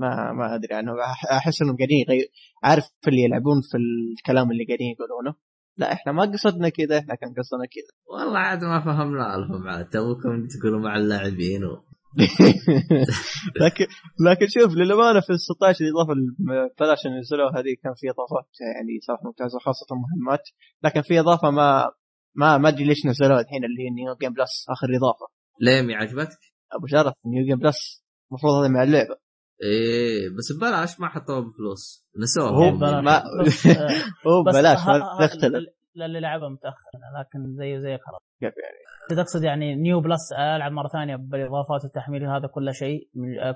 ما 0.00 0.32
ما 0.32 0.54
أدري 0.54 0.74
عنه 0.74 0.92
أح- 0.92 1.32
أحس 1.32 1.62
إنهم 1.62 1.76
قاعدين 1.76 1.98
يغير 2.08 2.28
عارف 2.62 2.84
اللي 3.08 3.22
يلعبون 3.22 3.60
في 3.70 3.76
الكلام 3.78 4.50
اللي 4.50 4.64
قاعدين 4.64 4.90
يقولونه؟ 4.90 5.34
لا 5.76 5.92
إحنا 5.92 6.12
ما 6.12 6.22
قصدنا 6.22 6.68
كذا 6.68 6.98
إحنا 6.98 7.14
كان 7.14 7.28
قصدنا 7.38 7.66
كذا. 7.74 8.16
والله 8.18 8.38
عاد 8.38 8.64
ما 8.64 8.80
فهمنا 8.84 9.36
لهم 9.36 9.68
عاد. 9.68 9.88
توكم 9.88 10.46
تقولوا 10.46 10.80
مع 10.80 10.96
اللاعبين 10.96 11.64
و... 11.64 11.84
لكن 13.62 13.86
لكن 14.30 14.46
شوف 14.48 14.74
للأمانة 14.76 15.20
في 15.20 15.30
ال 15.30 15.40
16 15.40 15.84
الاضافه 15.84 16.12
اللي 16.12 16.70
بلاش 16.80 17.06
اللي 17.06 17.18
نزلوها 17.18 17.50
هذه 17.50 17.74
كان 17.82 17.92
في 17.96 18.06
إضافات 18.10 18.48
يعني 18.60 19.00
صراحة 19.06 19.22
ممتازة 19.24 19.58
خاصة 19.58 19.86
مهمات. 19.96 20.42
لكن 20.84 21.02
في 21.02 21.20
إضافة 21.20 21.50
ما 21.50 21.90
ما 22.34 22.58
ما 22.58 22.68
أدري 22.68 22.84
ليش 22.84 23.06
نزلوها 23.06 23.40
الحين 23.40 23.64
اللي 23.64 23.82
هي 23.82 23.90
New 23.90 24.14
Game 24.20 24.32
Plus 24.32 24.66
آخر 24.70 24.86
إضافة. 24.96 25.26
ليه 25.60 25.96
عجبتك؟ 25.96 26.38
أبو 26.72 26.86
شرف 26.86 27.14
New 27.26 27.46
Game 27.46 27.58
Plus 27.58 28.04
المفروض 28.30 28.52
هذا 28.54 28.68
مع 28.68 28.82
اللعبة. 28.82 29.16
إيه 29.62 30.28
بس 30.38 30.52
ببلاش 30.56 31.00
ما 31.00 31.08
حطوها 31.08 31.40
بفلوس. 31.40 32.06
نسوها. 32.22 32.50
هو 32.50 32.62
هم. 32.68 32.78
بلاش. 32.78 33.04
ما 33.04 33.22
بس- 33.46 33.66
آه، 33.66 33.88
هو 34.26 34.42
بس 34.46 34.54
بلاش 34.54 34.78
ه- 34.78 34.86
ما 34.86 35.04
ه- 35.04 35.26
تختلف 35.26 35.68
للي 35.96 36.20
لعبها 36.20 36.48
متاخر 36.48 36.90
لكن 37.20 37.56
زيه 37.56 37.78
زي 37.78 37.98
خلاص. 38.06 38.27
كيف 38.40 38.52
يعني. 38.56 38.78
تقصد 39.22 39.44
يعني 39.44 39.74
New 39.76 40.00
Plus 40.00 40.32
ألعب 40.32 40.72
مرة 40.72 40.88
ثانية 40.88 41.16
بالإضافات 41.16 41.84
والتحميل 41.84 42.24
هذا 42.26 42.46
كل 42.46 42.74
شيء 42.74 43.08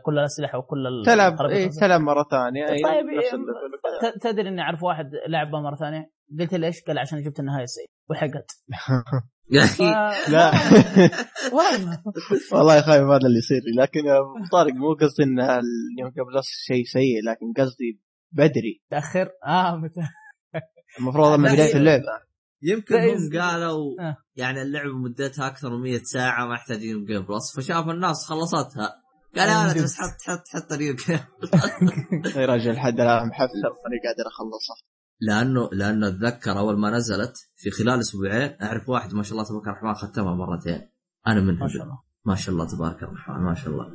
كل 0.04 0.18
الأسلحة 0.18 0.58
وكل 0.58 0.86
ال- 0.86 1.04
تلعب 1.06 1.40
إيه. 1.40 1.68
تلعب 1.80 2.00
مرة 2.00 2.26
ثانية. 2.30 2.64
أي 2.68 2.82
طيب 2.82 3.06
إيه، 3.08 4.12
تدري 4.20 4.48
إني 4.48 4.60
أعرف 4.62 4.82
واحد 4.82 5.10
لعبه 5.28 5.60
مرة 5.60 5.74
ثانية؟ 5.76 6.10
قلت 6.40 6.54
ليش؟ 6.54 6.82
قال 6.86 6.98
عشان 6.98 7.22
جبت 7.22 7.40
النهايه 7.40 7.62
السيء 7.64 7.86
وحقت. 8.10 8.50
يا. 9.52 9.60
أخي 9.64 9.84
لا 10.32 10.50
والله 12.52 12.80
خايف 12.80 13.02
هذا 13.02 13.26
اللي 13.26 13.38
يصير 13.38 13.60
لي. 13.66 13.82
لكن 13.82 14.00
طارق 14.52 14.72
مو 14.74 14.94
قصدي 14.94 15.22
إن 15.22 15.40
ال 15.40 15.58
New 15.58 16.10
Plus 16.34 16.46
شيء 16.66 16.84
سيء 16.84 17.22
لكن 17.30 17.62
قصدي 17.62 18.00
بدري. 18.32 18.82
تاخر 18.90 19.28
آه 19.46 19.76
متى 19.76 20.00
المفروض 21.00 21.38
من 21.38 21.52
بداية 21.52 21.76
اللعبة. 21.76 22.02
يمكن 22.62 22.94
هم 22.94 23.30
إز- 23.30 23.38
قالوا 23.38 24.00
آه. 24.00 24.16
يعني 24.36 24.62
اللعبة 24.62 24.92
مدتها 24.92 25.46
أكثر 25.46 25.70
من 25.70 25.82
100 25.82 26.00
ساعة 26.02 26.46
ما 26.46 26.54
يحتاج 26.54 26.83
New 26.83 27.04
Game 27.04 27.22
Plus 27.22 27.56
فشاف 27.56 27.88
الناس 27.88 28.24
خلصتها. 28.26 29.02
قال 29.36 29.48
لا 29.48 29.74
لا 29.74 29.82
بس 29.82 29.94
حط 29.96 30.16
حط 30.26 30.44
حط 30.48 30.72
New 30.72 30.96
يا 32.36 32.46
رجل 32.46 32.78
حد 32.78 33.00
الان 33.00 33.28
محفل 33.28 33.62
ماني 33.62 33.98
قادر 34.06 34.26
اخلصها 34.32 34.76
لأنه 35.20 35.68
لأنه 35.72 36.08
أتذكر 36.08 36.58
أول 36.58 36.78
ما 36.78 36.90
نزلت 36.90 37.34
في 37.56 37.70
خلال 37.70 38.00
أسبوعين 38.00 38.56
أعرف 38.62 38.88
واحد 38.88 39.14
ما 39.14 39.22
شاء 39.22 39.32
الله 39.32 39.44
تبارك 39.48 39.66
الرحمن 39.66 39.94
ختمها 39.94 40.34
مرتين. 40.34 40.90
أنا 41.26 41.40
منهم. 41.40 41.58
ما 41.60 41.68
شاء 41.68 41.82
الله. 41.82 41.98
ما 42.24 42.34
شاء 42.34 42.54
الله 42.54 42.66
تبارك 42.76 43.02
الرحمن 43.02 43.44
ما 43.44 43.54
شاء 43.54 43.68
الله. 43.68 43.86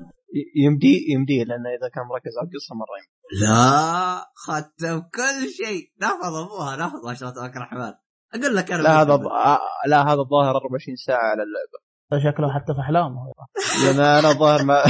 يمدي 0.65 1.05
يمدي 1.13 1.43
لأنه 1.43 1.69
إذا 1.79 1.89
كان 1.93 2.03
مركز 2.03 2.31
على 2.39 2.47
القصة 2.47 2.75
مرة 2.75 2.97
يمدي. 3.01 3.45
لا 3.45 4.25
ختم 4.45 4.99
كل 4.99 5.49
شيء. 5.49 5.91
نفض 6.01 6.33
أبوها 6.35 6.75
نفض 6.75 7.05
ما 7.05 7.13
شاء 7.13 7.29
الله 7.29 7.39
تبارك 7.41 7.57
الرحمن. 7.57 7.93
أقول 8.35 8.55
لك 8.55 8.71
أنا 8.71 8.81
لا 8.81 9.01
هذا 9.01 9.17
منهم. 9.17 9.27
آه، 9.27 9.59
لا 9.87 10.01
هذا 10.03 10.21
الظاهر 10.21 10.55
24 10.57 10.95
ساعة 10.95 11.17
على 11.31 11.43
اللعبة. 11.43 11.87
شكله 12.23 12.47
حتى 12.53 12.73
في 12.73 12.79
أحلامه. 12.79 13.31
لأن 13.83 13.99
أنا 13.99 14.29
الظاهر 14.31 14.63
ما 14.63 14.83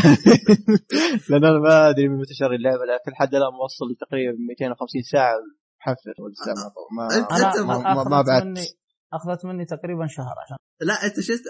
لأن 1.30 1.46
أنا 1.46 1.60
ما 1.60 1.90
أدري 1.90 2.08
من 2.08 2.18
متى 2.18 2.34
شاري 2.34 2.56
اللعبة 2.56 2.84
لكن 2.86 3.12
لحد 3.12 3.36
الآن 3.36 3.54
موصل 3.62 3.86
تقريبا 4.00 4.38
250 4.50 5.02
ساعة 5.02 5.36
محفل 5.82 6.14
والسلام 6.20 6.56
ما 6.98 7.08
ما, 7.08 7.48
أنت 7.48 7.60
ما, 7.60 7.78
ما, 7.78 7.94
ما 7.94 8.02
أخذت 8.02 8.28
بعد. 8.28 8.44
مني 8.44 8.66
أخذت 9.14 9.46
مني 9.46 9.66
تقريبا 9.66 10.08
شهر 10.08 10.36
عشان 10.44 10.58
لا 10.82 10.94
أنت 11.06 11.20
شفت 11.20 11.44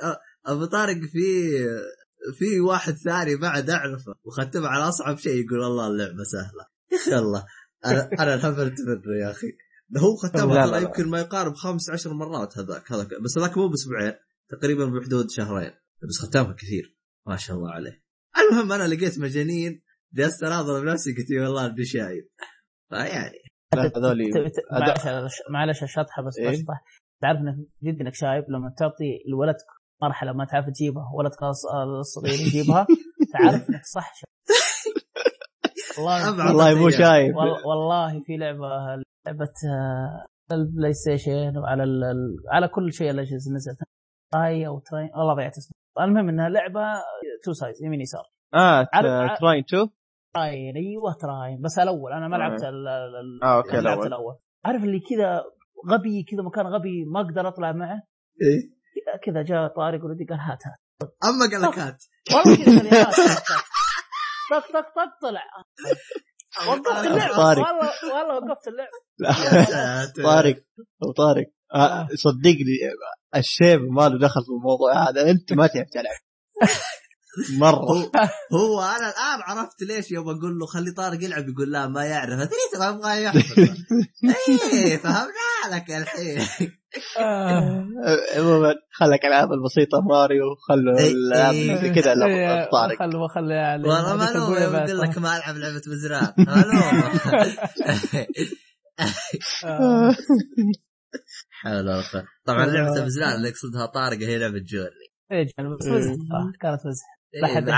أبو 0.46 0.66
طارق 0.66 0.98
في 0.98 1.26
في 2.40 2.60
واحد 2.60 2.94
ثاني 2.94 3.36
بعد 3.36 3.70
أعرفه 3.70 4.14
وختمه 4.24 4.68
على 4.68 4.84
أصعب 4.84 5.18
شيء 5.18 5.46
يقول 5.46 5.60
والله 5.60 5.88
اللعبة 5.88 6.24
سهلة. 6.24 6.66
يا 6.92 6.98
أخي 6.98 7.18
الله. 7.20 7.46
أنا 7.86 8.10
أنا 8.20 8.34
انهبلت 8.34 8.76
منه 8.88 9.26
يا 9.26 9.32
أخي. 9.32 9.48
ده 9.90 10.02
هو 10.02 10.16
لا، 10.24 10.30
ترى 10.30 10.72
لا. 10.72 10.78
يمكن 10.78 11.10
ما 11.10 11.20
يقارب 11.20 11.54
خمس 11.54 11.90
عشر 11.90 12.14
مرات 12.14 12.58
هذاك 12.58 12.92
هذاك. 12.92 13.08
بس 13.24 13.38
هذاك 13.38 13.58
مو 13.58 13.68
بأسبوعين 13.68 14.14
تقريبا 14.50 14.86
بحدود 14.86 15.26
شهرين. 15.30 15.72
بس 16.10 16.20
ختمها 16.26 16.54
كثير. 16.54 16.98
ما 17.28 17.36
شاء 17.38 17.58
الله 17.58 17.72
عليه. 17.72 18.04
المهم 18.38 18.72
أنا 18.72 18.88
لقيت 18.88 19.20
مجانين. 19.20 19.82
جلست 20.14 20.44
اناظر 20.44 20.82
بنفسي 20.86 21.10
قلت 21.12 21.42
والله 21.42 21.66
اني 21.66 21.86
شايب 21.86 22.28
فيعني. 22.90 23.38
ت- 23.74 23.98
معلش 24.72 25.36
معلش 25.52 25.84
الشطحه 25.84 26.22
بس 26.28 26.38
إيه؟ 26.40 26.50
بشطح 26.50 26.84
تعرف 27.22 27.38
إنك 27.40 27.56
جد 27.84 28.02
إنك 28.02 28.14
شايب 28.14 28.44
لما 28.50 28.74
تعطي 28.78 29.20
لولدك 29.32 29.58
مرحلة 30.02 30.34
ما 30.34 30.46
تعرف 30.46 30.66
تجيبها 30.70 31.04
ولدك 31.18 31.34
الص- 31.38 31.76
الصغير 32.00 32.48
يجيبها 32.48 32.88
تعرف 33.34 33.70
إنك 33.70 33.82
صح. 33.86 34.14
شايب. 34.16 34.28
والله. 35.98 36.48
والله 36.48 36.76
مو 36.76 36.86
وال- 36.86 37.66
والله 37.66 38.24
في 38.26 38.38
لعبة 38.38 38.68
لعبة 39.28 39.54
آه، 39.70 40.26
البلاي 40.52 40.94
ستيشن 40.94 41.58
وعلى 41.58 41.84
على 42.52 42.68
كل 42.68 42.94
شيء 42.94 43.10
الاجهزه 43.12 43.54
نزلت 43.56 43.78
تراي 44.34 44.68
أو 44.68 44.80
تراي 44.80 45.10
والله 45.16 45.36
ضيعت 45.36 45.58
اسمه. 45.58 46.06
المهم 46.06 46.30
إنها 46.30 46.50
لعبة 46.50 46.82
two 47.44 47.54
sides 47.54 47.84
يمين 47.84 48.02
يسار. 48.02 48.24
آه 48.54 48.88
Trine 49.40 49.66
تو 49.66 49.88
تراين 50.34 50.76
أيوه 50.78 51.14
تراين. 51.22 51.62
بس 51.62 51.80
الأول 51.80 52.14
أنا 52.14 52.28
ما 52.28 52.36
لعبت 52.36 52.64
ال... 52.64 52.88
آه 53.44 53.58
okay 53.58 53.82
لعبت 53.82 54.06
الأول. 54.06 54.36
عارف 54.66 54.84
اللي 54.84 55.00
كذا 55.00 55.44
غبي 55.92 56.24
كذا 56.24 56.42
مكان 56.42 56.68
غبي 56.68 57.06
ما 57.06 57.22
أقدر 57.22 57.48
أطلع 57.48 57.72
معه؟ 57.72 58.02
إيه. 58.42 58.78
كذا 59.24 59.42
جاء 59.42 59.68
طارق 59.68 60.06
ولدي 60.06 60.26
قال 60.26 60.40
هات 60.40 60.68
هات. 60.68 61.12
أما 61.24 61.46
قال 61.52 61.62
لك 61.62 61.80
هات. 61.80 62.04
والله 62.36 62.66
كذا 62.66 62.78
قال 62.78 62.84
لي 62.84 62.90
هات 62.90 63.20
هات 63.20 63.52
هات. 63.52 63.64
طق 64.52 64.68
طق 64.74 64.88
طق 64.96 65.12
طلع. 65.22 65.44
وقفت 66.68 67.06
اللعبة. 67.06 67.36
طارق. 67.36 67.68
والله 67.68 67.92
والله 68.14 68.36
وقفت 68.36 68.68
ساتر. 69.70 70.24
طارق. 70.24 70.56
طارق. 71.18 71.46
آه، 71.76 72.08
صدقني 72.16 72.78
الشيب 73.36 73.82
ما 73.82 74.10
له 74.10 74.20
دخل 74.20 74.42
في 74.42 74.50
الموضوع 74.50 75.10
هذا. 75.10 75.32
أنت 75.32 75.54
ما 75.54 75.68
تعرف 75.68 75.88
تلعب 75.90 76.20
مرة. 77.60 77.78
هو 77.80 78.12
هو 78.54 78.82
أنا 78.82 79.10
الآن 79.10 79.42
عرفت 79.42 79.82
ليش 79.82 80.12
يوم 80.12 80.30
أقول 80.30 80.60
له 80.60 80.66
خلي 80.66 80.92
طارق 80.92 81.24
يلعب 81.24 81.50
يقول 81.50 81.72
لا 81.72 81.88
ما 81.88 82.06
يعرف. 82.06 82.40
ادري 82.40 82.50
تبغى 82.74 82.88
يبغى 82.88 83.24
يحفظ 83.24 83.60
إيه 84.74 84.98
فهمنا 84.98 85.76
لك 85.76 85.92
الحين. 85.92 86.77
عموما 88.38 88.74
خلك 88.92 89.26
العاب 89.26 89.50
البسيطه 89.52 90.02
ماريو 90.10 90.56
خلوا 90.68 91.00
إيه، 91.00 91.12
الألعاب 91.12 91.54
إيه. 91.54 91.94
كذا 91.94 92.16
لا 92.16 92.70
طارق 92.72 93.00
خل 93.00 93.12
خل 93.36 93.52
يعني 93.52 93.84
والله 93.84 94.64
يوم 94.64 94.72
بعد. 94.74 94.90
أقول 94.90 95.00
لك 95.00 95.18
ما 95.18 95.38
ألعب 95.38 95.56
لعبة 95.56 95.82
مزرعه 95.88 96.34
معلومه 96.38 97.12
آه. 99.66 100.16
حول 101.52 101.74
ولا 101.74 101.96
قوه 101.96 102.26
طبعا 102.46 102.66
لعبة 102.66 103.06
مزرعه 103.06 103.36
اللي 103.36 103.48
يقصدها 103.50 103.86
طارق 103.86 104.18
هي 104.18 104.38
لعبة 104.38 104.60
جوري. 104.60 104.90
إيه 105.32 105.42
آه، 105.60 106.52
كانت 106.62 106.86
مزح 106.86 107.18
لا 107.34 107.48
إيه، 107.48 107.54
أحد- 107.56 107.58
أنا 107.58 107.70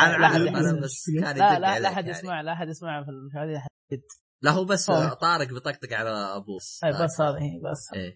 لا 1.39 1.59
لا 1.59 1.75
يدق 1.75 1.81
لا 1.81 1.87
احد 1.89 2.05
يعني. 2.05 2.17
يسمع 2.17 2.41
لا 2.41 2.53
احد 2.53 2.67
يسمع 2.69 3.03
في 3.03 3.09
المشاهدين. 3.09 3.61
لا 4.41 4.51
هو 4.51 4.65
بس 4.65 4.89
أوه. 4.89 5.13
طارق 5.13 5.47
بيطقطق 5.47 5.93
على 5.93 6.09
ابوه 6.09 6.59
اي 6.85 6.91
بس 7.03 7.21
هذه 7.21 7.61
بس. 7.71 8.09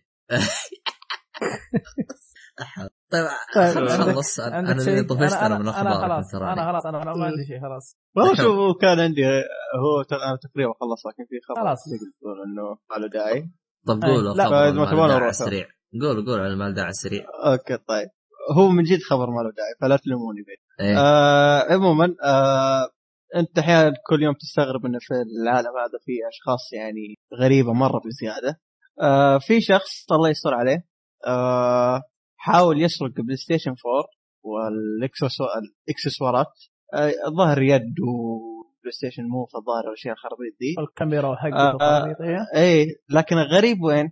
طيب 3.12 3.28
طيب، 3.56 3.84
نخلص 3.84 4.40
أنا 4.40 4.72
اللي 4.72 5.04
طفشت 5.04 5.34
أنا 5.34 5.58
من 5.58 5.68
أنا 5.68 5.92
أخبارك 5.92 6.12
خلاص 6.12 6.32
تراني. 6.32 6.54
أنا 6.54 6.72
خلاص 6.72 6.86
أنا 6.86 6.98
ما 6.98 7.26
عندي 7.26 7.46
شيء 7.48 7.62
خلاص. 7.62 7.98
والله 8.16 8.36
شوف 8.36 8.46
هو 8.46 8.74
كان 8.74 9.00
عندي 9.00 9.26
هو 9.26 10.02
أنا 10.12 10.38
تقريبا 10.42 10.74
خلص 10.74 11.06
لكن 11.08 11.26
في 11.30 11.36
خبر 11.48 11.62
خلاص. 11.62 11.84
تقدر 11.84 12.12
تقول 12.20 12.38
إنه 12.46 12.78
ما 12.90 12.96
له 13.06 13.10
داعي. 13.10 13.52
طب. 13.88 14.02
قولوا 14.04 14.34
لا، 14.34 14.46
خبر 14.86 15.16
أروح. 15.16 15.28
السريع 15.28 15.68
قولوا 16.02 16.26
قولوا 16.26 16.44
على 16.44 16.54
المال 16.54 16.74
داعي 16.74 16.90
السريع 16.90 17.26
okay 17.46 17.78
طيب. 17.78 18.10
هو 18.58 18.68
من 18.70 18.84
جد 18.84 19.00
خبر 19.10 19.30
ما 19.30 19.42
له 19.42 19.52
داعي 19.58 19.74
فلا 19.82 19.98
تلوموني 19.98 20.42
به 20.42 20.86
إيه. 20.86 20.98
آه 21.00 21.74
عموما 21.74 22.16
آه 22.24 22.90
أنت 23.36 23.60
أحيانا 23.60 23.94
كل 24.10 24.24
يوم 24.24 24.34
تستغرب 24.34 24.86
إنه 24.86 24.98
في 25.02 25.14
العالم 25.14 25.68
هذا 25.68 25.98
في 26.06 26.12
أشخاص 26.32 26.74
يعني 26.74 27.16
غريبة 27.42 27.74
مرة 27.74 28.02
بزياده 28.06 28.60
آه 29.02 29.38
في 29.38 29.62
شخص 29.62 30.12
الله 30.12 30.30
يستر 30.30 30.54
عليه. 30.54 30.88
آه 31.28 32.02
حاول 32.38 32.82
يسرق 32.82 33.12
بلاي 33.12 33.38
ستيشن 33.38 33.76
4 33.86 34.06
والاكسسوارات 34.44 36.48
آه 36.94 37.12
الظاهر 37.28 37.62
يد 37.62 38.00
وبلاي 38.00 38.92
ستيشن 38.92 39.24
موف 39.24 39.56
الظاهر 39.56 39.86
والاشياء 39.86 40.14
الخرابيط 40.14 40.54
دي. 40.60 40.76
الكاميرا 40.80 41.28
آه، 41.28 41.32
وحقته 41.32 41.58
آه. 41.82 41.98
الخريطية. 41.98 42.46
إيه. 42.56 42.88
لكن 43.10 43.38
الغريب 43.38 43.82
وين؟ 43.82 44.06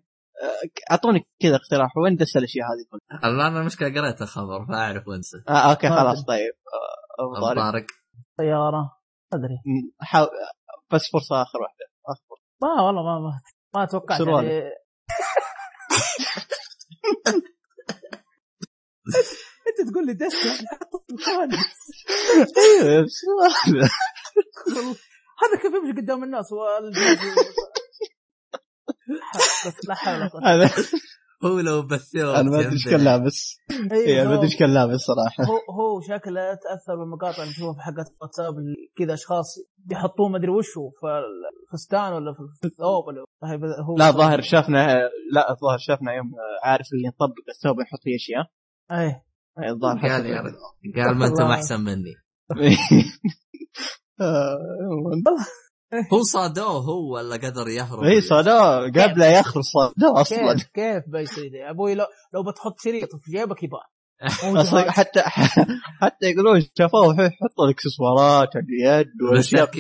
آه، 0.44 0.92
أعطوني 0.92 1.26
كذا 1.42 1.56
اقتراح. 1.56 1.98
وين 1.98 2.16
دس 2.16 2.38
الأشياء 2.38 2.66
هذه؟ 2.66 2.86
كلها؟ 2.92 3.32
أنا 3.34 3.48
أنا 3.48 3.60
المشكلة 3.62 4.02
قريت 4.02 4.22
الخبر 4.22 4.66
فاعرف 4.66 5.08
وانسى 5.08 5.38
آه 5.50 5.52
أوكي 5.72 5.90
ما 5.90 5.96
خلاص. 6.00 6.26
طيب. 6.26 6.54
آه، 7.20 7.38
أبو 7.48 7.56
طارق. 7.56 7.86
طيارة. 8.38 8.92
أدري. 9.34 9.58
حاول 10.02 10.28
بس 10.94 11.02
فرصة 11.14 11.42
آخر 11.42 11.62
واحدة. 11.62 11.86
اصبر 12.12 12.36
ما 12.62 12.82
والله 12.84 13.04
ما 13.04 13.20
ما, 13.20 13.32
ما 13.76 13.86
توقعت. 13.86 14.20
يعني. 14.22 14.62
أنت 19.68 19.90
تقول 19.92 20.06
لي 20.06 20.14
دش 20.14 20.46
يعني 20.46 20.68
أيوه 22.58 23.02
بس. 23.04 23.22
هذا 25.42 25.56
كيف 25.62 25.74
يمشي 25.74 26.02
قدام 26.02 26.24
الناس 26.24 26.46
بس 29.68 29.88
لا 29.88 29.96
حول 29.96 30.30
ولا 30.36 30.70
هو 31.46 31.60
لو 31.60 31.82
بثوه 31.82 32.40
أنا 32.40 32.50
ما 32.52 32.60
أدري 32.60 32.72
إيش 32.74 32.86
كان 32.90 33.04
لابس. 33.04 33.58
أيوة، 33.72 33.94
اي 34.08 34.22
أنا 34.22 34.30
ما 34.30 34.36
هو- 34.36 34.38
ادري 34.40 34.48
إيش 34.52 34.58
كان 34.60 34.74
لابس 34.74 35.00
صراحة. 35.00 35.44
هو 35.44 35.58
هو 35.74 36.02
شكله 36.02 36.54
تأثر 36.54 36.96
بالمقاطع 37.00 37.38
اللي 37.44 37.52
نشوفها 37.52 37.74
في 37.74 37.80
حقت 37.82 38.06
واتساب 38.22 38.54
اللي 38.58 38.76
كذا 38.98 39.14
أشخاص 39.14 39.56
يحطوه 39.92 40.28
ما 40.30 40.38
أدري 40.38 40.52
وش 40.52 40.78
هو 40.78 40.90
الفستان 41.74 42.14
ولا 42.14 42.34
في 42.34 42.68
الثوب 42.68 43.08
ولا 43.08 43.26
هو 43.88 43.98
لا 43.98 44.12
ظاهر 44.12 44.42
شافنا 44.42 45.10
لا 45.34 45.52
الظاهر 45.52 45.78
شافنا 45.78 46.14
يوم 46.14 46.32
عارف 46.64 46.88
اللي 46.94 47.08
نطبق 47.08 47.50
الثوب 47.50 47.80
يحط 47.80 48.00
فيه 48.04 48.16
أشياء. 48.16 48.46
إيه. 48.92 49.24
أي 49.60 49.70
الظاهر 49.70 50.00
قال 50.00 50.26
يا 50.26 50.42
رجل. 50.42 51.04
قال 51.04 51.18
ما 51.18 51.28
أنتم. 51.28 51.44
أحسن 51.44 51.82
مني. 51.82 52.14
آه،. 54.22 54.58
هو 56.14 56.22
صادوه 56.22 56.68
هو 56.68 57.16
ولا 57.16 57.36
قدر 57.36 57.68
يهرب؟ 57.68 58.04
اي 58.04 58.22
صادوه. 58.22 58.90
قبل 58.90 59.22
يخرج 59.22 59.64
صادوه 59.64 60.22
أصلا. 60.22 60.54
كيف؟ 60.54 60.68
كيف 60.74 61.04
بقى 61.08 61.22
يصير 61.22 61.70
أبوي 61.70 61.96
لو 61.96 62.06
لو 62.34 62.44
بتحط 62.44 62.80
شريط 62.80 63.10
في 63.16 63.32
جيبك 63.32 63.64
يبان 63.64 63.82
حتى 64.98 65.22
حتى 66.02 66.26
يقولون 66.26 66.62
شافوه 66.78 67.14
يحطوا 67.14 67.66
الإكسسوارات 67.66 68.50
اليد 68.56 69.08
والاشياء 69.22 69.72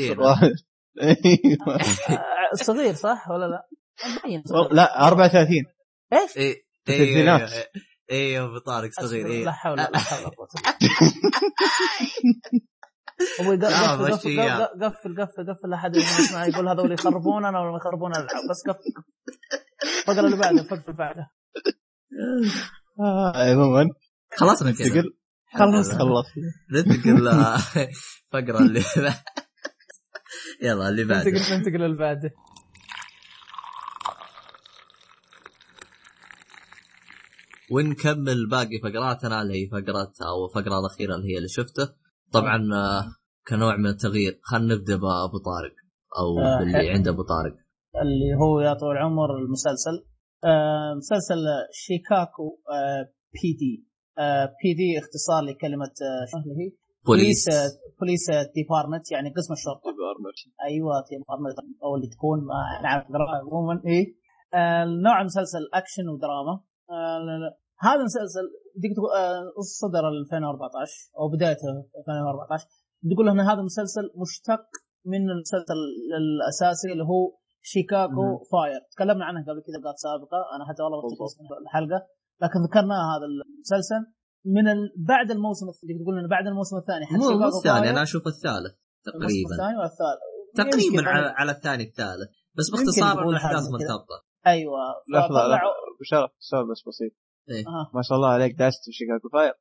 أيوه. 1.01 1.77
آه، 1.77 2.55
صغير 2.67 2.93
صح 2.93 3.29
ولا 3.29 3.45
لا؟ 3.45 3.67
لا 4.71 5.07
34 5.07 5.47
إيش؟ 6.13 6.37
إيه 6.37 6.55
التسجيلات. 6.79 7.51
يا 8.11 8.41
أبو 8.43 8.57
طارق 8.57 8.89
صغير 8.91 9.27
لا 9.27 9.33
إيه 9.33 9.49
حول 9.49 9.79
ولا 9.79 9.91
لا، 13.55 13.91
قفل 13.91 14.13
قفل. 14.13 14.39
قفل 14.83 15.21
قفل 15.21 15.53
قفل 15.53 15.69
لا 15.69 15.77
حد 15.77 15.95
يسمع 15.95 16.45
يقول 16.45 16.67
هذول 16.69 16.91
يخربوننا 16.91 17.59
ولا 17.59 17.71
ما 17.71 17.77
يخربون 17.77 18.11
الالعاب 18.11 18.49
بس 18.49 18.63
قفل 18.67 18.93
فقر 20.05 20.25
اللي 20.25 20.37
بعده 20.37 20.63
فقر 20.63 20.81
اللي 20.81 20.93
بعده. 20.97 21.27
آه، 22.99 23.51
عموما. 23.51 23.85
خلصنا 24.37 24.71
كذا 24.71 24.89
تقول 24.89 25.17
خلص 25.53 25.91
خلص 25.91 26.25
ننتقل 26.73 27.29
فقرة 28.31 28.59
اللي 28.59 28.81
يلا 30.61 30.89
اللي 30.89 31.03
بعده. 31.03 31.29
ننتقل 31.31 31.57
ننتقل 31.57 31.83
اللي 31.83 31.97
بعده. 31.97 32.31
ونكمل 37.71 38.49
باقي 38.51 38.79
فقراتنا 38.83 39.41
اللي 39.41 39.53
هي 39.63 39.67
فقرة 39.69 40.13
أو 40.27 40.45
الفقرة 40.45 40.79
الأخيرة 40.79 41.15
اللي 41.15 41.33
هي 41.33 41.37
اللي 41.37 41.47
شفته 41.49 41.89
طبعا 42.33 42.57
آه، 42.73 43.03
كنوع 43.47 43.75
من 43.77 43.85
التغيير. 43.87 44.39
خلينا 44.43 44.75
نبدأ 44.75 44.95
بأبو 44.95 45.37
طارق 45.37 45.75
أو 46.19 46.39
آه، 46.39 46.59
باللي 46.59 46.77
حلو. 46.77 46.89
عند 46.89 47.07
أبو 47.07 47.21
طارق. 47.23 47.55
اللي 48.01 48.33
هو 48.41 48.59
يا 48.61 48.73
طول 48.73 48.91
العمر 48.91 49.37
المسلسل. 49.37 50.05
آه 50.43 50.93
مسلسل 50.97 51.41
Chicago 51.71 52.59
آه 52.71 53.13
PD. 53.33 53.87
آه 54.19 54.45
PD 54.45 54.99
اختصار 54.99 55.41
لكلمة 55.43 55.85
آه 55.85 56.25
شو 56.31 56.37
اللي 56.37 56.55
هي؟ 56.63 56.80
Police. 57.07 57.45
Police 57.99 58.25
Department 58.55 59.11
يعني 59.11 59.29
قسم 59.37 59.53
الشرطة. 59.53 59.87
أيوه 60.69 60.93
Department 61.09 61.57
أو 61.83 61.95
اللي 61.95 62.07
تكون 62.07 62.39
ما 62.39 62.81
نعرف 62.83 63.05
عموما. 63.47 63.81
اي 63.85 64.15
آه 64.53 64.85
نوع 64.85 65.21
المسلسل 65.21 65.63
اكشن 65.73 66.09
ودراما. 66.09 66.55
آه. 66.89 67.55
هذا 67.79 67.99
المسلسل 68.03 68.45
آه 69.17 69.43
صدر 69.81 70.03
2014 70.07 71.11
أو 71.19 71.29
بدايته 71.29 71.67
2014 71.97 72.67
تقول 73.11 73.29
إن 73.29 73.39
هذا 73.39 73.59
المسلسل 73.59 74.05
مشتق 74.21 74.65
من 75.05 75.29
المسلسل 75.29 75.79
الأساسي 76.21 76.91
اللي 76.93 77.03
هو 77.03 77.21
شيكاغو 77.61 78.27
فاير. 78.51 78.81
تكلمنا 78.93 79.25
عنه 79.25 79.39
قبل 79.47 79.61
كذا 79.67 79.79
قات 79.85 79.97
سابقة. 80.05 80.39
أنا 80.55 80.63
حتى 80.69 80.83
والله 80.83 80.99
اسم 81.25 81.43
الحلقة. 81.65 81.99
لكن 82.41 82.59
ذكرنا 82.67 82.95
هذا 83.11 83.25
المسلسل. 83.31 84.01
من 84.45 84.67
ال... 84.67 84.93
بعد 84.97 85.31
الموسم 85.31 85.69
الثاني 85.69 86.03
تقول 86.03 86.19
إنه 86.19 86.27
بعد 86.29 86.47
الموسم 86.47 86.77
الثاني 86.77 87.05
حق 87.05 87.15
مو 87.15 87.47
الثاني 87.57 87.89
أنا 87.89 88.03
أشوف 88.03 88.27
الثالث 88.27 88.73
الموسم 89.07 89.27
تقريبا 89.27 89.51
الثاني 89.55 89.77
والثالث 89.81 90.21
تقريبا 90.55 91.09
على, 91.09 91.25
يعني. 91.25 91.35
على 91.37 91.51
الثاني 91.51 91.83
الثالث 91.83 92.29
بس 92.57 92.69
باختصار 92.71 93.29
الاحداث. 93.29 93.63
مرتبطه 93.71 94.17
أيوه 94.47 94.79
لحظه 95.13 95.47
لحظة. 95.47 95.71
بشرف 96.01 96.31
سؤال 96.39 96.63
بس 96.71 96.81
بسيط 96.87 97.11
إيه. 97.49 97.63
آه. 97.67 97.91
ما 97.95 98.01
شاء 98.01 98.15
الله 98.17 98.29
عليك 98.29 98.55
داست 98.55 98.85
في 98.85 98.91
Chicago 98.91 99.29
Fire 99.33 99.53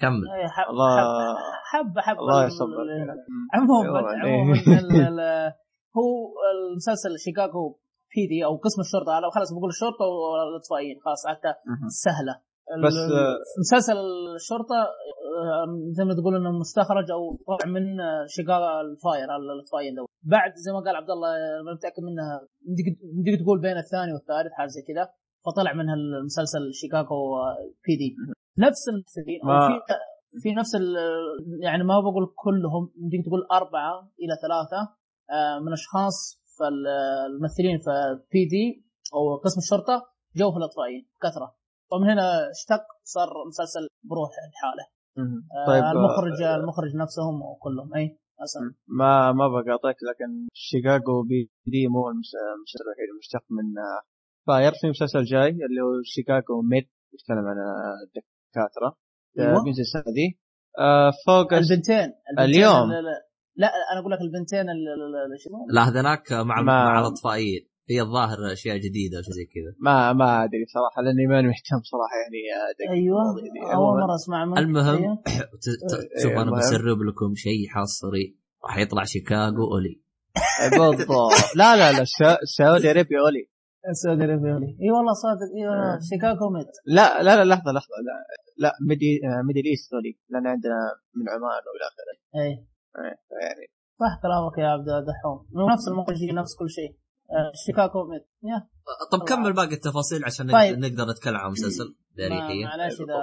كمل 0.00 0.22
الله 0.70 1.34
حب 1.72 1.98
حب 1.98 2.16
الله 2.18 2.42
ال- 2.42 2.46
يصبر 2.46 2.76
عموما 3.54 3.98
عموما 3.98 4.54
إيه. 4.54 5.48
هو 5.98 6.32
المسلسل 6.70 7.18
Chicago 7.18 7.78
PD 8.16 8.44
أو 8.44 8.56
قسم 8.56 8.80
الشرطة 8.80 9.30
خلاص 9.34 9.52
بقول 9.52 9.68
الشرطة 9.68 10.04
والإطفائيين 10.04 10.96
خلاص 11.04 11.26
حتى. 11.26 11.54
سهلة 11.88 12.40
بس، 12.84 12.96
آه، 12.96 13.36
مسلسل 13.62 13.96
الشرطة 14.36 14.76
آه، 14.76 15.66
زي 15.96 16.04
ما 16.04 16.14
تقول 16.14 16.36
إنه 16.36 16.50
مستخرج 16.62 17.10
أو 17.10 17.22
طلع 17.48 17.70
من 17.72 18.00
آه، 18.00 18.24
Chicago 18.28 18.80
ال 18.80 18.90
Fire 18.90 19.28
الاطفائيين 19.36 19.94
دول 19.94 20.06
بعد 20.22 20.52
زي 20.64 20.72
ما 20.72 20.80
قال 20.80 20.96
عبد 20.96 21.10
الله 21.10 21.28
أنا 21.60 21.72
متأكد 21.76 22.02
منها 22.02 22.40
يمديك 23.16 23.40
تقول 23.42 23.60
بين 23.60 23.76
الثاني 23.84 24.12
والثالث 24.12 24.52
حاجة 24.52 24.66
زي 24.76 24.82
كذا. 24.88 25.04
فطلع 25.46 25.72
منها 25.72 25.94
المسلسل 25.94 26.62
Chicago 26.72 27.18
PD. 27.86 28.08
نفس 28.58 28.82
الممثلين 28.88 29.40
ما- 29.44 29.68
في 29.68 29.94
في 30.42 30.54
نفس 30.54 30.72
يعني 31.62 31.84
ما 31.84 32.00
بقول 32.00 32.24
كلهم 32.36 32.92
يمديك 33.02 33.24
تقول 33.26 33.40
أربعة 33.52 33.92
إلى 34.22 34.34
ثلاثة 34.44 34.80
من 35.64 35.72
أشخاص 35.72 36.16
فالممثلين 36.58 37.78
في 37.78 37.90
PD 38.32 38.84
أو 39.14 39.36
قسم 39.36 39.58
الشرطة 39.58 39.96
جو 40.36 40.50
في 40.52 40.56
الأطفائيين 40.58 41.06
كثرة. 41.22 41.54
ومن 41.94 42.10
هنا 42.10 42.50
اشتق 42.50 42.84
صار 43.02 43.28
مسلسل 43.48 43.88
بروح 44.10 44.30
لحاله. 44.52 44.84
آه، 45.56 45.66
طيب 45.66 45.84
المخرج 45.96 46.42
المخرج 46.42 46.96
نفسهم 46.96 47.42
وكلهم 47.42 47.94
اي 47.94 48.18
أصلاً. 48.44 48.74
ما 48.86 49.32
ما 49.32 49.48
بقاطعك 49.48 49.96
لكن 50.08 50.48
Chicago 50.52 51.22
PD 51.22 51.88
مو 51.88 52.08
المس- 52.10 52.38
المسلسل 52.56 52.84
الوحيد 52.84 53.08
المشتق 53.14 53.44
من 53.50 53.66
آه، 53.78 54.00
Fire 54.46 54.72
في 54.80 54.86
مسلسل 54.90 55.22
جاي 55.22 55.48
اللي 55.50 55.80
هو 55.84 55.92
Chicago 56.04 56.62
Med 56.70 56.86
يتكلم 57.14 57.38
عن 57.50 57.58
آه، 57.58 57.96
الدكاتره. 58.06 58.88
آه، 59.38 59.64
بينزل 59.64 59.80
السنة 59.80 60.12
دي 60.18 60.40
آه، 60.78 61.10
فوق 61.26 61.52
البنتين 61.54 62.08
البنتين 62.30 62.38
اليوم. 62.38 62.90
ال- 62.90 62.96
ال- 62.98 63.24
لا 63.56 63.66
أنا 63.92 64.00
أقول 64.00 64.12
لك 64.12 64.20
البنتين؟ 64.20 64.66
لا 65.74 65.82
هذاك 65.88 66.32
مع 66.32 66.62
مع 66.62 67.00
الاطفائيين 67.00 67.68
هي 67.90 68.00
الظاهر 68.00 68.52
أشياء 68.52 68.76
جديدة 68.76 69.18
وشيء 69.18 69.32
زي 69.32 69.44
كذا. 69.54 69.74
ما 69.80 70.12
ما 70.12 70.44
أدري 70.44 70.64
صراحة 70.74 71.02
لأني 71.02 71.26
ماني 71.26 71.48
مهتم 71.48 71.80
صراحة 71.92 72.16
يعني 72.22 72.40
آه، 72.56 72.92
أيوه. 72.92 73.22
أول 73.22 73.74
عموماً، 73.74 74.06
مرة 74.06 74.14
أسمع 74.14 74.44
منك 74.44 74.58
المهم 74.58 74.96
أيوة. 75.02 75.14
ت- 75.62 75.78
ت- 75.90 76.00
إيه، 76.16 76.22
شوف 76.22 76.32
أنا. 76.32 76.50
بسرب 76.58 76.98
لكم 77.08 77.34
شيء 77.34 77.68
حصري 77.68 78.38
راح 78.64 78.78
يطلع 78.78 79.04
شيكاغو 79.04 79.72
أولي. 79.72 80.02
بالضبط. 80.70 81.08
لا 81.56 81.76
لا 81.76 81.92
لا 81.92 82.02
السعودي 82.42 82.90
ارابيا 82.90 83.18
أولي. 83.20 83.50
السعودي 83.90 84.24
الريفيولي 84.24 84.66
إي 84.82 84.90
والله 84.90 85.12
صادق 85.24 85.48
إي 85.56 85.68
والله. 85.68 85.94
آه. 85.94 85.98
شيكاغو 86.10 86.50
ميد 86.50 86.66
لا 86.86 87.22
لا 87.22 87.36
لا 87.36 87.44
لحظة 87.54 87.72
لحظة. 87.72 87.94
لا 88.06 88.16
لا 88.58 88.72
ميدي 88.88 89.20
آه، 89.26 89.42
ميدل 89.46 89.64
إيست 89.66 89.94
أولي 89.94 90.18
لأن 90.30 90.46
عندنا 90.46 90.78
من 91.16 91.28
عمان 91.28 91.62
والى 91.70 91.84
آخره. 91.90 92.14
إي. 92.42 92.50
يعني. 93.42 93.66
صح 94.00 94.12
كلامك 94.22 94.58
يا 94.58 94.66
عبد 94.66 94.84
دحوم 95.06 95.38
نفس 95.72 95.88
المخرجين 95.88 96.34
نفس 96.34 96.56
كل 96.58 96.70
شيء. 96.70 96.96
شيكاغو 97.66 98.04
ميد 98.10 98.22
طب 99.12 99.22
كمل 99.28 99.52
باقي 99.52 99.74
التفاصيل 99.74 100.24
عشان 100.24 100.52
طيب. 100.52 100.78
نقدر 100.78 101.10
نتكلم 101.10 101.36
عن 101.36 101.50
مسلسل 101.50 101.84
ما- 101.84 101.94
باريحيه 102.16 102.64
معلش 102.64 102.94
إذا 103.00 103.14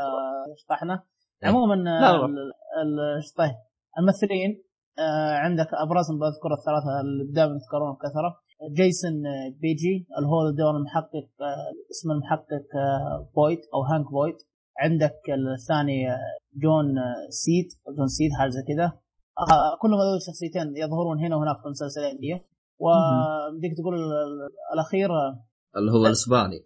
شطحنا. 0.63 1.03
إيه. 1.43 1.49
عموما 1.49 1.73
ال- 1.75 3.23
طيب؟ 3.37 3.51
الممثلين 3.99 4.63
آه، 4.99 5.33
عندك 5.35 5.67
ابرزهم 5.73 6.19
بذكر 6.19 6.51
الثلاثة 6.59 7.01
اللي 7.01 7.31
دائما 7.33 7.53
يذكرون 7.55 7.93
بكثرة. 7.93 8.31
جيسون 8.77 9.11
آه، 9.25 9.49
بيجي 9.61 10.07
اللي 10.17 10.27
هو 10.29 10.49
دور 10.61 10.77
المحقق 10.77 11.27
آه، 11.41 11.71
اسمه 11.91 12.13
المحقق 12.13 12.67
آه، 12.75 13.29
فويت 13.35 13.61
أو 13.73 13.81
هانك 13.83 14.11
فويت. 14.11 14.37
عندك 14.79 15.19
الثاني 15.59 16.11
آه، 16.11 16.17
جون 16.63 16.97
آه، 16.97 17.29
سيد. 17.29 17.67
جون 17.97 18.07
سيد 18.07 18.31
حاجة 18.39 18.49
زي 18.49 18.61
كذا. 18.69 18.85
آه، 19.39 19.77
كلهم 19.81 19.99
هذول 20.01 20.17
الشخصيتين 20.21 20.67
يظهرون 20.83 21.17
هنا 21.25 21.35
وهناك 21.35 21.57
في 21.59 21.65
المسلسلين 21.65 22.17
دي 22.19 22.31
وبدك 22.85 23.71
تقول 23.79 23.93
ال- 23.95 24.17
ال- 24.27 24.49
الأخير 24.73 25.09
اللي 25.77 25.91
هو 25.91 26.05
الإسباني 26.05 26.57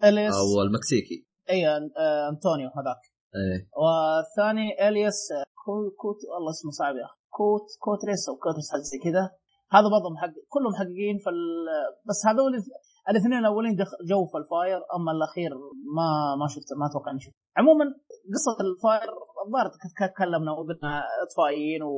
أو 0.42 0.62
المكسيكي. 0.68 1.18
إي 1.50 1.68
آه، 1.68 2.30
أنطونيو 2.30 2.70
هذاك. 2.78 3.02
إيه. 3.40 3.60
والثاني 3.82 4.88
إلياس. 4.88 5.20
كو 5.66 5.72
كوت 6.02 6.20
والله 6.34 6.52
اسمه 6.56 6.72
صعب 6.72 6.96
يا 6.96 7.06
أخي. 7.06 7.18
كوت 7.38 7.68
كوتريس 7.86 8.24
أو 8.30 8.36
كوتريس 8.44 8.68
حاجة 8.72 8.82
زي 8.92 8.98
كذا 9.06 9.24
هذا 9.76 9.88
برضه 9.96 10.08
محقق 10.16 10.42
كلهم 10.54 10.72
محققين 10.76 11.18
في 11.24 11.30
بس 12.10 12.20
هذول 12.30 12.52
الاثنين 13.10 13.40
الأولين 13.44 13.74
جو 14.12 14.20
في 14.32 14.38
ال 14.42 14.49
Fire 14.49 14.80
أما 14.98 15.12
الأخير 15.18 15.52
ما 15.98 16.08
ما 16.40 16.48
شفت 16.54 16.70
ما 16.80 16.86
أتوقع 16.90 17.12
إني 17.12 17.20
عموما 17.60 17.86
قصة 18.36 18.56
ال 18.66 18.74
Fire 18.74 19.10
الظاهر 19.46 19.68
تك- 19.74 20.14
تكلمنا 20.16 20.52
وقلنا 20.52 20.92
إطفائيين 21.26 21.82
و... 21.84 21.92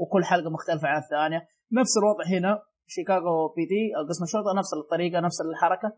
وكل 0.00 0.22
حلقة 0.30 0.50
مختلفة 0.56 0.88
عن 0.88 0.98
الثانية. 1.02 1.40
نفس 1.80 1.92
الوضع 2.00 2.24
هنا. 2.34 2.52
Chicago 2.94 3.48
PD 3.56 3.82
أو 3.96 4.02
قسم 4.08 4.24
الشرطة 4.24 4.52
نفس 4.60 4.70
الطريقة 4.74 5.20
نفس 5.20 5.38
الحركة. 5.40 5.88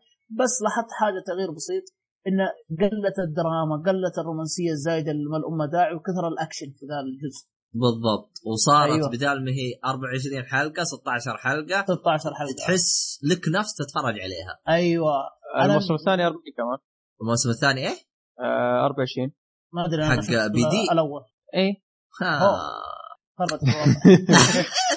بس 0.40 0.52
لاحظت 0.64 0.90
حاجة 1.00 1.20
تغيير 1.26 1.50
بسيط 1.58 1.84
إن 2.28 2.38
قلت 2.80 3.18
الدراما 3.26 3.76
قلت 3.86 4.18
الرومانسية 4.18 4.70
الزايده 4.70 5.10
اللي 5.10 5.28
ما 5.32 5.36
اللي 5.36 5.51
ما 5.51 5.56
له 5.56 5.66
داعي 5.66 5.94
وكثر 5.94 6.28
الأكشن 6.32 6.66
في 6.76 6.86
ذا 6.90 6.98
الجزء. 7.06 7.44
بالضبط. 7.82 8.32
وصارت 8.46 8.92
أيوة. 8.92 9.08
بدال 9.08 9.44
ما 9.44 9.50
هي 9.50 9.68
24 9.84 10.44
حلقة 10.44 10.84
16 10.84 11.36
حلقة 11.36 11.82
16 11.82 12.34
حلقة. 12.34 12.54
تحس 12.58 13.20
لك 13.30 13.42
نفس 13.58 13.74
تتفرج 13.74 14.16
عليها. 14.24 14.52
أيوه. 14.68 15.12
الموسم 15.62 15.94
الثاني 15.94 16.26
40 16.26 16.42
كمان. 16.56 16.78
الموسم 17.22 17.50
الثاني 17.50 17.80
إيه؟ 17.88 17.96
آه 18.40 18.84
24 18.84 19.32
ما 19.72 19.86
أدري 19.86 20.04
حق 20.04 20.46
PD. 20.52 20.92
الأول. 20.92 21.22
اي 21.54 21.82
ها. 22.22 22.40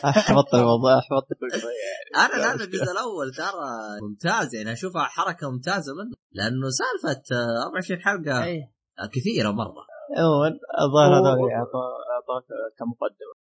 احبطت 0.05 0.53
الموضوع 0.53 0.99
احبطت 0.99 1.29
كل 1.39 1.61
شوية 1.61 2.25
أنا 2.25 2.41
لا 2.41 2.53
الجزء 2.63 2.91
الأول 2.91 3.31
ترى 3.37 3.69
ممتاز 4.01 4.55
يعني 4.55 4.71
أشوفها 4.71 5.03
حركة 5.03 5.51
ممتازة 5.51 5.93
منه. 5.93 6.15
لأنه 6.31 6.67
سالفة 6.69 7.23
آه، 7.35 7.65
24 7.65 7.99
حلقة 8.01 8.43
اي 8.43 8.57
آه، 8.99 9.07
كثيرة 9.13 9.51
مرة. 9.51 9.83
عموما 10.17 10.47
الظاهر 10.85 11.11
أعطوا- 11.49 11.99
اعطاك 12.13 12.45
كمقدمة. 12.79 13.35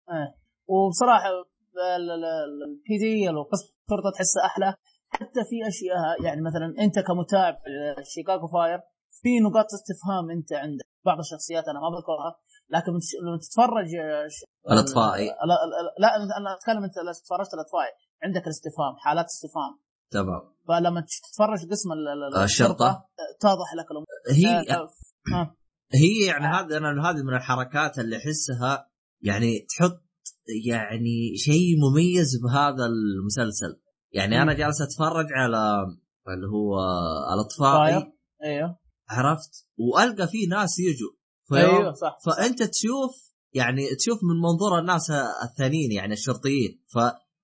وبصراحة 0.67 1.29
البي 1.99 2.97
دي 2.99 3.29
القصة 3.29 3.65
الشرطه 3.85 4.11
تحسها 4.15 4.45
أحلى. 4.45 4.75
حتى 5.09 5.41
في 5.49 5.57
أشياء 5.67 6.25
يعني 6.25 6.41
مثلا 6.41 6.83
أنت 6.83 6.99
كمتابع 6.99 7.57
شيكاغو 8.15 8.47
فاير 8.47 8.79
في 9.21 9.39
نقاط 9.39 9.65
استفهام 9.73 10.31
أنت 10.31 10.53
عندك. 10.53 10.85
بعض 11.05 11.17
الشخصيات 11.19 11.63
أنا 11.67 11.79
ما 11.79 11.89
بذكرها. 11.89 12.31
لكن 12.71 12.91
لما 12.91 13.37
تتفرج 13.37 13.95
آه، 13.95 14.27
ش- 14.27 14.45
الأطفائي. 14.71 15.25
لا, 15.27 15.57
لا, 15.99 16.15
أنا 16.37 16.55
أتكلم 16.57 16.83
أنت 16.83 16.97
لو 16.97 17.11
تفرجت 17.25 17.53
الأطفائي 17.53 17.91
عندك 18.23 18.43
الاستفهام 18.43 18.95
حالات 18.99 19.25
استفهام 19.25 19.79
تمام 20.11 20.41
فلما 20.67 21.01
تتفرج 21.01 21.71
قسم 21.71 21.91
ال- 21.91 22.07
ال- 22.07 22.35
آه، 22.39 22.43
الشرطة. 22.43 22.89
آه، 22.89 23.03
تتضح 23.39 23.73
لك 23.77 23.85
الأمور 23.91 24.07
هي 24.29 24.73
آه، 24.75 24.89
آه. 25.41 25.55
هي 25.93 26.25
يعني 26.27 26.45
هذا 26.45 26.77
أنا 26.77 27.09
هذه 27.09 27.23
من 27.23 27.33
الحركات 27.35 27.99
اللي 27.99 28.17
أحسها 28.17 28.89
يعني 29.21 29.59
تحط 29.69 30.01
يعني 30.65 31.35
شيء 31.37 31.75
مميز 31.81 32.39
بهذا 32.43 32.85
المسلسل 32.85 33.81
يعني 34.13 34.41
أنا. 34.41 34.53
جالس 34.53 34.81
أتفرج 34.81 35.25
على 35.33 35.85
اللي 36.27 36.47
هو 36.47 36.79
الأطفائي. 37.33 38.13
أيوه 38.43 38.77
عرفت 39.09 39.67
وألقى 39.77 40.27
في 40.27 40.45
ناس 40.49 40.79
يجوا 40.79 41.11
أيوه 41.53 41.93
صح 41.93 42.17
فأنت 42.25 42.63
تشوف 42.63 43.31
يعني 43.53 43.95
تشوف 43.95 44.19
من 44.23 44.41
منظور 44.41 44.79
الناس 44.79 45.11
الثانيين 45.43 45.91
يعني 45.91 46.13
الشرطيين. 46.13 46.83
ف 46.87 46.97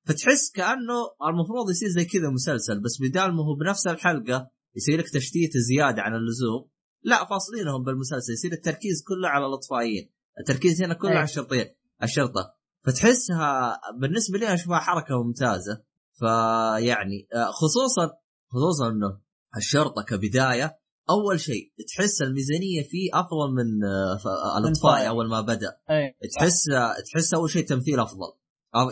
فتحس 0.06 0.52
كأنه 0.52 1.00
المفروض 1.30 1.70
يصير 1.70 1.90
زي 1.90 2.06
كذا 2.06 2.30
مسلسل 2.30 2.82
بس 2.82 2.98
بدال 3.02 3.36
ما 3.36 3.44
هو 3.44 3.56
بنفس 3.56 3.88
الحلقة 3.88 4.50
يصير 4.76 5.00
لك 5.00 5.10
تشتيت 5.10 5.58
زيادة 5.58 6.02
عن 6.02 6.16
اللزوم. 6.16 6.70
لا 7.04 7.26
فاصلينهم 7.26 7.84
بالمسلسل 7.84 8.34
يصير 8.34 8.52
التركيز 8.52 9.04
كله 9.08 9.28
على 9.30 9.46
الأطفائيين. 9.46 10.10
التركيز 10.40 10.82
هنا 10.82 10.94
كله 10.94 11.12
أي. 11.12 11.16
على 11.16 11.24
الشرطيين 11.24 11.66
الشرطة. 12.04 12.54
فتحسها 12.84 13.80
بالنسبة 14.02 14.38
لي 14.40 14.54
أشوفها 14.54 14.80
حركة 14.80 15.24
ممتازة. 15.24 15.84
فيعني 16.14 17.28
آه، 17.34 17.52
خصوصا 17.52 18.12
خصوصا 18.50 18.88
إنه 18.88 19.20
الشرطة 19.58 20.02
كبداية 20.02 20.78
أول 21.10 21.40
شيء 21.40 21.72
تحس 21.88 22.22
الميزانية 22.22 22.84
فيه 22.84 23.10
أفضل 23.14 23.54
من 23.54 23.84
آه، 23.84 24.58
الاطفائي 24.58 24.96
فاير. 24.96 25.10
أول 25.10 25.30
ما 25.30 25.42
بدأ. 25.42 25.78
أي. 25.90 26.30
تحس 26.36 26.64
تحس 27.14 27.34
أول 27.34 27.50
شيء 27.50 27.66
تمثيل 27.66 28.00
أفضل. 28.00 28.34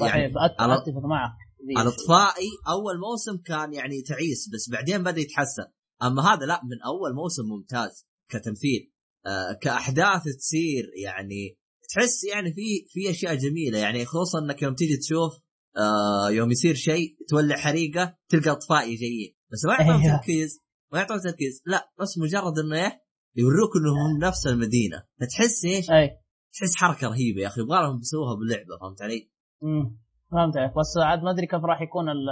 يعني 0.01 0.25
أتفق 0.25 1.05
معك. 1.05 1.37
ذي 1.67 1.81
الأطفائي 1.81 2.49
أول 2.67 2.99
موسم 2.99 3.37
كان 3.37 3.73
يعني 3.73 4.01
تعيس 4.01 4.49
بس 4.53 4.69
بعدين 4.69 5.03
بدأ 5.03 5.21
يتحسن. 5.21 5.63
أما 6.03 6.21
هذا 6.21 6.45
لا 6.45 6.61
من 6.63 6.81
أول 6.81 7.15
موسم 7.15 7.43
ممتاز 7.43 8.07
كتمثيل. 8.29 8.91
آه 9.25 9.53
كأحداث 9.61 10.23
تصير 10.37 10.91
يعني 11.03 11.57
تحس 11.89 12.23
يعني 12.23 12.53
في 12.53 12.85
في 12.89 13.09
أشياء 13.09 13.35
جميلة. 13.35 13.77
يعني 13.77 14.05
خصوصا 14.05 14.39
إنك 14.39 14.61
يوم 14.61 14.75
تيجي 14.75 14.97
تشوف 14.97 15.33
آه 15.77 16.29
يوم 16.29 16.51
يصير 16.51 16.75
شيء 16.75 17.17
تولع 17.29 17.55
حريقة 17.55 18.17
تلقى 18.29 18.51
أطفائي 18.51 18.95
جايين. 18.95 19.35
بس 19.51 19.65
ما 19.65 19.73
يعطون 19.73 20.01
أيوه. 20.01 20.17
تركيز 20.17 20.64
ما 20.91 20.99
يعطون 20.99 21.17
تركيز. 21.19 21.61
لا 21.65 21.89
بس 21.99 22.17
مجرد 22.17 22.59
إنه 22.63 22.75
إيه، 22.75 22.91
يوروك 23.35 23.71
إنهم 23.79 24.27
نفس 24.27 24.47
المدينة. 24.47 24.97
فتحس 25.19 25.65
إيش؟ 25.65 25.91
أي. 25.91 26.09
تحس 26.53 26.75
حركة 26.75 27.07
رهيبة 27.07 27.41
يا 27.41 27.47
أخي 27.47 27.61
يبغى 27.61 27.77
لهم 27.83 27.99
يسووها 27.99 28.35
باللعبة 28.35 28.73
فهمت 28.81 29.01
علي؟ 29.01 29.29
امم 29.63 29.97
فهمت 30.31 30.57
عليك. 30.57 30.71
بس 30.79 30.91
عاد 31.05 31.19
ما 31.23 31.31
أدري 31.31 31.47
كيف 31.47 31.65
راح 31.65 31.81
يكون 31.81 32.09
ال- 32.09 32.29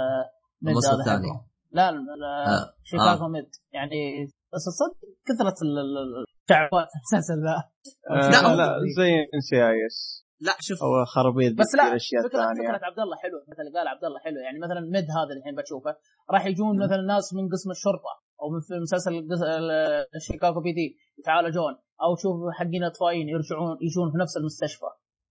الميد 0.62 0.76
هذا 0.84 0.98
الثاني. 1.00 1.28
لا 1.72 1.90
ال- 1.90 2.24
آه. 2.48 2.74
شيكاغو 2.84 3.28
ميد. 3.28 3.48
يعني 3.72 4.00
بس 4.54 4.64
تصدق 4.70 4.96
كثرة 5.28 5.58
ال- 5.66 5.78
ال- 5.78 6.24
الشعوات 6.50 6.88
في 6.92 6.96
المسلسل 6.98 7.38
ذا. 7.46 7.56
آه، 8.10 8.30
لا، 8.30 8.30
لا, 8.30 8.48
هو- 8.48 8.56
لا 8.56 8.66
زي 8.98 9.10
NCIS 9.34 10.24
لا 10.40 10.54
شوف. 10.60 10.78
أو 10.82 11.04
خرابيط 11.14 11.52
بس 11.60 11.74
لا 11.78 11.88
الاشياء 11.88 12.22
فكره 12.28 12.38
الثانية 12.50 12.68
فكرة 12.68 12.86
عبد 12.90 12.98
الله 13.04 13.16
حلوة 13.16 13.40
مثل 13.50 13.76
قال 13.76 13.88
عبد 13.88 14.04
الله 14.04 14.18
حلو 14.24 14.38
يعني 14.46 14.58
مثلا 14.64 14.80
Med 14.94 15.06
هذا 15.16 15.28
اللي 15.30 15.40
الحين 15.42 15.54
بتشوفه 15.60 15.92
راح 16.34 16.46
يجون 16.46 16.74
مثلا 16.84 17.02
ناس 17.14 17.34
من 17.34 17.44
قسم 17.54 17.70
الشرطة. 17.70 18.12
أو 18.42 18.50
من 18.50 18.60
في 18.60 18.74
مسلسل 18.82 19.12
Chicago 20.26 20.60
PD 20.60 20.96
يتعالجون 21.18 21.74
أو 22.02 22.16
شوف 22.22 22.34
حقين 22.58 22.82
الاطفائيين 22.84 23.28
يرجعون 23.28 23.76
يجون 23.80 24.12
في 24.12 24.18
نفس 24.18 24.36
المستشفى 24.36 24.86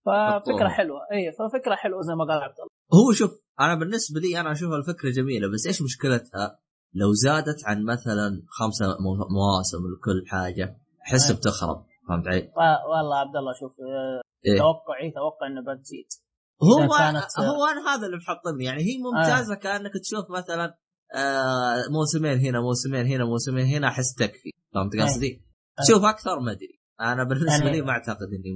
ففكرة. 0.05 0.67
حلوة 0.69 0.99
اي 1.13 1.31
ففكرة 1.31 1.75
حلوة 1.75 2.01
زي 2.01 2.13
ما 2.15 2.23
قال 2.25 2.43
عبد 2.43 2.55
الله 2.59 2.69
هو 2.93 3.11
شوف 3.13 3.31
أنا 3.59 3.75
بالنسبة 3.79 4.19
لي 4.19 4.39
أنا 4.39 4.51
أشوف 4.51 4.71
الفكرة 4.73 5.09
جميلة 5.09 5.47
بس 5.53 5.67
إيش 5.67 5.81
مشكلتها؟ 5.81 6.59
لو 6.93 7.11
زادت 7.13 7.59
عن 7.65 7.83
مثلا 7.85 8.43
خمسة 8.49 8.85
مو- 8.85 9.27
مواسم 9.37 9.77
لكل 9.93 10.27
حاجة 10.27 10.77
أحس 11.07 11.31
أي. 11.31 11.37
بتخرب 11.37 11.85
فهمت 12.09 12.27
علي؟ 12.27 12.51
والله 12.91 13.17
عبد 13.19 13.35
الله 13.35 13.53
شوف 13.59 13.71
آه، 13.71 14.21
إيه؟ 14.45 14.57
توقعي 14.59 15.11
توقع 15.11 15.47
إنه 15.47 15.61
بتزيد 15.73 16.05
هو 16.63 16.97
كانت- 16.97 17.39
هو 17.39 17.65
أنا 17.65 17.93
هذا 17.95 18.05
اللي 18.05 18.17
محطمني 18.17 18.63
يعني 18.65 18.81
هي 18.81 18.97
ممتازة 18.97 19.55
كأنك 19.55 19.91
تشوف 20.03 20.25
مثلا 20.31 20.77
آه 21.15 21.83
موسمين 21.91 22.37
هنا 22.45 22.59
موسمين 22.61 23.05
هنا 23.05 23.25
موسمين 23.25 23.65
هنا 23.65 23.87
أحس 23.87 24.13
تكفي 24.19 24.49
فهمت 24.73 24.95
أي. 24.95 25.01
قصدي؟ 25.01 25.27
أي. 25.27 25.85
شوف 25.89 26.03
أكثر 26.05 26.39
ما 26.45 26.51
أدري 26.51 26.79
أنا 27.01 27.23
بالنسبة 27.23 27.65
يعني- 27.65 27.71
لي 27.71 27.81
ما 27.81 27.91
أعتقد 27.91 28.29
إني 28.37 28.51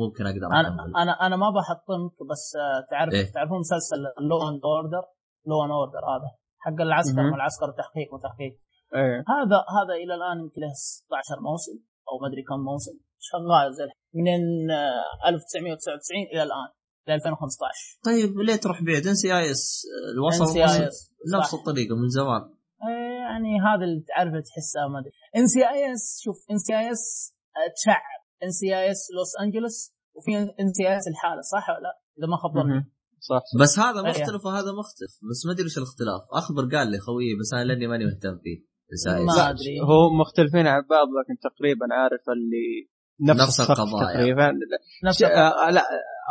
ممكن 0.00 0.26
أقدر 0.26 0.46
أنا 0.60 0.68
أنا 1.02 1.12
أنا 1.26 1.36
ما 1.36 1.48
بحطمك 1.56 2.16
بس 2.30 2.44
آه، 2.56 2.86
تعرف 2.90 3.12
إيه؟ 3.14 3.32
تعرفون 3.32 3.58
مسلسل 3.58 3.96
Law 4.30 4.38
and 4.48 4.60
Order 4.64 5.04
Law 5.50 5.56
and 5.64 5.72
Order 5.78 6.02
هذا 6.12 6.30
حق 6.64 6.80
العسكر. 6.80 7.20
والعسكر 7.32 7.68
وتحقيق 7.70 8.08
وتحقيق 8.14 8.54
إيه 8.94 9.18
هذا 9.34 9.58
هذا 9.76 9.94
إلى 10.02 10.14
الآن 10.18 10.36
يمكن 10.42 10.60
له 10.60 10.72
16 10.74 11.40
موسم 11.48 11.76
أو 12.08 12.14
ما 12.22 12.26
أدري 12.28 12.42
كم 12.50 12.60
موسم 12.70 12.96
شغال 13.28 13.74
زي. 13.78 13.84
من 14.26 14.70
آه، 14.70 15.28
1999 15.28 16.22
إلى 16.32 16.42
الآن 16.48 16.68
إلى 17.08 17.14
2015 17.14 17.98
طيب 18.04 18.38
ليه 18.38 18.56
تروح 18.56 18.82
بعيد 18.82 19.06
NCIS 19.06 19.86
وصل 20.26 20.44
NCIS 20.44 20.94
نفس. 21.38 21.54
الطريقة 21.54 21.96
من 21.96 22.08
زمان 22.08 22.42
آه، 22.82 23.20
يعني 23.22 23.60
هذا 23.60 23.84
اللي 23.84 24.04
تعرف 24.08 24.32
تحسها 24.32 24.88
ما 24.88 24.98
أدري 25.00 25.12
إن 25.36 25.46
سي 25.46 25.68
آي 25.68 25.92
إس 25.92 26.20
شوف 26.24 26.36
إن 26.50 26.58
سي 26.58 26.78
آي 26.78 26.92
إس 26.92 27.34
تشعب 27.76 28.20
إن 28.42 28.50
سي 28.50 28.78
آي 28.78 28.90
إس 28.90 29.08
لوس 29.16 29.32
أنجلوس 29.42 29.94
وفي 30.14 30.38
إن 30.60 30.72
سي 30.72 30.88
آي 30.88 30.96
إس 30.96 31.08
الحالة 31.08 31.40
صح 31.40 31.70
ولا 31.70 31.80
لا؟ 31.80 31.92
إذا 32.18 32.26
ما 32.26 32.36
خاب 32.36 32.56
مهم. 32.56 32.90
صح 33.20 33.42
صح. 33.52 33.60
بس 33.62 33.78
هذا 33.78 34.00
أيه. 34.00 34.10
مختلف 34.22 34.44
وهذا 34.46 34.72
مختلف 34.72 35.12
بس 35.30 35.46
ما 35.46 35.52
أدري 35.52 35.64
إيش 35.64 35.78
الاختلاف 35.78 36.22
أخبر 36.32 36.62
قال 36.76 36.90
لي 36.90 36.98
خويي 36.98 37.34
بس 37.40 37.52
أنا 37.54 37.64
لأني 37.64 37.86
ماني 37.86 38.04
مهتم 38.04 38.38
فيه 38.44 38.70
ما 39.06 39.32
لا، 39.32 39.50
أدري. 39.50 39.80
هو 39.80 40.10
مختلفين 40.20 40.66
عن 40.66 40.82
بعض 40.90 41.06
لكن 41.18 41.38
تقريبا 41.48 41.86
عارف 41.92 42.20
اللي 42.36 42.90
نفس, 43.20 43.40
نفس 43.40 43.70
القضايا. 43.70 44.14
تقريبا. 44.14 44.42
لا, 44.42 44.78
نفس. 45.04 45.22
آه 45.22 45.70
لا 45.70 45.82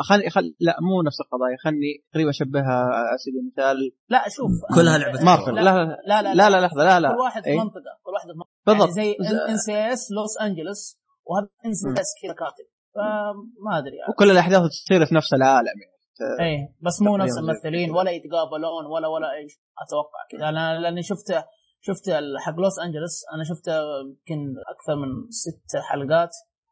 خلي 0.10 0.30
خل... 0.30 0.56
لا 0.60 0.78
مو 0.82 1.02
نفس 1.02 1.22
القضايا. 1.22 1.57
خلني 1.64 1.91
تقريبا 2.11 2.30
أشبهها 2.30 2.78
على 3.10 3.18
سبيل 3.26 3.40
المثال. 3.40 3.91
لا 4.10 4.24
شوف 4.30 4.52
كلها 4.76 4.98
لعبة 4.98 5.24
مارفل 5.24 5.56
لا 5.56 5.61
لا 5.61 5.98
لا 6.07 6.22
لا 6.22 6.34
لا 6.34 6.49
لا 6.49 6.66
لحظة 6.66 6.84
لا 6.84 6.99
لا. 6.99 7.10
كل 7.10 7.20
واحد 7.20 7.44
في 7.44 7.49
إيه؟ 7.49 7.57
منطقة 7.57 7.94
كل 8.03 8.11
واحد 8.11 8.28
في 8.28 8.38
منطقة. 8.38 8.52
بالضبط. 8.66 8.98
يعني 8.98 9.16
زي 9.16 9.16
ان 9.49 9.57
سي 9.57 9.94
اس 9.94 10.11
لوس 10.11 10.38
انجلوس 10.41 10.99
وهذا 11.26 11.48
NCIS 11.65 12.11
كذا 12.22 12.34
كاتب. 12.34 12.68
فما 12.95 13.78
أدري 13.78 13.95
يعني. 13.98 14.10
وكل 14.11 14.32
الأحداث 14.32 14.61
تصير 14.86 15.06
في 15.06 15.16
نفس 15.16 15.34
العالم 15.34 15.76
يعني. 15.82 15.99
إيه 16.40 16.76
بس 16.82 17.02
مو 17.02 17.18
نفس 17.18 17.38
الممثلين. 17.38 17.91
ولا 17.91 18.11
يتقابلون 18.11 18.86
ولا 18.94 19.07
ولا 19.07 19.28
إيش. 19.34 19.53
أتوقع 19.84 20.22
كذا. 20.32 20.49
أنا 20.49 20.80
لأني 20.80 21.03
شفت 21.03 21.30
شفت 21.82 22.10
حق 22.45 22.60
لوس 22.60 22.80
انجلوس 22.86 23.16
أنا 23.34 23.44
شفت 23.44 23.68
يمكن 23.68 24.40
أكثر 24.74 24.95
من 24.95 25.30
ست 25.30 25.78
حلقات. 25.90 26.30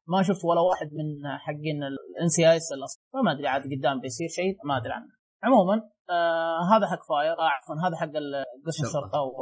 ما 0.08 0.22
شفت 0.22 0.46
ولا 0.46 0.62
واحد 0.62 0.90
من 0.94 1.38
حقين 1.38 1.84
ال 1.84 2.28
NCIS 2.28 2.70
فما 3.14 3.32
أدري 3.32 3.48
عاد 3.48 3.62
قدام 3.62 4.00
بيصير 4.00 4.28
شيء 4.28 4.58
ما 4.66 4.78
أدري 4.78 4.94
عنه. 4.94 5.12
عموما 5.44 5.76
آه 6.10 6.60
هذا 6.72 6.86
حق 6.88 7.04
Fire 7.10 7.36
آه 7.40 7.50
عفوا 7.56 7.76
هذا 7.88 7.96
حق 8.02 8.14
قسم. 8.68 8.84
الشرطه 8.86 9.22
و... 9.22 9.38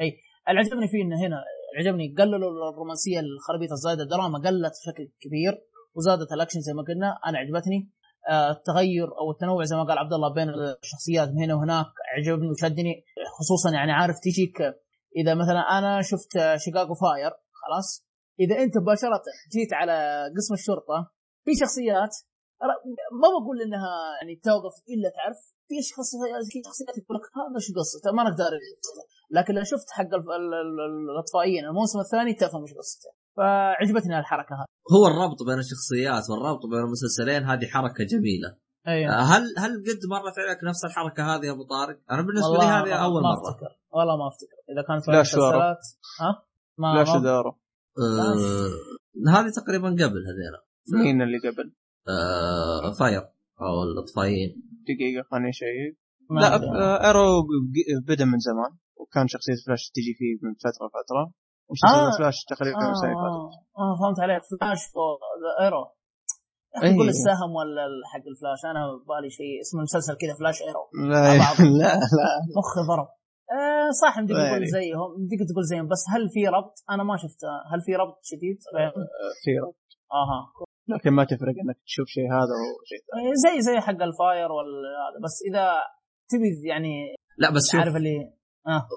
أي. 0.00 0.08
اللي 0.48 0.60
عجبني 0.60 0.88
فيه 0.88 1.02
إنه 1.02 1.26
هنا 1.26 1.38
عجبني 1.78 2.14
قللوا 2.18 2.70
الرومانسية 2.70 3.20
الخرابيط 3.20 3.72
الزايدة 3.72 4.02
الدراما 4.02 4.38
قلت 4.38 4.72
بشكل 4.80 5.04
كبير 5.20 5.52
وزادت 5.94 6.32
الأكشن 6.32 6.60
زي 6.60 6.72
ما 6.72 6.82
قلنا. 6.82 7.18
أنا 7.26 7.38
عجبتني 7.38 7.90
آه، 8.30 8.50
التغير 8.50 9.08
أو 9.20 9.30
التنوع 9.30 9.64
زي 9.64 9.76
ما 9.76 9.84
قال 9.84 9.98
عبد 9.98 10.12
الله 10.12 10.34
بين 10.34 10.48
الشخصيات 10.82 11.28
من 11.28 11.42
هنا 11.42 11.54
وهناك 11.54 11.86
عجبني 12.16 12.50
وشدني 12.50 13.04
خصوصا 13.38 13.70
يعني 13.74 13.92
عارف 13.92 14.16
تجيك 14.24 14.58
إذا 15.16 15.34
مثلا 15.34 15.60
أنا 15.78 16.02
شفت 16.02 16.32
Chicago 16.56 16.94
Fire 16.94 17.30
خلاص 17.62 18.06
إذا 18.44 18.54
أنت 18.62 18.74
مباشرة 18.82 19.22
جيت 19.54 19.72
على 19.80 19.96
قسم 20.36 20.54
الشرطة 20.54 20.98
في 21.44 21.52
شخصيات 21.62 22.14
ما 23.22 23.28
بقول 23.34 23.56
إنها 23.66 23.92
يعني 24.18 24.34
توقف 24.48 24.76
إلا 24.92 25.08
تعرف 25.16 25.38
في 25.68 25.76
شخصيات 25.90 26.44
في 26.52 26.58
شخصيات 26.68 26.94
يقول 27.00 27.14
لك 27.18 27.26
هذا 27.38 27.58
شو 27.64 27.72
قصته؟ 27.78 28.08
ما 28.16 28.22
نقدر 28.28 28.52
لكن 29.36 29.52
لو 29.54 29.64
شفت 29.72 29.88
حق 29.96 30.12
ال- 30.18 30.32
ال- 30.40 30.54
ال- 30.64 31.10
الأطفائيين 31.12 31.64
الموسم 31.70 31.98
الثاني 32.04 32.32
تفهم 32.34 32.62
إيش 32.62 32.74
قصته. 32.80 33.10
فعجبتني 33.36 34.18
الحركه 34.18 34.54
هذه. 34.60 34.70
هو 34.94 35.02
الربط 35.10 35.38
بين 35.48 35.58
الشخصيات 35.64 36.24
والربط 36.30 36.62
بين 36.70 36.82
المسلسلين 36.86 37.42
هذه 37.50 37.66
حركة 37.74 38.04
جميلة. 38.12 38.50
أيوه. 38.88 39.12
آه، 39.14 39.24
هل 39.32 39.42
هل 39.62 39.72
قد 39.86 40.00
مرت 40.14 40.36
عليك 40.42 40.60
نفس 40.70 40.84
الحركة 40.84 41.20
هذه 41.34 41.44
يا 41.46 41.52
أبو 41.56 41.64
طارق؟ 41.74 41.98
أنا 42.10 42.22
بالنسبة 42.26 42.56
لي 42.58 42.64
هذه 42.76 42.94
أول 43.04 43.22
ما 43.22 43.28
مرة. 43.28 43.50
أفتكر. 43.50 43.70
والله 43.96 44.16
ما 44.16 44.26
أفتكر. 44.32 44.58
إذا 44.72 44.82
كانت 44.88 45.04
في 45.04 45.10
لا 45.10 45.22
شو 45.22 45.36
المسلسلات 45.36 45.82
ها؟ 46.20 46.30
ما 46.78 47.04
لا 47.04 47.18
دوره 47.18 47.61
آه، 47.98 49.30
هذه 49.30 49.50
تقريبا 49.56 49.88
قبل 49.88 50.20
هذيلا. 50.28 50.60
مين 51.04 51.22
اللي 51.22 51.38
قبل؟ 51.38 51.72
آه 52.08 52.92
Fire. 53.00 53.22
أو 53.60 53.82
الاطفائيين 53.82 54.62
دقيقة 54.88 55.22
خليني 55.30 55.48
أشيّك. 55.48 55.98
لا. 56.40 56.54
آه، 56.54 57.06
Arrow 57.06 57.42
ب- 57.42 58.06
بدأ 58.06 58.24
من 58.24 58.38
زمان 58.38 58.72
وكان 59.00 59.28
شخصية 59.28 59.52
فلاش 59.66 59.90
تجي 59.94 60.14
فيه 60.18 60.32
من 60.48 60.54
فترة 60.54 60.86
لفترة. 60.86 61.32
ومسلسل 61.68 61.94
آه. 62.14 62.18
فلاش 62.18 62.44
تقريبا 62.44 62.76
آه, 62.78 62.80
اللي 62.82 62.94
فاتت 62.94 63.54
آه 63.78 63.94
فهمت 64.00 64.20
عليك. 64.20 64.42
Flash 64.60 64.78
Arrow 65.60 65.82
يا 66.74 66.78
أخي 66.78 66.86
إيه. 66.86 66.96
قول 66.98 67.08
السهم 67.08 67.50
ولا 67.58 67.82
حق 68.12 68.24
الفلاش. 68.32 68.60
أنا 68.70 68.82
بالي 69.08 69.30
شيء 69.30 69.60
اسم 69.60 69.78
المسلسل 69.78 70.14
كذا 70.22 70.34
Flash 70.40 70.58
Arrow 70.62 70.82
لا. 71.10 71.36
لا 71.80 71.94
لا. 72.18 72.30
مخي 72.58 72.80
ضرب. 72.88 73.08
آه 73.58 73.90
صح 74.02 74.18
يمديك 74.18 74.36
لا 74.36 74.42
تقول 74.48 74.62
يعني. 74.62 74.66
زيهم 74.66 75.10
يمديك 75.18 75.40
تقول 75.50 75.64
زيهم 75.64 75.88
بس 75.88 76.02
هل 76.12 76.22
في 76.34 76.46
ربط؟ 76.56 76.74
أنا 76.90 77.02
ما 77.02 77.16
شفت 77.16 77.40
هل 77.72 77.80
في 77.86 77.92
ربط 78.02 78.18
شديد؟ 78.22 78.58
بينهم؟ 78.74 79.06
في 79.44 79.52
رب. 79.64 79.74
آها 80.22 80.40
لكن 80.88 81.10
ما 81.10 81.24
تفرق 81.24 81.56
إنك 81.64 81.78
تشوف 81.86 82.06
شيء 82.08 82.24
هذا 82.24 82.54
وشيء 82.80 83.02
ثاني 83.12 83.28
آه، 83.28 83.34
زي 83.44 83.60
زي 83.60 83.80
حق 83.80 84.02
الفاير 84.02 84.52
ولا 84.52 84.88
هذا 85.04 85.18
بس 85.24 85.36
إذا 85.50 85.66
تبي 86.30 86.68
يعني 86.68 87.14
لا 87.38 87.50
بس 87.50 87.70
شوف 87.72 87.80
عارف 87.80 87.96
اللي 87.96 88.16
آه 88.66 88.88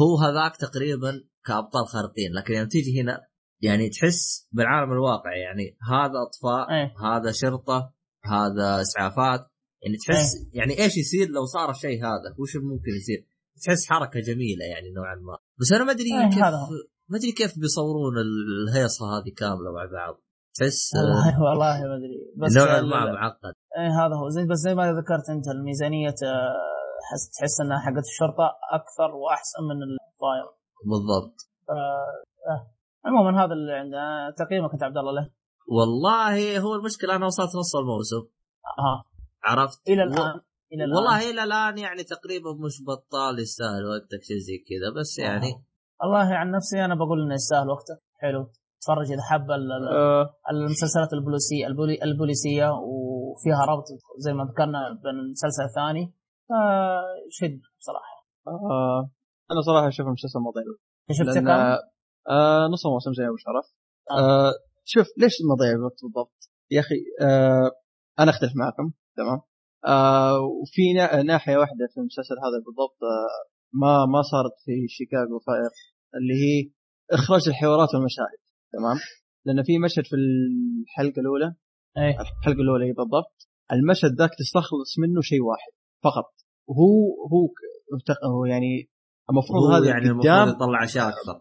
هو 0.00 0.16
هذاك 0.24 0.56
تقريبا 0.56 1.12
كأبطال 1.46 1.86
خارقين 1.86 2.32
لكن 2.32 2.54
يوم 2.54 2.68
تيجي 2.68 3.00
هنا 3.00 3.26
يعني 3.62 3.88
تحس 3.88 4.48
بالعالم 4.52 4.92
الواقعي 4.92 5.40
يعني 5.40 5.76
هذا 5.92 6.18
أطفاء 6.26 6.70
إيه 6.70 6.94
هذا 7.06 7.32
شرطة 7.32 7.92
هذا 8.24 8.80
إسعافات 8.80 9.40
يعني 9.82 9.96
تحس 9.96 10.48
يعني 10.52 10.78
إيش 10.78 10.96
يصير 10.96 11.28
لو 11.28 11.44
صار 11.44 11.70
الشيء 11.70 11.98
هذا 11.98 12.34
وش 12.38 12.56
ممكن 12.56 12.92
يصير 13.00 13.26
تحس 13.62 13.86
حركة 13.90 14.20
جميلة 14.20 14.64
يعني 14.72 14.88
نوعا 14.96 15.14
ما. 15.14 15.36
بس 15.60 15.72
أنا 15.72 15.84
ما 15.84 15.92
أدري 15.92 16.10
إيه، 16.22 16.28
كيف. 16.30 16.38
ما 17.10 17.16
أدري 17.18 17.32
كيف 17.32 17.52
بيصورون 17.58 18.14
الهيصة 18.26 19.04
هذه 19.16 19.30
كاملة 19.36 19.70
مع 19.76 19.84
بعض. 19.92 20.14
تحس 20.58 20.90
آه، 20.96 21.00
والله 21.00 21.42
والله 21.42 21.74
ما 21.88 21.96
أدري. 21.96 22.18
بس 22.36 22.56
نوعا 22.56 22.78
ال- 22.80 22.88
ما 22.90 23.12
معقد. 23.12 23.54
إيه 23.78 23.92
هذا 24.00 24.14
هو. 24.20 24.28
زي 24.28 24.44
بس 24.46 24.58
زي 24.58 24.74
ما 24.74 24.92
ذكرت 24.92 25.26
أنت 25.30 25.48
الميزانية 25.48 26.08
آه، 26.08 26.54
حس 27.12 27.30
تحس 27.38 27.60
إنها 27.64 27.78
حقت 27.78 28.04
الشرطة 28.12 28.46
أكثر 28.72 29.10
وأحسن 29.22 29.62
من 29.70 29.78
الفاير. 29.82 30.46
بالضبط. 30.90 31.36
آه. 31.70 32.70
عموما 33.04 33.44
هذا 33.44 33.52
اللي 33.52 33.72
عندنا. 33.72 34.34
تقييمك 34.38 34.72
أنت 34.72 34.82
عبد 34.82 34.96
الله 34.96 35.12
له؟ 35.12 35.30
والله 35.68 36.58
هو 36.60 36.74
المشكلة 36.74 37.16
أنا 37.16 37.26
وصلت 37.26 37.50
نص 37.60 37.76
الموسم. 37.76 38.22
آه. 38.78 39.04
عرفت؟ 39.44 39.88
إلى 39.88 40.02
و- 40.02 40.06
الآن. 40.06 40.40
إلى 40.74 40.84
الآن. 40.84 40.96
والله 40.96 41.30
إلى 41.30 41.42
الآن 41.42 41.78
يعني 41.78 42.02
تقريبا 42.04 42.50
مش 42.64 42.76
بطال 42.88 43.38
يستاهل 43.38 43.84
وقتك 43.90 44.22
شيء 44.28 44.38
زي 44.48 44.58
كذا 44.68 45.00
بس 45.00 45.18
يعني. 45.18 45.50
والله 46.00 46.34
عن 46.34 46.50
نفسي 46.50 46.84
أنا 46.84 46.94
بقول 46.94 47.22
إنه 47.22 47.34
يستاهل 47.34 47.68
وقته. 47.68 47.96
حلو. 48.22 48.50
تفرج 48.84 49.12
إذا 49.12 49.22
حب 49.22 49.50
آه. 49.50 50.34
المسلسلات 50.50 51.12
البوليسية 51.12 51.66
البولي 51.66 52.02
البوليسية 52.02 52.66
وفيها 52.70 53.64
ربط 53.68 53.84
زي 54.18 54.32
ما 54.32 54.44
ذكرنا 54.44 54.78
بين 55.02 55.16
المسلسل 55.24 55.62
الثاني 55.62 56.14
فشد 56.48 57.60
بصراحة 57.80 58.16
آه. 58.48 59.10
أنا 59.50 59.60
صراحة 59.60 59.88
أشوف 59.88 60.06
المسلسل 60.06 60.38
ما 60.38 60.50
ضيع 60.50 60.64
شفت 61.18 61.36
لأن 61.36 61.44
كم؟ 61.44 61.84
آه 62.30 62.66
نص 62.72 62.86
موسم 62.86 63.12
زي 63.12 63.24
أبو 63.24 63.36
شرف. 63.36 63.66
آه. 64.10 64.48
آه 64.48 64.52
شوف 64.84 65.06
ليش 65.18 65.32
ما 65.48 65.54
ضيع 65.54 65.70
الوقت 65.70 65.98
بالضبط؟ 66.02 66.50
يا 66.70 66.80
أخي 66.80 66.94
آه 67.20 67.70
أنا 68.18 68.30
أختلف 68.30 68.52
معكم 68.56 68.92
تمام؟ 69.16 69.40
آه 69.86 70.38
وفي 70.40 70.92
نا- 70.92 71.22
ناحية 71.22 71.56
واحدة 71.56 71.86
في 71.94 72.00
المسلسل 72.00 72.34
هذا 72.34 72.58
بالضبط 72.66 72.98
آه 73.02 73.48
ما 73.72 74.06
ما 74.06 74.22
صارت 74.22 74.52
في 74.64 74.72
شيكاغو 74.88 75.38
فاير 75.46 75.70
اللي 76.14 76.34
هي 76.44 76.70
إخراج 77.12 77.48
الحوارات 77.48 77.94
والمشاهد 77.94 78.40
تمام؟ 78.72 78.96
لأن 79.44 79.62
في 79.62 79.78
مشهد 79.78 80.04
في 80.06 80.16
الحلقة 80.16 81.20
الأولى 81.20 81.54
إيه 81.98 82.20
الحلقة 82.20 82.62
الأولى 82.62 82.84
هي 82.88 82.92
بالضبط 82.92 83.48
المشهد 83.72 84.12
ذاك 84.18 84.30
تستخلص 84.38 84.98
منه 84.98 85.20
شيء 85.20 85.42
واحد 85.42 85.72
فقط 86.04 86.32
وهو 86.68 87.26
هو 87.32 87.48
هو 88.32 88.44
يعني 88.44 88.90
المفروض 89.30 89.62
هذا 89.72 89.88
يعني 89.88 90.10
قدام 90.10 90.42
المفروض 90.42 90.56
يطلع 90.56 90.84
أشياء 90.84 91.08
أكثر 91.08 91.40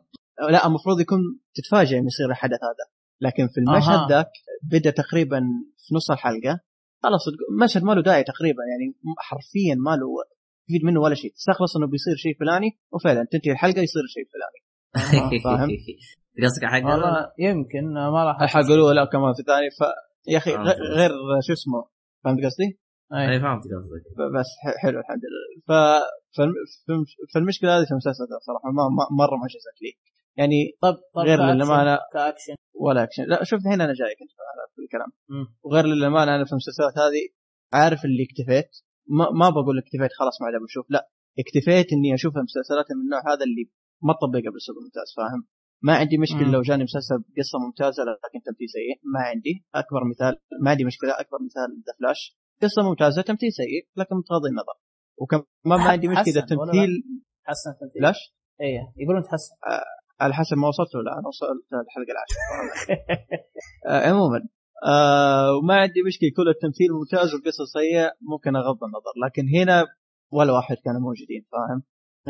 لا 0.51 0.67
المفروض 0.67 0.99
يكون 0.99 1.19
تتفاجئ 1.53 1.99
من 1.99 2.05
يصير 2.07 2.29
الحدث 2.29 2.59
هذا 2.63 2.85
لكن 3.21 3.47
في 3.47 3.57
المشهد. 3.59 4.09
ذاك 4.11 4.29
بدأ 4.63 4.89
تقريبا 4.89 5.39
في 5.77 5.95
نص 5.95 6.11
الحلقة 6.11 6.59
خلاص 7.03 7.21
المشهد 7.51 7.83
ما 7.83 7.91
له 7.93 8.01
داعي 8.03 8.23
تقريبا 8.23 8.63
يعني 8.71 8.95
حرفيا 9.17 9.75
ما 9.75 9.89
له 9.95 10.07
يفيد 10.69 10.85
منه 10.85 10.99
ولا 11.01 11.15
شيء. 11.15 11.31
تستخلص 11.33 11.77
إنه 11.77 11.87
بيصير 11.87 12.15
شيء 12.15 12.33
فلاني 12.39 12.69
وفعلا 12.93 13.27
تنتهي 13.31 13.51
الحلقة 13.51 13.81
يصير 13.81 14.03
شيء 14.15 14.25
فلاني. 14.33 14.59
فاهم؟ 15.43 15.69
قصدك 16.43 16.65
حق 16.65 16.85
والله 16.91 17.31
يمكن 17.39 17.93
ما 17.93 18.23
راح 18.27 18.41
الحلقة 18.41 18.73
الاولى 18.75 19.07
كمان 19.11 19.33
في 19.33 19.39
الثاني 19.39 19.69
ف 19.79 19.81
يا 20.27 20.37
أخي 20.37 20.55
آه. 20.55 20.63
غير 20.97 21.11
شو 21.47 21.53
اسمه 21.53 21.85
فهمت 22.23 22.45
قصدي؟ 22.45 22.67
أي. 23.13 23.39
فهمت 23.41 23.63
قصدك. 23.63 24.03
بس 24.39 24.49
ح- 24.63 24.77
حلو 24.83 24.99
الحمد 24.99 25.21
لله. 25.29 25.43
ف 25.67 25.71
فالم- 26.37 26.53
فالم- 26.87 27.05
فالمشكلة 27.33 27.77
هذه 27.77 27.85
في 27.85 27.91
المسلسل 27.91 28.25
صراحة 28.47 28.67
ما 28.77 28.83
مرة 29.21 29.35
ما 29.41 29.47
جزت 29.55 29.77
لي. 29.83 29.91
يعني 30.37 30.77
طب 30.81 30.95
طب 31.15 31.21
غير 31.21 31.37
للأمانة. 31.37 31.99
كأكشن. 32.13 32.55
ولا 32.73 33.03
أكشن. 33.03 33.23
لا 33.23 33.43
شوف 33.43 33.59
الحين 33.59 33.81
أنا 33.81 33.93
جايك 33.93 34.17
أنت 34.21 34.31
في 34.75 34.81
الكلام. 34.81 35.11
مم. 35.29 35.55
وغير 35.63 35.85
للأمانة 35.85 36.35
أنا 36.35 36.45
في 36.45 36.51
المسلسلات 36.51 36.93
هذه 36.97 37.21
عارف 37.73 38.05
اللي 38.05 38.23
اكتفيت. 38.27 38.71
ما, 39.07 39.25
ما 39.31 39.49
بقول 39.49 39.77
اكتفيت 39.77 40.11
خلاص 40.19 40.41
ما 40.41 40.47
عاد 40.47 40.55
بشوف 40.63 40.85
لا 40.89 41.09
اكتفيت 41.39 41.93
إني 41.93 42.13
أشوف 42.13 42.37
المسلسلات 42.37 42.85
من 42.95 43.01
النوع 43.05 43.21
هذا 43.33 43.43
اللي 43.47 43.63
ما 44.07 44.13
تطبقها 44.13 44.49
بالاسلوب 44.51 44.77
الممتاز 44.77 45.09
فاهم؟ 45.17 45.41
ما 45.81 45.93
عندي 45.95 46.17
مشكلة. 46.17 46.51
لو 46.51 46.61
جاني 46.61 46.83
مسلسل 46.83 47.15
قصه 47.37 47.57
ممتازة 47.65 48.03
لكن 48.03 48.39
تمثيل 48.47 48.69
سيء 48.75 48.95
ما 49.13 49.19
عندي. 49.19 49.65
أكبر 49.75 50.01
مثال 50.11 50.33
ما 50.63 50.71
عندي 50.71 50.85
مشكلة 50.85 51.11
أكبر 51.19 51.37
مثال 51.47 51.69
The 51.87 51.93
Flash 51.99 52.37
قصة 52.61 52.81
ممتازة 52.89 53.21
تمثيل 53.21 53.51
سيء 53.51 53.87
لكن 53.97 54.15
بغض 54.15 54.45
النظر. 54.45 54.75
وكمان 55.17 55.43
ما 55.65 55.75
عندي 55.75 56.07
مشكلة؟ 56.07 56.41
تمثيل 56.41 56.91
حسن 57.47 57.71
تمثيل. 57.79 58.01
فلاش 58.01 58.19
إيه 58.61 58.93
يقولون 58.97 59.23
تحسن. 59.23 59.55
على 60.21 60.33
حسب 60.33 60.57
ما 60.57 60.67
وصلت 60.67 60.95
له 60.95 61.01
لا 61.01 61.19
أنا 61.19 61.27
وصلت 61.27 61.49
الحلقة 61.73 62.11
العاشرة. 62.13 62.41
آه، 63.87 64.01
عموما. 64.09 64.39
آه 64.85 65.55
وما 65.57 65.75
عندي 65.75 66.03
مشكلة 66.07 66.27
يكون 66.29 66.47
التمثيل 66.47 66.87
ممتاز 66.91 67.33
والقصة 67.33 67.65
سيئة 67.65 68.11
ممكن 68.21 68.55
أغض 68.55 68.83
النظر 68.83 69.13
لكن 69.25 69.43
هنا 69.57 69.85
ولا 70.31 70.53
واحد 70.53 70.75
كانوا 70.85 70.99
موجودين 71.01 71.45
فاهم؟ 71.51 71.83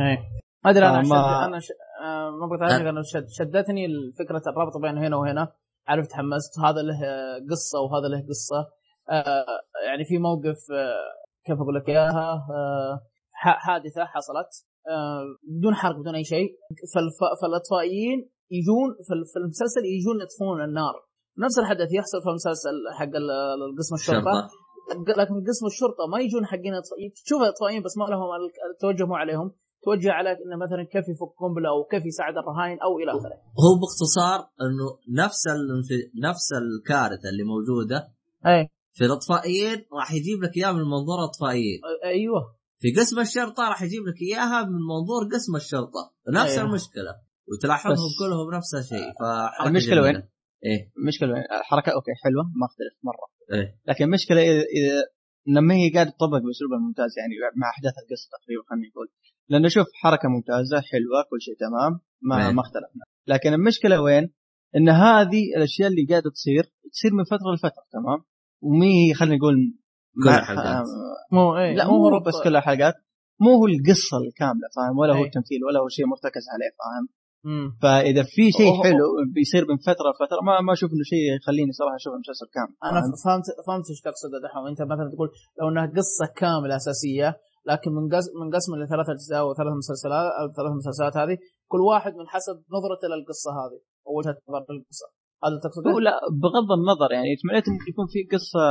إيه. 0.07 0.17
ما 0.65 0.71
أدري 0.71 0.85
أنا 0.87 0.99
آه، 0.99 1.01
ما- 1.01 1.45
أنا 1.45 1.59
ش... 1.59 1.67
آه 2.03 2.29
ما 2.29 2.47
بقطع 2.47 2.73
عليك 2.73 2.87
أنا 2.87 3.01
شد... 3.03 3.25
شدتني 3.29 3.87
فكره 4.19 4.41
الربط 4.47 4.77
بين 4.77 4.97
هنا 4.97 5.15
وهنا. 5.15 5.51
عارف 5.87 6.07
تحمست 6.07 6.59
هذا 6.59 6.81
له 6.81 7.05
آه، 7.05 7.37
قصة 7.51 7.79
وهذا 7.79 8.07
له 8.07 8.27
قصة. 8.29 8.67
آه 9.09 9.45
يعني 9.87 10.05
في 10.05 10.17
موقف 10.17 10.57
آه 10.73 11.13
كيف 11.45 11.55
أقول 11.61 11.75
لك 11.75 11.89
إياها؟ 11.89 12.47
آه 12.49 13.01
حادثة 13.33 14.05
حصلت. 14.05 14.47
آه 14.47 14.72
بدون 15.57 15.75
حرق 15.75 15.95
بدون 15.99 16.15
أي 16.15 16.23
شيء. 16.23 16.47
فالأطفائيين 17.41 18.29
يجون 18.51 18.89
في 19.07 19.13
ال- 19.13 19.25
في 19.33 19.37
المسلسل 19.39 19.81
يجون 19.85 20.21
يطفون 20.21 20.63
النار. 20.63 20.95
نفس 21.43 21.59
الحدث 21.59 21.89
يحصل 21.93 22.19
في 22.23 22.29
المسلسل 22.29 22.75
حق 22.99 23.13
قسم 23.79 23.95
الشرطة. 23.95 24.19
شرطه 24.21 24.49
لكن 25.21 25.33
قسم 25.49 25.65
الشرطة 25.71 26.03
ما 26.11 26.19
يجون 26.19 26.45
حقين 26.45 26.73
تشوف 27.25 27.41
الاطفائيين 27.41 27.81
بس 27.83 27.97
ما 27.97 28.03
لهم 28.03 28.21
ال- 28.37 28.71
التوجه 28.73 29.05
مو 29.09 29.15
عليهم. 29.15 29.51
توجه 29.85 30.11
على 30.11 30.29
إنه 30.31 30.55
مثلا 30.65 30.83
كيف 30.93 31.05
يفك 31.09 31.31
قنبلة 31.41 31.69
أو 31.69 31.83
كيف 31.83 32.05
يساعد 32.05 32.37
الرهاين 32.37 32.77
أو 32.81 32.99
إلى 32.99 33.11
آخره. 33.11 33.35
هو 33.63 33.71
باختصار 33.81 34.39
إنه 34.65 34.87
نفس 35.23 35.41
نفس 36.27 36.47
الكارثة 36.61 37.29
اللي 37.31 37.43
موجودة 37.43 37.97
اي 38.47 38.67
في 38.93 39.05
الأطفائيين 39.05 39.77
راح 39.93 40.13
يجيب 40.13 40.43
لك 40.43 40.57
إياها 40.57 40.71
من 40.71 40.81
منظور 40.95 41.17
الاطفائيين 41.23 41.79
أيوه. 42.03 42.55
في 42.83 42.89
قسم 42.99 43.19
الشرطة 43.19 43.63
راح 43.69 43.81
يجيب 43.81 44.03
لك 44.07 44.21
إياها 44.21 44.59
من 44.65 44.79
منظور 44.93 45.21
قسم 45.33 45.55
الشرطة 45.55 46.03
نفس 46.39 46.51
أيوه. 46.57 46.65
المشكلة 46.69 47.11
وتلاحظهم 47.49 47.93
بس- 48.11 48.19
كلهم 48.19 48.47
نفس 48.57 48.71
الشيء 48.75 49.07
فحركة 49.19 49.67
المشكلة 49.69 49.95
جميلة. 50.01 50.19
وين؟ 50.19 50.29
إيه 50.65 50.91
المشكلة 50.97 51.29
وين؟ 51.33 51.43
الحركه 51.59 51.89
أوكي 51.97 52.11
حلوة 52.23 52.43
ما 52.59 52.65
أختلف 52.69 52.95
مرة 53.09 53.25
إيه 53.53 53.79
لكن 53.87 54.03
المشكلة 54.05 54.41
إذا 54.41 54.61
إذا 54.77 54.95
لما 55.47 55.73
هي 55.75 55.89
قاعدة 55.93 56.09
تطبق 56.09 56.37
باسلوب 56.47 56.71
الممتاز 56.77 57.11
يعني 57.19 57.33
مع 57.61 57.67
أحداث 57.69 57.93
القصة 58.03 58.27
تقريبا 58.43 58.63
خلينا 58.69 58.87
نقول 58.91 59.07
لأنه 59.49 59.67
شوف 59.67 59.87
حركة 60.01 60.27
ممتازة 60.29 60.77
حلوة 60.91 61.19
كل 61.29 61.41
شيء 61.41 61.55
تمام 61.65 61.99
ما 62.21 62.37
نعم. 62.37 62.55
ما 62.55 62.61
اختلفنا 62.61 63.03
لكن 63.27 63.53
المشكلة 63.53 64.01
وين؟ 64.01 64.33
إن 64.77 64.89
هذه 64.89 65.43
الأشياء 65.57 65.87
اللي 65.89 66.05
قاعدة 66.09 66.29
تصير 66.29 66.63
تصير 66.91 67.11
من 67.13 67.23
فترة 67.23 67.49
لفترة 67.55 67.83
تمام 67.91 68.19
ومي 68.61 69.13
خلينا 69.13 69.35
نقول 69.35 69.55
كل 70.23 70.29
الحلقات. 70.29 70.85
مو 71.31 71.57
إيه 71.57 71.75
لا 71.75 71.87
مو 71.87 72.09
ربط- 72.09 72.27
بس 72.27 72.43
كل 72.43 72.55
الحلقات 72.55 72.93
مو 73.43 73.51
هو 73.59 73.65
القصة 73.67 74.17
الكاملة 74.17 74.67
فاهم 74.75 74.97
ولا 74.99 75.13
هو 75.13 75.23
أي. 75.23 75.27
التمثيل 75.29 75.59
ولا 75.65 75.79
هو 75.79 75.87
شيء 75.95 76.05
مرتكز 76.13 76.45
عليه 76.53 76.71
فاهم 76.79 77.05
مم. 77.51 77.67
فإذا 77.81 78.23
في 78.23 78.51
شيء 78.59 78.71
أوه. 78.73 78.83
حلو 78.83 79.05
بيصير 79.35 79.63
من 79.71 79.77
فترة 79.87 80.07
لفترة 80.11 80.41
ما 80.47 80.61
ما 80.67 80.73
أشوف 80.73 80.89
إنه 80.93 81.03
شيء 81.13 81.23
يخليني 81.37 81.71
صراحة 81.79 81.95
أشوف 81.95 82.13
المسلسل 82.13 82.47
كامل 82.55 82.73
أنا 82.89 82.99
فهمت 83.25 83.45
فهمت 83.67 83.85
إيش 83.91 83.99
تقصد 84.07 84.31
دحوم 84.45 84.63
انت 84.71 84.81
مثلا 84.93 85.07
تقول 85.13 85.29
لو 85.59 85.65
إنها 85.69 85.85
قصة 85.97 86.25
كاملة 86.41 86.75
أساسية 86.75 87.29
لكن 87.69 87.91
من 87.97 88.05
قسم 88.15 88.31
من 88.41 88.47
قسم 88.55 88.71
لثلاث 88.81 89.07
أجزاء 89.15 89.41
وثلاث 89.49 89.73
مسلسلات 89.83 90.27
أو 90.39 90.45
ثلاث 90.57 90.71
مسلسلات 90.81 91.13
هذه 91.21 91.37
كل 91.71 91.81
واحد 91.91 92.11
من 92.19 92.27
حسب 92.33 92.55
نظرته 92.75 93.05
للقصة 93.11 93.49
هذه 93.61 93.79
أو 94.07 94.11
وجهة 94.19 94.37
نظر 94.49 94.71
للقصة 94.75 95.07
هذا 95.45 95.57
تقصده؟ 95.65 95.91
هو 95.91 95.99
لا 95.99 96.15
بغض 96.45 96.69
النظر 96.79 97.09
يعني 97.17 97.29
تمنيت 97.41 97.65
إنه 97.67 97.79
يكون 97.91 98.07
في 98.13 98.19
قصة 98.35 98.65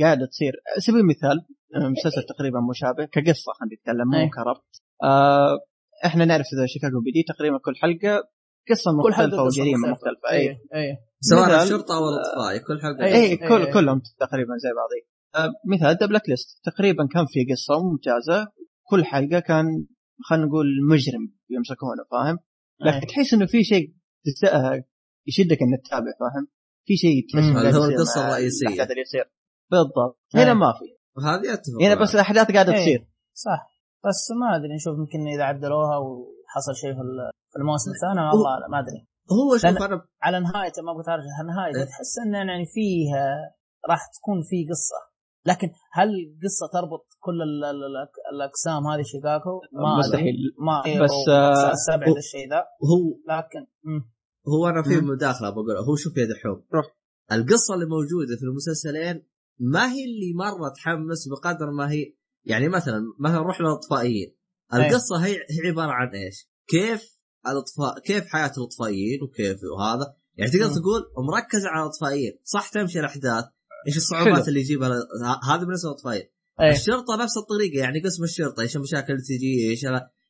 قاعدة 0.00 0.26
تصير. 0.26 0.52
على 0.72 0.80
سبيل 0.80 1.00
المثال 1.00 1.36
آه، 1.76 1.88
مسلسل 1.88 2.22
تقريبا 2.22 2.60
مشابه 2.70 3.04
كقصة 3.04 3.52
خلينا 3.52 3.74
نتكلم 3.74 4.08
مو 4.12 4.18
إيه. 4.18 4.30
كربط. 4.30 4.82
آه 5.02 5.58
إحنا 6.04 6.24
نعرف 6.24 6.46
ذا 6.60 6.66
شيكاغو 6.66 7.00
بي 7.00 7.10
دي 7.10 7.22
تقريبا 7.34 7.58
كل 7.58 7.76
حلقة 7.76 8.24
قصة 8.70 8.92
مختلفة 8.92 9.24
قصة 9.26 9.42
وجريمة 9.42 9.88
مختلفة. 9.88 10.30
اي 10.30 10.38
اي 10.48 10.50
اي 10.74 10.96
سواء 11.20 11.42
مثال- 11.48 11.62
الشرطة 11.62 11.96
أو 11.96 12.02
الاطفاء 12.08 12.58
كل 12.66 12.80
حلقة 12.82 13.04
إيه. 13.06 13.14
اي 13.14 13.22
إيه. 13.26 13.48
كل 13.48 13.72
كلهم 13.72 14.02
تقريبا 14.20 14.54
زي 14.64 14.68
بعضي 14.80 15.00
آه 15.34 15.52
مثال 15.74 15.96
The 16.00 16.06
Blacklist 16.06 16.60
تقريبا 16.64 17.06
كان 17.14 17.24
في 17.28 17.40
قصة 17.52 17.74
ممتازة. 17.90 18.48
كل 18.90 19.04
حلقة 19.04 19.40
كان 19.40 19.66
خلينا 20.28 20.44
نقول 20.46 20.66
مجرم 20.90 21.32
يمسكونه 21.50 22.04
فاهم؟ 22.10 22.38
لكن 22.80 22.96
إيه. 22.98 23.06
تحس 23.06 23.34
إنه 23.34 23.46
في 23.46 23.64
شيء 23.64 23.92
يشدك 25.28 25.58
إنك 25.62 25.80
تتابع 25.86 26.12
فاهم؟ 26.20 26.46
في 26.86 26.96
شيء 26.96 27.26
تحس 27.32 27.44
هو 27.44 27.84
الرئيسية. 28.24 28.66
الأحداث 28.66 28.90
اللي 28.90 29.00
يصير. 29.00 29.24
بالضبط 29.70 30.18
إيه. 30.36 30.42
هنا 30.44 30.54
ما 30.54 30.72
في 30.78 30.86
هذه 31.26 31.54
أتفق 31.54 31.82
هنا. 31.82 32.02
بس 32.02 32.14
الأحداث 32.14 32.52
قاعدة 32.52 32.72
إيه. 32.72 32.80
تصير 32.80 33.08
صح 33.34 33.60
بس 34.06 34.20
ما 34.40 34.56
أدري 34.56 34.74
نشوف 34.74 34.94
يمكن 34.98 35.28
إذا 35.34 35.44
عدلوها 35.44 35.96
وحصل 35.98 36.74
شيء 36.74 36.92
في 36.94 37.00
ال- 37.00 37.30
في 37.52 37.58
الموسم 37.58 37.90
الثاني 37.90 38.26
والله 38.28 38.58
لا 38.60 38.68
ما 38.68 38.78
أدري 38.78 39.06
هو 39.32 39.56
شوف 39.56 39.82
أنا 39.82 40.06
على 40.22 40.40
نهايته 40.40 40.82
ما 40.82 40.92
أبغى 40.92 41.02
تعرف 41.06 41.24
نهايته 41.46 41.78
إيه. 41.78 41.84
تحس 41.84 42.12
انه 42.26 42.38
يعني 42.38 42.66
فيه 42.74 43.06
راح 43.90 44.00
تكون 44.16 44.38
في 44.50 44.56
قصة 44.70 45.00
لكن 45.46 45.68
هل 45.92 46.08
قصة 46.44 46.66
تربط 46.72 47.06
كل 47.20 47.42
ال 47.42 47.64
ال 47.64 47.84
ال 47.84 48.08
الأقسام 48.34 48.86
هذه 48.86 49.02
شيكاكو؟ 49.02 49.60
ما 49.72 49.98
مستحيل 49.98 50.36
ما 50.66 51.04
بس، 51.04 51.10
آه، 51.28 51.72
أستبعد 51.72 52.16
الشيء 52.16 52.50
ذا 52.50 52.56
هو 52.90 53.04
لكن 53.28 53.66
مم. 53.84 54.10
هو 54.48 54.68
أنا 54.68 54.82
في. 54.82 55.00
مداخلة 55.00 55.50
بقول 55.50 55.76
هو 55.88 55.96
شوف 55.96 56.16
يا 56.16 56.24
دحوم 56.34 56.64
روح. 56.74 56.86
القصة 57.32 57.74
اللي 57.74 57.86
موجودة 57.86 58.36
في 58.38 58.44
المسلسلين 58.50 59.29
ما 59.60 59.92
هي 59.92 60.04
اللي 60.04 60.34
مرة 60.34 60.68
تحمس 60.68 61.28
بقدر 61.28 61.70
ما 61.70 61.90
هي 61.90 62.14
يعني 62.44 62.68
مثلا 62.68 63.00
مثلا 63.18 63.38
نروح 63.38 63.60
للأطفائيين. 63.60 64.36
القصة 64.74 65.16
هي 65.16 65.34
هي 65.34 65.68
عبارة 65.68 65.90
عن 65.90 66.08
إيش؟ 66.08 66.50
كيف 66.68 67.20
الأطفاء 67.46 67.98
كيف 67.98 68.26
حياة 68.26 68.52
الأطفائيين 68.58 69.22
وكيف 69.22 69.58
وهذا. 69.76 70.14
يعني 70.36 70.50
تقدر. 70.50 70.66
تقول 70.66 71.02
مركزه 71.28 71.68
على 71.68 71.82
الأطفائيين. 71.82 72.32
صح 72.44 72.68
تمشي 72.68 73.00
الأحداث. 73.00 73.44
إيش 73.86 73.96
الصعوبات 73.96 74.34
حلو. 74.34 74.44
اللي 74.44 74.60
يجيبها؟ 74.60 74.88
هذا 75.44 75.64
بالنسبة 75.64 75.88
للأطفائيين. 75.88 76.26
إيه. 76.60 76.70
الشرطة 76.70 77.16
نفس 77.22 77.36
الطريقة 77.36 77.78
يعني 77.78 78.00
قسم 78.00 78.24
الشرطة 78.24 78.60
إيش 78.60 78.76
المشاكل 78.76 79.12
اللي 79.12 79.24
تجي 79.24 79.70
إيش 79.70 79.82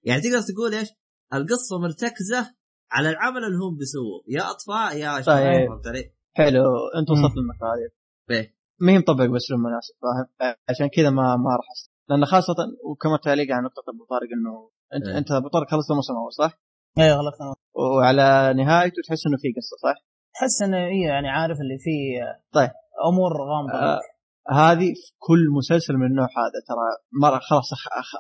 يعني 0.02 0.20
تقدر 0.20 0.40
تقول 0.40 0.74
إيش؟ 0.74 0.89
القصة 1.35 1.78
مرتكزة 1.78 2.55
على 2.90 3.11
العمل 3.11 3.44
اللي 3.44 3.59
هم 3.59 3.77
بيسووه. 3.77 4.24
يا 4.28 4.51
أطفاء 4.51 4.97
يا 4.97 5.20
شباب 5.20 5.82
طيب. 5.85 6.11
حلو. 6.32 6.62
أنت 6.98 7.11
وصلت 7.11 7.39
مم. 8.31 8.60
ما 8.81 8.93
هي 8.93 8.98
مطبق 8.98 9.24
باسلوب 9.24 9.61
مناسب 9.61 9.94
فاهم 10.02 10.55
عشان 10.69 10.89
كذا 10.89 11.11
ما 11.11 11.36
ما 11.36 11.51
راح. 11.57 11.69
لأن 12.09 12.24
خاصة 12.24 12.55
وكما 12.85 13.16
تعليق 13.24 13.55
على 13.55 13.65
نقطة 13.65 13.90
أبو 13.94 14.05
طارق 14.05 14.28
إنه 14.36 14.70
انت 14.94 15.09
إيه. 15.09 15.19
أنت 15.19 15.31
أبو 15.31 15.48
طارق 15.48 15.70
خلصت 15.70 15.90
الموسم 15.90 16.12
الأول 16.12 16.32
صح؟ 16.32 16.61
إيه 16.98 17.12
غلطنا 17.12 17.55
وعلى 17.74 18.55
نهايته 18.57 19.02
تحس 19.07 19.27
إنه 19.27 19.36
في 19.43 19.48
قصة 19.57 19.77
صح؟ 19.82 19.97
تحس 20.35 20.62
إنه 20.62 20.77
إيه 20.77 21.07
يعني 21.07 21.28
عارف 21.28 21.57
اللي 21.61 21.78
فيه 21.78 22.20
طيب. 22.52 22.70
أمور 23.09 23.32
غامضة 23.51 23.73
آه 23.73 24.01
هذه 24.48 24.89
في 25.01 25.12
كل 25.19 25.43
مسلسل 25.59 25.94
من 25.94 26.07
النوع 26.07 26.24
هذا 26.24 26.59
ترى 26.69 26.86
مرة 27.23 27.39
خلاص. 27.39 27.69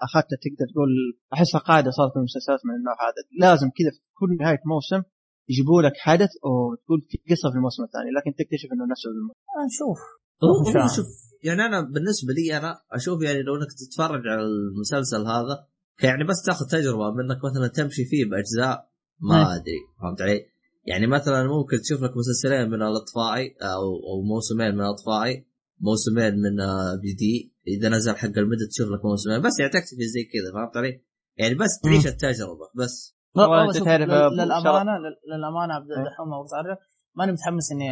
اخذتها 0.02 0.36
تقدر 0.44 0.66
تقول 0.72 0.90
احسها 1.34 1.60
قاعدة 1.60 1.90
صارت 1.90 2.12
في 2.12 2.18
المسلسلات 2.18 2.60
من 2.64 2.74
النوع 2.74 2.94
هذا 2.94 3.20
لازم 3.40 3.68
كذا 3.78 3.90
في 3.90 4.02
كل 4.20 4.36
نهاية 4.40 4.62
موسم 4.66 5.02
يجيبوا 5.50 5.82
لك 5.82 5.96
حدث 5.96 6.32
وتقول 6.44 7.00
في 7.10 7.16
قصة 7.30 7.50
في 7.50 7.56
الموسم 7.56 7.82
الثاني 7.82 8.10
لكن 8.16 8.30
تكتشف 8.40 8.68
إنه 8.72 8.84
نفسه 8.92 9.08
في 9.12 9.16
الموسم. 9.20 9.40
آه، 9.56 9.64
نشوف 9.70 10.00
هو 10.44 10.80
هو. 10.82 10.88
شوف 10.96 11.06
يعني 11.44 11.66
أنا 11.66 11.80
بالنسبة 11.80 12.32
لي 12.32 12.56
أنا 12.58 12.80
أشوف 12.92 13.22
يعني 13.22 13.42
لو 13.42 13.56
إنك 13.56 13.68
تتفرج 13.72 14.22
على 14.26 14.42
المسلسل 14.42 15.20
هذا 15.26 15.66
يعني 16.02 16.24
بس 16.24 16.42
تاخذ 16.46 16.66
تجربة 16.66 17.10
منك 17.10 17.38
مثلا 17.44 17.68
تمشي 17.68 18.04
فيه 18.04 18.24
بأجزاء 18.30 18.90
ما 19.20 19.36
مم. 19.44 19.46
أدري 19.50 19.80
فهمت 20.02 20.22
علي؟ 20.22 20.46
يعني 20.84 21.06
مثلا 21.06 21.46
ممكن 21.46 21.76
تشوف 21.84 22.02
لك 22.02 22.16
مسلسلين 22.16 22.70
من 22.70 22.82
الاطفائي 22.82 23.56
أو 23.62 23.82
أو 24.10 24.22
موسمين 24.22 24.74
من 24.74 24.80
الاطفائي 24.80 25.46
موسمين 25.80 26.34
من 26.34 26.60
آه، 26.60 26.94
بي 27.02 27.12
دي 27.12 27.54
إذا 27.68 27.88
نزل 27.88 28.16
حق 28.16 28.26
المدة 28.38 28.66
تشوف 28.70 28.88
لك 28.88 29.04
موسمين 29.04 29.40
بس 29.40 29.52
يعني 29.60 29.72
تكتفي 29.72 30.06
زي 30.14 30.22
كذا 30.24 30.52
فهمت 30.54 30.76
علي؟ 30.76 31.02
يعني 31.36 31.54
بس 31.54 31.80
تعيش 31.84 32.06
التجربة 32.06 32.66
بس 32.76 33.16
والله 33.36 33.72
تعرف 33.72 34.08
للامانه 34.08 34.92
لل- 34.98 35.20
للأمانة 35.36 35.74
عبد. 35.74 35.90
الرحمن 35.90 36.46
تعرف 36.50 36.78
ماني 37.14 37.32
متحمس 37.32 37.72
إني 37.72 37.90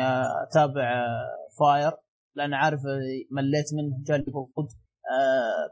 أتابع 0.49 0.83
آه، 0.83 1.27
فاير 1.61 1.93
لأن 2.39 2.55
عارف 2.55 2.81
آه، 2.87 3.35
مليت 3.37 3.69
منه. 3.77 3.95
جالي 4.09 4.31
بود 4.35 4.69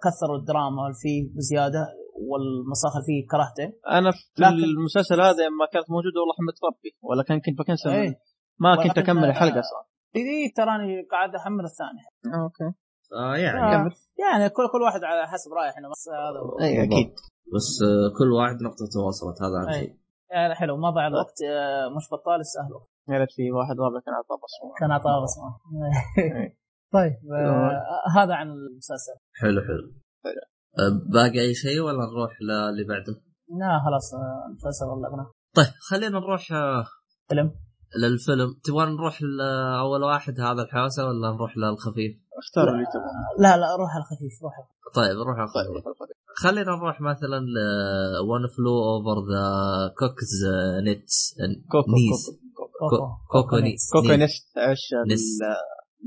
كثروا 0.04 0.36
الدراما 0.40 0.82
اللي 0.86 0.98
فيه 1.02 1.20
بزيادة 1.36 1.82
والمساخر 2.28 3.00
فيه 3.08 3.20
كرهته. 3.32 3.66
أنا 3.98 4.10
في 4.10 4.42
لكن- 4.42 4.54
المسلسل 4.70 5.20
هذا 5.20 5.42
لما 5.48 5.66
كانت 5.72 5.86
موجودة 5.94 6.18
والله 6.20 6.36
متربي 6.50 6.90
ولا 7.08 7.22
كان 7.28 7.38
كنت 7.46 7.58
بكنسل 7.58 7.90
إيه. 7.90 8.14
ما 8.64 8.76
كنت 8.76 8.86
ولكن- 8.86 9.00
أكمل 9.00 9.24
الحلقة 9.24 9.60
أصلا 9.60 9.82
في 10.12 10.18
ذي 10.28 10.52
تراني 10.56 11.02
قاعد 11.12 11.34
أحمل 11.34 11.64
الثانية. 11.70 12.06
أوكي. 12.42 12.68
آه 13.22 13.36
يعني. 13.36 13.58
آه، 13.58 13.90
يعني 14.24 14.48
كل 14.56 14.62
كل 14.72 14.82
واحد 14.86 15.00
على 15.04 15.28
حسب 15.28 15.50
رأيه 15.52 15.72
أنا 15.78 15.88
بس 15.92 16.08
هذا. 16.08 16.66
اي 16.66 16.84
أكيد. 16.84 17.08
بس 17.54 17.68
آه، 17.82 18.08
كل 18.18 18.30
واحد 18.32 18.56
نقطة 18.66 18.84
تواصلت 18.94 19.36
هذا 19.42 19.56
أهم 19.62 19.68
أي. 19.74 19.80
شيء. 19.80 19.96
يعني 20.30 20.54
حلو 20.54 20.76
ما 20.76 20.90
ضيع 20.90 21.06
الوقت 21.06 21.38
آه، 21.50 21.88
مش 21.96 22.04
بطال 22.12 22.40
يستاهلوا 22.40 22.80
يا 23.08 23.18
ريت 23.18 23.32
في 23.36 23.52
واحد 23.52 23.76
رابع 23.80 24.00
كان 24.06 24.14
اعطاه 24.14 24.36
بصمة. 24.44 24.72
كان 24.80 24.90
عطاه 24.90 25.22
بصمة. 25.24 25.50
طيب 26.96 27.14
آه، 27.32 28.18
هذا 28.18 28.34
عن 28.34 28.46
المسلسل. 28.46 29.16
حلو 29.34 29.60
حلو. 29.60 29.92
حلو. 30.24 30.42
آه، 30.78 31.12
باقي 31.12 31.40
أي 31.40 31.54
شيء 31.54 31.80
ولا 31.80 31.98
نروح 32.12 32.32
للي 32.42 32.84
بعده؟ 32.84 33.14
لا 33.60 33.80
خلاص 33.84 34.14
آه، 34.14 34.46
المسلسل 34.48 34.86
غلقنا 34.86 35.26
طيب 35.56 35.72
خلينا 35.90 36.18
نروح 36.18 36.46
فيلم. 37.28 37.54
للفيلم. 38.02 38.54
تبغى 38.64 38.86
نروح 38.86 39.22
لاول 39.22 40.02
واحد 40.02 40.40
هذا 40.40 40.62
الحوسة 40.62 41.06
ولا 41.06 41.30
نروح 41.34 41.56
للخفيف؟ 41.56 42.12
اختار 42.38 42.74
اللي 42.74 42.86
تبغى. 42.94 43.12
لا 43.38 43.56
لا 43.56 43.76
روح 43.76 43.90
على 43.94 44.02
الخفيف 44.02 44.42
روح 44.42 44.52
على 44.54 44.64
الخفيف. 44.64 44.94
طيب 44.94 45.16
نروح 45.16 45.38
على 45.38 45.46
الخفيف. 45.46 46.16
خلينا 46.36 46.76
نروح 46.76 47.00
مثلا 47.00 47.40
ل 47.54 47.58
One 48.30 48.46
Flew 48.56 48.74
Over 48.84 49.18
the 49.32 49.44
Cuckoo's 49.98 50.32
Nest 50.86 51.34
Cuckoo 51.72 51.90
Nest 51.90 52.45
Cuckoo 52.80 53.06
Cuckoo 53.32 53.56
Nest 53.56 53.90
Cuckoo 53.92 54.14
Nest. 54.14 54.52
عش 54.56 54.84
nest. 55.12 55.20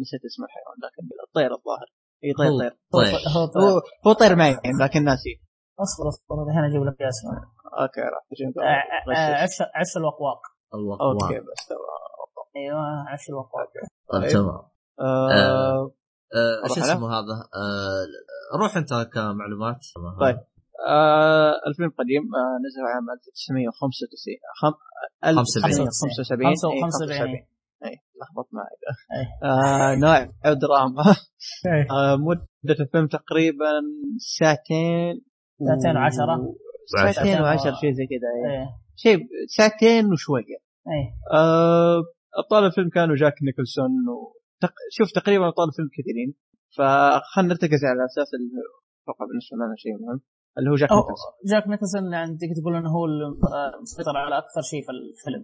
نسيت 0.01 0.21
اسم 0.25 0.43
الحيوان 0.43 0.77
لكن 0.83 1.03
الطير 1.27 1.51
الظاهر. 1.57 1.87
إي 2.23 2.33
طير 2.37 2.77
هو 2.95 3.01
طير. 3.01 3.19
هو 3.35 3.45
طيب. 3.45 3.81
هو 4.07 4.13
طير. 4.13 4.35
معي 4.35 4.55
لكن 4.81 5.03
ناسي. 5.03 5.41
أصبر 5.79 6.07
أصبر 6.09 6.43
الحين 6.43 6.63
أجيب 6.63 6.83
لك 6.83 7.01
اسمه 7.01 7.31
okay 7.81 8.01
راح 8.01 8.23
تجيب. 8.31 8.59
آه، 8.59 9.11
آه، 9.17 9.43
عش 9.43 9.61
عش 9.75 9.97
الوقواق. 9.97 10.41
okay 10.73 11.39
بس 11.39 11.67
تمام 11.67 11.79
أيوه 12.55 13.09
عش 13.09 13.29
الوقواق 13.29 13.67
طيب 14.11 14.21
طيب. 14.21 14.31
تمام. 14.31 14.61
آه، 14.99 15.91
آه، 16.35 16.65
أنا؟ 16.65 16.93
اسمه 16.93 17.07
هذا؟ 17.09 17.35
آه، 17.55 18.57
روح 18.59 18.77
أنت 18.77 18.93
كمعلومات. 19.13 19.79
طيب. 20.19 20.37
آه، 20.87 21.53
الفيلم 21.67 21.89
قديم 21.89 22.23
آه، 22.35 22.55
نزل 22.65 22.81
عام 22.93 23.05
1995 23.09 24.37
خم... 24.61 24.73
1975 25.25 26.47
إيه، 26.47 26.81
75 26.81 27.29
اي 27.85 27.95
لخبط 28.21 28.47
معي. 28.51 28.75
إيه. 29.15 29.27
آه، 29.49 29.95
نوع 29.95 30.23
دراما 30.53 31.03
آه، 31.91 32.15
مدة 32.15 32.77
الفيلم 32.79 33.07
تقريبا 33.07 33.71
ساعتين 34.39 35.21
و- 35.59 35.65
ساعتين 35.67 35.95
وعشرة. 35.97 36.55
ساعتين 37.13 37.41
وعشر 37.41 37.63
ساعتين. 37.63 37.73
و- 37.73 37.81
شيء 37.81 37.91
زي 37.93 38.05
كذا 38.11 38.29
إيه. 38.35 38.59
إيه. 38.59 38.67
شيء 38.95 39.17
ساعتين 39.57 40.05
وشوية. 40.13 40.59
إيه. 40.87 41.37
آه، 41.39 42.03
أبطال 42.43 42.65
الفيلم 42.65 42.89
كانوا 42.89 43.15
جاك 43.15 43.33
نيكلسون 43.43 43.91
و... 44.09 44.35
تق... 44.61 44.73
شوف 44.91 45.11
تقريبا 45.11 45.47
أبطال 45.47 45.67
الفيلم 45.69 45.89
كثيرين. 45.97 46.33
فخلنا 46.77 47.47
نرتكز 47.47 47.81
على 47.85 48.05
أساس 48.05 48.27
أتوقع 49.03 49.25
بالنسبة 49.25 49.55
لنا 49.57 49.75
شيء 49.77 49.93
مهم. 49.93 50.19
اللي 50.59 50.69
هو 50.71 50.75
جاك 50.75 50.91
نيكلسون 50.91 51.31
جاك 51.51 51.67
نيكلسون 51.67 52.13
يعني 52.13 52.37
تقدر 52.41 52.61
تقول 52.61 52.75
إنه 52.75 52.89
هو 52.97 53.05
المسيطر 53.05 54.17
على 54.17 54.37
أكثر 54.37 54.61
شيء 54.61 54.81
في 54.85 54.91
الفيلم. 54.91 55.43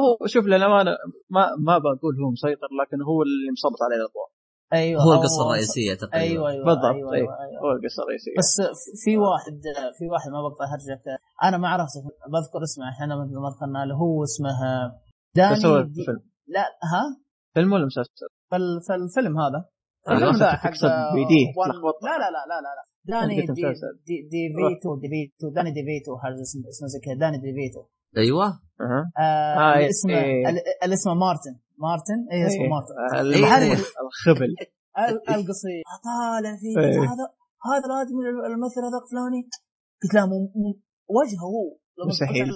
هو 0.00 0.26
شوف 0.26 0.44
للامانه 0.46 0.90
ما 1.30 1.42
ما 1.68 1.78
بقول 1.78 2.14
هو 2.24 2.30
مسيطر 2.36 2.68
لكن 2.80 3.02
هو 3.02 3.22
اللي 3.22 3.50
مسلط 3.56 3.80
عليه 3.86 3.96
الاضواء 4.02 4.28
أيوه 4.72 5.02
هو 5.02 5.12
القصة 5.12 5.42
الرئيسية 5.46 5.94
تقريبا. 5.94 6.16
أيوه 6.16 6.50
أيوه 6.50 6.64
بالضبط، 6.64 6.84
أيوة 6.84 6.94
أيوة. 6.94 7.14
أيوة 7.14 7.34
أيوة. 7.44 7.60
هو 7.62 7.70
القصة 7.76 8.00
الرئيسية. 8.04 8.34
بس 8.38 8.52
في 9.04 9.12
واحد 9.18 9.56
في 9.98 10.04
واحد 10.12 10.30
ما 10.30 10.40
بقطع 10.48 10.64
هرجك 10.72 11.04
أنا 11.46 11.56
ما 11.62 11.68
أعرف 11.68 11.88
بذكر 12.34 12.62
اسمه 12.68 12.84
إحنا 12.88 13.16
مثل 13.20 13.34
ما 13.44 13.48
ذكرنا 13.56 13.82
اللي 13.82 13.94
هو 13.94 14.22
اسمه 14.22 14.50
داني 15.36 15.52
بس 15.54 15.66
هو 15.66 15.80
دي... 15.80 16.04
فيلم 16.04 16.22
لا 16.46 16.64
ها؟ 16.92 17.02
فيلم 17.54 17.72
ولا 17.72 17.86
مسلسل؟ 17.86 18.10
فال- 18.50 18.80
فالفيلم 18.88 19.40
هذا. 19.40 19.60
أيوة، 20.08 20.18
الفيلم 20.18 20.36
ذا 20.42 20.52
حق 20.52 20.70
بيديه، 21.14 21.46
لا 22.02 22.18
لا 22.22 22.28
لا 22.34 22.42
لا 22.50 22.70
لا. 22.76 22.82
داني 23.08 23.36
دي. 23.40 23.62
دي, 24.06 24.16
دي 24.32 24.42
فيتو 24.56 24.96
دي 25.02 25.08
فيتو 25.08 25.48
داني 25.56 25.70
دي 25.70 25.82
فيتو 25.88 26.12
هذا 26.24 26.42
اسمه 26.46 26.68
اسمه 26.68 26.88
زي 26.88 27.00
كذا 27.04 27.14
داني 27.14 27.38
دي 27.38 27.52
فيتو 27.58 27.82
أيوه 28.16 28.46
أها 28.80 29.02
آه 29.18 29.22
آه، 29.22 29.74
اللي 29.74 29.88
اسمه 29.88 30.14
إيه. 30.14 30.48
اللي 30.84 30.94
اسمه 30.94 31.14
مارتن 31.14 31.54
مارتن 31.78 32.18
اي 32.32 32.46
اسمه 32.46 32.62
إيه. 32.64 32.70
مارتن 32.70 32.94
الخبل 34.06 34.50
ال- 35.08 35.30
القصير 35.34 35.82
طالع 36.08 36.52
فيه. 36.62 36.74
هذا 37.12 37.26
هذا 37.70 37.86
الادمي 37.90 38.22
الممثل 38.46 38.80
هذاك 38.88 39.04
فلاني 39.10 39.40
قلت 40.02 40.14
له 40.14 40.26
مو- 40.26 40.80
وجهه 41.18 41.44
هو 41.54 41.60
مستحيل. 42.08 42.48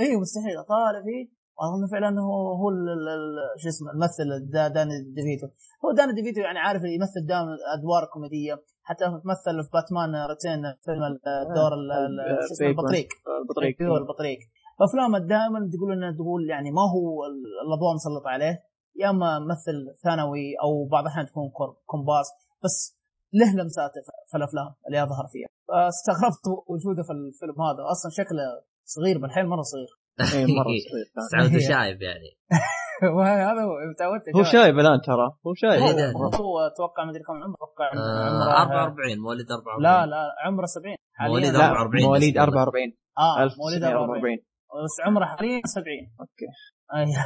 اي 0.00 0.16
مستحيل 0.16 0.54
طالع 0.74 1.00
فيه 1.06 1.42
اظن 1.64 1.82
فعلا 1.92 2.20
هو 2.20 2.34
هو 2.60 2.68
ال- 2.70 2.88
ال- 2.96 3.08
ال- 3.18 3.60
شو 3.62 3.68
اسمه 3.68 3.90
الممثل 3.92 4.50
دا 4.52 4.68
داني 4.68 4.90
ديفيتو 5.16 5.46
هو 5.84 5.92
داني 5.96 6.12
ديفيتو 6.12 6.40
يعني 6.40 6.58
عارف 6.58 6.82
يمثل 6.96 7.20
دائما 7.28 7.52
ادوار 7.76 8.02
كوميديه 8.12 8.54
حتى 8.88 9.04
مثل 9.32 9.54
في 9.64 9.70
Batman 9.72 10.10
Returns 10.30 10.62
فيلم 10.84 11.02
الدور 11.04 11.72
ال- 11.74 11.92
ال- 11.92 12.48
شو 12.48 12.54
اسمه. 12.54 12.66
البطريق. 12.68 13.08
البطريق. 13.42 13.76
أيوه 13.80 13.98
البطريق. 13.98 14.38
فافلامه 14.78 15.18
دائما 15.18 15.58
تقول 15.74 15.92
إنه 15.92 16.16
تقول 16.16 16.50
يعني 16.50 16.70
ما 16.70 16.82
هو 16.94 17.24
ال- 17.26 17.52
الاضواء 17.66 17.94
مسلط 17.94 18.26
عليه. 18.26 18.54
يا 18.96 19.10
إما 19.10 19.38
ممثل 19.38 19.76
ثانوي 20.04 20.54
أو 20.64 20.88
بعض 20.88 21.02
الأحيان 21.04 21.26
تكون 21.26 21.50
كومبارس 21.86 22.26
بس 22.64 22.98
له 23.32 23.50
لمساته 23.62 24.00
في- 24.30 24.36
الأفلام 24.36 24.74
اللي 24.86 24.98
يظهر 24.98 25.26
فيها. 25.32 25.48
فاستغربت 25.68 26.44
وجوده 26.70 27.02
في 27.02 27.12
الفيلم 27.12 27.62
هذا. 27.62 27.82
أصلا 27.92 28.10
شكله 28.20 28.44
صغير 28.84 29.18
بالحيل 29.18 29.46
مرة 29.46 29.62
صغير. 29.62 29.90
مرة 30.58 30.72
صغير 30.88 31.06
كان. 31.14 31.24
تعود 31.32 31.50
هي. 31.50 31.60
شايب 31.60 32.02
يعني 32.02 32.30
هذا 33.48 33.62
هو 33.62 33.72
متعودت 33.94 34.22
هو 34.36 34.42
شايب 34.42 34.78
الآن 34.78 35.00
ترى 35.06 35.26
هو 35.46 35.54
شايب 35.54 35.82
إيه. 35.98 36.12
هو, 36.16 36.58
أتوقع 36.66 37.04
ما 37.04 37.10
أدري 37.10 37.22
كم 37.22 37.32
عمره 37.32 37.54
أتوقع 37.54 37.86
آه، 37.94 38.60
عمره 38.60 38.82
44 38.82 39.18
مواليد 39.18 39.50
44 39.52 39.82
لا 39.82 40.06
لا 40.06 40.22
عمره 40.44 40.66
70 40.66 40.94
حاليا 41.14 41.30
مواليد 41.32 41.52
لا 41.54 41.66
44 41.70 42.04
مواليد 42.04 42.34
بس. 42.34 42.40
44 42.40 42.92
آه 43.18 43.36
مواليد 43.58 43.84
44 43.84 44.32
1944 44.32 44.38
بس 44.84 44.94
عمره 45.06 45.24
حاليا 45.24 45.60
70 45.64 45.86
okay 46.20 46.46
أيوه. 46.94 47.24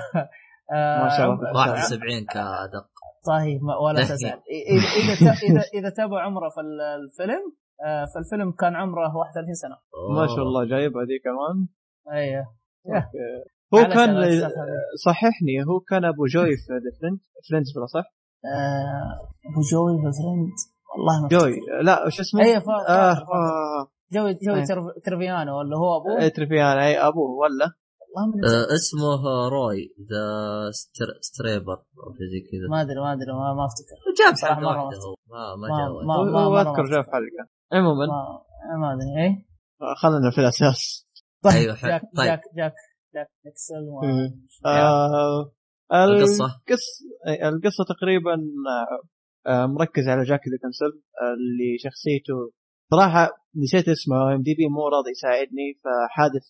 آه، 0.72 1.02
ما 1.04 1.08
شاء 1.16 1.26
الله. 1.26 1.48
عمره- 1.48 1.70
71 1.72 2.24
كأدق 2.24 2.86
طيب 3.26 3.62
ما- 3.62 3.76
ولا 3.76 4.02
تزعل 4.04 4.40
إذا 4.72 5.32
اذا 5.50 5.62
إذا 5.74 5.90
تابع 5.96 6.22
عمره 6.22 6.48
في 6.48 6.60
ال- 6.60 6.80
الفيلم 6.80 7.42
آه، 7.86 8.04
فالفيلم 8.14 8.52
كان 8.52 8.76
عمره 8.76 9.16
31 9.16 9.54
سنة 9.54 9.76
ما 10.18 10.26
شاء 10.26 10.42
الله 10.44 10.64
جايب 10.64 10.92
هذه 10.96 11.16
كمان 11.24 11.66
أيوه. 12.18 12.55
هو 13.74 13.78
كان. 13.84 14.14
صححني 15.04 15.64
هو 15.68 15.80
كان 15.80 16.04
أبو 16.04 16.26
جوي 16.26 16.56
في 16.56 16.72
the 16.72 16.98
Friend 17.00 17.18
Friends 17.50 17.72
بلا 17.76 17.86
صح؟ 17.86 18.04
آه، 18.44 19.12
أبو 19.52 19.60
جوي 19.72 19.92
في 19.96 20.18
Friend 20.18 20.52
والله 20.92 21.22
ما 21.22 21.28
جوي. 21.28 21.56
لا 21.82 22.06
وش 22.06 22.20
اسمه؟ 22.20 22.42
أيوه 22.42 22.60
فا- 22.60 22.88
آه 22.88 23.16
جوي 24.12 24.34
جوي. 24.46 24.64
ترف- 24.66 24.92
ترفيانو 25.04 25.60
اللي 25.60 25.76
هو 25.76 25.96
أبوه؟ 25.96 26.18
إيه، 26.22 26.28
ترفيان 26.28 26.78
اي 26.78 26.98
أبوه 26.98 27.30
ولا؟ 27.30 27.68
والله. 28.16 28.48
آه، 28.48 28.66
اسمه 28.74 29.08
روي 29.48 29.82
ذا 30.10 30.24
ستر- 30.70 31.18
ستريبر 31.20 31.72
أو 31.74 32.08
شيء 32.18 32.26
زي 32.32 32.40
كذا. 32.50 32.68
ما 32.70 32.82
أدري 32.82 33.00
ما 33.00 33.12
أدري 33.12 33.32
ما, 33.32 33.54
ما 33.54 33.64
أفتكر. 33.66 33.96
جاب 34.18 34.34
حلقة 34.56 34.66
واحدة 34.66 34.98
هو. 34.98 35.14
ما 35.30 35.56
ما 35.56 35.68
ما- 35.68 35.78
جاوب 35.78 36.52
ما- 36.52 36.60
أذكر 36.60 36.86
في 36.86 37.10
حلقة. 37.10 37.44
عموما. 37.72 38.06
ما, 38.80 38.92
أدري 38.94 39.22
إيه؟ 39.26 39.46
خلينا 40.02 40.30
في 40.30 40.38
الأساس. 40.38 41.05
طيب 41.44 41.54
أيوة، 41.54 41.74
حلو. 41.74 41.90
جاك 41.90 42.02
طيب. 42.16 42.26
جاك 42.26 42.40
جاك 42.56 42.74
جاك 43.14 43.28
نيكسل 43.46 43.88
و... 43.88 44.00
آه 44.66 45.52
القصة؟ 45.92 46.44
القصة 46.44 47.04
أي، 47.28 47.48
القصة 47.48 47.84
تقريبا 47.88 48.34
آه، 48.34 49.02
آه، 49.50 49.66
مركز 49.66 50.08
على 50.08 50.22
جاك 50.22 50.40
ديكنسل 50.52 50.92
آه، 51.22 51.34
اللي 51.34 51.78
شخصيته 51.78 52.52
صراحة 52.90 53.28
نسيت 53.56 53.88
اسمه 53.88 54.34
إم 54.34 54.42
دي 54.42 54.54
بي 54.54 54.68
مو 54.68 54.88
راضي 54.88 55.10
يساعدني 55.10 55.68
فحادث 55.84 56.46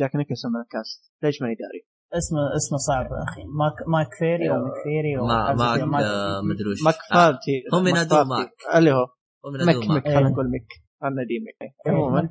جاك 0.00 0.16
نيكلسون 0.16 0.52
من 0.52 0.60
الكاست 0.60 1.12
ليش 1.22 1.42
ماني 1.42 1.54
داري 1.54 1.86
اسمه 2.18 2.56
اسمه 2.56 2.78
صعب 2.78 3.06
أخي 3.12 3.42
ماك 3.44 3.88
ماك 3.88 4.14
فيري 4.18 4.50
أو 4.50 4.54
أيوة. 4.54 4.64
ماك 4.64 4.82
فيري 4.84 5.18
أو 5.18 5.26
ما 5.26 5.54
ماك 5.54 6.04
مدري 6.44 6.70
وش 6.70 6.82
ماك 6.84 6.94
فارتي 7.10 7.64
هم 7.72 7.88
ينادوه. 7.88 8.24
ماك. 8.24 8.50
اللي 8.76 8.90
هو 8.92 9.06
هم 9.44 9.52
مك 9.54 9.60
ينادوه 9.60 9.84
مك 9.84 9.90
ماك 9.90 10.04
خلينا 10.04 10.20
إيه. 10.20 10.32
نقول 10.32 10.46
مك 10.50 10.89
خلينا 11.00 11.24
دي 11.24 11.36
مك 11.46 11.56
إيه، 11.62 11.92
عموما. 11.92 12.28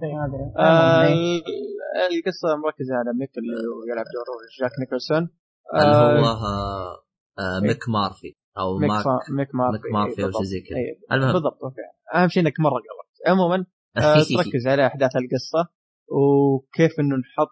آه، 0.60 1.04
إيه. 1.04 1.42
القصة 2.18 2.56
مركزة 2.66 2.96
على 2.96 3.12
ميك 3.20 3.38
اللي 3.38 3.54
يلعب 3.92 4.06
دور 4.16 4.28
جاك 4.62 4.80
نيكلسون. 4.80 5.30
اللي 5.74 5.96
آه، 5.96 6.20
هو 6.20 6.26
آه، 6.26 6.94
آه، 7.40 7.60
ميك 7.62 7.90
مارفي 7.90 8.36
أو 8.58 8.78
ميك 8.78 8.90
ماك 8.90 9.06
ميك 9.30 9.56
مارفي. 9.56 9.78
ميك 9.84 9.94
مارفي 9.94 10.22
أو 10.22 10.28
بالضبط. 10.28 10.44
شيء 10.44 10.52
زي 10.52 10.62
كذا. 10.62 10.78
إيه، 10.78 11.00
المهم. 11.12 11.34
بالضبط 11.34 11.64
okay. 11.64 11.82
أهم 12.16 12.28
شيء 12.28 12.44
إنك 12.44 12.60
مرة 12.60 12.80
قربت. 12.88 13.16
عموما 13.28 13.66
آه، 13.98 14.14
تركز 14.14 14.68
على 14.68 14.88
أحداث 14.88 15.12
القصة 15.16 15.62
وكيف 16.12 17.00
إنه 17.00 17.16
نحط 17.16 17.50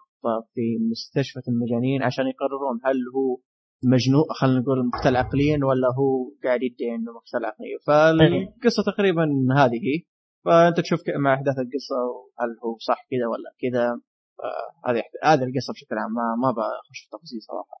في 0.54 0.78
مستشفى 0.90 1.40
المجانين 1.48 2.02
عشان 2.02 2.24
يقررون 2.26 2.80
هل 2.84 2.96
هو 3.16 3.40
مجنون 3.84 4.24
خلينا 4.40 4.60
نقول 4.60 4.86
مختل 4.86 5.16
عقليا 5.16 5.58
ولا 5.64 5.88
هو 5.98 6.32
قاعد 6.44 6.62
يدعي 6.62 6.94
إنه 6.94 7.12
مختل 7.12 7.44
عقليا. 7.44 7.78
فالقصة 7.86 8.82
تقريبا 8.92 9.24
هذه 9.56 9.80
هي. 9.88 10.02
فأنت 10.44 10.80
تشوف 10.80 11.00
مع 11.24 11.34
أحداث 11.34 11.58
القصة 11.58 11.96
هل 12.40 12.50
هو 12.64 12.76
صح 12.78 13.06
كذا 13.10 13.26
ولا 13.26 13.50
كذا 13.62 14.00
آه، 14.44 14.90
هذه 14.90 15.02
هذه 15.24 15.44
القصة 15.48 15.72
بشكل 15.72 15.98
عام 15.98 16.12
ما 16.12 16.36
ما 16.42 16.50
بخش 16.50 16.98
في 17.04 17.08
تفاصيل 17.12 17.40
صراحة. 17.42 17.76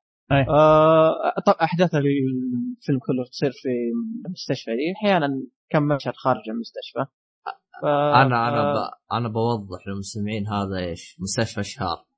آه 0.48 1.64
أحداث 1.64 1.94
الفيلم 1.94 2.98
كله 3.06 3.24
تصير 3.30 3.50
في 3.50 3.68
المستشفى 4.26 4.70
دي. 4.70 4.92
أحيانا 4.96 5.28
كم 5.70 5.82
مشهد 5.82 6.12
خارج 6.16 6.48
المستشفى. 6.48 7.04
ف... 7.82 7.84
أنا 7.84 8.48
أنا 8.48 8.72
ب... 8.74 8.76
أنا 9.12 9.28
بوضح 9.28 9.86
للمستمعين 9.86 10.46
هذا 10.46 10.78
إيش؟ 10.78 11.16
مستشفى 11.20 11.60
اشهار 11.60 12.08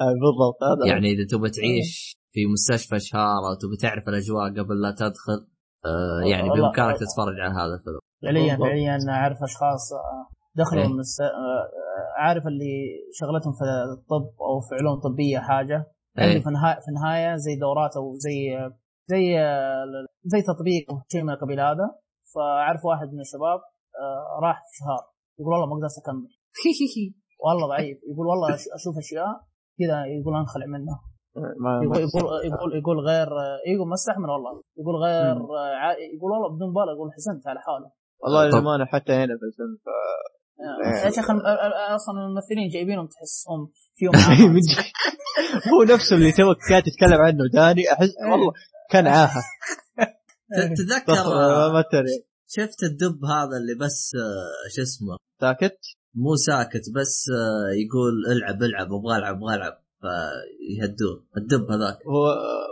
آه، 0.00 0.12
بالضبط 0.22 0.62
هذا. 0.62 0.86
يعني 0.86 1.12
إذا 1.12 1.26
تبغى 1.30 1.50
تعيش 1.50 2.16
في 2.32 2.46
مستشفى 2.46 2.96
اشهار 2.96 3.38
أو 3.48 3.54
تبغى 3.54 3.76
تعرف 3.76 4.08
الأجواء 4.08 4.50
قبل 4.50 4.80
لا 4.82 4.90
تدخل 4.90 5.46
آه 5.84 6.28
يعني 6.30 6.48
بإمكانك 6.48 6.96
تتفرج 6.96 7.40
على 7.40 7.54
هذا 7.54 7.74
الفيلم. 7.78 8.00
فعليا. 8.22 8.56
فعليا 8.56 8.98
أعرف 9.08 9.42
أشخاص 9.42 9.92
آه، 9.92 10.26
دخلوا 10.56 10.82
إيه. 10.82 10.88
من 10.88 10.98
الس... 10.98 11.20
آه، 11.20 11.68
عارف 12.18 12.46
اللي 12.46 12.74
شغلتهم 13.12 13.52
في 13.52 13.64
الطب 13.92 14.26
أو 14.40 14.60
في 14.60 14.74
علوم 14.74 15.00
طبية 15.00 15.38
حاجة. 15.38 15.86
عندي 16.18 16.32
إيه. 16.32 16.42
في 16.42 16.48
النهايه 16.48 16.80
في 16.80 16.88
النهاية 16.88 17.36
زي 17.36 17.56
دورات 17.56 17.96
أو 17.96 18.14
زي 18.14 18.70
زي 19.06 19.24
زي 20.24 20.42
تطبيق 20.42 20.90
أو 20.90 21.00
شيء 21.12 21.22
من 21.22 21.30
القبيل 21.30 21.60
هذا. 21.60 21.86
فأعرف 22.34 22.84
واحد 22.84 23.06
من 23.12 23.20
الشباب 23.20 23.60
راح 24.42 24.56
في 24.56 24.76
شهر 24.80 25.02
يقول 25.38 25.52
والله 25.52 25.66
ما 25.66 25.74
أقدر 25.74 25.88
أكمل. 26.02 26.28
والله 27.44 27.66
ضعيف. 27.68 27.98
يقول 28.12 28.26
والله 28.26 28.48
أشوف 28.54 28.98
أشياء 28.98 29.32
كذا 29.78 30.06
يقول 30.06 30.36
أنخلع 30.36 30.66
منه. 30.66 31.15
ما 31.60 31.80
يقول 31.84 31.98
يقول 31.98 32.24
يقول, 32.44 32.70
يقول 32.78 32.98
غير 33.08 33.28
يقول 33.74 33.88
ما 33.88 33.94
استحمل 33.94 34.30
والله. 34.30 34.62
يقول 34.80 34.96
غير 35.04 35.34
يقول 36.16 36.30
والله 36.32 36.56
بدون 36.56 36.72
بالغ 36.72 36.92
يقول 36.96 37.10
حزنت 37.16 37.46
على 37.46 37.60
حاله. 37.60 37.90
والله 38.22 38.44
للأمانة 38.46 38.84
حتى 38.84 39.12
هنا 39.12 39.34
في 39.38 39.44
الفيلم 39.48 39.76
ف... 39.84 39.88
يا 41.04 41.10
شيخ 41.10 41.30
الم- 41.30 41.40
ال- 41.40 41.60
ال- 41.66 41.94
أصلا 41.94 42.14
الممثلين 42.26 42.68
جايبينهم 42.68 43.06
تحسهم 43.06 43.70
فيهم. 43.96 44.12
هو 45.72 45.82
نفسه 45.94 46.16
اللي 46.16 46.32
توك 46.32 46.56
قاعد 46.70 46.82
تتكلم 46.82 47.20
عنه 47.20 47.44
داني 47.52 47.92
احس 47.92 48.10
والله 48.30 48.52
كان 48.90 49.06
عاهة. 49.06 49.42
تتذكر 50.76 51.12
ما 51.72 51.78
آه، 51.80 51.84
شفت 52.48 52.82
الدب 52.82 53.24
هذا 53.24 53.56
اللي 53.56 53.74
بس 53.80 54.12
آه، 54.16 54.68
شو 54.76 54.82
اسمه؟ 54.82 55.16
ساكت؟ 55.40 55.78
مو 56.14 56.36
ساكت 56.36 56.82
بس 56.94 57.26
آه، 57.34 57.70
يقول 57.82 58.36
العب 58.36 58.62
العب 58.62 58.86
أبغى 58.92 59.18
ألعب 59.18 59.36
أبغى 59.36 59.54
ألعب. 59.54 59.85
فيهدوه 60.06 61.26
الدب 61.36 61.70
هذاك. 61.70 61.98
هو 62.06 62.26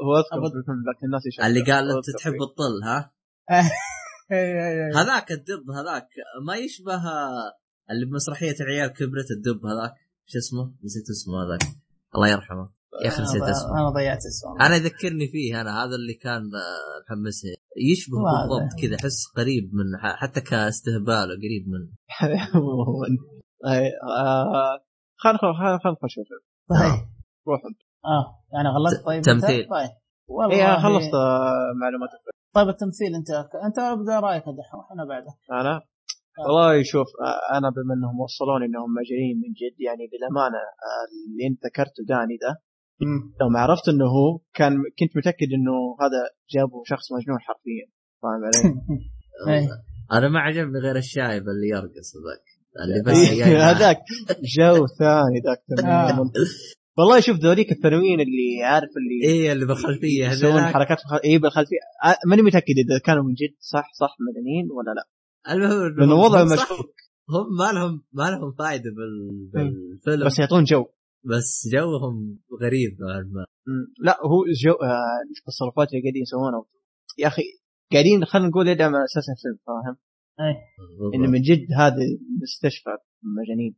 هو 0.04 0.16
أذكر 0.18 0.38
أبد. 0.38 0.52
في 0.52 0.58
الفيلم 0.58 0.82
لكن 0.88 1.06
الناس 1.06 1.26
يشوفون. 1.26 1.46
اللي 1.46 1.72
قال 1.72 1.90
انت 1.90 2.10
تحب. 2.18 2.42
الطل 2.42 2.82
ها. 2.84 3.12
هذاك 5.00 5.32
الدب 5.32 5.70
هذاك 5.70 6.08
ما 6.46 6.56
يشبه 6.56 6.94
آه، 6.94 7.52
اللي 7.90 8.06
بمسرحية 8.06 8.56
العيال 8.60 8.88
كبرت 8.88 9.30
الدب 9.30 9.66
هذاك. 9.66 9.94
شو 10.26 10.38
اسمه؟ 10.38 10.74
نسيت 10.84 11.10
اسمه 11.10 11.34
هذاك. 11.44 11.62
الله 12.14 12.28
يرحمه. 12.28 12.70
يا 13.04 13.08
أخي 13.08 13.22
نسيت 13.22 13.42
اسمه. 13.42 13.80
أنا 13.80 13.90
ضيعت 13.90 14.18
اسمه. 14.18 14.66
أنا 14.66 14.76
يذكرني 14.76 15.28
فيه 15.28 15.60
أنا 15.60 15.84
هذا 15.84 15.94
اللي 15.94 16.14
كان 16.14 16.42
آه، 16.42 17.02
محمسني 17.06 17.54
يشبه 17.76 18.16
بالضبط 18.16 18.80
كذا 18.82 18.96
أحس 19.00 19.26
قريب 19.36 19.70
من 19.74 19.84
حتى 20.02 20.40
كاستهبال 20.40 21.28
قريب 21.42 21.68
من 21.68 21.88
عموما 22.54 23.06
أي، 23.70 23.90
آه، 24.02 24.84
خلنا 25.16 25.38
خلنا 25.38 25.78
خلنا 25.78 25.96
في 26.00 26.20
الفيلم 26.20 26.40
طيب. 26.70 27.13
روح 27.48 27.60
انت. 27.68 27.80
آه 28.04 28.24
يعني 28.54 28.68
غلطت 28.68 29.06
طيب؟ 29.06 29.22
تمثيل. 29.22 29.68
طيب. 29.68 29.90
والله 30.28 30.76
اي 30.76 30.82
خلصت 30.82 31.14
آه، 31.14 31.72
معلومات 31.80 32.08
طيب 32.54 32.68
التمثيل 32.68 33.14
انت 33.14 33.30
انت 33.66 33.78
ابدا 33.78 34.20
رايك 34.20 34.42
دحين 34.42 34.80
إحنا 34.90 35.04
بعده. 35.04 35.32
أنا؟ 35.60 35.80
والله 36.38 36.82
شوف 36.82 37.06
آه، 37.26 37.56
أنا 37.58 37.68
بما 37.70 37.94
انهم 37.94 38.20
وصلوني 38.20 38.64
إنهم 38.66 38.90
مجانين 39.00 39.36
من 39.42 39.50
جد 39.60 39.80
يعني 39.80 40.04
بالأمانة 40.12 40.62
آه، 40.88 41.04
اللي 41.10 41.46
أنت 41.50 41.60
ذكرته 41.66 42.00
داني 42.08 42.36
ده 42.44 42.52
لو 43.40 43.48
ما 43.48 43.60
عرفت 43.60 43.88
إنه 43.88 44.04
هو 44.04 44.38
كان 44.54 44.72
كنت 44.98 45.16
متأكد 45.16 45.48
إنه 45.58 45.76
هذا 46.00 46.20
جابوا 46.54 46.82
شخص 46.86 47.12
مجنون 47.12 47.38
حرفيا. 47.40 47.86
فاهم 48.22 48.44
علي؟ 48.44 48.74
إيه. 49.58 49.68
أنا 50.12 50.28
ما 50.28 50.40
عجبني 50.40 50.78
غير 50.78 50.96
الشايب 50.96 51.42
اللي 51.48 51.68
يرقص 51.68 52.12
هذاك 52.16 52.44
اللي 52.84 53.02
بس 53.06 53.30
إيه،. 53.30 53.70
هذاك 53.70 53.98
جو 54.56 54.86
ثاني 54.86 55.40
ذاك 55.46 55.62
تماما. 55.78 56.30
والله 56.98 57.20
شوف 57.20 57.36
ذوليك 57.36 57.72
الثانويين 57.72 58.20
اللي 58.20 58.64
عارف 58.64 58.90
اللي 58.96 59.32
إيه 59.32 59.52
اللي 59.52 59.66
بالخلفية 59.66 60.26
يسوون 60.26 60.62
حركات 60.62 60.98
بخ... 60.98 61.24
اي 61.24 61.38
بالخلفية. 61.38 61.76
آه، 62.04 62.16
ماني 62.26 62.42
متأكد 62.42 62.74
إذا 62.86 62.98
كانوا 63.04 63.22
من 63.22 63.34
جد 63.34 63.54
صح 63.58 63.90
صح 64.00 64.16
مدنيين 64.30 64.68
ولا 64.70 64.90
لا. 64.90 65.04
المهم 65.54 65.98
لأنه 65.98 66.14
وضعه 66.14 66.42
هم 66.42 66.56
صح، 66.56 66.72
مشكوك. 66.72 66.94
هم 67.30 67.56
ما 67.58 67.72
لهم 67.72 68.04
ما 68.12 68.30
لهم 68.30 68.52
فائده 68.58 68.90
بال... 68.90 69.50
بالفيلم. 69.52 70.26
بس 70.26 70.38
يعطون 70.38 70.64
جو. 70.64 70.84
بس 71.24 71.68
جوهم 71.72 72.38
غريب 72.62 72.96
ما. 73.32 73.44
لا 73.98 74.18
هو 74.22 74.44
جو 74.64 74.72
آه 74.72 75.20
التصرفات 75.38 75.88
اللي 75.88 76.02
قاعدين 76.02 76.22
يسوونها. 76.22 76.64
يا 77.18 77.26
أخي 77.26 77.42
قاعدين 77.92 78.24
خلينا 78.24 78.48
نقول 78.48 78.68
يدعم 78.68 78.94
أساس 78.96 79.24
الفيلم 79.30 79.58
فاهم؟ 79.66 79.96
إيه. 80.40 80.56
انه 81.14 81.30
من 81.30 81.42
جد 81.42 81.66
هذا 81.78 81.96
مستشفى 82.42 82.90
مجانين. 83.42 83.76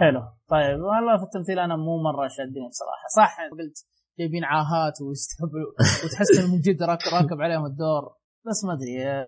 حلو. 0.00 0.20
طيب 0.48 0.80
والله 0.80 1.16
في 1.18 1.24
التمثيل 1.24 1.58
أنا 1.58 1.76
مو 1.76 2.02
مرة 2.02 2.28
شادين 2.28 2.68
بصراحة. 2.68 3.06
صح 3.16 3.36
قلت 3.52 3.76
جايبين 4.18 4.44
عاهات 4.44 4.92
ويستهبلوا 5.02 5.72
وتحس 6.04 6.30
انه 6.38 6.54
من 6.54 6.60
جد 6.60 6.82
راك- 6.82 7.12
راكب 7.14 7.40
عليهم 7.40 7.66
الدور. 7.66 8.02
بس 8.46 8.64
ما 8.64 8.72
أدري 8.72 9.06
آه، 9.06 9.26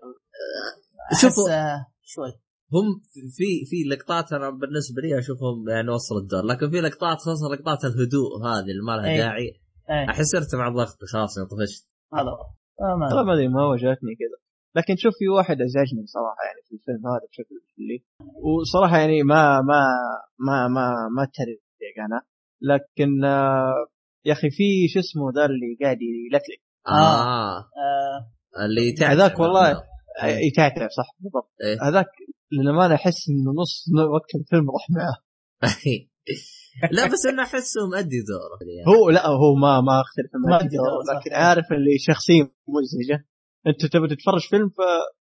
أحس 1.11 1.21
شوفوا- 1.21 1.51
آه، 1.51 1.85
شوي. 2.03 2.31
هم 2.73 2.87
في 3.37 3.47
في 3.69 3.77
لقطات 3.91 4.33
أنا 4.33 4.49
بالنسبة 4.49 5.01
لي 5.01 5.19
أشوفهم 5.19 5.69
يعني 5.69 5.89
وصل 5.89 6.15
الدور. 6.17 6.43
لكن 6.43 6.69
في 6.69 6.81
لقطات 6.81 7.17
خاصة 7.21 7.45
لقطات 7.53 7.85
الهدوء 7.85 8.29
هذه 8.45 8.69
اللي 8.71 8.83
ما 8.87 8.91
لها 8.97 9.09
إيه. 9.11 9.17
داعي 9.17 9.43
إيه. 9.89 10.09
أحس 10.09 10.25
صرت 10.25 10.55
مع 10.55 10.67
الضغط 10.67 10.97
خلاص 11.13 11.35
طفشت. 11.51 11.87
هذا 12.13 12.23
هو. 12.23 12.45
آه، 12.81 12.95
ما 12.99 13.05
والله 13.05 13.21
أدري. 13.21 13.25
ما 13.27 13.33
أدري 13.33 13.47
ما 13.47 13.65
واجهتني 13.65 14.15
كذا. 14.19 14.37
لكن 14.75 14.95
شوف 14.97 15.13
في 15.19 15.27
واحد 15.27 15.61
أزعجني 15.61 16.05
صراحة 16.05 16.43
يعني 16.47 16.61
في 16.67 16.75
الفيلم 16.75 17.07
هذا 17.07 17.27
بشكل 17.29 17.55
كلي. 17.75 18.03
وصراحة 18.43 18.97
يعني 18.97 19.23
ما 19.23 19.61
ما 19.61 19.81
ما 20.39 20.67
ما 20.67 20.85
ما 21.15 21.23
اتريق 21.23 21.61
أنا. 22.05 22.21
لكن 22.61 23.23
آه، 23.23 23.87
يا 24.25 24.33
أخي 24.33 24.49
في 24.49 24.87
شو 24.93 24.99
اسمه 24.99 25.31
ذا 25.35 25.45
اللي 25.45 25.77
قاعد 25.81 25.97
يلكلك. 26.01 26.61
آه, 26.87 27.57
آه، 27.57 28.65
اللي 28.65 28.91
تعرف 28.91 29.11
هذاك 29.11 29.39
والله 29.39 29.83
إيه. 30.23 30.47
يتعتع 30.47 30.87
صح 30.87 31.15
بالضبط. 31.19 31.51
إيه. 31.63 31.89
هذاك 31.89 32.07
للأمانة 32.51 32.95
أحس 32.95 33.29
إنه 33.29 33.51
نص 33.61 33.85
وقت 34.13 34.35
الفيلم 34.35 34.71
راح 34.71 34.87
معه. 34.89 35.17
لا 36.97 37.05
بس 37.07 37.25
أنا 37.25 37.43
أحسه 37.43 37.87
مؤدي 37.87 38.21
دوره. 38.27 38.57
يعني. 38.61 38.97
هو 38.97 39.09
لا 39.09 39.27
هو 39.27 39.55
ما 39.55 39.81
ما 39.81 40.01
أختلف. 40.01 40.31
ما 40.33 40.49
معك 40.51 40.61
أدري 40.61 40.77
دور، 40.77 41.03
صح. 41.07 41.19
لكن 41.19 41.33
عارف 41.33 41.65
اللي 41.71 41.97
شخصية 41.99 42.43
مزعجة. 42.43 43.25
انت 43.67 43.85
تبي 43.85 44.07
تتفرج 44.07 44.41
فيلم 44.49 44.69
ف 44.69 44.81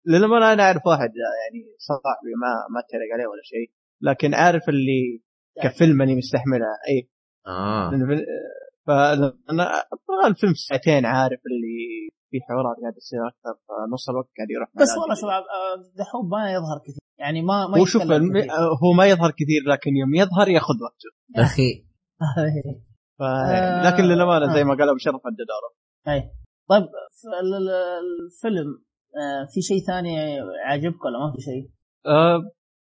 للأمانة 0.07 0.53
أنا 0.53 0.63
أعرف 0.63 0.87
واحد 0.87 1.11
يعني 1.17 1.65
صاحبي 1.79 2.33
ما 2.43 2.75
ما 2.75 2.81
اتريق 2.81 3.13
عليه 3.15 3.27
ولا 3.27 3.43
شيء 3.45 3.71
لكن 4.01 4.35
عارف 4.35 4.69
اللي 4.69 5.23
كفيلم 5.63 6.03
أني 6.03 6.15
مستحملها 6.17 6.75
أي. 6.89 7.09
آه. 7.47 7.91
فانا 8.87 9.65
أبغى 9.93 10.27
الفيلم 10.27 10.55
ساعتين 10.55 11.07
عارف 11.07 11.41
اللي 11.47 12.09
في 12.31 12.39
حوارات 12.49 12.77
قاعدة 12.83 12.97
تصير 12.97 13.19
أكثر 13.29 13.61
فنص 13.69 14.09
الوقت 14.09 14.29
قاعد 14.37 14.51
يروح 14.51 14.69
بس. 14.75 14.89
والله 14.99 15.15
شباب 15.15 15.43
آه، 15.43 15.93
دحوم 15.99 16.29
ما 16.29 16.53
يظهر 16.53 16.79
كثير 16.79 17.03
يعني 17.19 17.43
ما 17.43 17.67
ما 17.67 17.79
هو 17.79 17.85
شوف 17.85 18.03
الم... 18.03 18.39
كثير. 18.39 18.53
هو 18.83 18.93
ما 18.93 19.07
يظهر 19.07 19.31
كثير 19.31 19.63
لكن 19.67 19.97
يوم 19.97 20.15
يظهر 20.15 20.49
ياخذ 20.49 20.75
وقته. 20.83 21.43
أخي. 21.45 21.87
ف... 23.19 23.23
آه، 23.23 23.91
لكن 23.91 24.03
للأمانة 24.03 24.55
زي 24.55 24.61
آه. 24.61 24.65
ما 24.65 24.75
قالوا 24.75 24.95
بشرف 24.95 25.21
ادى 25.27 25.45
دوره 25.51 25.71
أي. 26.15 26.31
طيب 26.69 26.87
الفيلم 28.27 28.69
آه، 29.17 29.45
في 29.53 29.61
شيء 29.63 29.79
ثاني 29.79 30.41
عاجبك 30.67 31.05
ولا 31.05 31.19
ما 31.19 31.33
في 31.37 31.41
شيء؟ 31.41 31.71
أه... 32.07 32.39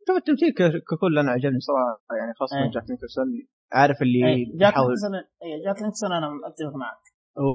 شوف 0.07 0.17
التمثيل 0.17 0.53
ككل 0.89 1.17
أنا 1.19 1.31
عجبني 1.31 1.59
صراحة 1.59 1.91
يعني 2.19 2.33
خاصة 2.39 2.57
أي. 2.57 2.69
جاك 2.69 2.83
نيكلسون 2.91 3.25
عارف 3.71 4.01
اللي 4.01 4.25
أي، 4.27 4.45
جاك 4.61 4.73
نيكسون 4.77 5.15
اي 5.15 5.51
جاك 5.65 5.81
نيكسون 5.83 6.11
أنا 6.11 6.27
أتفق 6.47 6.75
معك 6.75 7.03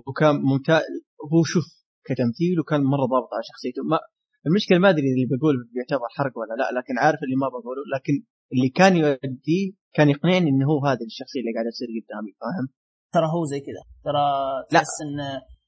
وكان 0.08 0.34
ممتاز 0.50 0.82
هو 1.32 1.42
شوف 1.52 1.64
كتمثيل 2.08 2.60
وكان 2.60 2.80
مرة 2.84 3.06
ضابط 3.12 3.30
على 3.34 3.42
شخصيته 3.50 3.82
ما 3.90 3.98
المشكلة 4.46 4.78
ما 4.78 4.90
أدري 4.90 5.08
اللي 5.12 5.26
بقول 5.36 5.56
بيعتبر 5.74 6.08
حرق 6.16 6.38
ولا 6.38 6.54
لا 6.60 6.78
لكن 6.78 6.94
عارف 6.98 7.20
اللي 7.24 7.36
ما 7.36 7.48
بقوله 7.48 7.82
لكن 7.94 8.14
اللي 8.52 8.68
كان 8.68 8.96
يؤديه 8.96 9.72
كان 9.96 10.08
يقنعني 10.10 10.48
إنه 10.50 10.66
هو 10.70 10.86
هذه 10.86 11.04
الشخصية 11.10 11.40
اللي 11.40 11.52
قاعدة 11.54 11.70
تصير 11.70 11.88
قدامي 11.96 12.32
فاهم؟ 12.40 12.66
ترى 13.14 13.26
هو 13.34 13.44
زي 13.44 13.60
كذا 13.60 13.82
ترى 14.04 14.24
لا. 14.72 14.78
تحس 14.78 14.96
ان 15.06 15.18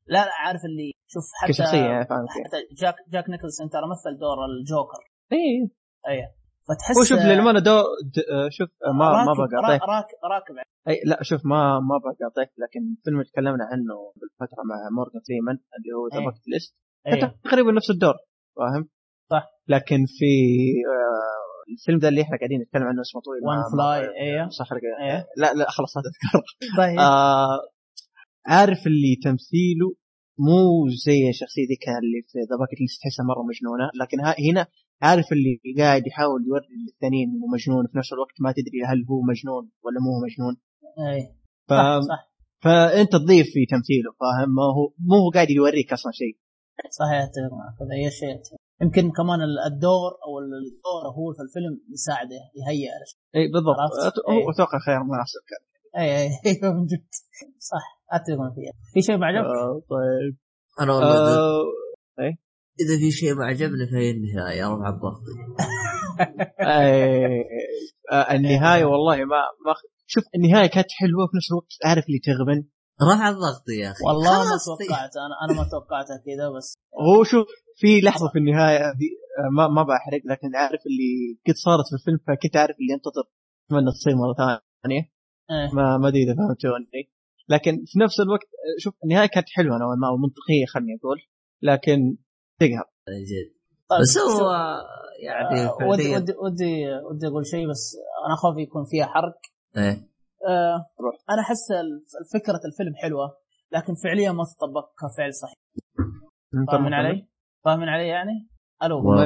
لا 0.07 0.25
لا 0.25 0.33
عارف 0.47 0.65
اللي 0.65 0.93
شوف 1.07 1.25
حتى 1.41 1.53
كشخصية 1.53 1.79
يعني 1.79 2.07
فاهم؟ 2.07 2.27
حتى 2.29 2.75
جاك 2.83 2.95
جاك 3.09 3.31
نيكلسون 3.31 3.69
ترى 3.71 3.83
مثل 3.91 4.19
دور 4.21 4.39
الجوكر 4.45 5.03
اي 5.33 5.71
أي 6.09 6.29
فتحس 6.69 6.99
هو 6.99 7.05
شوف 7.05 7.19
للامانه 7.19 7.59
دو 7.61 7.71
آه، 7.79 8.49
شوف 8.51 8.69
آه، 8.87 8.93
ما 8.93 9.25
ما 9.25 9.33
راكب 9.33 9.51
بقاطعك 9.53 9.81
را- 9.83 9.87
راك- 9.97 10.19
راكب 10.33 10.55
أي 10.89 11.01
لا 11.07 11.23
شوف 11.23 11.41
ما 11.47 11.81
ما 11.81 11.99
بقاطعك 11.99 12.51
لكن 12.59 12.81
اللي 13.09 13.25
تكلمنا 13.25 13.65
عنه 13.65 14.13
بالفترة 14.17 14.63
مع 14.71 14.77
مورجان 14.97 15.21
فريمان 15.29 15.55
اللي 15.77 15.93
هو 15.97 16.09
The. 16.19 16.25
Bucket 16.27 16.49
List 16.49 16.75
تقريبا 17.45 17.73
نفس 17.73 17.91
الدور 17.91 18.15
فاهم؟ 18.57 18.89
صح. 19.31 19.49
لكن 19.69 19.97
في 20.19 20.25
آه، 20.89 21.73
الفيلم 21.73 21.99
ده 21.99 22.09
اللي 22.09 22.23
إحنا 22.23 22.37
قاعدين 22.39 22.61
نتكلم 22.61 22.83
عنه 22.83 23.01
اسمه 23.01 23.21
طويل 23.21 23.41
One 23.45 23.57
ما- 23.59 23.65
fly 23.73 24.07
ما- 24.07 24.15
أيوه 24.21 24.49
صح 24.49 24.69
إيه. 25.03 25.27
لا 25.37 25.55
لا 25.55 25.71
خلاص 25.71 25.97
هذا 25.99 26.05
اذكر 26.11 26.47
طيب 26.79 26.99
آه 26.99 27.61
عارف 28.47 28.87
اللي 28.87 29.17
تمثيله 29.25 29.95
مو 30.39 30.89
زي 31.07 31.29
الشخصيه 31.29 31.63
ذيك 31.69 31.89
اللي 31.89 32.23
في 32.29 32.39
The 32.39 32.57
Bucket 32.61 32.81
List 32.81 33.01
تحسها 33.03 33.25
مرة 33.25 33.43
مجنونة 33.51 33.87
لكن 34.01 34.21
ها 34.21 34.35
هنا 34.51 34.67
عارف 35.03 35.33
اللي 35.33 35.61
قاعد 35.79 36.07
يحاول 36.07 36.41
يوري 36.49 36.67
الثانيين 36.95 37.29
إنه 37.29 37.47
مجنون 37.55 37.87
في 37.87 37.99
نفس 37.99 38.13
الوقت 38.13 38.37
ما 38.41 38.53
تدري 38.53 38.79
هل 38.89 39.07
هو 39.11 39.21
مجنون 39.23 39.71
ولا 39.85 39.99
مو 40.01 40.11
هو 40.17 40.21
مجنون. 40.27 40.55
أي. 41.11 41.23
ف... 41.69 41.73
صح 41.73 42.01
صح. 42.09 42.33
فأنت 42.65 43.13
تضيف 43.13 43.47
في 43.55 43.67
تمثيله 43.67 44.11
فاهم؟ 44.21 44.49
ما 44.55 44.63
هو 44.77 44.93
مو 44.99 45.17
هو 45.25 45.31
قاعد 45.31 45.51
يوريك 45.51 45.93
أصلا 45.93 46.13
شيء. 46.13 46.35
صحيح 46.91 47.19
أتفق 47.23 47.53
معك 47.59 47.77
هذا 47.83 47.95
أي 48.05 48.11
شيء. 48.11 48.59
يمكن 48.83 49.11
كمان 49.11 49.41
ال- 49.43 49.63
الدور 49.73 50.11
أو 50.27 50.33
الدور 50.39 51.03
هو 51.19 51.33
في 51.37 51.43
الفيلم 51.43 51.81
يساعده 51.93 52.37
يهيئ. 52.61 52.91
إي 53.37 53.49
بالضبط. 53.53 53.77
أتوقع 54.55 54.79
خيار 54.87 55.03
مناسب 55.05 55.41
كان 55.51 55.63
إي 56.03 56.23
إي 56.23 56.29
أيوه 56.47 56.75
من 56.75 56.87
جد 56.87 57.07
صح. 57.59 58.02
أتفق 58.13 58.39
معك 58.39 58.55
فيها. 58.55 58.73
في 58.95 59.03
شيء 59.03 59.17
ما 59.17 59.27
عجبك؟ 59.27 59.47
آه 59.47 59.83
طيب. 59.91 60.37
أنا 60.81 60.93
والله 60.93 61.15
إذا- 61.15 61.39
آه 61.39 61.65
إذا 62.81 62.99
في 62.99 63.11
شيء 63.11 63.35
ما 63.35 63.45
عجبني 63.47 63.87
فهي 63.93 64.11
النهاية. 64.11 64.75
رفع 64.75 64.89
الضغط. 64.89 65.23
آه 68.13 68.35
النهاية 68.35 68.85
والله 68.85 69.17
ما 69.17 69.41
ما 69.67 69.75
شوف 70.07 70.25
النهاية 70.35 70.67
كانت 70.67 70.87
حلوة 71.01 71.27
في 71.27 71.37
نفس 71.37 71.49
الوقت. 71.53 71.73
عارف 71.85 72.05
اللي 72.09 72.19
تغبن؟ 72.19 72.69
رفع 73.13 73.29
الضغط 73.29 73.65
يا 73.81 73.91
أخي. 73.91 74.05
والله 74.07 74.39
ما 74.51 74.57
توقعت. 74.67 75.11
أنا 75.17 75.35
أنا 75.45 75.53
ما 75.63 75.69
توقعتها 75.71 76.17
كذا 76.27 76.47
بس 76.57 76.75
هو 77.07 77.25
شوف 77.25 77.47
في 77.77 78.01
لحظة 78.01 78.29
في 78.33 78.39
النهاية 78.39 78.79
في 78.79 79.07
آه، 79.39 79.51
ما 79.57 79.69
ما 79.69 79.83
بحرق 79.83 80.23
لكن 80.31 80.57
عارف 80.57 80.81
اللي 80.91 81.39
قد 81.47 81.55
صارت 81.55 81.87
في 81.91 81.95
الفيلم 81.99 82.19
فكنت 82.27 82.57
عارف 82.57 82.77
اللي 82.81 82.95
انتظر 82.95 83.25
أتمنى 83.67 83.91
تصير 83.93 84.15
مرة 84.17 84.35
ثانية. 84.83 85.03
إيه. 85.51 85.75
ما 85.75 85.99
ما 85.99 86.09
أدري 86.09 86.23
إذا 86.23 86.35
فهمتوني 86.35 87.11
لكن 87.49 87.85
في 87.87 87.99
نفس 87.99 88.21
الوقت 88.21 88.47
شوف 88.79 88.95
النهاية 89.05 89.27
كانت 89.27 89.47
حلوة 89.51 89.79
نوعا 89.79 89.97
ما 89.97 90.09
ومنطقيه 90.09 90.67
خليني 90.67 90.99
أقول 91.05 91.19
لكن 91.63 92.17
تقهر. 92.61 92.85
جد. 93.09 93.53
طيب 93.89 94.01
بس 94.01 94.19
هو 94.19 94.53
يعني 95.23 95.61
آه، 95.61 95.89
ودي 95.89 96.17
ودي 96.17 96.33
ودي 96.33 96.89
ودي 97.11 97.27
أقول 97.27 97.47
شيء 97.47 97.71
بس 97.71 97.97
أنا 98.27 98.35
أخاف 98.35 98.59
يكون 98.59 98.85
فيها 98.85 99.07
حرق. 99.07 99.39
إيه. 99.77 100.09
آه 100.49 100.87
روح. 101.01 101.15
أنا 101.31 101.41
أحس 101.43 101.69
فكرة 102.35 102.61
الفيلم 102.65 102.95
حلوة 102.95 103.37
لكن 103.73 103.95
فعليا 103.95 104.33
ما 104.33 104.45
تطبق 104.45 104.91
كفعل 105.01 105.35
صحيح. 105.35 105.57
فاهمين 106.73 106.95
علي؟ 106.95 107.29
فاهمين 107.65 107.89
علي 107.89 108.09
يعني؟ 108.09 108.49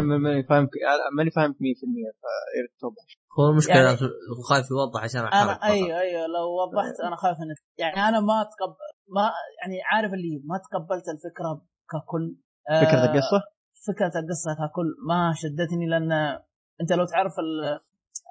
ما- 0.00 0.18
ماني 0.18 0.42
فاهم 0.42 0.68
ماني 1.16 1.30
فاهم 1.30 1.50
100% 1.50 1.56
فياريت 2.20 2.72
توضح 2.80 3.04
هو 3.38 3.50
المشكلة 3.50 3.76
يعني- 3.76 3.96
خايف 4.48 4.70
يوضح 4.70 5.02
عشان 5.04 5.20
أنا. 5.20 5.62
أيوه 5.64 6.00
أيوه 6.00 6.26
لو 6.26 6.46
وضحت 6.62 7.00
أنا 7.04 7.16
خايف 7.16 7.36
ان 7.36 7.54
يعني 7.78 7.96
أنا 8.08 8.20
ما 8.20 8.42
تقبل 8.42 8.76
ما 9.08 9.22
يعني 9.62 9.76
عارف 9.92 10.12
اللي 10.12 10.42
ما 10.44 10.58
تقبلت 10.58 11.04
الفكرة 11.08 11.66
ككل 11.90 12.36
آه، 12.70 12.80
فكرة 12.84 13.04
القصة؟ 13.04 13.40
فكرة 13.88 14.20
القصة 14.20 14.50
ككل 14.54 14.88
ما 15.08 15.32
شدتني 15.34 15.86
لأن 15.86 16.12
أنت 16.80 16.92
لو 16.92 17.04
تعرف 17.04 17.32
ال 17.38 17.64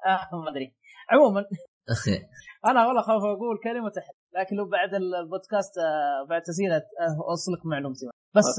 آه 0.07 0.35
ما 0.43 0.49
أدري. 0.51 0.75
عموما 1.09 1.45
أخي. 1.89 2.11
أنا 2.65 2.87
والله 2.87 3.01
خايف 3.01 3.23
أقول 3.23 3.57
كلمة 3.63 3.89
تحت 3.89 4.15
لكن 4.39 4.55
لو 4.55 4.69
بعد 4.69 4.93
البودكاست 4.93 5.77
آه، 5.77 6.27
بعد 6.29 6.41
تسجيل 6.41 6.71
آه، 6.71 6.81
أوصلك 7.29 7.65
معلومتي. 7.65 8.05
بس 8.35 8.49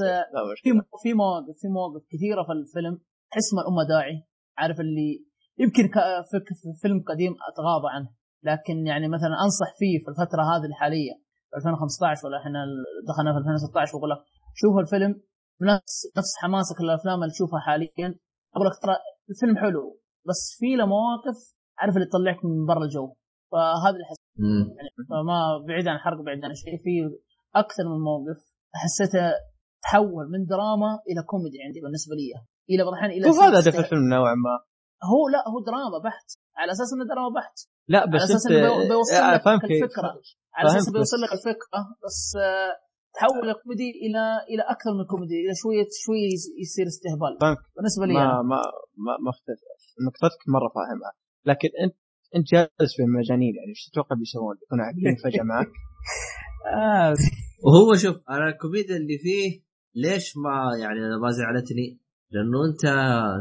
في 0.63 0.69
في 1.03 1.13
مواقف 1.13 1.55
في 1.61 1.67
مواقف 1.67 2.03
كثيرة 2.13 2.41
في 2.47 2.51
الفيلم. 2.51 2.95
تحس 3.31 3.47
ما 3.53 3.61
الأمة 3.61 3.83
داعي. 3.93 4.17
عارف 4.57 4.79
اللي 4.79 5.09
يمكن 5.61 5.83
في 6.29 6.37
في 6.61 6.69
فيلم 6.81 6.99
قديم 7.09 7.33
أتغاضى 7.49 7.89
عنه. 7.95 8.09
لكن 8.43 8.87
يعني 8.91 9.07
مثلا 9.15 9.33
أنصح 9.45 9.69
فيه 9.79 9.95
في 10.03 10.07
الفترة 10.13 10.41
هذه 10.51 10.65
الحالية 10.71 11.13
في 11.49 11.55
2015 11.57 12.27
ولا 12.27 12.37
إحنا 12.41 12.59
دخلنا 13.09 13.31
في 13.33 13.37
2016 13.37 13.95
واقول 13.95 14.09
لك 14.13 14.21
شوف 14.61 14.73
الفيلم 14.83 15.11
نفس 15.61 15.95
نفس 16.17 16.31
حماسك 16.41 16.81
للأفلام 16.81 17.17
اللي 17.23 17.33
تشوفها 17.35 17.59
حاليا. 17.59 18.09
أقول 18.55 18.67
لك 18.67 18.75
ترى 18.83 18.95
الفيلم 19.31 19.57
حلو 19.63 19.83
بس 20.27 20.41
في 20.59 20.69
له 20.75 20.85
مواقف 20.85 21.37
عارف 21.79 21.95
اللي 21.95 22.07
تطلعك 22.07 22.39
من 22.45 22.65
برا 22.69 22.83
الجو. 22.83 23.07
فهذا 23.51 23.95
اللي 23.95 24.05
حس 24.09 24.17
مم. 24.39 24.65
فما 25.09 25.39
بعيد 25.67 25.87
عن 25.87 25.95
الحرق 25.95 26.21
بعيد 26.21 26.45
عن 26.45 26.53
شيء 26.53 26.77
في 26.83 26.93
أكثر 27.55 27.83
من 27.91 27.99
موقف 28.09 28.39
حسيته 28.83 29.33
تحول 29.83 30.25
من 30.33 30.45
دراما 30.45 30.91
إلى 31.09 31.21
كوميدي 31.31 31.57
عندي 31.65 31.79
بالنسبة 31.81 32.13
لي 32.15 32.27
إلى 32.69 32.83
بعض 32.83 32.93
الاحيان 32.93 33.11
إلى 33.11 33.25
هذا 33.29 33.59
هدف. 33.59 33.79
الفيلم 33.79 34.03
نوعا 34.15 34.35
ما 34.45 34.55
هو 35.11 35.21
لا 35.33 35.41
هو 35.51 35.57
دراما 35.69 35.97
بحت 36.07 36.27
على 36.57 36.71
أساس 36.71 36.89
إنه 36.93 37.05
دراما 37.13 37.31
بحت 37.39 37.57
لا 37.87 37.99
على 37.99 38.11
بس 38.15 38.21
أساس 38.21 38.45
أنت 38.45 38.55
إنه 38.55 38.77
بي- 38.77 38.87
بيوصل 38.89 39.13
آه، 39.13 39.33
لك 39.35 39.63
الفكرة 39.71 40.09
على 40.57 40.67
أساس 40.69 40.89
بيوصل 40.95 41.17
بس. 41.17 41.23
لك 41.23 41.31
الفكرة 41.37 41.79
بس 42.05 42.19
آه، 42.41 42.71
تحول 43.17 43.49
الكوميدي 43.49 43.89
إلى 44.05 44.21
إلى 44.51 44.63
أكثر 44.73 44.91
من 44.99 45.05
كوميدي 45.11 45.35
إلى 45.45 45.53
شوية 45.63 45.87
شوية 46.05 46.27
يصير 46.63 46.87
استهبال 46.93 47.33
فهمت. 47.41 47.57
بالنسبة 47.75 48.05
لي 48.05 48.13
ما 48.13 48.23
أنا. 48.23 48.41
ما 48.51 48.59
ما 49.05 49.13
ما 49.25 49.29
اختلف 49.35 49.59
نقطتك 50.07 50.41
مرة 50.55 50.69
فاهمها 50.75 51.11
لكن 51.45 51.69
أنت 51.83 51.95
أنت 52.35 52.47
جالس 52.53 52.91
في 52.97 53.03
مجانين 53.19 53.55
يعني 53.55 53.69
إيش 53.69 53.89
تتوقع 53.89 54.15
بيسوون؟ 54.15 54.55
بيكونوا 54.59 54.85
عاقلين 54.85 55.15
فجأة 55.23 55.43
معك؟ 55.43 55.71
آه 56.77 57.13
وهو 57.65 57.95
شوف 57.95 58.15
أنا 58.29 58.47
الكوميديا 58.49 58.95
اللي 58.97 59.17
فيه 59.17 59.66
ليش 59.95 60.37
ما 60.37 60.77
يعني 60.81 60.99
أنا 60.99 61.17
ما 61.17 61.31
زعلتني؟ 61.31 61.99
لأنه 62.31 62.65
انت 62.69 62.85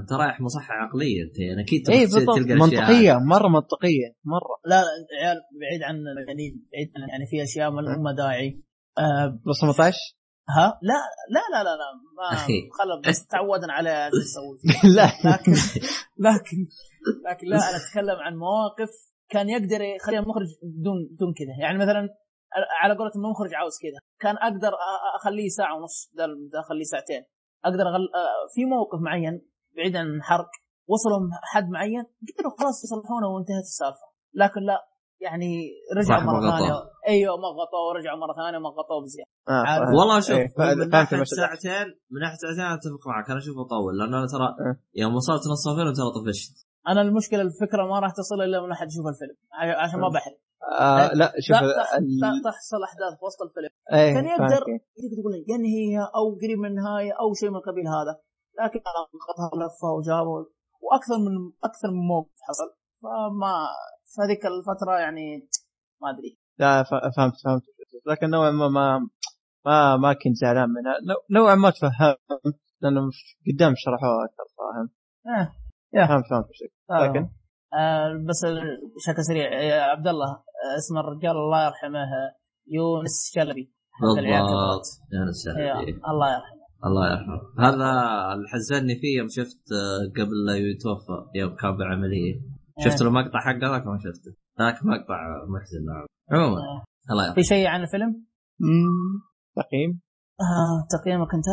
أنت 0.01 0.13
رايح 0.13 0.41
مصحة 0.41 0.75
عقلية 0.75 1.23
أنت 1.23 1.39
يعني 1.39 1.63
أكيد 1.63 1.83
تبغى 1.87 1.99
اي 1.99 2.07
تلقى 2.07 2.19
بالضبط. 2.19 2.37
الأشياء 2.39 2.59
منطقية 2.59 3.13
مرة 3.13 3.49
منطقية 3.49 4.09
مرة. 4.25 4.57
لا 4.67 4.81
لا 4.81 4.91
عيال 5.23 5.37
بعيد 5.61 5.83
عن 5.83 5.97
يعني 6.29 6.45
بعيد 6.73 6.93
عن 6.97 7.09
يعني 7.09 7.27
في 7.27 7.43
أشياء 7.43 7.71
ما 7.71 7.83
ما 7.83 8.13
داعي. 8.13 8.63
آه 8.99 9.41
بلس 9.47 9.61
18 9.61 9.97
ها؟ 10.49 10.79
لا 10.83 10.95
لا 11.35 11.41
لا 11.53 11.65
لا, 11.65 11.77
لا 11.77 11.89
ما. 12.17 12.37
خلاص 12.79 13.01
بس 13.09 13.27
تعودنا 13.27 13.73
على 13.73 14.11
شو 14.13 14.19
نسوي. 14.19 14.59
لا. 14.97 15.07
لكن 15.33 15.53
لكن 16.19 16.67
لكن 17.31 17.47
لا 17.47 17.57
أنا 17.57 17.77
أتكلم 17.77 18.17
عن 18.27 18.37
مواقف 18.37 18.91
كان 19.29 19.49
يقدر 19.49 19.81
يخلي 19.81 20.19
المخرج 20.19 20.47
بدون 20.63 21.09
بدون 21.13 21.35
كذا 21.35 21.55
يعني 21.61 21.79
مثلا 21.79 22.09
على 22.83 22.95
قولة 22.99 23.11
المخرج 23.17 23.55
عاوز 23.55 23.75
كذا 23.83 24.01
كان 24.21 24.37
أقدر 24.37 24.73
أخليه 25.21 25.49
ساعة 25.49 25.77
ونص 25.77 26.11
ده 26.15 26.27
ده 26.53 26.61
أخليه 26.61 26.85
ساعتين. 26.85 27.23
أقدر 27.65 27.87
أغل... 27.89 28.09
في 28.55 28.65
موقف 28.65 28.99
معين 29.01 29.43
بعيد 29.77 29.97
عن 29.97 30.07
الحرق 30.07 30.51
وصلوا 30.89 31.21
حد 31.53 31.69
معين 31.71 32.03
قدروا 32.03 32.53
خلاص 32.59 32.77
يصلحونه 32.85 33.27
وانتهت 33.35 33.67
السالفة. 33.73 34.07
لكن 34.35 34.61
لا 34.61 34.79
يعني 35.21 35.51
رجعوا 35.99 36.23
مرة 36.23 36.41
مغطاه. 36.41 36.59
ثانية. 36.59 36.75
أيوه 37.09 37.37
مغطوا 37.37 37.83
ورجعوا 37.89 38.19
مرة 38.19 38.35
ثانية 38.41 38.59
مغطوا 38.59 39.01
بزيادة. 39.05 39.31
آه. 39.49 39.99
والله 39.99 40.21
شوف 40.21 40.31
إيه، 40.37 40.49
فا- 40.59 40.75
من 40.75 40.89
ناحية. 40.89 41.25
ساعتين 41.25 41.87
من 42.13 42.19
ناحية 42.23 42.37
ساعتين 42.43 42.61
أنا 42.61 42.75
أتفق 42.75 43.03
معك. 43.09 43.31
أنا 43.31 43.39
أشوفه 43.39 43.63
طول. 43.75 43.93
لأن 43.99 44.15
أنا 44.15 44.27
ترى 44.35 44.49
إيه. 44.67 44.75
يوم 45.03 45.15
وصلت 45.15 45.43
نص 45.53 45.69
الفيلم 45.69 45.93
ترى 45.99 46.11
طفشت. 46.17 46.53
أنا 46.89 47.01
المشكلة 47.01 47.43
الفكرة 47.43 47.83
ما 47.91 47.99
راح 47.99 48.11
تصل 48.21 48.39
إلا 48.47 48.61
من 48.65 48.73
أحد 48.73 48.87
يشوف 48.87 49.07
الفيلم. 49.13 49.37
عشان 49.83 50.01
ما 50.01 50.09
بحرق. 50.09 50.39
آه 50.81 51.15
لا 51.15 51.33
شوف 51.41 51.57
تحصل 52.45 52.83
احداث 52.89 53.19
في 53.19 53.25
وسط 53.25 53.43
الفيلم. 53.43 53.69
إيه، 53.93 54.15
كان 54.15 54.27
يقدر 54.27 54.63
تقول 55.21 55.45
ينهيها 55.49 56.11
أو 56.17 56.35
قريب 56.43 56.59
من 56.59 56.69
النهايه 56.71 57.13
أو 57.21 57.35
شيء 57.35 57.51
من 57.51 57.57
القبيل 57.57 57.89
هذا. 57.89 58.21
لكن 58.65 58.81
أخذها 58.81 59.67
لفه 59.67 59.89
وجابه 59.99 60.31
وأكثر 60.81 61.19
من 61.19 61.35
أكثر 61.65 61.91
من 61.91 62.07
موقف 62.09 62.39
حصل. 62.49 62.69
فما 63.03 63.55
في 64.07 64.23
هذيك 64.23 64.47
الفترة 64.47 64.99
يعني 64.99 65.49
ما 66.03 66.11
أدري. 66.11 66.39
لا 66.59 66.83
فهمت 67.17 67.35
فهمت. 67.45 67.63
لكن 68.07 68.31
نوعا 68.31 68.51
ما 68.51 68.69
ما 68.69 69.09
ما, 69.67 69.97
ما 69.97 70.13
كنت 70.13 70.35
زعلان 70.37 70.69
منها. 70.69 70.95
نوع- 71.09 71.25
نوعا 71.31 71.55
ما 71.55 71.71
تفهمت 71.71 72.61
لأنه 72.81 73.01
قدام 73.55 73.73
شرحوها 73.77 74.25
أكثر 74.25 74.45
فاهم. 74.59 74.89
آه. 75.37 75.53
فهمت 76.09 76.25
فهمت 76.31 76.47
شيء. 76.53 76.73
لكن 76.91 77.29
آه 77.75 78.25
بس 78.29 78.41
بشكل 78.97 79.23
سريع 79.29 79.63
يا 79.63 79.83
عبد 79.83 80.09
الله 80.09 80.31
آه، 80.33 80.77
اسم 80.79 80.99
الرجال 80.99 81.31
الله 81.31 81.67
يرحمه 81.67 81.99
آه، 81.99 82.37
يونس 82.67 83.31
شلبي 83.35 83.73
بالضبط 84.03 84.87
نساء 85.29 85.57
إيه، 85.57 85.95
الله 86.11 86.29
يرحمه. 86.33 86.67
الله 86.87 87.11
يرحمه. 87.11 87.41
هذا 87.59 87.75
اللي 88.35 88.49
حزني 88.49 88.95
فيه 89.01 89.19
يوم 89.19 89.29
شفت 89.29 89.73
آه، 89.73 90.23
قبل 90.23 90.37
لا 90.47 90.57
يتوفى 90.57 91.31
يوم 91.35 91.57
كان 91.57 91.77
بالعملية 91.77 92.35
شفت 92.85 93.03
له 93.03 93.11
مقطع 93.11 93.41
حقه؟ 93.41 93.71
ذاك 93.73 93.87
ما 93.87 93.99
شفته. 93.99 94.37
ذاك 94.61 94.85
مقطع 94.85 95.19
محزن 95.49 95.85
نعم. 95.87 96.07
عموما 96.33 96.61
آه. 96.61 96.85
الله 97.11 97.23
يرحمه. 97.25 97.35
في 97.35 97.43
شيء 97.43 97.67
عن 97.67 97.83
الفيلم؟ 97.83 98.27
تقييم. 99.57 100.01
آه 100.41 100.87
تقييمك 100.99 101.35
انت؟ 101.35 101.49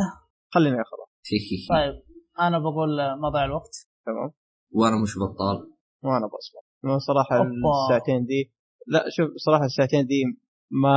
خليني 0.53 0.75
أخذه. 0.75 1.05
طيب 1.75 2.03
أنا 2.39 2.59
بقول 2.59 2.99
آه، 2.99 3.15
ما 3.15 3.29
ضيع 3.29 3.45
الوقت. 3.45 3.75
تمام. 4.05 4.31
وأنا 4.71 5.01
مش 5.01 5.13
بطال. 5.17 5.72
وأنا 6.03 6.27
بصبر 6.27 6.61
لأنه 6.83 6.97
صراحة 6.97 7.37
أوبا. 7.37 7.49
الساعتين 7.49 8.25
دي 8.25 8.51
لا 8.87 9.03
شوف 9.09 9.27
صراحة 9.35 9.65
الساعتين 9.65 10.05
دي 10.05 10.23
ما 10.71 10.95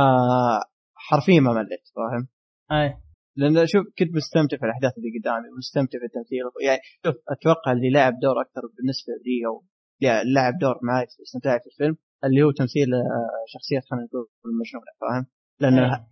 حرفيا 0.95 1.39
ما 1.39 1.53
مليت 1.53 1.85
فاهم 1.95 2.27
أي 2.71 2.97
لأن 3.35 3.67
شوف 3.67 3.83
كنت 3.99 4.15
مستمتع 4.15 4.57
في 4.57 4.65
الأحداث 4.65 4.93
اللي 4.97 5.09
قدامي 5.19 5.49
مستمتع 5.57 5.99
في 5.99 6.05
التمثيل 6.05 6.43
يعني 6.67 6.81
شوف 7.05 7.15
أتوقع 7.29 7.71
اللي 7.71 7.89
لعب 7.89 8.13
دور 8.19 8.41
أكثر 8.41 8.61
بالنسبة 8.77 9.13
لي 9.25 9.47
أو 9.47 9.63
يعني 10.01 10.33
لعب 10.33 10.53
دور 10.61 10.75
معي 10.83 11.05
في 11.07 11.23
استمتاعي 11.23 11.59
في 11.59 11.67
الفيلم 11.67 11.97
اللي 12.25 12.43
هو 12.43 12.51
تمثيل 12.51 12.93
آه، 12.93 13.43
شخصية 13.53 13.79
خلينا 13.89 14.05
نقول 14.05 14.27
المجنونة 14.45 14.91
فاهم؟ 15.01 15.25
إيه. 15.63 16.07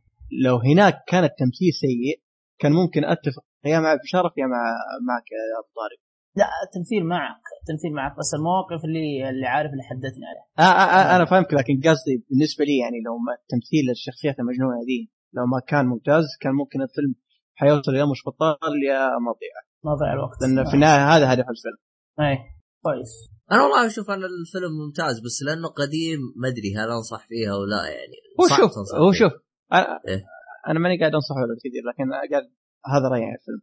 لو 0.45 0.57
هناك 0.57 1.03
كان 1.07 1.23
التمثيل 1.23 1.73
سيء 1.84 2.22
كان 2.59 2.72
ممكن 2.72 3.05
أتفق 3.05 3.43
يا 3.65 3.80
مع 3.80 3.95
بشرف 4.03 4.38
يا 4.38 4.45
مع 4.45 4.61
معك 5.07 5.27
يا 5.31 5.59
أبو 5.59 5.69
طارق 5.80 5.99
لا 6.39 6.47
التمثيل 6.65 7.03
معك 7.05 7.45
التمثيل 7.61 7.93
معك 7.93 8.13
بس 8.19 8.33
المواقف 8.37 8.85
اللي 8.85 9.29
اللي 9.29 9.47
عارف 9.47 9.71
اللي 9.71 9.83
حدثني 9.83 10.25
عليها. 10.29 10.45
آه 10.59 10.73
آه 10.83 10.87
آه 10.97 11.15
أنا 11.15 11.25
فاهمك 11.25 11.53
لكن 11.53 11.73
قصدي 11.89 12.25
بالنسبة 12.29 12.65
لي 12.65 12.77
يعني 12.77 12.97
لو 13.05 13.17
ما 13.17 13.33
تمثيل 13.49 13.85
الشخصيات 13.91 14.39
المجنونة 14.39 14.79
دي 14.85 15.11
لو 15.33 15.45
ما 15.45 15.59
كان 15.67 15.85
ممتاز 15.85 16.25
كان 16.41 16.53
ممكن 16.53 16.81
الفيلم 16.81 17.15
حيوصل 17.59 17.95
يا 17.95 18.05
مش 18.05 18.21
بطال 18.27 18.73
يا 18.89 19.01
مضيع 19.27 19.55
ما 19.85 19.93
ضيع. 19.95 20.13
الوقت. 20.13 20.41
لأن 20.41 20.65
في 20.69 20.73
النهاية 20.73 21.03
هذا 21.15 21.33
هدف 21.33 21.45
الفيلم. 21.55 21.79
أي 22.19 22.37
كويس. 22.83 23.11
أنا 23.51 23.63
والله 23.63 23.85
أشوف 23.87 24.09
أن 24.09 24.23
الفيلم 24.23 24.71
ممتاز 24.85 25.19
بس 25.25 25.37
لأنه 25.47 25.67
قديم 25.67 26.19
ما 26.41 26.47
أدري 26.47 26.75
هل 26.77 26.89
أنصح 26.97 27.27
فيه 27.27 27.53
أو 27.53 27.63
لا 27.65 27.81
يعني. 27.95 28.17
هو 28.39 28.47
صعب 28.47 28.59
شوف 28.59 28.75
تنصح 28.75 28.95
هو. 28.97 29.11
شوف 29.11 29.31
أنا, 29.73 29.99
إيه. 30.07 30.23
أنا 30.67 30.79
ماني 30.79 30.99
قاعد 30.99 31.13
أنصحه 31.15 31.39
ولا 31.43 31.55
كثير 31.59 31.81
لكن 31.89 32.05
قاعد 32.13 32.45
هذا 32.93 33.07
رأيي 33.11 33.23
عن 33.25 33.35
الفيلم. 33.39 33.61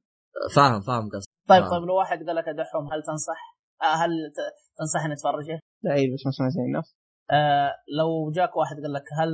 فاهم 0.56 0.80
فاهم 0.80 1.08
قصدي 1.14 1.31
طيب 1.48 1.62
آه. 1.62 1.70
طيب 1.70 1.82
لو 1.82 1.94
واحد 1.98 2.18
قال 2.26 2.36
لك 2.36 2.48
ادحهم 2.48 2.92
هل 2.92 3.02
تنصح؟ 3.02 3.40
آه 3.82 3.94
هل 4.04 4.10
تنصحني 4.78 5.12
أتفرجه؟ 5.12 5.58
لا 5.82 5.92
عيد 5.92 6.14
بس 6.14 6.26
ما 6.26 6.32
سمعت 6.32 6.50
زي 6.50 6.60
الناس 6.62 6.96
آه 7.30 7.70
لو 7.98 8.30
جاك 8.30 8.56
واحد 8.56 8.76
قال 8.76 8.92
لك 8.92 9.04
هل 9.18 9.30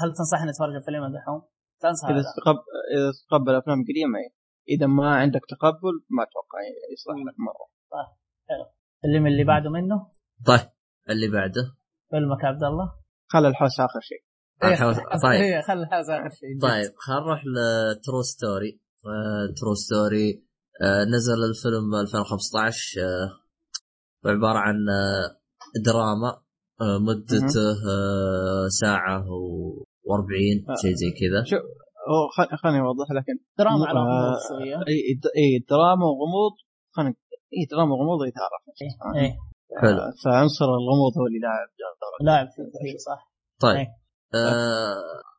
هل 0.00 0.12
تنصحني 0.18 0.50
أتفرج 0.50 0.74
الفيلم 0.74 1.02
ادحهم؟ 1.04 1.42
تنصح 1.80 2.08
إذا؟ 2.08 2.22
تقبل 2.44 2.62
إذا 2.96 3.10
تقبل 3.30 3.54
أفلام 3.54 3.78
قديمة 3.82 4.18
إيه. 4.18 4.30
إذا 4.76 4.86
ما 4.86 5.08
عندك 5.16 5.40
تقبل 5.48 5.94
ما 6.16 6.22
أتوقع 6.22 6.58
يصلح 6.92 7.16
لك 7.28 7.34
مرة. 7.46 7.66
اللي 9.04 9.20
من 9.20 9.26
اللي 9.32 9.44
بعده 9.44 9.70
منه؟ 9.70 10.10
طيب 10.46 10.60
اللي 11.10 11.28
بعده؟ 11.28 11.62
فيلمك 12.10 12.42
يا 12.42 12.48
عبد 12.48 12.64
الله. 12.64 12.92
خلى 13.28 13.48
الحوسه 13.48 13.84
آخر 13.84 14.00
شيء. 14.00 14.22
الحوس- 14.64 14.96
طيب. 15.26 15.40
إيه، 15.40 15.60
خل 15.60 15.78
هذا 15.92 16.18
آخر 16.18 16.30
شيء. 16.30 16.60
طيب 16.62 16.92
خلينا 16.96 17.20
نروح 17.20 17.42
ل 17.46 17.61
True 17.61 18.22
Story. 18.22 18.80
True 19.60 19.74
Story 19.74 20.44
نزل 21.14 21.38
الفيلم 21.50 21.90
ب 21.90 21.94
2015 21.94 23.00
آه، 23.00 23.28
عبارة 24.30 24.58
عن 24.58 24.74
آه، 24.88 25.36
دراما 25.86 26.30
آه، 26.80 26.98
مدته 26.98 27.46
آه، 27.90 28.66
ساعة 28.80 29.24
و40 30.08 30.80
شيء 30.82 30.94
زي 30.94 31.10
كذا. 31.20 31.44
شو 31.44 31.56
هو 32.10 32.28
خل- 32.36 32.56
خليني 32.62 32.80
أوضح 32.80 33.06
لكن 33.16 33.34
دراما 33.58 33.86
على 33.86 33.98
آه، 33.98 34.02
غموض 34.02 34.38
شوية 34.48 34.76
إي 34.88 34.98
إي 35.40 35.64
دراما 35.70 36.06
وغموض. 36.06 36.52
خلينا 36.96 37.14
إي 37.56 37.66
دراما 37.70 37.92
وغموض 37.94 38.26
يتعرف 38.26 38.62
إيه، 38.82 39.22
إيه 39.22 39.32
حلو. 39.80 39.98
آه، 39.98 40.12
فعنصر 40.24 40.64
الغموض 40.64 41.12
هو 41.18 41.26
اللي 41.26 41.38
لاعب 41.38 41.68
دور 42.00 42.26
لاعب 42.26 42.46
كثير 42.46 42.96
صح. 43.08 43.32
طيب. 43.60 43.86
آه، 44.34 44.96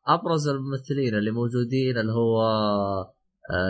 أبرز 0.08 0.48
الممثلين 0.48 1.16
اللي 1.20 1.32
موجودين 1.32 1.98
اللي 1.98 2.12
هو 2.14 2.42
آه، 2.42 3.14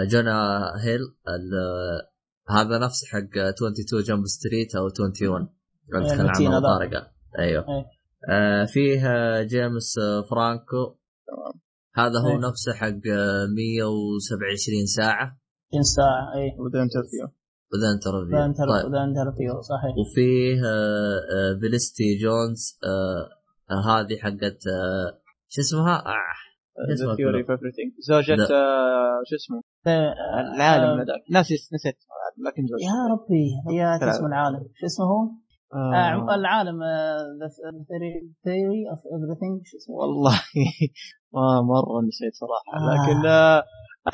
جونا 0.09 0.61
هيل 0.83 0.99
ال- 1.27 2.01
هذا 2.49 2.77
نفس 2.85 3.05
حق 3.05 3.37
22 3.37 4.03
Jump 4.03 4.25
Street 4.25 4.75
أو 4.75 4.83
21 4.85 5.49
اللي 5.93 6.05
إيه، 6.05 6.13
تكلم 6.13 6.25
المتين 6.25 6.47
عنه 6.47 6.57
هذا. 6.57 6.65
طارق 6.67 7.11
أيوه 7.39 7.65
إيه. 7.69 7.85
آه، 8.29 8.65
فيه 8.65 9.07
آه، 9.07 9.43
جيمس 9.43 9.97
آه، 9.97 10.21
فرانكو 10.29 10.95
هذا 11.95 12.19
هو 12.19 12.29
إيه. 12.29 12.37
نفسه 12.49 12.73
حق 12.73 12.87
آه، 13.11 13.45
127 13.45 14.85
ساعة 14.85 15.37
20 15.71 15.83
ساعة 15.83 16.33
اي 16.35 16.47
و 16.59 16.65
The 16.65 16.81
Interview 16.83 17.25
و 17.73 17.77
The 17.77 17.87
The 17.87 17.93
Interview 17.93 18.37
Inter 18.45 18.67
طيب 18.67 18.91
The 18.93 19.03
Interview 19.03 19.61
صحيح 19.61 19.93
وفيه 19.97 20.61
آه، 20.65 21.19
آه، 21.33 21.59
فيلستي 21.59 22.17
جونز 22.21 22.79
آه، 22.83 23.29
آه، 23.73 23.81
هذه 24.01 24.17
حقت 24.17 24.67
آه، 24.67 25.21
شو 25.49 25.61
اسمها؟ 25.61 26.03
آه، 26.05 26.93
اسمها 26.93 27.15
Theory. 27.15 27.39
of 27.41 27.59
زوجة. 27.99 28.33
آه، 28.33 29.21
شو 29.29 29.35
اسمه 29.35 29.57
آه، 29.57 29.70
العالم 29.87 30.83
آه، 30.83 30.95
هذاك 30.95 31.23
ناسي 31.31 31.53
نسيت. 31.53 31.97
لكن 32.47 32.67
زوجة 32.67 32.83
يا 32.83 33.07
ربي 33.13 33.45
هي 33.69 33.99
تلعب. 33.99 34.09
اسم 34.13 34.25
العالم. 34.25 34.59
شو 34.75 34.85
اسمه 34.85 35.05
هو؟ 35.05 35.29
آه. 35.73 36.31
آه 36.31 36.35
العالم 36.35 36.79
The 37.39 37.47
Theory 38.43 38.89
of 38.89 38.99
Everything 39.13 39.61
شو 39.65 39.77
اسمه؟ 39.77 39.95
والله. 39.95 40.41
ما 41.33 41.61
مرة 41.71 42.01
نسيت 42.07 42.33
صراحة. 42.33 42.71
آه. 42.73 42.93
لكن 42.93 43.27
آه 43.27 43.63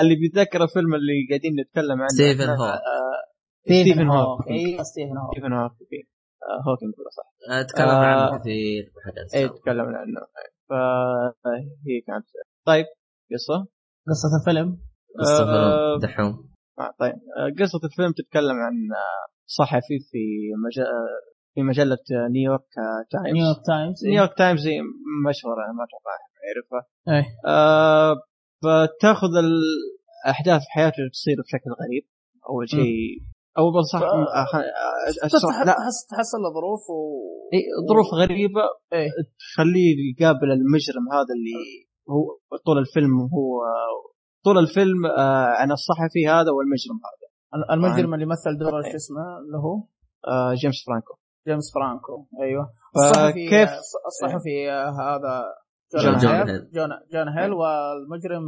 اللي 0.02 0.16
بيتذكر 0.16 0.64
الفيلم 0.64 0.96
اللي 0.96 1.14
قاعدين 1.30 1.54
نتكلم 1.62 1.98
عنه 2.00 2.08
ستيفن 2.08 2.50
هوك. 2.50 2.60
آه 2.62 3.22
ستيفن 3.66 4.10
هوك. 4.10 4.48
أيوه 4.48 4.84
ستيفن 4.84 5.18
هوك. 5.18 5.32
ستيفن 5.32 5.54
هوكينج 5.54 6.06
آه 6.44 6.70
هوكينج 6.72 6.94
ولا 7.00 7.10
صح 7.18 7.28
أتكلم 7.60 7.88
آه. 7.88 8.06
عنه 8.06 8.40
كثير 8.40 8.92
اي. 9.36 9.50
تكلمنا 9.50 9.98
عنه. 9.98 10.22
فهي 10.70 12.02
كانت. 12.08 12.26
طيب 12.66 12.86
قصة؟ 13.34 13.68
قصة 14.08 14.30
الفيلم. 14.40 14.88
آه، 15.20 16.00
دحوم. 16.02 16.50
آه 16.80 16.94
طيب. 17.00 17.14
آه، 17.38 17.50
قصة 17.60 17.80
الفيلم 17.84 18.12
تتكلم 18.18 18.56
عن 18.56 18.74
آه، 18.96 19.26
صحفي 19.46 20.00
في 20.12 20.24
مج... 20.66 20.80
آه، 20.80 21.20
في 21.54 21.64
مجلة 21.64 21.98
آه، 22.12 22.28
نيويورك 22.32 22.62
تايمز. 23.12 23.34
نيويورك 23.34 23.64
تايمز 23.66 24.06
نيويورك 24.06 24.34
تايمز 24.38 24.68
هي 24.68 24.82
مشهورة 25.30 25.56
ما 25.78 25.84
أتوقع 25.88 26.16
يعرفها. 26.48 26.82
إيه. 27.10 27.26
آه 27.46 28.16
فتأخذ 28.64 29.28
الاحداث 29.46 30.62
في 30.62 30.72
حياته 30.72 30.98
تصير 31.14 31.36
بشكل 31.46 31.70
غريب. 31.82 32.04
أول 32.50 32.70
شيء 32.70 33.22
أول 33.58 33.72
بس 33.80 33.86
صح 33.94 34.02
اشرح 35.24 35.58
لا. 35.66 35.74
تحس 35.74 36.06
تحصل 36.12 36.38
له 36.38 36.50
ظروف 36.54 36.90
و 36.90 37.00
إيه، 37.54 37.64
ظروف 37.90 38.08
غريبة. 38.14 38.62
إيه. 38.94 39.10
تخليه 39.40 39.96
يقابل 40.12 40.52
المجرم 40.52 41.06
هذا 41.14 41.34
اللي 41.38 41.58
هو 42.10 42.38
طول 42.66 42.78
الفيلم 42.78 43.20
هو 43.20 43.62
طول 44.48 44.58
الفيلم 44.64 45.06
آه 45.06 45.46
عن 45.60 45.72
الصحفي 45.72 46.22
هذا 46.28 46.52
والمجرم 46.56 46.98
هذا. 47.08 47.28
المجرم 47.74 48.14
اللي 48.14 48.26
مثل 48.26 48.58
دور 48.60 48.82
شو 48.82 48.96
اسمه؟ 49.02 49.26
اللي 49.46 49.58
هو؟ 49.58 49.76
آه 50.28 50.54
جيمس 50.62 50.80
فرانكو. 50.88 51.14
جيمس 51.48 51.68
فرانكو 51.76 52.16
أيوه. 52.44 52.66
فكيف- 52.96 53.70
الصحفي 53.70 54.06
الصحفي 54.12 54.70
هذا 55.02 55.36
جون 56.04 56.18
جون 56.18 56.32
هيل. 56.32 56.50
هيل. 56.50 56.72
جون 56.76 56.90
جون 57.14 57.30
هيل 57.38 57.52
والمجرم 57.54 58.46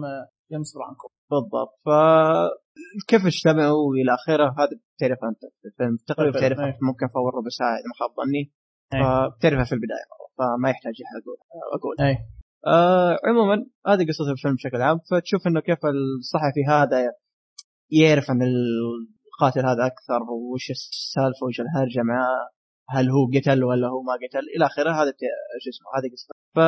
جيمس 0.51 0.69
فرانكو. 0.75 1.07
بالضبط. 1.31 1.73
ف 1.85 1.89
كيف 3.07 3.25
اجتمعوا 3.25 3.93
إلى 3.99 4.11
آخره؟ 4.19 4.45
هذا 4.59 4.69
بتعرف 4.95 5.19
أنت 5.31 5.41
في 5.61 5.67
الفيلم. 5.67 5.97
تقريبا 6.07 6.65
إيه. 6.65 6.71
في 6.71 6.77
ممكن 6.89 7.07
في 7.07 7.15
اول 7.15 7.33
ربع 7.39 7.49
ساعه 7.59 7.75
اذا 7.79 7.87
ما 7.91 7.95
خاب 7.99 8.11
ظني 8.19 8.43
إيه. 8.93 9.01
فبتعرفها 9.03 9.63
في 9.69 9.73
البداية 9.77 10.05
فما 10.37 10.69
يحتاج 10.69 10.93
أقول 11.21 11.37
أقول. 11.77 11.95
اي 12.07 12.15
آه 12.67 13.17
عموما 13.25 13.55
هذه 13.87 14.07
قصة 14.07 14.31
الفيلم 14.31 14.55
بشكل 14.55 14.81
عام 14.81 14.99
فتشوف 15.11 15.47
إنه 15.47 15.59
كيف 15.59 15.79
الصحفي 15.85 16.63
هذا 16.69 17.11
يعرف 17.91 18.29
عن 18.29 18.39
القاتل 18.41 19.59
هذا 19.59 19.85
أكثر 19.85 20.19
وش 20.53 20.69
السالفة 20.71 21.45
وش 21.47 21.59
الهرجة 21.59 22.01
معاه 22.03 22.49
هل 22.89 23.09
هو 23.09 23.29
قتل 23.35 23.63
ولا 23.63 23.87
هو 23.87 24.01
ما 24.01 24.13
قتل 24.13 24.45
إلى 24.55 24.65
آخره. 24.65 24.91
هذا 24.91 25.11
شو 25.63 25.69
اسمه 25.73 25.87
هذه 25.97 26.07
قصة. 26.13 26.31
ف 26.55 26.59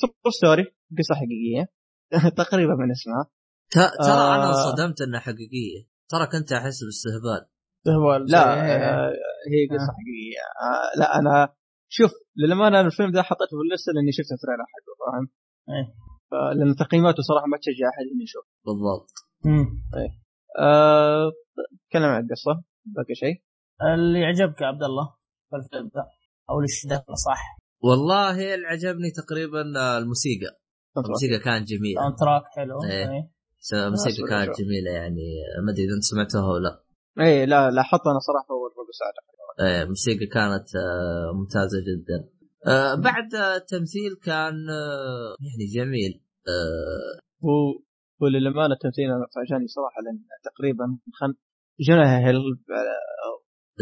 True 0.00 0.30
Story 0.30 0.64
قصة 0.98 1.14
حقيقية. 1.14 1.64
تقريبا 2.44 2.74
من 2.74 2.90
اسمها. 2.90 3.24
ترى 3.70 4.24
أنا 4.36 4.44
آه. 4.44 4.48
انصدمت 4.48 5.00
إنها 5.00 5.20
حقيقية. 5.20 5.80
ترى 6.10 6.26
كنت 6.26 6.52
أحس 6.52 6.78
باستهبال. 6.84 7.42
هو 7.88 8.16
لا. 8.16 8.54
إيه. 8.54 8.76
آه 8.76 9.12
هي 9.52 9.60
قصة 9.72 9.92
حقيقية. 9.98 10.44
آه 10.66 10.98
لا 11.00 11.18
أنا 11.18 11.54
شوف 11.88 12.12
للأمانة 12.36 12.80
أنا 12.80 12.86
الفيلم 12.86 13.12
ده 13.12 13.22
حطيته 13.22 13.54
في 13.58 13.62
اللسته 13.66 13.92
لأني 13.94 14.12
شفت 14.12 14.32
ال 14.32 14.36
trailer 14.36 14.66
حقه. 14.74 14.93
فاهم؟ 15.04 15.26
إيه. 15.76 15.86
ف- 16.30 16.56
لأن 16.56 16.76
تقييماته 16.76 17.22
صراحة 17.22 17.46
ما 17.46 17.56
تشجع 17.58 17.86
أحد 17.92 18.04
إنه 18.12 18.22
يشوف. 18.22 18.44
بالضبط. 18.66 19.10
مم. 19.44 19.66
آه، 20.58 21.32
تكلم 21.90 22.04
عن 22.04 22.24
القصة 22.24 22.62
باقي 22.84 23.14
شيء؟ 23.14 23.42
اللي 23.94 24.20
يعجبك 24.20 24.60
يا 24.60 24.66
عبد 24.66 24.82
الله 24.82 25.06
في 25.50 25.56
الفيلم 25.56 25.90
ده 25.94 26.04
أو 26.50 26.56
اللي 26.58 26.68
شدك 26.68 27.04
صح؟ 27.26 27.40
والله 27.82 28.54
اللي 28.54 28.66
عجبني 28.66 29.10
تقريبا 29.10 29.62
آه، 29.80 29.98
الموسيقى 29.98 30.50
الموسيقى 30.98 31.38
كانت 31.38 31.68
جميلة. 31.68 32.00
sound 32.00 32.16
track 32.18 32.42
حلو. 32.56 32.78
إيه. 32.84 33.10
إيه. 33.10 33.30
س- 33.58 33.74
الموسيقى 33.74 34.28
كانت. 34.28 34.60
جميلة 34.60 34.90
يعني. 34.90 35.22
ما 35.66 35.72
أدري 35.72 35.84
إذا 35.84 35.94
أنت 35.94 36.02
سمعتوها 36.02 36.52
ولا 36.52 36.68
لا. 36.68 36.84
اي 37.24 37.46
لا 37.46 37.70
لاحظت 37.70 38.06
أنا 38.06 38.18
صراحة 38.18 38.46
اول 38.50 38.70
ربع 38.78 38.90
ساعه 39.00 39.34
إيه، 39.68 39.82
الموسيقى 39.82 40.26
كانت 40.26 40.68
آه، 40.76 41.32
ممتازة 41.34 41.78
جدا. 41.88 42.28
آه، 42.66 42.94
بعد 42.94 43.34
آه، 43.34 43.56
التمثيل 43.56 44.12
كان 44.24 44.54
آه، 44.70 45.36
يعني 45.46 45.64
جميل. 45.74 46.20
آه، 46.48 47.20
هو 47.44 47.80
هو 48.22 48.26
للأمانة 48.28 48.74
التمثيل 48.74 49.04
أنا 49.04 49.26
فاجأني 49.34 49.66
صراحة 49.66 50.00
لأن 50.04 50.18
تقريبا 50.44 50.98
خن 51.12 51.34
جونا 51.80 52.18
هيل 52.26 52.36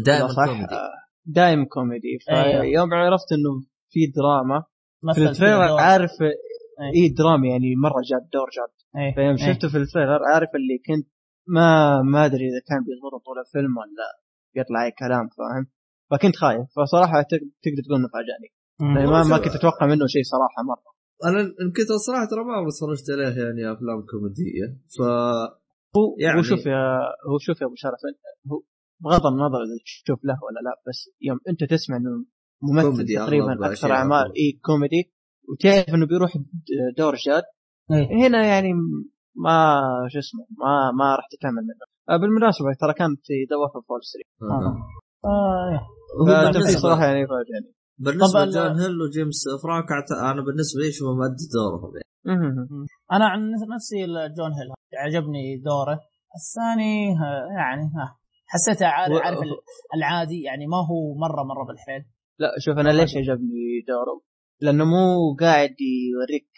دائما 0.06 0.28
صح 0.28 0.44
كوميدي. 0.46 0.74
آه، 0.74 0.90
دايم 1.26 1.64
كوميدي. 1.64 2.18
أيوه. 2.30 2.60
فيوم 2.62 2.94
عرفت 2.94 3.32
إنه 3.32 3.66
في 3.90 4.00
دراما. 4.16 4.64
في 5.14 5.22
ال 5.22 5.28
trailer. 5.28 5.78
عارف 5.80 6.10
أي. 6.22 7.08
درامي 7.18 7.48
يعني 7.50 7.74
مرة 7.76 8.00
جاد 8.10 8.28
دور 8.32 8.48
جاد. 8.56 8.72
إيه. 9.02 9.14
فيوم 9.14 9.36
إيه. 9.48 9.54
شفته 9.54 9.68
في 9.68 9.76
ال 9.76 9.82
trailer 9.82 10.20
عارف 10.34 10.48
اللي 10.54 10.78
كنت 10.86 11.08
ما 11.46 12.02
ما 12.02 12.24
أدري 12.26 12.44
إذا 12.48 12.60
كان 12.68 12.78
بيضبط 12.86 13.24
طول 13.26 13.38
الفيلم 13.46 13.76
ولا 13.76 14.06
بيطلع 14.54 14.84
أي 14.84 14.90
كلام 14.90 15.28
فاهم؟ 15.38 15.66
فكنت 16.10 16.36
خايف. 16.36 16.66
فصراحة 16.76 17.22
تق- 17.22 17.48
تقدر 17.62 17.82
تقول 17.86 17.98
إنه 17.98 18.08
فاجأني. 18.08 18.48
ما 18.80 19.22
ما 19.24 19.38
كنت 19.38 19.54
أتوقع 19.54 19.86
منه 19.86 20.06
شيء 20.06 20.22
صراحة 20.22 20.62
مرة 20.70 20.92
أنا 21.24 21.40
يمكن 21.40 21.82
الصراحه 21.94 22.24
ترى 22.30 22.44
ما 22.44 22.68
اتفرجت 22.68 23.10
عليه 23.10 23.42
يعني 23.44 23.72
أفلام 23.72 24.06
كوميدية 24.10 24.66
ف 24.98 25.00
هو 25.96 26.16
يعني- 26.18 26.22
يعني 26.22 26.38
هو 26.38 26.42
شوف 26.42 26.66
يا 26.66 26.82
هو 27.30 27.38
شوف 27.40 27.60
يا 27.60 27.66
أبو 27.66 27.74
شرف 27.76 28.00
هو 28.52 28.62
بغض 29.00 29.26
النظر 29.26 29.58
إذا 29.62 29.76
تشوف 29.84 30.24
له 30.24 30.34
ولا 30.44 30.60
لا 30.66 30.82
بس 30.88 31.10
يوم 31.20 31.38
أنت 31.48 31.64
تسمع 31.64 31.96
إنه 31.96 32.24
ممثل 32.62 33.14
تقريبا 33.14 33.66
أكثر 33.66 33.92
أعمال. 33.92 34.32
إي 34.36 34.60
كوميدي 34.64 35.12
وتعرف 35.48 35.94
إنه 35.94 36.06
بيروح 36.06 36.32
دور 36.98 37.14
جاد 37.14 37.42
إيه. 37.92 38.26
هنا 38.26 38.46
يعني 38.46 38.72
ما 39.36 39.80
شو 40.12 40.18
اسمه 40.18 40.46
ما 40.58 40.90
ما 40.98 41.16
راح 41.16 41.26
تتعمل 41.30 41.62
منه 41.62 41.86
آه، 42.08 42.16
بالمناسبة 42.16 42.66
ترى 42.80 42.92
كان 42.92 43.16
في 43.22 43.32
The 43.50 43.82
Wall 43.88 44.00
Street 44.02 44.26
آه. 44.42 44.76
آه. 45.24 45.88
بالنسبة- 46.52 46.78
صراحة 46.82 47.04
يعني 47.04 47.26
فاجاني 47.26 47.74
بالنسبة 48.04 48.44
لجونا 48.44 48.80
هيل 48.80 49.00
وجيمس 49.02 49.44
فرانكو 49.62 49.86
أنا 50.30 50.42
بالنسبة 50.42 50.80
لي 50.82 50.88
اشوفهم 50.88 51.16
مؤدي 51.18 51.46
دورهم 51.54 51.92
يعني. 51.96 52.08
أنا 53.12 53.24
عن 53.28 53.50
نفسي 53.74 53.96
جونا 54.36 54.52
هيل 54.58 54.68
عجبني 55.04 55.56
دوره. 55.64 56.00
الثاني 56.38 57.08
آه، 57.12 57.46
يعني 57.58 57.82
ها 57.82 58.18
حسيته 58.46 58.86
عارف, 58.86 59.12
و- 59.14 59.18
عارف 59.18 59.38
العادي 59.96 60.42
يعني 60.42 60.66
ما 60.66 60.76
هو 60.76 61.14
مره 61.14 61.42
مرة 61.42 61.64
بالحيل. 61.68 62.04
لا 62.38 62.48
شوف 62.58 62.78
أنا 62.78 62.88
ليش 62.90 63.16
عجبني 63.16 63.84
دوره؟ 63.88 64.20
لأنه 64.60 64.84
مو 64.84 65.36
قاعد 65.40 65.74
يوريك 66.12 66.48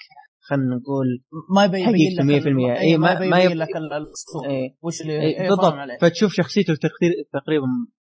خلينا 0.40 0.76
نقول 0.76 1.06
ما 1.54 1.64
يبين 1.64 1.88
لك 2.14 2.20
100%. 2.20 2.46
ال- 2.46 2.60
إيه، 2.60 2.80
إيه، 2.80 2.96
ما- 2.96 3.18
ما 3.18 3.38
يبين 3.38 3.50
يب- 3.50 3.56
لك 3.62 3.76
ال- 3.76 3.92
الأسلوب. 3.92 4.44
إيه. 4.48 4.76
وش 4.82 5.00
اللي 5.00 5.12
إيه 5.12 5.40
إيه، 5.40 5.48
بالضبط. 5.48 5.74
فتشوف 6.00 6.32
شخصيته 6.32 6.74
تقريبا 7.32 7.66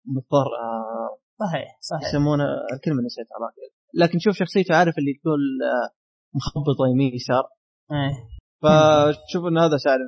مضطر 0.07 0.49
آه 0.63 1.19
صحيح 1.47 1.79
صحيح. 1.81 2.09
يسمونه 2.09 2.45
الكلمة 2.73 3.03
نسيتها 3.03 3.37
راجل 3.45 3.71
لكن 3.95 4.19
شوف 4.19 4.35
شخصيته 4.35 4.75
عارف 4.75 4.99
اللي 4.99 5.13
تقول 5.23 5.41
آه 5.73 5.89
مخبطه 6.35 6.87
يمين 6.93 7.15
يسار. 7.15 7.45
إيه. 7.93 8.15
فشوف 8.63 9.45
إن 9.45 9.59
هذا 9.59 9.77
ساعد 9.77 9.99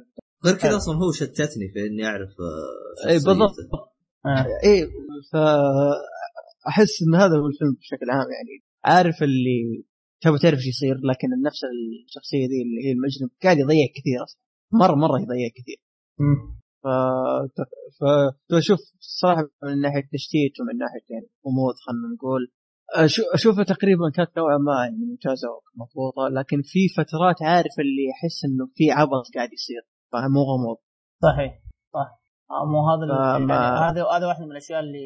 غير 0.44 0.54
كذا 0.54 0.68
حلو. 0.68 0.76
أصلا 0.76 0.94
هو 0.94 1.12
شتتني 1.12 1.68
في 1.72 1.86
إني 1.86 2.06
أعرف 2.06 2.30
آه، 2.40 3.08
اي. 3.08 3.14
بالضبط. 3.14 3.56
آه. 4.26 4.46
اي 4.64 4.86
ف 5.32 5.36
أحس 6.68 7.02
إن 7.02 7.14
هذا 7.14 7.36
هو 7.40 7.46
الفيلم 7.46 7.72
بشكل 7.80 8.10
عام 8.10 8.26
يعني. 8.36 8.64
عارف 8.84 9.22
اللي 9.22 9.84
تبغى 10.20 10.38
تعرف 10.38 10.58
إيش 10.58 10.66
يصير 10.66 10.94
لكن 10.94 11.28
نفس 11.46 11.60
الشخصية 12.06 12.46
ذي 12.46 12.62
اللي 12.62 12.88
هي 12.88 12.92
المجرم 12.92 13.28
قاعد 13.42 13.58
يضيع 13.58 13.86
كثير 13.96 14.24
أصلا. 14.24 14.40
مرة 14.72 14.94
مرة 14.94 15.20
يضيع 15.20 15.48
كثير. 15.48 15.76
ف 17.98 18.02
فشوف 18.50 18.80
صراحة 19.00 19.42
من 19.62 19.80
ناحية 19.80 20.06
تشتيت 20.12 20.54
ومن 20.60 20.78
ناحية 20.78 21.06
يعني 21.10 21.28
غموض 21.46 21.74
خلينا 21.86 22.14
نقول. 22.14 22.42
اشوفها 23.34 23.64
تقريبا 23.64 24.10
كانت 24.16 24.30
نوعا 24.38 24.58
ما 24.58 24.74
يعني 24.84 24.96
ممتازة 25.10 25.48
ومضبوطة 25.48 26.28
لكن 26.38 26.58
في 26.64 26.88
فترات 26.98 27.38
عارف 27.42 27.74
اللي 27.78 28.04
يحس 28.10 28.44
إنه 28.44 28.64
في 28.74 28.90
عبث 28.90 29.26
قاعد 29.34 29.52
يصير. 29.52 29.82
مو 30.34 30.42
غموض. 30.50 30.78
صحيح 31.22 31.52
صح. 31.94 32.08
آه، 32.50 32.64
مو 32.72 32.78
هذا 32.90 33.04
يعني 33.32 33.52
هذا 33.86 34.00
هذا 34.16 34.26
واحد 34.26 34.42
من 34.42 34.50
الأشياء 34.50 34.80
اللي 34.80 34.98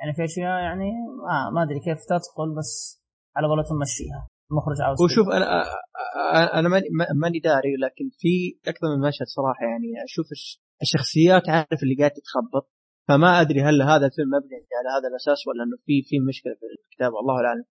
يعني 0.00 0.12
في 0.16 0.24
أشياء 0.24 0.58
يعني 0.66 0.90
ما 1.28 1.50
ما 1.54 1.62
أدري 1.62 1.80
كيف 1.80 1.98
تدخل 2.08 2.54
بس 2.58 3.02
على 3.36 3.46
قولتهم 3.48 3.78
مشيها. 3.78 4.28
المخرج 4.50 4.80
عاوز 4.82 5.02
وشوف. 5.02 5.26
أنا 5.28 5.64
أنا 6.58 6.68
ماني 6.68 6.88
ماني 7.14 7.38
داري 7.38 7.76
لكن 7.84 8.04
في 8.20 8.58
أكثر 8.70 8.86
من 8.96 9.08
مشهد 9.08 9.26
صراحة 9.26 9.64
يعني 9.70 10.04
أشوف 10.04 10.26
الشخصيات 10.82 11.48
عارف 11.48 11.82
اللي 11.82 11.96
قاعد 11.98 12.10
تتخبط. 12.10 12.70
فما 13.08 13.40
أدري 13.40 13.60
هل 13.62 13.82
هذا 13.82 14.06
الفيلم 14.06 14.28
مبني 14.28 14.56
على 14.78 14.88
هذا 14.96 15.08
الأساس 15.08 15.46
ولا 15.46 15.62
إنه 15.64 15.76
في 15.86 16.02
في 16.08 16.16
مشكلة 16.28 16.54
في 16.54 16.66
الكتابه 16.86 17.20
الله 17.20 17.34
أعلم. 17.34 17.64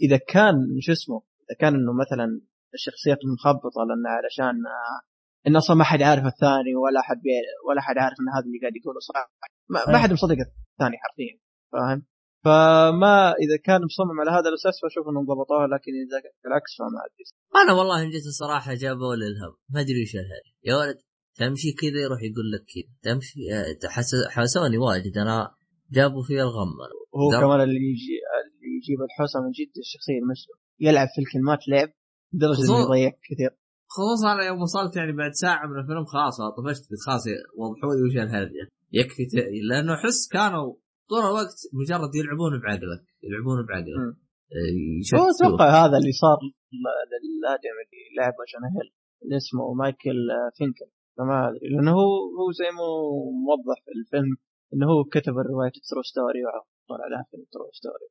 إذا 0.00 0.16
كان 0.16 0.54
شو 0.80 0.92
اسمه 0.92 1.22
إذا 1.44 1.56
كان 1.60 1.74
إنه 1.74 1.92
مثلا 1.92 2.40
الشخصيات 2.74 3.18
مخبطه 3.34 3.80
لأن 3.88 4.06
علشان 4.16 4.56
آه، 4.66 5.00
إن 5.46 5.56
أصلا 5.56 5.76
ما 5.76 5.84
حد 5.84 6.02
عارف 6.02 6.24
الثاني 6.32 6.74
ولا 6.84 7.00
حد 7.02 7.16
بي 7.16 7.30
ولا 7.68 7.80
حد 7.80 7.98
عارف 7.98 8.16
إن 8.20 8.28
هذا 8.36 8.46
اللي 8.46 8.58
قاعد 8.62 8.76
يقوله 8.76 9.00
صح. 9.08 9.30
ما, 9.72 9.80
ما 9.92 9.98
أي. 9.98 10.02
حد 10.02 10.12
مصدق 10.12 10.38
الثاني 10.46 10.96
حرفيا 11.02 11.34
فاهم؟ 11.72 12.00
فما 12.44 13.16
إذا 13.44 13.56
كان 13.64 13.80
مصمم 13.88 14.20
على 14.20 14.30
هذا 14.30 14.48
الأساس 14.48 14.74
فأشوف 14.82 15.04
انهم 15.08 15.24
ضبطوها 15.30 15.66
لكن 15.74 15.92
إذا 16.04 16.18
العكس 16.46 16.72
فما 16.78 17.00
أدري. 17.06 17.24
أنا 17.62 17.72
والله 17.78 18.02
ان 18.02 18.10
جيت 18.10 18.26
الصراحة 18.26 18.74
جابوا 18.74 19.14
لي 19.18 19.26
الهم 19.32 19.54
ما 19.72 19.80
أدري 19.80 20.02
وش 20.02 20.14
الهرجه 20.14 20.52
يا 20.68 20.74
ولد 20.80 20.98
تمشي 21.40 21.72
كذا 21.80 21.98
يروح 22.04 22.20
يقول 22.28 22.46
لك 22.52 22.64
كذا. 22.72 22.90
تمشي 23.14 23.40
آه، 23.54 23.88
حس- 23.88 24.26
حسوني 24.30 24.78
واجد. 24.78 25.18
أنا 25.18 25.50
جابوا 25.92 26.22
فيها 26.28 26.42
الغم. 26.42 26.72
هو 27.20 27.30
دم. 27.32 27.40
كمان 27.40 27.60
اللي 27.60 27.80
يجي 27.92 28.14
اللي 28.44 28.68
يجيب 28.78 28.98
الحوسه 29.08 29.38
من 29.44 29.50
جد 29.58 29.74
الشخصية 29.84 30.18
المسلم 30.22 30.56
يلعب 30.86 31.08
في 31.14 31.20
الكلمات 31.22 31.58
لعب 31.68 31.88
لدرجة 32.34 32.60
إنه 32.68 32.78
يضيق 32.84 33.14
كثير. 33.30 33.50
خصوصا 33.94 34.32
أنا 34.32 34.42
يوم 34.44 34.62
وصلت 34.62 34.96
يعني 34.96 35.12
بعد 35.12 35.32
ساعة 35.44 35.66
من 35.66 35.78
الفيلم 35.80 36.04
خلاص 36.04 36.36
طفشت 36.58 36.82
قلت 36.90 37.00
خلاص 37.06 37.24
وضحوا 37.58 37.94
لي 37.94 38.02
وش 38.06 38.16
الهرجة. 38.26 38.64
يكفي 38.92 39.24
ت... 39.26 39.34
لأنه 39.70 39.94
أحس 39.94 40.28
كانوا 40.32 40.66
طول 41.10 41.18
الوقت 41.30 41.56
مجرد 41.80 42.10
يلعبون 42.20 42.52
بعقلك 42.62 43.02
يلعبون 43.26 43.58
بعقلك. 43.68 44.16
آه، 44.56 45.18
هو 45.18 45.26
أتوقع 45.30 45.68
هذا 45.84 45.96
اللي 46.00 46.12
صار 46.22 46.38
ل- 46.82 47.12
للآدم 47.24 47.74
اللي 47.84 48.02
لعب 48.18 48.34
عشان 48.44 48.60
هيل 48.74 48.88
اللي 49.22 49.36
اسمه 49.36 49.74
مايكل 49.74 50.18
فينكل. 50.58 50.90
فما 51.16 51.36
أدري 51.48 51.68
لأنه 51.74 51.92
هو 52.00 52.10
هو 52.38 52.48
زي 52.60 52.68
ما 52.76 52.82
هو 52.90 53.30
موضح 53.48 53.76
في 53.84 53.90
الفيلم 53.98 54.32
إنه 54.74 54.86
هو 54.92 54.98
كتب 55.14 55.34
الرواية 55.42 55.74
true 55.88 56.02
story 56.10 56.40
وطلع 56.46 57.06
لها 57.12 57.24
فيلم 57.30 57.44
ترو 57.52 57.66
ستوري. 57.78 58.06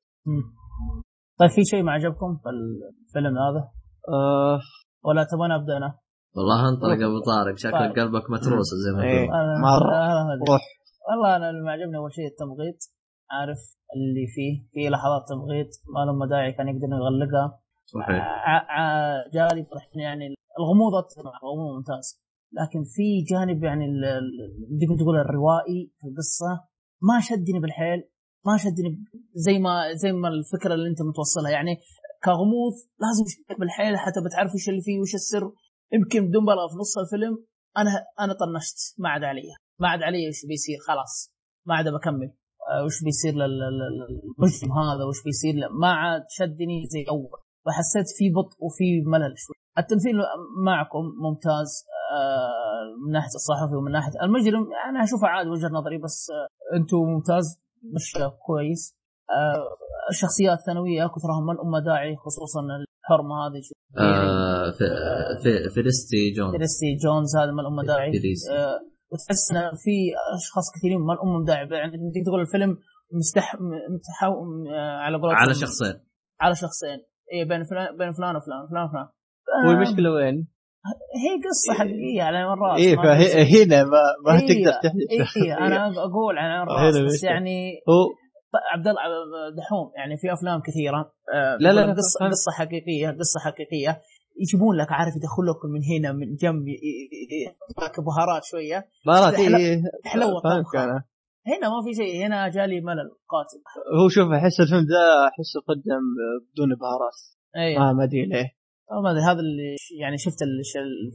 طيب 1.40 1.50
في 1.56 1.62
شيء 1.72 1.84
ما 1.84 1.92
عجبكم 1.92 2.30
في 2.42 2.50
الفيلم 2.56 3.34
هذا 3.46 3.62
آه 4.14 4.60
ولا 5.08 5.24
تبغى 5.32 5.56
أبدأ 5.56 5.78
أنا؟ 5.78 5.92
والله 6.38 6.70
انطلق 6.70 7.00
ابو 7.08 7.20
طارق 7.32 7.56
شكل 7.58 7.72
طيب. 7.80 7.92
قلبك 8.00 8.26
متروس 8.32 8.70
زي 8.86 8.92
ما 8.98 9.04
إيه. 9.04 9.28
تقول 9.28 9.62
ما 9.64 9.70
أدري. 9.78 10.46
روح 10.52 10.62
والله 11.10 11.36
أنا 11.36 11.50
اللي 11.50 11.62
ما 11.66 11.72
عجبني 11.72 11.98
أول 11.98 12.14
شيء 12.14 12.28
التمغيط 12.28 12.80
عارف 13.32 13.62
اللي 13.96 14.26
فيه 14.36 14.54
في 14.74 14.90
لحظات 14.90 15.24
تمغيط 15.30 15.68
ما 15.96 16.00
لهم 16.06 16.30
داعي 16.30 16.52
كان 16.54 16.68
يقدر 16.68 16.88
يغلقها 17.02 17.60
صحيح 17.86 18.24
ع- 18.50 18.66
ع- 18.80 19.24
جانب 19.34 19.66
يعني 19.96 20.26
الغموض 20.60 20.94
أتفق 20.96 21.26
معك، 21.26 21.44
الغموض 21.44 21.76
ممتاز 21.78 22.23
لكن 22.60 22.82
في 22.96 23.06
جانب 23.32 23.64
يعني 23.64 23.86
تقدر 24.82 24.96
تقول 25.02 25.16
الروائي 25.16 25.92
في 26.00 26.08
القصة 26.08 26.52
ما 27.10 27.20
شدني 27.28 27.60
بالحيل 27.60 28.00
ما 28.46 28.58
شدني 28.58 28.90
زي 29.46 29.60
ما 29.60 29.74
زي 29.94 30.12
ما 30.12 30.28
الفكرة 30.28 30.74
اللي 30.74 30.90
أنت 30.90 31.02
متوصلها. 31.02 31.52
يعني 31.52 31.74
كغموض 32.26 32.74
لازم 33.04 33.24
يشدك 33.28 33.60
بالحيل 33.60 33.98
حتى 33.98 34.20
بتعرف 34.26 34.52
وش 34.56 34.70
اللي 34.70 34.82
فيه 34.82 35.00
وش 35.00 35.14
السر. 35.16 35.44
يمكن 35.96 36.20
بدون 36.28 36.46
بلا 36.46 36.68
في 36.72 36.76
نص 36.82 36.94
الفيلم 37.04 37.34
أنا 37.78 37.92
أنا 38.24 38.34
طنشت. 38.42 38.78
ما 39.02 39.10
عاد 39.10 39.24
علي. 39.24 39.42
ما 39.82 39.88
عاد 39.88 40.02
علي 40.08 40.28
وش 40.30 40.46
بيصير. 40.50 40.78
خلاص. 40.88 41.14
ما 41.68 41.76
عاد 41.76 41.88
بكمل 41.96 42.30
آه، 42.72 42.84
وش 42.86 43.04
بيصير 43.04 43.34
لل- 43.34 43.60
لل- 43.62 43.80
لل- 43.82 44.22
للمجرم 44.24 44.72
هذا؟ 44.80 45.04
وش 45.10 45.20
بيصير. 45.26 45.54
ما 45.82 45.92
عاد 46.02 46.24
شدني 46.38 46.78
زي 46.94 47.04
أول. 47.10 47.40
فحسيت 47.66 48.08
في 48.18 48.26
بطء 48.38 48.58
وفي 48.66 48.88
ملل 49.14 49.34
شوي. 49.44 49.56
التمثيل 49.78 50.16
معكم 50.66 51.04
ممتاز. 51.26 51.70
من 53.06 53.12
ناحية 53.12 53.36
الصحفي 53.36 53.76
ومن 53.76 53.92
ناحيه 53.92 54.12
المجرم 54.24 54.64
أنا 54.90 55.04
أشوفه 55.04 55.28
عادي 55.28 55.50
وجهة 55.50 55.70
نظري 55.80 55.98
بس 55.98 56.28
آه، 56.32 56.76
أنتم 56.78 56.98
ممتاز 56.98 57.46
مش 57.96 58.08
كويس. 58.48 58.96
آه، 59.30 59.64
الشخصيات 60.10 60.58
الثانوية 60.60 61.04
كثرهم 61.16 61.44
ما 61.50 61.56
لهم 61.66 61.84
داعي 61.86 62.16
خصوصا 62.16 62.60
الحرمة 62.62 63.36
هذه. 63.46 63.62
شو- 63.68 63.74
آه 63.98 64.72
في 64.72 64.86
في 65.44 65.70
فيرستي 65.74 66.32
جون 66.38 66.52
كريستي 66.58 66.96
جونز 67.04 67.38
هذا 67.38 67.52
من 67.52 67.66
ام 67.66 67.82
داعي. 67.88 68.12
آه، 68.52 68.80
وتحس 69.12 69.52
ان 69.52 69.72
في 69.84 69.96
أشخاص 70.38 70.66
كثيرين 70.76 71.00
ما 71.00 71.16
لهم 71.24 71.44
داعي. 71.46 71.68
يعني 71.72 71.92
تقدر 71.92 72.26
تقول 72.26 72.42
الفيلم 72.42 72.78
مستح 73.14 73.56
متحو 73.96 74.34
آه، 74.72 74.98
على 74.98 75.18
قولتهم 75.18 75.38
على 75.38 75.54
شخصين. 75.54 75.96
على 76.42 76.56
شخصين. 76.56 76.98
اي 77.34 77.46
بين 77.46 77.64
فلان 77.64 77.98
بين 77.98 78.12
فلان 78.12 78.36
وفلان 78.36 78.68
فلان 78.72 78.84
وفلان. 78.86 79.08
هو 79.66 79.70
آه، 79.72 79.74
المشكلة 79.74 80.12
وين؟ 80.12 80.48
هي 81.24 81.30
قصة 81.50 81.74
حقيقية 81.80 82.24
على 82.24 82.38
إيه 82.38 82.96
ما 82.96 83.18
في 83.18 83.24
شيء. 83.24 83.66
فهنا 83.66 83.84
ما, 83.84 84.02
ما 84.26 84.34
إيه، 84.34 84.48
تقدر 84.48 84.72
تحدث 84.84 85.12
اي 85.38 85.44
اي 85.44 85.54
أنا 85.54 85.88
أقول 85.88 86.38
عن 86.38 86.52
هنا 86.52 86.64
الراس 86.64 86.98
بس. 87.14 87.24
يعني 87.24 87.72
هو 87.90 88.04
عبد 88.74 88.88
الله 88.88 89.02
دحوم 89.58 89.92
يعني 89.98 90.18
في 90.18 90.34
أفلام 90.34 90.62
كثيرة 90.62 91.12
آه، 91.34 91.58
لا، 91.60 91.70
لا، 91.74 91.94
قصه. 91.94 92.26
قصة 92.30 92.52
حقيقية 92.52 93.08
قصة 93.10 93.40
حقيقية 93.46 94.02
يجيبون 94.42 94.76
لك 94.78 94.88
عارف 94.92 95.14
يدخل 95.16 95.44
لك 95.50 95.62
من 95.74 95.82
هنا 95.92 96.12
من 96.12 96.36
جنب 96.36 96.68
ي- 96.68 96.72
ي- 96.72 96.76
ي- 96.76 97.44
يعطاك 97.46 98.00
بهارات 98.00 98.42
شوية. 98.44 98.86
بهارات 99.08 99.34
حلو- 99.36 99.82
حلوة 100.06 100.42
فاهمك 100.44 100.66
طبخة. 100.66 100.84
أنا. 100.84 101.04
هنا 101.48 101.70
ما 101.70 101.80
في 101.86 101.94
شيء 102.04 102.26
هنا 102.26 102.48
جالي 102.50 102.82
ملل 102.82 103.10
قاتل. 103.34 103.60
هو 104.02 104.10
شوف 104.10 104.32
أحس 104.32 104.60
الفيلم 104.60 104.86
ده 104.94 105.28
احسه 105.28 105.60
قدم 105.68 106.04
بدون 106.54 106.70
بهارات. 106.82 107.18
اي 107.58 107.80
ما 107.80 107.94
ما 107.94 108.04
أدري 108.04 108.26
ليه. 108.26 108.63
ما 108.92 109.12
أدري 109.12 109.22
هذا 109.22 109.40
اللي 109.40 109.76
يعني 110.00 110.18
شفت 110.18 110.42
اللي 110.42 110.64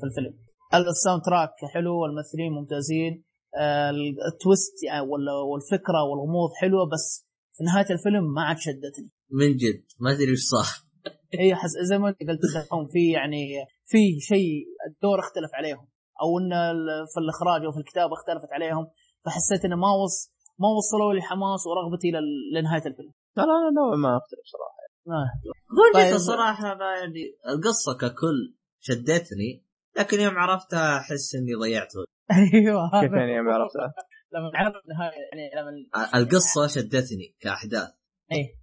في 0.00 0.04
الفيلم. 0.06 0.38
ال 0.74 1.22
soundtrack 1.22 1.50
حلو 1.74 2.00
والممثلين 2.02 2.52
ممتازين. 2.52 3.24
آه، 3.56 3.90
ال 4.32 4.40
twist 4.40 4.82
يعني 4.86 5.00
ولا 5.10 5.32
والفكرة 5.32 6.00
والغموض 6.08 6.50
حلوة 6.60 6.88
بس 6.92 7.26
في 7.56 7.64
نهاية 7.64 7.90
الفيلم 7.90 8.24
ما 8.34 8.42
عاد 8.42 8.56
شدتني. 8.58 9.10
من 9.30 9.56
جد 9.56 9.84
ما 10.00 10.12
أدري 10.12 10.32
وش 10.32 10.38
صار. 10.54 10.68
اي 11.40 11.54
حس 11.54 11.70
زي 11.90 11.98
ما 11.98 12.08
أنت 12.08 12.18
قلت 12.20 12.40
دحوم 12.66 12.86
في 12.92 13.10
يعني 13.10 13.42
في 13.86 14.20
شيء 14.20 14.64
الدور 14.88 15.18
اختلف 15.18 15.50
عليهم 15.54 15.86
أو 16.22 16.38
إن 16.38 16.52
ال- 16.52 17.06
في 17.14 17.20
الإخراج 17.20 17.64
أو 17.64 17.72
في 17.72 17.78
الكتابة 17.78 18.12
اختلفت 18.12 18.52
عليهم. 18.52 18.86
فحسيت 19.24 19.64
إنه 19.64 19.76
ما 19.76 19.90
وص 20.02 20.16
ما 20.62 20.68
وصلوا 20.78 21.12
لي 21.14 21.22
حماس 21.22 21.60
ورغبتي 21.66 22.08
لنهاية 22.54 22.86
الفيلم. 22.90 23.12
لا 23.36 23.42
لا 23.42 23.46
لا 23.64 23.70
نوعا 23.78 23.96
ما 23.96 24.16
اختلف 24.22 24.44
صراحة 24.54 24.77
آه. 25.08 25.30
هو 25.78 25.94
طيب. 25.94 26.04
جيت 26.04 26.14
الصراحة 26.14 26.72
أنا 26.72 26.96
يعني 26.98 27.36
القصة 27.48 27.96
ككل 28.00 28.56
شدتني 28.80 29.64
لكن 29.98 30.20
يوم 30.20 30.38
عرفتها 30.38 30.98
أحس 30.98 31.34
إني 31.34 31.54
ضيعت 31.54 31.96
وقت. 31.96 32.08
أيوه. 32.54 33.00
كيف 33.00 33.12
يعني 33.12 33.42
ما 33.42 33.52
عرفتها؟ 33.52 33.94
لما 34.34 34.50
عرف 34.54 34.74
النهايه 34.84 35.12
يعني 35.32 35.50
لما 35.56 36.20
القصة 36.20 36.66
شدتني 36.66 37.36
كأحداث. 37.40 37.88
إيه. 38.32 38.58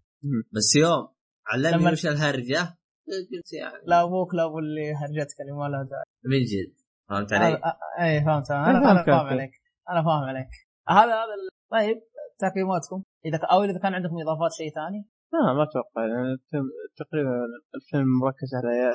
بس 0.51 0.75
يوم 0.75 1.07
علمني 1.47 1.91
وش 1.91 2.05
الهرجة 2.05 2.77
قلت 3.07 3.53
يعني 3.53 3.83
لا 3.85 4.03
أبوك 4.03 4.35
لا 4.35 4.45
أبو 4.45 4.59
اللي 4.59 4.93
هرجتك 4.93 5.41
اللي 5.41 5.51
ما 5.51 5.67
لها 5.67 5.83
داعي. 5.83 6.03
من 6.25 6.43
جد؟ 6.43 6.75
فهمت 7.09 7.33
علي؟ 7.33 7.53
آه، 7.53 7.77
آه، 7.99 8.03
إيه 8.03 8.25
فهمت. 8.25 8.51
أنا 8.51 9.03
فاهم. 9.05 9.27
عليك. 9.27 9.51
أنا 9.89 10.03
فاهم 10.03 10.23
عليك. 10.23 10.49
هذا 10.89 11.13
هذا 11.21 11.35
طيب 11.71 11.97
تقييماتكم 12.39 13.03
إذا 13.25 13.39
أو 13.51 13.63
إذا 13.63 13.79
كان 13.79 13.93
عندكم 13.93 14.15
إضافات 14.15 14.51
شيء 14.57 14.69
ثاني؟ 14.73 15.09
لا 15.35 15.53
ما 15.53 15.63
أتوقع. 15.63 16.01
يعني 16.07 16.27
الفيلم- 16.33 16.71
تقريبا 16.97 17.35
الفيلم 17.75 18.09
مركز 18.23 18.49
على 18.57 18.91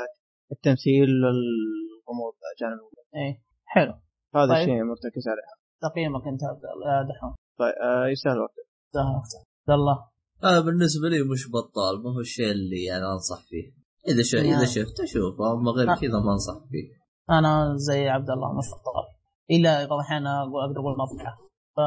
التمثيل 0.53 1.09
والغموض 1.25 2.35
جانب 2.61 2.73
الغموض. 2.73 3.09
إيه 3.15 3.35
حلو. 3.65 3.93
هذا 4.37 4.53
طيب. 4.55 4.63
الشيء 4.63 4.83
مرتكز 4.85 5.25
عليه. 5.33 5.49
تقييمك 5.87 6.27
أنت 6.33 6.45
عبد 6.45 6.65
الله- 6.73 6.87
آه، 7.01 7.03
دحوم. 7.11 7.35
طيب 7.59 7.75
آه 7.83 8.07
يستاهل 8.09 8.39
وقت. 8.39 8.59
سهل 8.95 9.15
أكثر. 9.21 9.39
عبد 9.69 9.79
الله. 9.81 9.99
أنا 10.45 10.61
بالنسبة 10.61 11.09
لي 11.09 11.23
مش 11.33 11.43
بطال 11.55 12.03
ما 12.03 12.11
هو 12.15 12.21
الشيء 12.21 12.51
اللي 12.51 12.85
يعني 12.85 13.05
أنصح 13.05 13.41
فيه. 13.49 13.67
إذا 14.09 14.23
شو. 14.23 14.37
إذا 14.39 14.65
شفته 14.65 15.05
شوفه 15.07 15.53
أما 15.53 15.71
غير 15.71 15.91
آه. 15.93 15.95
كذا 15.95 16.19
ما 16.27 16.33
أنصح 16.33 16.57
فيه. 16.71 16.87
أنا 17.31 17.73
زي 17.77 18.09
عبد 18.09 18.31
الله 18.31 18.49
مش 18.59 18.65
بطال 18.75 19.07
إلا 19.51 19.71
بعض 19.87 19.99
الاحيان 19.99 20.23
أقول- 20.25 20.63
أقدر 20.67 20.81
أقول 20.81 20.97
مضحكة. 20.99 21.37
ف 21.77 21.79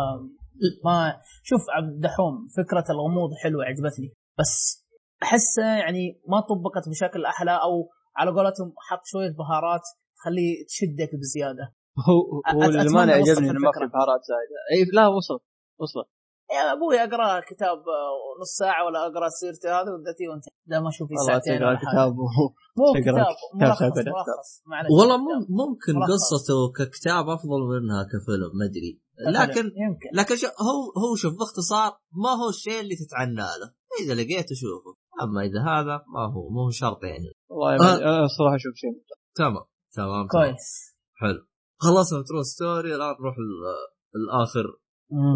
ما 0.86 1.22
شوف 1.44 1.62
عبد 1.70 1.90
الدحوم 1.94 2.48
فكرة 2.58 2.86
الغموض 2.94 3.30
حلوة 3.44 3.66
عجبتني. 3.66 4.14
بس 4.40 4.86
احسها 5.24 5.78
يعني 5.78 6.22
ما 6.28 6.40
طبقت 6.40 6.90
بشكل 6.90 7.26
أحلى 7.26 7.52
أو 7.52 7.90
على 8.18 8.32
قولتهم 8.32 8.74
حط 8.78 9.02
شوية 9.06 9.32
بهارات 9.40 9.82
تخليه 10.18 10.66
تشدك 10.66 11.12
بزيادة. 11.22 11.66
هو 12.08 12.20
هو 12.54 12.60
ما 12.94 13.02
عجبني 13.02 13.50
إنه 13.50 13.60
ما. 13.60 13.72
في 13.72 13.86
بهارات 13.94 14.22
زايدة. 14.32 14.60
اي 14.74 14.86
لا 14.94 15.08
وصل 15.08 15.40
وصل. 15.80 16.06
يا 16.52 16.74
أبوي 16.74 17.04
أقرأ 17.04 17.40
كتاب 17.40 17.78
آه، 17.78 18.42
نص 18.42 18.52
ساعة 18.60 18.86
ولا 18.86 19.00
أقرأ 19.08 19.30
سيرتي 19.30 19.68
هذه 19.68 19.92
ودتي 19.94 20.28
وانت. 20.28 20.46
ده 20.66 20.80
ما 20.80 20.90
أشوف 20.90 21.10
ساعتين 21.28 21.60
تقرأ 21.60 21.76
كتاب 21.76 22.14
مو 22.78 22.86
كتاب 22.96 23.16
ملخص. 23.56 24.10
ملخص. 24.12 24.62
والله 25.00 25.18
ممكن 25.62 25.94
ملخص. 25.96 26.34
قصته 26.34 26.72
ككتاب 26.78 27.30
أفضل 27.30 27.62
منها 27.72 28.04
كفيلم 28.12 28.52
ما 28.60 28.66
أدري. 28.66 29.02
لكن 29.38 29.66
يمكن. 29.84 30.10
لكن 30.14 30.36
هو 30.68 30.80
هو 31.02 31.16
شوف 31.16 31.34
باختصار 31.40 31.92
ما 32.24 32.30
هو 32.30 32.50
الشيء 32.50 32.80
اللي 32.80 32.96
تتعنى 32.96 33.50
له. 33.62 33.68
إذا 34.02 34.14
لقيته 34.14 34.56
شوفه 34.56 34.98
أما 35.24 35.42
إذا 35.42 35.62
هذا 35.72 35.96
ما 36.14 36.34
هو 36.34 36.50
مو 36.50 36.70
شرط 36.72 37.04
يعني. 37.04 37.32
والله 37.50 37.94
آه. 37.94 37.98
أنا 37.98 38.24
الصراحة 38.26 38.56
أشوف 38.56 38.74
شيء 38.76 38.90
تمام 39.36 39.54
تمام 39.96 40.08
تمام. 40.08 40.28
كويس. 40.28 40.96
حلو. 41.16 41.46
خلصنا 41.78 42.24
True 42.30 42.44
Story 42.44 42.96
الان 42.96 43.16
نروح 43.22 43.36
ال- 43.38 43.94
الآخر. 44.16 44.66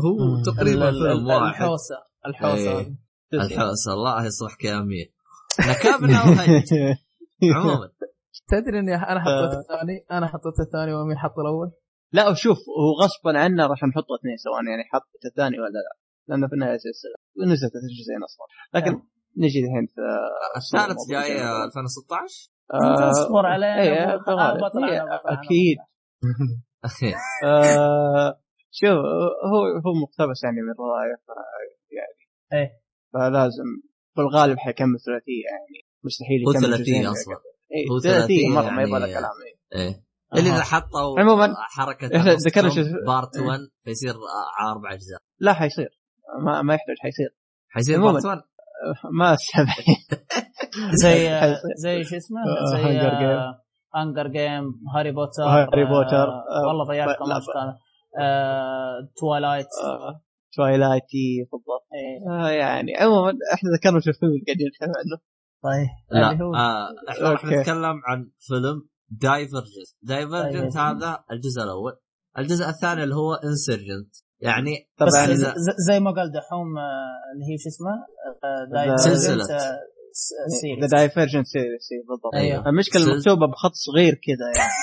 هو. 0.05 0.43
تقريبا 0.45 0.91
فيلم 0.91 1.27
واحد. 1.27 1.61
الحوسة 1.61 1.95
الحوسة. 2.27 2.79
إيه. 2.79 2.97
الحوسة 3.33 3.93
الله 3.93 4.25
يصلحك 4.25 4.63
يا 4.63 4.77
امير 4.79 5.13
نكابنا 5.59 6.23
وهج 6.23 6.63
عموما. 7.55 7.89
تدري 8.49 8.79
إني 8.79 8.95
أنا 8.95 9.19
حطيت 9.19 9.53
الثاني؟ 9.59 10.05
أنا 10.11 10.27
حطيت 10.27 10.59
الثاني 10.67 10.93
وامير 10.93 11.17
حط 11.17 11.39
الأول؟ 11.39 11.71
لا 12.11 12.33
شوف 12.33 12.57
هو 12.57 13.03
غصبا 13.03 13.39
عنا 13.39 13.67
راح 13.67 13.83
نحط 13.83 14.05
اثنين 14.19 14.37
سواء 14.37 14.63
يعني 14.71 14.83
حط 14.93 15.09
الثاني 15.25 15.59
ولا 15.59 15.69
لا. 15.85 15.93
لأنه 16.27 16.47
في 16.47 16.53
النهاية 16.53 16.77
سلسله 16.77 17.17
ونزلت 17.37 17.71
جزئين 17.99 18.23
أصلا 18.23 18.45
لكن 18.73 18.91
نعم. 18.91 19.07
نجي 19.37 19.59
الحين 19.59 19.87
في 19.93 20.01
الثالث 20.57 20.97
موضوع 20.97 21.21
جاي 21.21 21.31
الجنة. 21.31 21.63
2016 21.63 22.49
انت 22.73 23.01
أصبر 23.01 23.45
علينا 23.45 23.81
إيه، 23.81 23.89
إيه، 23.89 24.19
أنا 24.27 25.19
أكيد 25.25 25.77
آه، 27.45 28.39
شوف 28.71 28.89
هو 29.51 29.59
هو 29.85 29.93
مقتبس 30.03 30.43
يعني 30.43 30.57
من 30.61 30.73
روايه 30.79 31.17
يعني 31.97 32.17
إيه. 32.53 32.71
فلازم 33.13 33.63
في 34.15 34.21
الغالب 34.21 34.57
حيكمل 34.57 34.99
ثلاثية 35.05 35.43
يعني 35.51 35.87
مستحيل 36.03 36.45
هو 36.45 36.51
يكمل 36.51 36.63
ثلاثية. 36.63 37.11
أصلا 37.11 37.35
إيه، 37.71 37.89
هو 37.91 37.99
ثلاثية 37.99 38.47
مرة 38.49 38.61
ما 38.61 38.69
يعني- 38.69 38.89
يبغى 38.89 38.99
لك 38.99 39.09
كلام 39.17 39.31
إيه. 39.75 39.79
إيه 39.79 40.03
اللي. 40.39 40.49
إذا 40.49 40.63
حطوا 40.63 41.19
عموماً، 41.19 41.53
حركة 41.57 42.07
ذكرنا 42.47 42.69
بارت 43.07 43.37
إيه. 43.37 43.45
1 43.47 43.59
فيصير 43.83 44.11
آه، 44.15 44.71
أربع 44.71 44.93
أجزاء 44.93 45.19
لا 45.39 45.53
حيصير 45.53 45.99
ما, 46.45 46.61
ما 46.61 46.73
يحتاج 46.73 46.95
حيصير 46.99 47.29
حيصير. 47.69 48.01
Part 48.01 48.25
1 48.25 48.41
ما 49.19 49.33
استبعد 49.33 49.85
زي. 51.03 51.29
زي 51.83 52.03
شو 52.03 52.15
اسمه 52.17 52.39
آه، 52.41 52.65
زي. 52.77 53.47
Hunger 53.95 54.27
Games 54.27 54.63
هاري 54.95 55.11
بوتر 55.11 55.43
هاري 55.43 55.85
بوتر. 55.85 56.27
والله 56.67 56.85
ضيعت 56.87 57.07
لا، 57.07 57.13
كم 57.13 57.25
لا. 57.25 57.39
كان 57.53 57.73
Twilight 59.17 59.67
Twilight 60.57 61.47
بالضبط 61.51 61.87
آه 62.29 62.49
يعني 62.49 62.95
عموما 62.99 63.29
إحنا 63.53 63.69
ذكرنا 63.77 63.99
شو 63.99 64.09
الفيلم 64.09 64.31
اللي 64.31 64.43
قاعدين 64.47 64.67
نتكلم 64.67 64.93
عنه 64.99 65.17
طيب 65.63 65.87
لا 66.11 66.59
آه 66.59 66.87
إحنا 67.09 67.29
راح. 67.31 67.45
نتكلم 67.45 68.01
عن 68.05 68.31
فيلم 68.39 68.87
Divergent 69.09 69.89
Divergent 70.01 70.73
Divergent. 70.73 70.77
هذا 70.77 71.23
الجزء 71.31 71.61
الأول 71.63 71.93
الجزء 72.37 72.69
الثاني 72.69 73.03
اللي 73.03 73.15
هو 73.15 73.33
Insurgent 73.33 74.15
يعني 74.41 74.87
بس 75.01 75.13
طبعا 75.13 75.33
ز- 75.33 75.75
زي 75.87 75.99
ما 75.99 76.11
قال 76.11 76.31
دحوم 76.31 76.77
آه، 76.77 77.33
اللي 77.33 77.45
هي 77.53 77.57
شو 77.57 77.69
اسمه 77.69 77.91
آه، 78.43 78.65
Divergent، 78.73 78.99
سلسلة. 78.99 79.43
آه، 79.55 79.57
The 80.49 80.57
Series 80.61 80.91
Divergent 80.91 81.45
Series 81.47 81.87
بالضبط. 82.09 82.35
أيوه. 82.35 82.69
المشكلة 82.69 83.01
مكتوبه 83.17 83.47
بخط 83.47 83.71
صغير 83.73 84.13
كذا 84.13 84.47
يعني. 84.57 84.73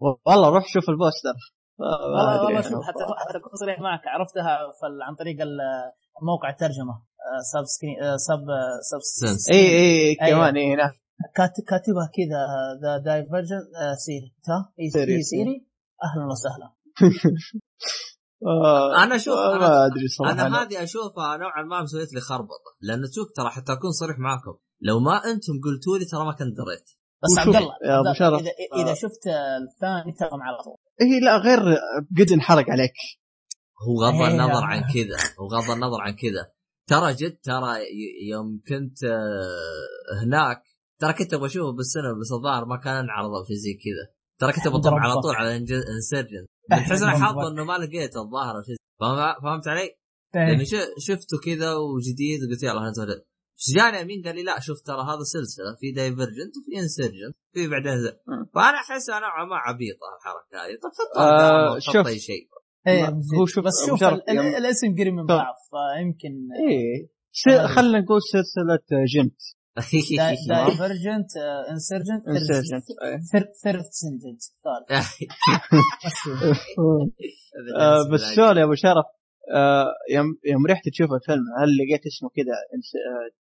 والله 0.26 0.48
روح 0.48 0.64
شوف 0.68 0.88
البوستر. 0.90 1.36
والله 1.78 2.36
والله 2.36 2.50
يعني. 2.50 2.62
شوف 2.62 2.84
حتى 2.88 3.04
حتى 3.28 3.38
اكون 3.38 3.52
صريح 3.60 3.80
معك 3.80 4.00
عرفتها 4.06 4.58
عن 5.08 5.14
طريق 5.14 5.36
موقع 6.22 6.50
الترجمة. 6.50 6.94
Subscene 7.52 7.96
سب 8.28 8.44
سب 8.90 9.52
اي 9.52 9.66
اي. 9.78 10.14
كمان 10.32 10.56
اي 10.56 10.74
نعم. 10.74 10.90
كات- 11.36 11.60
كاتبها 11.68 12.06
كذا 12.16 12.40
The 12.82 12.98
Divergent 13.04 13.60
Series 14.06 14.34
ها؟ 14.48 14.72
هي 14.80 14.90
series. 14.90 15.22
Series 15.22 15.66
أهلا 16.04 16.24
وسهلا. 16.32 16.68
آه، 18.46 19.04
أنا 19.04 19.18
شوف 19.18 19.34
ما 19.34 19.56
أنا 19.56 19.86
أدري 19.86 20.08
صراحة 20.08 20.32
أنا 20.32 20.62
هذه 20.62 20.82
أشوفها 20.82 21.36
نوعا 21.36 21.62
ما 21.62 21.82
مسويت 21.82 22.12
لي 22.12 22.20
خربطة 22.20 22.70
لأنه 22.80 23.02
شوف 23.14 23.28
ترى 23.36 23.50
حتى 23.50 23.72
أكون 23.72 23.90
صريح 23.90 24.18
معاكم 24.18 24.54
لو 24.82 25.00
ما 25.00 25.16
أنتم 25.16 25.52
قلتوا 25.64 25.98
لي 25.98 26.04
ترى 26.04 26.24
ما 26.24 26.32
كنت 26.32 26.56
دريت. 26.56 26.90
بس 27.22 27.38
عبد 27.38 27.56
الله 27.56 27.76
يا 27.84 28.00
الله، 28.00 28.14
شرف. 28.14 28.40
اذا 28.40 28.50
إذا 28.82 28.94
شفت 28.94 29.24
الثاني 29.62 30.12
تفهم 30.12 30.42
على 30.42 30.62
طول. 30.64 30.76
اي 31.00 31.20
لا 31.20 31.36
غير 31.36 31.60
قد 32.18 32.32
انحرق 32.32 32.70
عليك. 32.70 32.92
هو 33.88 34.04
غض 34.04 34.14
إيه، 34.14 34.28
النظر. 34.28 34.64
عن 34.64 34.80
كذا 34.94 35.16
هو 35.40 35.46
غض 35.46 35.70
النظر 35.70 36.00
عن 36.00 36.12
كذا. 36.12 36.52
ترى 36.86 37.14
جد 37.14 37.36
ترى 37.42 37.78
يوم 38.30 38.60
كنت 38.68 39.04
آه، 39.04 40.24
هناك 40.24 40.62
ترى 41.00 41.12
كنت 41.12 41.34
أبغى 41.34 41.46
أشوفه 41.46 41.72
بالسينما 41.72 42.18
بس 42.20 42.32
الظاهر 42.32 42.64
ما 42.64 42.76
كان 42.76 42.94
انعرض 42.94 43.44
في 43.48 43.54
زي 43.56 43.74
كذا. 43.74 44.14
ترى 44.38 44.52
كنت 44.52 44.68
بطلع 44.68 44.98
على 45.00 45.20
طول 45.20 45.34
على 45.34 45.56
Insurgent 45.96 46.46
من 46.70 46.76
حسن 46.76 47.08
حظ 47.10 47.38
إنه 47.38 47.64
ما 47.64 47.72
لقيت 47.78 48.16
الظاهر 48.16 48.54
فهمت 49.42 49.68
علي؟ 49.68 49.80
إيه. 50.36 50.64
ش- 50.64 51.06
شفته 51.06 51.36
كذا 51.44 51.74
وجديد 51.74 52.40
وقلت 52.44 52.62
يلا 52.62 52.80
بس 53.58 53.70
جاني 53.76 54.02
أمين 54.02 54.22
قال 54.26 54.34
لي 54.36 54.42
لا 54.42 54.60
شوف 54.60 54.80
ترى 54.80 55.02
هذا 55.02 55.22
سلسلة 55.32 55.76
في 55.80 55.92
Divergent 55.92 56.52
وفي 56.58 56.78
Insurgent 56.82 57.36
في 57.54 57.68
بعدين 57.68 58.00
زي. 58.02 58.12
مم. 58.28 58.46
فأنا 58.54 58.76
احسها 58.76 59.20
نوعا 59.20 59.44
ما 59.44 59.56
عبيطه 59.56 60.06
الحركة 60.18 60.66
هذه 60.66 60.76
طب 60.82 60.88
حط 60.98 61.18
آه، 61.18 61.76
آه 61.76 61.78
شوف. 61.78 61.94
شوف 61.94 62.06
أي 62.06 62.18
شيء 62.18 62.48
إيه، 62.86 63.08
هو 63.38 63.46
شوف 63.46 63.64
بس 63.64 63.86
شوف 63.86 64.02
يوم- 64.02 64.20
الاسم 64.56 64.94
قريب 64.98 65.12
من 65.14 65.26
بعض 65.26 65.54
فيمكن 65.70 66.48
اي 66.68 67.08
س- 67.32 67.74
خلينا 67.76 68.00
نقول 68.00 68.20
سلسلة 68.22 69.04
جنت 69.14 69.40
Divergent 70.48 71.30
Insurgent 71.70 72.28
Insurgent 72.28 72.84
third 73.62 73.84
سنجنت 73.90 74.40
آه، 77.80 78.12
بس 78.12 78.20
سؤال 78.20 78.58
يا 78.58 78.64
ابو 78.64 78.74
شرف 78.74 79.04
آه، 79.54 79.86
يوم 80.10 80.26
يوم 80.44 80.66
رحت 80.66 80.88
تشوف 80.88 81.12
الفيلم 81.12 81.44
هل 81.60 81.68
لقيت 81.78 82.06
اسمه 82.06 82.28
كذا 82.36 82.54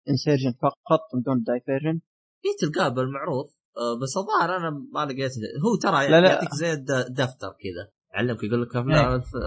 Insurgent 0.08 0.56
فقط 0.62 1.00
من 1.14 1.22
دون 1.22 1.42
Divergent؟ 1.46 2.00
في 2.42 2.48
تلقاه 2.60 2.88
بالمعروض 2.88 3.44
آه، 3.76 3.98
بس 4.02 4.16
الظاهر 4.16 4.56
أنا 4.56 4.70
ما 4.92 5.12
لقيت 5.12 5.32
هو 5.64 5.76
ترى. 5.82 6.10
يعطيك 6.28 6.54
زي 6.54 6.72
الد- 6.72 7.06
دفتر 7.10 7.48
كذا 7.48 7.88
يعلمك 8.14 8.44
يقول 8.44 8.62
لك 8.62 8.76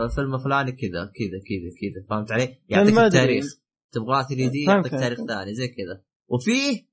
الفيلم 0.06 0.36
الفلاني 0.36 0.72
كذا 0.72 0.90
كذا 0.90 1.40
كذا 1.50 1.70
كذا 1.82 2.06
فهمت 2.10 2.32
علي؟ 2.32 2.44
يعطيك. 2.70 2.94
التاريخ 3.06 3.46
تبغاه 3.92 4.22
3D 4.24 4.64
يعطيك. 4.64 4.92
تاريخ 4.92 5.20
ثاني 5.28 5.54
زي 5.56 5.68
كذا 5.68 6.02
وفيه 6.34 6.88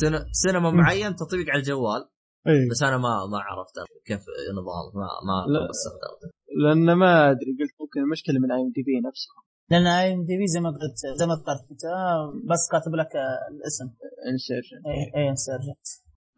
سينما, 0.00 0.26
سينما 0.32 0.70
معين 0.70 1.16
تطبيق 1.16 1.46
على 1.50 1.58
الجوال 1.58 2.02
اي 2.48 2.68
بس 2.70 2.82
أنا 2.82 2.96
ما 2.98 3.26
ما 3.32 3.38
عرفت 3.46 3.74
كيف 4.06 4.20
نظام 4.58 4.84
ما 4.94 5.08
ما 5.28 5.52
لا. 5.52 5.70
استخدمته 5.70 6.26
لأن 6.62 6.98
ما 6.98 7.30
أدري 7.30 7.50
قلت 7.60 7.74
ممكن 7.80 8.00
المشكلة 8.00 8.34
من 8.42 8.52
IMDb 8.52 9.00
نفسه 9.08 9.28
لأن 9.70 9.86
IMDb 9.86 10.46
زي 10.46 10.60
ما 10.60 10.70
قلت 10.70 10.98
زي 11.18 11.26
ما 11.26 11.34
ذكرت 11.34 11.64
أنت 11.70 11.84
بس 12.50 12.62
كاتب 12.72 12.94
لك 12.94 13.12
الاسم 13.52 13.84
انسرجن 14.32 14.78
اي 14.90 15.00
اي 15.22 15.28
انسرجنت 15.30 15.86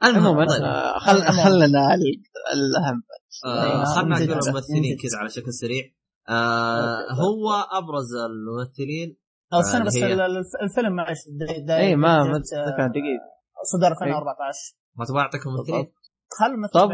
عموما 0.03 0.47
طيب. 0.47 0.63
خل. 1.07 1.43
خلنا 1.45 1.95
ال- 1.95 2.23
الأهم 2.55 3.03
آه 3.47 3.63
أيوة، 3.63 3.85
خلنا. 3.85 4.15
نقول 4.19 4.39
الممثلين. 4.49 4.97
كذا 5.03 5.19
على 5.19 5.29
شكل 5.29 5.53
سريع 5.53 5.85
آه 6.29 7.13
هو 7.13 7.53
أبرز 7.79 8.11
الممثلين 8.31 9.17
أو 9.53 9.59
آه، 9.59 9.61
استنى 9.61 9.85
بس 9.85 9.97
الفيلم 10.63 10.93
معلش 10.97 11.19
اي 11.71 11.97
ما 11.97 12.25
ما 12.25 12.39
جت، 12.39 12.53
آه، 12.53 12.77
كان 12.77 12.91
دقيقة. 12.91 13.29
صدر 13.73 13.93
2014 13.93 14.77
ما 14.99 15.05
تبغى 15.05 15.21
أعطيك 15.21 15.41
ممثلين؟ 15.47 15.93
خل 16.39 16.61
مثل 16.61 16.73
طب. 16.73 16.91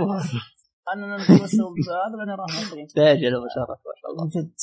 أنا 0.93 1.19
شو 1.57 1.65
هذا 2.07 2.17
بعدين 2.19 2.35
راح 2.35 2.47
تاجل 2.97 3.37
أبو 3.37 3.47
شرف 3.55 3.71
ما 3.71 3.95
شاء 4.01 4.11
الله. 4.11 4.25
من 4.25 4.29
جد. 4.35 4.55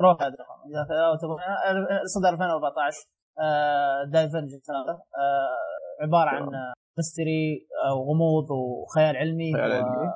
روح 0.00 0.22
هذا. 0.22 0.34
إذا 0.68 0.82
تبغى 1.22 1.42
آه، 1.42 2.04
صدر 2.14 2.28
2014 2.28 2.96
آه، 3.40 4.04
Divergent 4.12 4.66
هذا 4.70 4.92
آه، 4.92 6.02
عبارة 6.02 6.30
عن 6.30 6.42
آه، 6.42 6.72
mystery 6.98 7.66
آه، 7.84 7.94
وغموض 7.94 8.50
وخيال 8.50 9.16
علمي 9.16 9.52
خيال 9.54 9.72
علمي. 9.72 10.06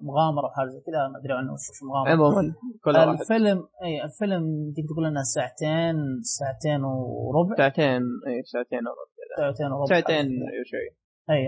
ومغامره 0.00 0.46
وحاجه 0.46 0.68
زي 0.68 0.80
كذا 0.86 1.08
ما 1.12 1.18
أدري 1.20 1.32
عنه 1.32 1.52
وش 1.52 1.66
مغامرة. 1.90 2.10
عموما 2.12 2.54
كل 2.84 2.90
واحد. 2.96 3.20
الفيلم 3.20 3.58
اي 3.84 4.04
الفيلم 4.04 4.42
تقدر 4.76 4.88
تقول 4.94 5.06
إنه 5.06 5.22
ساعتين 5.34 5.96
ساعتين 6.22 6.80
وربع. 6.84 7.56
ساعتين 7.56 8.02
اي 8.28 8.42
ساعتين 8.52 8.78
وربع 8.86 9.12
ساعتين 9.38 9.66
وربع. 9.72 9.86
ساعتين 9.86 10.26
وشوي 10.60 10.88
اي 11.30 11.42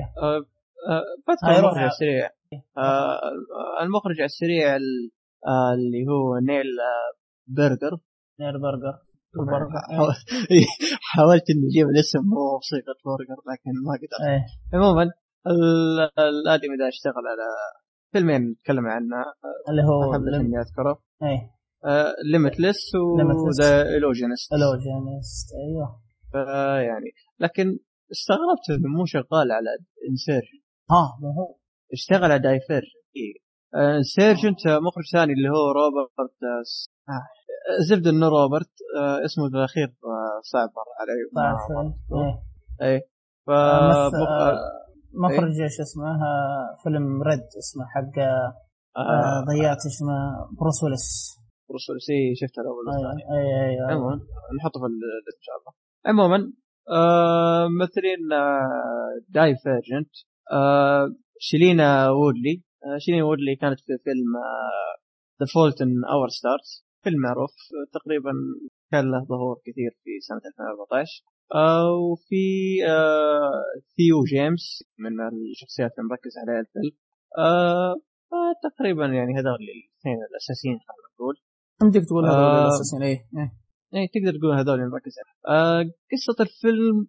بدخل 1.29 1.49
روح 1.49 1.59
المخرج 1.59 1.79
على 1.79 1.87
السريع. 1.95 2.29
آه، 2.79 3.21
المخرج 3.83 4.17
على 4.19 4.25
السريع 4.25 4.77
ال- 4.77 5.11
آه، 5.47 5.75
اللي 5.75 6.03
هو 6.11 6.39
نيل 6.39 6.71
آه، 6.81 7.11
برجر. 7.49 7.95
نير 8.41 8.53
برجر. 8.65 8.95
حاول- 9.97 10.15
حاولت 11.13 11.45
إني 11.51 11.67
أجيب 11.71 11.89
الاسم 11.95 12.19
بصيغه 12.59 12.97
برجر 13.07 13.39
لكن 13.51 13.73
ما 13.87 13.93
قدرت. 14.01 14.21
إيه. 14.31 14.45
عموما 14.79 15.03
ال- 15.47 16.11
الآدمي 16.19 16.77
ده 16.81 16.89
اشتغل 16.89 17.25
على 17.33 17.47
فيلمين 18.15 18.51
نتكلم 18.51 18.87
عنه. 18.87 19.17
اللي 19.71 19.83
هو 19.83 20.13
احب 20.13 20.23
اني 20.23 20.61
أذكره. 20.61 21.03
إيه. 21.23 21.51
ليمتلس 22.33 22.95
و 22.95 23.17
Limitless. 23.19 23.61
ذا 23.61 23.83
الوجينست 23.83 24.53
الوجينيست 24.53 25.49
أيوه. 25.69 26.01
يعني 26.83 27.11
لكن 27.41 27.79
استغربت 28.13 28.67
انه 28.71 28.89
مو 28.99 29.05
شغال 29.07 29.53
على 29.53 29.69
انسيرجن 30.11 30.61
ها 30.91 31.19
مو 31.21 31.29
هو. 31.31 31.57
اشتغل 31.93 32.25
على 32.33 32.39
دايفر 32.39 32.83
انسيرجنت 33.99 34.69
مخرج 34.69 35.05
ثاني 35.13 35.33
اللي 35.33 35.49
هو 35.49 35.71
روبرت 35.73 36.11
آه، 36.43 37.13
آه، 37.13 37.83
زبد 37.89 38.07
انه 38.07 38.29
روبرت 38.29 38.71
آه، 38.99 39.25
اسمه 39.25 39.47
الاخير 39.47 39.87
آه، 40.05 40.41
صعب 40.43 40.69
مره 40.69 40.95
علي 41.01 41.13
ما- 41.33 41.59
ما- 42.11 42.23
إيه. 42.23 42.89
إيه. 42.89 43.01
ف 43.47 43.51
مخرج 45.23 45.61
إيش 45.61 45.81
اسمه؟ 45.81 46.07
آه، 46.07 46.77
فيلم 46.83 47.23
ريد 47.23 47.47
اسمه 47.59 47.85
حق 47.95 48.19
آه، 48.19 48.55
آه، 48.97 49.45
ضيعت 49.49 49.77
اسمه؟ 49.77 50.17
بروس 50.61 50.85
ويلس 50.85 51.39
بروس 51.69 51.91
ويلس 51.91 52.11
إيه، 52.11 52.35
شفته 52.35 52.61
الأول 52.63 52.85
اي 52.89 53.05
والثاني 53.05 53.23
اي 53.33 53.71
اي 53.71 53.95
عموما 53.95 54.17
نحطه 54.59 54.81
في 54.81 54.87
إن 54.87 55.43
شاء 55.47 55.57
الله. 55.59 55.73
عموما 56.07 56.53
آه، 56.91 57.69
ممثلين 57.69 58.23
Divergent 59.29 60.11
شيلينا 61.39 62.11
وودلي. 62.11 62.63
آه، 62.85 62.99
شيلينا 62.99 63.25
وودلي 63.25 63.57
كانت 63.57 63.81
في 63.81 63.93
فيلم 64.05 64.31
The 65.41 65.47
Fault 65.55 65.83
in 65.83 66.05
Our 66.05 66.29
Stars 66.29 66.85
فيلم 67.05 67.21
معروف 67.21 67.55
تقريبا 67.93 68.33
كان 68.93 69.05
له 69.11 69.25
ظهور 69.25 69.57
كثير 69.67 69.91
في 70.05 70.11
سنة 70.29 70.41
2014 70.51 71.25
آه 71.29 71.34
وفي 72.11 72.45
آه 72.89 73.63
ثيو 73.97 74.25
جيمس 74.25 74.85
من 74.99 75.13
الشخصيات 75.53 75.91
اللي 75.99 76.09
مركز 76.11 76.33
عليها 76.39 76.61
الفيلم. 76.61 76.97
آه 77.39 77.95
آه 78.33 78.53
تقريبا 78.69 79.07
يعني 79.07 79.33
هذول 79.39 79.59
الاثنين 79.77 80.19
الأساسيين 80.31 80.79
خلينا 80.79 81.09
نقول. 81.15 81.37
عندك 81.83 82.01
تقول 82.09 82.25
هذول. 82.25 82.63
الأساسيين؟ 82.63 83.03
اي 83.03 83.09
إيه. 83.09 83.53
إيه 83.95 84.09
تقدر 84.15 84.39
تقول 84.39 84.53
هذول 84.59 84.75
اللي 84.75 84.91
مركز 84.91 85.15
عليهم. 85.19 85.93
قصة 86.13 86.43
الفيلم 86.43 87.07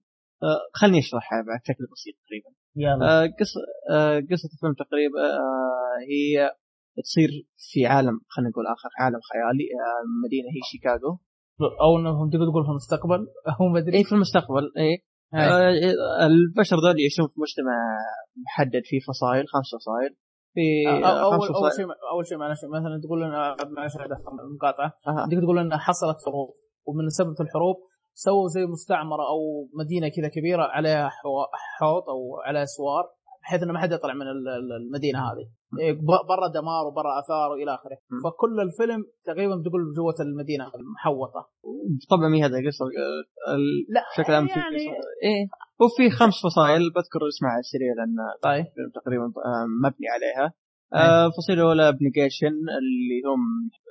خلني 0.73 0.99
أشرحها 0.99 1.41
بشكل 1.41 1.83
بسيط 1.93 2.15
تقريبا. 2.25 2.49
يلا. 2.75 3.23
آه 3.89 4.19
قصة 4.31 4.49
الفيلم 4.53 4.73
تقريبا 4.73 5.21
هي 6.09 6.51
تصير 7.03 7.29
في 7.71 7.85
عالم 7.85 8.19
خلينا 8.27 8.49
نقول 8.49 8.67
آخر 8.67 8.89
عالم 8.99 9.19
خيالي 9.31 9.67
مدينة 10.25 10.47
هي 10.47 10.61
شيكاغو. 10.71 11.19
أو 11.81 11.97
إنهم 11.99 12.29
تقدر 12.29 12.45
تقول 12.51 12.63
في 12.65 12.69
المستقبل؟ 12.69 13.19
أو 13.59 13.65
ما 13.73 13.79
أدري. 13.79 13.97
اي 13.97 14.03
في 14.03 14.11
المستقبل 14.15 14.65
اي 14.77 14.83
إيه. 14.83 14.97
آه 15.33 16.25
البشر 16.25 16.75
ذول 16.83 16.99
يعيشون 16.99 17.27
في 17.27 17.37
مجتمع 17.45 17.77
محدد 18.45 18.81
فيه 18.89 18.99
فصائل 19.09 19.43
خمس 19.53 19.69
فصائل 19.79 20.11
في 20.53 20.65
آه، 21.05 21.23
اول 21.25 21.41
خمس 21.41 21.49
أول 21.55 21.71
شيء 21.77 21.85
أول 22.13 22.25
شيء 22.27 22.37
معلش 22.37 22.59
مثلا 22.77 22.95
تقول 23.03 23.21
لنا 23.21 23.55
معلش 23.77 23.93
مقاطعة. 24.55 24.93
تقدر 25.29 25.43
تقول 25.43 25.59
انها 25.59 25.77
حصلت 25.77 26.17
حروب 26.25 26.49
ومن 26.87 27.09
سبب 27.09 27.35
الحروب 27.41 27.75
سووا 28.13 28.47
زي 28.47 28.65
مستعمرة 28.65 29.23
أو 29.33 29.39
مدينة 29.79 30.07
كذا 30.15 30.27
كبيرة 30.27 30.63
عليها 30.63 31.09
حو- 31.09 31.49
حوض 31.79 32.03
أو 32.13 32.19
على 32.45 32.63
اسوار 32.63 33.03
بحيث 33.41 33.63
إنه 33.63 33.73
ما 33.73 33.79
حد 33.79 33.91
يطلع 33.91 34.13
من 34.13 34.21
ال- 34.21 34.47
ال- 34.59 34.85
المدينة 34.85 35.19
هذه. 35.19 35.37
إيه، 35.39 35.49
برا 36.29 36.47
دمار 36.47 36.83
وبرا 36.87 37.19
آثار 37.19 37.51
وإلى 37.51 37.73
آخره. 37.75 37.97
فكل 38.23 38.59
الفيلم 38.59 39.05
تقريبا 39.25 39.55
بتقول 39.55 39.81
جوة 39.97 40.15
المدينة 40.27 40.65
المحوطه 40.75 41.41
طبعا 42.11 42.29
مي 42.29 42.43
هذا 42.43 42.57
قصة 42.67 42.85
آه، 42.85 43.53
ال- 43.55 43.85
لا 43.95 44.01
بشكل 44.17 44.33
عام 44.33 44.47
يعني 44.47 44.77
إيه. 45.27 45.43
هو 45.81 45.87
في 45.97 46.09
خمس 46.19 46.33
فصائل 46.47 46.81
بذكر 46.95 47.21
اسمها 47.27 47.51
على 47.51 47.59
السريع 47.59 47.91
لأن 47.97 48.15
طيب. 48.43 48.65
تقريبا 48.99 49.23
آه، 49.25 49.65
مبني 49.83 50.07
عليها. 50.15 50.53
الفصيلة 51.27 51.61
الأولى 51.61 51.89
ابنيجيشن 51.89 52.55
اللي 52.79 53.17
هم 53.29 53.43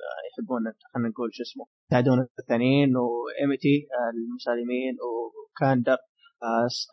آه، 0.05 0.21
يحبون 0.29 0.63
خلينا 0.93 1.09
نقول 1.09 1.29
شو 1.33 1.43
اسمه 1.47 1.65
يساعدون 1.89 2.27
الثانيين 2.39 2.89
وإيميتي 2.97 3.75
آه، 3.97 4.09
المسالمين 4.15 4.93
وكاندر 5.07 5.97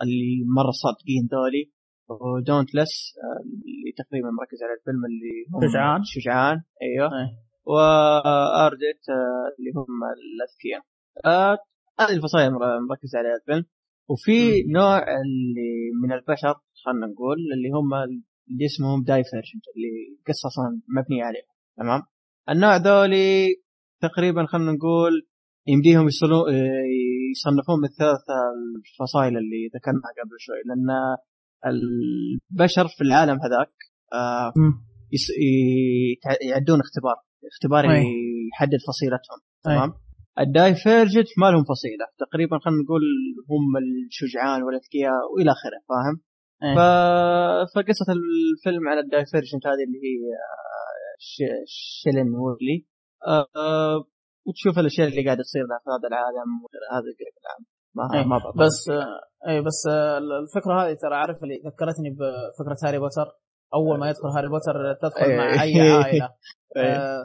اللي 0.03 0.35
مرة 0.57 0.71
صادقين 0.85 1.23
ذولي. 1.33 1.65
ودونتلس 2.21 3.15
آه، 3.25 3.43
اللي 3.45 3.93
تقريبا 3.99 4.31
مركز 4.31 4.63
على 4.63 4.75
الفيلم 4.79 5.05
اللي 5.05 5.35
هم 5.55 5.61
شجعان. 5.73 6.01
شجعان 6.05 6.63
أيوه. 6.83 7.07
إيه. 7.07 7.31
واردت 7.67 9.05
آه، 9.11 9.47
اللي 9.59 9.71
هم 9.77 9.99
الأذكياء. 10.17 10.83
آه، 11.27 11.59
هذه 12.01 12.17
الفصائل 12.17 12.51
مر- 12.53 12.81
مركز 12.91 13.17
عليها 13.17 13.37
الفيلم. 13.41 13.65
وفي 14.09 14.63
نوع 14.73 14.99
اللي 14.99 15.73
من 16.03 16.13
البشر 16.13 16.55
خلينا 16.85 17.07
نقول 17.07 17.39
اللي 17.55 17.71
هم 17.71 17.95
اللي 17.95 18.65
اسمهم 18.67 19.03
دايفرجنت 19.05 19.65
اللي 19.77 19.93
قصة 20.29 20.47
أصلا 20.47 20.81
مبنية 20.97 21.25
عليه 21.25 21.43
تمام؟ 21.77 22.03
النوع 22.51 22.77
ذولي 22.77 23.49
تقريبا 24.01 24.47
خلينا 24.47 24.73
نقول 24.73 25.27
يمديهم 25.67 26.07
يصنفون 27.33 27.79
من 27.79 27.85
الثلاث 27.85 28.21
الفصائل 28.77 29.37
اللي 29.39 29.67
ذكرناها 29.75 30.13
قبل 30.23 30.37
شوي. 30.39 30.57
لأن 30.67 30.87
البشر 31.67 32.89
في 32.89 33.05
العالم 33.05 33.39
هذاك 33.43 33.73
آه، 34.13 34.53
يعدون 36.43 36.81
اختبار 36.81 37.17
اختبار 37.53 37.91
أي. 37.91 38.05
يحدد 38.53 38.79
فصيلتهم. 38.89 39.39
تمام 39.65 39.93
ال 40.39 40.48
Divergent 40.48 41.29
ما 41.39 41.47
لهم 41.51 41.65
فصيلة 41.65 42.07
تقريبا 42.19 42.59
خلينا 42.59 42.83
نقول 42.83 43.03
هم 43.51 43.77
الشجعان 44.09 44.63
والأذكياء 44.63 45.33
وإلى 45.33 45.51
آخره 45.51 45.79
فاهم. 45.89 46.17
ف... 46.77 46.79
فقصة 47.75 48.09
الفيلم 48.13 48.89
على 48.89 49.01
ال 49.01 49.07
Divergent 49.07 49.67
هذه 49.67 49.85
اللي 49.87 50.01
هي 50.07 50.19
آه، 50.53 51.15
ش... 51.19 51.37
شيلين 52.03 52.35
وودلي 52.35 52.87
آه، 53.27 53.47
آه، 53.57 54.05
وتشوف 54.47 54.79
الأشياء 54.79 55.09
اللي 55.09 55.25
قاعدة 55.25 55.43
تصير 55.43 55.63
لها 55.71 55.79
في 55.85 55.91
هذا 55.91 56.09
العالم 56.09 56.51
هذا 56.93 57.11
قريب 57.19 57.37
العالم 57.43 57.67
ما 57.95 58.09
أي. 58.15 58.25
ما 58.25 58.39
بطل. 58.39 58.59
بس 58.65 58.89
آه، 58.91 59.51
اي 59.51 59.61
بس 59.61 59.87
آه، 59.91 60.19
الفكرة 60.19 60.83
هذه 60.83 60.97
ترى 61.03 61.15
عارف 61.15 61.43
اللي 61.43 61.63
ذكرتني 61.67 62.11
بفكرة 62.11 62.89
هاري 62.89 62.99
بوتر 62.99 63.29
أول 63.75 63.99
ما 63.99 64.11
يدخل 64.11 64.29
هاري 64.29 64.49
بوتر 64.49 64.95
تدخل 65.03 65.25
أي. 65.25 65.37
مع 65.37 65.63
أي 65.63 65.81
عائلة. 65.81 66.29
آه، 66.77 67.23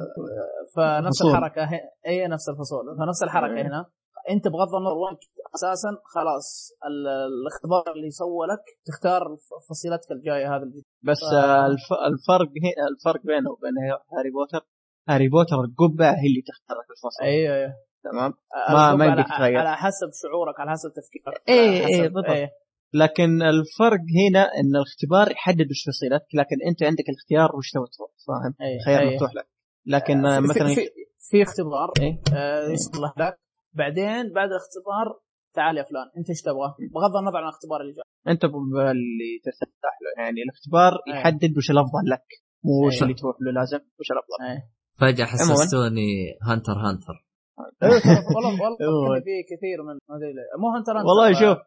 فنفس 0.75 1.19
فصول. 1.19 1.31
الحركة 1.31 1.69
اي 2.07 2.27
نفس 2.27 2.49
الفصول 2.49 2.97
فنفس 2.99 3.23
الحركة 3.23 3.55
أي. 3.57 3.61
هنا 3.61 3.85
أنت 4.29 4.47
بغض 4.47 4.75
النظر 4.75 4.97
وانت 4.97 5.19
أساسا 5.55 5.89
خلاص 6.15 6.71
ال- 6.87 7.07
الاختبار 7.07 7.95
اللي 7.95 8.09
سوى 8.09 8.47
لك 8.47 8.63
تختار 8.85 9.21
فصيلتك 9.69 10.11
الجاية 10.11 10.55
هذا 10.55 10.63
الجديد 10.63 10.83
بس 11.03 11.17
ف- 11.31 11.33
الف... 11.33 11.87
الفرق 12.11 12.51
الفرق 12.91 13.21
بينه 13.25 13.49
وبين 13.51 13.73
هاري 14.17 14.29
بوتر 14.31 14.67
هاري 15.09 15.29
بوتر 15.29 15.55
القبعه 15.55 16.11
هي 16.21 16.27
اللي 16.29 16.41
تختار 16.47 16.77
لك 16.77 16.89
الفصل 16.91 17.23
أيوه 17.23 17.55
أيوه 17.55 17.73
تمام 18.11 18.33
ما- 18.73 18.95
ما 18.95 19.03
على, 19.05 19.11
يمديك 19.11 19.27
تغير. 19.37 19.57
على 19.59 19.77
حسب 19.77 20.09
شعورك 20.23 20.59
على 20.59 20.71
حسب 20.71 20.89
تفكيرك 20.89 21.41
إيه، 21.49 21.69
إيه، 21.69 21.83
حسب- 21.85 22.13
بالضبط. 22.13 22.29
إيه. 22.29 22.49
لكن 22.93 23.41
الفرق 23.41 23.99
هنا 24.29 24.43
إن 24.59 24.75
الاختبار 24.75 25.31
يحدد 25.31 25.67
وش 25.71 25.83
فصيلتك 25.89 26.27
لكن 26.33 26.55
أنت 26.69 26.83
عندك 26.83 27.09
الاختيار 27.09 27.55
وش 27.55 27.71
تبغى 27.71 27.87
تروح 27.97 28.09
فاهم 28.27 28.53
إيه، 28.67 28.79
خيار 28.85 29.01
إيه. 29.01 29.13
مفتوح 29.15 29.33
لك 29.35 29.47
لكن 29.85 30.25
آه، 30.25 30.39
في- 30.41 30.47
مثلا 30.47 30.67
في, 30.75 30.81
في 31.29 31.41
اختبار 31.43 31.91
إيه. 32.01 32.21
آه، 32.37 32.69
يصلح 32.71 33.13
لك 33.17 33.37
بعدين 33.73 34.33
بعد 34.33 34.49
الاختبار 34.49 35.19
تعال 35.53 35.77
يا 35.77 35.83
فلان 35.83 36.07
أنت 36.17 36.29
إيش 36.29 36.41
تبغى؟ 36.41 36.69
بغض 36.95 37.15
النظر 37.21 37.37
عن 37.37 37.43
الاختبار 37.43 37.81
اللي 37.81 37.93
جاء 37.93 38.05
أنت 38.27 38.43
اللي 38.45 39.31
ترتاح 39.45 39.95
له 40.03 40.23
يعني 40.23 40.41
الاختبار 40.45 40.91
إيه. 41.07 41.13
يحدد 41.19 41.57
وش 41.57 41.71
الأفضل 41.71 42.09
لك 42.11 42.25
مو 42.63 42.87
وش 42.87 42.95
إيه. 42.95 43.01
اللي 43.03 43.13
تروح 43.13 43.35
له 43.41 43.51
لازم 43.51 43.77
وش 43.99 44.11
الأفضل 44.11 44.39
إيه. 44.51 44.69
فجأة. 44.99 45.25
حسستوني 45.25 46.07
Hunter 46.43 46.73
Hunter 46.73 47.26
والله 47.57 48.63
والله 48.63 48.77
هو- 48.93 49.05
فكرني 49.05 49.21
في 49.27 49.35
كثير 49.51 49.77
من 49.87 49.93
ما 50.09 50.15
ادري 50.17 50.33
ليه. 50.37 50.47
مو 50.61 50.67
Hunter 50.75 50.91
Hunter 50.97 51.07
والله 51.07 51.29
آه، 51.29 51.33
شوف. 51.41 51.57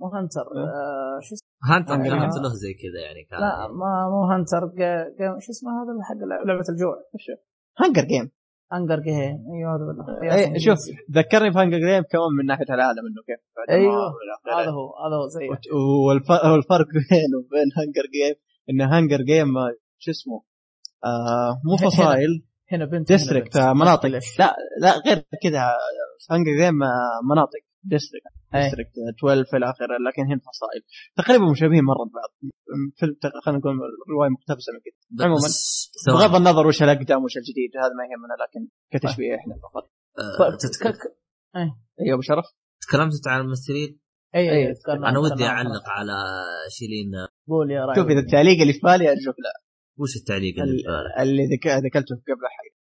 مو 0.00 0.06
Hunter 0.14 0.46
آه، 0.56 1.18
شو 1.26 1.32
اسمه؟ 1.34 1.48
هانتر 1.70 1.94
هانتر 1.94 2.08
كانت. 2.18 2.34
له 2.44 2.48
زي 2.62 2.72
كذا 2.82 3.00
يعني 3.06 3.22
كان 3.30 3.40
لا 3.40 3.68
ما 3.80 3.90
مو 4.14 4.20
Hunter 4.32 4.60
شو 5.44 5.50
اسمه 5.54 5.70
هذا 5.78 5.92
حق 6.08 6.20
لعبة 6.46 6.68
الجوع؟ 6.68 6.94
هانجر 7.80 8.04
جيم 8.12 8.30
هانجر 8.72 9.00
جيم 9.00 9.36
أيوه 9.54 9.74
هذا 9.74 10.44
أخي، 10.44 10.58
شوف 10.60 10.78
ذكرني 11.18 11.52
في 11.52 11.58
Hunger 11.58 11.78
Games 11.78 12.02
كمان 12.12 12.30
من 12.38 12.46
ناحية 12.46 12.70
العالم 12.74 12.98
إنه 13.08 13.22
كيف 13.28 13.40
آخره. 13.58 14.60
هذا 14.62 14.70
هو 14.70 14.86
هذا 15.06 15.16
هو 15.16 15.28
والف- 16.08 16.44
والفرق 16.52 16.86
بينه 17.10 17.36
وبين 17.38 17.68
Hunger 17.78 18.06
Games 18.14 18.34
إن 18.70 18.80
Hunger 18.80 19.22
Games 19.22 19.58
آه، 19.58 19.70
شو 19.98 20.10
اسمه؟ 20.10 20.42
آه 21.04 21.60
مو 21.64 21.76
فصائل. 21.90 22.32
هنا 22.72 22.84
بنت 22.84 23.08
district. 23.08 23.56
آه، 23.56 23.72
مناطق؟ 23.72 24.08
لا 24.08 24.20
لا 24.82 24.92
غير 25.06 25.24
كذا 25.42 25.62
Hunger 26.30 26.50
Games 26.60 26.74
مناطق. 27.30 27.62
district. 27.82 28.26
District 28.52 28.92
12 29.18 29.56
إلى 29.56 29.70
آخره 29.70 29.94
لكن 30.08 30.22
هنا 30.30 30.40
فصائل. 30.48 30.82
تقريبا 31.16 31.44
مشابهين 31.52 31.84
مرة 31.84 32.04
ببعض. 32.10 32.30
خلينا 33.44 33.58
نقول 33.58 33.72
رواية 34.14 34.30
مقتبسة 34.30 34.72
من 34.72 34.80
كذا 34.84 35.24
عموما. 35.26 35.48
بغض 36.08 36.34
النظر 36.40 36.66
وش 36.66 36.82
الاقدم 36.82 37.24
وش 37.24 37.36
الجديد 37.36 37.70
هذا 37.82 37.92
ما 37.98 38.04
يهمنا 38.10 38.34
لكن 38.42 38.68
كتشبيه 38.92 39.34
إحنا 39.40 39.54
فقط. 39.62 39.84
آه، 40.18 40.38
طيب، 40.38 40.58
تتك- 40.58 40.88
ك- 40.88 40.98
ك- 41.02 41.16
أيوه 42.00 42.14
أبو 42.14 42.22
شرف؟ 42.22 42.44
تكلمت 42.88 43.28
عن 43.28 43.40
الممثلين؟ 43.40 44.00
أي. 44.34 44.50
أي 44.50 44.72
ذكرنا- 44.72 45.08
أنا 45.08 45.18
ودي. 45.18 45.44
أعلق 45.44 45.84
على 45.88 46.12
شيلين 46.70 47.10
قول 47.48 47.70
يا 47.70 47.84
راعي 47.84 47.96
شوف 47.96 48.06
إذا 48.06 48.20
التعليق 48.20 48.60
اللي 48.60 48.72
في 48.72 48.80
بالي 48.82 49.10
ارجوك 49.10 49.34
لا. 49.44 49.52
وش 49.98 50.16
التعليق 50.16 50.54
اللي؟ 50.60 50.82
اللي 51.22 51.42
ذك- 51.42 51.66
ذكرته 51.84 52.14
قبل 52.14 52.44
حاجة 52.56 52.74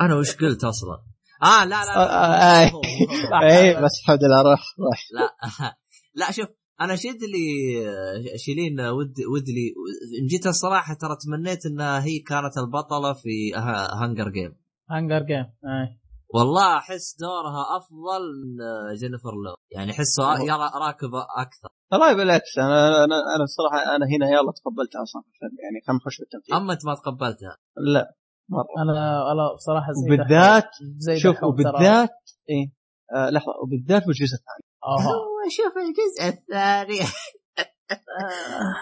أنا 0.00 0.14
وش 0.16 0.36
قلت 0.36 0.64
أصلا؟ 0.64 0.96
آه 1.42 1.64
لا 1.64 1.84
لا 1.84 1.96
آه، 1.96 2.00
آه، 2.00 2.66
آه. 2.66 3.42
اي 3.42 3.82
بس 3.84 4.00
الحمد 4.02 4.18
لله 4.24 4.42
روح 4.50 4.60
روح 4.78 5.00
لا 5.14 5.30
لا 6.20 6.32
شوف 6.32 6.46
أنا 6.80 6.96
شد 6.96 7.18
لي 7.22 8.38
شيلين 8.38 8.80
وود 8.80 9.14
وودلي 9.34 9.74
ان 10.22 10.26
جيت 10.26 10.46
الصراحة 10.46 10.94
ترى 10.94 11.16
تمنيت 11.26 11.66
انها 11.66 12.04
هي 12.04 12.18
كانت 12.18 12.58
البطلة 12.58 13.12
في 13.12 13.54
هانجر 14.02 14.28
جيم 14.28 14.54
هانجر 14.90 15.18
جيم 15.22 15.44
اي 15.64 15.98
والله 16.36 16.78
أحس 16.78 17.16
دورها 17.20 17.62
أفضل 17.76 18.22
من 18.42 18.94
جينيفر 18.94 19.30
لو 19.30 19.56
يعني 19.70 19.90
أحسه 19.90 20.40
يرى 20.40 20.70
راكبه 20.86 21.22
أكثر. 21.36 21.68
والله 21.92 22.12
بالعكس 22.16 22.58
أنا 22.58 23.04
أنا 23.04 23.16
أنا 23.36 23.44
الصراحة 23.44 23.96
أنا 23.96 24.06
هنا 24.06 24.26
يلا 24.30 24.52
تقبلتها 24.52 25.02
أصلا 25.02 25.22
يعني 25.62 25.80
خلينا 25.86 25.98
نخش 26.00 26.16
في 26.16 26.22
التمثيل 26.22 26.54
أما 26.54 26.72
أنت 26.72 26.86
ما 26.86 26.94
تقبلتها؟ 26.94 27.56
لا. 27.94 28.14
مرة. 28.48 28.66
أنا 28.82 29.32
أنا 29.32 29.54
بصراحة 29.54 29.92
زي 29.92 30.14
وبالذات 30.14 30.70
زي 30.98 31.18
شوف. 31.18 31.42
وبالذات 31.42 32.10
إيه 32.50 32.72
آه 33.14 33.30
لحظة 33.30 33.52
وبالذات 33.62 34.02
في 34.02 34.08
الجزء 34.08 34.34
الثاني. 34.34 34.64
أها. 34.84 35.12
شوف 35.56 35.74
الجزء 35.76 36.38
الثاني. 36.38 37.00
آه. 37.00 38.74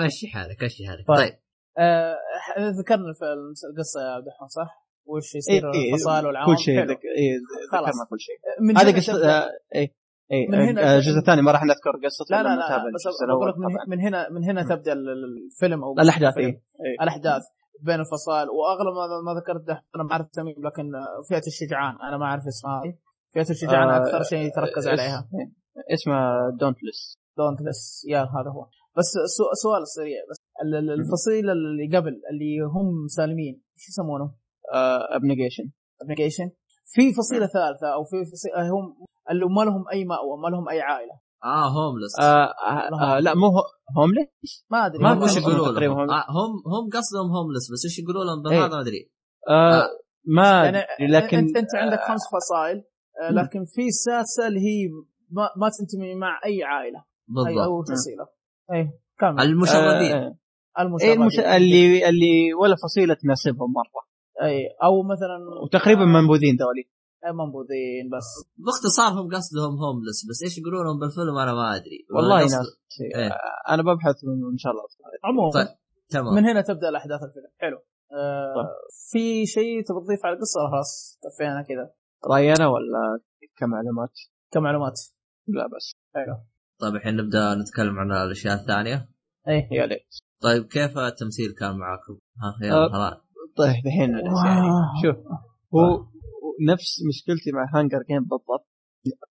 مشي 0.06 0.26
حالك 0.28 0.64
مشي 0.64 0.86
حالك. 0.88 1.06
طيب. 1.08 1.16
طيب. 1.18 1.38
آه، 1.78 2.16
ذكرنا 2.58 3.12
في 3.12 3.24
القصة 3.70 4.00
يا 4.00 4.10
عبد 4.10 4.26
الرحمن 4.26 4.48
صح؟ 4.48 4.85
وش 5.06 5.34
يصير 5.34 5.72
إيه، 5.74 5.94
الفصائل 5.94 6.26
والعوامل 6.26 6.56
كل 6.56 6.62
شيء. 6.62 6.74
إيه 6.80 6.84
خلاص. 7.72 7.88
ذكرنا 7.88 8.06
كل 8.10 8.20
شيء 8.20 8.36
هنا 8.60 8.96
قصة 8.96 9.48
اي 9.74 9.94
اي 10.32 10.46
من 10.50 10.58
هنا 10.68 10.96
الجزء 10.96 11.18
الثاني 11.18 11.42
ما 11.42 11.52
راح 11.52 11.62
نذكر 11.64 11.90
قصته 12.04 12.36
لا 12.36 12.42
لا 12.42 12.48
لا, 12.56 12.84
بس 12.94 13.22
الأول 13.24 13.48
لك 13.48 13.54
من, 13.88 14.00
هنا 14.00 14.30
من 14.30 14.44
هنا. 14.44 14.62
تبدأ 14.62 14.92
ال- 14.92 15.08
ال- 15.08 15.44
الفيلم 15.46 15.84
أو 15.84 15.92
الأحداث. 15.98 16.38
اي 16.38 16.44
إيه. 16.44 16.58
الأحداث 17.02 17.42
بين 17.82 18.00
الفصائل 18.00 18.48
وأغلب 18.50 18.94
ما, 18.94 19.32
ما 19.34 19.40
ذكرته 19.40 19.80
أنا 19.96 20.02
ما 20.04 20.12
أعرف 20.12 20.26
التمييز 20.26 20.56
لكن 20.58 20.92
فئة 21.28 21.46
الشجعان 21.46 21.94
أنا 22.08 22.16
ما 22.16 22.24
أعرف 22.24 22.42
اسمها 22.46 22.82
فئة 23.34 23.50
الشجعان 23.50 23.88
آه، 23.88 23.96
أكثر 23.96 24.22
شيء 24.22 24.50
تركز 24.54 24.86
آه، 24.86 24.90
عليها 24.90 25.28
إيه. 25.34 25.52
اسمه 25.94 26.50
دونتلس 26.60 27.18
دونت 27.38 27.62
لس 27.62 28.06
يا 28.08 28.18
هذا 28.18 28.50
هو 28.50 28.66
بس 28.96 29.12
سؤال 29.62 29.88
سريع 29.88 30.18
بس 30.30 30.36
ال- 30.64 30.74
ال- 30.74 30.90
الفصيله 31.00 31.52
اللي 31.52 31.96
قبل 31.98 32.20
اللي 32.30 32.60
هم 32.60 33.06
سالمين 33.08 33.54
إيش 33.76 33.88
يسمونه؟ 33.88 34.30
ابنيجيشن 35.16 35.64
ابلكيشن 36.02 36.50
في 36.94 37.12
فصيلة 37.18 37.46
ثالثة 37.46 37.94
أو 37.94 38.04
في 38.04 38.16
فصيلة 38.32 38.70
هم 38.70 38.96
اللي 39.30 39.44
ما 39.44 39.62
لهم 39.62 39.84
أي 39.92 40.04
مأوى 40.04 40.38
ما 40.42 40.48
لهم 40.48 40.68
أي 40.68 40.80
عائلة. 40.80 41.12
آه 41.44 41.68
هوملس 41.68 42.20
لا 43.24 43.34
مو 43.34 43.46
هومليس 43.98 44.64
ما 44.70 44.86
أدري. 44.86 44.98
ما 45.02 45.12
هم- 45.12 45.22
وش 45.22 45.38
هم- 45.38 45.42
يقولوا 45.42 45.80
لهم؟ 45.80 45.92
هم- 46.00 46.10
آه 46.10 46.24
هم 46.30 46.52
هم 46.66 46.90
قصدهم 46.92 47.30
هوملس 47.36 47.72
بس 47.72 47.84
إيش 47.84 47.98
يقولوا 47.98 48.24
لهم؟ 48.24 48.38
إيه. 48.46 48.56
بالهذا 48.58 48.74
ما 48.76 48.80
أدري. 48.80 49.10
آه 49.48 49.88
ما 50.26 50.64
يعني 50.64 51.12
لكن 51.12 51.38
انت 51.38 51.56
أنت 51.56 51.74
عندك 51.74 52.00
خمس 52.08 52.20
فصائل 52.36 52.84
آه،. 53.22 53.30
لكن 53.32 53.64
في 53.74 53.86
السادسة 53.86 54.46
اللي 54.46 54.60
هي 54.60 54.88
ما, 55.30 55.48
ما 55.56 55.68
تنتمي 55.78 56.14
مع 56.14 56.40
أي 56.46 56.62
عائلة. 56.64 56.98
أي 57.48 57.64
أو 57.64 57.76
بالضبط 57.76 57.90
فصيلة. 57.98 58.26
اي 58.72 58.90
كمل. 59.18 59.42
المشردين. 59.42 60.12
آه، 60.12 60.36
آه. 60.78 60.82
المشردين. 60.82 61.08
إيه 61.10 61.14
المش... 61.22 61.38
اللي 61.38 62.08
اللي 62.08 62.54
ولا 62.54 62.76
فصيلة 62.84 63.14
تناسبهم 63.14 63.72
مرة. 63.72 64.06
أي 64.42 64.68
أو 64.84 65.02
مثلا 65.02 65.38
وتقريبا 65.64 66.04
منبوذين 66.04 66.56
ذولي 66.56 66.84
آه، 67.26 67.32
منبوذين 67.32 68.10
بس. 68.16 68.28
باختصار 68.56 69.08
هم 69.20 69.28
قصدهم 69.36 69.74
هوملس 69.84 70.18
بس 70.30 70.42
إيش 70.44 70.58
يقولون 70.58 70.98
بالفيلم 71.00 71.38
أنا 71.38 71.52
ما 71.54 71.76
أدري. 71.76 72.06
والله 72.14 72.40
قصد- 72.44 72.56
ناس 72.56 72.66
إيه. 73.16 73.30
أنا 73.74 73.82
ببحث 73.82 74.16
إن 74.52 74.58
شاء 74.58 74.72
الله 74.72 74.82
عموما 75.24 75.50
طيب 75.50 75.68
تمام. 76.08 76.34
من 76.34 76.44
هنا 76.44 76.60
تبدأ 76.60 76.88
الأحداث 76.88 77.20
الفيلم. 77.22 77.46
حلو. 77.58 77.78
آه 78.12 78.54
طيب. 78.56 78.66
في 79.12 79.46
شيء 79.46 79.84
تبغى 79.84 80.00
تضيف 80.04 80.26
على 80.26 80.34
القصة؟ 80.36 80.60
خلاص 80.70 81.20
كفينا 81.24 81.62
كذا. 81.62 81.90
رأيي 82.30 82.52
أنا 82.52 82.66
ولا 82.68 83.20
كمعلومات؟ 83.58 84.12
كمعلومات. 84.50 85.00
لا 85.48 85.66
بس. 85.66 85.92
حلو. 86.14 86.36
طيب 86.78 86.94
الحين 86.96 87.16
نبدأ 87.16 87.54
نتكلم 87.54 87.98
عن 87.98 88.12
الأشياء 88.26 88.54
الثانية. 88.54 89.08
اي 89.48 89.68
يا 89.72 89.86
ليت 89.86 90.06
طيب 90.42 90.64
كيف 90.66 90.98
التمثيل 90.98 91.52
كان 91.58 91.78
معاكم؟ 91.78 92.18
ها 92.42 92.48
آه. 92.62 92.66
يلا 92.66 92.92
خلاص. 92.92 93.25
الحين 93.64 94.10
يعني 94.10 94.28
شوف 95.02 95.16
هو 95.74 96.06
نفس 96.68 97.02
مشكلتي 97.08 97.52
مع 97.52 97.66
Hunger 97.74 98.02
Game 98.08 98.22
بالضبط. 98.22 98.66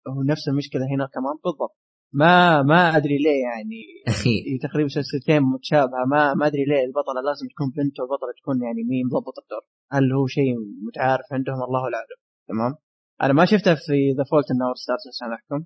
هو 0.07 0.23
نفس 0.23 0.47
المشكلة 0.47 0.81
هنا 0.81 1.07
كمان 1.13 1.35
بالضبط. 1.43 1.77
ما 2.13 2.61
ما 2.61 2.97
أدري 2.97 3.17
ليه 3.17 3.41
يعني 3.43 3.81
أخي. 4.07 4.29
هي 4.49 4.57
تقريبا 4.57 4.89
سلسلتين 4.89 5.41
متشابهة. 5.41 6.05
ما 6.11 6.33
ما 6.33 6.47
أدري 6.47 6.65
ليه 6.65 6.83
البطلة 6.85 7.21
لازم 7.21 7.47
تكون 7.47 7.69
بنت 7.77 7.99
والبطلة 7.99 8.33
تكون 8.41 8.63
يعني 8.63 8.83
مين 8.83 9.05
مضبط 9.05 9.39
الدور. 9.43 9.63
هل 9.91 10.13
هو 10.13 10.27
شيء 10.27 10.55
متعارف 10.87 11.25
عندهم؟ 11.31 11.63
الله 11.63 11.81
اعلم 11.83 12.19
تمام؟ 12.47 12.75
أنا 13.23 13.33
ما 13.33 13.45
شفتها 13.45 13.75
في 13.75 14.11
The 14.17 14.23
Fault 14.23 14.51
in 14.51 14.61
Our 14.61 14.75
Stars 14.75 15.03
عشان 15.13 15.33
أحكم. 15.33 15.65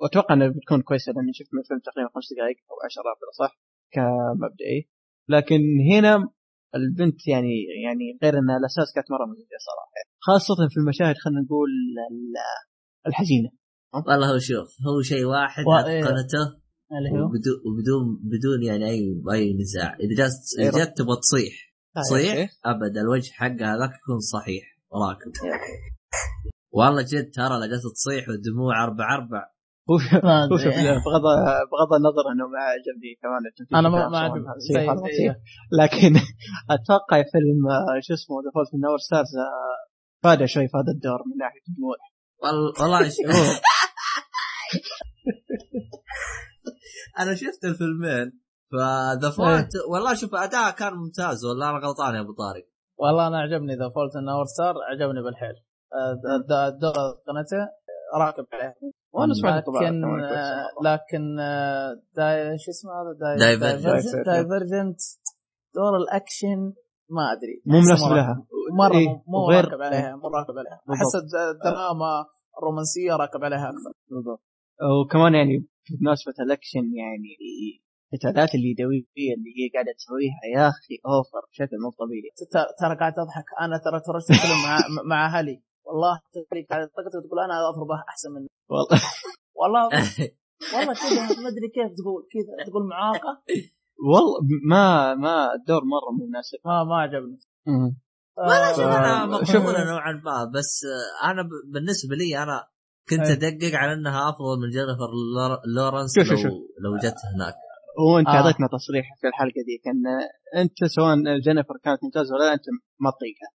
واتوقع 0.00 0.34
انها 0.34 0.48
بتكون 0.48 0.82
كويسة 0.82 1.12
لأني 1.12 1.32
شفت 1.32 1.48
من 1.54 1.60
الفيلم 1.60 1.80
تقريبا 1.80 2.10
خمس 2.14 2.32
دقائق 2.32 2.56
أو 2.70 2.76
عشر 2.84 3.00
رابطه 3.08 3.32
صح؟ 3.38 3.52
كمبدئي. 3.94 4.88
لكن 5.28 5.60
هنا 5.92 6.28
البنت 6.74 7.28
يعني 7.28 7.54
يعني 7.84 8.18
غير 8.22 8.38
انها 8.38 8.56
الأساس 8.56 8.92
كانت 8.94 9.06
مرة 9.10 9.26
مزعجه 9.26 9.58
صراحة. 9.68 9.92
خاصة 10.20 10.68
في 10.68 10.76
المشاهد 10.80 11.16
خلينا 11.24 11.40
نقول 11.40 11.68
ال- 12.10 13.06
الحزينة. 13.08 13.50
والله 13.94 14.32
هو 14.32 14.38
شوف 14.38 14.68
هو 14.88 15.02
شيء 15.02 15.24
واحد 15.24 15.64
و- 15.66 15.86
إيه. 15.86 16.00
اتقنته 16.00 16.44
هو؟ 17.12 17.24
وبدون 17.24 17.58
وبدون 17.66 18.20
بدون 18.22 18.62
يعني 18.62 18.84
أي 18.90 19.22
أي 19.32 19.54
نزاع. 19.54 19.94
إذا 20.00 20.14
جات 20.18 20.32
إيه. 20.58 20.68
إذا 20.68 20.84
جت 20.84 20.98
تبغى 20.98 21.16
تصيح. 21.16 21.54
تصيح 21.96 22.34
إيه. 22.34 22.48
ابدا 22.64 23.00
الوجه 23.00 23.30
حقها 23.32 23.76
هذاك 23.76 23.90
يكون 24.02 24.18
صحيح. 24.20 24.64
راكب 24.94 25.32
والله 26.72 27.02
جد 27.02 27.30
ترى 27.30 27.60
لا 27.60 27.66
جت 27.66 27.82
تصيح 27.94 28.28
والدموع 28.28 28.84
أربع 28.84 29.14
أربع. 29.14 29.42
أدري. 30.44 30.94
بغض 31.06 31.24
بغض 31.72 31.90
النظر 31.98 32.24
إنه 32.32 32.46
ما 32.54 32.58
عجبني 32.72 33.10
كمان 33.22 33.42
التمثيل 33.50 33.76
أنا 33.78 33.88
ما 33.88 34.08
ما 34.08 34.18
سواء 34.18 34.30
عجب 34.30 34.44
سيء 34.58 34.76
زي- 34.78 34.88
أو 34.90 34.96
زي- 34.96 35.02
بسيط. 35.02 35.36
لكن 35.80 36.12
أتوقع 36.74 37.16
فيلم 37.32 37.60
آه، 37.70 38.00
شو 38.00 38.14
اسمه 38.14 38.36
The 38.44 38.50
Fault 38.54 38.70
in 38.74 38.84
Our 38.90 38.98
Stars 38.98 39.32
فاد 40.24 40.44
شوي 40.44 40.68
فاد 40.68 40.88
الدور 40.94 41.18
من 41.28 41.36
ناحية 41.38 41.60
الدموع 41.68 41.96
وال- 42.42 42.72
والله 42.82 43.08
شوف 43.08 43.26
أنا 47.20 47.34
شفت 47.34 47.64
الفيلمين 47.64 48.40
ف 48.72 48.86
The 48.86 49.30
Fault 49.30 49.68
والله 49.92 50.14
شوف 50.14 50.34
أداء 50.34 50.70
كان 50.70 50.92
ممتاز 50.94 51.44
ولا 51.44 51.70
أنا 51.70 51.78
غلطان 51.86 52.14
يا 52.14 52.20
أبو 52.20 52.32
طارق. 52.32 52.64
والله 52.98 53.26
أنا 53.26 53.38
عجبني 53.40 53.74
The 53.76 53.88
Fault 53.94 54.16
in 54.16 54.28
Our 54.28 54.44
Star 54.46 54.74
عجبني 54.90 55.22
بالحيل. 55.22 55.54
آه، 55.94 56.12
الد- 56.36 56.52
الدور 56.74 56.92
قناته 57.26 57.62
راكب 58.20 58.46
عليه. 58.52 58.74
وأنا 59.12 59.34
سمعت 59.34 59.66
طبعا 59.66 59.82
لكن. 59.82 60.02
لكن 60.84 61.40
آه، 61.40 62.00
داي 62.16 62.58
شو 62.58 62.70
اسمه 62.70 62.90
هذا. 62.92 63.36
Divergent. 63.38 64.26
Divergent 64.26 65.00
دور 65.74 65.96
الأكشن 65.96 66.72
ما 67.10 67.32
أدري. 67.32 67.62
مو 67.66 67.78
مناسب 67.80 68.04
مرة- 68.04 68.12
لها. 68.12 68.46
مرة 68.78 68.96
إيه، 68.98 69.08
مو- 69.26 69.38
وغير- 69.46 69.64
راكب 69.64 69.82
عليها 69.82 70.16
مو 70.16 70.28
راكب 70.28 70.58
عليها. 70.58 70.80
أحس 70.94 71.14
الد- 71.14 71.54
الدراما 71.56 72.24
الرومانسية 72.58 73.12
راكب 73.16 73.44
عليها 73.44 73.68
أكثر. 73.68 73.92
بالضبط. 74.10 74.42
وكمان 75.00 75.34
يعني 75.34 75.66
بمناسبه 75.90 76.34
الأكشن 76.40 76.84
يعني 77.02 77.30
القتالات 78.12 78.54
اليدوية 78.54 79.32
اللي 79.36 79.50
هي 79.58 79.64
قاعدة 79.74 79.92
تسويها 79.98 80.40
يا 80.56 80.68
أخي 80.68 80.94
أوفر 81.06 81.42
بشكل 81.50 81.76
مو 81.84 81.90
طبيعي. 81.90 82.30
ترى 82.80 82.94
قاعد 83.00 83.12
اضحك 83.18 83.44
أنا 83.60 83.76
ترى 83.84 84.00
تفرجت 84.00 84.30
الفيلم 84.30 84.58
مع 84.66 84.78
مع 85.10 85.26
أهلي 85.26 85.62
والله 85.86 86.14
قاعد 86.70 86.88
تقول 87.26 87.40
أنا 87.46 87.54
اضربه 87.70 87.94
أحسن 88.08 88.30
منه 88.34 88.48
والله. 88.70 89.00
والله 89.60 89.82
والله 90.74 90.94
كذا 90.94 91.42
ما 91.42 91.48
أدري 91.48 91.68
كيف 91.74 91.90
تقول 91.98 92.20
كذا 92.32 92.66
تقول 92.70 92.88
معاقة. 92.88 93.32
والله 94.08 94.38
ما 94.70 95.14
ما 95.14 95.54
الدور 95.54 95.82
مرة 95.84 96.10
مو 96.18 96.26
مناسب. 96.26 96.58
ما 96.64 96.84
ما 96.84 96.96
عجبني. 96.96 97.38
والله 98.38 98.72
شوف 98.72 98.80
أنا 98.84 99.22
آه، 99.22 99.26
مقبولة 99.32 99.84
نوعا 99.90 100.12
ما 100.12 100.44
بس 100.54 100.84
آه، 100.84 101.30
أنا 101.30 101.42
بالنسبة 101.72 102.14
لي 102.16 102.42
أنا 102.42 102.66
كنت. 103.10 103.26
أدقق 103.30 103.74
على 103.74 103.92
إنها 103.92 104.28
أفضل 104.30 104.54
من 104.62 104.70
جينيفر 104.70 105.10
لور- 105.36 105.62
لورنس 105.76 106.14
شوف- 106.18 106.30
لو 106.30 106.36
شوف- 106.36 106.42
شوف. 106.42 106.52
لو 106.84 106.96
جت 107.02 107.18
هناك. 107.34 107.54
وانت 108.14 108.28
آه. 108.28 108.30
أعطيتنا 108.32 108.66
تصريح 108.76 109.06
في 109.20 109.26
الحلقة 109.28 109.60
دي 109.68 109.74
كان 109.84 109.96
أنت 110.62 110.84
سواء 110.96 111.14
جينيفر 111.44 111.74
كانت 111.84 112.04
ممتازه 112.04 112.34
ولا 112.34 112.44
لا 112.44 112.52
أنت 112.54 112.66
ما 113.00 113.10
تطيقها 113.16 113.50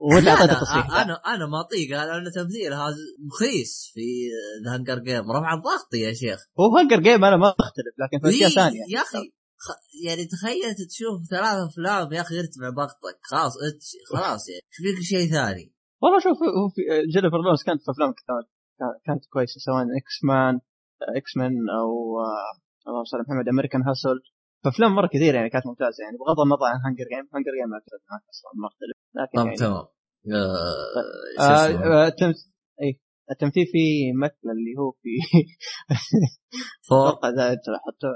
وانت 0.00 0.24
لا 0.26 0.32
اعطيتها 0.32 0.54
لا 0.54 0.60
تصريح. 0.60 0.86
أنا 1.00 1.14
أنا 1.14 1.46
ما 1.46 1.60
اطيقها 1.60 2.06
لأن 2.06 2.32
تمثيلها 2.32 2.86
مخيس 3.28 3.90
في 3.94 4.06
The 4.64 4.74
Hunger 4.74 4.98
Game 4.98 5.30
رفع 5.32 5.54
ضغطي 5.54 5.98
يا 6.00 6.12
شيخ. 6.12 6.40
هو 6.60 6.76
Hunger 6.76 7.00
Game 7.00 7.24
أنا 7.24 7.36
ما 7.36 7.48
أختلف 7.48 7.94
لكن 8.02 8.18
في 8.22 8.28
أشياء 8.36 8.50
ثانية. 8.50 8.84
يا 8.88 9.00
أخي 9.00 9.18
خ... 9.64 9.66
يعني 10.06 10.24
تخيل 10.26 10.74
تشوف 10.88 11.16
ثلاث 11.30 11.58
أفلام 11.70 12.12
يا 12.12 12.20
أخي 12.20 12.34
يرتفع 12.34 12.68
ضغطك. 12.70 13.18
خلاص 13.22 13.52
خلاص 14.12 14.48
يعني. 14.48 14.62
شو 14.70 14.82
فيك 14.82 14.98
شيء 15.12 15.30
ثاني؟ 15.30 15.66
والله 16.02 16.18
شوف 16.18 16.36
هو 16.58 16.68
في 16.74 16.80
جينيفر 17.14 17.38
لورنس 17.44 17.62
كانت 17.64 17.80
في 17.84 17.90
أفلام 17.90 18.10
كثير 18.12 18.42
كان- 18.78 18.98
كانت 19.06 19.22
كويسة 19.32 19.58
سواء 19.66 19.82
X-Men 20.00 20.54
X-Men 21.18 21.52
أو 21.80 21.90
آه، 22.20 22.52
اللهم 22.88 23.04
صل 23.04 23.16
على 23.16 23.24
محمد 23.28 23.48
American 23.48 23.82
Hustle 23.88 24.18
فافلام 24.64 24.90
مرة 24.98 25.08
كثير 25.14 25.34
يعني 25.34 25.50
كانت 25.50 25.66
ممتازة 25.66 26.00
يعني 26.04 26.16
بغض 26.22 26.38
النظر 26.46 26.66
عن 26.72 26.78
Hunger 26.86 27.06
Game 27.12 27.24
Hunger 27.34 27.52
Game 27.58 27.68
معك 28.10 28.24
أصلا 28.32 28.50
ما 28.62 28.66
أختلف. 28.72 28.96
لكن 29.14 29.38
طب 29.38 29.44
يعني 29.46 29.56
تمام. 29.56 29.72
آه... 29.72 29.90
آه 31.40 31.66
اسمه؟ 31.66 31.84
آه 31.84 32.08
التمث- 32.08 32.50
اي 32.82 33.00
التمثيل 33.30 33.66
في 33.72 34.12
مثل 34.22 34.40
اللي 34.44 34.74
هو 34.78 34.90
في 35.02 35.08
Four؟ 36.88 37.08
أتوقع 37.08 37.28
ذا 37.28 37.50
حتى 37.86 38.08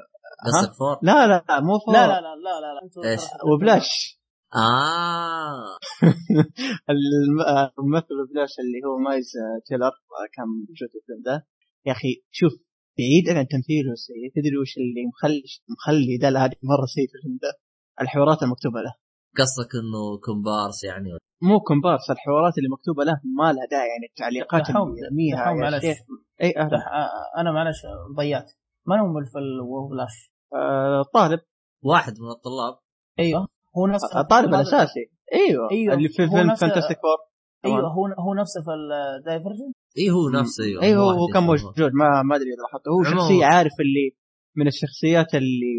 قصدك 0.47 0.73
Four 0.79 0.99
لا 1.03 1.27
لا 1.27 1.45
لا 1.49 1.61
مو 1.61 1.79
Four. 1.87 1.95
لا 1.95 2.07
لا 2.07 2.21
لا 2.21 2.35
لا 2.45 3.01
لا, 3.05 3.11
إيش؟ 3.11 3.21
Whiplash. 3.55 4.21
آه. 4.55 5.79
آه، 7.49 7.73
الممثل 7.79 8.15
Whiplash 8.35 8.51
اللي 8.61 8.81
هو 8.87 8.99
مايلز 8.99 9.33
آه، 9.37 9.63
تيلر 9.67 9.91
كان 10.35 10.47
موجود 10.47 10.77
في 10.93 10.99
الفيلم 10.99 11.23
ده. 11.25 11.47
يا 11.87 11.93
أخي 11.93 12.25
شوف 12.31 12.53
بعيد 12.99 13.29
عن 13.39 13.47
تمثيله 13.49 13.93
السيء 13.93 14.31
تدري 14.35 14.57
وش 14.63 14.77
اللي 14.77 15.07
مخلي 15.07 15.43
مخلي 15.69 16.17
ده 16.23 16.29
الهادي 16.29 16.57
مره 16.63 16.87
سيء 16.95 17.07
في 17.09 17.15
الفيلم 17.19 17.39
ده؟ 17.43 17.53
الحوارات 18.01 18.43
المكتوبة 18.43 18.81
له. 18.81 18.95
قصدك 19.39 19.71
إنه 19.75 20.19
كومبارس 20.25 20.85
يعني؟ 20.85 21.09
مو 21.43 21.61
كومبارس 21.61 22.11
الحوارات 22.11 22.59
اللي 22.59 22.69
مكتوبة 22.69 23.05
له 23.05 23.13
ما 23.39 23.53
لها 23.53 23.67
داعي 23.71 23.89
يعني 23.89 24.07
التعليقات 24.11 24.71
اللي 24.71 25.01
يرميها 25.05 25.73
يا. 25.75 25.79
شيخ. 25.81 25.99
إي 26.43 26.55
أهلا. 26.57 26.77
آه، 26.77 27.41
أنا 27.41 27.53
معلش 27.53 27.77
ضيعت. 28.17 28.51
من 28.87 28.99
هو 28.99 29.13
في 29.13 29.19
Whiplash 29.39 30.33
آه 30.55 31.03
طالب. 31.15 31.41
واحد 31.83 32.13
من 32.21 32.29
الطلاب. 32.31 32.75
أيوه 33.19 33.49
هو 33.79 33.87
نفس 33.87 34.17
الطالب 34.17 34.49
هذا- 34.49 34.57
الأساسي. 34.57 35.01
أيوه. 35.35 35.71
أيوه، 35.71 35.95
اللي 35.95 36.09
في 36.09 36.23
هو 36.25 36.31
فيلم 36.31 36.55
Fantastic 36.55 36.97
Four 37.03 37.19
أيوه 37.65 37.89
هو 37.93 38.07
هو 38.07 38.35
نفسه 38.35 38.61
في 38.63 38.71
ال 39.19 39.24
Divergent 39.24 39.73
إي 39.99 40.11
هو 40.11 40.29
نفسه 40.41 40.65
أيوه. 40.65 40.83
أيوه 40.83 41.13
هو 41.13 41.27
كان. 41.35 41.43
موجود 41.43 41.93
ما 41.95 42.23
ما 42.23 42.37
أدري 42.37 42.47
إذا 42.49 42.63
لاحظت 42.63 42.89
هو. 42.89 43.03
شخصية 43.03 43.45
عارف 43.45 43.73
اللي 43.81 44.17
من 44.57 44.67
الشخصيات 44.67 45.35
اللي 45.35 45.75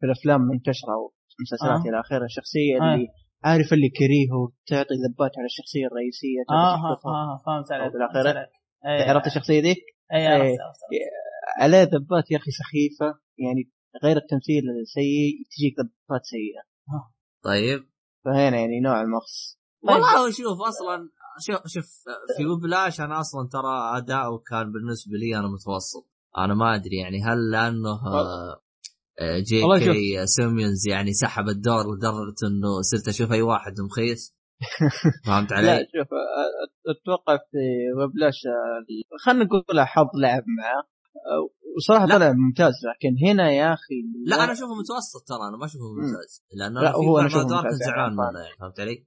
في 0.00 0.06
الأفلام 0.06 0.40
منتشرة 0.40 0.94
ومسلسلات 1.42 1.86
آه. 1.86 1.88
إلى 1.88 2.00
آخره. 2.00 2.24
الشخصية 2.24 2.74
آه. 2.80 2.94
اللي 2.94 3.08
عارف 3.44 3.72
اللي 3.72 3.88
كريه 3.88 4.28
وتعطي 4.32 4.94
ذبات 4.94 5.32
على 5.38 5.46
الشخصية 5.46 5.86
الرئيسية 5.86 6.40
آه 6.50 6.76
تبغى 6.76 7.14
آه 7.14 7.42
فهمت 7.46 7.72
عليك 7.72 7.92
عليك. 8.16 8.48
إيه، 8.86 9.10
عرفت 9.10 9.26
الشخصية 9.26 9.60
دي؟ 9.60 9.74
اي 10.14 10.26
عرفت. 10.26 10.60
عرفت 10.60 10.80
عليه 11.60 11.82
ذبات 11.82 12.30
يا 12.30 12.36
أخي 12.36 12.50
سخيفة 12.50 13.18
يعني 13.38 13.70
غير 14.04 14.16
التمثيل 14.16 14.62
السيء 14.82 15.32
تجيك 15.56 15.74
ذبات 15.78 16.24
سيئة. 16.24 16.62
طيب. 17.44 17.92
فهنا 18.24 18.56
يعني 18.56 18.80
نوع 18.80 19.02
المخص 19.02 19.62
والله 19.82 20.30
شوف 20.30 20.58
أصلا 20.68 21.08
شوف 21.40 21.66
شوف 21.66 21.86
في 22.36 22.46
Whiplash 22.46 23.00
أنا 23.00 23.20
أصلا 23.20 23.48
ترى 23.52 23.98
أداؤه 23.98 24.38
كان 24.38 24.72
بالنسبة 24.72 25.12
لي 25.16 25.38
أنا 25.38 25.48
متوسط. 25.48 26.08
أنا 26.38 26.54
ما 26.54 26.74
أدري 26.74 26.96
يعني 26.96 27.22
هل 27.24 27.50
لأنه 27.50 27.90
آه، 27.90 28.52
آه، 28.52 28.62
J 29.20 29.62
والله 29.62 29.78
K 29.78 30.26
سيمونز 30.26 30.88
يعني 30.88 31.12
سحب 31.12 31.48
الدور 31.48 31.82
لدرجه 31.96 32.40
انه 32.48 32.80
صرت 32.80 33.08
أشوف 33.08 33.32
اي 33.32 33.42
واحد 33.42 33.72
مخيس 33.80 34.34
فهمت 35.26 35.50
لا 35.50 35.56
علي؟ 35.56 35.78
شوف 35.78 36.08
أ- 36.08 36.10
أ- 36.42 36.90
أتوقع 37.02 37.36
في 37.36 37.58
Whiplash 37.98 38.34
آه، 38.46 39.16
خلينا 39.24 39.44
نقول 39.44 39.62
حظ 39.80 40.06
لعب 40.22 40.42
معه 40.58 40.82
آه، 41.32 41.48
وصراحة 41.76 42.06
لا. 42.06 42.16
طلع 42.16 42.32
ممتاز 42.32 42.72
لكن 42.94 43.26
هنا 43.28 43.50
يا 43.52 43.72
أخي 43.74 43.94
لا 44.26 44.44
أنا 44.44 44.52
أشوفه 44.52 44.74
متوسط 44.74 45.22
ترى 45.28 45.48
أنا 45.48 45.56
ما 45.56 45.64
أشوفه 45.64 45.84
ممتاز 45.94 46.44
لأن 46.54 46.74
لا، 46.74 46.80
أنا 46.80 46.90
هو 46.90 47.18
الأدوار 47.18 47.42
كنت 47.42 47.52
ممتاز 47.52 47.80
يعني، 47.80 47.84
زعلان. 47.96 48.12
منه 48.12 48.40
يعني 48.44 48.56
فهمت 48.60 48.80
علي؟ 48.80 49.06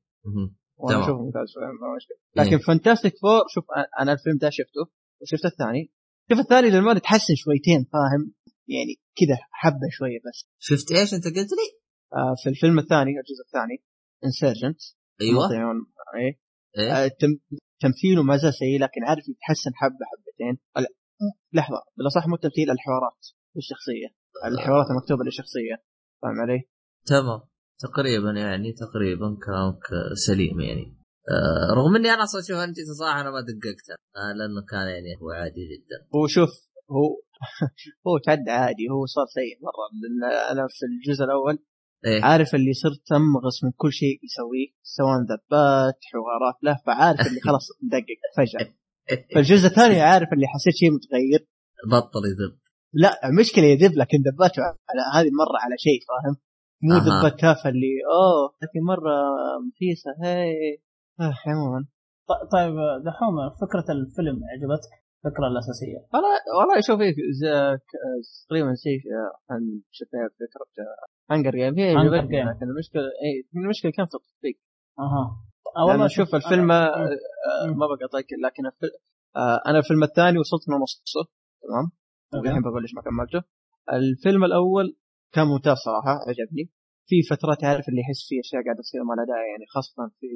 وأنا 0.77 0.95
تمام. 0.95 1.03
أشوفه 1.03 1.23
ممتاز 1.25 1.49
ما 1.81 1.95
مشكلة 1.97 2.17
لكن 2.35 2.55
إيه. 2.57 2.63
Fantastic 2.63 3.13
Four 3.21 3.41
شوف 3.49 3.63
أنا 4.01 4.11
الفيلم 4.11 4.37
ده 4.41 4.49
شفته 4.49 4.83
وشفت 5.21 5.45
الثاني 5.45 5.91
شوف 6.29 6.39
الثاني 6.39 6.69
للمال 6.69 6.99
تحسن 7.01 7.33
شويتين 7.35 7.85
فاهم 7.93 8.33
يعني 8.67 8.93
كذا 9.19 9.37
حبة 9.51 9.87
شوية 9.91 10.19
بس. 10.25 10.49
شفت 10.59 10.91
إيش 10.91 11.13
أنت 11.13 11.25
قلت 11.25 11.51
لي؟ 11.59 11.67
آه 12.13 12.35
في 12.43 12.49
الفيلم 12.49 12.79
الثاني 12.79 13.11
الجزء 13.11 13.43
الثاني 13.47 13.77
انسرجنت 14.25 14.81
أيوه. 15.21 15.51
إيه. 15.51 16.39
إيه؟ 16.77 16.91
آه، 16.91 17.07
تم- 17.07 17.39
تمثيله 17.79 18.23
ما 18.23 18.37
زال 18.37 18.53
سيء 18.53 18.79
لكن 18.79 19.03
عارف 19.03 19.23
يتحسن 19.29 19.71
حبة 19.75 20.05
حبتين. 20.11 20.57
لحظة 21.53 21.83
بالأصح 21.97 22.27
مو 22.27 22.35
التمثيل 22.35 22.71
الحوارات 22.71 23.19
الشخصية. 23.57 24.07
الحوارات 24.45 24.87
المكتوبة 24.91 25.23
للشخصية. 25.23 25.75
فاهم 26.21 26.41
علي؟ 26.41 26.61
تمام. 27.05 27.41
تقريبا 27.79 28.31
يعني 28.31 28.73
تقريبا 28.73 29.37
كلامك 29.45 30.13
سليم 30.27 30.59
يعني. 30.59 30.97
آه 31.31 31.73
رغم 31.75 31.95
إني 31.95 32.09
أنا 32.13 32.23
أصلا 32.23 32.41
شوف 32.47 32.57
أنت 32.57 32.75
صراحة 32.99 33.21
أنا 33.21 33.31
ما 33.31 33.41
دققت 33.41 33.89
آه 33.89 34.33
لأنه 34.37 34.61
كان 34.71 34.87
يعني 34.87 35.11
هو 35.21 35.31
عادي 35.31 35.63
جدا. 35.71 35.97
هو 36.15 36.27
شوف 36.27 36.49
هو 36.91 37.21
هو 38.07 38.17
تعدى 38.17 38.51
عادي 38.51 38.89
هو 38.91 39.05
صار 39.05 39.25
سيء 39.25 39.55
مرة. 39.65 39.85
لأن 40.01 40.31
أنا 40.51 40.67
في 40.67 40.85
الجزء 40.85 41.23
الأول 41.23 41.59
إيه. 42.05 42.23
عارف 42.23 42.55
اللي 42.55 42.73
صرت 42.73 43.11
امغص 43.11 43.63
من 43.63 43.71
كل 43.77 43.91
شيء 43.91 44.19
يسويه 44.23 44.67
سواء 44.83 45.17
ذبات 45.31 45.99
حوارات 46.11 46.57
له 46.63 46.75
فعارف 46.85 47.27
اللي 47.27 47.41
خلاص 47.47 47.67
مدقق 47.83 48.19
فجأة. 48.37 48.73
فالجزء 49.35 49.67
الثاني 49.67 50.01
عارف 50.01 50.27
اللي 50.33 50.47
حسيت 50.47 50.73
شيء 50.75 50.91
متغير. 50.91 51.47
بطل 51.91 52.19
يذب. 52.25 52.57
لا 52.93 53.27
المشكلة 53.29 53.65
يذب 53.65 53.91
لكن 53.97 54.17
ذباته 54.17 54.61
على 54.63 55.01
هذه 55.15 55.27
المره 55.31 55.57
على 55.63 55.75
شيء 55.77 55.99
فاهم؟ 56.07 56.35
مو. 56.81 56.97
ذبات 56.97 57.39
تافهه 57.39 57.69
اللي 57.69 57.93
أوه 58.15 58.55
هذه 58.63 58.81
مرة 58.87 59.15
مخيسه 59.67 60.11
هي 60.23 60.53
آه 61.19 61.33
عموما 61.47 61.85
ط- 62.29 62.51
طيب 62.53 62.73
دحوم 63.05 63.35
فكرة 63.61 63.93
الفيلم 63.93 64.39
عجبتك؟ 64.53 65.04
الفكرة 65.25 65.47
الأساسية 65.47 65.97
والله 66.13 66.35
والله 66.59 66.81
شوف 66.87 67.01
إيه، 67.01 67.13
تقريبا 68.49 68.73
شيء 68.83 68.99
آه، 69.13 69.53
عن 69.53 69.81
شفنا 69.91 70.29
فكره 70.39 70.85
Hunger 71.31 71.51
Game 71.51 71.79
هي. 71.79 71.93
لكن 71.93 72.69
المشكلة 72.69 73.01
اي 73.01 73.33
المشكلة 73.55 73.91
كان 73.91 74.05
في 74.05 74.15
التطبيق 74.15 74.57
أها 74.99 75.25
والله 75.87 76.07
شوف، 76.07 76.35
الفيلم 76.35 76.67
أنا- 76.67 76.71
آه، 76.71 77.09
آه،. 77.61 77.67
ما 77.67 77.85
بقاطعك 77.87 78.27
لكن 78.45 78.65
الفيلم 78.65 78.91
آه، 79.35 79.61
أنا 79.67 79.77
الفيلم 79.79 80.03
الثاني 80.03 80.39
وصلت 80.39 80.69
من 80.69 80.75
نصه 80.75 81.23
تمام 81.63 81.91
okay. 82.33 82.47
والحين 82.47 82.61
بقول 82.61 82.81
ليش 82.81 82.93
ما 82.95 83.01
كملته 83.01 83.41
الفيلم 83.93 84.43
الأول 84.43 84.97
كان 85.33 85.47
ممتاز 85.47 85.77
صراحة 85.77 86.19
عجبني 86.27 86.69
في 87.07 87.15
فترات 87.29 87.63
عارف 87.63 87.89
اللي 87.89 88.01
يحس 88.01 88.27
في 88.29 88.39
أشياء 88.39 88.63
قاعدة 88.63 88.81
تصير 88.81 89.03
ما 89.03 89.13
لها 89.13 89.25
داعي 89.25 89.49
يعني 89.51 89.65
خاصة 89.73 90.11
في 90.19 90.27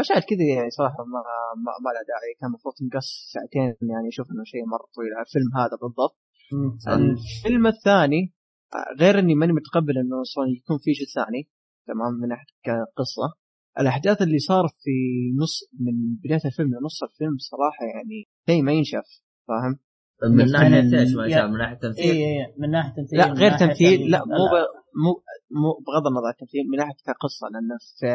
مشاهد 0.00 0.22
كذا 0.22 0.44
يعني 0.56 0.70
صراحة 0.70 1.04
ما 1.04 1.20
ما, 1.64 1.72
ما 1.84 1.90
لها 1.94 2.02
داعي 2.10 2.34
كان 2.40 2.48
المفروض 2.48 2.74
تنقص 2.74 3.08
ساعتين 3.32 3.88
يعني 3.92 4.08
أشوف 4.08 4.26
إنه 4.32 4.44
شيء 4.44 4.64
مرة 4.66 4.86
طويل 4.94 5.12
على 5.16 5.24
الفيلم 5.26 5.50
هذا 5.56 5.76
بالضبط. 5.82 6.16
الفيلم 6.88 7.66
الثاني 7.66 8.32
غير 9.00 9.18
إني 9.18 9.34
ماني 9.34 9.52
متقبل 9.52 9.98
إنه 9.98 10.22
أصلا 10.22 10.44
يكون 10.56 10.78
في 10.78 10.94
شيء 10.94 11.06
ثاني 11.06 11.48
تمام 11.86 12.12
من 12.20 12.28
ناحية 12.28 12.46
كقصة 12.64 13.28
الأحداث 13.80 14.22
اللي 14.22 14.38
صارت 14.38 14.74
في 14.84 14.90
نص 15.42 15.70
من 15.80 16.16
بداية 16.24 16.44
الفيلم 16.44 16.70
لنص 16.74 17.02
الفيلم 17.02 17.36
صراحة 17.38 17.84
يعني 17.94 18.28
شيء 18.48 18.62
ما 18.62 18.72
ينشاف 18.72 19.08
فاهم؟ 19.48 19.78
من 20.22 20.50
ناحية 20.52 21.00
إيش 21.00 21.14
ما 21.14 21.28
شاء 21.28 21.46
من 21.48 21.58
ناحية 21.58 21.74
اي 21.74 21.78
تمثيل 21.80 22.10
اي 22.16 22.54
من 22.58 22.70
ناحية 22.70 22.92
تمثيل 22.96 23.18
لا 23.18 23.32
غير 23.32 23.58
تمثيل 23.58 24.10
لا 24.10 24.18
مو 24.18 24.44
ب... 24.52 24.54
مو 25.04 25.10
مو 25.62 25.70
بغض 25.86 26.06
النظر 26.06 26.26
عن 26.26 26.32
التمثيل 26.32 26.60
من 26.72 26.78
ناحية 26.78 26.96
كقصة 27.06 27.44
لأن 27.52 27.68
في 27.98 28.06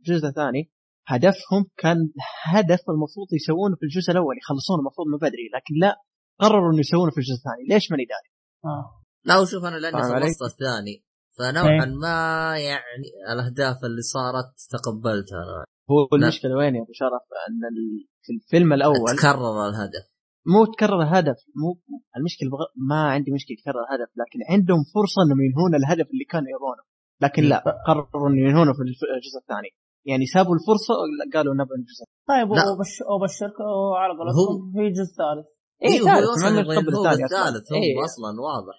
الجزء 0.00 0.26
الثاني 0.28 0.70
هدفهم 1.06 1.64
كان 1.76 1.96
هدف 2.44 2.80
المفروض 2.94 3.26
يسوونه 3.32 3.76
في 3.76 3.82
الجزء 3.82 4.10
الأول 4.12 4.34
يخلصونه 4.42 4.78
المفروض 4.80 5.06
من 5.12 5.18
بدري 5.18 5.46
لكن 5.56 5.74
لا 5.80 5.96
قرروا 6.40 6.70
إنه 6.72 6.80
يسوونه 6.80 7.10
في 7.10 7.18
الجزء 7.18 7.34
الثاني. 7.40 7.62
ليش 7.74 7.90
ماني 7.90 8.04
داري؟ 8.04 8.30
آه. 8.64 9.02
لا 9.24 9.38
وشوف 9.40 9.64
أنا 9.64 9.76
لأني؟ 9.76 10.02
خلصت 10.02 10.42
الثاني 10.52 11.04
فنوعا 11.38 11.84
إيه. 11.84 11.94
ما 12.04 12.16
يعني 12.58 13.06
الأهداف 13.32 13.76
اللي 13.84 14.02
صارت 14.02 14.52
تقبلتها. 14.74 15.42
أنا 15.42 15.64
هو 15.90 16.16
لا. 16.16 16.22
المشكلة 16.22 16.56
وين 16.56 16.74
يا 16.74 16.82
أبو 16.82 16.92
شرف؟ 16.92 17.24
أن 17.48 17.60
ال- 17.72 18.06
في 18.24 18.32
الفيلم 18.32 18.72
الأول 18.72 19.16
تكرر 19.18 19.68
الهدف. 19.68 20.04
مو 20.46 20.64
تكرر 20.64 21.02
الهدف 21.02 21.36
مو 21.62 21.68
المشكلة 22.16 22.50
بغ... 22.50 22.60
ما 22.90 23.00
عندي 23.14 23.30
مشكلة 23.36 23.54
يتكرر 23.56 23.80
الهدف 23.84 24.10
لكن 24.20 24.38
عندهم 24.52 24.80
فرصة 24.96 25.18
إنهم 25.24 25.40
ينهون 25.46 25.72
الهدف 25.80 26.06
اللي 26.12 26.24
كانوا 26.32 26.48
يبغونه. 26.54 26.82
لكن 27.24 27.42
لا 27.42 27.58
قرروا 27.86 28.28
انه 28.28 28.40
ينهونه 28.48 28.72
في 28.72 28.82
الجزء 29.16 29.38
الثاني. 29.42 29.70
يعني 30.10 30.26
سابوا 30.34 30.54
الفرصة 30.58 30.92
قالوا 31.34 31.54
نبغى 31.60 31.76
الجزء 31.80 32.04
طيب. 32.32 32.48
وبش 32.50 32.92
وبشرك 33.12 33.56
وعلى 33.60 34.12
قولتكم 34.18 34.72
في 34.74 34.82
جزء 34.98 35.12
ثالث. 35.22 35.48
إيه، 35.84 35.88
أيوه 35.94 36.34
ثالث، 36.42 36.58
الثاني. 36.58 36.62
بالثالث 36.86 37.66
هو 37.72 37.76
إيه. 37.82 37.94
أصلا 38.08 38.30
واضح. 38.48 38.76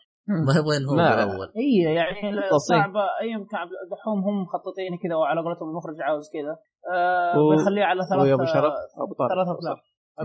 ما 0.48 0.54
يبغى 0.60 0.74
ينهو 0.78 0.94
ما- 0.96 1.10
بالاول 1.10 1.48
اي 1.62 1.72
يعني 1.98 2.40
صعبه 2.70 3.04
أيام 3.24 3.42
كان 3.52 3.60
دحوم 3.94 4.20
هم 4.28 4.36
مخططين 4.46 4.92
كذا 5.04 5.16
وعلى 5.16 5.40
قولتهم 5.46 5.70
المخرج 5.70 5.98
عاوز 6.08 6.26
كذا. 6.36 6.54
آه 6.96 7.40
و- 7.40 7.50
بيخليه 7.52 7.84
على 7.92 8.02
ثلاث 8.10 8.26
ثلاث 9.34 9.48
أفلام. 9.56 9.78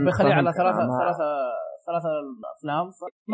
بيخليه 0.04 0.34
على. 0.34 0.52
ثلاثة 0.52 0.78
ثلاثة 0.78 1.28
ثلاثة 1.86 2.08
افلام 2.58 2.86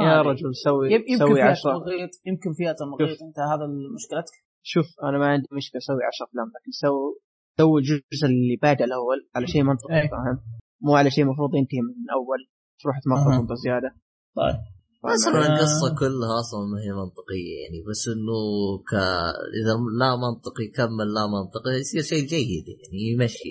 يا. 0.06 0.22
رجل 0.22 0.54
سوي 0.64 0.86
يم- 0.92 1.00
يمكن 1.00 1.16
سوي 1.18 1.34
فيها 1.34 1.44
10 1.50 1.70
تمغيط 1.72 2.10
يمكن 2.26 2.52
فيها 2.52 2.72
تمغيط 2.72 3.18
أنت 3.22 3.38
هذا 3.38 3.66
مشكلتك 3.94 4.34
شوف 4.62 4.86
أنا 5.02 5.18
ما 5.18 5.26
عندي 5.26 5.46
مشكلة 5.52 5.78
أسوي 5.78 6.04
10 6.04 6.26
افلام 6.26 6.46
لكن 6.46 6.70
سوي 6.70 7.18
سوي 7.60 7.80
الجزء 7.80 8.26
اللي 8.26 8.56
بعد 8.62 8.82
الأول 8.82 9.28
على 9.36 9.46
شيء 9.46 9.62
منطقي 9.62 9.94
إيه. 10.00 10.08
فاهم 10.10 10.38
مو 10.80 10.96
على 10.96 11.10
شيء 11.10 11.24
المفروض 11.24 11.54
ينتهي 11.54 11.80
من 11.80 11.94
الأول 12.04 12.38
تروح 12.82 12.96
تمطط 13.04 13.32
أها. 13.32 13.46
بزياده 13.50 13.90
طيب 14.36 14.56
أصلا؟ 15.04 15.46
القصة 15.46 15.94
كلها 15.98 16.40
أصلا 16.40 16.60
ما 16.72 16.78
هي 16.84 16.92
منطقية 16.92 17.54
يعني 17.64 17.78
بس 17.90 18.08
إنه 18.08 18.38
ك 18.90 18.94
إذا 19.60 19.72
لا 20.00 20.16
منطقي 20.16 20.66
كمل 20.76 21.08
لا 21.14 21.26
منطقي 21.26 21.70
يصير 21.80 22.02
شيء 22.02 22.26
جيد 22.26 22.64
يعني 22.68 22.98
يمشي. 23.12 23.50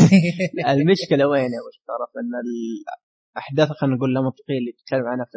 المشكلة 0.72 1.28
وين 1.28 1.42
يا 1.56 1.60
ابو 1.62 1.70
شرف 1.86 2.10
إن 2.20 2.32
الاحداث 3.36 3.68
خلينا 3.78 3.96
نقول 3.96 4.14
لا 4.14 4.20
منطقية 4.20 4.58
اللي 4.60 4.72
تتكلم 4.72 5.06
عنها 5.06 5.24
في 5.24 5.36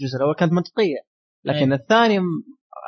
الجزء 0.00 0.16
الأول 0.16 0.34
كانت 0.34 0.52
منطقية 0.52 1.00
لكن 1.44 1.72
الثاني 1.72 2.18
م- 2.18 2.24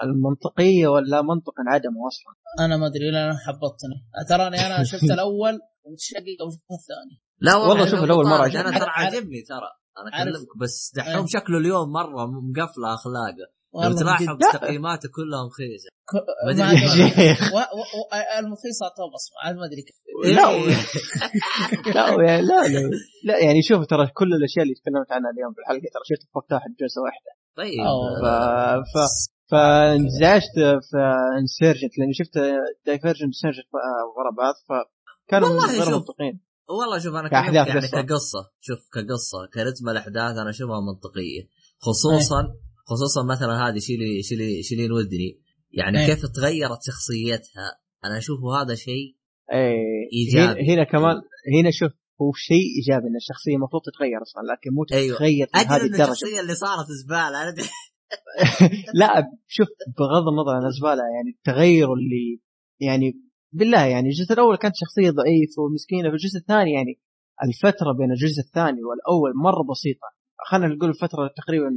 المنطقية 0.05 0.89
ولا 0.89 1.23
منطق 1.23 1.55
انعدموا 1.61 2.09
أصلا؟ 2.09 2.35
أنا 2.65 2.77
ما 2.77 2.87
أدري 2.87 3.11
لأن 3.11 3.37
حبطتني. 3.47 3.97
تراني 4.29 4.67
أنا 4.67 4.85
شفت 4.85 5.03
الأول 5.11 5.59
ومتشقق 5.85 6.39
وشفت 6.47 6.63
الثاني؟ 6.81 7.23
لا 7.39 7.57
والله 7.57 7.85
شوف 7.85 7.95
أنا 7.95 8.05
الأول 8.05 8.25
مرة 8.27 8.47
أنا. 8.47 8.79
ترى 8.79 8.89
عاجبني 8.91 9.43
ترى. 9.43 9.69
أنا 9.99 10.11
عارف- 10.17 10.29
اكلمك 10.29 10.57
بس 10.61 10.93
دحوم. 10.97 11.27
شكله 11.27 11.59
اليوم 11.59 11.93
مرة 11.93 12.27
مقفله 12.27 12.95
أخلاقه 12.95 13.47
لو 13.75 13.97
تلاحظ. 13.99 14.27
تقييماته 14.53 15.09
كلها 15.15 15.47
مخيسه 15.47 15.89
ك- 16.11 16.57
ما. 16.57 16.73
يا. 16.73 17.35
شيخ 17.35 17.41
و- 17.55 18.39
المخيصة 18.39 18.87
توبص 18.97 19.25
عاد 19.45 19.57
ما 19.57 19.65
أدري 19.67 19.83
كيف 19.83 19.97
لا 20.37 20.49
إيه. 20.55 20.77
لا 21.95 22.41
لا 22.41 22.69
لا, 22.69 22.91
لا 23.25 23.39
يعني 23.39 23.63
شوف 23.63 23.87
ترى 23.87 24.07
كل 24.15 24.35
الأشياء 24.35 24.63
اللي 24.65 24.75
تكلمت 24.75 25.13
عنها 25.13 25.31
اليوم 25.31 25.53
في 25.55 25.61
الحلقة 25.61 25.81
ترى 25.95 26.03
شفت 26.11 26.23
في 26.23 26.33
وقت 26.39 26.53
واحد 26.53 26.71
جلسة 26.81 27.01
واحدة 27.03 27.31
طيب. 27.57 27.81
ف... 28.23 28.27
ف... 28.93 28.97
فانزعجت 29.51 30.57
في 30.91 30.97
Insurgent 31.41 31.99
لأني 31.99 32.13
شفت 32.15 32.35
Divergent 32.87 33.25
Insurgent 33.27 33.67
ورا 34.17 34.31
بعض 34.39 34.55
فكانوا 34.69 35.49
غير. 35.49 35.95
منطقيين 35.97 36.41
والله 36.81 36.99
شوف 36.99 37.15
أنا 37.15 37.29
كأحداث 37.29 37.69
يعني 37.69 37.81
قصة. 37.81 38.03
كقصة 38.03 38.51
شوف 38.61 38.79
كقصة 38.95 39.39
كرتم 39.55 39.89
الأحداث 39.89 40.37
أنا 40.39 40.51
أشوفها 40.51 40.81
منطقية 40.81 41.49
خصوصا 41.79 42.55
خصوصا 42.87 43.23
مثلا 43.25 43.69
هذه 43.69 43.79
شيلي 43.79 44.23
شيلي 44.23 44.63
شيلين 44.63 44.93
ودني 44.93 45.41
يعني 45.71 45.99
إيه. 45.99 46.07
كيف 46.07 46.27
تغيرت 46.27 46.79
شخصيتها 46.87 47.67
أنا 48.05 48.19
اشوفه 48.19 48.63
هذا 48.63 48.75
شيء 48.75 49.17
إيه 49.53 50.09
إيجابي. 50.13 50.75
هنا, 50.75 50.85
كمان 50.85 51.17
هنا 51.61 51.71
شوف 51.71 51.93
هو 52.23 52.33
شيء 52.33 52.67
إيجابي 52.79 53.07
إن 53.09 53.17
الشخصية 53.17 53.55
المفروض 53.57 53.83
تتغير 53.83 54.23
أصلا 54.23 54.43
لكن 54.53 54.71
مو 54.75 54.85
أيوة. 54.93 55.17
تتغير 55.17 55.47
أجل 55.55 55.71
من 55.71 55.95
الدرجة 55.95 56.13
الشخصية 56.13 56.41
اللي 56.41 56.55
صارت 56.55 56.87
زبالة 57.03 57.43
أنا 57.43 57.55
لا 59.01 59.31
شوف 59.47 59.69
بغض 59.99 60.29
النظر 60.33 60.55
عن 60.57 60.67
الزبالة 60.67 61.03
يعني 61.15 61.31
التغير 61.37 61.93
اللي 61.93 62.41
يعني 62.81 63.32
بالله 63.53 63.85
يعني 63.85 64.09
الجزء 64.09 64.33
الأول 64.33 64.57
كانت 64.57 64.75
شخصية 64.77 65.11
ضعيفة 65.11 65.63
ومسكينة 65.63 66.09
في 66.09 66.15
الجزء 66.15 66.39
الثاني 66.39 66.73
يعني 66.73 67.01
الفترة 67.45 67.93
بين 67.93 68.11
الجزء 68.11 68.41
الثاني 68.47 68.81
والأول 68.85 69.31
مرة 69.47 69.63
بسيطة. 69.71 70.09
خلينا 70.51 70.75
نقول 70.75 70.89
الفترة 70.89 71.31
تقريبا 71.37 71.71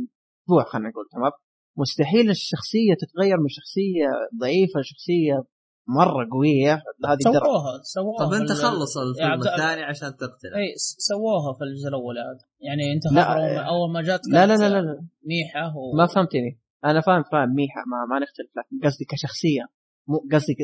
أسبوع 0.43 0.63
خلينا 0.63 0.89
نقول 0.89 1.05
تمام؟ 1.11 1.31
مستحيل 1.77 2.29
الشخصية 2.29 2.93
تتغير 3.01 3.37
من 3.37 3.49
شخصية 3.49 4.07
ضعيفة 4.41 4.79
لشخصية 4.79 5.43
مرة 5.87 6.27
قوية. 6.31 6.73
الدرجة. 6.99 7.39
سووها 7.43 7.73
سووها 7.83 8.25
طب 8.25 8.33
أنت 8.33 8.51
خلص 8.51 8.97
الفيلم 8.97 9.31
عبد- 9.31 9.47
الثاني 9.47 9.83
عشان 9.83 10.09
تقتنع. 10.09 10.55
إي 10.57 10.73
سووها 11.09 11.53
في 11.53 11.63
الجزء 11.63 11.87
الأول 11.89 12.17
عاد. 12.17 12.37
يعني 12.67 12.93
أنت 12.93 13.05
لا، 13.15 13.45
إيه. 13.45 13.59
أول 13.59 13.91
ما 13.93 14.01
جات 14.01 14.19
لا 14.27 14.45
لا 14.45 14.47
كانت 14.47 14.61
لا 14.61 14.69
لا, 14.69 14.81
لا. 14.81 15.07
ميحة 15.25 15.77
و... 15.77 15.97
ما 15.97 16.05
فهمتني. 16.07 16.59
أنا 16.85 17.01
فاهم 17.01 17.23
فاهم 17.31 17.49
ميحة 17.55 17.81
ما, 17.91 18.13
ما 18.15 18.19
نختلف 18.23 18.49
لكن 18.57 18.87
قصدي 18.87 19.05
كشخصية. 19.05 19.63
مو 20.07 20.17
قصدي 20.31 20.55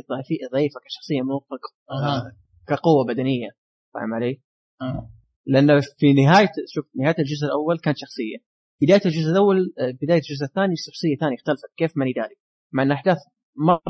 ضعيفة 0.54 0.80
كشخصية 0.86 1.22
مو 1.22 1.40
ك- 1.40 1.92
أها 1.92 2.36
كقوة 2.68 3.06
بدنية. 3.08 3.50
فاهم 3.94 4.14
علي؟ 4.14 4.42
آه. 4.82 5.12
لأنه 5.46 5.80
في 5.98 6.14
نهايه 6.14 6.50
شوف 6.74 6.86
نهاية 6.96 7.16
الجزء 7.20 7.46
الأول 7.46 7.80
كانت 7.80 7.98
شخصية. 7.98 8.38
بداية 8.82 9.02
الجزء 9.06 9.32
الأول 9.32 9.74
آه، 9.80 9.92
بداية 10.02 10.18
الجزء 10.20 10.46
الثاني 10.46 10.76
شخصية 10.76 11.16
ثانية 11.20 11.36
اختلفت 11.36 11.74
كيف 11.78 11.92
ماني 11.98 12.14
داري. 12.14 12.36
مع 12.74 12.84
إن 12.84 12.92
أحداث 12.92 13.18
مرة 13.56 13.82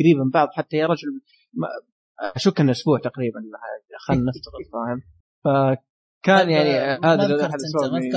قريبة 0.00 0.24
من 0.24 0.30
بعض 0.30 0.48
حتى 0.52 0.76
يا 0.76 0.86
رجل 0.86 1.08
ما 1.54 1.68
أشك 2.36 2.60
إنه 2.60 2.70
أسبوع 2.70 2.98
تقريبا 2.98 3.40
خلينا 4.06 4.22
نفترض 4.22 4.62
فاهم؟ 4.72 5.00
فكان 5.44 6.38
طيب، 6.38 6.48
يعني 6.48 6.70
آه، 6.70 6.94
آه، 6.94 7.14
هذا 7.14 7.16
ما 7.16 7.34
ذكرت 7.34 7.52
أنت؟ 7.54 8.16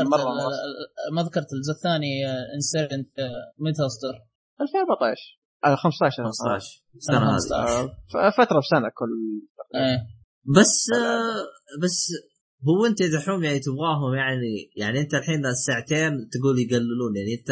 ما 1.16 1.22
ذكرت 1.22 1.48
الجزء 1.53 1.72
الثاني 1.78 2.12
انسيرنت 2.56 3.10
متى 3.60 3.82
اصدر؟ 3.86 4.14
2014 4.62 5.40
آه، 5.66 5.75
15 5.75 6.24
15 6.24 6.83
السنة 6.95 7.17
هذه. 7.17 7.92
15. 8.08 8.32
فترة 8.38 8.59
بسنه 8.59 8.90
كل 8.93 9.11
إيه. 9.75 9.98
بس 10.58 10.88
آه، 10.95 11.45
بس 11.83 12.11
هو 12.67 12.85
أنت 12.85 13.03
دحوم 13.03 13.43
يعني 13.43 13.59
تبغاهم 13.59 14.14
يعني 14.14 14.72
يعني 14.77 15.00
أنت 15.00 15.14
الحين 15.14 15.45
الساعتين 15.45 16.11
تقول 16.33 16.59
يقللون 16.59 17.16
يعني 17.16 17.33
أنت 17.40 17.51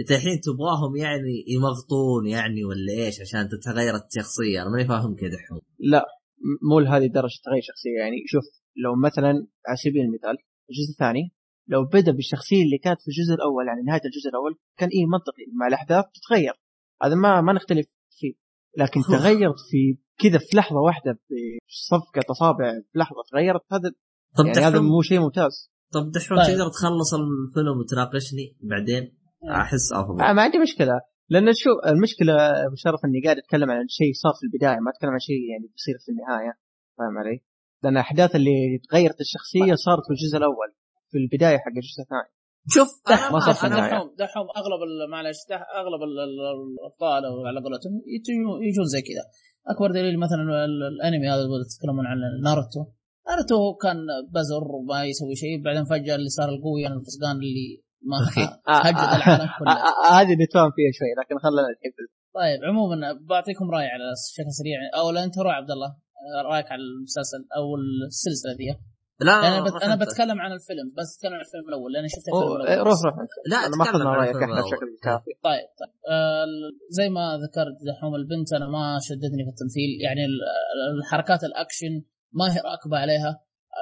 أنت 0.00 0.10
الحين 0.10 0.40
تبغاهم 0.40 0.96
يعني 0.96 1.44
يمغطون 1.48 2.26
يعني 2.26 2.64
ولا 2.64 2.92
إيش 2.92 3.20
عشان 3.20 3.48
تتغير 3.48 3.94
الشخصية؟ 3.94 4.62
أنا 4.62 4.70
ماني 4.70 4.88
فاهم 4.88 5.16
كذا 5.16 5.30
دحوم 5.30 5.60
لا 5.78 6.04
مو 6.70 6.80
لهذه 6.80 7.06
الدرجه 7.06 7.38
تغير 7.44 7.62
شخصية. 7.62 7.98
يعني 7.98 8.16
شوف 8.26 8.44
لو 8.84 8.94
مثلا 9.06 9.32
على 9.68 9.76
سبيل 9.76 10.02
المثال 10.02 10.36
الجزء 10.70 10.90
الثاني 10.92 11.32
لو 11.68 11.84
بدأ 11.84 12.12
بالشخصية 12.12 12.62
اللي 12.62 12.78
كانت 12.78 13.00
في 13.00 13.08
الجزء 13.08 13.34
الأول 13.34 13.66
يعني 13.66 13.82
نهاية 13.82 14.04
الجزء 14.04 14.28
الأول 14.28 14.52
كان 14.78 14.88
إيه 14.88 15.06
منطقي. 15.06 15.44
مع 15.60 15.66
الأحداث 15.66 16.04
تتغير. 16.14 16.54
هذا 17.02 17.14
ما 17.14 17.40
ما 17.40 17.52
نختلف 17.52 17.86
فيه. 18.10 18.34
لكن 18.78 19.00
تغيرت 19.12 19.60
في 19.70 19.98
كذا 20.18 20.38
في 20.38 20.56
لحظة 20.56 20.80
واحدة 20.80 21.18
بصفقه 21.68 22.30
أصابع 22.30 22.72
في 22.92 22.98
لحظة 22.98 23.22
تغيرت 23.32 23.60
هذا 23.72 23.92
طب 24.38 24.46
يعني 24.46 24.58
هذا 24.58 24.80
مو 24.80 25.02
شيء 25.02 25.20
ممتاز. 25.20 25.70
طب 25.92 26.10
دحوم 26.10 26.38
طيب. 26.38 26.46
تقدر 26.46 26.68
تخلص 26.68 27.14
الفيلم 27.14 27.78
وتناقشني 27.80 28.56
بعدين؟ 28.60 29.16
أحس 29.50 29.92
افضل 29.92 30.22
آه 30.22 30.32
ما 30.32 30.42
عندي 30.42 30.58
مشكلة. 30.58 31.00
لأن 31.28 31.52
شو 31.54 31.70
المشكلة 31.86 32.34
أبو 32.66 32.74
شرف 32.74 33.00
إني 33.04 33.20
قاعد 33.24 33.36
أتكلم 33.38 33.70
عن 33.70 33.88
شيء 33.88 34.12
صار 34.14 34.32
في 34.38 34.44
البداية 34.46 34.80
ما 34.80 34.90
أتكلم 34.90 35.10
عن 35.10 35.18
شيء 35.18 35.40
يعني 35.50 35.66
بيصير 35.72 35.94
في 36.04 36.08
النهاية. 36.12 36.52
فاهم 36.98 37.18
علي؟ 37.18 37.40
لأن 37.82 37.92
الاحداث 37.92 38.36
اللي 38.36 38.80
تغيرت 38.90 39.20
الشخصية 39.20 39.74
صارت 39.74 40.04
في 40.06 40.12
الجزء 40.14 40.36
الأول 40.36 40.70
في 41.10 41.18
البداية 41.18 41.58
حق 41.58 41.76
الجزء 41.76 42.02
الثاني. 42.02 42.35
شوف 42.74 42.88
دحوم. 43.10 43.38
دحوم 43.76 44.06
دحوم 44.18 44.46
أغلب 44.60 44.80
معلش 45.10 45.38
أغلب 45.80 46.00
ال- 46.08 46.20
ال- 46.26 46.74
الابطال 46.80 47.22
على 47.48 47.60
قولتهم 47.64 47.94
يجون- 48.68 48.84
زي 48.94 49.00
كذا. 49.08 49.24
أكبر 49.72 49.90
دليل 49.90 50.18
مثلا 50.18 50.42
ال- 50.64 50.82
الأنمي 50.94 51.28
هذا 51.28 51.42
اللي 51.42 51.64
تتكلمون 51.70 52.06
عن 52.06 52.16
ناروتو. 52.44 52.82
ناروتو 53.28 53.74
كان 53.82 53.98
بزر 54.34 54.64
وما 54.74 55.04
يسوي 55.04 55.34
شيء 55.42 55.62
بعدين 55.64 55.84
فجأة 55.84 56.14
اللي 56.16 56.28
صار 56.28 56.48
القوي 56.48 56.86
أنا 56.86 56.94
الفسقان 56.94 57.36
اللي 57.36 57.82
ما 58.10 58.16
أخي. 58.28 58.40
هجت 58.66 58.96
العالم 59.16 59.48
كله. 59.58 59.72
آه، 59.72 60.08
آه، 60.08 60.20
هذه 60.20 60.32
نتفاهم 60.44 60.70
فيها 60.76 60.90
شوي 60.98 61.10
لكن 61.20 61.34
خلينا 61.44 61.68
الحين 61.74 61.92
طيب 62.38 62.60
عموما 62.68 62.96
بعطيكم 63.30 63.70
رأي 63.70 63.86
على 63.94 64.04
بشكل 64.12 64.50
سريع. 64.58 64.78
أو 64.98 65.10
لا 65.10 65.24
انت 65.24 65.38
روح 65.38 65.54
عبد 65.54 65.70
الله 65.70 65.90
رأيك 66.50 66.66
على 66.72 66.82
المسلسل 66.82 67.40
أو 67.56 67.64
السلسلة 68.08 68.52
ذي؟ 68.58 68.78
لا 69.20 69.32
أنا 69.32 69.64
بت... 69.64 69.82
أنا. 69.82 69.94
بتكلم 69.96 70.40
عن 70.40 70.52
الفيلم 70.52 70.86
بس 70.98 71.08
اتكلم 71.16 71.34
عن 71.34 71.40
الفيلم 71.40 71.68
الأول 71.68 71.92
لاني 71.92 72.08
شفت 72.08 72.28
الفيلم 72.28 72.52
الأول. 72.62 72.86
روح 72.86 72.98
روح. 73.04 73.14
لا 73.50 73.56
أنا 73.56 73.76
ما 73.76 73.84
اخذنا 73.84 74.10
رأيك 74.20 74.36
إحنا. 74.36 74.60
بشكل 74.62 74.90
كافي 75.02 75.30
طيب 75.44 75.68
طيب. 75.80 75.92
آه 76.10 76.44
زي 76.90 77.08
ما 77.08 77.24
ذكرت 77.44 77.76
دحوم 77.90 78.14
البنت 78.14 78.52
أنا 78.52 78.66
ما 78.68 78.98
شدتني 79.08 79.42
في 79.46 79.50
التمثيل. 79.54 79.90
يعني 80.06 80.24
ال- 80.24 80.42
الحركات 80.98 81.44
الأكشن 81.44 82.02
ما 82.32 82.44
هي 82.54 82.60
راكبة 82.70 82.96
عليها. 82.98 83.30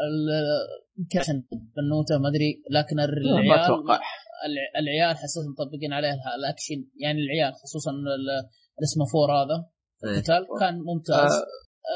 ال- 0.07 0.67
يمكن 0.99 1.19
عشان 1.19 1.37
بنوتة 1.77 2.19
ما 2.23 2.29
أدري 2.29 2.63
لكن 2.71 2.97
ما 2.97 3.05
العيال 3.05 3.61
أتوقع. 3.65 4.01
الع- 4.47 4.73
العيال 4.83 5.17
حسيت 5.17 5.45
مطبقين 5.53 5.93
عليها 5.93 6.29
الأكشن. 6.39 6.79
يعني 7.05 7.19
العيال 7.25 7.53
خصوصا 7.63 7.91
ال- 7.91 8.43
الاسمه 8.79 9.05
فور 9.13 9.29
هذا 9.41 9.57
إيه. 10.05 10.11
القتال 10.19 10.43
كان 10.61 10.75
ممتاز. 10.91 11.33
آه. 11.33 11.47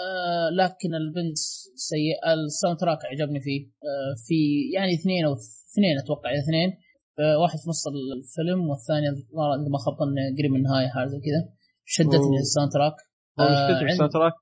آه 0.01 0.49
لكن 0.61 0.91
البنت 0.95 1.37
سيء. 1.91 2.17
ال 2.35 2.79
soundtrack 2.79 2.99
عجبني 3.11 3.41
فيه. 3.41 3.61
آه 3.67 4.13
في 4.27 4.39
يعني 4.75 4.93
اثنين 4.99 5.25
أو 5.27 5.33
اثنين 5.73 5.95
أتوقع 6.03 6.31
اثنين. 6.45 6.71
آه 7.19 7.39
واحد 7.43 7.59
في 7.63 7.67
نص 7.73 7.83
الفيلم 7.87 8.61
والثاني 8.71 9.07
ما 9.37 9.45
ما 9.73 9.79
خاب 9.85 9.95
ظني 10.01 10.25
قريب 10.39 10.51
من 10.53 10.61
النهاية 10.63 10.89
حاجة 10.95 11.07
زي 11.07 11.21
كذا. 11.27 11.43
شدتني. 11.85 12.39
الساوند 12.47 12.71
تراك 12.73 12.97
آه، 13.39 13.83
الساوند 13.83 14.13
تراك 14.13 14.39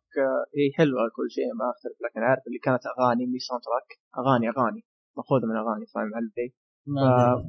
هي 0.59 0.67
حلوة 0.79 1.01
كل 1.17 1.29
شيء 1.37 1.49
ما 1.61 1.67
أختلف 1.75 1.97
لكن 2.05 2.21
عارف 2.29 2.43
اللي 2.49 2.61
كانت 2.67 2.83
أغاني 2.93 3.27
مي 3.33 3.39
soundtrack 3.39 3.89
أغاني 4.21 4.47
أغاني. 4.53 4.83
مأخوذة 5.17 5.47
من 5.51 5.57
أغاني 5.63 5.87
فاهم 5.95 6.11
علي؟ 6.19 6.49
ما. 6.87 7.09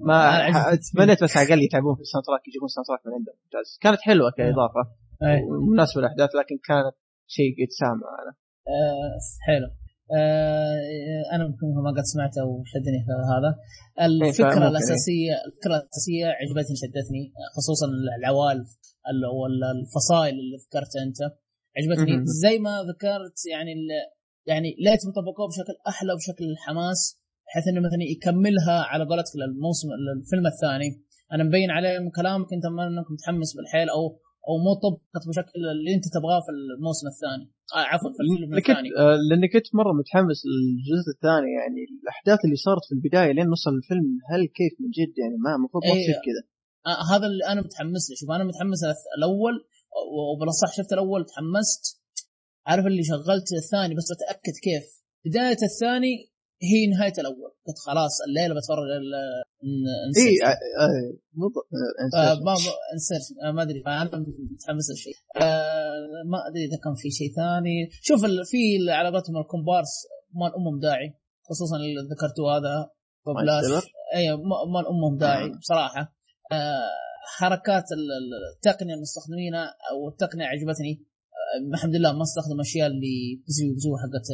ما. 0.10 0.76
تمنيت 0.94 1.24
بس 1.24 1.38
على 1.38 1.46
الأقل 1.48 1.62
يتعبون 1.64 1.96
في 1.96 2.02
ال 2.02 2.26
soundtrack 2.26 2.48
يجيبون 2.48 2.68
soundtrack 2.68 3.02
من 3.06 3.14
عندهم. 3.18 3.36
ممتاز. 3.44 3.68
كانت 3.82 4.02
حلوة 4.08 4.30
كإضافة. 4.38 4.84
إيه. 5.24 5.42
مناسبه 5.74 6.02
للاحداث 6.02 6.30
لكن 6.40 6.56
كانت 6.70 6.96
شيء 7.28 7.52
يتسامع 7.64 8.08
أنا. 8.24 8.34
آه 8.76 9.18
حلو. 9.48 9.68
آه 10.18 10.78
أنا 11.36 11.44
يمكن 11.46 11.68
ما 11.86 11.92
قد 11.98 12.04
سمعته 12.14 12.46
وشدني 12.46 13.00
في 13.06 13.12
هذا. 13.34 13.52
الفكرة. 14.08 14.68
الأساسية 14.68 15.34
الفكرة 15.48 15.76
الأساسية 15.80 16.26
عجبتني 16.40 16.76
شدتني 16.84 17.24
خصوصا 17.58 17.88
العوالف 18.20 18.68
ال- 19.12 19.32
ولا 19.42 19.72
الفصائل 19.72 20.34
اللي 20.42 20.58
ذكرتها 20.66 21.02
أنت. 21.08 21.20
عجبتني. 21.78 22.26
زي 22.44 22.60
ما 22.60 22.74
ذكرت 22.92 23.38
يعني 23.54 23.74
يعني 24.52 24.70
ليتهم 24.86 25.12
طبقوها 25.20 25.48
بشكل 25.52 25.76
أحلى 25.88 26.14
وبشكل 26.14 26.46
حماس 26.66 27.00
بحيث 27.48 27.68
إنه 27.68 27.80
مثلا 27.88 28.04
يكملها 28.16 28.78
على 28.92 29.04
قولتك 29.10 29.34
للموسم 29.36 29.88
الفيلم 29.92 30.46
الثاني. 30.54 30.90
أنا 31.34 31.44
مبين 31.44 31.72
عليه 31.72 32.00
من 32.00 32.12
كلامك 32.12 32.54
أنت 32.54 32.66
ما 32.66 32.88
إنك 32.88 33.06
متحمس 33.12 33.50
بالحيل 33.56 33.90
أو 33.90 34.20
أو 34.48 34.54
مو 34.66 34.72
طبقت 34.86 35.24
بشكل 35.30 35.60
اللي 35.74 35.92
أنت 35.98 36.06
تبغاه 36.16 36.40
في 36.46 36.52
الموسم 36.56 37.06
الثاني. 37.14 37.46
آه 37.76 37.86
عفوا 37.92 38.12
في 38.16 38.20
الفيلم 38.24 38.50
الثاني. 38.58 38.90
آه، 39.02 39.16
لأني 39.30 39.48
كنت 39.54 39.68
مرة 39.80 39.92
متحمس 40.00 40.40
للجزء 40.52 41.10
الثاني 41.16 41.50
يعني 41.60 41.82
الأحداث 42.02 42.40
اللي 42.46 42.60
صارت 42.68 42.84
في 42.88 42.94
البداية 42.98 43.32
لين 43.38 43.48
نص 43.56 43.66
الفيلم 43.68 44.08
هل 44.32 44.42
كيف 44.60 44.74
من 44.82 44.90
جد؟ 44.98 45.14
يعني 45.22 45.38
ما 45.46 45.52
المفروض 45.58 45.84
ما 45.84 45.94
إيه. 45.94 46.04
تصير 46.04 46.20
كذا. 46.28 46.44
آه 46.90 47.02
هذا 47.12 47.26
اللي 47.30 47.44
أنا 47.52 47.62
متحمس 47.66 48.04
له 48.10 48.16
شوف 48.20 48.30
أنا 48.38 48.44
متحمس 48.50 48.82
الأول 49.18 49.56
وبالأصح 50.32 50.70
شفت 50.78 50.92
الأول 50.94 51.22
تحمست. 51.32 51.84
عارف 52.68 52.86
اللي 52.86 53.04
شغلت 53.12 53.48
الثاني 53.62 53.94
بس 53.98 54.08
بتاكد 54.16 54.56
كيف. 54.66 54.86
بداية 55.26 55.62
الثاني 55.70 56.14
هي 56.62 56.88
نهاية 56.88 57.14
الأول. 57.20 57.52
قلت 57.68 57.78
خلاص 57.86 58.22
الليلة 58.28 58.56
بتفرج 58.56 58.90
ال- 59.02 59.16
اي. 60.18 60.36
آه، 60.46 60.48
آه، 60.84 61.14
بالضبط 61.34 61.68
آه،. 62.16 62.34
ما 62.46 62.54
آه، 63.48 63.52
ما 63.52 63.62
أدري 63.62 63.82
فأنا 63.86 64.04
متحمس 64.52 64.90
للشيء 64.92 65.14
آه، 65.42 65.94
ما 66.32 66.38
أدري 66.50 66.66
إذا 66.66 66.78
كان 66.84 66.96
في 66.96 67.10
شيء 67.12 67.28
ثاني. 67.36 67.90
شوف 68.02 68.26
ال- 68.26 68.46
في 68.46 68.58
على 68.92 69.10
قولتهم 69.12 69.38
الكومبارس 69.38 69.94
مال 70.36 70.52
أمهم 70.56 70.80
داعي 70.80 71.14
خصوصا 71.50 71.76
اللي 71.76 71.96
ذكرتوه 72.14 72.58
هذا 72.58 72.90
تيلر؟ 73.68 73.84
أيوه 74.16 74.38
مال 74.74 74.88
أمهم 74.88 75.18
داعي 75.18 75.50
بصراحة. 75.60 76.16
آه، 76.52 76.90
حركات 77.38 77.84
ال- 77.92 78.12
ال- 78.20 78.56
التقنية 78.56 78.94
المستخدمينها 78.94 79.66
أو 79.92 80.10
التقنية 80.10 80.46
عجبتني. 80.46 81.06
الحمد 81.74 81.96
لله 81.96 82.14
ما 82.14 82.22
استخدم 82.22 82.60
أشياء 82.60 82.88
اللي 82.88 83.42
بزو 83.48 83.74
بزو 83.76 83.92
حقت 84.02 84.26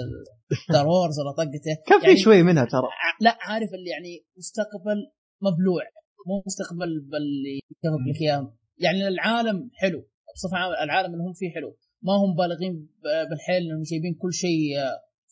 Star 0.64 0.88
Wars 0.88 1.20
ولا 1.20 1.32
طقته. 1.32 1.76
كان 1.88 2.00
في 2.00 2.06
يعني 2.06 2.18
شوي 2.18 2.44
منها 2.44 2.66
ترى. 2.66 2.90
لا 3.22 3.38
عارف 3.42 3.70
اللي 3.74 3.90
يعني 3.90 4.26
مستقبل 4.38 5.00
مبالغ 5.42 5.84
مو 6.28 6.44
مستقبل 6.48 6.92
باللي 7.12 7.56
يتفق 7.72 8.04
لك 8.10 8.22
اياه 8.22 8.56
يعني 8.78 9.08
العالم 9.08 9.70
حلو 9.74 10.00
بصفة 10.36 10.58
عامة 10.58 10.84
العالم 10.84 11.14
اللي 11.14 11.24
هم 11.24 11.34
فيه 11.34 11.50
حلو. 11.56 11.78
ما 12.02 12.14
هم 12.14 12.36
بالغين 12.36 12.90
بالحيل 13.30 13.62
إنهم 13.64 13.82
جايبين 13.92 14.14
كل 14.22 14.34
شيء 14.34 14.76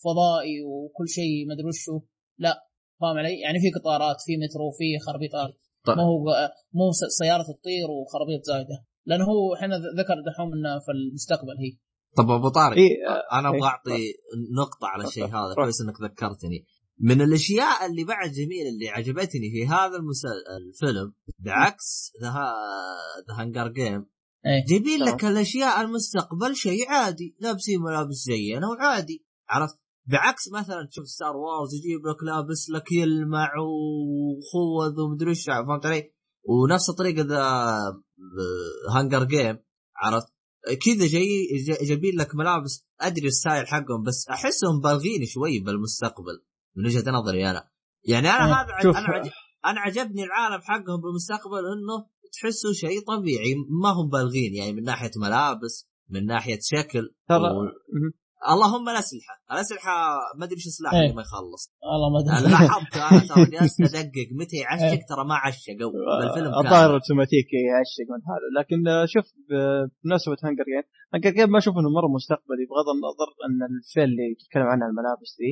فضائي 0.04 0.62
وكل 0.62 1.08
شيء 1.10 1.48
مدري 1.50 1.68
وشو. 1.68 2.02
لا 2.38 2.54
فاهم 3.02 3.18
علي؟ 3.18 3.40
يعني 3.40 3.60
في 3.60 3.72
قطارات 3.72 4.16
في 4.26 4.38
مترو 4.38 4.72
في 4.72 5.00
خربيطات. 5.06 5.54
طيب. 5.86 5.98
ما 5.98 6.04
هو 6.04 6.24
مو 6.74 6.92
سيارة 7.20 7.44
تطير 7.44 7.88
وخرابيط 7.92 8.44
زايدة. 8.44 8.86
لأنه 9.06 9.26
هو 9.26 9.54
إحنا 9.54 9.76
ذكر 9.78 10.16
دحوم 10.32 10.54
إنه 10.54 10.80
في 10.80 10.92
المستقبل 10.92 11.58
هي 11.60 11.78
طب 12.18 12.32
أبو 12.32 12.50
طارق 12.50 12.78
إيه، 12.78 12.90
أنا 13.34 13.50
أبغى 13.50 13.60
إيه. 13.60 13.66
أعطي 13.66 14.14
نقطة 14.58 14.88
على 14.88 15.04
الشيء 15.04 15.26
هذا. 15.26 15.56
كويس 15.56 15.82
إنك 15.82 16.02
ذكرتني 16.02 16.66
من 17.00 17.22
الأشياء 17.22 17.86
اللي 17.86 18.04
بعد 18.04 18.32
جميله 18.32 18.70
اللي 18.70 18.90
عجبتني 18.90 19.52
في 19.52 19.68
هذا 19.68 19.98
المسل... 19.98 20.28
الفيلم 20.58 21.14
بعكس 21.46 22.12
ذا 22.22 22.30
The 23.28 23.42
Hunger 23.42 23.68
Game 23.68 24.06
إيه 24.46 24.66
جايبين. 24.70 25.00
لك 25.00 25.26
الأشياء 25.26 25.82
المستقبل 25.82 26.56
شيء 26.56 26.90
عادي 26.90 27.36
لابسين 27.40 27.82
ملابس 27.82 28.16
زينا 28.16 28.68
وعادي 28.68 29.26
عرفت 29.50 29.80
بعكس 30.06 30.52
مثلا 30.52 30.88
تشوف 30.90 31.08
Star 31.08 31.38
Wars 31.38 31.74
يجيب 31.74 32.08
لك 32.08 32.24
لابس 32.24 32.70
لك 32.70 32.92
يلمع 32.92 33.52
وخوذ 33.58 35.00
ومدري 35.02 35.30
إيش 35.30 35.46
فهمت 35.46 35.86
علي؟ 35.86 36.12
ونفس 36.44 36.90
الطريقة 36.90 37.22
The 37.22 37.42
Hunger 38.96 39.24
Game 39.24 39.58
عرفت؟ 39.96 40.28
كذا 40.86 41.08
جاي 41.08 41.48
جا- 41.68 41.86
جايبين 41.88 42.16
لك 42.20 42.36
ملابس 42.36 42.88
أدري 43.02 43.28
ال 43.28 43.34
style 43.34 43.68
حقهم 43.68 44.04
بس 44.04 44.28
أحسهم 44.30 44.82
بالغين 44.84 45.26
شوي 45.26 45.60
بالمستقبل 45.60 46.44
من 46.76 46.86
وجهة 46.86 47.12
نظري 47.12 47.50
أنا 47.50 47.70
يعني 48.08 48.30
أنا 48.30 48.46
إيه. 48.46 48.54
هذا 48.54 49.00
أنا 49.00 49.32
أنا 49.66 49.80
عجبني 49.82 50.24
العالم 50.24 50.62
حقهم 50.62 51.02
بالمستقبل 51.02 51.58
إنه 51.58 52.06
تحسه 52.34 52.74
شيء 52.74 53.02
طبيعي 53.08 53.56
ما 53.82 53.90
هم 53.90 54.10
بالغين 54.10 54.56
يعني 54.56 54.74
من 54.74 54.84
ناحية 54.84 55.12
ملابس 55.18 55.90
من 56.10 56.26
ناحية 56.26 56.60
شكل 56.62 57.16
ترى 57.30 57.40
و... 57.40 57.68
اللهم 58.50 58.90
الاسلحه، 58.90 59.36
الاسلحه 59.52 59.96
ما 60.38 60.46
أدري 60.46 60.56
إيش 60.56 60.68
السلاح 60.68 60.94
إيه. 60.94 61.02
اللي 61.02 61.16
ما 61.16 61.22
يخلص. 61.22 61.64
والله 61.90 62.10
ما 62.14 62.20
أنا 62.22 62.40
ادري 62.40 62.52
لاحظت 62.52 62.96
أنا 62.98 63.20
ترى 63.30 63.46
جالس 63.56 63.82
أدقق 63.82 64.30
متى 64.40 64.58
يعشق 64.58 64.84
إيه. 64.84 65.06
ترى 65.10 65.24
ما 65.30 65.36
عشق 65.36 65.68
أو 65.84 65.90
بالفيلم 66.20 66.54
الظاهر 66.60 66.94
اوتوماتيكي 66.94 67.62
يعشق 67.72 68.08
من 68.14 68.22
حاله 68.28 68.48
لكن 68.60 68.88
آه، 68.88 69.06
شوف 69.14 69.26
بمناسبه 69.50 70.38
Hunger 70.44 70.66
Game 70.72 70.86
Hunger 71.14 71.30
Game 71.38 71.50
ما 71.52 71.58
أشوف 71.58 71.74
إنه 71.80 71.90
مرة 71.98 72.10
مستقبلي 72.18 72.66
بغض 72.70 72.88
النظر 72.96 73.30
إن 73.46 73.60
الفئة 73.70 74.04
اللي 74.04 74.36
تتكلم 74.42 74.68
عنها 74.74 74.88
الملابس 74.92 75.32
دي. 75.40 75.52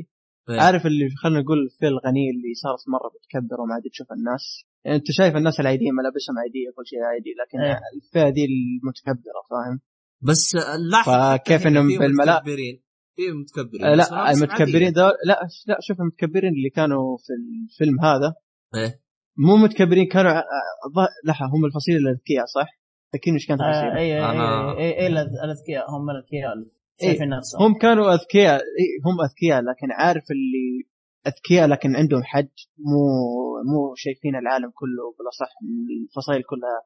إيه. 0.50 0.62
عارف 0.66 0.86
اللي 0.86 1.06
خلينا 1.22 1.42
نقول 1.44 1.58
الفئة 1.68 1.90
الغني 1.96 2.26
اللي 2.34 2.52
صارت 2.64 2.84
مرة 2.96 3.10
بتكبر 3.14 3.58
وما 3.62 3.74
عاد 3.76 3.86
تشوف 3.94 4.12
الناس. 4.18 4.46
يعني 4.86 4.98
أنت 4.98 5.08
شايف 5.20 5.36
الناس 5.36 5.60
العاديين 5.60 5.94
ملابسهم 6.00 6.36
عادية 6.44 6.70
كل 6.76 6.86
شيء 6.92 7.02
عادي 7.12 7.32
لكن. 7.40 7.58
الفئة 7.96 8.30
دي 8.38 8.44
المتكبرة 8.52 9.42
فاهم؟ 9.50 9.78
بس 10.22 10.56
لاحظ 10.92 11.10
فكيف 11.12 11.60
حتى 11.60 11.68
هنا 11.70 11.80
إنهم 11.80 11.90
في 11.90 11.98
بالملا- 11.98 12.36
متكبرين 12.36 12.84
في 13.16 13.22
متكبرين 13.32 13.86
آه، 13.86 13.96
لا 13.96 14.32
المتكبرين. 14.32 14.94
دول 14.94 15.12
لا 15.26 15.40
لا 15.68 15.78
شوف 15.82 16.02
المتكبرين 16.02 16.54
اللي 16.54 16.70
كانوا 16.70 17.18
في 17.18 17.34
الفيلم 17.74 18.00
هذا 18.02 18.34
إيه. 18.76 19.02
مو 19.38 19.56
متكبرين 19.56 20.08
كانوا 20.08 20.32
ع- 20.32 20.44
ظ- 20.96 21.28
لحظة 21.30 21.46
هم 21.48 21.66
الفصيلة 21.66 21.98
الأذكياء 21.98 22.46
صح؟ 22.46 22.80
لكن 23.14 23.34
إيش 23.34 23.48
كانت 23.48 23.62
آه، 23.62 23.66
الفصيلة؟ 23.70 23.98
اي 23.98 24.20
اي 24.78 25.00
اي 25.00 25.08
الأذكياء 25.08 25.90
هم 25.92 26.10
الأذكياء 26.10 26.54
اللي 26.54 26.72
إيه. 27.04 27.08
شايفين 27.10 27.30
نفسهم 27.30 27.62
هم 27.64 27.78
كانوا 27.78 28.14
أذكياء 28.14 28.56
إيه، 28.56 28.92
هم 29.06 29.22
أذكياء 29.22 29.62
لكن 29.62 29.88
عارف 29.92 30.24
اللي 30.32 30.90
أذكياء 31.28 31.68
لكن 31.68 31.96
عندهم 31.96 32.24
حج 32.24 32.48
مو 32.78 33.02
مو 33.72 33.94
شايفين 33.96 34.36
العالم 34.36 34.70
كله 34.74 35.16
بالأصح 35.18 35.50
الفصائل 36.08 36.44
كلها 36.44 36.80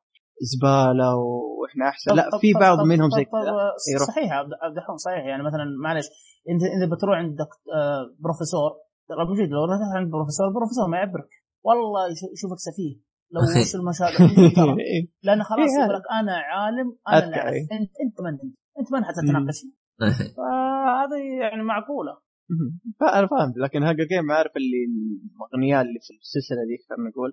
زبالة 0.52 1.10
وإحنا 1.16 1.84
أحسن. 1.92 2.12
طب- 2.12 2.18
لا 2.18 2.30
طب- 2.34 2.40
في 2.44 2.54
طب- 2.54 2.60
بعض 2.60 2.78
طب- 2.78 2.86
منهم 2.92 3.10
طب- 3.10 3.18
زي 3.18 3.26
طب- 3.26 3.32
كذا. 3.32 3.52
إيه،. 3.88 3.98
صحيح 4.12 4.30
عبد 4.66 4.78
الحكم 4.78 4.98
صحيح. 5.06 5.24
يعني 5.32 5.44
مثلا 5.50 5.66
معلش 5.84 6.08
انت 6.52 6.62
اذا 6.78 6.86
بتروح 6.96 7.16
عند 7.22 7.38
آه، 7.42 8.02
بروفيسور. 8.24 8.72
ترى 9.10 9.26
موجود 9.30 9.50
لو 9.56 9.64
رحت 9.72 9.82
عند 10.00 10.08
بروفيسور 10.16 10.46
البروفيسور 10.48 10.86
ما 10.92 10.98
يعبرك. 10.98 11.32
والله 11.68 12.02
يش- 12.12 12.32
يشوفك 12.36 12.60
سفيه. 12.68 12.94
لو 13.34 13.42
وش 13.62 13.72
المشاكل 13.80 14.26
ترى. 14.58 14.74
لأن 15.26 15.44
خلاص 15.50 15.60
إيه، 15.70 15.76
يقول 15.80 15.90
هذا. 15.92 15.98
لك 16.00 16.06
أنا 16.20 16.34
عالم 16.54 16.88
أنا 17.10 17.24
اللي 17.26 17.36
اعرف 17.42 17.54
إيه. 17.54 17.62
انت 17.80 17.92
إنت 18.04 18.16
من 18.26 18.34
أنت؟ 18.44 18.56
إنت 18.80 18.90
من 18.94 19.02
حتتناقش 19.08 19.60
فهذه 20.38 21.22
يعني 21.42 21.64
معقولة. 21.64 22.14
فأنا 23.00 23.28
فاهم 23.28 23.54
لكن 23.64 23.84
Hunger 23.84 24.04
Game 24.12 24.32
عارف 24.32 24.52
اللي 24.58 24.80
الأغنياء 25.36 25.82
اللي 25.82 26.00
في 26.06 26.12
السلسلة 26.22 26.62
دي 26.70 26.76
خلينا 26.90 27.10
نقول. 27.10 27.32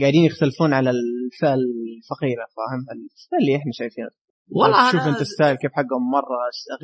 قاعدين 0.00 0.24
يختلفون 0.24 0.72
على 0.72 0.90
الفئة 0.90 1.54
الفقيرة 1.54 2.44
فاهم؟ 2.56 2.80
اللي 3.40 3.56
إحنا 3.56 3.72
شايفينها. 3.72 4.10
والله 4.50 4.92
شوف 4.92 5.00
أنا- 5.00 5.06
أنت 5.06 5.20
ال 5.20 5.26
style 5.26 5.56
كيف 5.56 5.70
حقهم 5.72 6.10
مرة 6.10 6.36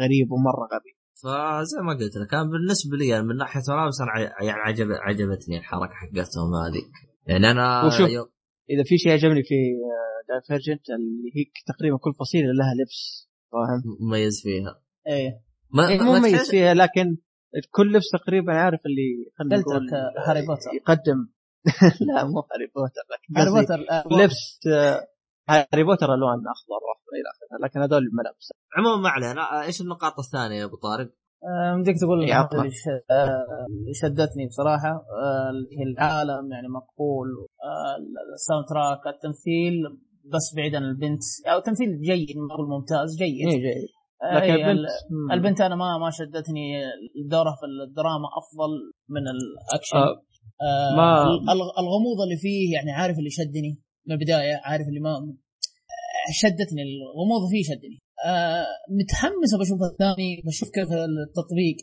غريب 0.05 0.33
ومرة 0.33 0.65
غبي. 0.75 0.93
فزي 1.23 1.79
ما 1.87 1.93
قلت 1.93 2.17
لك 2.17 2.35
أنا 2.35 2.43
بالنسبة 2.51 2.97
لي 2.97 3.23
من 3.23 3.37
ناحية 3.37 3.61
ملابس 3.69 4.01
أنا 4.01 4.11
ع- 4.11 4.45
يعني 4.45 4.61
عجب 4.61 4.87
عجبتني 4.91 5.59
الحركة 5.59 5.93
حقتهم 5.93 6.51
هذه. 6.65 6.83
يعني 7.27 7.51
أنا 7.51 7.87
وشوف. 7.87 8.11
يوم- 8.11 8.29
إذا 8.71 8.83
في 8.87 8.99
شيء 8.99 9.13
عجبني 9.13 9.43
في 9.43 9.55
Divergent 10.29 10.91
اللي 10.91 11.31
هي 11.37 11.45
تقريبا 11.67 11.97
كل 11.97 12.13
فصيلة 12.21 12.45
لها 12.59 12.75
لبس 12.83 13.29
فاهم؟ 13.53 13.97
مميز 14.01 14.41
فيها. 14.43 14.81
إيه. 15.09 15.41
ما 15.75 15.89
إيه 15.89 16.01
مميز 16.01 16.33
تحس- 16.33 16.51
فيها 16.51 16.75
لكن 16.75 17.17
كل 17.71 17.93
لبس 17.93 18.05
تقريبا 18.13 18.53
عارف 18.53 18.81
اللي 18.87 19.31
خلينا 19.39 19.57
قلت 19.57 19.67
نقول 19.69 19.87
لك 19.87 19.93
آه، 19.93 20.31
هاري 20.31 20.47
بوتر 20.47 20.71
يقدم 20.81 21.29
لا 22.09 22.25
مو 22.25 22.41
هاري 22.53 22.67
بوتر 22.75 23.05
لكن 23.13 23.37
هاري 23.37 23.51
قصدي 23.51 23.61
بوتر 23.61 23.81
آه، 23.91 24.23
لبس 24.23 24.61
آه، 24.73 25.07
هاري 25.49 25.85
بوتر 25.85 26.15
الوان 26.15 26.39
اخضر 26.55 26.81
واحمر 26.87 27.13
إلى 27.19 27.29
آخره 27.35 27.67
لكن 27.67 27.81
هذول 27.81 28.03
الملابس 28.03 28.53
عموما 28.77 29.03
ما 29.03 29.09
علينا. 29.09 29.63
إيش 29.67 29.81
النقاط 29.81 30.19
الثانية 30.19 30.61
يا 30.61 30.65
أبو 30.65 30.77
طارق؟ 30.77 31.11
آه، 31.45 31.77
بدك 31.77 31.95
تقول 32.01 32.21
إيه،. 32.21 32.49
اللي 32.53 32.71
آه، 33.11 33.67
شدتني 33.93 34.47
بصراحة 34.47 34.89
آه، 34.89 35.51
اللي 35.51 35.79
هي 35.79 35.83
العالم 35.93 36.53
يعني 36.53 36.69
مقبول 36.69 37.29
آه، 37.63 37.97
ال 38.35 38.65
soundtrack 38.69 39.15
التمثيل 39.15 39.75
بس 40.25 40.55
بعيد 40.57 40.75
عن 40.75 40.83
البنت. 40.83 41.23
أو 41.47 41.61
تمثيل 41.61 42.01
جيد 42.01 42.37
ما 42.37 42.55
أقول 42.55 42.69
ممتاز 42.69 43.17
جيد. 43.19 43.49
إيه 43.49 43.59
جيد. 43.59 43.89
آه، 44.23 44.37
لكن 44.37 44.45
إيه، 44.45 44.71
البنت. 44.71 45.33
البنت 45.33 45.61
أنا 45.61 45.77
ما 45.77 45.99
ما 45.99 46.11
شدتني 46.11 46.83
دورها 47.31 47.57
في 47.61 47.67
الدراما 47.67 48.29
أفضل 48.41 48.73
من 49.09 49.23
الأكشن. 49.35 49.97
آه، 49.97 50.23
آه 50.63 50.97
ما- 50.97 51.53
الغ- 51.53 51.75
الغموض 51.83 52.19
اللي 52.25 52.37
فيه 52.37 52.75
يعني 52.75 52.91
عارف 52.93 53.19
اللي 53.19 53.31
شدني 53.31 53.83
من 54.07 54.15
البداية 54.15 54.61
عارف 54.65 54.89
اللي 54.89 55.01
ما 55.01 55.13
شدتني 56.41 56.83
الغموض 56.83 57.51
فيه 57.51 57.63
شدني. 57.63 57.99
آه 58.27 58.67
متحمس 59.01 59.51
بشوف 59.61 59.79
الثاني 59.93 60.43
بشوف 60.47 60.69
كيف 60.75 60.89
التطبيق 60.93 61.77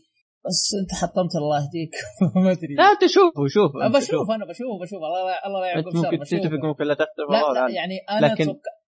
بس 0.46 0.72
أنت 0.82 0.92
حطمت 1.02 1.36
الله 1.36 1.58
يهديك. 1.64 1.94
ما 2.46 2.52
أدري. 2.52 2.74
لا 2.78 2.84
أنت 2.84 3.06
شوفه 3.16 3.48
شوف 3.48 3.72
بشوف 3.96 4.30
أنا 4.32 4.46
بشوف 4.46 4.82
بشوف. 4.82 4.98
الله 5.08 5.20
الله 5.48 5.60
لا 5.62 5.68
يعقب 5.68 5.96
ممكن 5.96 6.20
تتفق 6.20 6.64
ممكن 6.70 6.84
لا 6.84 6.94
تختلف 6.94 7.28
لا, 7.32 7.54
لا. 7.60 7.70
يعني 7.76 7.98
أنا 8.10 8.26
لكن- 8.26 8.44
لكن 8.44 8.54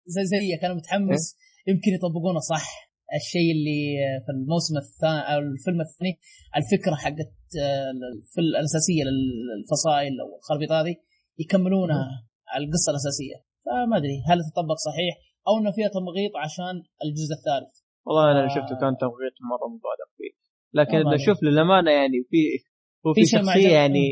زي 0.08 0.24
زيك 0.26 0.64
أنا 0.66 0.74
متحمس. 0.74 1.36
يمكن 1.68 1.92
يطبقونه 1.98 2.40
صح. 2.40 2.87
الشيء 3.16 3.52
اللي 3.56 3.82
في 4.26 4.32
الموسم 4.32 4.78
الثاني 4.78 5.22
أو 5.34 5.40
الفيلم 5.40 5.82
الثاني 5.82 6.14
الفكرة 6.60 6.96
حقت 6.96 7.34
آه، 7.62 7.92
الفل 8.16 8.48
الأساسية 8.60 9.04
للفصائل 9.08 10.14
أو 10.22 10.38
الخربيط 10.40 10.72
هذه 10.72 10.96
يكملونها 11.40 12.06
على 12.52 12.66
القصة 12.66 12.90
الأساسية. 12.92 13.38
فما 13.66 13.98
أدري 13.98 14.18
هل 14.30 14.38
تطبق 14.50 14.78
صحيح 14.90 15.14
أو 15.48 15.54
إنه 15.60 15.72
فيها 15.72 15.88
تمغيط 15.88 16.34
عشان 16.46 16.76
الجزء 17.06 17.34
الثالث؟ 17.40 17.74
والله 18.06 18.24
أنا 18.32 18.40
اللي 18.40 18.52
آه. 18.52 18.56
شفته 18.56 18.76
كان 18.82 18.94
تمغيط 19.04 19.36
مرة 19.52 19.68
مبالغ 19.76 20.08
فيه. 20.18 20.34
لكن 20.74 20.98
اذا 21.08 21.18
شوف 21.26 21.44
للأمانة 21.44 21.92
يعني 21.92 22.18
في 22.30 22.42
هو 23.06 23.14
في 23.14 23.26
شخصية 23.26 23.74
يعني 23.80 24.06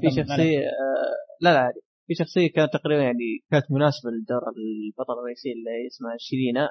في. 0.00 0.10
شخصية 0.10 0.58
آه، 0.58 1.16
لا 1.40 1.50
لا 1.54 1.58
عادي. 1.58 1.80
في 2.06 2.14
شخصية 2.14 2.50
كانت 2.52 2.72
تقريبا 2.72 3.02
يعني 3.02 3.28
كانت 3.50 3.64
مناسبة 3.70 4.10
لدور 4.10 4.42
البطله 4.56 5.18
الرئيسية 5.20 5.52
اللي 5.52 5.86
اسمها 5.86 6.16
شيرينا 6.18 6.68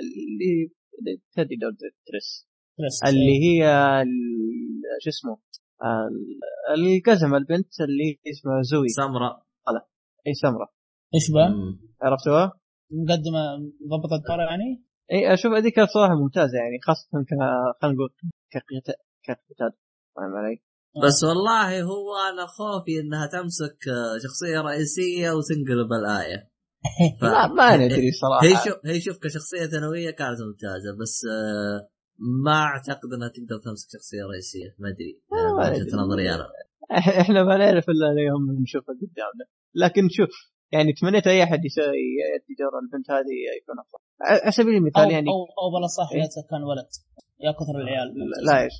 اللي 0.00 0.70
تدي 1.36 1.56
دور 1.56 1.70
تريس 2.06 2.48
بس. 2.78 3.08
اللي 3.08 3.36
هي 3.46 3.62
ال- 4.02 4.82
شو 5.02 5.10
اسمه 5.10 5.38
القزمه 6.74 7.36
البنت 7.36 7.80
اللي 7.80 8.18
اسمها 8.30 8.62
زوي 8.62 8.88
سمراء 8.88 9.42
اي 10.26 10.34
سمره 10.34 10.68
إيش 11.14 11.30
بقى؟ 11.34 11.48
عرفتوها؟ 12.02 12.52
مقدمة 12.90 13.40
ضبط 13.90 14.12
الدور 14.12 14.40
يعني؟ 14.50 14.84
اي 15.12 15.34
أشوف 15.34 15.52
هذيك 15.52 15.74
كانت 15.74 15.88
صراحة 15.90 16.14
ممتازة 16.14 16.58
يعني 16.58 16.78
خاصة 16.86 17.08
ك 17.28 17.30
خلينا 17.82 17.96
نقول 17.96 18.10
كقتال 19.24 19.72
فاهم 20.16 20.34
علي؟ 20.36 20.62
بس 21.04 21.24
والله 21.24 21.82
هو 21.82 22.08
أنا 22.32 22.46
خوفي 22.46 23.00
إنها 23.00 23.26
تمسك 23.26 23.78
آه، 23.88 24.18
شخصية 24.24 24.60
رئيسية 24.60 25.30
وتنقلب 25.30 25.92
الآية. 25.92 26.50
ف... 27.20 27.24
ما, 27.24 27.46
ما 27.46 27.76
ندري 27.76 28.10
صراحة. 28.12 28.46
هي 28.46 28.54
شوف 28.64 28.78
هي 28.86 29.00
شوف 29.00 29.18
كشخصية 29.18 29.66
ثانوية 29.66 30.10
كانت 30.10 30.38
ممتازة 30.40 30.90
بس 31.00 31.24
آه، 31.32 31.88
ما 32.44 32.52
أعتقد 32.62 33.10
إنها 33.16 33.28
تقدر 33.28 33.58
تمسك 33.64 33.88
شخصية 33.92 34.22
رئيسية 34.32 34.74
ما 34.78 34.88
أدري. 34.88 35.20
آه، 35.32 35.66
أدري. 35.68 35.82
وجهة 35.82 35.96
نظري 35.96 36.34
أنا. 36.34 36.46
إح- 36.92 37.18
إحنا 37.22 37.44
ما 37.44 37.56
نعرف 37.56 37.84
إلا 37.90 38.22
يوم 38.28 38.62
نشوفه 38.62 38.92
قدامنا. 38.92 39.44
لكن 39.74 40.08
شوف 40.10 40.30
يعني 40.72 40.92
تمنيت 40.92 41.26
أي 41.26 41.42
أحد 41.42 41.64
يسوي 41.64 41.84
يأدي 42.20 42.54
دور 42.60 42.74
البنت 42.82 43.10
هذه 43.10 43.34
يكون 43.62 43.76
أفضل. 43.82 44.00
على 44.44 44.52
سبيل 44.52 44.72
أو 44.74 44.78
المثال 44.78 45.10
يعني 45.10 45.28
أو, 45.28 45.40
أو 45.62 45.66
بلا 45.78 45.86
صح 45.86 46.12
يا 46.12 46.28
كان 46.50 46.62
ولد. 46.62 46.88
يا 47.40 47.52
كثر 47.52 47.80
العيال. 47.82 48.08
لا 48.46 48.62
إيش 48.64 48.72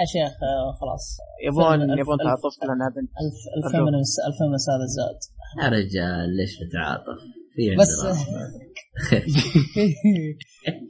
يا 0.00 0.04
شيخ 0.14 0.32
آه، 0.42 0.72
خلاص. 0.80 1.04
يبون 1.46 1.82
الف- 1.82 2.00
يبون 2.00 2.14
الف- 2.14 2.22
تعاطف 2.24 2.54
لانها 2.68 2.88
بنت 2.96 3.10
الف 3.22 3.38
الفيمنس 3.56 4.10
الفيمنس 4.28 4.64
هذا 4.72 4.86
زاد 4.96 5.18
يا 5.62 5.68
رجال 5.78 6.28
ليش 6.36 6.52
نتعاطف 6.62 7.18
في 7.54 7.62
عندنا 7.70 7.82
بس 7.82 7.92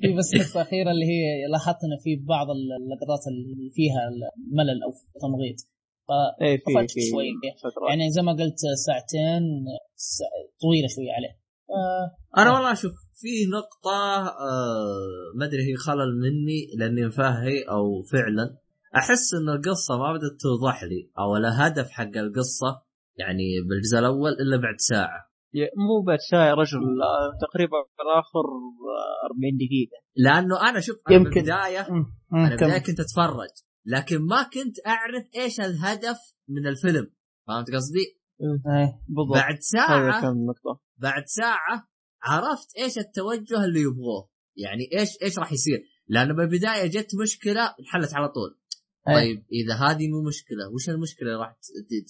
في 0.02 0.12
بس 0.18 0.34
نقطة 0.34 0.62
أخيرة 0.62 0.90
اللي 0.90 1.06
هي 1.06 1.46
لاحظت 1.52 1.76
إن 1.84 1.96
في 2.04 2.16
بعض 2.28 2.46
اللقطات 2.50 3.20
اللي 3.28 3.70
فيها 3.74 4.00
ملل 4.52 4.82
أو 4.82 4.90
تمغيط. 5.22 5.56
طفشت 6.66 6.90
في 6.94 7.00
شوي. 7.10 7.26
يعني 7.88 8.10
زي 8.10 8.22
ما 8.22 8.32
قلت 8.32 8.58
ساعتين 8.86 9.42
سا- 9.96 10.24
طويلة 10.62 10.88
شوية 10.88 11.12
عليه. 11.12 11.38
آه، 11.70 12.16
أنا 12.42 12.52
والله 12.52 12.74
شوف 12.74 12.92
في 13.14 13.28
نقطة 13.52 14.26
آه 14.26 14.96
ما 15.36 15.44
أدري 15.44 15.62
هي 15.72 15.76
خلل 15.76 16.18
مني 16.20 16.66
لأني 16.78 17.06
مفهي 17.06 17.62
أو 17.70 18.02
فعلا. 18.02 18.58
أحس 18.96 19.34
إن 19.34 19.48
القصة 19.56 19.98
ما 19.98 20.12
بدأت 20.12 20.40
توضح 20.40 20.84
لي 20.84 21.10
أو 21.18 21.36
الهدف 21.36 21.90
حق 21.90 22.16
القصة 22.16 22.82
يعني 23.18 23.44
بالجزء 23.68 23.98
الأول 23.98 24.30
إلا 24.32 24.56
بعد 24.56 24.74
ساعة. 24.78 25.32
ي- 25.54 25.70
مو 25.76 26.02
بعد 26.06 26.18
ساعة 26.30 26.46
يا 26.48 26.54
رجل 26.54 26.78
آه، 26.78 27.38
تقريبا 27.46 27.76
آخر 28.20 28.44
آه، 28.48 29.26
40 29.26 29.56
دقيقة. 29.56 30.02
لأنه 30.16 30.70
أنا 30.70 30.80
شوف 30.80 30.96
أنا 31.08 31.16
يمكن. 31.16 31.30
بالبداية 31.30 31.86
مم، 31.90 32.06
أنا. 32.46 32.78
كنت 32.78 33.00
أتفرج 33.00 33.48
لكن 33.86 34.18
ما 34.18 34.42
كنت 34.42 34.76
أعرف 34.86 35.24
إيش 35.36 35.60
الهدف 35.60 36.18
من 36.48 36.66
الفيلم. 36.66 37.10
فهمت 37.48 37.70
قصدي؟ 37.74 38.18
إيه. 38.40 39.00
بالضبط. 39.08 39.34
بعد 39.34 39.58
كم 40.20 40.36
نقطة. 40.46 40.80
بعد 40.96 41.22
ساعة 41.26 41.88
عرفت 42.22 42.76
إيش 42.78 42.98
التوجه 42.98 43.64
اللي 43.64 43.80
يبغوه. 43.80 44.28
يعني 44.56 44.88
إيش 44.98 45.08
إيش 45.22 45.38
راح 45.38 45.52
يصير. 45.52 45.82
لأنه 46.08 46.34
بالبداية 46.34 46.86
جت 46.86 47.10
مشكلة 47.22 47.74
انحلت 47.80 48.14
على 48.14 48.28
طول. 48.28 48.58
إيه. 49.08 49.14
طيب 49.14 49.44
إذا 49.52 49.74
هذه 49.74 50.08
مو 50.12 50.22
مشكلة 50.22 50.64
وش 50.74 50.88
المشكلة 50.88 51.28
اللي 51.28 51.40
راح 51.40 51.56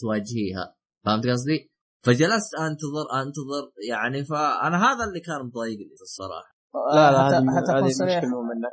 تواجهيها؟ 0.00 0.76
فهمت 1.04 1.26
قصدي؟ 1.26 1.58
فجلست 2.06 2.54
أنتظر 2.54 3.06
أنتظر 3.22 3.64
يعني 3.90 4.24
فأنا 4.24 4.76
هذا 4.86 5.04
اللي 5.08 5.20
كان 5.20 5.46
مضايقني 5.46 5.94
الصراحة. 6.02 6.52
لا 6.94 7.12
لا 7.12 7.26
حتى, 7.26 7.36
هذه 7.36 7.56
حتى 7.56 7.72
هذه 7.72 8.26
مو 8.26 8.42
منه. 8.42 8.68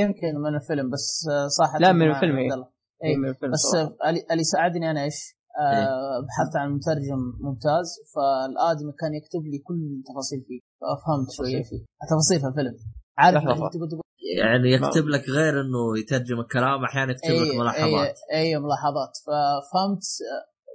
يمكن 0.00 0.32
من 0.44 0.54
الفيلم 0.54 0.90
بس 0.90 1.28
آه، 1.30 1.48
صح 1.58 1.80
لا، 1.80 1.92
من 1.92 2.10
الفيلم، 2.10 2.36
عبد 2.36 2.66
إيه. 3.04 3.10
إيه. 3.10 3.16
من 3.16 3.28
الفيلم 3.28 3.52
بس. 3.52 3.74
آه، 3.74 4.32
اللي 4.32 4.44
ساعدني 4.44 4.90
أنا 4.90 5.04
إيش؟ 5.04 5.38
آه 5.58 6.20
بحثت 6.26 6.56
عن 6.56 6.68
مترجم 6.76 7.20
ممتاز 7.40 7.88
فالآدمي 8.14 8.92
كان 9.00 9.14
يكتب 9.14 9.42
لي 9.52 9.58
كل 9.58 9.80
التفاصيل 9.98 10.40
فيه 10.48 10.60
ففهمت 10.80 11.30
شوية 11.36 11.62
فيه 11.62 11.82
تفاصيل 12.10 12.40
في 12.40 12.46
الفيلم. 12.46 12.76
عارف 13.18 13.42
تقول 13.44 13.88
تقول؟ 13.88 14.07
يعني 14.42 14.70
يكتب 14.72 15.08
لك 15.08 15.28
غير 15.28 15.60
إنه 15.60 15.98
يترجم 16.00 16.40
الكلام 16.40 16.84
أحيانا 16.84 17.12
يكتب 17.12 17.28
لك 17.30 17.50
اي 17.52 17.58
ملاحظات. 17.58 18.16
أي, 18.32 18.38
أي 18.40 18.58
ملاحظات 18.58 19.12
ففهمت 19.26 20.02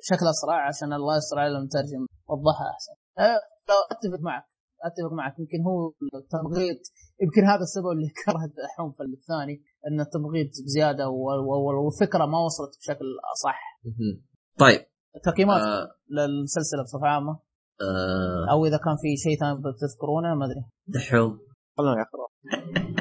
بشكل 0.02 0.26
أسرع 0.34 0.68
عشان 0.68 0.94
الله 0.94 1.18
يستر 1.18 1.40
على 1.40 1.58
المترجم 1.58 2.02
وضحها 2.30 2.68
أحسن. 2.74 2.94
آه، 3.20 3.40
لو 3.70 3.80
أتفق 3.92 4.22
معك. 4.24 4.46
أتفق 4.88 5.12
معك. 5.14 5.34
يمكن 5.40 5.62
هو 5.68 5.92
التمغيط. 6.20 6.82
يمكن 7.22 7.44
هذا 7.52 7.62
السبب 7.68 7.88
اللي 7.96 8.10
كرهت 8.26 8.52
دحوم 8.68 8.92
في 8.92 9.04
الثاني 9.04 9.56
إن 9.88 10.00
التمغيط 10.02 10.50
بزياده 10.66 11.10
وال- 11.10 11.40
وال- 11.40 11.76
والفكرة 11.86 12.26
ما 12.26 12.40
وصلت 12.46 12.78
بشكل 12.80 13.06
صح 13.44 13.60
مهم. 13.86 14.26
طيب. 14.60 14.82
تقييمات 15.24 15.62
آه. 15.62 15.88
للسلسلة 16.10 16.84
بصفة 16.84 17.08
عامة؟ 17.08 17.40
آه. 17.82 18.52
أو 18.52 18.66
إذا 18.66 18.78
كان 18.78 18.96
في 19.02 19.10
شيء 19.24 19.40
ثاني 19.40 19.56
بتذكرونه 19.60 20.36
ما 20.36 20.46
أدري. 20.46 20.64
دحوم. 20.88 21.40
خلونا 21.78 22.02
يقرأ 22.02 22.28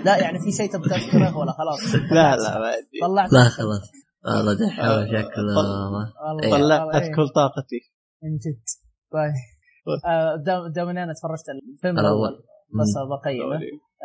لا 0.04 0.16
يعني 0.22 0.38
في 0.38 0.52
شيء 0.52 0.72
تبي 0.72 0.88
تذكره 0.88 1.38
ولا 1.38 1.52
خلاص؟ 1.52 1.94
لا 2.16 2.36
لا 2.36 2.58
ما 2.58 2.68
أدري. 2.74 3.00
طلعت. 3.02 3.32
لا 3.32 3.44
خلاص. 3.48 3.90
والله 4.24 4.54
دحوم 4.54 4.84
آه، 4.86 5.04
شكله. 5.06 6.42
إيه. 6.42 6.50
طلعت 6.50 7.02
إيه. 7.02 7.14
كل 7.16 7.28
طاقتي. 7.28 7.80
من 8.22 8.36
جد 8.36 8.62
طيب. 9.12 9.32
آه، 10.06 10.36
دام 10.74 10.88
إني 10.88 11.02
أنا 11.02 11.12
تفرجت 11.12 11.48
الفيلم 11.74 11.98
الأول. 11.98 12.28
الأول 12.28 12.42
بس 12.80 12.94
بقيمه 13.10 13.56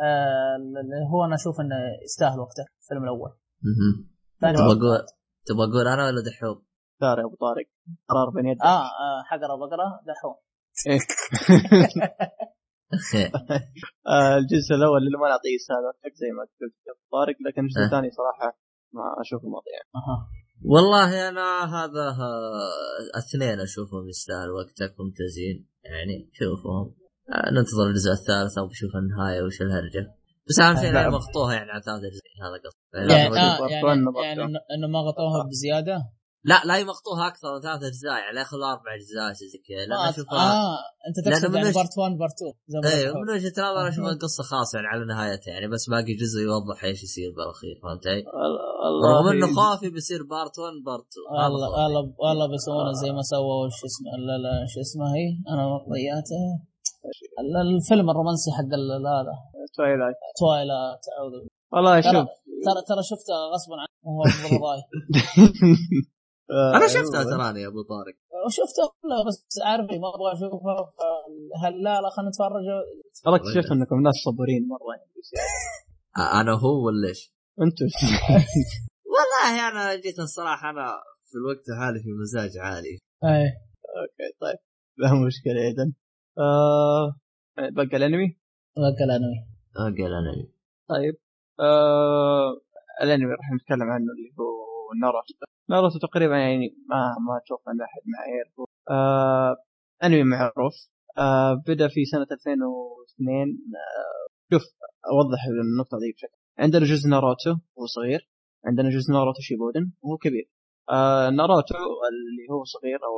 آه، 0.02 0.56
اللي 0.56 1.06
هو 1.12 1.24
أنا 1.24 1.34
أشوف 1.34 1.60
إنه 1.60 1.76
يستاهل 2.04 2.40
وقته 2.40 2.64
الفيلم 2.82 3.02
الأول. 3.02 3.30
ثاني 4.40 4.56
تبغى. 4.56 4.66
أقول 4.66 5.06
تبغى 5.46 5.64
أقول 5.70 5.88
أنا 5.88 6.06
ولا 6.06 6.22
دحوم؟ 6.22 6.62
دار 7.00 7.18
يا 7.18 7.24
أبو 7.24 7.36
طارق. 7.36 7.66
قرار 8.08 8.30
بين 8.30 8.46
يدك. 8.46 8.62
آه, 8.62 8.82
آه 8.84 9.22
حقرا 9.26 9.56
بقرا 9.56 10.00
دحوم. 10.06 10.34
آه، 14.14 14.36
الجزء 14.40 14.72
الأول 14.78 15.00
اللي 15.06 15.18
ما 15.22 15.28
نعطيه 15.28 15.54
يستاهل 15.58 15.84
وقتك 15.88 16.14
زي 16.22 16.30
ما 16.36 16.42
قلت 16.60 16.74
طارق 17.12 17.36
لكن 17.46 17.62
الجزء 17.64 17.80
أه. 17.80 17.84
الثاني 17.84 18.10
صراحة 18.10 18.48
ما 18.96 19.02
اشوفه 19.22 19.48
مضيع 19.48 19.80
أها. 20.00 20.16
والله 20.64 21.28
أنا 21.28 21.48
هذا 21.76 22.06
آه، 22.08 23.18
اثنين 23.20 23.60
أشوفهم 23.60 24.08
يستاهل 24.08 24.50
وقتك 24.50 24.92
ممتازين. 25.00 25.56
يعني 25.84 26.30
شوفهم. 26.32 26.94
آه، 27.34 27.50
ننتظر 27.54 27.86
الجزء 27.86 28.12
الثالث 28.18 28.58
أو 28.58 28.66
بشوف 28.66 28.90
النهاية 28.96 29.42
وش 29.42 29.62
الهرجة. 29.62 30.14
بس 30.48 30.60
أهم 30.60 30.76
شيء 30.76 30.92
لا. 30.92 31.00
انها 31.00 31.18
مغطوها 31.18 31.54
يعني 31.54 31.70
عن 31.70 31.80
ثلاث 31.80 32.02
اجزاء 32.08 32.32
هذا 32.44 32.56
قصدي. 32.64 33.12
يعني 33.14 33.28
آه 33.38 33.68
يعني. 33.70 34.04
يعني 34.24 34.40
إنه- 34.46 34.64
إنه 34.74 34.86
مغطوها 34.94 35.40
بزيادة؟ 35.50 35.96
لا 36.44 36.62
لا 36.64 36.76
يمغطوها 36.78 37.26
أكثر 37.28 37.48
من 37.54 37.60
ثلاث 37.60 37.82
أجزاء 37.90 38.16
يعني 38.24 38.38
ياخذوا 38.38 38.66
أربع 38.72 38.90
أجزاء 38.98 39.26
شيء 39.38 39.48
زي 39.52 39.58
كذا. 39.68 39.84
لأن 39.88 39.92
آه, 39.92 40.10
أشوفها. 40.10 40.52
آه 40.52 40.78
أنت 41.08 41.16
تقصد 41.26 41.50
من 41.50 41.56
يعني 41.62 41.72
part 41.78 41.94
1 41.98 42.12
part 42.22 42.36
2 42.42 42.52
زي 42.72 42.78
ما 42.78 42.88
إيه 42.94 43.06
قلت. 43.08 43.16
من 43.22 43.28
وجهه 43.34 43.52
نظر 43.66 43.88
أشوف. 43.88 44.04
القصة 44.14 44.42
خاصة 44.50 44.74
يعني 44.76 44.88
على 44.92 45.04
نهايتها 45.12 45.50
يعني 45.54 45.66
بس 45.74 45.82
باقي 45.90 46.12
جزء 46.22 46.38
يوضح 46.48 46.78
إيش 46.84 47.00
يصير 47.06 47.30
بالأخير 47.36 47.74
فهمت 47.82 48.04
علي؟ 48.10 48.22
رغم 49.12 49.26
إنه 49.34 49.46
خوفي 49.58 49.88
بيصير 49.96 50.20
part 50.34 50.54
1 50.58 50.72
part 50.88 51.08
2 51.12 51.40
هذا 51.40 51.48
والله. 51.52 51.68
والله 51.82 52.02
والله 52.24 52.46
بيسوونه 52.52 52.92
زي 53.02 53.10
ما 53.16 53.22
سووا 53.32 53.68
شو 53.78 53.84
اسمه 53.90 54.08
لا 54.28 54.36
لا 54.44 54.52
شو 54.72 54.78
اسمه 54.86 55.06
هي؟ 55.16 55.26
أنا 55.52 55.62
ضيعته. 55.94 56.42
ال- 57.40 57.60
الفيلم 57.76 58.06
الرومانسي 58.10 58.48
حق 58.56 58.70
هذا 59.18 59.34
تويلايت 59.76 60.16
توايلايت 60.40 61.02
أعوذ 61.18 61.30
بالله. 61.32 61.48
والله 61.72 62.00
شوف. 62.00 62.28
ترى 62.66 62.80
ترى 62.90 63.02
شفته 63.10 63.34
غصبا 63.54 63.76
عني 63.82 63.96
وهو 64.02 64.22
آه، 64.24 64.82
أنا 66.50 66.86
شفتها 66.88 67.24
تراني 67.24 67.60
يا 67.60 67.68
أبو 67.68 67.82
طارق. 67.82 68.16
وشفته 68.46 68.82
كله 69.02 69.26
بس 69.28 69.46
عارف 69.64 69.84
ما 69.90 70.08
أبغى 70.14 70.32
اشوفه 70.32 70.92
هل 71.62 71.82
لا 71.82 72.00
لا 72.00 72.08
خلينا 72.10 72.30
نتفرج. 72.30 72.66
ترى 73.24 73.36
اكتشفت 73.36 73.72
إنكم 73.72 74.02
ناس 74.02 74.14
صبورين 74.24 74.68
مرة. 74.68 74.94
يعني. 74.96 75.10
آه، 76.18 76.40
أنا 76.40 76.52
هو 76.52 76.86
ولا 76.86 77.08
إيش؟ 77.08 77.32
أنتم 77.62 77.86
والله 79.14 79.68
أنا 79.68 79.94
جيت 80.00 80.18
الصراحة 80.18 80.70
أنا 80.70 80.86
في 81.28 81.34
الوقت 81.38 81.68
الحالي 81.68 82.00
في 82.02 82.10
مزاج 82.22 82.58
عالي. 82.58 82.98
إيه 83.24 83.50
okay 83.98 84.28
طيب. 84.40 84.58
لا 84.96 85.26
مشكلة 85.26 85.60
إذا. 85.70 85.92
آه 86.38 87.16
بقى 87.58 87.96
الأنمي؟ 87.96 88.38
بقى 88.76 89.04
الأنمي. 89.04 89.38
أقل 89.76 90.12
أنا 90.14 90.48
طيب. 90.88 91.16
آه 91.60 92.60
الأنمي 93.02 93.32
راح 93.32 93.52
نتكلم 93.54 93.90
عنه 93.90 94.06
اللي 94.12 94.30
هو 94.40 94.48
ناروتو. 95.00 95.57
ناروتو 95.70 95.98
تقريبا 95.98 96.36
يعني 96.36 96.76
ما 96.88 96.96
ما 96.96 97.36
أتوقع 97.44 97.72
إن 97.72 97.80
أحد 97.80 98.00
ما 98.06 98.18
يعرفه. 98.34 98.64
آه 98.90 99.56
أنمي 100.04 100.22
معروف. 100.22 100.74
آه 101.18 101.54
بدأ 101.68 101.88
في 101.88 102.04
سنة 102.04 102.26
2002 102.32 103.58
آه 103.74 104.28
شوف 104.52 104.62
أوضح 105.12 105.38
النقطة 105.46 105.98
دي 105.98 106.12
بشكل. 106.12 106.38
عندنا 106.58 106.84
جزء 106.84 107.08
ناروتو 107.10 107.50
وهو 107.76 107.86
صغير. 107.86 108.28
عندنا 108.66 108.88
جزء 108.90 109.12
ناروتو 109.12 109.40
شيبودن 109.40 109.92
وهو 110.02 110.16
كبير. 110.16 110.50
آه 110.90 111.30
ناروتو 111.30 111.74
اللي 112.10 112.44
هو 112.50 112.64
صغير 112.64 112.98
أو 113.04 113.14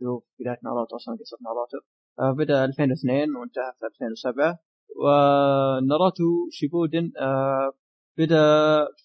اللي 0.00 0.10
هو 0.10 0.22
بداية 0.40 0.58
ناروتو 0.64 0.96
أصلا 0.96 1.16
قصة 1.20 1.38
ناروتو. 1.46 1.78
آه 2.20 2.32
بدأ 2.32 2.64
2002 2.64 3.36
وانتهى 3.36 3.72
في 3.80 3.86
2007 3.86 4.58
وناروتو 4.96 6.24
شيبودن 6.50 7.12
آه 7.18 7.72
بدأ 8.18 8.42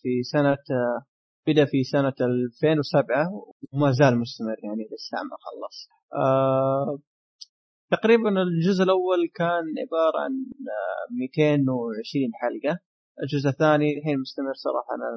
في 0.02 0.24
سنة 0.24 0.58
آه 0.72 1.06
بدأ 1.48 1.66
في 1.66 1.84
سنة 1.84 2.14
2007 2.22 3.32
وما 3.74 3.92
زال 3.92 4.20
مستمر 4.20 4.58
يعني 4.64 4.84
لسه 4.94 5.18
ما 5.30 5.38
خلص. 5.46 5.90
آه 6.14 7.00
تقريبا 7.92 8.30
الجزء 8.42 8.84
الأول 8.84 9.22
كان 9.36 9.66
عبارة 9.84 10.20
عن 10.24 10.32
آه 10.78 11.14
220 11.14 12.32
حلقة. 12.42 12.80
الجزء 13.24 13.50
الثاني 13.50 13.98
الحين 13.98 14.20
مستمر 14.20 14.54
صراحة. 14.54 14.90
أنا 14.96 15.08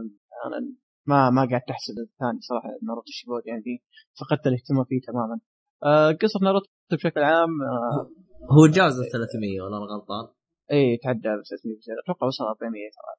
أنا 0.47 0.75
ما 1.07 1.31
ما 1.31 1.49
قاعد 1.51 1.63
أحسب 1.71 1.95
الثاني 1.99 2.41
صراحة 2.41 2.69
ناروتو 2.83 3.13
شيبودن 3.19 3.49
يعني 3.49 3.83
فقدت 4.21 4.47
الاهتمام 4.47 4.85
فيه 4.85 5.01
تماما. 5.09 5.41
آه 5.85 6.13
قصة 6.13 6.41
ناروتو 6.43 6.69
بشكل 6.93 7.21
عام 7.21 7.53
آه 7.63 8.11
هو 8.55 8.67
جاوز 8.67 9.01
ال 9.01 9.11
300 9.13 9.61
ولا 9.63 9.77
أنا 9.77 9.87
غلطان؟ 9.93 10.25
اي 10.73 10.97
تعدى 11.03 11.21
300 11.23 11.79
زياده 11.87 12.01
أتوقع 12.05 12.27
وصل 12.27 12.45
400 12.45 12.91
ترى 12.97 13.13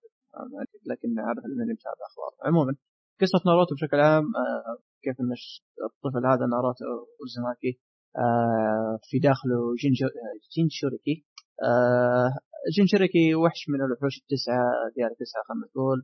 لكن 0.92 1.20
اعرف 1.20 1.44
انني 1.46 1.74
متابع 1.74 2.06
أخبار. 2.12 2.32
عموما 2.48 2.76
قصة 3.22 3.42
ناروتو 3.46 3.76
بشكل 3.76 4.00
عام 4.00 4.24
آه، 4.24 4.78
كيف 5.04 5.16
إن 5.22 5.32
الطفل 5.88 6.26
هذا 6.32 6.46
ناروتو 6.56 6.86
اوزماكي 7.22 7.80
آه، 8.18 9.00
في 9.10 9.20
داخله 9.20 9.58
جينجو 9.82 10.08
جينشوريكي 10.56 11.26
آه، 11.64 12.30
جينشوريكي 12.76 13.36
وحش 13.36 13.62
من 13.70 13.80
الوحوش 13.86 14.16
التسعة 14.22 14.64
ديار 14.96 15.12
التسعه 15.12 15.44
خلينا 15.48 15.66
نقول 15.70 16.00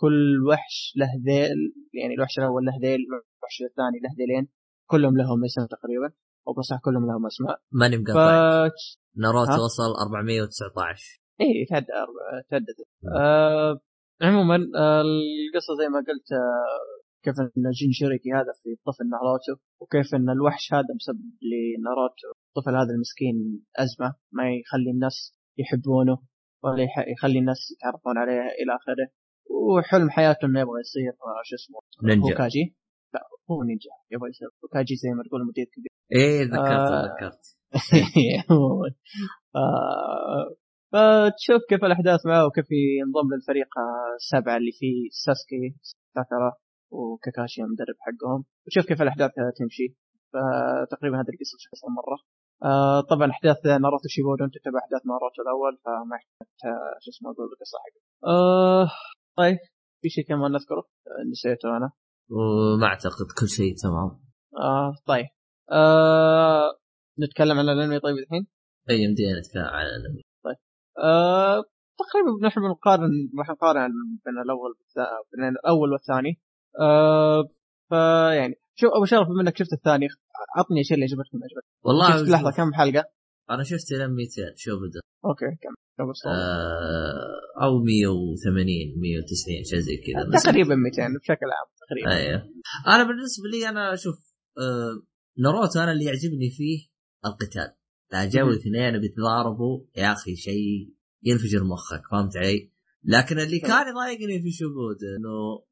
كل 0.00 0.48
وحش 0.48 0.92
له 0.96 1.10
ذيل 1.26 1.60
يعني 2.00 2.14
الوحش 2.14 2.38
الأول 2.38 2.64
له 2.64 2.72
ذيل 2.82 3.00
الوحش 3.08 3.56
الثاني 3.70 3.98
له 4.04 4.10
ذيلين 4.18 4.48
كلهم 4.90 5.16
لهم 5.16 5.44
اسم 5.44 5.66
تقريبا 5.66 6.08
أو 6.48 6.52
بالأصح 6.52 6.78
كلهم 6.84 7.06
لهم 7.06 7.26
اسماء 7.26 7.60
ماني 7.72 7.96
ف 7.96 8.00
مقطع 8.00 8.68
ناروتو؟ 9.16 9.64
وصل 9.64 9.90
419 10.06 11.20
اي 11.40 11.64
تعدى 11.70 11.86
أربعة- 11.86 12.48
تعدت 12.50 12.78
آه 13.16 13.80
عموما 14.24 14.56
آه 14.76 15.02
القصة 15.02 15.72
زي 15.80 15.88
ما 15.88 15.98
قلت 16.08 16.28
آه 16.32 17.04
كيف 17.24 17.34
إن 17.40 17.70
جين 17.78 17.92
شيريكي 17.92 18.30
هذا 18.32 18.52
في 18.62 18.68
طفل 18.86 19.04
ناروتو 19.14 19.54
وكيف 19.80 20.14
إن 20.14 20.30
الوحش 20.30 20.72
هذا 20.72 20.92
مسبب 20.94 21.30
لناروتو 21.50 22.28
الطفل 22.48 22.76
هذا 22.76 22.92
المسكين 22.94 23.36
أزمة 23.78 24.14
ما 24.32 24.44
يخلي 24.60 24.90
الناس 24.90 25.36
يحبونه 25.58 26.18
ولا 26.64 26.86
يخلي 27.12 27.38
الناس 27.38 27.60
يتعرفون 27.72 28.18
عليه 28.18 28.40
إلى 28.60 28.76
آخره 28.76 29.06
وحلم 29.50 30.10
حياته 30.10 30.46
إنه 30.46 30.60
يبغى 30.60 30.80
يصير 30.80 31.12
آه، 31.12 31.42
شو 31.44 31.54
اسمه 31.54 31.78
نينجا. 32.02 32.34
هوكاجي 32.34 32.76
لا 33.14 33.20
هو 33.50 33.62
نينجا 33.62 33.90
يبغى 34.10 34.28
يصير 34.30 34.48
هوكاجي 34.64 34.96
زي 34.96 35.08
ما 35.08 35.22
تقول 35.28 35.46
مدير 35.46 35.66
كبير 35.72 35.92
إيه 36.12 36.44
تذكرت 36.44 36.90
آه. 36.92 37.06
تذكرت 37.06 37.44
عموما 38.50 38.88
آه، 39.56 40.56
فتشوف 40.94 41.62
كيف 41.68 41.84
الأحداث 41.84 42.26
معه 42.26 42.46
وكيف 42.46 42.68
ينضم 43.00 43.34
للفريق 43.34 43.70
السبعه 44.16 44.56
اللي 44.56 44.72
فيه 44.72 45.08
ساسكي 45.24 45.74
ساكارا 46.14 46.52
وكاكاشي 46.90 47.62
المدرب 47.62 47.96
حقهم. 48.06 48.44
وتشوف 48.66 48.84
كيف 48.86 49.02
الأحداث 49.02 49.30
تمشي. 49.58 49.86
فتقريبا 50.32 51.16
هذه 51.16 51.30
القصة 51.34 51.54
بشكل 51.56 51.88
مرة. 52.00 52.18
آه، 52.70 53.00
طبعا 53.00 53.30
احداث 53.30 53.66
ناروتو 53.66 54.08
شيبودن 54.08 54.50
تتبع 54.50 54.78
أحداث 54.84 55.02
ناروتو 55.06 55.42
الأول 55.42 55.74
فما 55.84 56.16
يحتاج 56.16 56.48
آه، 56.64 56.98
شو 57.02 57.10
اسمه 57.10 57.30
أقول 57.30 57.46
القصة 57.52 57.78
حقه. 57.84 58.00
آه، 58.32 58.88
طيب 59.38 59.58
في 60.00 60.08
شيء 60.08 60.24
كمان 60.28 60.52
نذكره؟ 60.52 60.84
آه، 61.06 61.30
نسيته 61.30 61.76
أنا. 61.76 61.90
وما 62.30 62.86
أعتقد 62.86 63.28
كل 63.40 63.48
شيء 63.48 63.74
تمام. 63.82 64.10
آه 64.58 64.94
طيب. 65.06 65.26
آه 65.70 66.70
نتكلم 67.22 67.58
عن 67.58 67.68
الأنمي 67.68 68.00
طيب 68.00 68.16
الحين؟ 68.16 68.46
إي 68.90 68.96
يمدينا 69.02 69.38
نتكلم 69.38 69.64
عن 69.64 69.86
الأنمي. 69.86 70.22
آه 70.98 71.64
تقريبا 71.98 72.46
نحن 72.46 72.60
بنقارن 72.60 73.10
راح 73.38 73.50
نقارن 73.50 73.90
بين 74.24 74.38
الأول 74.44 74.74
بين 75.32 75.48
الأول 75.48 75.92
والثاني. 75.92 76.40
آه 76.80 77.48
فيعني 77.88 78.54
شوف 78.74 78.90
ابو 78.96 79.04
شرف 79.04 79.28
بما 79.28 79.42
انك 79.42 79.56
شفت 79.56 79.72
الثاني. 79.72 80.08
عطني 80.56 80.80
الشيء 80.80 80.94
اللي 80.94 81.04
عجبتك 81.04 81.34
ما 81.34 81.40
عجبتك 81.44 81.68
والله 81.84 82.10
شفت 82.10 82.30
لحظة 82.30 82.50
كم 82.50 82.74
حلقة؟ 82.74 83.04
أنا 83.50 83.62
شفت 83.62 83.92
إلى 83.92 84.08
200 84.08 84.52
شو 84.56 84.76
بدأ؟ 84.76 85.00
أوكي 85.24 85.46
كم؟ 85.62 85.74
آه 86.26 87.62
أو 87.62 87.78
180 87.78 88.66
190 88.96 89.64
شيء 89.64 89.78
زي 89.78 89.96
كذا 89.96 90.42
تقريبا 90.42 90.74
200 90.74 91.18
بشكل 91.20 91.46
عام 91.56 91.68
تقريبا. 91.86 92.12
أيوه. 92.16 92.42
أنا 92.86 93.02
بالنسبة 93.02 93.44
لي 93.52 93.68
أنا 93.68 93.92
أشوف 93.94 94.14
آه 94.58 95.02
ناروتو 95.38 95.80
أنا 95.80 95.92
اللي 95.92 96.04
يعجبني 96.04 96.50
فيه 96.50 96.88
القتال. 97.26 97.74
لا 98.14 98.24
جو. 98.24 98.50
اثنين 98.50 99.00
بيتضاربوا 99.00 99.80
يا 99.96 100.12
أخي 100.12 100.36
شيء 100.36 100.94
ينفجر 101.22 101.64
مخك 101.64 102.02
فهمت 102.10 102.36
علي؟ 102.36 102.72
لكن 103.04 103.38
اللي. 103.38 103.58
كان 103.58 103.88
يضايقني 103.88 104.42
في 104.42 104.50
شيبودن 104.50 104.98
إنه 105.16 105.64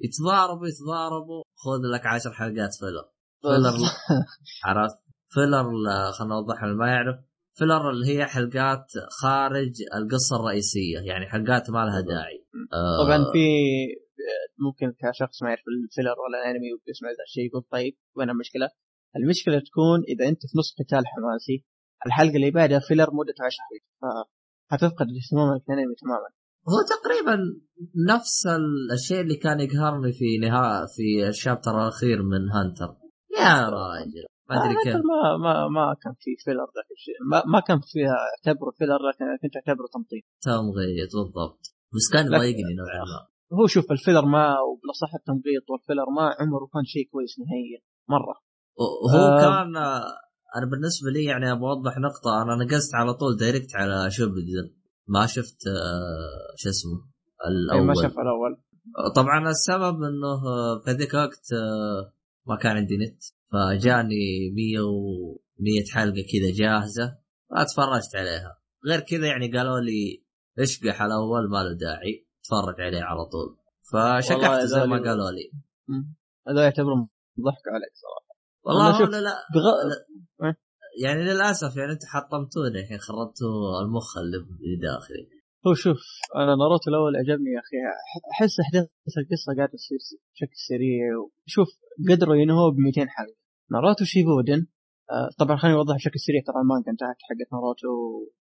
يتضاربوا 0.00 0.66
يتضاربوا 0.68 1.42
خذ 1.54 1.80
لك 1.94 2.06
عشر 2.06 2.32
حلقات 2.32 2.74
filler 2.74 3.06
filler 3.42 3.76
عرفت؟ 4.66 4.98
filler 5.28 5.66
خلنا 6.12 6.34
نوضح 6.34 6.62
اللي 6.62 6.76
ما 6.76 6.86
يعرف 6.86 7.16
filler 7.58 7.90
اللي 7.90 8.06
هي 8.06 8.26
حلقات 8.26 8.86
خارج 9.22 9.72
القصة 9.94 10.36
الرئيسية 10.36 10.98
يعني 10.98 11.26
حلقات 11.26 11.70
ما 11.70 11.78
لها 11.78 12.00
داعي 12.00 12.46
آه 12.72 13.04
طبعا 13.04 13.32
في 13.32 13.46
ممكن 14.66 14.92
كشخص 15.00 15.42
ما 15.42 15.48
يعرف 15.48 15.64
ال 15.68 15.75
filler 15.75 16.16
ولا 16.20 16.38
الأنمي 16.42 16.72
ويسمع 16.72 17.08
ذا 17.08 17.24
الشيء 17.28 17.46
يقول 17.46 17.62
طيب 17.72 17.94
وين 18.16 18.30
المشكلة؟ 18.30 18.70
المشكلة 19.16 19.58
تكون 19.58 19.98
إذا 20.08 20.28
أنت 20.28 20.40
في 20.40 20.58
نص 20.58 20.74
قتال 20.78 21.06
حماسي 21.06 21.64
الحلقة 22.06 22.36
اللي 22.36 22.50
بعدها 22.50 22.78
filler 22.78 23.08
مدته 23.14 23.44
10 23.44 23.58
حلقات 23.68 24.28
فهتفقد 24.70 25.06
اهتمامك 25.18 25.62
في 25.66 25.72
الانمي 25.72 25.94
تماما. 26.02 26.30
هو 26.70 26.78
تقريبا 26.94 27.36
نفس 28.14 28.46
الشيء 28.92 29.20
اللي 29.20 29.36
كان 29.36 29.60
يقهرني 29.60 30.12
في 30.12 30.38
نهاية 30.38 30.86
في 30.96 31.28
ال 31.28 31.35
chapter 31.35 31.82
الأخير 31.82 32.22
من 32.22 32.50
هانتر. 32.54 32.90
يا 33.38 33.68
راجل 33.68 34.24
ما 34.50 34.56
أدري 34.56 34.74
كيف. 34.84 34.94
ما 34.96 35.36
ما 35.44 35.68
ما 35.68 35.94
كان 36.02 36.14
في 36.22 36.30
filler 36.44 36.68
ذاك 36.76 36.90
الشيء. 36.96 37.14
ما, 37.30 37.42
ما 37.52 37.60
كان 37.60 37.80
فيها 37.92 38.16
اعتبره 38.28 38.70
filler 38.78 39.00
لكن 39.08 39.24
كنت 39.42 39.56
أعتبره 39.56 39.86
تمطيط. 39.94 40.24
تمغيط 40.42 41.10
بالضبط. 41.16 41.62
بس 41.94 42.06
كان 42.12 42.26
يضايقني 42.26 42.74
نوعا 42.80 43.04
ما. 43.12 43.20
هو 43.58 43.66
شوف 43.66 43.92
ال 43.92 43.97
filler 43.97 44.24
ما 44.26 44.44
وبالأصح 44.60 45.14
التمطيط 45.14 45.64
وال 45.70 45.80
filler 45.80 46.08
ما 46.18 46.24
عمره 46.40 46.66
كان 46.74 46.84
شيء 46.84 47.08
كويس 47.12 47.34
نهائيا 47.38 47.80
مرة. 48.08 48.47
هو 49.14 49.18
آه. 49.18 49.40
كان 49.40 49.76
أنا 50.56 50.66
بالنسبة 50.70 51.10
لي 51.10 51.24
يعني 51.24 51.52
أبغى 51.52 51.70
أوضح 51.70 51.98
نقطة. 51.98 52.42
أنا 52.42 52.64
نقزت 52.64 52.94
على 52.94 53.14
طول 53.14 53.36
direct 53.36 53.76
على 53.76 54.10
شيبودن 54.10 54.70
ما 55.08 55.26
شفت 55.26 55.66
آه، 55.66 56.56
شو 56.56 56.68
اسمه؟ 56.68 56.92
ما 57.72 57.82
الأول. 57.82 58.02
شاف 58.02 58.18
الأول. 58.18 58.56
طبعا 59.16 59.50
السبب 59.50 60.02
إنه 60.02 60.32
آه، 60.46 60.80
في 60.84 60.90
ذيك 60.90 61.14
الوقت 61.14 61.52
آه، 61.52 62.12
ما 62.46 62.56
كان 62.56 62.76
عندي 62.76 62.96
نت. 62.96 63.22
فجاني 63.52 64.50
100 64.56 64.80
و 64.80 65.40
100 65.58 65.84
حلقة 65.94 66.24
كذا 66.32 66.50
جاهزة. 66.52 67.18
ما 67.50 67.64
تفرجت 67.64 68.16
عليها. 68.16 68.58
غير 68.86 69.00
كذا 69.00 69.26
يعني 69.26 69.52
قالوا 69.52 69.80
لي 69.80 70.24
اشقح 70.58 71.02
الأول 71.02 71.50
ما 71.50 71.62
له 71.62 71.76
داعي. 71.76 72.28
تفرج 72.44 72.80
عليه 72.80 73.02
على 73.02 73.24
طول. 73.24 73.56
والله 73.94 74.64
زي 74.64 74.86
ما 74.86 74.96
قالوا 74.96 75.30
لي. 75.30 75.50
هذا 76.48 76.62
يعتبرهم 76.64 77.08
ضحكوا 77.40 77.72
عليك 77.72 77.92
صراحة. 77.94 78.27
والله 78.68 78.98
لا, 79.10 79.20
لا؟ 79.20 79.34
بغ... 79.54 79.64
يعني 81.04 81.22
للأسف 81.24 81.76
يعني 81.76 81.92
أنتم 81.92 82.06
حطمتوني 82.14 82.78
الحين 82.80 82.98
خربتوا 82.98 83.80
المخ 83.82 84.18
اللي 84.18 84.38
بداخلي. 84.38 85.28
هو 85.66 85.74
شوف 85.74 86.00
أنا 86.36 86.52
ناروتو 86.60 86.86
الأول 86.90 87.16
عجبني 87.16 87.50
يا 87.54 87.60
أخي 87.64 87.76
أحس 88.32 88.54
أحداث 88.64 88.86
القصة 89.22 89.48
قاعدة 89.56 89.72
تصير 89.72 89.98
بشكل 90.34 90.56
سريع. 90.68 91.02
شوف 91.46 91.68
قدروا 92.10 92.36
ينهوا 92.36 92.70
ب 92.70 92.78
200 92.78 93.06
حلقة. 93.16 93.36
ناروتو 93.72 94.04
شيبودن 94.04 94.66
آه 95.10 95.28
طبعا 95.40 95.56
خليني 95.56 95.76
اوضح 95.76 95.94
بشكل 95.96 96.20
سريع 96.26 96.40
ترى 96.46 96.58
المانجا 96.62 96.90
انتهت 96.94 97.18
حقت 97.28 97.48
ناروتو 97.54 97.90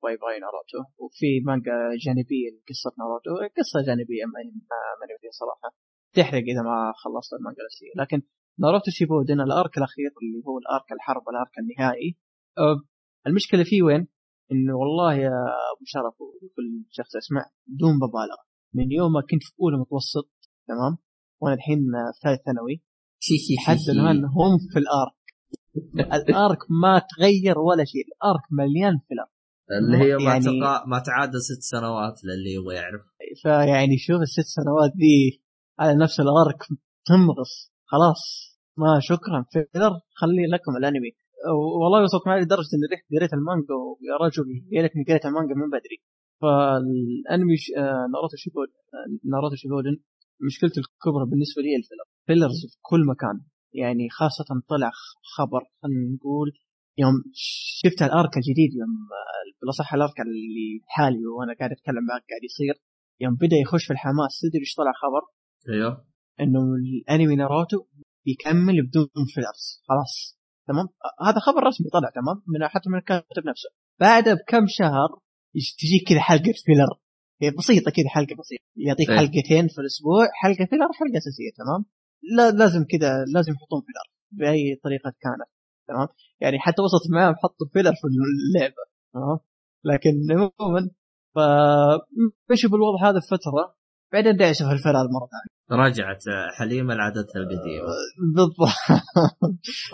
bye 0.03 0.15
bye 0.23 0.35
ناروتو. 0.45 0.79
وفي 1.03 1.29
مانجا 1.49 1.75
جانبية 2.05 2.47
لقصة 2.55 2.89
ناروتو 3.01 3.31
قصة 3.57 3.77
جانبية 3.87 4.23
ما 4.33 4.39
ما- 4.69 4.93
ماني 4.99 5.13
فيها 5.21 5.33
صراحة. 5.41 5.69
تحرق 6.17 6.43
إذا 6.53 6.61
ما 6.69 6.77
خلصت 7.03 7.31
المانجا 7.37 7.61
الاساسيه 7.63 7.93
لكن 8.01 8.19
ناروتو 8.59 8.91
شيبودن 8.91 9.41
ال 9.41 9.50
arc 9.50 9.77
الأخير 9.77 10.11
اللي 10.21 10.43
هو 10.47 10.57
ال 10.57 10.66
arc 10.66 10.91
الحرب 10.91 11.23
ال 11.29 11.35
arc 11.35 11.53
النهائي. 11.59 12.17
آه 12.57 12.81
المشكلة 13.27 13.63
فيه 13.63 13.81
وين؟ 13.83 14.07
إنه 14.51 14.75
والله 14.75 15.13
يا 15.13 15.37
أبو 15.75 15.83
شرف 15.85 16.21
وكل 16.21 16.85
شخص 16.91 17.15
يسمع 17.15 17.41
بدون 17.67 17.95
مبالغة. 17.95 18.43
من 18.73 18.91
يوم 18.91 19.11
ما 19.11 19.21
كنت 19.21 19.43
في 19.43 19.53
أولى 19.61 19.77
متوسط 19.77 20.29
تمام؟ 20.67 20.97
وأنا 21.41 21.55
الحين 21.55 21.77
في 22.13 22.19
ثالث 22.23 22.41
ثانوي. 22.45 22.83
لحد 23.57 23.77
الآن 23.89 24.25
هم 24.25 24.57
في 24.73 24.79
ال 24.79 24.87
arc. 24.87 25.17
ال 26.29 26.37
arc 26.37 26.59
ما 26.81 27.01
تغير 27.17 27.59
ولا 27.59 27.83
شيء. 27.85 28.05
ال 28.07 28.17
arc 28.17 28.45
مليان 28.51 28.99
filler. 29.07 29.27
اللي 29.79 29.97
هي 29.97 30.15
ما, 30.15 30.23
يعني- 30.23 30.45
تقا... 30.45 30.85
ما 30.85 30.99
تعادل 30.99 31.41
ست 31.41 31.61
سنوات 31.61 32.23
للي 32.23 32.53
يبغى 32.53 32.75
يعرف. 32.75 33.01
فيعني 33.43 33.97
شوف 33.97 34.21
الست 34.21 34.47
سنوات 34.61 34.91
دي 34.95 35.43
على 35.79 35.95
نفس 36.03 36.19
ال 36.19 36.29
arc 36.29 36.59
تمغص 37.05 37.73
خلاص 37.91 38.21
ما 38.81 38.91
شكرا. 39.09 39.39
filler 39.51 39.93
خلي 40.19 40.45
لكم 40.53 40.73
الأنمي. 40.79 41.11
والله 41.81 42.03
وصلت 42.03 42.27
معي 42.27 42.41
لدرجة 42.41 42.71
إني 42.75 42.87
رحت 42.93 43.05
قريت 43.13 43.33
المانجا 43.33 43.75
ويا 43.85 44.15
رجل 44.25 44.47
يا 44.71 44.81
ليتني 44.81 45.03
قريت 45.09 45.25
المانجا 45.25 45.53
من 45.61 45.69
بدري. 45.75 45.97
فالأنمي 46.41 47.57
ش... 47.57 47.65
آه، 47.77 48.05
ناروتو 48.13 48.37
شيبودن 48.43 48.77
آه، 48.93 49.07
ناروتو 49.33 49.55
شيبودن 49.55 49.95
مشكلته 50.47 50.79
الكبرى 50.79 51.25
بالنسبة 51.31 51.59
لي 51.61 51.75
ال 51.79 51.83
filler. 51.83 52.07
fillers 52.27 52.59
في 52.71 52.77
كل 52.89 53.01
مكان. 53.11 53.37
يعني 53.81 54.05
خاصة 54.19 54.49
طلع 54.71 54.91
خبر 55.35 55.61
خلينا 55.81 56.15
نقول 56.15 56.49
يوم 57.03 57.15
شفت 57.81 58.01
ال 58.07 58.14
arc 58.14 58.33
الجديد 58.37 58.71
يوم 58.81 58.93
آه، 59.19 59.43
بالأصح 59.61 59.93
ال 59.93 59.99
arc 59.99 60.17
اللي 60.25 60.69
حالي 60.95 61.23
وأنا 61.27 61.53
قاعد 61.59 61.71
أتكلم 61.71 62.03
معك 62.09 62.23
قاعد 62.29 62.43
يصير. 62.49 62.75
يوم 63.23 63.35
بدأ 63.35 63.57
يخش 63.63 63.85
في 63.87 63.93
الحماس 63.93 64.33
تدري 64.41 64.63
إيش 64.65 64.73
طلع 64.79 64.93
خبر؟ 65.03 65.23
إيوه. 65.73 66.16
إنه 66.41 66.59
الأنمي 66.75 67.35
ناروتو 67.35 67.85
بيكمل 68.25 68.87
بدون 68.87 69.25
fillers 69.33 69.81
خلاص. 69.89 70.37
تمام؟ 70.67 70.87
هذا 71.27 71.39
خبر 71.39 71.63
رسمي 71.63 71.89
طلع 71.89 72.09
تمام؟ 72.09 72.43
من 72.47 72.67
حتى 72.67 72.89
من 72.89 72.97
الكاتب 72.97 73.47
نفسه. 73.47 73.69
بعدها 73.99 74.33
بكم 74.33 74.65
شهر 74.67 75.09
تجيك 75.79 76.07
كذا 76.09 76.19
حلقة 76.19 76.53
filler. 76.65 76.99
هي 77.41 77.51
بسيطة 77.51 77.91
كذا 77.91 78.09
حلقة 78.09 78.35
بسيطة. 78.39 78.63
يعطيك 78.75 79.09
إيه. 79.09 79.17
حلقتين 79.17 79.67
في 79.67 79.81
الأسبوع 79.81 80.27
حلقة 80.33 80.65
filler 80.65 80.89
حلقة 80.93 81.17
أساسية 81.17 81.51
تمام؟ 81.57 81.85
لا 82.37 82.51
لازم 82.51 82.83
كذا 82.83 83.25
لازم 83.33 83.51
يحطون 83.53 83.81
filler. 83.81 84.07
بأي 84.31 84.79
طريقة 84.83 85.13
كانت 85.23 85.49
تمام؟ 85.87 86.07
يعني 86.39 86.59
حتى 86.59 86.81
وصلت 86.81 87.11
معاهم 87.11 87.35
حطوا 87.35 87.67
filler 87.73 87.93
في 87.95 88.07
اللعبة 88.07 88.83
تمام؟ 89.13 89.39
لكن 89.83 90.11
عموما 90.31 90.89
ف 91.35 91.39
مشوا 92.51 92.69
بالوضع 92.69 93.09
هذا 93.09 93.17
بفتره 93.19 93.76
بعدين 94.13 94.35
دعسوا 94.35 94.67
في 94.67 94.73
ال 94.73 94.76
filler 94.76 94.95
مره 94.95 95.29
ثانية 95.29 95.83
رجعت 95.85 96.23
حليمة 96.57 96.93
لعادتها 96.93 97.39
القديمة. 97.39 97.87
بالضبط. 98.35 98.55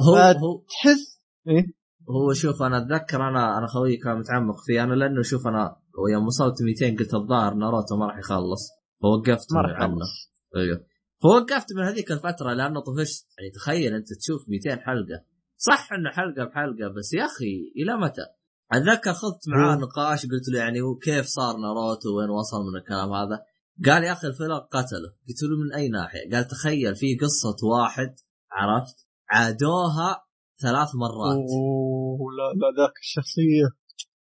هو 0.01 0.63
تحس 0.69 1.21
إيه؟ 1.47 1.65
هو 2.09 2.33
شوف 2.33 2.63
أنا 2.63 2.77
أتذكر 2.77 3.27
أنا 3.29 3.57
أنا 3.57 3.67
خويي 3.67 3.97
كان 3.97 4.19
متعمق 4.19 4.55
فيه. 4.65 4.83
أنا 4.83 4.93
لأنه 4.93 5.21
شوف 5.21 5.47
أنا 5.47 5.75
يوم 6.13 6.25
وصلت 6.25 6.61
200 6.61 6.97
قلت 6.99 7.13
الظاهر 7.13 7.53
ناروتو 7.53 7.97
ما 7.97 8.07
راح 8.07 8.17
يخلص. 8.17 8.69
فوقفت 9.01 9.53
ما 9.53 9.61
راح 9.61 9.81
يخلص. 9.81 10.31
أيوه. 10.55 10.85
فوقفت 11.23 11.73
من 11.73 11.83
هذيك 11.83 12.11
الفترة 12.11 12.53
لأنه 12.53 12.79
طفشت. 12.79 13.27
يعني 13.39 13.51
تخيل 13.51 13.93
أنت 13.93 14.13
تشوف 14.13 14.41
200 14.49 14.81
حلقة. 14.81 15.23
صح 15.57 15.93
إنه 15.93 16.09
حلقة 16.09 16.43
بحلقة 16.45 16.93
بس 16.97 17.13
يا 17.13 17.25
أخي 17.25 17.71
إلى 17.77 17.97
متى؟ 17.97 18.25
أتذكر 18.71 19.13
خذت 19.13 19.47
معاه. 19.47 19.75
نقاش 19.75 20.25
قلت 20.25 20.49
له 20.53 20.59
يعني 20.59 20.81
هو 20.81 20.95
كيف 20.95 21.25
صار 21.25 21.57
ناروتو؟ 21.57 22.17
وين 22.17 22.29
وصل 22.29 22.57
من 22.57 22.79
الكلام 22.79 23.13
هذا؟ 23.13 23.52
قال 23.85 24.03
يا 24.03 24.11
أخي 24.11 24.27
الفيلر 24.27 24.59
قتله. 24.59 25.09
قلت 25.27 25.43
له 25.43 25.57
من 25.63 25.73
أي 25.73 25.89
ناحية؟ 25.89 26.31
قال 26.31 26.47
تخيل 26.47 26.95
في 26.95 27.17
قصة 27.17 27.67
واحد 27.67 28.15
عرفت؟ 28.51 29.07
عادوها 29.29 30.25
ثلاث 30.61 30.95
مرات. 30.95 31.35
أوه 31.35 32.31
لا 32.37 32.59
لا 32.59 32.83
ذاك 32.83 32.93
الشخصية. 32.99 33.67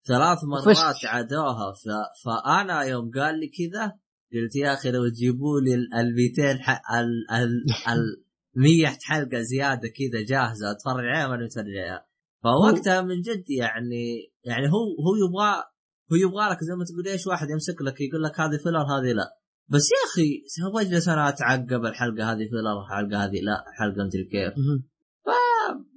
ثلاث. 0.07 0.39
مرات 0.45 1.05
عادوها. 1.05 1.73
ف... 1.73 1.85
فأنا 2.25 2.83
يوم 2.83 3.11
قال 3.11 3.41
لي 3.41 3.49
كذا 3.49 3.93
قلت 4.33 4.57
يا 4.57 4.75
أخي 4.75 4.91
لو 4.91 5.09
تجيبوا 5.09 5.61
لي 5.61 5.75
ال 5.75 6.15
200 6.15 6.63
ح... 6.63 6.93
ال 6.95 7.31
ال 7.31 7.65
ال 7.89 8.25
100 8.55 8.87
حلقة 9.03 9.41
زيادة 9.41 9.89
كذا 9.89 10.25
جاهزة 10.29 10.71
أتفرج 10.71 11.05
عليها 11.05 11.29
ما 11.29 11.47
اتفرج 11.47 11.65
عليها 11.65 12.07
فوقتها 12.43 13.03
من 13.03 13.21
جد 13.21 13.51
يعني 13.51 14.33
يعني 14.45 14.67
هو 14.67 14.83
هو 15.05 15.17
يبغى 15.29 15.65
هو 16.13 16.17
يبغى 16.17 16.51
لك 16.51 16.65
زي 16.65 16.75
ما 16.79 16.85
تقول 16.85 17.09
إيش 17.09 17.27
واحد 17.27 17.51
يمسك 17.51 17.83
لك 17.83 18.01
يقول 18.01 18.23
لك 18.23 18.41
هذه 18.41 18.57
فيلر 18.65 18.83
هذه 18.95 19.13
لا. 19.13 19.27
بس 19.69 19.89
يا 19.95 20.03
أخي 20.09 20.29
أبغى 20.69 20.83
اجلس 20.83 21.09
أنا 21.09 21.29
أتعقب 21.29 21.85
الحلقة 21.85 22.33
هذه 22.33 22.45
فيلر 22.53 22.81
الحلقة 22.83 23.25
هذه 23.25 23.41
لا 23.41 23.65
الحلقة 23.69 24.05
مدري 24.07 24.25
كيف. 24.25 24.55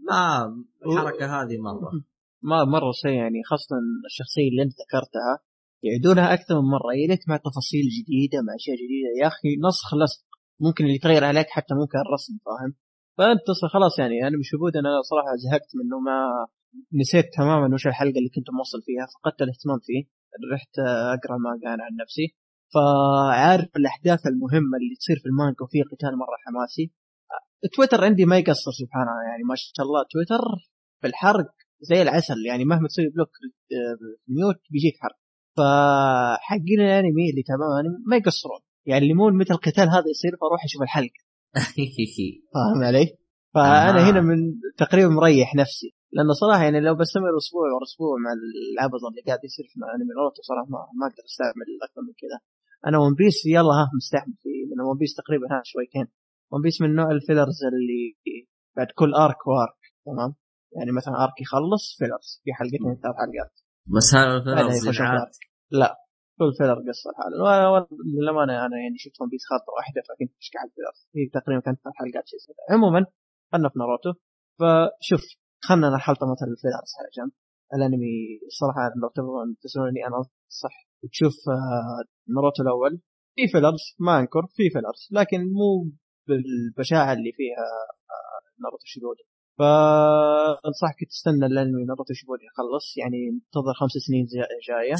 ما 0.09 0.56
الحركة 0.85 1.25
هذه 1.25 1.58
مرة. 1.58 1.92
ما 2.42 2.64
مرة 2.64 2.92
شيء 2.92 3.11
يعني 3.11 3.43
خاصة 3.50 3.75
الشخصية 4.06 4.50
اللي 4.51 4.64
أنت 4.64 4.74
ذكرتها 4.82 5.33
يعيدونها 5.83 6.33
أكثر 6.33 6.61
من 6.61 6.67
مرة. 6.75 6.92
يا 7.01 7.08
مع 7.27 7.38
تفاصيل 7.38 7.85
جديدة 7.98 8.42
مع 8.42 8.56
أشياء 8.56 8.75
جديدة. 8.75 9.09
يا 9.22 9.27
أخي 9.27 9.50
نسخ 9.67 9.90
لصق 10.01 10.25
ممكن 10.59 10.83
اللي 10.83 10.95
يتغير 10.95 11.24
عليك 11.24 11.48
حتى 11.50 11.74
ممكن 11.74 11.98
الرسم 12.06 12.33
فاهم؟ 12.45 12.72
فأنت 13.17 13.48
خلاص 13.74 14.00
يعني 14.00 14.27
أنا 14.27 14.38
مش 14.40 14.50
أنا 14.80 15.01
صراحة 15.09 15.35
زهقت 15.43 15.72
منه 15.80 16.00
ما 16.00 16.17
نسيت 16.93 17.26
تماما 17.38 17.74
وش 17.74 17.88
الحلقة 17.88 18.18
اللي 18.19 18.30
كنت 18.35 18.50
موصل 18.58 18.82
فيها 18.85 19.06
فقدت 19.14 19.42
الاهتمام 19.42 19.80
فيه 19.88 20.03
رحت 20.53 20.80
أقرأ 21.16 21.38
مانجا 21.38 21.68
أنا 21.74 21.84
عن 21.84 21.95
نفسي. 22.02 22.35
فعارف 22.74 23.69
الأحداث 23.76 24.27
المهمة 24.27 24.76
اللي 24.82 24.95
تصير 25.00 25.19
في 25.19 25.26
المانجا 25.26 25.61
وفي 25.64 25.82
قتال 25.82 26.18
مرة 26.18 26.38
حماسي. 26.45 26.92
تويتر 27.76 28.03
عندي 28.03 28.26
ما 28.26 28.38
يقصر 28.38 28.72
سبحان 28.72 29.02
الله 29.02 29.24
يعني 29.30 29.43
ما 29.43 29.56
شاء 29.56 29.85
الله. 29.85 30.03
تويتر 30.11 30.43
في 31.02 31.08
الحرق 31.08 31.52
زي 31.82 32.02
العسل 32.02 32.45
يعني 32.48 32.66
مهما 32.66 32.88
تسوي 32.88 33.10
block 33.09 33.30
آه، 33.74 33.98
mute 34.27 34.61
بيجيك 34.72 34.93
حرق. 35.02 35.18
فحقين 35.58 36.80
الأنمي 36.82 37.30
اللي 37.30 37.43
تابعوا 37.50 37.80
انمي 37.80 37.98
ما 38.08 38.16
يقصرون. 38.18 38.60
يعني 38.85 39.03
اللي 39.03 39.14
مو 39.14 39.30
متى 39.30 39.53
القتال 39.53 39.90
هذا 39.90 40.10
يصير 40.10 40.32
فاروح 40.42 40.64
أشوف 40.64 40.82
الحلقة. 40.82 41.22
فاهم 42.53 42.84
علي؟ 42.84 43.18
فأنا 43.53 44.00
آه. 44.08 44.11
هنا 44.11 44.22
من 44.22 44.38
تقريبا 44.77 45.10
مريح 45.10 45.56
نفسي. 45.56 45.95
لأنه 46.16 46.33
صراحة 46.43 46.64
يعني 46.64 46.80
لو 46.88 46.95
بستمر 47.01 47.38
أسبوع 47.43 47.66
ورا 47.74 47.85
أسبوع 47.90 48.11
مع 48.25 48.32
العبط 48.74 49.01
اللي 49.09 49.22
قاعد 49.27 49.42
يصير 49.48 49.66
في 49.72 49.75
انمي 49.95 50.14
ناروتو 50.17 50.42
صراحة 50.50 50.67
ما, 50.74 50.80
ما 51.00 51.06
أقدر 51.09 51.25
استحمل 51.30 51.67
أكثر 51.88 52.01
من 52.08 52.14
كذا. 52.22 52.38
أنا 52.88 52.98
ون 53.03 53.14
بيس 53.22 53.38
يلا 53.56 53.74
ها 53.80 53.85
مستحمل 54.00 54.35
فيه 54.43 54.59
لأن 54.67 54.82
ون 54.90 54.98
بيس 55.01 55.14
تقريبا 55.22 55.45
ها 55.53 55.61
شويتين 55.72 56.08
ون 56.51 56.61
بيس 56.66 56.82
من 56.82 56.95
نوع 57.00 57.09
ال 57.17 57.23
fillers 57.23 57.59
اللي 57.72 58.03
بعد 58.77 58.88
كل 59.00 59.11
arc 59.25 59.41
و 59.48 59.56
arc 59.56 59.82
تمام؟ 60.06 60.32
يعني 60.77 60.92
مثلا 61.00 61.14
arc 61.25 61.38
يخلص 61.45 61.85
fillers 61.99 62.30
في 62.43 62.50
حلقتين 62.53 62.95
ثلاث 63.03 63.16
حلقات. 63.24 63.53
بس 63.95 64.08
هذا 64.16 64.56
بعدها 64.56 64.75
ال 64.75 64.77
filler 64.77 64.90
يخشون 64.90 64.93
في 64.93 65.00
ينعاد 65.00 65.17
ال 65.17 65.24
arc 65.24 65.43
لا 65.82 65.90
كل 66.40 66.50
filler 66.57 66.77
قصة 66.88 67.08
لحاله. 67.11 67.35
وأنا 67.43 67.88
للأمانة 68.16 68.53
أنا 68.66 68.75
يعني 68.83 68.98
شفت 69.03 69.22
ون 69.22 69.30
بيس 69.33 69.43
خاطرة 69.51 69.72
واحدة 69.77 70.01
فكنت 70.08 70.32
أشكي 70.42 70.58
على 70.58 70.67
ال 70.69 70.73
filler 70.73 70.95
هي 71.16 71.24
تقريبا 71.38 71.61
كانت 71.66 71.80
ثلاث 71.83 71.95
حلقات 72.01 72.25
شيء 72.32 72.40
زي 72.43 72.53
كذا. 72.58 72.66
عموما 72.75 73.01
خلنا 73.51 73.69
في 73.69 73.80
ناروتو. 73.80 74.11
فشوف 74.59 75.24
خلنا 75.67 75.90
نحط 75.95 76.17
مثلا 76.33 76.48
ال 76.56 76.60
fillers 76.60 76.91
على 77.00 77.09
جنب 77.17 77.32
الأنمي 77.75 78.16
الصراحه 78.48 78.82
لو 79.01 79.09
تبغون 79.16 79.56
تسالوني 79.61 80.08
أنا 80.08 80.24
صح 80.61 80.75
تشوف 81.11 81.35
آه، 81.50 82.03
ناروتو 82.35 82.64
الأول. 82.64 83.01
في 83.35 83.48
fillers 83.48 83.83
ما 84.00 84.19
أنكر 84.19 84.42
في 84.56 84.69
fillers 84.73 85.01
لكن 85.11 85.40
مو 85.59 85.92
بالبشاعة 86.27 87.14
اللي 87.14 87.32
فيها 87.38 87.66
آه، 88.14 88.61
ناروتو 88.64 88.85
شيبودن 88.85 89.25
فأنصحك 89.59 91.00
تستنى 91.09 91.45
الأنمي 91.45 91.83
ناروتو 91.85 92.14
شيبودن 92.14 92.43
يخلص 92.51 92.98
يعني 92.98 93.17
انتظر 93.33 93.74
خمس 93.74 93.92
سنين 94.08 94.25
جاية. 94.69 94.95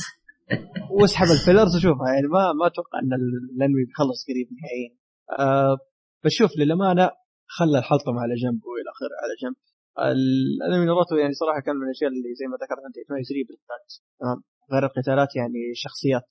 واسحب 0.92 1.27
ال 1.38 1.42
fillers 1.42 1.75
وشوفها 1.75 2.08
يعني 2.14 2.27
ما 2.27 2.53
ما 2.59 2.67
أتوقع 2.67 3.00
إن 3.03 3.14
الأنمي 3.14 3.85
بيخلص 3.85 4.19
قريب 4.30 4.48
نهائيا. 4.58 4.92
أه 5.40 5.77
بشوف 6.24 6.51
للأمانة 6.58 7.09
خلى 7.48 7.77
الحلطمه 7.80 8.19
على 8.22 8.35
جنب 8.43 8.61
وإلى 8.69 8.90
آخره 8.95 9.16
على 9.24 9.33
جنب. 9.43 9.56
الأنمي 9.99 10.85
ناروتو 10.85 11.15
يعني 11.15 11.33
صراحة 11.33 11.59
كان 11.59 11.75
من 11.75 11.85
الأشياء 11.85 12.09
اللي 12.09 12.35
زي 12.39 12.45
ما 12.51 12.57
ذكرت 12.63 12.83
أنت 12.88 12.97
يتميز 12.97 13.27
لي 13.31 13.43
بالقتالات 13.47 13.91
تمام. 14.19 14.39
غير 14.73 14.83
القتالات 14.85 15.35
يعني 15.35 15.61
شخصيات 15.75 16.27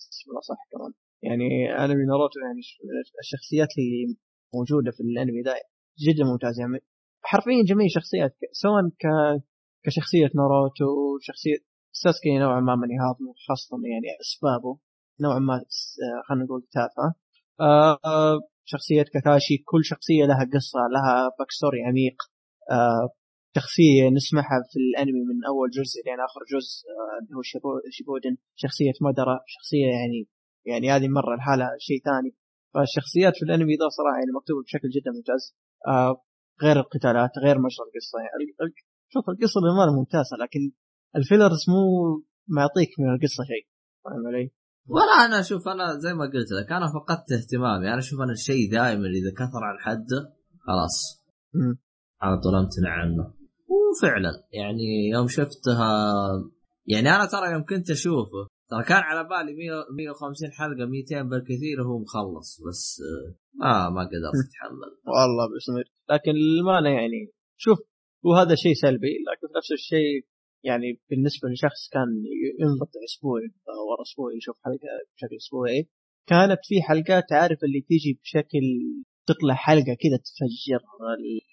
صح 0.49 0.61
كمان. 0.73 0.93
يعني 1.23 1.49
أنمي 1.85 2.05
ناروتو 2.05 2.39
يعني 2.47 2.61
الشخصيات 3.25 3.69
اللي 3.79 4.17
موجودة 4.55 4.91
في 4.97 5.01
الأنمي 5.01 5.43
ده 5.43 5.55
جدا 6.07 6.25
ممتازة. 6.25 6.61
يعني 6.61 6.79
حرفيا 7.25 7.65
جميع 7.71 7.87
الشخصيات 7.87 8.33
سواء 8.53 8.83
ك 9.03 9.05
كشخصية 9.85 10.31
ناروتو 10.35 11.19
شخصية 11.21 11.57
ساسكي 11.93 12.39
نوعا 12.39 12.61
ما 12.61 12.75
ماني 12.77 12.95
هاضمه 12.99 13.35
خاصة 13.49 13.77
يعني 13.93 14.09
أسبابه 14.21 14.79
نوعا 15.21 15.39
ما 15.39 15.65
خلينا 16.29 16.45
نقول 16.45 16.63
تافهة 16.73 17.15
آه، 17.61 17.99
آه، 18.05 18.41
شخصية 18.65 19.03
كاكاشي 19.03 19.57
كل 19.65 19.85
شخصية 19.85 20.25
لها 20.25 20.45
قصة 20.55 20.79
لها 20.95 21.31
back 21.39 21.51
story 21.51 21.85
عميق. 21.85 22.17
آه، 22.71 23.09
شخصية 23.57 24.03
نسمعها 24.19 24.59
في 24.71 24.77
الأنمي 24.85 25.23
من 25.31 25.39
أول 25.51 25.69
جزء 25.79 25.99
لين 26.07 26.21
آخر 26.29 26.41
جزء 26.55 26.75
آه، 26.93 27.17
اللي 27.23 27.35
هو 27.37 27.43
شيبو- 27.51 27.83
شيبودن. 27.97 28.35
شخصية 28.63 28.93
مادارا 29.09 29.35
شخصية 29.55 29.87
يعني 29.99 30.21
يعني 30.71 30.87
هذه 30.95 31.09
مرة 31.19 31.37
لحالها 31.37 31.71
شيء 31.87 32.01
ثاني. 32.09 32.31
فالشخصيات 32.75 33.35
في 33.39 33.43
الأنمي 33.47 33.77
ده 33.77 33.87
صراحة 33.99 34.17
يعني 34.21 34.33
مكتوبة 34.39 34.63
بشكل 34.67 34.89
جدا 34.97 35.11
ممتاز. 35.17 35.43
آه، 35.89 36.13
غير 36.63 36.77
القتالات 36.81 37.31
غير 37.45 37.57
مجرى 37.67 37.85
القصة 37.89 38.19
يعني. 38.27 38.45
شوف 39.13 39.25
القصة 39.33 39.59
للأمانة 39.61 39.93
ممتازة 39.99 40.35
لكن 40.43 40.63
الفيلرز 41.17 41.63
مو 41.73 41.83
معطيك 42.59 42.91
من 43.01 43.09
القصة 43.15 43.43
شيء. 43.51 43.65
فاهم 44.05 44.27
علي؟ 44.29 44.51
ولا 44.89 45.15
أنا 45.27 45.41
أشوف 45.41 45.69
أنا 45.69 45.99
زي 45.99 46.15
ما 46.15 46.25
قلت 46.25 46.51
لك 46.59 46.73
أنا 46.73 46.87
فقدت 46.95 47.29
اهتمامي. 47.33 47.89
أنا 47.89 47.99
أشوف 47.99 48.21
أنا 48.21 48.33
الشيء 48.33 48.71
دائما 48.71 49.07
إذا 49.21 49.31
كثر 49.41 49.63
عن 49.69 49.77
حده 49.87 50.21
خلاص. 50.67 50.97
على 52.23 52.41
طول 52.41 52.55
امتنع 52.55 52.91
عنه 52.91 53.35
وفعلا 53.73 54.33
يعني 54.53 55.09
يوم 55.15 55.29
شفتها 55.29 55.91
يعني 56.87 57.09
أنا 57.17 57.27
ترى 57.27 57.53
يوم 57.53 57.65
كنت 57.65 57.91
أشوفه 57.91 58.43
ترى 58.71 58.85
كان 58.89 59.03
على 59.11 59.29
بالي 59.29 59.53
100 59.57 59.87
150 59.91 60.51
حلقة 60.53 60.87
200 60.87 61.23
بالكثير 61.23 61.81
وهو 61.81 61.99
مخلص 61.99 62.61
بس 62.69 63.03
آه، 63.03 63.35
ما 63.55 63.91
ما 63.91 64.03
قدرت 64.03 64.39
أتحمل. 64.47 64.91
والله 65.15 65.45
بيستمر 65.53 65.87
لكن 66.11 66.33
للأمانة 66.33 66.91
يعني 67.01 67.33
شوف 67.57 67.79
وهذا 68.25 68.55
شيء 68.55 68.75
سلبي 68.75 69.15
لكن 69.29 69.47
في 69.49 69.55
نفس 69.59 69.73
الشيء 69.73 70.27
يعني 70.65 71.01
بالنسبة 71.11 71.49
لشخص 71.49 71.89
كان 71.93 72.11
ينقطع 72.61 73.01
اسبوعي 73.09 73.49
ورا 73.89 74.03
اسبوعي 74.03 74.37
يشوف 74.37 74.57
حلقة 74.65 74.89
بشكل 75.15 75.37
أسبوعي 75.37 75.89
كانت 76.27 76.61
في 76.69 76.83
حلقات 76.89 77.33
عارف 77.33 77.59
اللي 77.65 77.81
تيجي 77.89 78.21
بشكل 78.23 78.65
تطلع 79.29 79.55
حلقة 79.55 79.95
كذا 80.03 80.19
تفجر 80.27 80.83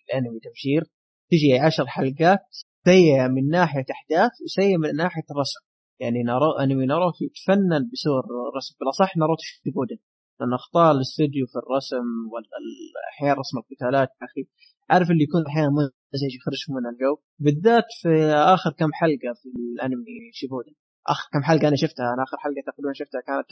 الأنمي 0.09 0.39
تفجير 0.39 0.83
تجي 1.31 1.59
عشر 1.59 1.87
حلقات 1.87 2.39
سيئة 2.85 3.27
من 3.27 3.47
ناحية 3.49 3.85
أحداث 3.91 4.31
وسيئة 4.43 4.77
من 4.77 4.95
ناحية 4.95 5.27
الرسم. 5.31 5.61
يعني 5.99 6.23
نارو 6.23 6.51
أنمي 6.51 6.85
ناروتو 6.85 7.25
يتفنن 7.25 7.83
بسوء 7.91 8.19
الرسم 8.49 8.75
بالأصح 8.79 9.17
ناروتو 9.17 9.43
شيبودن 9.43 9.97
لأن 10.39 10.53
أخطاء 10.53 10.91
الاستوديو 10.95 11.45
في 11.51 11.57
الرسم 11.63 12.07
واحيانا 12.31 13.39
رسم 13.41 13.57
القتالات 13.61 14.09
يا 14.21 14.25
أخي. 14.27 14.43
عارف 14.89 15.11
اللي 15.11 15.23
يكون 15.23 15.41
أحيانا 15.49 15.83
إيش 16.13 16.35
يخرجكم 16.37 16.73
من 16.77 16.85
الجو. 16.91 17.13
بالذات 17.43 17.87
في 18.01 18.11
آخر 18.55 18.71
كم 18.79 18.91
حلقة 18.93 19.31
في 19.39 19.47
الأنمي 19.73 20.17
شيبودن 20.39 20.73
آخر 21.13 21.25
كم 21.33 21.43
حلقة 21.49 21.67
أنا 21.67 21.75
شفتها. 21.83 22.07
أنا 22.13 22.23
آخر 22.27 22.37
حلقة 22.45 22.61
تقريبا 22.69 22.91
شفتها 23.01 23.21
كانت 23.29 23.51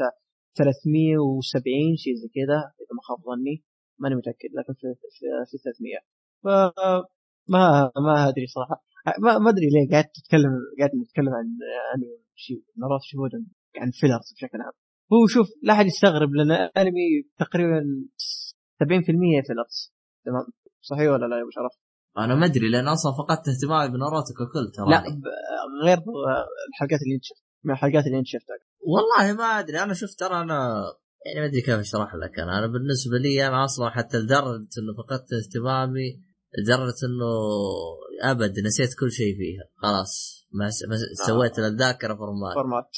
370 0.58 1.96
شيء 2.04 2.16
زي 2.22 2.30
كذا 2.38 2.60
إذا 2.82 2.94
ما 2.98 3.02
خاب 3.08 3.20
ظني. 3.30 3.56
ماني 4.02 4.16
متأكد 4.16 4.52
لكن 4.58 4.74
في 4.80 4.88
في, 5.16 5.26
في 5.50 5.58
300 5.58 6.00
ف 6.44 6.48
ما 7.50 7.92
ما 8.06 8.30
أدري 8.30 8.48
صراحة. 8.48 8.84
ما 9.24 9.38
ما 9.38 9.50
أدري 9.50 9.70
ليه 9.74 9.92
قاعد 9.92 10.06
تتكلم 10.18 10.54
قاعد 10.80 10.92
نتكلم 10.96 11.34
عن 11.40 11.46
انمي 11.96 12.18
شي 12.36 12.54
ناروتو 12.78 13.04
شيبودن 13.04 13.46
عن 13.78 13.92
فيلرز 13.92 14.34
بشكل 14.34 14.62
عام. 14.62 14.74
هو 15.14 15.28
شوف 15.28 15.48
لا 15.64 15.74
أحد 15.74 15.86
يستغرب 15.86 16.30
لأن 16.34 16.52
أنمي 16.52 17.08
تقريبا 17.40 17.80
70% 18.84 19.48
fillers 19.48 19.94
تمام؟ 20.26 20.46
صحيح 20.82 21.10
ولا 21.12 21.26
لا 21.26 21.36
يا 21.38 21.42
أبو 21.42 21.50
شرف؟ 21.50 21.74
أنا 22.18 22.36
ما 22.36 22.46
أدري 22.46 22.70
لأن 22.70 22.88
أصلا 22.88 23.12
فقدت 23.12 23.46
اهتمامي 23.50 23.88
بناروتو 23.94 24.34
ككل 24.40 24.72
ترى. 24.76 24.90
لا 24.90 25.04
غير 25.86 25.98
الحلقات 26.70 27.02
اللي 27.04 27.16
انت 27.16 27.24
شفتها. 27.24 27.48
من 27.64 27.72
الحلقات 27.74 28.06
اللي 28.08 28.20
انت 28.20 28.28
شفتها. 28.28 28.56
والله 28.94 29.38
ما 29.38 29.60
أدري 29.60 29.84
أنا 29.84 29.94
شفت 29.94 30.20
ترى 30.20 30.42
أنا 30.42 30.84
يعني 31.26 31.40
ما 31.40 31.46
أدري 31.46 31.62
كيف 31.62 31.80
أشرح 31.80 32.16
لك 32.16 32.40
أنا. 32.40 32.60
أنا 32.60 32.68
بالنسبة 32.68 33.18
لي 33.18 33.48
أنا 33.48 33.64
أصلا 33.64 33.90
حتى 33.90 34.18
لدرجة 34.18 34.74
إنه 34.80 34.94
فقدت 34.98 35.30
اهتمامي 35.34 36.27
لدرجة 36.58 36.96
إنه 37.06 37.32
أبد 38.32 38.60
نسيت 38.60 38.94
كل 39.00 39.12
شيء 39.12 39.36
فيها. 39.38 39.64
خلاص. 39.76 40.46
ما, 40.52 40.70
س... 40.70 40.84
ما 40.90 40.96
س- 40.98 41.28
سويت 41.28 41.60
الذاكرة 41.60 42.16
format 42.16 42.54
format 42.54 42.90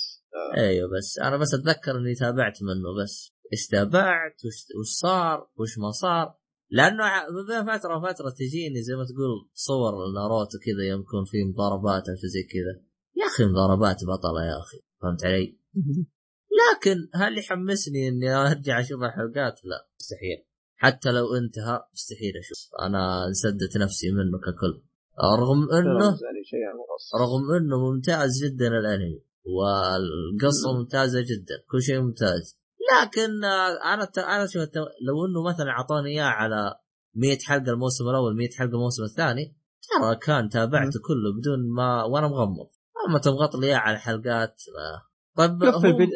أيوه 0.57 0.89
بس. 0.97 1.19
أنا 1.19 1.37
بس 1.37 1.53
أتذكر 1.53 1.97
إني 1.97 2.15
تابعت 2.15 2.63
منه 2.63 3.03
بس. 3.03 3.33
إيش 3.53 3.67
تابعت؟ 3.67 4.35
وش, 4.45 4.65
وش 4.79 4.89
صار؟ 4.89 5.49
وش 5.57 5.77
ما 5.77 5.91
صار؟ 5.91 6.35
لأنه 6.71 7.03
من 7.29 7.45
بين 7.47 7.77
فترة 7.77 7.97
وفترة 7.97 8.29
تجيني 8.29 8.81
زي 8.83 8.95
ما 8.95 9.05
تقول 9.05 9.49
صور 9.53 9.93
ناروتو 10.15 10.57
كذا 10.65 10.83
يوم 10.89 11.01
يكون 11.01 11.25
في 11.25 11.37
مضاربات 11.43 12.09
أو 12.09 12.15
شيء 12.15 12.29
زي 12.29 12.43
كذا. 12.43 12.83
يا 13.15 13.25
أخي 13.27 13.45
مضاربات 13.45 13.95
بطلة 14.03 14.45
يا 14.45 14.59
أخي. 14.59 14.77
فهمت 15.01 15.25
علي؟ 15.25 15.59
لكن 16.59 17.09
هل 17.15 17.37
يحمسني 17.37 18.07
إني 18.07 18.29
أرجع 18.35 18.79
أشوف 18.79 19.01
الحلقات؟ 19.03 19.59
لا. 19.65 19.87
مستحيل. 19.99 20.48
حتى 20.81 21.09
لو 21.11 21.35
انتهى 21.35 21.79
مستحيل 21.93 22.33
أشوف 22.43 22.69
أنا 22.81 23.27
انسدت 23.27 23.77
نفسي 23.77 24.11
منه 24.11 24.37
ككل 24.45 24.73
رغم 25.39 25.59
إنه 25.79 26.05
يعني 26.63 26.77
مخصص 26.81 27.15
رغم 27.21 27.51
إنه 27.59 27.77
ممتاز 27.91 28.43
جدا 28.43 28.67
الأنمي 28.67 29.21
والقصة 29.45 30.73
ممتازة 30.77 31.19
جدا 31.21 31.55
كل 31.71 31.81
شيء 31.81 32.01
ممتاز 32.01 32.59
لكن 33.03 33.43
آه، 33.45 33.93
أنا 33.93 34.03
أنا 34.35 34.47
شوف 34.47 34.61
الت- 34.61 34.77
لو 35.07 35.25
إنه 35.25 35.43
مثلا 35.53 35.69
أعطاني 35.69 36.09
إياه 36.09 36.23
على 36.23 36.75
100 37.15 37.37
حلقة 37.43 37.71
الموسم 37.71 38.09
الأول 38.09 38.35
100 38.35 38.49
حلقة 38.57 38.71
الموسم 38.75 39.03
الثاني 39.03 39.55
ترى 39.99 40.15
كان 40.15 40.49
تابعته 40.49 40.99
كله 41.07 41.33
بدون 41.39 41.69
ما 41.75 42.03
وأنا 42.03 42.27
مغمض 42.27 42.67
أما 43.09 43.19
تضغط 43.19 43.55
لي 43.55 43.67
إياه 43.67 43.77
على 43.77 43.97
حلقات 43.99 44.61
ما. 44.75 45.01
طيب 45.45 45.63
هم. 45.63 46.07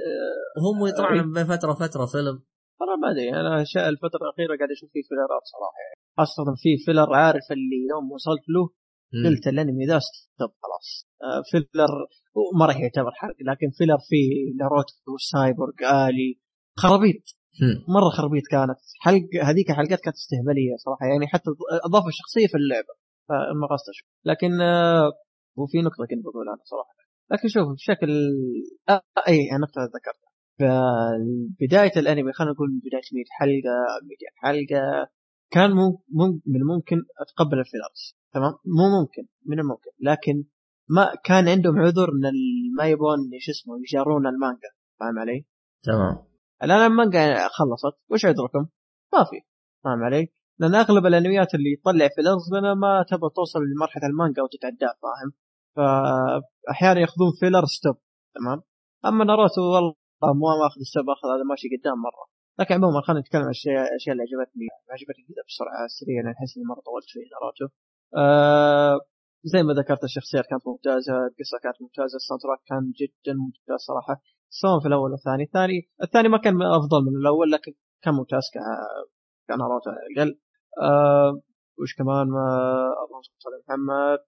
هم 0.82 0.88
يطلعون. 0.88 1.28
من 1.28 1.34
بين 1.34 1.46
فترة 1.46 1.72
وفتره 1.72 2.06
فيلم 2.06 2.44
ترى 2.84 2.96
ما 3.02 3.08
أدري 3.12 3.30
أنا 3.42 3.54
الفترة 3.94 4.24
الأخيرة 4.28 4.54
قاعد 4.58 4.72
أشوف 4.78 4.90
فيه 4.94 5.04
فيلرات 5.10 5.44
صراحة. 5.54 5.80
يعني 5.86 5.98
خاصة 6.18 6.46
في 6.64 6.72
فيلر 6.86 7.10
عارف 7.24 7.46
اللي 7.56 7.80
يوم 7.92 8.06
وصلت 8.12 8.46
له. 8.56 8.64
قلت 9.26 9.48
الأنمي 9.48 9.86
ذا 9.86 10.00
stop 10.00 10.52
خلاص. 10.64 10.88
آه، 11.24 11.42
filler 11.52 11.94
ما 12.60 12.66
راح 12.66 12.78
يعتبر 12.84 13.12
حرق 13.22 13.36
لكن 13.50 13.68
filler 13.78 14.00
فيه 14.10 14.28
ناروتو 14.60 14.94
والسايبورغ 15.14 15.78
آلي 16.08 16.30
خرابيط. 16.84 17.24
مرة 17.96 18.10
خرابيط 18.18 18.44
كانت. 18.52 18.80
حق 19.06 19.26
هذيك 19.50 19.70
الحلقات 19.72 20.00
كانت 20.06 20.18
استهبالية 20.24 20.76
صراحة 20.86 21.06
يعني 21.12 21.28
حتى 21.28 21.50
اضافوا 21.88 22.10
الشخصية 22.14 22.48
في 22.48 22.58
اللعبة 22.62 22.94
فما 23.28 23.66
قصت 23.72 23.90
أشوف. 23.94 24.08
لكن 24.26 24.62
آه، 24.62 25.12
وفي 25.60 25.78
نقطة 25.88 26.04
كنت 26.10 26.24
بقول 26.26 26.48
أنا 26.54 26.64
صراحة. 26.74 26.94
لكن 27.32 27.48
شوف 27.48 27.66
بشكل 27.78 28.12
آه 28.90 29.02
اي 29.28 29.38
نقطه 29.64 29.82
ذكرتها. 29.98 30.33
فبداية 30.60 31.92
الأنمي 31.98 32.34
خلينا 32.34 32.54
نقول 32.54 32.70
من 32.70 32.80
بداية 32.80 33.02
100 33.14 33.26
حلقة 33.30 33.76
200 34.04 34.26
حلقة 34.36 35.10
كان 35.52 35.72
مم 35.72 36.42
من 36.46 36.56
الممكن 36.62 36.98
أتقبل 37.22 37.60
ال 37.60 37.67
fillers 37.67 38.18
تمام 38.34 38.54
مو 38.66 39.00
ممكن 39.00 39.28
من 39.46 39.60
الممكن 39.60 39.92
لكن 40.02 40.44
ما 40.90 41.16
كان 41.24 41.50
عندهم 41.50 41.80
عذر 41.80 42.10
إن 42.10 42.32
ما 42.78 42.86
يبغون 42.88 43.20
شو 43.40 43.52
اسمه 43.52 43.74
يجارون 43.80 44.28
المانجا 44.28 44.70
فاهم 45.00 45.20
علي؟ 45.20 45.46
تمام 45.84 46.26
الآن 46.64 46.92
المانجا 46.92 47.48
خلصت 47.48 47.98
وش 48.10 48.26
عذركم؟ 48.26 48.68
ما 49.14 49.24
في 49.24 49.42
فاهم 49.84 50.04
علي؟ 50.04 50.28
لأن 50.60 50.76
أغلب 50.76 51.06
الأنميات 51.06 51.56
اللي 51.56 51.76
تطلع 51.76 52.08
fillers 52.16 52.54
لنا 52.54 52.74
ما 52.74 53.06
تبغى 53.10 53.30
توصل 53.36 53.60
لمرحلة 53.60 54.08
المانجا 54.08 54.42
وتتعداه 54.42 54.94
فاهم؟ 55.02 55.34
فأحيانا 55.76 57.00
يأخذون 57.00 57.32
filler 57.40 57.66
stop 57.66 57.96
تمام؟ 58.36 58.62
أما 59.06 59.26
ناروتو 59.26 59.62
والله 59.62 60.03
مو 60.40 60.48
ماخذ 60.64 60.82
stop 60.92 61.10
آخذ 61.16 61.28
هذا 61.34 61.44
ماشي 61.50 61.68
قدام 61.74 61.98
مرة. 62.08 62.26
لكن 62.60 62.74
عموما 62.76 63.02
خلينا 63.02 63.22
نتكلم 63.22 63.42
عن 63.42 63.48
الأشياء 63.48 64.14
اللي 64.14 64.24
عجبتني. 64.28 64.68
عجبتني 64.96 65.24
كذا 65.28 65.44
بسرعة 65.48 65.88
سريعا 65.98 66.22
أنا 66.22 66.32
احس 66.38 66.52
إني 66.58 66.66
مرة 66.72 66.82
طولت 66.88 67.08
شوي 67.08 67.24
ناروتو 67.34 67.66
آه 68.22 69.00
زي 69.44 69.64
ما 69.64 69.74
ذكرت 69.74 70.04
الشخصيات 70.04 70.46
كانت 70.50 70.64
ممتازة 70.68 71.14
القصة 71.14 71.58
كانت 71.64 71.78
ممتازة 71.82 72.16
ال 72.16 72.42
soundtrack 72.42 72.62
كان 72.70 72.84
جدا 73.00 73.34
ممتاز 73.44 73.80
صراحة. 73.90 74.22
سواء 74.50 74.80
في 74.80 74.88
الأول 74.88 75.12
والثاني 75.12 75.44
الثاني 75.44 75.78
الثاني 76.04 76.28
ما 76.30 76.38
كان 76.38 76.62
أفضل 76.62 77.02
من 77.08 77.16
الأول 77.22 77.52
لكن 77.52 77.74
كان 78.04 78.14
ممتاز 78.14 78.46
ك 78.54 78.56
كناروتو 79.48 79.90
على 79.90 80.00
الأقل. 80.12 80.40
آه 80.82 81.42
وش 81.80 81.96
كمان؟ 81.96 82.28
ما 82.28 82.46
اللهم 83.04 83.22
صل 83.44 83.50
على 83.50 83.64
محمد. 83.68 84.20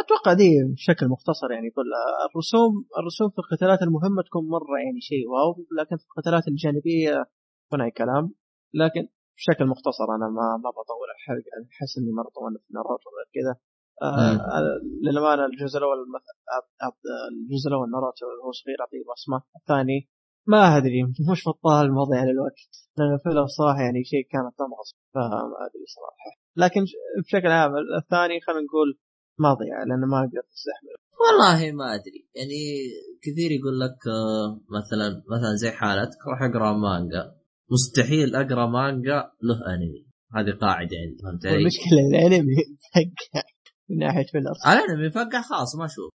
أتوقع 0.00 0.32
دي 0.32 0.50
بشكل 0.74 1.06
مختصر 1.08 1.48
يعني 1.52 1.70
كلها 1.70 2.06
الرسوم 2.30 2.72
الرسوم 3.00 3.28
في 3.34 3.38
القتالات 3.38 3.80
المهمة 3.82 4.22
تكون 4.28 4.44
مرة 4.56 4.74
يعني 4.84 5.00
شيء 5.00 5.24
واو 5.30 5.50
لكن 5.78 5.96
في 5.96 6.04
القتالات 6.10 6.48
الجانبية 6.48 7.14
يكون 7.66 7.80
أي 7.86 7.90
كلام 7.90 8.24
لكن 8.82 9.02
بشكل 9.36 9.64
مختصر 9.72 10.06
أنا 10.16 10.26
ما 10.38 10.46
ما 10.64 10.70
بطول 10.78 11.08
الحلقة 11.16 11.56
أحس 11.72 11.92
إني 11.98 12.12
مرة 12.18 12.30
طولت 12.38 12.62
في 12.66 12.70
ناروتو 12.74 13.08
غير 13.16 13.28
كذا 13.36 13.54
مم. 14.02 14.38
آه 14.56 14.78
للأمانة 15.04 15.44
الجزء 15.50 15.78
الأول 15.78 15.96
أب- 16.86 17.02
الجزء 17.32 17.68
الأول 17.70 17.90
ناروتو 17.90 18.26
هو 18.44 18.50
صغير 18.60 18.78
اعطيه 18.80 19.02
بصمة 19.12 19.40
الثاني 19.60 19.98
ما 20.52 20.76
أدري 20.76 21.00
مش 21.32 21.40
بطال 21.48 21.94
مضيع 21.94 22.22
للوقت 22.24 22.60
لأن 22.96 23.14
الفيلم 23.14 23.46
صراحة 23.58 23.80
يعني 23.86 24.04
شيء 24.04 24.22
كانت 24.32 24.52
تنغص 24.58 24.90
فما 25.14 25.56
أدري 25.66 25.86
صراحة 25.96 26.30
لكن 26.56 26.82
بشكل 27.24 27.48
عام 27.58 27.72
الثاني 28.02 28.40
خلينا 28.40 28.62
نقول 28.68 28.88
ما 29.38 29.54
ضيع 29.54 29.76
لأنه 29.88 30.06
ما 30.06 30.20
قدرت 30.20 30.50
استحمل 30.58 30.94
والله 31.22 31.72
ما 31.72 31.94
أدري. 31.94 32.28
يعني 32.34 32.60
كثير 33.22 33.50
يقول 33.50 33.80
لك 33.80 33.98
آه، 34.06 34.60
مثلا 34.78 35.22
مثلا 35.32 35.54
زي 35.54 35.70
حالتك 35.70 36.26
روح 36.28 36.42
أقرأ 36.42 36.72
مانجا. 36.72 37.34
مستحيل 37.72 38.36
أقرأ 38.36 38.66
مانجا 38.66 39.18
له 39.42 39.74
أنمي. 39.74 40.08
هذه 40.34 40.52
قاعدة 40.60 40.96
عندي 41.02 41.22
فهمت 41.22 41.46
علي؟ 41.46 41.56
والمشكلة 41.56 42.00
الأنمي 42.10 42.56
فقع 42.94 43.42
من 43.90 43.98
ناحية 43.98 44.26
فيلر 44.32 44.52
الأنمي 44.66 45.10
فقع 45.10 45.40
خلاص 45.42 45.76
ما 45.76 45.84
أشوف. 45.84 46.10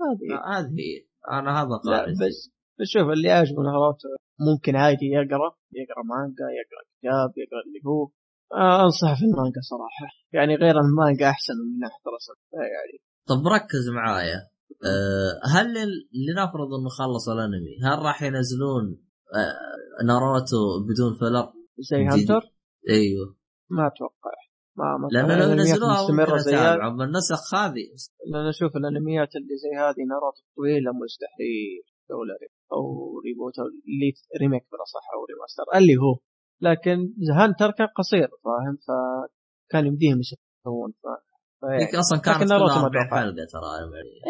هذه 0.00 0.38
آه، 0.38 0.58
هذه 0.58 0.66
هي. 0.66 1.06
أنا 1.38 1.62
هذا 1.62 1.76
قاعد 1.84 2.08
بس 2.12 2.50
بس 2.80 2.86
شوف 2.92 3.08
اللي 3.12 3.28
يعجبه 3.28 3.62
ممكن 4.40 4.76
عادي 4.76 5.06
يقرأ 5.06 5.50
يقرأ 5.72 6.02
مانجا 6.12 6.46
يقرأ 6.58 6.82
كتاب 6.98 7.30
يقرأ 7.42 7.62
اللي 7.66 7.80
هو. 7.86 8.10
أنصح 8.84 9.18
في 9.18 9.24
المانجا 9.24 9.60
صراحة. 9.70 10.06
يعني 10.32 10.54
غير 10.54 10.80
المانجا 10.80 11.30
أحسن 11.30 11.52
من 11.54 11.78
ناحيه 11.78 12.02
الرسم 12.06 12.32
يعني. 12.52 12.96
طب 13.28 13.46
ركز 13.46 13.88
معايا. 13.88 14.38
أه 14.84 15.40
هل 15.54 15.66
لنفرض 16.26 16.70
إنه 16.78 16.88
خلص 16.88 17.28
الأنمي 17.28 17.74
هل 17.84 17.98
راح 17.98 18.22
ينزلون 18.22 18.84
أه 19.34 20.04
ناروتو 20.06 20.60
بدون 20.88 21.18
filler؟ 21.18 21.52
زي. 21.78 22.04
هانتر؟ 22.04 22.42
أيوه. 22.90 23.36
ما 23.70 23.86
أتوقع. 23.86 24.34
ما 24.76 24.96
ما 25.00 25.08
لأن. 25.12 25.38
لو 25.38 25.52
ينزلوها 25.52 26.02
مستمرة 26.02 26.30
ممكن 26.30 26.38
زي 26.38 26.56
اما 26.56 27.04
النسخ 27.04 27.54
هذه. 27.54 27.86
لأن 28.30 28.46
أشوف 28.48 28.76
الأنميات 28.76 29.36
اللي 29.36 29.56
زي 29.64 29.72
هذه 29.78 30.02
ناروتو 30.12 30.42
طويلة 30.56 30.90
مستحيل 31.02 31.82
أو 32.72 33.20
reboot 33.24 33.58
أو 33.58 33.64
ريميك 34.40 34.64
بالأصح 34.70 35.04
أو 35.14 35.24
ريماستر 35.30 35.66
اللي 35.78 35.96
هو 35.96 36.12
لكن 36.60 37.12
هانتر 37.36 37.70
كان 37.70 37.86
قصير 37.86 38.28
فاهم؟ 38.44 38.76
فكان 38.86 39.86
يمديهم 39.86 40.20
يسوون 40.20 40.92
ف... 40.92 41.06
أصلا 41.98 42.18
كانت 42.20 42.36
لكن 42.38 42.48
ناروتو 42.48 42.74
ما 42.74 42.80
40 42.86 43.04
أتوقع. 43.06 43.20
حلقه 43.20 43.44
ترى 43.52 43.68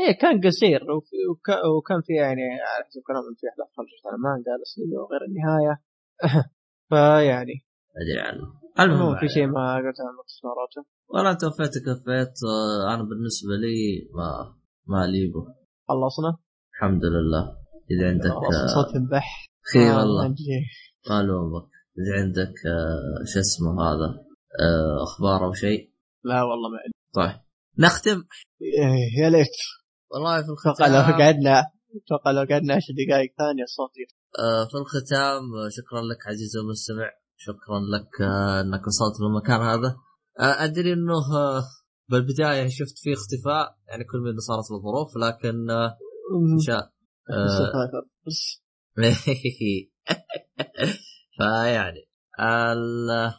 إيه 0.06 0.18
كان 0.20 0.40
قصير 0.46 0.80
وفي 0.90 1.16
وك- 1.30 1.64
وكان 1.78 2.00
في 2.06 2.12
يعني 2.12 2.42
على 2.42 2.84
حسب 2.86 3.00
كلام 3.06 3.22
في 3.40 3.46
احداث 3.50 3.68
خرجت 3.76 4.02
على 4.06 4.16
مانجا 4.26 4.50
الاصليه 4.58 4.98
وغير 4.98 5.22
النهاية. 5.28 5.74
فيعني. 6.90 7.54
أدري 8.00 8.20
عنه. 8.28 8.46
المهم 8.80 9.18
في 9.20 9.28
شيء 9.28 9.46
ما 9.46 9.74
قلت 9.76 9.98
عن 10.00 10.14
ناروتو 10.44 10.80
والله 11.08 11.30
أنت 11.30 11.44
وفيت 11.44 11.74
كفيت 11.86 12.34
آه، 12.52 12.94
أنا 12.94 13.02
بالنسبة 13.02 13.54
لي 13.62 14.08
ما 14.14 14.54
ما 14.86 15.04
اليبه 15.04 15.40
خلصنا؟ 15.88 16.36
الحمد 16.74 17.04
لله. 17.04 17.42
إذا 17.90 18.08
عندك 18.08 18.26
آه، 18.30 18.66
صوت 18.74 18.94
اي 19.76 19.90
آه، 19.90 19.98
والله 19.98 20.28
نجي. 20.28 20.60
ما 21.10 21.20
الومك 21.20 21.68
اذا 21.98 22.22
عندك 22.22 22.54
آه، 22.66 23.24
شو 23.24 23.40
اسمه 23.40 23.82
هذا؟ 23.82 24.24
آه، 24.60 25.02
أخبار 25.02 25.44
أو 25.44 25.52
شيء؟ 25.52 25.92
لا 26.24 26.42
والله 26.42 26.68
ما 26.70 26.78
عندي. 26.84 26.94
طيب. 27.14 27.40
نختم. 27.78 28.24
إيه، 28.62 29.22
يا 29.22 29.30
ليت. 29.30 29.56
والله 30.10 30.42
في 30.42 30.48
أتوقع 30.52 30.86
لو 30.86 31.00
الختام 31.00 31.20
قعدنا 31.20 31.64
أتوقع 32.04 32.30
لو 32.30 32.46
قعدنا 32.50 32.74
10 32.74 32.94
دقائق 33.06 33.32
ثانية 33.38 33.62
الصوت. 33.62 33.90
يفتح. 34.02 34.16
آه، 34.38 34.64
في 34.70 34.76
الختام 34.82 35.42
شكرا 35.76 36.00
لك 36.00 36.26
عزيزي 36.26 36.58
المستمع. 36.60 37.10
شكرا 37.36 37.78
لك 37.94 38.22
إنك 38.60 38.86
وصلت 38.86 39.20
للمكان 39.20 39.60
هذا. 39.60 39.96
أدري 40.38 40.92
إنه 40.92 41.14
بالبداية 42.10 42.68
شفت 42.68 42.98
فيه 42.98 43.12
اختفاء 43.12 43.76
يعني 43.88 44.04
كل 44.04 44.18
من 44.18 44.38
صارت 44.38 44.64
الظروف 44.70 45.16
لكن 45.16 45.70
آه، 45.70 45.98
إن 46.54 46.58
شاء 46.58 46.90
بس. 48.26 48.62
فيعني 51.38 52.08
آه، 52.40 53.34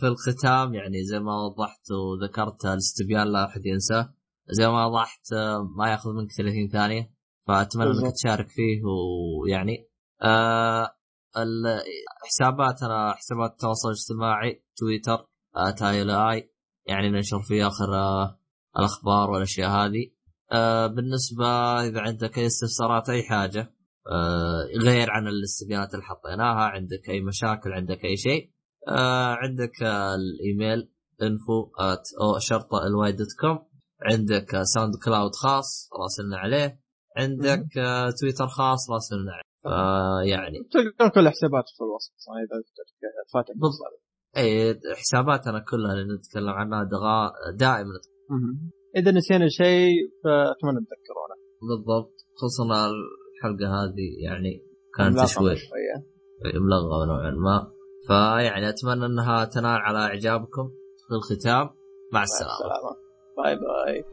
في 0.00 0.06
الختام 0.06 0.74
يعني 0.74 1.04
زي 1.04 1.18
ما 1.18 1.32
وضحت 1.36 1.90
وذكرت 1.90 2.64
الاستبيان 2.64 3.32
لا 3.32 3.44
أحد 3.44 3.66
ينساه 3.66 4.14
زي 4.50 4.66
ما 4.68 4.86
وضحت 4.86 5.32
آه، 5.32 5.58
ما 5.76 5.90
يأخذ 5.90 6.10
منك 6.10 6.32
30 6.32 6.68
ثانية 6.72 7.10
فأتمنى 7.48 7.90
إنك. 7.90 8.12
تشارك 8.14 8.48
فيه 8.48 8.82
ويعني 8.84 9.88
آه 10.22 10.82
ال- 11.36 11.82
حساباتنا 12.26 13.12
حسابات 13.14 13.50
التواصل 13.50 13.88
الاجتماعي 13.88 14.64
تويتر 14.76 15.26
تايل 15.78 16.10
آي 16.10 16.50
يعني 16.86 17.10
ننشر 17.10 17.42
فيه 17.42 17.66
آخر 17.66 17.94
آه 17.94 18.38
الأخبار 18.78 19.30
والأشياء 19.30 19.70
هذه 19.70 20.10
آه 20.52 20.86
بالنسبة 20.86 21.46
إذا 21.80 22.00
عندك 22.00 22.38
أي 22.38 22.46
استفسارات 22.46 23.08
أي 23.10 23.22
حاجة 23.22 23.60
آه 23.60 23.73
غير 24.84 25.10
عن 25.10 25.28
الاستبيانات 25.28 25.94
اللي 25.94 26.04
حطيناها 26.04 26.64
عندك 26.64 27.08
أي 27.08 27.20
مشاكل 27.20 27.72
عندك 27.72 28.04
أي 28.04 28.16
شيء 28.16 28.50
آه 28.88 29.34
عندك 29.34 29.82
آه 29.82 30.14
الإيميل 30.14 30.90
info 31.22 31.70
شرطه 32.38 32.86
الواي 32.86 33.12
dot 33.12 33.32
com 33.40 33.58
عندك 34.02 34.54
آه 34.54 34.62
SoundCloud 34.62 35.34
خاص 35.34 35.90
راسلنا 36.00 36.36
عليه 36.36 36.80
عندك 37.16 37.78
آه 37.78 38.10
تويتر 38.20 38.46
خاص 38.46 38.90
راسلنا 38.90 39.32
عليه. 39.32 39.74
آه 39.76 40.22
يعني. 40.22 40.58
تلقون 40.72 41.08
كل 41.08 41.28
حسابات 41.28 41.64
في 41.76 41.84
الوصف 41.84 42.12
إذا 42.44 42.56
بالضبط. 43.60 44.02
إي 44.36 44.80
حساباتنا 44.96 45.64
كلها 45.70 45.92
اللي 45.92 46.14
نتكلم 46.14 46.48
عنها 46.48 46.84
دغا 46.84 47.32
دائما. 47.56 47.90
إذا 48.96 49.10
نسينا 49.10 49.48
شيء 49.48 49.94
فأتمنى 50.24 50.80
تذكرونا 50.86 51.36
بالضبط. 51.68 52.14
خصوصا 52.36 52.90
الحلقة 53.44 53.84
هذه 53.84 54.24
يعني 54.24 54.66
كانت 54.96 55.26
شوية. 55.26 55.56
ملغمه 56.44 57.06
نوعا 57.06 57.30
ما. 57.30 57.72
فيعني 58.06 58.68
أتمنى 58.68 59.06
أنها 59.06 59.44
تنال 59.44 59.66
على 59.80 59.98
إعجابكم 59.98 60.72
في 61.08 61.14
الختام. 61.14 61.64
مع 61.64 61.72
مع 62.12 62.22
السلامة. 62.22 62.52
السلامة. 62.52 62.96
bye 63.36 63.56
bye. 63.56 64.04